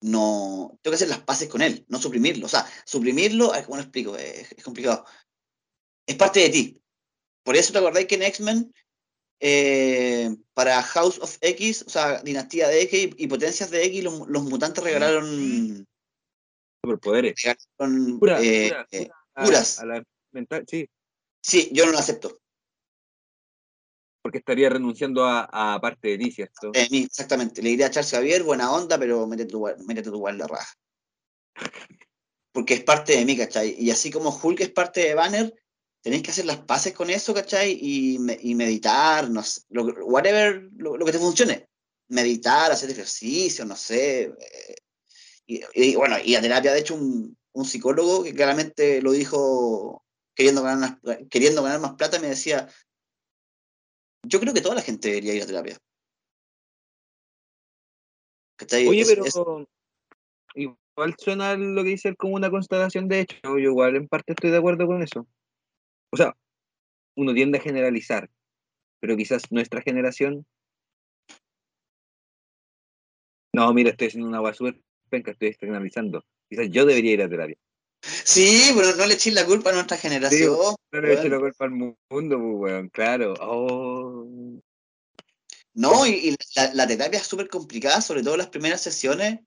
No. 0.02 0.78
Tengo 0.82 0.92
que 0.92 0.96
hacer 0.96 1.08
las 1.08 1.20
paces 1.22 1.48
con 1.48 1.62
él, 1.62 1.84
no 1.88 2.00
suprimirlo. 2.00 2.46
O 2.46 2.48
sea, 2.48 2.66
suprimirlo, 2.84 3.52
¿cómo 3.64 3.76
lo 3.76 3.82
explico? 3.82 4.16
Es, 4.16 4.52
es 4.52 4.62
complicado. 4.64 5.04
Es 6.06 6.16
parte 6.16 6.40
de 6.40 6.48
ti. 6.50 6.80
Por 7.42 7.56
eso 7.56 7.72
te 7.72 7.78
acordáis 7.78 8.06
que 8.06 8.14
en 8.16 8.22
X-Men, 8.22 8.74
eh, 9.40 10.34
para 10.54 10.82
House 10.82 11.18
of 11.18 11.36
X, 11.40 11.82
o 11.86 11.90
sea, 11.90 12.22
Dinastía 12.22 12.68
de 12.68 12.82
X 12.82 13.08
y, 13.16 13.24
y 13.24 13.26
Potencias 13.26 13.70
de 13.70 13.84
X, 13.84 14.04
los, 14.04 14.28
los 14.28 14.42
mutantes 14.44 14.82
regalaron. 14.84 15.86
Superpoderes. 16.86 17.34
regalaron, 17.42 18.18
Pura, 18.18 18.40
eh, 18.42 18.68
pura, 18.68 18.86
eh, 18.90 18.98
pura 19.05 19.16
a- 19.34 19.44
curas. 19.44 19.78
a 19.81 19.86
la 19.86 20.02
mental, 20.32 20.65
sí, 20.68 20.89
sí, 21.42 21.68
yo 21.73 21.84
no 21.86 21.92
lo 21.92 21.98
acepto. 21.98 22.39
porque 24.23 24.39
estaría 24.39 24.68
renunciando 24.68 25.24
a, 25.24 25.44
a 25.76 25.81
parte 25.81 26.08
de 26.08 26.18
ti, 26.18 26.32
¿cierto? 26.32 26.73
Eh, 26.74 26.89
exactamente. 26.90 27.62
Le 27.62 27.68
diría 27.70 27.86
a 27.86 27.90
Charles 27.90 28.10
Xavier, 28.10 28.42
buena 28.42 28.73
onda, 28.73 28.98
pero 28.98 29.24
métete 29.24 29.52
tu, 29.52 29.65
métete 29.86 30.10
tu 30.10 30.18
guay 30.18 30.32
en 30.32 30.39
la 30.39 30.48
raja. 30.48 30.74
Porque 32.52 32.74
es 32.74 32.82
parte 32.82 33.16
de 33.16 33.24
mí, 33.24 33.36
¿cachai? 33.36 33.76
Y 33.78 33.89
así 33.92 34.10
como 34.10 34.36
Hulk 34.36 34.60
es 34.62 34.70
parte 34.70 35.00
de 35.02 35.15
Banner, 35.15 35.55
tenéis 36.02 36.24
que 36.24 36.32
hacer 36.32 36.44
las 36.44 36.58
paces 36.58 36.92
con 36.92 37.08
eso, 37.08 37.32
¿cachai? 37.34 37.78
Y, 37.81 38.18
me- 38.18 38.36
y 38.40 38.56
meditar, 38.56 39.31
no 39.31 39.44
sé, 39.44 39.60
lo, 39.68 39.84
whatever, 40.06 40.70
lo, 40.76 40.97
lo 40.97 41.06
que 41.06 41.12
te 41.12 41.18
funcione. 41.20 41.68
Meditar, 42.08 42.73
hacer 42.73 42.90
ejercicio, 42.90 43.65
no 43.65 43.76
sé. 43.76 44.23
eh, 44.24 44.74
y, 45.47 45.62
y 45.75 45.97
bueno, 45.97 46.16
y 46.23 46.34
a 46.34 46.41
terapia, 46.41 46.73
de 46.73 46.81
hecho, 46.81 46.94
un, 46.94 47.36
un 47.52 47.65
psicólogo 47.65 48.25
que 48.25 48.34
claramente 48.34 49.00
lo 49.02 49.12
dijo 49.12 50.02
queriendo 50.34 50.62
ganar, 50.62 50.99
más, 51.02 51.18
queriendo 51.31 51.62
ganar 51.62 51.81
más 51.81 51.94
plata, 51.94 52.18
me 52.18 52.28
decía, 52.28 52.68
yo 54.23 54.39
creo 54.41 54.52
que 54.52 54.60
toda 54.60 54.75
la 54.75 54.83
gente 54.83 55.08
debería 55.08 55.34
ir 55.34 55.42
a 55.42 55.47
terapia. 55.47 55.78
Oye, 58.89 59.00
Es- 59.02 59.08
pero 59.08 59.25
es- 59.25 59.34
igual 60.55 61.15
suena 61.18 61.57
lo 61.57 61.83
que 61.83 61.91
dice 61.91 62.08
él 62.08 62.16
como 62.16 62.34
una 62.34 62.50
constatación 62.50 63.08
de 63.08 63.20
hecho. 63.20 63.36
Yo 63.42 63.58
igual 63.58 63.97
en 63.97 64.08
parte 64.08 64.33
estoy 64.33 64.50
de 64.50 64.58
acuerdo 64.58 64.86
con 64.86 65.02
eso. 65.02 65.26
O 66.10 66.16
sea, 66.16 66.36
uno 67.16 67.34
tiende 67.34 67.58
a 67.58 67.62
generalizar, 67.62 68.31
pero 69.00 69.16
quizás 69.16 69.50
nuestra 69.50 69.83
generación. 69.83 70.47
No, 73.52 73.73
mira, 73.73 73.91
estoy 73.91 74.08
haciendo 74.08 74.28
una 74.28 74.41
basura 74.41 74.76
penca, 75.08 75.30
estoy 75.30 75.48
externalizando. 75.48 76.24
Quizás 76.48 76.68
yo 76.70 76.84
debería 76.84 77.12
ir 77.12 77.22
a 77.22 77.28
terapia. 77.28 77.56
Sí, 78.02 78.72
pero 78.74 78.94
no 78.94 79.06
le 79.06 79.14
eches 79.14 79.34
la 79.34 79.44
culpa 79.44 79.70
a 79.70 79.74
nuestra 79.74 79.96
generación. 79.96 80.54
No 80.92 81.00
le 81.00 81.14
weón. 81.14 81.30
la 81.30 81.38
culpa 81.38 81.64
al 81.64 81.70
mundo, 81.70 81.98
pues, 82.08 82.30
weón, 82.38 82.88
claro. 82.90 83.34
Oh. 83.40 84.26
No, 85.74 86.06
y, 86.06 86.10
y 86.10 86.36
la, 86.54 86.72
la 86.74 86.86
terapia 86.86 87.18
es 87.18 87.26
súper 87.26 87.48
complicada, 87.48 88.00
sobre 88.00 88.22
todo 88.22 88.36
las 88.36 88.48
primeras 88.48 88.80
sesiones. 88.80 89.40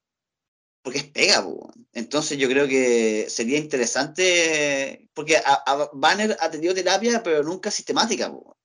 porque 0.81 0.99
es 0.99 1.05
pega, 1.05 1.43
po. 1.43 1.71
entonces 1.93 2.37
yo 2.37 2.47
creo 2.47 2.67
que 2.67 3.29
sería 3.29 3.57
interesante, 3.57 5.07
porque 5.13 5.37
a, 5.37 5.89
Banner 5.93 6.37
ha 6.39 6.49
tenido 6.51 6.73
terapia, 6.73 7.21
pero 7.23 7.43
nunca 7.43 7.71
sistemática. 7.71 8.31
Po. 8.31 8.55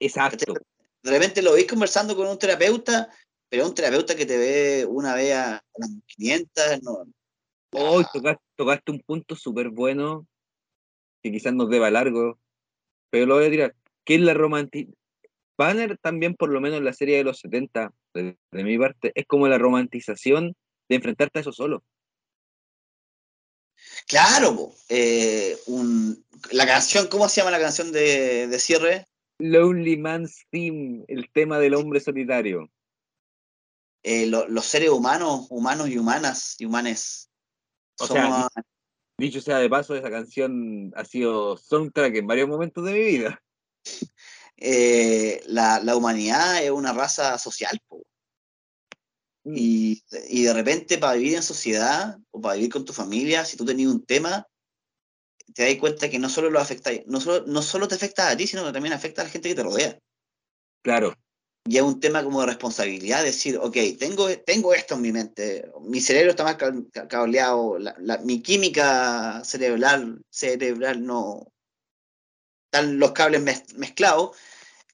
Exacto. 0.00 0.54
De 1.02 1.10
repente 1.10 1.42
lo 1.42 1.52
veis 1.52 1.66
conversando 1.66 2.16
con 2.16 2.26
un 2.26 2.38
terapeuta, 2.38 3.08
pero 3.48 3.66
un 3.66 3.74
terapeuta 3.74 4.14
que 4.14 4.26
te 4.26 4.36
ve 4.36 4.86
una 4.86 5.14
vez 5.14 5.34
a 5.34 5.64
las 5.76 5.90
500, 6.06 6.82
no. 6.82 7.04
Hoy 7.72 8.04
tocaste, 8.56 8.92
un 8.92 9.00
punto 9.00 9.36
súper 9.36 9.70
bueno 9.70 10.26
que 11.22 11.30
quizás 11.30 11.52
nos 11.52 11.68
deba 11.68 11.90
largo, 11.90 12.38
pero 13.10 13.26
lo 13.26 13.36
voy 13.36 13.46
a 13.46 13.50
tirar. 13.50 13.74
¿Qué 14.04 14.16
es 14.16 14.20
la 14.20 14.34
romantización? 14.34 14.96
Banner 15.58 15.98
también, 15.98 16.36
por 16.36 16.50
lo 16.50 16.60
menos 16.60 16.78
en 16.78 16.84
la 16.84 16.92
serie 16.92 17.16
de 17.16 17.24
los 17.24 17.40
70, 17.40 17.92
de, 18.14 18.36
mi 18.52 18.78
parte, 18.78 19.10
es 19.16 19.26
como 19.26 19.48
la 19.48 19.58
romantización 19.58 20.54
de 20.88 20.96
enfrentarte 20.96 21.40
a 21.40 21.42
eso 21.42 21.52
solo. 21.52 21.82
Claro, 24.06 24.72
eh, 24.88 25.56
la 26.52 26.64
canción, 26.64 27.08
¿cómo 27.08 27.28
se 27.28 27.40
llama 27.40 27.50
la 27.50 27.58
canción 27.58 27.90
de, 27.90 28.46
de 28.46 28.58
cierre? 28.60 29.06
Lonely 29.40 29.96
Man's 29.96 30.46
Theme, 30.50 31.04
el 31.08 31.28
tema 31.32 31.58
del 31.58 31.74
hombre 31.74 31.98
solitario. 31.98 32.70
Eh, 34.10 34.24
los 34.24 34.64
seres 34.64 34.88
humanos, 34.88 35.48
humanos 35.50 35.90
y 35.90 35.98
humanas 35.98 36.56
y 36.58 36.64
humanes. 36.64 37.28
O 38.00 38.06
sea, 38.06 38.48
dicho 39.18 39.42
sea 39.42 39.58
de 39.58 39.68
paso, 39.68 39.94
esa 39.94 40.10
canción 40.10 40.90
ha 40.96 41.04
sido 41.04 41.58
soundtrack 41.58 42.16
en 42.16 42.26
varios 42.26 42.48
momentos 42.48 42.82
de 42.86 42.92
mi 42.92 43.00
vida. 43.00 43.42
Eh, 44.60 45.40
la, 45.46 45.94
humanidad 45.94 46.64
es 46.64 46.70
una 46.70 46.92
raza 46.92 47.38
social. 47.38 47.78
Mm. 49.44 49.54
Y, 49.54 50.02
y, 50.30 50.42
de 50.42 50.52
repente 50.52 50.98
para 50.98 51.12
vivir 51.12 51.36
en 51.36 51.42
sociedad 51.44 52.18
o 52.30 52.40
para 52.40 52.54
vivir 52.54 52.72
con 52.72 52.84
tu 52.84 52.92
familia, 52.92 53.44
si 53.44 53.56
tú 53.56 53.64
tenías 53.64 53.92
un 53.92 54.04
tema, 54.04 54.48
te 55.54 55.64
das 55.64 55.76
cuenta 55.78 56.08
que 56.08 56.18
no 56.18 56.28
solo 56.28 56.50
lo 56.50 56.58
afecta, 56.58 56.90
no 57.06 57.20
solo, 57.20 57.46
no 57.46 57.60
solo 57.60 57.86
te 57.86 57.94
afecta 57.94 58.30
a 58.30 58.36
ti, 58.36 58.46
sino 58.46 58.64
que 58.64 58.72
también 58.72 58.94
afecta 58.94 59.20
a 59.20 59.26
la 59.26 59.30
gente 59.30 59.50
que 59.50 59.54
te 59.54 59.62
rodea. 59.62 59.98
Claro. 60.82 61.14
Y 61.68 61.76
es 61.76 61.82
un 61.82 62.00
tema 62.00 62.24
como 62.24 62.40
de 62.40 62.46
responsabilidad, 62.46 63.22
decir, 63.22 63.58
ok, 63.58 63.76
tengo, 63.98 64.28
tengo 64.38 64.72
esto 64.72 64.94
en 64.94 65.02
mi 65.02 65.12
mente, 65.12 65.70
mi 65.82 66.00
cerebro 66.00 66.30
está 66.30 66.42
más 66.42 66.56
cableado, 67.08 67.78
mi 68.24 68.40
química 68.40 69.44
cerebral, 69.44 70.22
cerebral 70.30 71.04
no, 71.04 71.52
están 72.72 72.98
los 72.98 73.12
cables 73.12 73.42
mezclados, 73.76 74.36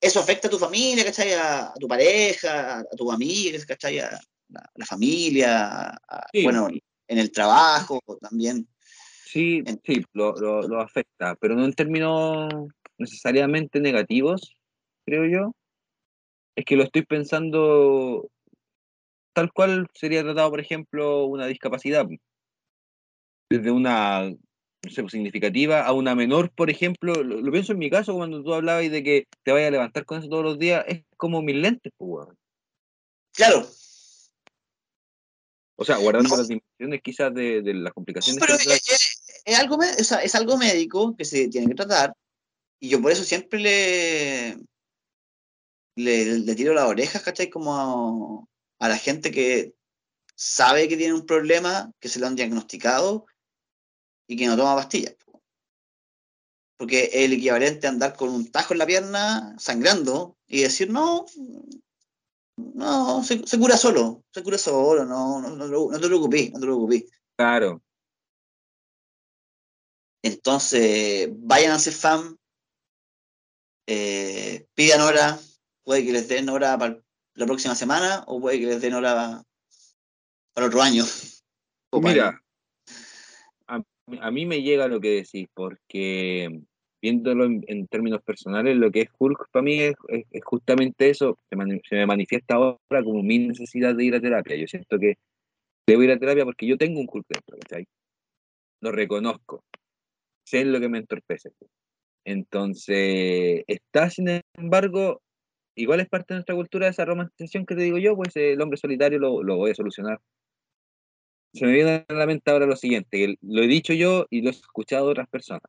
eso 0.01 0.19
afecta 0.19 0.49
a 0.49 0.51
tu 0.51 0.59
familia, 0.59 1.05
¿cachai? 1.05 1.33
A, 1.35 1.73
tu 1.79 1.87
pareja, 1.87 2.81
a, 2.81 2.85
tu 2.97 3.11
amiga, 3.13 3.59
¿cachai? 3.67 4.01
A 4.01 4.21
la, 4.49 4.87
familia, 4.87 5.97
bueno, 6.43 6.69
en 7.07 7.19
el 7.19 7.31
trabajo 7.31 8.01
también. 8.21 8.67
Sí, 9.25 9.63
sí, 9.85 10.05
lo, 10.13 10.81
afecta, 10.81 11.37
pero 11.37 11.55
no 11.55 11.65
en 11.65 11.73
términos 11.73 12.49
necesariamente 12.99 13.81
negativos, 13.81 14.57
creo 15.05 15.27
yo. 15.27 15.53
Es 16.57 16.65
que 16.65 16.77
lo 16.77 16.85
estoy 16.85 17.03
pensando 17.03 18.31
tal 19.33 19.53
cual 19.53 19.89
sería 19.95 20.23
tratado, 20.23 20.51
por 20.51 20.61
ejemplo, 20.61 21.27
una 21.27 21.47
discapacidad. 21.47 22.07
Desde 23.51 23.71
una 23.71 24.33
pues, 24.81 24.95
significativa 25.11 25.85
a 25.85 25.93
una 25.93 26.15
menor, 26.15 26.51
por 26.51 26.71
ejemplo, 26.71 27.15
lo, 27.23 27.51
pienso 27.51 27.73
en 27.73 27.79
mi 27.79 27.91
caso 27.91 28.15
cuando 28.15 28.43
tú 28.43 28.55
hablabas 28.55 28.91
de 28.91 29.03
que 29.03 29.27
te 29.43 29.53
vayas 29.53 29.69
a 29.69 29.73
levantar 29.73 30.05
con 30.05 30.19
eso 30.19 30.29
todos 30.29 30.45
los 30.45 30.59
días, 30.59 30.85
es 30.89 31.05
como 31.17 31.43
mis 31.43 31.57
lentes, 31.57 31.93
pues, 31.97 32.29
Claro, 33.33 33.67
o 35.77 35.85
sea, 35.85 35.97
guardando 35.97 36.37
las 36.37 36.49
dimensiones 36.49 37.03
quizás 37.03 37.35
de, 37.35 37.63
las 37.75 37.93
complicaciones. 37.93 38.41
pero 38.41 38.55
es, 38.55 39.59
algo, 39.59 39.83
es 39.83 40.35
algo 40.35 40.57
médico 40.57 41.17
que 41.17 41.25
se 41.25 41.49
tiene 41.49 41.69
que 41.69 41.75
tratar. 41.75 42.15
Y 42.79 42.89
yo 42.91 43.03
por 43.03 43.11
eso 43.11 43.25
siempre 43.25 43.59
le, 43.59 44.57
le, 45.97 46.55
tiro 46.55 46.75
las 46.75 46.89
orejas, 46.89 47.23
¿cachai? 47.23 47.51
Como 47.51 48.49
a, 48.79 48.89
la 48.89 48.99
gente 48.99 49.31
que 49.31 49.75
sabe 50.35 50.89
que 50.89 50.97
tiene 50.97 51.15
un 51.15 51.27
problema, 51.27 51.93
que 52.01 52.09
se 52.09 52.19
lo 52.19 52.27
han 52.27 52.37
diagnosticado 52.37 53.27
y 54.27 54.37
que 54.37 54.47
no 54.47 54.57
toma 54.57 54.77
pastillas. 54.77 55.17
Porque 56.77 57.05
es 57.05 57.15
el 57.15 57.35
equivalente 57.35 57.87
a 57.87 57.91
andar 57.91 58.17
con 58.17 58.31
un 58.31 58.51
tajo 58.51 58.75
en 58.75 58.79
la 58.79 58.87
pierna, 58.87 59.55
sangrando, 59.59 60.37
y 60.47 60.63
decir, 60.63 60.91
no, 60.91 61.25
no, 62.57 63.23
se, 63.23 63.41
cura 63.59 63.77
solo, 63.77 64.25
se 64.33 64.43
cura 64.43 64.59
solo, 64.59 65.05
no, 65.05 65.41
no, 65.41 65.51
no, 65.57 65.99
te 65.99 66.07
preocupes, 66.07 66.53
no 66.53 66.59
te 66.59 66.67
preocupes. 66.67 67.05
Claro. 67.37 67.83
Entonces, 70.23 71.29
vayan 71.33 71.73
a 71.73 71.79
ser 71.79 71.93
fan, 71.93 72.39
eh, 73.87 74.67
pidan 74.75 75.03
hora, 75.03 75.39
puede 75.85 76.05
que 76.05 76.13
les 76.13 76.29
den 76.29 76.49
hora 76.49 76.77
para 76.79 77.01
la 77.35 77.47
próxima 77.47 77.75
semana 77.75 78.25
o 78.27 78.41
puede 78.41 78.59
que 78.59 78.67
les 78.67 78.81
den 78.81 78.95
hora 78.95 79.43
para 80.53 80.67
otro 80.67 80.83
año. 80.83 81.05
Mira, 81.93 82.43
a, 83.69 83.83
a, 84.21 84.31
mí 84.31 84.47
me 84.47 84.63
llega 84.63 84.89
lo 84.89 85.01
que 85.01 85.23
decís, 85.23 85.47
porque 85.55 86.65
viéndolo 87.05 87.45
en, 87.45 87.87
términos 87.87 88.23
personales, 88.23 88.77
lo 88.77 88.91
que 88.91 89.03
es 89.03 89.09
Hulk 89.19 89.49
para 89.53 89.63
mí 89.63 89.79
es, 89.79 89.95
justamente 90.43 91.11
eso, 91.11 91.39
se, 91.51 91.57
me 91.57 92.07
manifiesta 92.07 92.55
ahora 92.55 93.05
como 93.05 93.23
mi 93.23 93.39
necesidad 93.41 93.95
de 93.95 94.05
ir 94.05 94.15
a 94.15 94.23
terapia. 94.23 94.57
Yo 94.57 94.67
siento 94.67 94.99
que 94.99 95.19
debo 95.87 96.03
ir 96.03 96.11
a 96.13 96.19
terapia 96.19 96.47
porque 96.47 96.67
yo 96.67 96.79
tengo 96.79 97.01
un 97.01 97.09
Hulk 97.13 97.27
dentro, 97.29 97.59
¿cachai? 97.59 97.87
Lo 98.81 98.91
reconozco, 98.91 99.63
sé 100.47 100.65
lo 100.65 100.81
que 100.81 100.89
me 100.89 100.97
entorpece. 100.97 101.51
Entonces, 102.25 103.65
está 103.67 104.09
sin 104.09 104.41
embargo, 104.57 105.21
igual 105.75 106.01
es 106.01 106.09
parte 106.09 106.35
de 106.35 106.39
nuestra 106.39 106.55
cultura 106.55 106.89
esa 106.89 107.05
romantización 107.05 107.67
que 107.67 107.75
te 107.75 107.83
digo 107.83 107.99
yo, 107.99 108.17
pues 108.17 108.35
el 108.37 108.61
hombre 108.61 108.79
solitario 108.79 109.19
lo, 109.19 109.43
lo 109.43 109.57
voy 109.57 109.73
a 109.73 109.75
solucionar. 109.75 110.21
Se 111.53 111.67
me 111.67 111.73
viene 111.73 112.05
a 112.09 112.13
la 112.13 112.27
mente 112.27 112.51
ahora 112.51 112.67
lo 112.67 112.77
siguiente, 112.77 113.37
lo 113.41 113.63
he 113.63 113.67
dicho 113.67 113.93
yo 113.93 114.27
y 114.29 114.43
lo 114.43 114.49
he 114.49 114.53
escuchado 114.53 115.07
de 115.07 115.13
otras 115.13 115.29
personas 115.29 115.63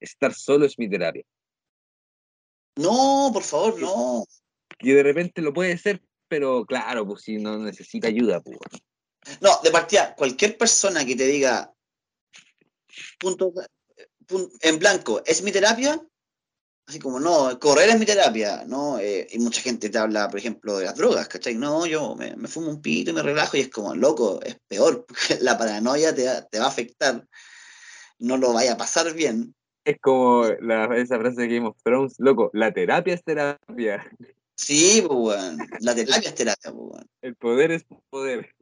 estar 0.00 0.34
solo 0.34 0.66
es 0.66 0.78
mi 0.78 0.88
terapia. 0.88 1.24
No, 2.76 3.30
por 3.32 3.42
favor, 3.42 3.80
no. 3.80 4.24
Y 4.80 4.92
de 4.92 5.02
repente 5.02 5.40
lo 5.40 5.52
puede 5.52 5.78
ser, 5.78 6.02
pero 6.28 6.64
claro, 6.66 7.06
pues 7.06 7.22
si 7.22 7.38
no 7.38 7.58
necesita 7.58 8.08
ayuda, 8.08 8.40
pues. 8.40 8.58
No, 9.40 9.50
de 9.62 9.70
partida, 9.70 10.14
cualquier 10.14 10.56
persona 10.56 11.04
que 11.04 11.16
te 11.16 11.26
diga 11.26 11.72
punto, 13.18 13.52
en 14.60 14.78
blanco, 14.78 15.22
¿es 15.24 15.42
mi 15.42 15.52
terapia? 15.52 16.00
Así 16.86 17.00
como, 17.00 17.18
no, 17.18 17.58
correr 17.58 17.88
es 17.88 17.98
mi 17.98 18.06
terapia, 18.06 18.64
¿no? 18.66 18.98
Eh, 19.00 19.26
y 19.32 19.38
mucha 19.40 19.60
gente 19.60 19.90
te 19.90 19.98
habla, 19.98 20.28
por 20.28 20.38
ejemplo, 20.38 20.78
de 20.78 20.84
las 20.84 20.96
drogas, 20.96 21.26
¿cachai? 21.26 21.56
No, 21.56 21.84
yo 21.86 22.14
me, 22.14 22.36
fumo 22.46 22.70
un 22.70 22.80
pito 22.80 23.10
y 23.10 23.14
me 23.14 23.22
relajo 23.22 23.56
y 23.56 23.60
es 23.60 23.70
como, 23.70 23.94
loco, 23.94 24.40
es 24.42 24.56
peor, 24.68 25.04
la 25.40 25.58
paranoia 25.58 26.14
te, 26.14 26.28
te 26.50 26.58
va 26.58 26.66
a 26.66 26.68
afectar, 26.68 27.26
no 28.18 28.36
lo 28.36 28.52
vaya 28.52 28.74
a 28.74 28.76
pasar 28.76 29.12
bien, 29.14 29.56
es 29.86 30.00
como 30.00 30.44
esa 30.44 31.18
frase 31.18 31.42
de 31.42 31.48
Game 31.48 31.68
of 31.68 31.76
Thrones, 31.84 32.16
loco, 32.18 32.50
la 32.52 32.72
terapia 32.72 33.14
es 33.14 33.22
terapia. 33.22 34.04
Sí, 34.56 35.04
pues, 35.06 35.40
La 35.80 35.94
terapia 35.94 36.28
es 36.28 36.34
terapia, 36.34 36.72
pues, 36.72 37.04
El 37.22 37.36
poder 37.36 37.70
es 37.70 37.84
poder. 38.10 38.52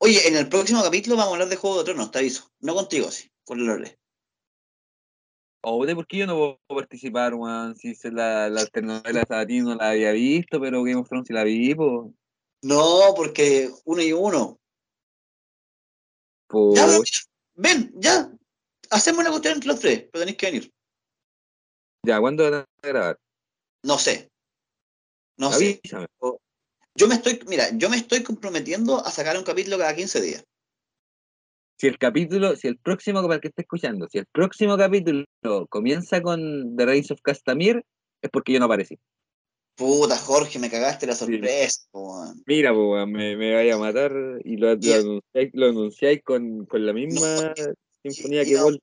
Oye, 0.00 0.26
en 0.26 0.36
el 0.36 0.48
próximo 0.48 0.82
capítulo 0.82 1.16
vamos 1.16 1.30
a 1.30 1.34
hablar 1.34 1.48
de 1.48 1.54
Juego 1.54 1.78
de 1.78 1.84
Tronos, 1.84 2.10
te 2.10 2.18
aviso. 2.18 2.50
No 2.58 2.74
contigo, 2.74 3.08
sí, 3.12 3.30
con 3.44 3.64
Lore. 3.64 4.00
O 5.68 5.84
de 5.84 5.96
por 5.96 6.06
qué 6.06 6.18
yo 6.18 6.26
no 6.28 6.36
puedo 6.36 6.60
participar, 6.68 7.32
Juan, 7.32 7.74
si 7.74 7.92
la, 8.12 8.48
la 8.48 8.64
telenovela 8.66 9.26
a 9.28 9.44
ti 9.44 9.60
no 9.60 9.74
la 9.74 9.90
había 9.90 10.12
visto, 10.12 10.60
pero 10.60 10.84
Game 10.84 10.94
of 10.94 11.08
Thrones 11.08 11.26
sí 11.26 11.32
la 11.32 11.42
vi, 11.42 11.74
pues. 11.74 12.12
No, 12.62 13.12
porque 13.16 13.68
uno 13.84 14.00
y 14.00 14.12
uno. 14.12 14.60
Pues... 16.46 17.28
ven, 17.56 17.92
ya, 17.96 18.30
hacemos 18.90 19.22
una 19.22 19.30
cuestión 19.30 19.54
entre 19.54 19.66
los 19.66 19.80
tres, 19.80 20.02
pero 20.12 20.20
tenéis 20.20 20.36
que 20.36 20.46
venir. 20.46 20.72
Ya, 22.04 22.20
¿cuándo 22.20 22.44
van 22.44 22.54
a 22.54 22.66
grabar? 22.80 23.18
No 23.82 23.98
sé. 23.98 24.30
No 25.36 25.50
sé. 25.50 25.80
Yo 26.94 27.08
me 27.08 27.16
estoy, 27.16 27.40
mira, 27.48 27.70
yo 27.72 27.90
me 27.90 27.96
estoy 27.96 28.22
comprometiendo 28.22 29.04
a 29.04 29.10
sacar 29.10 29.36
un 29.36 29.42
capítulo 29.42 29.78
cada 29.78 29.96
15 29.96 30.20
días. 30.20 30.44
Si 31.78 31.86
el 31.86 31.98
capítulo, 31.98 32.56
si 32.56 32.68
el 32.68 32.78
próximo, 32.78 33.22
para 33.22 33.34
el 33.34 33.40
que 33.40 33.48
esté 33.48 33.62
escuchando, 33.62 34.08
si 34.08 34.18
el 34.18 34.26
próximo 34.26 34.76
capítulo 34.78 35.24
comienza 35.68 36.22
con 36.22 36.74
The 36.76 36.86
Race 36.86 37.12
of 37.12 37.20
Castamir, 37.22 37.84
es 38.22 38.30
porque 38.30 38.52
yo 38.52 38.58
no 38.58 38.64
aparecí. 38.64 38.98
Puta, 39.76 40.16
Jorge, 40.16 40.58
me 40.58 40.70
cagaste 40.70 41.06
la 41.06 41.14
sorpresa. 41.14 41.82
Mira, 42.46 42.72
me, 42.72 43.36
me 43.36 43.54
vaya 43.54 43.74
a 43.74 43.78
matar 43.78 44.12
y 44.42 44.56
lo, 44.56 44.70
anunciáis, 44.70 46.22
con, 46.24 46.64
con, 46.64 46.86
la 46.86 46.94
misma 46.94 47.52
sinfonía 48.02 48.44
que 48.44 48.52
íbamos, 48.52 48.78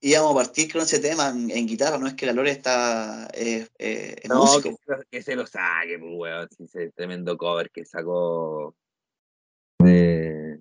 íbamos 0.00 0.32
a 0.32 0.34
partir 0.34 0.70
con 0.70 0.82
ese 0.82 0.98
tema 0.98 1.30
en, 1.30 1.66
guitarra, 1.66 1.96
no 1.96 2.08
es 2.08 2.14
que 2.14 2.26
la 2.26 2.34
Lore 2.34 2.50
está 2.50 3.28
eh, 3.32 3.66
eh, 3.78 4.16
no, 4.28 4.44
Que, 5.10 5.22
se 5.22 5.34
lo 5.34 5.46
saque, 5.46 5.98
pues, 5.98 6.12
weón, 6.14 6.48
ese 6.58 6.90
tremendo 6.90 7.38
cover 7.38 7.70
que 7.70 7.86
sacó 7.86 8.74
Eh, 9.86 10.58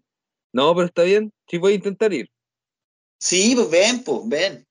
no, 0.53 0.73
pero 0.75 0.87
está 0.87 1.03
bien. 1.03 1.31
Sí 1.47 1.57
voy 1.57 1.73
a 1.73 1.75
intentar 1.75 2.13
ir. 2.13 2.29
Sí, 3.19 3.53
pues 3.55 3.69
ven, 3.69 4.03
pues 4.03 4.21
ven. 4.25 4.67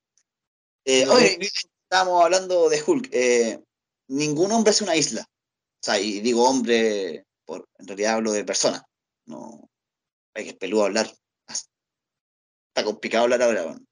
Eh, 0.84 1.06
oye, 1.06 1.38
estábamos 1.40 2.24
hablando 2.24 2.68
de 2.68 2.82
Hulk. 2.84 3.08
Eh, 3.12 3.62
ningún 4.08 4.50
hombre 4.52 4.70
es 4.70 4.82
una 4.82 4.96
isla. 4.96 5.22
O 5.22 5.82
sea, 5.82 6.00
y 6.00 6.20
digo 6.20 6.48
hombre, 6.48 7.24
por, 7.44 7.68
en 7.78 7.86
realidad 7.86 8.14
hablo 8.14 8.32
de 8.32 8.44
persona. 8.44 8.84
No, 9.26 9.70
hay 10.34 10.46
que 10.46 10.54
peludo 10.54 10.84
hablar. 10.84 11.10
Está 11.48 12.84
complicado 12.84 13.24
hablar 13.24 13.42
ahora. 13.42 13.64
Bueno. 13.64 13.86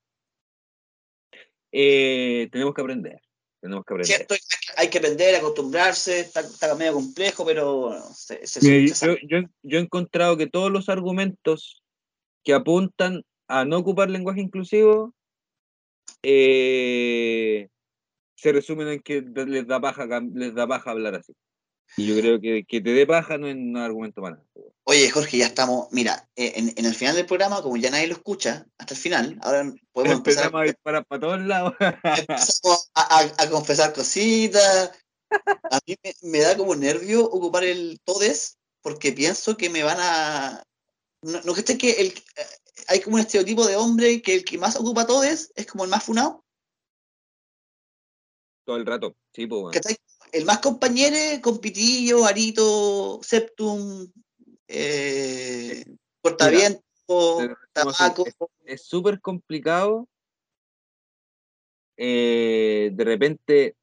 Eh, 1.73 2.49
tenemos 2.51 2.75
que 2.75 2.81
aprender. 2.81 3.21
Tenemos 3.61 3.85
que 3.85 3.95
aprender. 3.95 4.17
Cierto, 4.17 4.35
hay 4.77 4.89
que 4.89 4.99
aprender, 4.99 5.35
acostumbrarse, 5.35 6.21
está, 6.21 6.41
está 6.41 6.75
medio 6.77 6.95
complejo, 6.95 7.45
pero 7.45 8.01
se, 8.15 8.47
se, 8.47 8.61
Mira, 8.61 8.95
se 8.95 9.07
yo, 9.07 9.17
yo- 9.23 9.49
yo 9.63 9.79
he 9.79 9.83
encontrado 9.83 10.37
que 10.37 10.47
todos 10.47 10.71
los 10.71 10.89
argumentos 10.89 11.83
que 12.45 12.55
apuntan 12.55 13.25
a 13.49 13.65
no 13.65 13.79
ocupar 13.79 14.11
lenguaje 14.11 14.41
inclusivo 14.41 15.13
eh, 16.23 17.69
se 18.37 18.53
resumen 18.53 18.89
en 18.89 19.01
que 19.01 19.23
les 19.23 19.67
da 19.67 19.81
paja, 19.81 20.07
les 20.35 20.55
da 20.55 20.67
paja 20.67 20.91
hablar 20.91 21.17
así. 21.17 21.35
Y 21.97 22.07
yo 22.07 22.17
creo 22.21 22.41
que 22.41 22.65
que 22.65 22.81
te 22.81 22.91
dé 22.91 23.07
paja 23.07 23.39
no 23.39 23.49
es 23.49 23.55
un 23.57 23.77
argumento 23.77 24.21
nada. 24.21 24.45
Oye, 24.85 25.11
Jorge, 25.11 25.39
ya 25.39 25.47
estamos. 25.47 25.89
Mira, 25.91 26.29
eh, 26.37 26.53
en, 26.57 26.73
en 26.77 26.85
el 26.87 26.95
final 26.95 27.17
del 27.17 27.27
programa, 27.27 27.61
como 27.63 27.77
ya 27.77 27.91
nadie 27.91 28.07
lo 28.07 28.15
escucha, 28.15 28.67
hasta 28.79 28.95
el 28.95 29.01
final, 29.01 29.39
ahora 29.43 29.73
podemos 29.93 30.19
empezar, 30.19 30.45
Empezamos 30.45 30.61
a 30.61 30.65
disparar 30.65 31.07
para 31.07 31.21
todos 31.21 31.41
lados. 31.41 31.75
empezamos 31.81 32.91
a, 32.95 33.19
a- 33.21 33.43
a 33.43 33.51
confesar 33.51 33.93
cositas. 33.93 34.93
A 35.71 35.79
mí 35.87 35.95
me, 36.03 36.15
me 36.23 36.39
da 36.39 36.57
como 36.57 36.75
nervio 36.75 37.25
ocupar 37.25 37.65
el 37.65 37.99
todes 38.05 38.57
porque 38.81 39.13
pienso 39.13 39.57
que 39.57 39.69
me 39.69 39.83
van 39.83 39.99
a. 40.01 40.63
No, 41.23 41.41
no 41.43 41.53
que 41.53 41.61
esté 41.61 41.77
que 41.77 41.91
el, 41.93 42.07
eh, 42.09 42.47
hay 42.87 43.01
como 43.01 43.17
un 43.17 43.21
estereotipo 43.21 43.67
de 43.67 43.77
hombre 43.77 44.23
que 44.23 44.35
el 44.37 44.45
que 44.45 44.57
más 44.57 44.77
ocupa 44.77 45.07
todes 45.07 45.51
es 45.57 45.67
como 45.67 45.85
el 45.85 45.91
más 45.91 46.05
funado. 46.05 46.45
todo 48.65 48.77
el 48.77 48.87
rato. 48.87 49.17
Sí, 49.35 49.47
pues, 49.47 49.61
bueno. 49.63 49.81
El 50.33 50.45
más 50.45 50.59
compañero, 50.59 51.17
con 51.43 51.59
pitillo, 51.59 52.25
arito, 52.25 53.21
septum, 53.23 54.07
eh, 54.67 55.85
decimos, 56.23 57.57
tabaco. 57.73 58.27
es- 58.27 58.37
es 58.65 58.83
súper 58.87 59.21
complicado 59.21 60.07
eh, 61.97 62.91
de 62.93 63.05
repente 63.05 63.75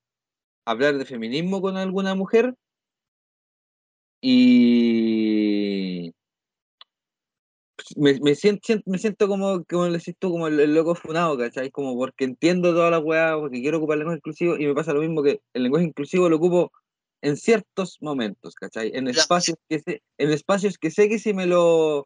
hablar 0.65 0.97
de 0.97 1.05
feminismo 1.05 1.61
con 1.61 1.75
alguna 1.77 2.15
mujer 2.15 2.55
y 4.21 5.24
me, 7.95 8.19
me 8.19 8.35
siento, 8.35 8.73
me 8.85 8.97
siento 8.97 9.27
como, 9.27 9.63
como 9.65 9.87
le 9.87 9.99
siento 9.99 10.29
como 10.29 10.47
el, 10.47 10.59
el 10.59 10.73
loco 10.73 10.95
funado, 10.95 11.37
¿cachai? 11.37 11.71
Como 11.71 11.95
porque 11.95 12.25
entiendo 12.25 12.73
toda 12.73 12.91
la 12.91 12.99
weá, 12.99 13.37
porque 13.37 13.61
quiero 13.61 13.77
ocupar 13.77 13.95
el 13.95 13.99
lenguaje 13.99 14.17
inclusivo 14.17 14.57
y 14.57 14.67
me 14.67 14.73
pasa 14.73 14.93
lo 14.93 15.01
mismo 15.01 15.23
que 15.23 15.41
el 15.53 15.63
lenguaje 15.63 15.85
inclusivo 15.85 16.29
lo 16.29 16.35
ocupo 16.35 16.71
en 17.21 17.37
ciertos 17.37 17.97
momentos, 18.01 18.55
¿cachai? 18.55 18.91
En 18.93 19.07
espacios 19.07 19.57
que 19.69 19.79
sé, 19.79 20.03
en 20.17 20.29
espacios 20.31 20.77
que 20.77 20.91
sé 20.91 21.09
que 21.09 21.19
si 21.19 21.33
me 21.33 21.45
lo, 21.45 22.05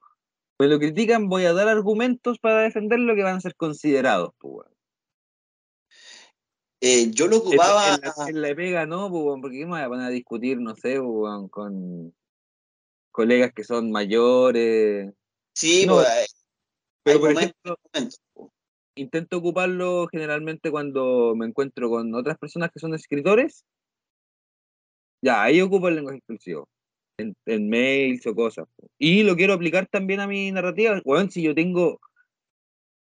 me 0.60 0.68
lo 0.68 0.80
critican 0.80 1.28
voy 1.28 1.46
a 1.46 1.54
dar 1.54 1.68
argumentos 1.68 2.40
para 2.40 2.62
defenderlo 2.62 3.16
que 3.16 3.24
van 3.24 3.38
a 3.38 3.42
ser 3.42 3.56
considerados, 3.56 4.32
pues. 4.38 4.68
Eh, 6.82 7.12
yo 7.12 7.28
lo 7.28 7.40
ocupaba. 7.40 7.96
en 7.96 8.02
la, 8.02 8.30
en 8.30 8.42
la 8.42 8.56
pega 8.56 8.86
no, 8.86 9.10
pues, 9.10 9.42
porque 9.42 9.58
¿qué 9.58 9.66
me 9.66 9.86
voy 9.86 10.00
a 10.00 10.10
discutir, 10.10 10.62
no 10.62 10.76
sé, 10.76 11.02
pues, 11.02 11.50
con 11.52 12.14
colegas 13.12 13.52
que 13.54 13.66
son 13.66 13.92
mayores. 13.92 15.14
Sí, 15.60 15.86
No, 15.86 15.96
pues, 15.96 16.08
hay 16.08 16.26
Pero, 17.04 17.20
por 17.20 17.32
ejemplo, 17.32 17.78
intento 18.96 19.38
ocuparlo 19.40 20.08
generalmente 20.10 20.72
cuando 20.72 21.36
me 21.36 21.48
encuentro 21.48 21.90
con 21.90 22.16
otras 22.16 22.38
personas 22.38 22.72
que 22.72 22.80
son 22.80 22.94
escritores. 22.94 23.66
Ya, 25.22 25.44
ahí 25.44 25.60
ocupo 25.60 25.90
el 25.90 25.96
lenguaje 25.96 26.20
inclusivo. 26.20 26.70
En, 27.18 27.36
en 27.46 27.68
mails 27.70 28.26
o 28.26 28.34
cosas. 28.34 28.70
Y 28.98 29.24
lo 29.24 29.36
quiero 29.36 29.52
aplicar 29.52 29.86
también 29.88 30.22
a 30.22 30.28
mi 30.28 30.50
narrativa. 30.50 31.02
Weón, 31.04 31.30
si 31.30 31.42
yo 31.42 31.54
tengo. 31.54 32.00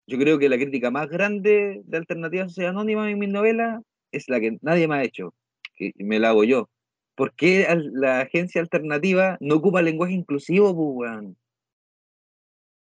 Yo 0.07 0.17
creo 0.17 0.39
que 0.39 0.49
la 0.49 0.57
crítica 0.57 0.91
más 0.91 1.11
grande 1.11 1.83
de 1.85 1.97
Alternativa 1.99 2.49
Sociedad 2.49 2.71
Anónima 2.71 3.11
en 3.11 3.19
mis 3.19 3.29
novelas 3.29 3.83
es 4.11 4.27
la 4.31 4.41
que 4.41 4.57
nadie 4.63 4.89
me 4.89 4.95
ha 4.95 5.05
hecho. 5.05 5.35
Que 5.77 5.93
me 5.99 6.19
la 6.19 6.31
hago 6.31 6.45
yo. 6.45 6.71
¿Por 7.15 7.35
qué 7.35 7.69
la 7.93 8.23
agencia 8.23 8.63
alternativa 8.63 9.37
no 9.39 9.57
ocupa 9.57 9.83
lenguaje 9.83 10.15
inclusivo, 10.15 10.75
pues? 10.75 11.37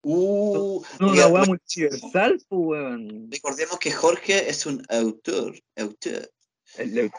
Uh, 0.02 0.82
No, 0.98 1.12
una 1.12 1.26
weá 1.26 1.44
multiversal, 1.44 2.40
pues, 2.48 2.60
weón. 2.60 3.30
recordemos 3.30 3.78
que 3.78 3.92
Jorge 3.92 4.48
es 4.48 4.64
un 4.66 4.82
autor, 4.88 5.58
autor. 5.76 6.30
El. 6.78 7.10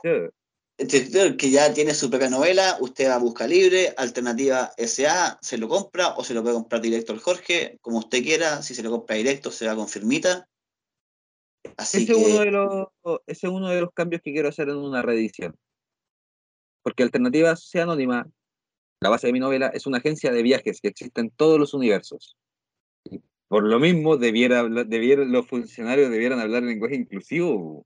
Escritor 0.77 1.37
que 1.37 1.51
ya 1.51 1.71
tiene 1.73 1.93
su 1.93 2.09
propia 2.09 2.29
novela, 2.29 2.77
usted 2.79 3.07
va 3.07 3.15
a 3.15 3.19
busca 3.19 3.45
libre, 3.45 3.93
alternativa 3.97 4.71
SA, 4.77 5.37
se 5.39 5.59
lo 5.59 5.67
compra 5.67 6.15
o 6.15 6.23
se 6.23 6.33
lo 6.33 6.41
puede 6.41 6.55
comprar 6.55 6.81
directo 6.81 7.13
al 7.13 7.19
Jorge, 7.19 7.77
como 7.81 7.99
usted 7.99 8.23
quiera, 8.23 8.63
si 8.63 8.73
se 8.73 8.81
lo 8.81 8.89
compra 8.89 9.15
directo 9.15 9.51
se 9.51 9.67
va 9.67 9.75
con 9.75 9.87
firmita. 9.87 10.49
Así 11.77 11.97
Ese, 11.97 12.07
que, 12.07 12.19
es 12.19 12.27
uno 12.27 12.39
de 12.39 12.51
los, 12.51 12.87
ese 13.27 13.47
es 13.47 13.53
uno 13.53 13.69
de 13.69 13.81
los 13.81 13.91
cambios 13.93 14.23
que 14.23 14.31
quiero 14.31 14.49
hacer 14.49 14.69
en 14.69 14.77
una 14.77 15.03
reedición. 15.03 15.55
Porque 16.81 17.03
Alternativa 17.03 17.55
Sociedad 17.55 17.87
Anónima, 17.87 18.27
la 19.01 19.09
base 19.09 19.27
de 19.27 19.33
mi 19.33 19.39
novela, 19.39 19.67
es 19.67 19.85
una 19.85 19.99
agencia 19.99 20.31
de 20.31 20.41
viajes 20.41 20.81
que 20.81 20.87
existe 20.87 21.21
en 21.21 21.29
todos 21.29 21.59
los 21.59 21.75
universos. 21.75 22.37
Por 23.47 23.63
lo 23.63 23.79
mismo, 23.79 24.15
debiera, 24.17 24.63
debiera, 24.63 25.25
los 25.25 25.45
funcionarios 25.47 26.09
debieran 26.09 26.39
hablar 26.39 26.63
lenguaje 26.63 26.95
inclusivo. 26.95 27.85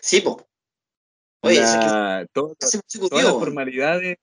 sí, 0.00 0.20
po. 0.20 0.46
Oye, 1.44 1.58
que 1.58 2.26
todo- 2.32 2.56
ese 2.58 2.80
todas 3.08 3.24
las 3.24 3.32
formalidades. 3.34 4.16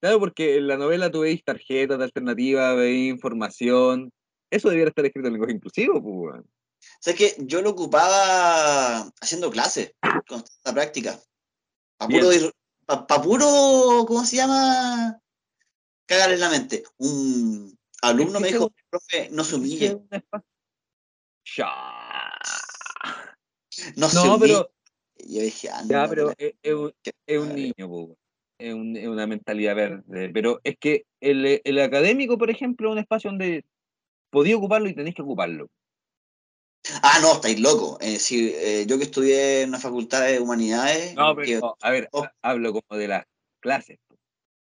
Claro, 0.00 0.18
porque 0.20 0.56
en 0.56 0.66
la 0.68 0.76
novela 0.76 1.10
tú 1.10 1.20
veis 1.20 1.42
tarjetas 1.42 1.96
de 1.98 2.04
alternativa, 2.04 2.74
veis 2.74 3.10
información. 3.10 4.12
Eso 4.50 4.68
debiera 4.68 4.90
estar 4.90 5.04
escrito 5.06 5.28
en 5.28 5.34
lenguaje 5.34 5.54
inclusivo, 5.54 6.02
pues. 6.02 6.40
O 6.42 6.98
sea, 7.00 7.14
que 7.14 7.34
yo 7.38 7.62
lo 7.62 7.70
ocupaba 7.70 9.00
haciendo 9.20 9.50
clases, 9.50 9.94
con 10.28 10.44
la 10.64 10.72
práctica. 10.74 11.18
Puro, 11.98 12.28
pa- 12.84 13.06
pa 13.06 13.22
puro, 13.22 14.04
¿cómo 14.06 14.24
se 14.24 14.36
llama? 14.36 15.18
Cagar 16.06 16.32
en 16.32 16.40
la 16.40 16.50
mente. 16.50 16.82
Un 16.98 17.78
alumno 18.02 18.40
me 18.40 18.48
dijo, 18.48 18.66
un- 18.66 18.74
profe, 18.90 19.28
no 19.30 19.44
se 19.44 19.54
humille, 19.56 19.98
Ya. 21.56 21.68
no 23.96 24.08
se 24.08 24.14
No, 24.16 24.34
humille. 24.36 24.38
pero 24.40 24.70
yo 25.24 25.42
dije, 25.42 25.70
ah, 25.70 25.82
Ya, 25.86 26.02
no, 26.02 26.08
pero 26.10 26.32
pero- 26.36 26.50
es, 26.50 26.54
es 26.62 26.74
un, 26.74 26.92
es 27.26 27.38
un 27.38 27.54
niño, 27.54 27.88
po, 27.88 28.16
es, 28.58 28.74
un- 28.74 28.96
es 28.96 29.06
una 29.08 29.26
mentalidad 29.26 29.74
verde. 29.76 30.30
Pero 30.32 30.60
es 30.64 30.76
que 30.78 31.04
el, 31.20 31.60
el 31.64 31.80
académico, 31.80 32.38
por 32.38 32.50
ejemplo, 32.50 32.88
es 32.88 32.92
un 32.92 32.98
espacio 32.98 33.30
donde 33.30 33.64
podía 34.30 34.56
ocuparlo 34.56 34.88
y 34.88 34.94
tenéis 34.94 35.14
que 35.14 35.22
ocuparlo. 35.22 35.68
Ah, 37.02 37.18
no, 37.22 37.34
estáis 37.34 37.60
locos. 37.60 37.96
Es 38.00 38.12
decir, 38.14 38.52
eh, 38.56 38.84
yo 38.88 38.98
que 38.98 39.04
estudié 39.04 39.62
en 39.62 39.68
una 39.70 39.78
facultad 39.78 40.26
de 40.26 40.40
humanidades, 40.40 41.14
No, 41.14 41.36
que- 41.36 41.54
pero, 41.54 41.76
a 41.80 41.90
ver, 41.90 42.08
oh. 42.12 42.24
ha- 42.24 42.34
hablo 42.42 42.72
como 42.72 42.98
de 42.98 43.08
las 43.08 43.24
clases. 43.60 43.98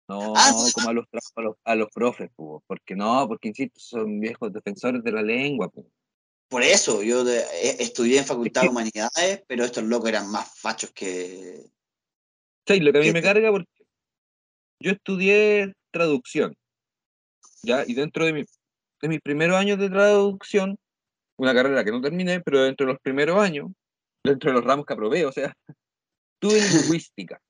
No 0.08 0.34
Ah, 0.36 0.52
sí. 0.54 0.72
como 0.74 0.90
a 0.90 0.94
los, 0.94 1.06
a 1.36 1.42
los, 1.42 1.56
a 1.64 1.76
los 1.76 1.90
profes, 1.92 2.30
po, 2.36 2.64
porque 2.68 2.96
no, 2.96 3.28
porque 3.28 3.48
insisto, 3.50 3.80
son 3.80 4.20
viejos 4.20 4.52
defensores 4.54 5.04
de 5.04 5.12
la 5.12 5.22
lengua. 5.22 5.70
po. 5.70 5.86
por 6.48 6.62
eso, 6.64 7.02
yo 7.04 7.24
de- 7.24 7.40
eh, 7.40 7.78
estudié 7.80 8.20
en 8.20 8.26
facultad 8.26 8.62
de 8.62 8.70
humanidades, 8.70 9.44
pero 9.48 9.64
estos 9.66 9.84
locos 9.84 10.10
eran 10.10 10.30
más 10.32 10.60
fachos 10.60 10.92
que... 10.92 11.66
¿Sabes? 12.68 12.84
Lo 12.84 12.92
que 12.92 12.98
a 13.00 13.02
mí 13.02 13.08
¿Qué 13.08 13.14
me 13.14 13.22
carga, 13.22 13.52
porque 13.52 13.70
yo 14.80 14.92
estudié 14.92 15.74
traducción, 15.92 16.56
¿ya? 17.64 17.84
Y 17.88 17.94
dentro 17.94 18.26
de, 18.26 18.34
mi, 18.34 18.44
de 19.02 19.08
mis 19.08 19.22
primeros 19.22 19.56
años 19.58 19.80
de 19.80 19.90
traducción, 19.90 20.78
una 21.38 21.54
carrera 21.54 21.84
que 21.84 21.92
no 21.92 22.02
terminé, 22.02 22.42
pero 22.42 22.64
dentro 22.64 22.86
de 22.86 22.94
los 22.94 23.02
primeros 23.02 23.38
años, 23.40 23.70
dentro 24.24 24.52
de 24.52 24.56
los 24.58 24.64
ramos 24.66 24.86
que 24.86 24.94
aprobé, 24.94 25.26
o 25.26 25.32
sea, 25.32 25.54
tuve 26.40 26.60
lingüística. 26.62 27.42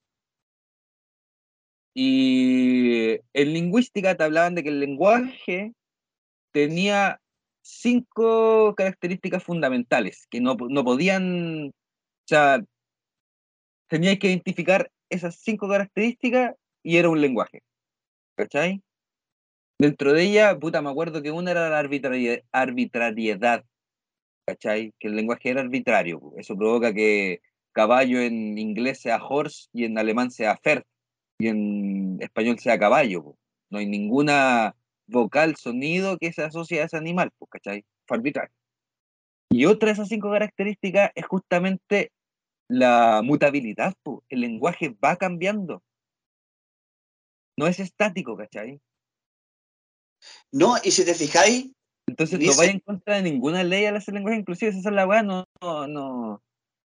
Y 1.98 3.22
en 3.34 3.54
lingüística 3.54 4.16
te 4.16 4.24
hablaban 4.26 4.54
de 4.54 4.64
que 4.64 4.70
el 4.70 4.82
lenguaje 4.82 5.74
tenía 6.52 7.22
cinco 7.62 8.76
características 8.76 9.42
fundamentales 9.44 10.28
que 10.30 10.42
no, 10.42 10.58
no 10.70 10.84
podían, 10.84 11.70
o 11.70 12.28
sea, 12.28 12.62
tenías 13.88 14.20
que 14.20 14.28
identificar 14.28 14.92
esas 15.10 15.38
cinco 15.38 15.70
características 15.70 16.56
y 16.84 16.98
era 16.98 17.10
un 17.10 17.22
lenguaje. 17.22 17.64
¿Cachai? 18.36 18.84
Dentro 19.80 20.12
de 20.12 20.24
ella, 20.24 20.60
puta, 20.60 20.82
me 20.82 20.90
acuerdo 20.90 21.22
que 21.22 21.32
una 21.32 21.52
era 21.52 21.70
la 21.70 21.80
arbitrariedad, 21.80 22.42
arbitrariedad 22.52 23.64
¿cachai? 24.46 24.94
Que 25.00 25.08
el 25.08 25.16
lenguaje 25.16 25.50
era 25.50 25.62
arbitrario. 25.62 26.22
Eso 26.38 26.58
provoca 26.58 26.94
que 26.94 27.40
caballo 27.72 28.20
en 28.20 28.58
inglés 28.58 29.02
sea 29.02 29.24
horse 29.24 29.68
y 29.74 29.86
en 29.86 29.98
alemán 29.98 30.32
sea 30.32 30.56
Pferd 30.56 30.84
y 31.40 31.48
en 31.48 32.18
español 32.22 32.60
sea 32.60 32.80
caballo. 32.80 33.24
po. 33.24 33.38
No 33.70 33.80
hay 33.80 33.86
ninguna 33.86 34.76
vocal, 35.08 35.56
sonido 35.56 36.18
que 36.18 36.34
se 36.34 36.44
asocia 36.44 36.82
a 36.82 36.86
ese 36.86 36.98
animal, 36.98 37.32
pues, 37.38 37.50
¿cachai? 37.52 37.86
Fue 38.08 38.18
arbitrario. 38.18 38.54
Y 39.52 39.66
otra 39.66 39.88
de 39.88 39.94
esas 39.94 40.08
cinco 40.08 40.32
características 40.32 41.12
es 41.16 41.26
justamente 41.26 42.12
la 42.70 43.22
mutabilidad, 43.24 43.94
pues. 44.04 44.20
el 44.30 44.42
lenguaje 44.42 44.96
va 45.04 45.16
cambiando. 45.16 45.84
No 47.58 47.68
es 47.68 47.80
estático, 47.80 48.36
¿cachai? 48.36 48.80
No, 50.52 50.76
y 50.84 50.92
si 50.92 51.06
te 51.06 51.14
fijáis. 51.14 51.72
Entonces 52.08 52.40
no 52.40 52.56
vaya 52.56 52.72
en 52.72 52.80
contra 52.80 53.16
de 53.16 53.24
ninguna 53.24 53.64
ley 53.64 53.86
al 53.86 53.96
hacer 53.96 54.14
lenguaje 54.14 54.38
inclusivo, 54.38 54.70
esa 54.70 54.78
es 54.78 54.86
la 54.96 55.08
weá, 55.08 55.24
no, 55.24 55.46
no, 55.60 55.88
no, 55.88 56.44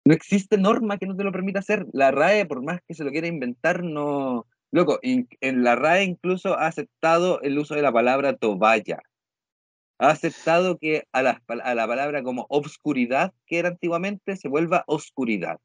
no 0.05 0.13
existe 0.13 0.57
norma 0.57 0.97
que 0.97 1.07
no 1.07 1.15
te 1.15 1.23
lo 1.23 1.31
permita 1.31 1.59
hacer. 1.59 1.85
La 1.91 2.11
RAE, 2.11 2.45
por 2.45 2.63
más 2.63 2.79
que 2.87 2.93
se 2.93 3.03
lo 3.03 3.11
quiera 3.11 3.27
inventar, 3.27 3.83
no. 3.83 4.45
Loco, 4.71 4.99
en 5.01 5.63
la 5.63 5.75
RAE 5.75 6.03
incluso 6.03 6.57
ha 6.57 6.67
aceptado 6.67 7.41
el 7.41 7.57
uso 7.57 7.75
de 7.75 7.81
la 7.81 7.91
palabra 7.91 8.35
toballa. 8.35 8.99
Ha 9.97 10.09
aceptado 10.09 10.77
que 10.77 11.03
a 11.11 11.21
la, 11.21 11.41
a 11.47 11.75
la 11.75 11.87
palabra 11.87 12.23
como 12.23 12.45
obscuridad, 12.49 13.33
que 13.45 13.59
era 13.59 13.69
antiguamente, 13.69 14.35
se 14.35 14.49
vuelva 14.49 14.83
oscuridad. 14.87 15.59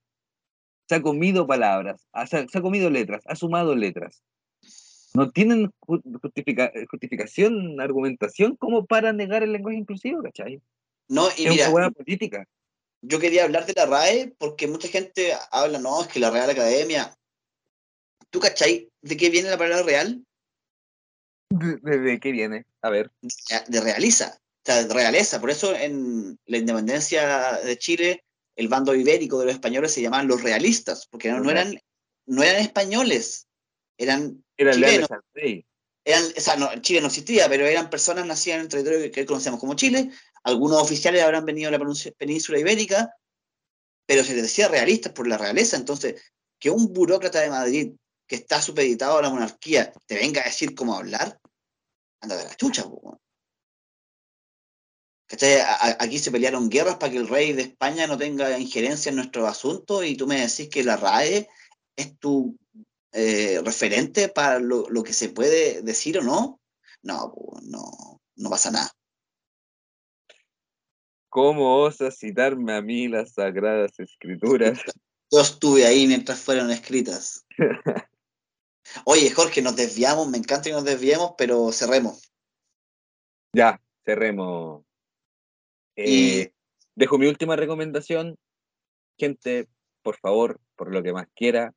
Se 0.88 0.96
ha 0.96 1.02
comido 1.02 1.46
palabras, 1.46 2.08
se 2.26 2.58
ha 2.58 2.62
comido 2.62 2.90
letras, 2.90 3.22
ha 3.26 3.36
sumado 3.36 3.74
letras 3.74 4.22
no 5.14 5.30
tienen 5.30 5.70
justificación, 6.88 7.80
argumentación 7.80 8.56
como 8.56 8.86
para 8.86 9.12
negar 9.12 9.42
el 9.42 9.52
lenguaje 9.52 9.78
inclusivo, 9.78 10.22
¿cachai? 10.22 10.60
No, 11.08 11.26
y 11.36 11.46
es 11.46 11.56
una 11.56 11.68
buena 11.70 11.90
política. 11.90 12.46
Yo 13.02 13.18
quería 13.18 13.44
hablar 13.44 13.66
de 13.66 13.72
la 13.74 13.86
RAE 13.86 14.34
porque 14.38 14.66
mucha 14.66 14.88
gente 14.88 15.32
habla, 15.50 15.78
no, 15.78 16.02
es 16.02 16.08
que 16.08 16.20
la 16.20 16.30
Real 16.30 16.50
Academia. 16.50 17.16
¿Tú 18.30 18.40
cachai 18.40 18.88
de 19.02 19.16
qué 19.16 19.30
viene 19.30 19.50
la 19.50 19.58
palabra 19.58 19.82
real? 19.82 20.24
¿De, 21.50 22.20
qué 22.20 22.30
viene? 22.30 22.64
A 22.82 22.90
ver. 22.90 23.10
De, 23.68 23.80
realiza, 23.80 24.38
o 24.38 24.60
sea, 24.64 24.84
de 24.84 24.94
realeza. 24.94 25.40
Por 25.40 25.50
eso 25.50 25.74
en 25.74 26.38
la 26.46 26.58
independencia 26.58 27.60
de 27.64 27.76
Chile, 27.76 28.24
el 28.54 28.68
bando 28.68 28.94
ibérico 28.94 29.38
de 29.38 29.46
los 29.46 29.54
españoles 29.54 29.92
se 29.92 30.02
llamaban 30.02 30.28
los 30.28 30.42
realistas, 30.42 31.08
porque 31.10 31.32
no, 31.32 31.50
eran, 31.50 31.80
no 32.26 32.42
eran 32.42 32.62
españoles, 32.62 33.48
eran 33.98 34.44
eran 34.60 34.74
chilenos. 34.74 35.08
Eran, 36.02 36.22
o 36.24 36.40
sea, 36.40 36.56
no, 36.56 36.68
Chile 36.80 37.00
no 37.00 37.08
existía, 37.08 37.48
pero 37.48 37.66
eran 37.66 37.90
personas 37.90 38.26
nacidas 38.26 38.56
en 38.56 38.62
el 38.62 38.68
territorio 38.68 39.12
que, 39.12 39.26
conocemos 39.26 39.60
como 39.60 39.74
Chile. 39.74 40.10
Algunos 40.42 40.80
oficiales 40.80 41.22
habrán 41.22 41.44
venido 41.44 41.70
de 41.70 41.78
la 41.78 41.84
península 42.16 42.58
ibérica, 42.58 43.14
pero 44.06 44.24
se 44.24 44.34
les 44.34 44.42
decía 44.42 44.68
realistas 44.68 45.12
por 45.12 45.26
la 45.26 45.38
realeza. 45.38 45.76
Entonces, 45.76 46.22
que 46.58 46.70
un 46.70 46.92
burócrata 46.92 47.40
de 47.40 47.50
Madrid 47.50 47.92
que 48.26 48.36
está 48.36 48.62
supeditado 48.62 49.18
a 49.18 49.22
la 49.22 49.30
monarquía 49.30 49.92
te 50.06 50.14
venga 50.14 50.42
a 50.42 50.44
decir 50.44 50.74
cómo 50.74 50.94
hablar, 50.94 51.40
anda 52.20 52.36
de 52.36 52.44
la 52.44 52.54
chucha. 52.54 52.84
Aquí 55.98 56.18
se 56.18 56.30
pelearon 56.30 56.68
guerras 56.68 56.96
para 56.96 57.12
que 57.12 57.18
el 57.18 57.28
rey 57.28 57.52
de 57.52 57.62
España 57.62 58.06
no 58.06 58.18
tenga 58.18 58.58
injerencia 58.58 59.10
en 59.10 59.16
nuestros 59.16 59.48
asuntos 59.48 60.04
y 60.04 60.16
tú 60.16 60.26
me 60.26 60.40
decís 60.40 60.68
que 60.68 60.82
la 60.82 60.96
RAE 60.96 61.48
es 61.96 62.18
tu 62.18 62.56
eh, 63.12 63.60
referente 63.64 64.28
para 64.28 64.58
lo, 64.58 65.02
que 65.02 65.12
se 65.12 65.28
puede 65.28 65.82
decir 65.82 66.18
o 66.18 66.22
no, 66.22 66.60
no, 67.02 67.32
no, 67.62 68.20
no 68.36 68.50
pasa 68.50 68.70
nada. 68.70 68.92
¿Cómo 71.30 71.80
osas 71.80 72.18
citarme 72.18 72.74
a 72.74 72.82
mí 72.82 73.06
las 73.06 73.34
sagradas 73.34 73.98
escrituras? 74.00 74.80
Yo 75.30 75.40
estuve 75.40 75.86
ahí 75.86 76.08
mientras 76.08 76.40
fueron 76.40 76.72
escritas. 76.72 77.46
Oye, 79.04 79.30
Jorge, 79.30 79.62
nos 79.62 79.76
desviamos, 79.76 80.28
me 80.28 80.38
encanta 80.38 80.64
que 80.64 80.72
nos 80.72 80.84
desviemos, 80.84 81.34
pero 81.38 81.70
cerremos. 81.70 82.32
Ya, 83.54 83.80
cerremos. 84.04 84.84
Eh, 85.94 86.52
dejo 86.96 87.16
mi 87.16 87.26
última 87.26 87.54
recomendación. 87.54 88.36
Gente, 89.16 89.68
por 90.02 90.16
favor, 90.18 90.60
por 90.74 90.92
lo 90.92 91.00
que 91.00 91.12
más 91.12 91.28
quiera, 91.36 91.72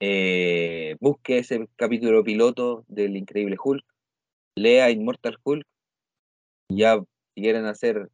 eh, 0.00 0.96
busque 1.00 1.38
ese 1.38 1.68
capítulo 1.76 2.24
piloto 2.24 2.86
del 2.88 3.14
Increíble 3.14 3.56
Hulk, 3.62 3.84
lea 4.56 4.90
Immortal 4.90 5.36
Hulk, 5.44 5.66
ya 6.70 6.98
quieren 7.34 7.66
hacer 7.66 8.10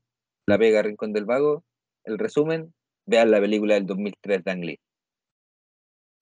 la 0.48 0.58
pega 0.58 0.82
Rincón 0.82 1.12
del 1.12 1.26
Vago, 1.26 1.62
el 2.04 2.18
resumen, 2.18 2.72
vean 3.06 3.30
la 3.30 3.40
película 3.40 3.74
del 3.74 3.86
2003 3.86 4.44
de 4.44 4.50
Ang 4.50 4.64
Lee. 4.64 4.80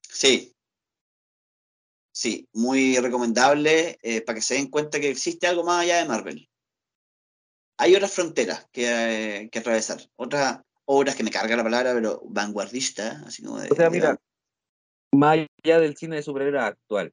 Sí, 0.03 0.53
sí, 2.13 2.49
muy 2.53 2.99
recomendable 2.99 3.99
eh, 4.03 4.23
para 4.23 4.37
que 4.37 4.43
se 4.43 4.55
den 4.55 4.69
cuenta 4.69 4.99
que 4.99 5.11
existe 5.11 5.47
algo 5.47 5.63
más 5.63 5.83
allá 5.83 5.99
de 5.99 6.09
Marvel. 6.09 6.49
Hay 7.79 7.95
otras 7.95 8.13
fronteras 8.13 8.67
que, 8.73 9.43
eh, 9.43 9.49
que 9.51 9.59
atravesar, 9.61 10.01
otras 10.17 10.61
obras 10.87 11.15
que 11.15 11.23
me 11.23 11.31
carga 11.31 11.57
la 11.57 11.63
palabra, 11.63 11.95
pero 11.95 12.21
vanguardista, 12.25 13.23
así 13.27 13.45
como 13.45 13.61
de, 13.61 13.71
O 13.71 13.75
sea, 13.77 13.91
mira, 13.91 14.19
más 15.13 15.47
allá 15.63 15.79
del 15.79 15.97
cine 15.97 16.17
de 16.17 16.23
superhéroes 16.23 16.65
actual. 16.65 17.13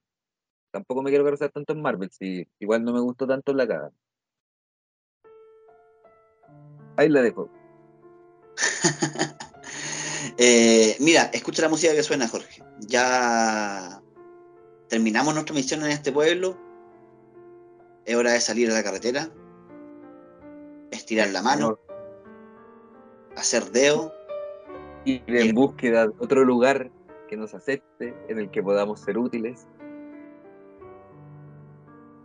Tampoco 0.71 1.03
me 1.03 1.11
quiero 1.11 1.25
cargar 1.25 1.51
tanto 1.51 1.73
en 1.73 1.81
Marvel, 1.81 2.09
si 2.09 2.47
igual 2.57 2.83
no 2.83 2.91
me 2.91 3.01
gustó 3.01 3.27
tanto 3.27 3.51
en 3.51 3.57
la 3.57 3.67
cara. 3.67 3.91
Ahí 6.97 7.09
la 7.09 7.21
dejo. 7.21 7.49
Eh, 10.37 10.95
mira, 10.99 11.29
escucha 11.33 11.61
la 11.61 11.69
música 11.69 11.93
que 11.93 12.01
suena, 12.01 12.27
Jorge. 12.27 12.63
Ya 12.79 14.01
terminamos 14.87 15.33
nuestra 15.33 15.53
misión 15.53 15.83
en 15.83 15.91
este 15.91 16.11
pueblo. 16.11 16.57
Es 18.05 18.15
hora 18.15 18.31
de 18.31 18.39
salir 18.39 18.71
a 18.71 18.73
la 18.73 18.83
carretera, 18.83 19.29
estirar 20.91 21.29
la 21.29 21.41
mano, 21.41 21.79
hacer 23.35 23.71
deo. 23.71 24.11
Ir 25.05 25.23
en 25.27 25.53
búsqueda 25.53 26.07
de 26.07 26.13
otro 26.19 26.43
lugar 26.43 26.91
que 27.29 27.37
nos 27.37 27.53
acepte, 27.53 28.15
en 28.27 28.39
el 28.39 28.49
que 28.49 28.63
podamos 28.63 29.01
ser 29.01 29.17
útiles. 29.17 29.67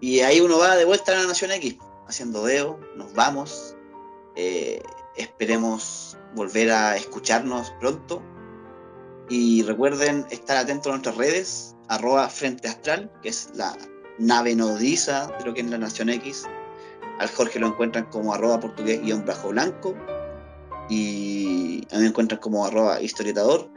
Y 0.01 0.21
ahí 0.21 0.41
uno 0.41 0.59
va 0.59 0.77
de 0.77 0.85
vuelta 0.85 1.13
a 1.13 1.17
la 1.17 1.27
Nación 1.27 1.51
X, 1.53 1.77
haciendo 2.07 2.45
deo, 2.45 2.79
nos 2.97 3.13
vamos. 3.15 3.77
Eh, 4.37 4.83
esperemos 5.17 6.17
volver 6.35 6.71
a 6.71 6.97
escucharnos 6.97 7.73
pronto. 7.81 8.23
Y 9.29 9.63
recuerden 9.63 10.27
estar 10.31 10.57
atentos 10.57 10.87
a 10.87 10.91
nuestras 10.91 11.17
redes, 11.17 11.77
arroba 11.89 12.29
Frente 12.29 12.69
Astral, 12.69 13.13
que 13.23 13.29
es 13.29 13.51
la 13.55 13.77
nave 14.19 14.55
nodiza 14.55 15.27
de 15.39 15.45
lo 15.45 15.55
que 15.55 15.61
es 15.61 15.67
la 15.67 15.79
Nación 15.79 16.09
X. 16.09 16.47
Al 17.19 17.29
Jorge 17.29 17.59
lo 17.59 17.67
encuentran 17.67 18.07
como 18.07 18.33
arroba 18.33 18.61
portugués 18.61 19.03
guion 19.03 19.25
bajo 19.27 19.49
blanco. 19.49 19.95
Y 20.89 21.87
a 21.91 21.97
mí 21.97 22.03
me 22.03 22.09
encuentran 22.09 22.41
como 22.41 22.65
arroba 22.65 23.03
historietador. 23.03 23.69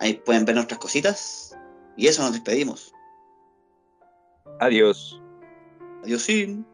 Ahí 0.00 0.14
pueden 0.14 0.44
ver 0.44 0.56
nuestras 0.56 0.78
cositas. 0.78 1.56
Y 1.96 2.08
eso 2.08 2.22
nos 2.22 2.32
despedimos. 2.32 2.92
Adiós. 4.60 5.20
Adiós, 6.02 6.22
sí. 6.22 6.64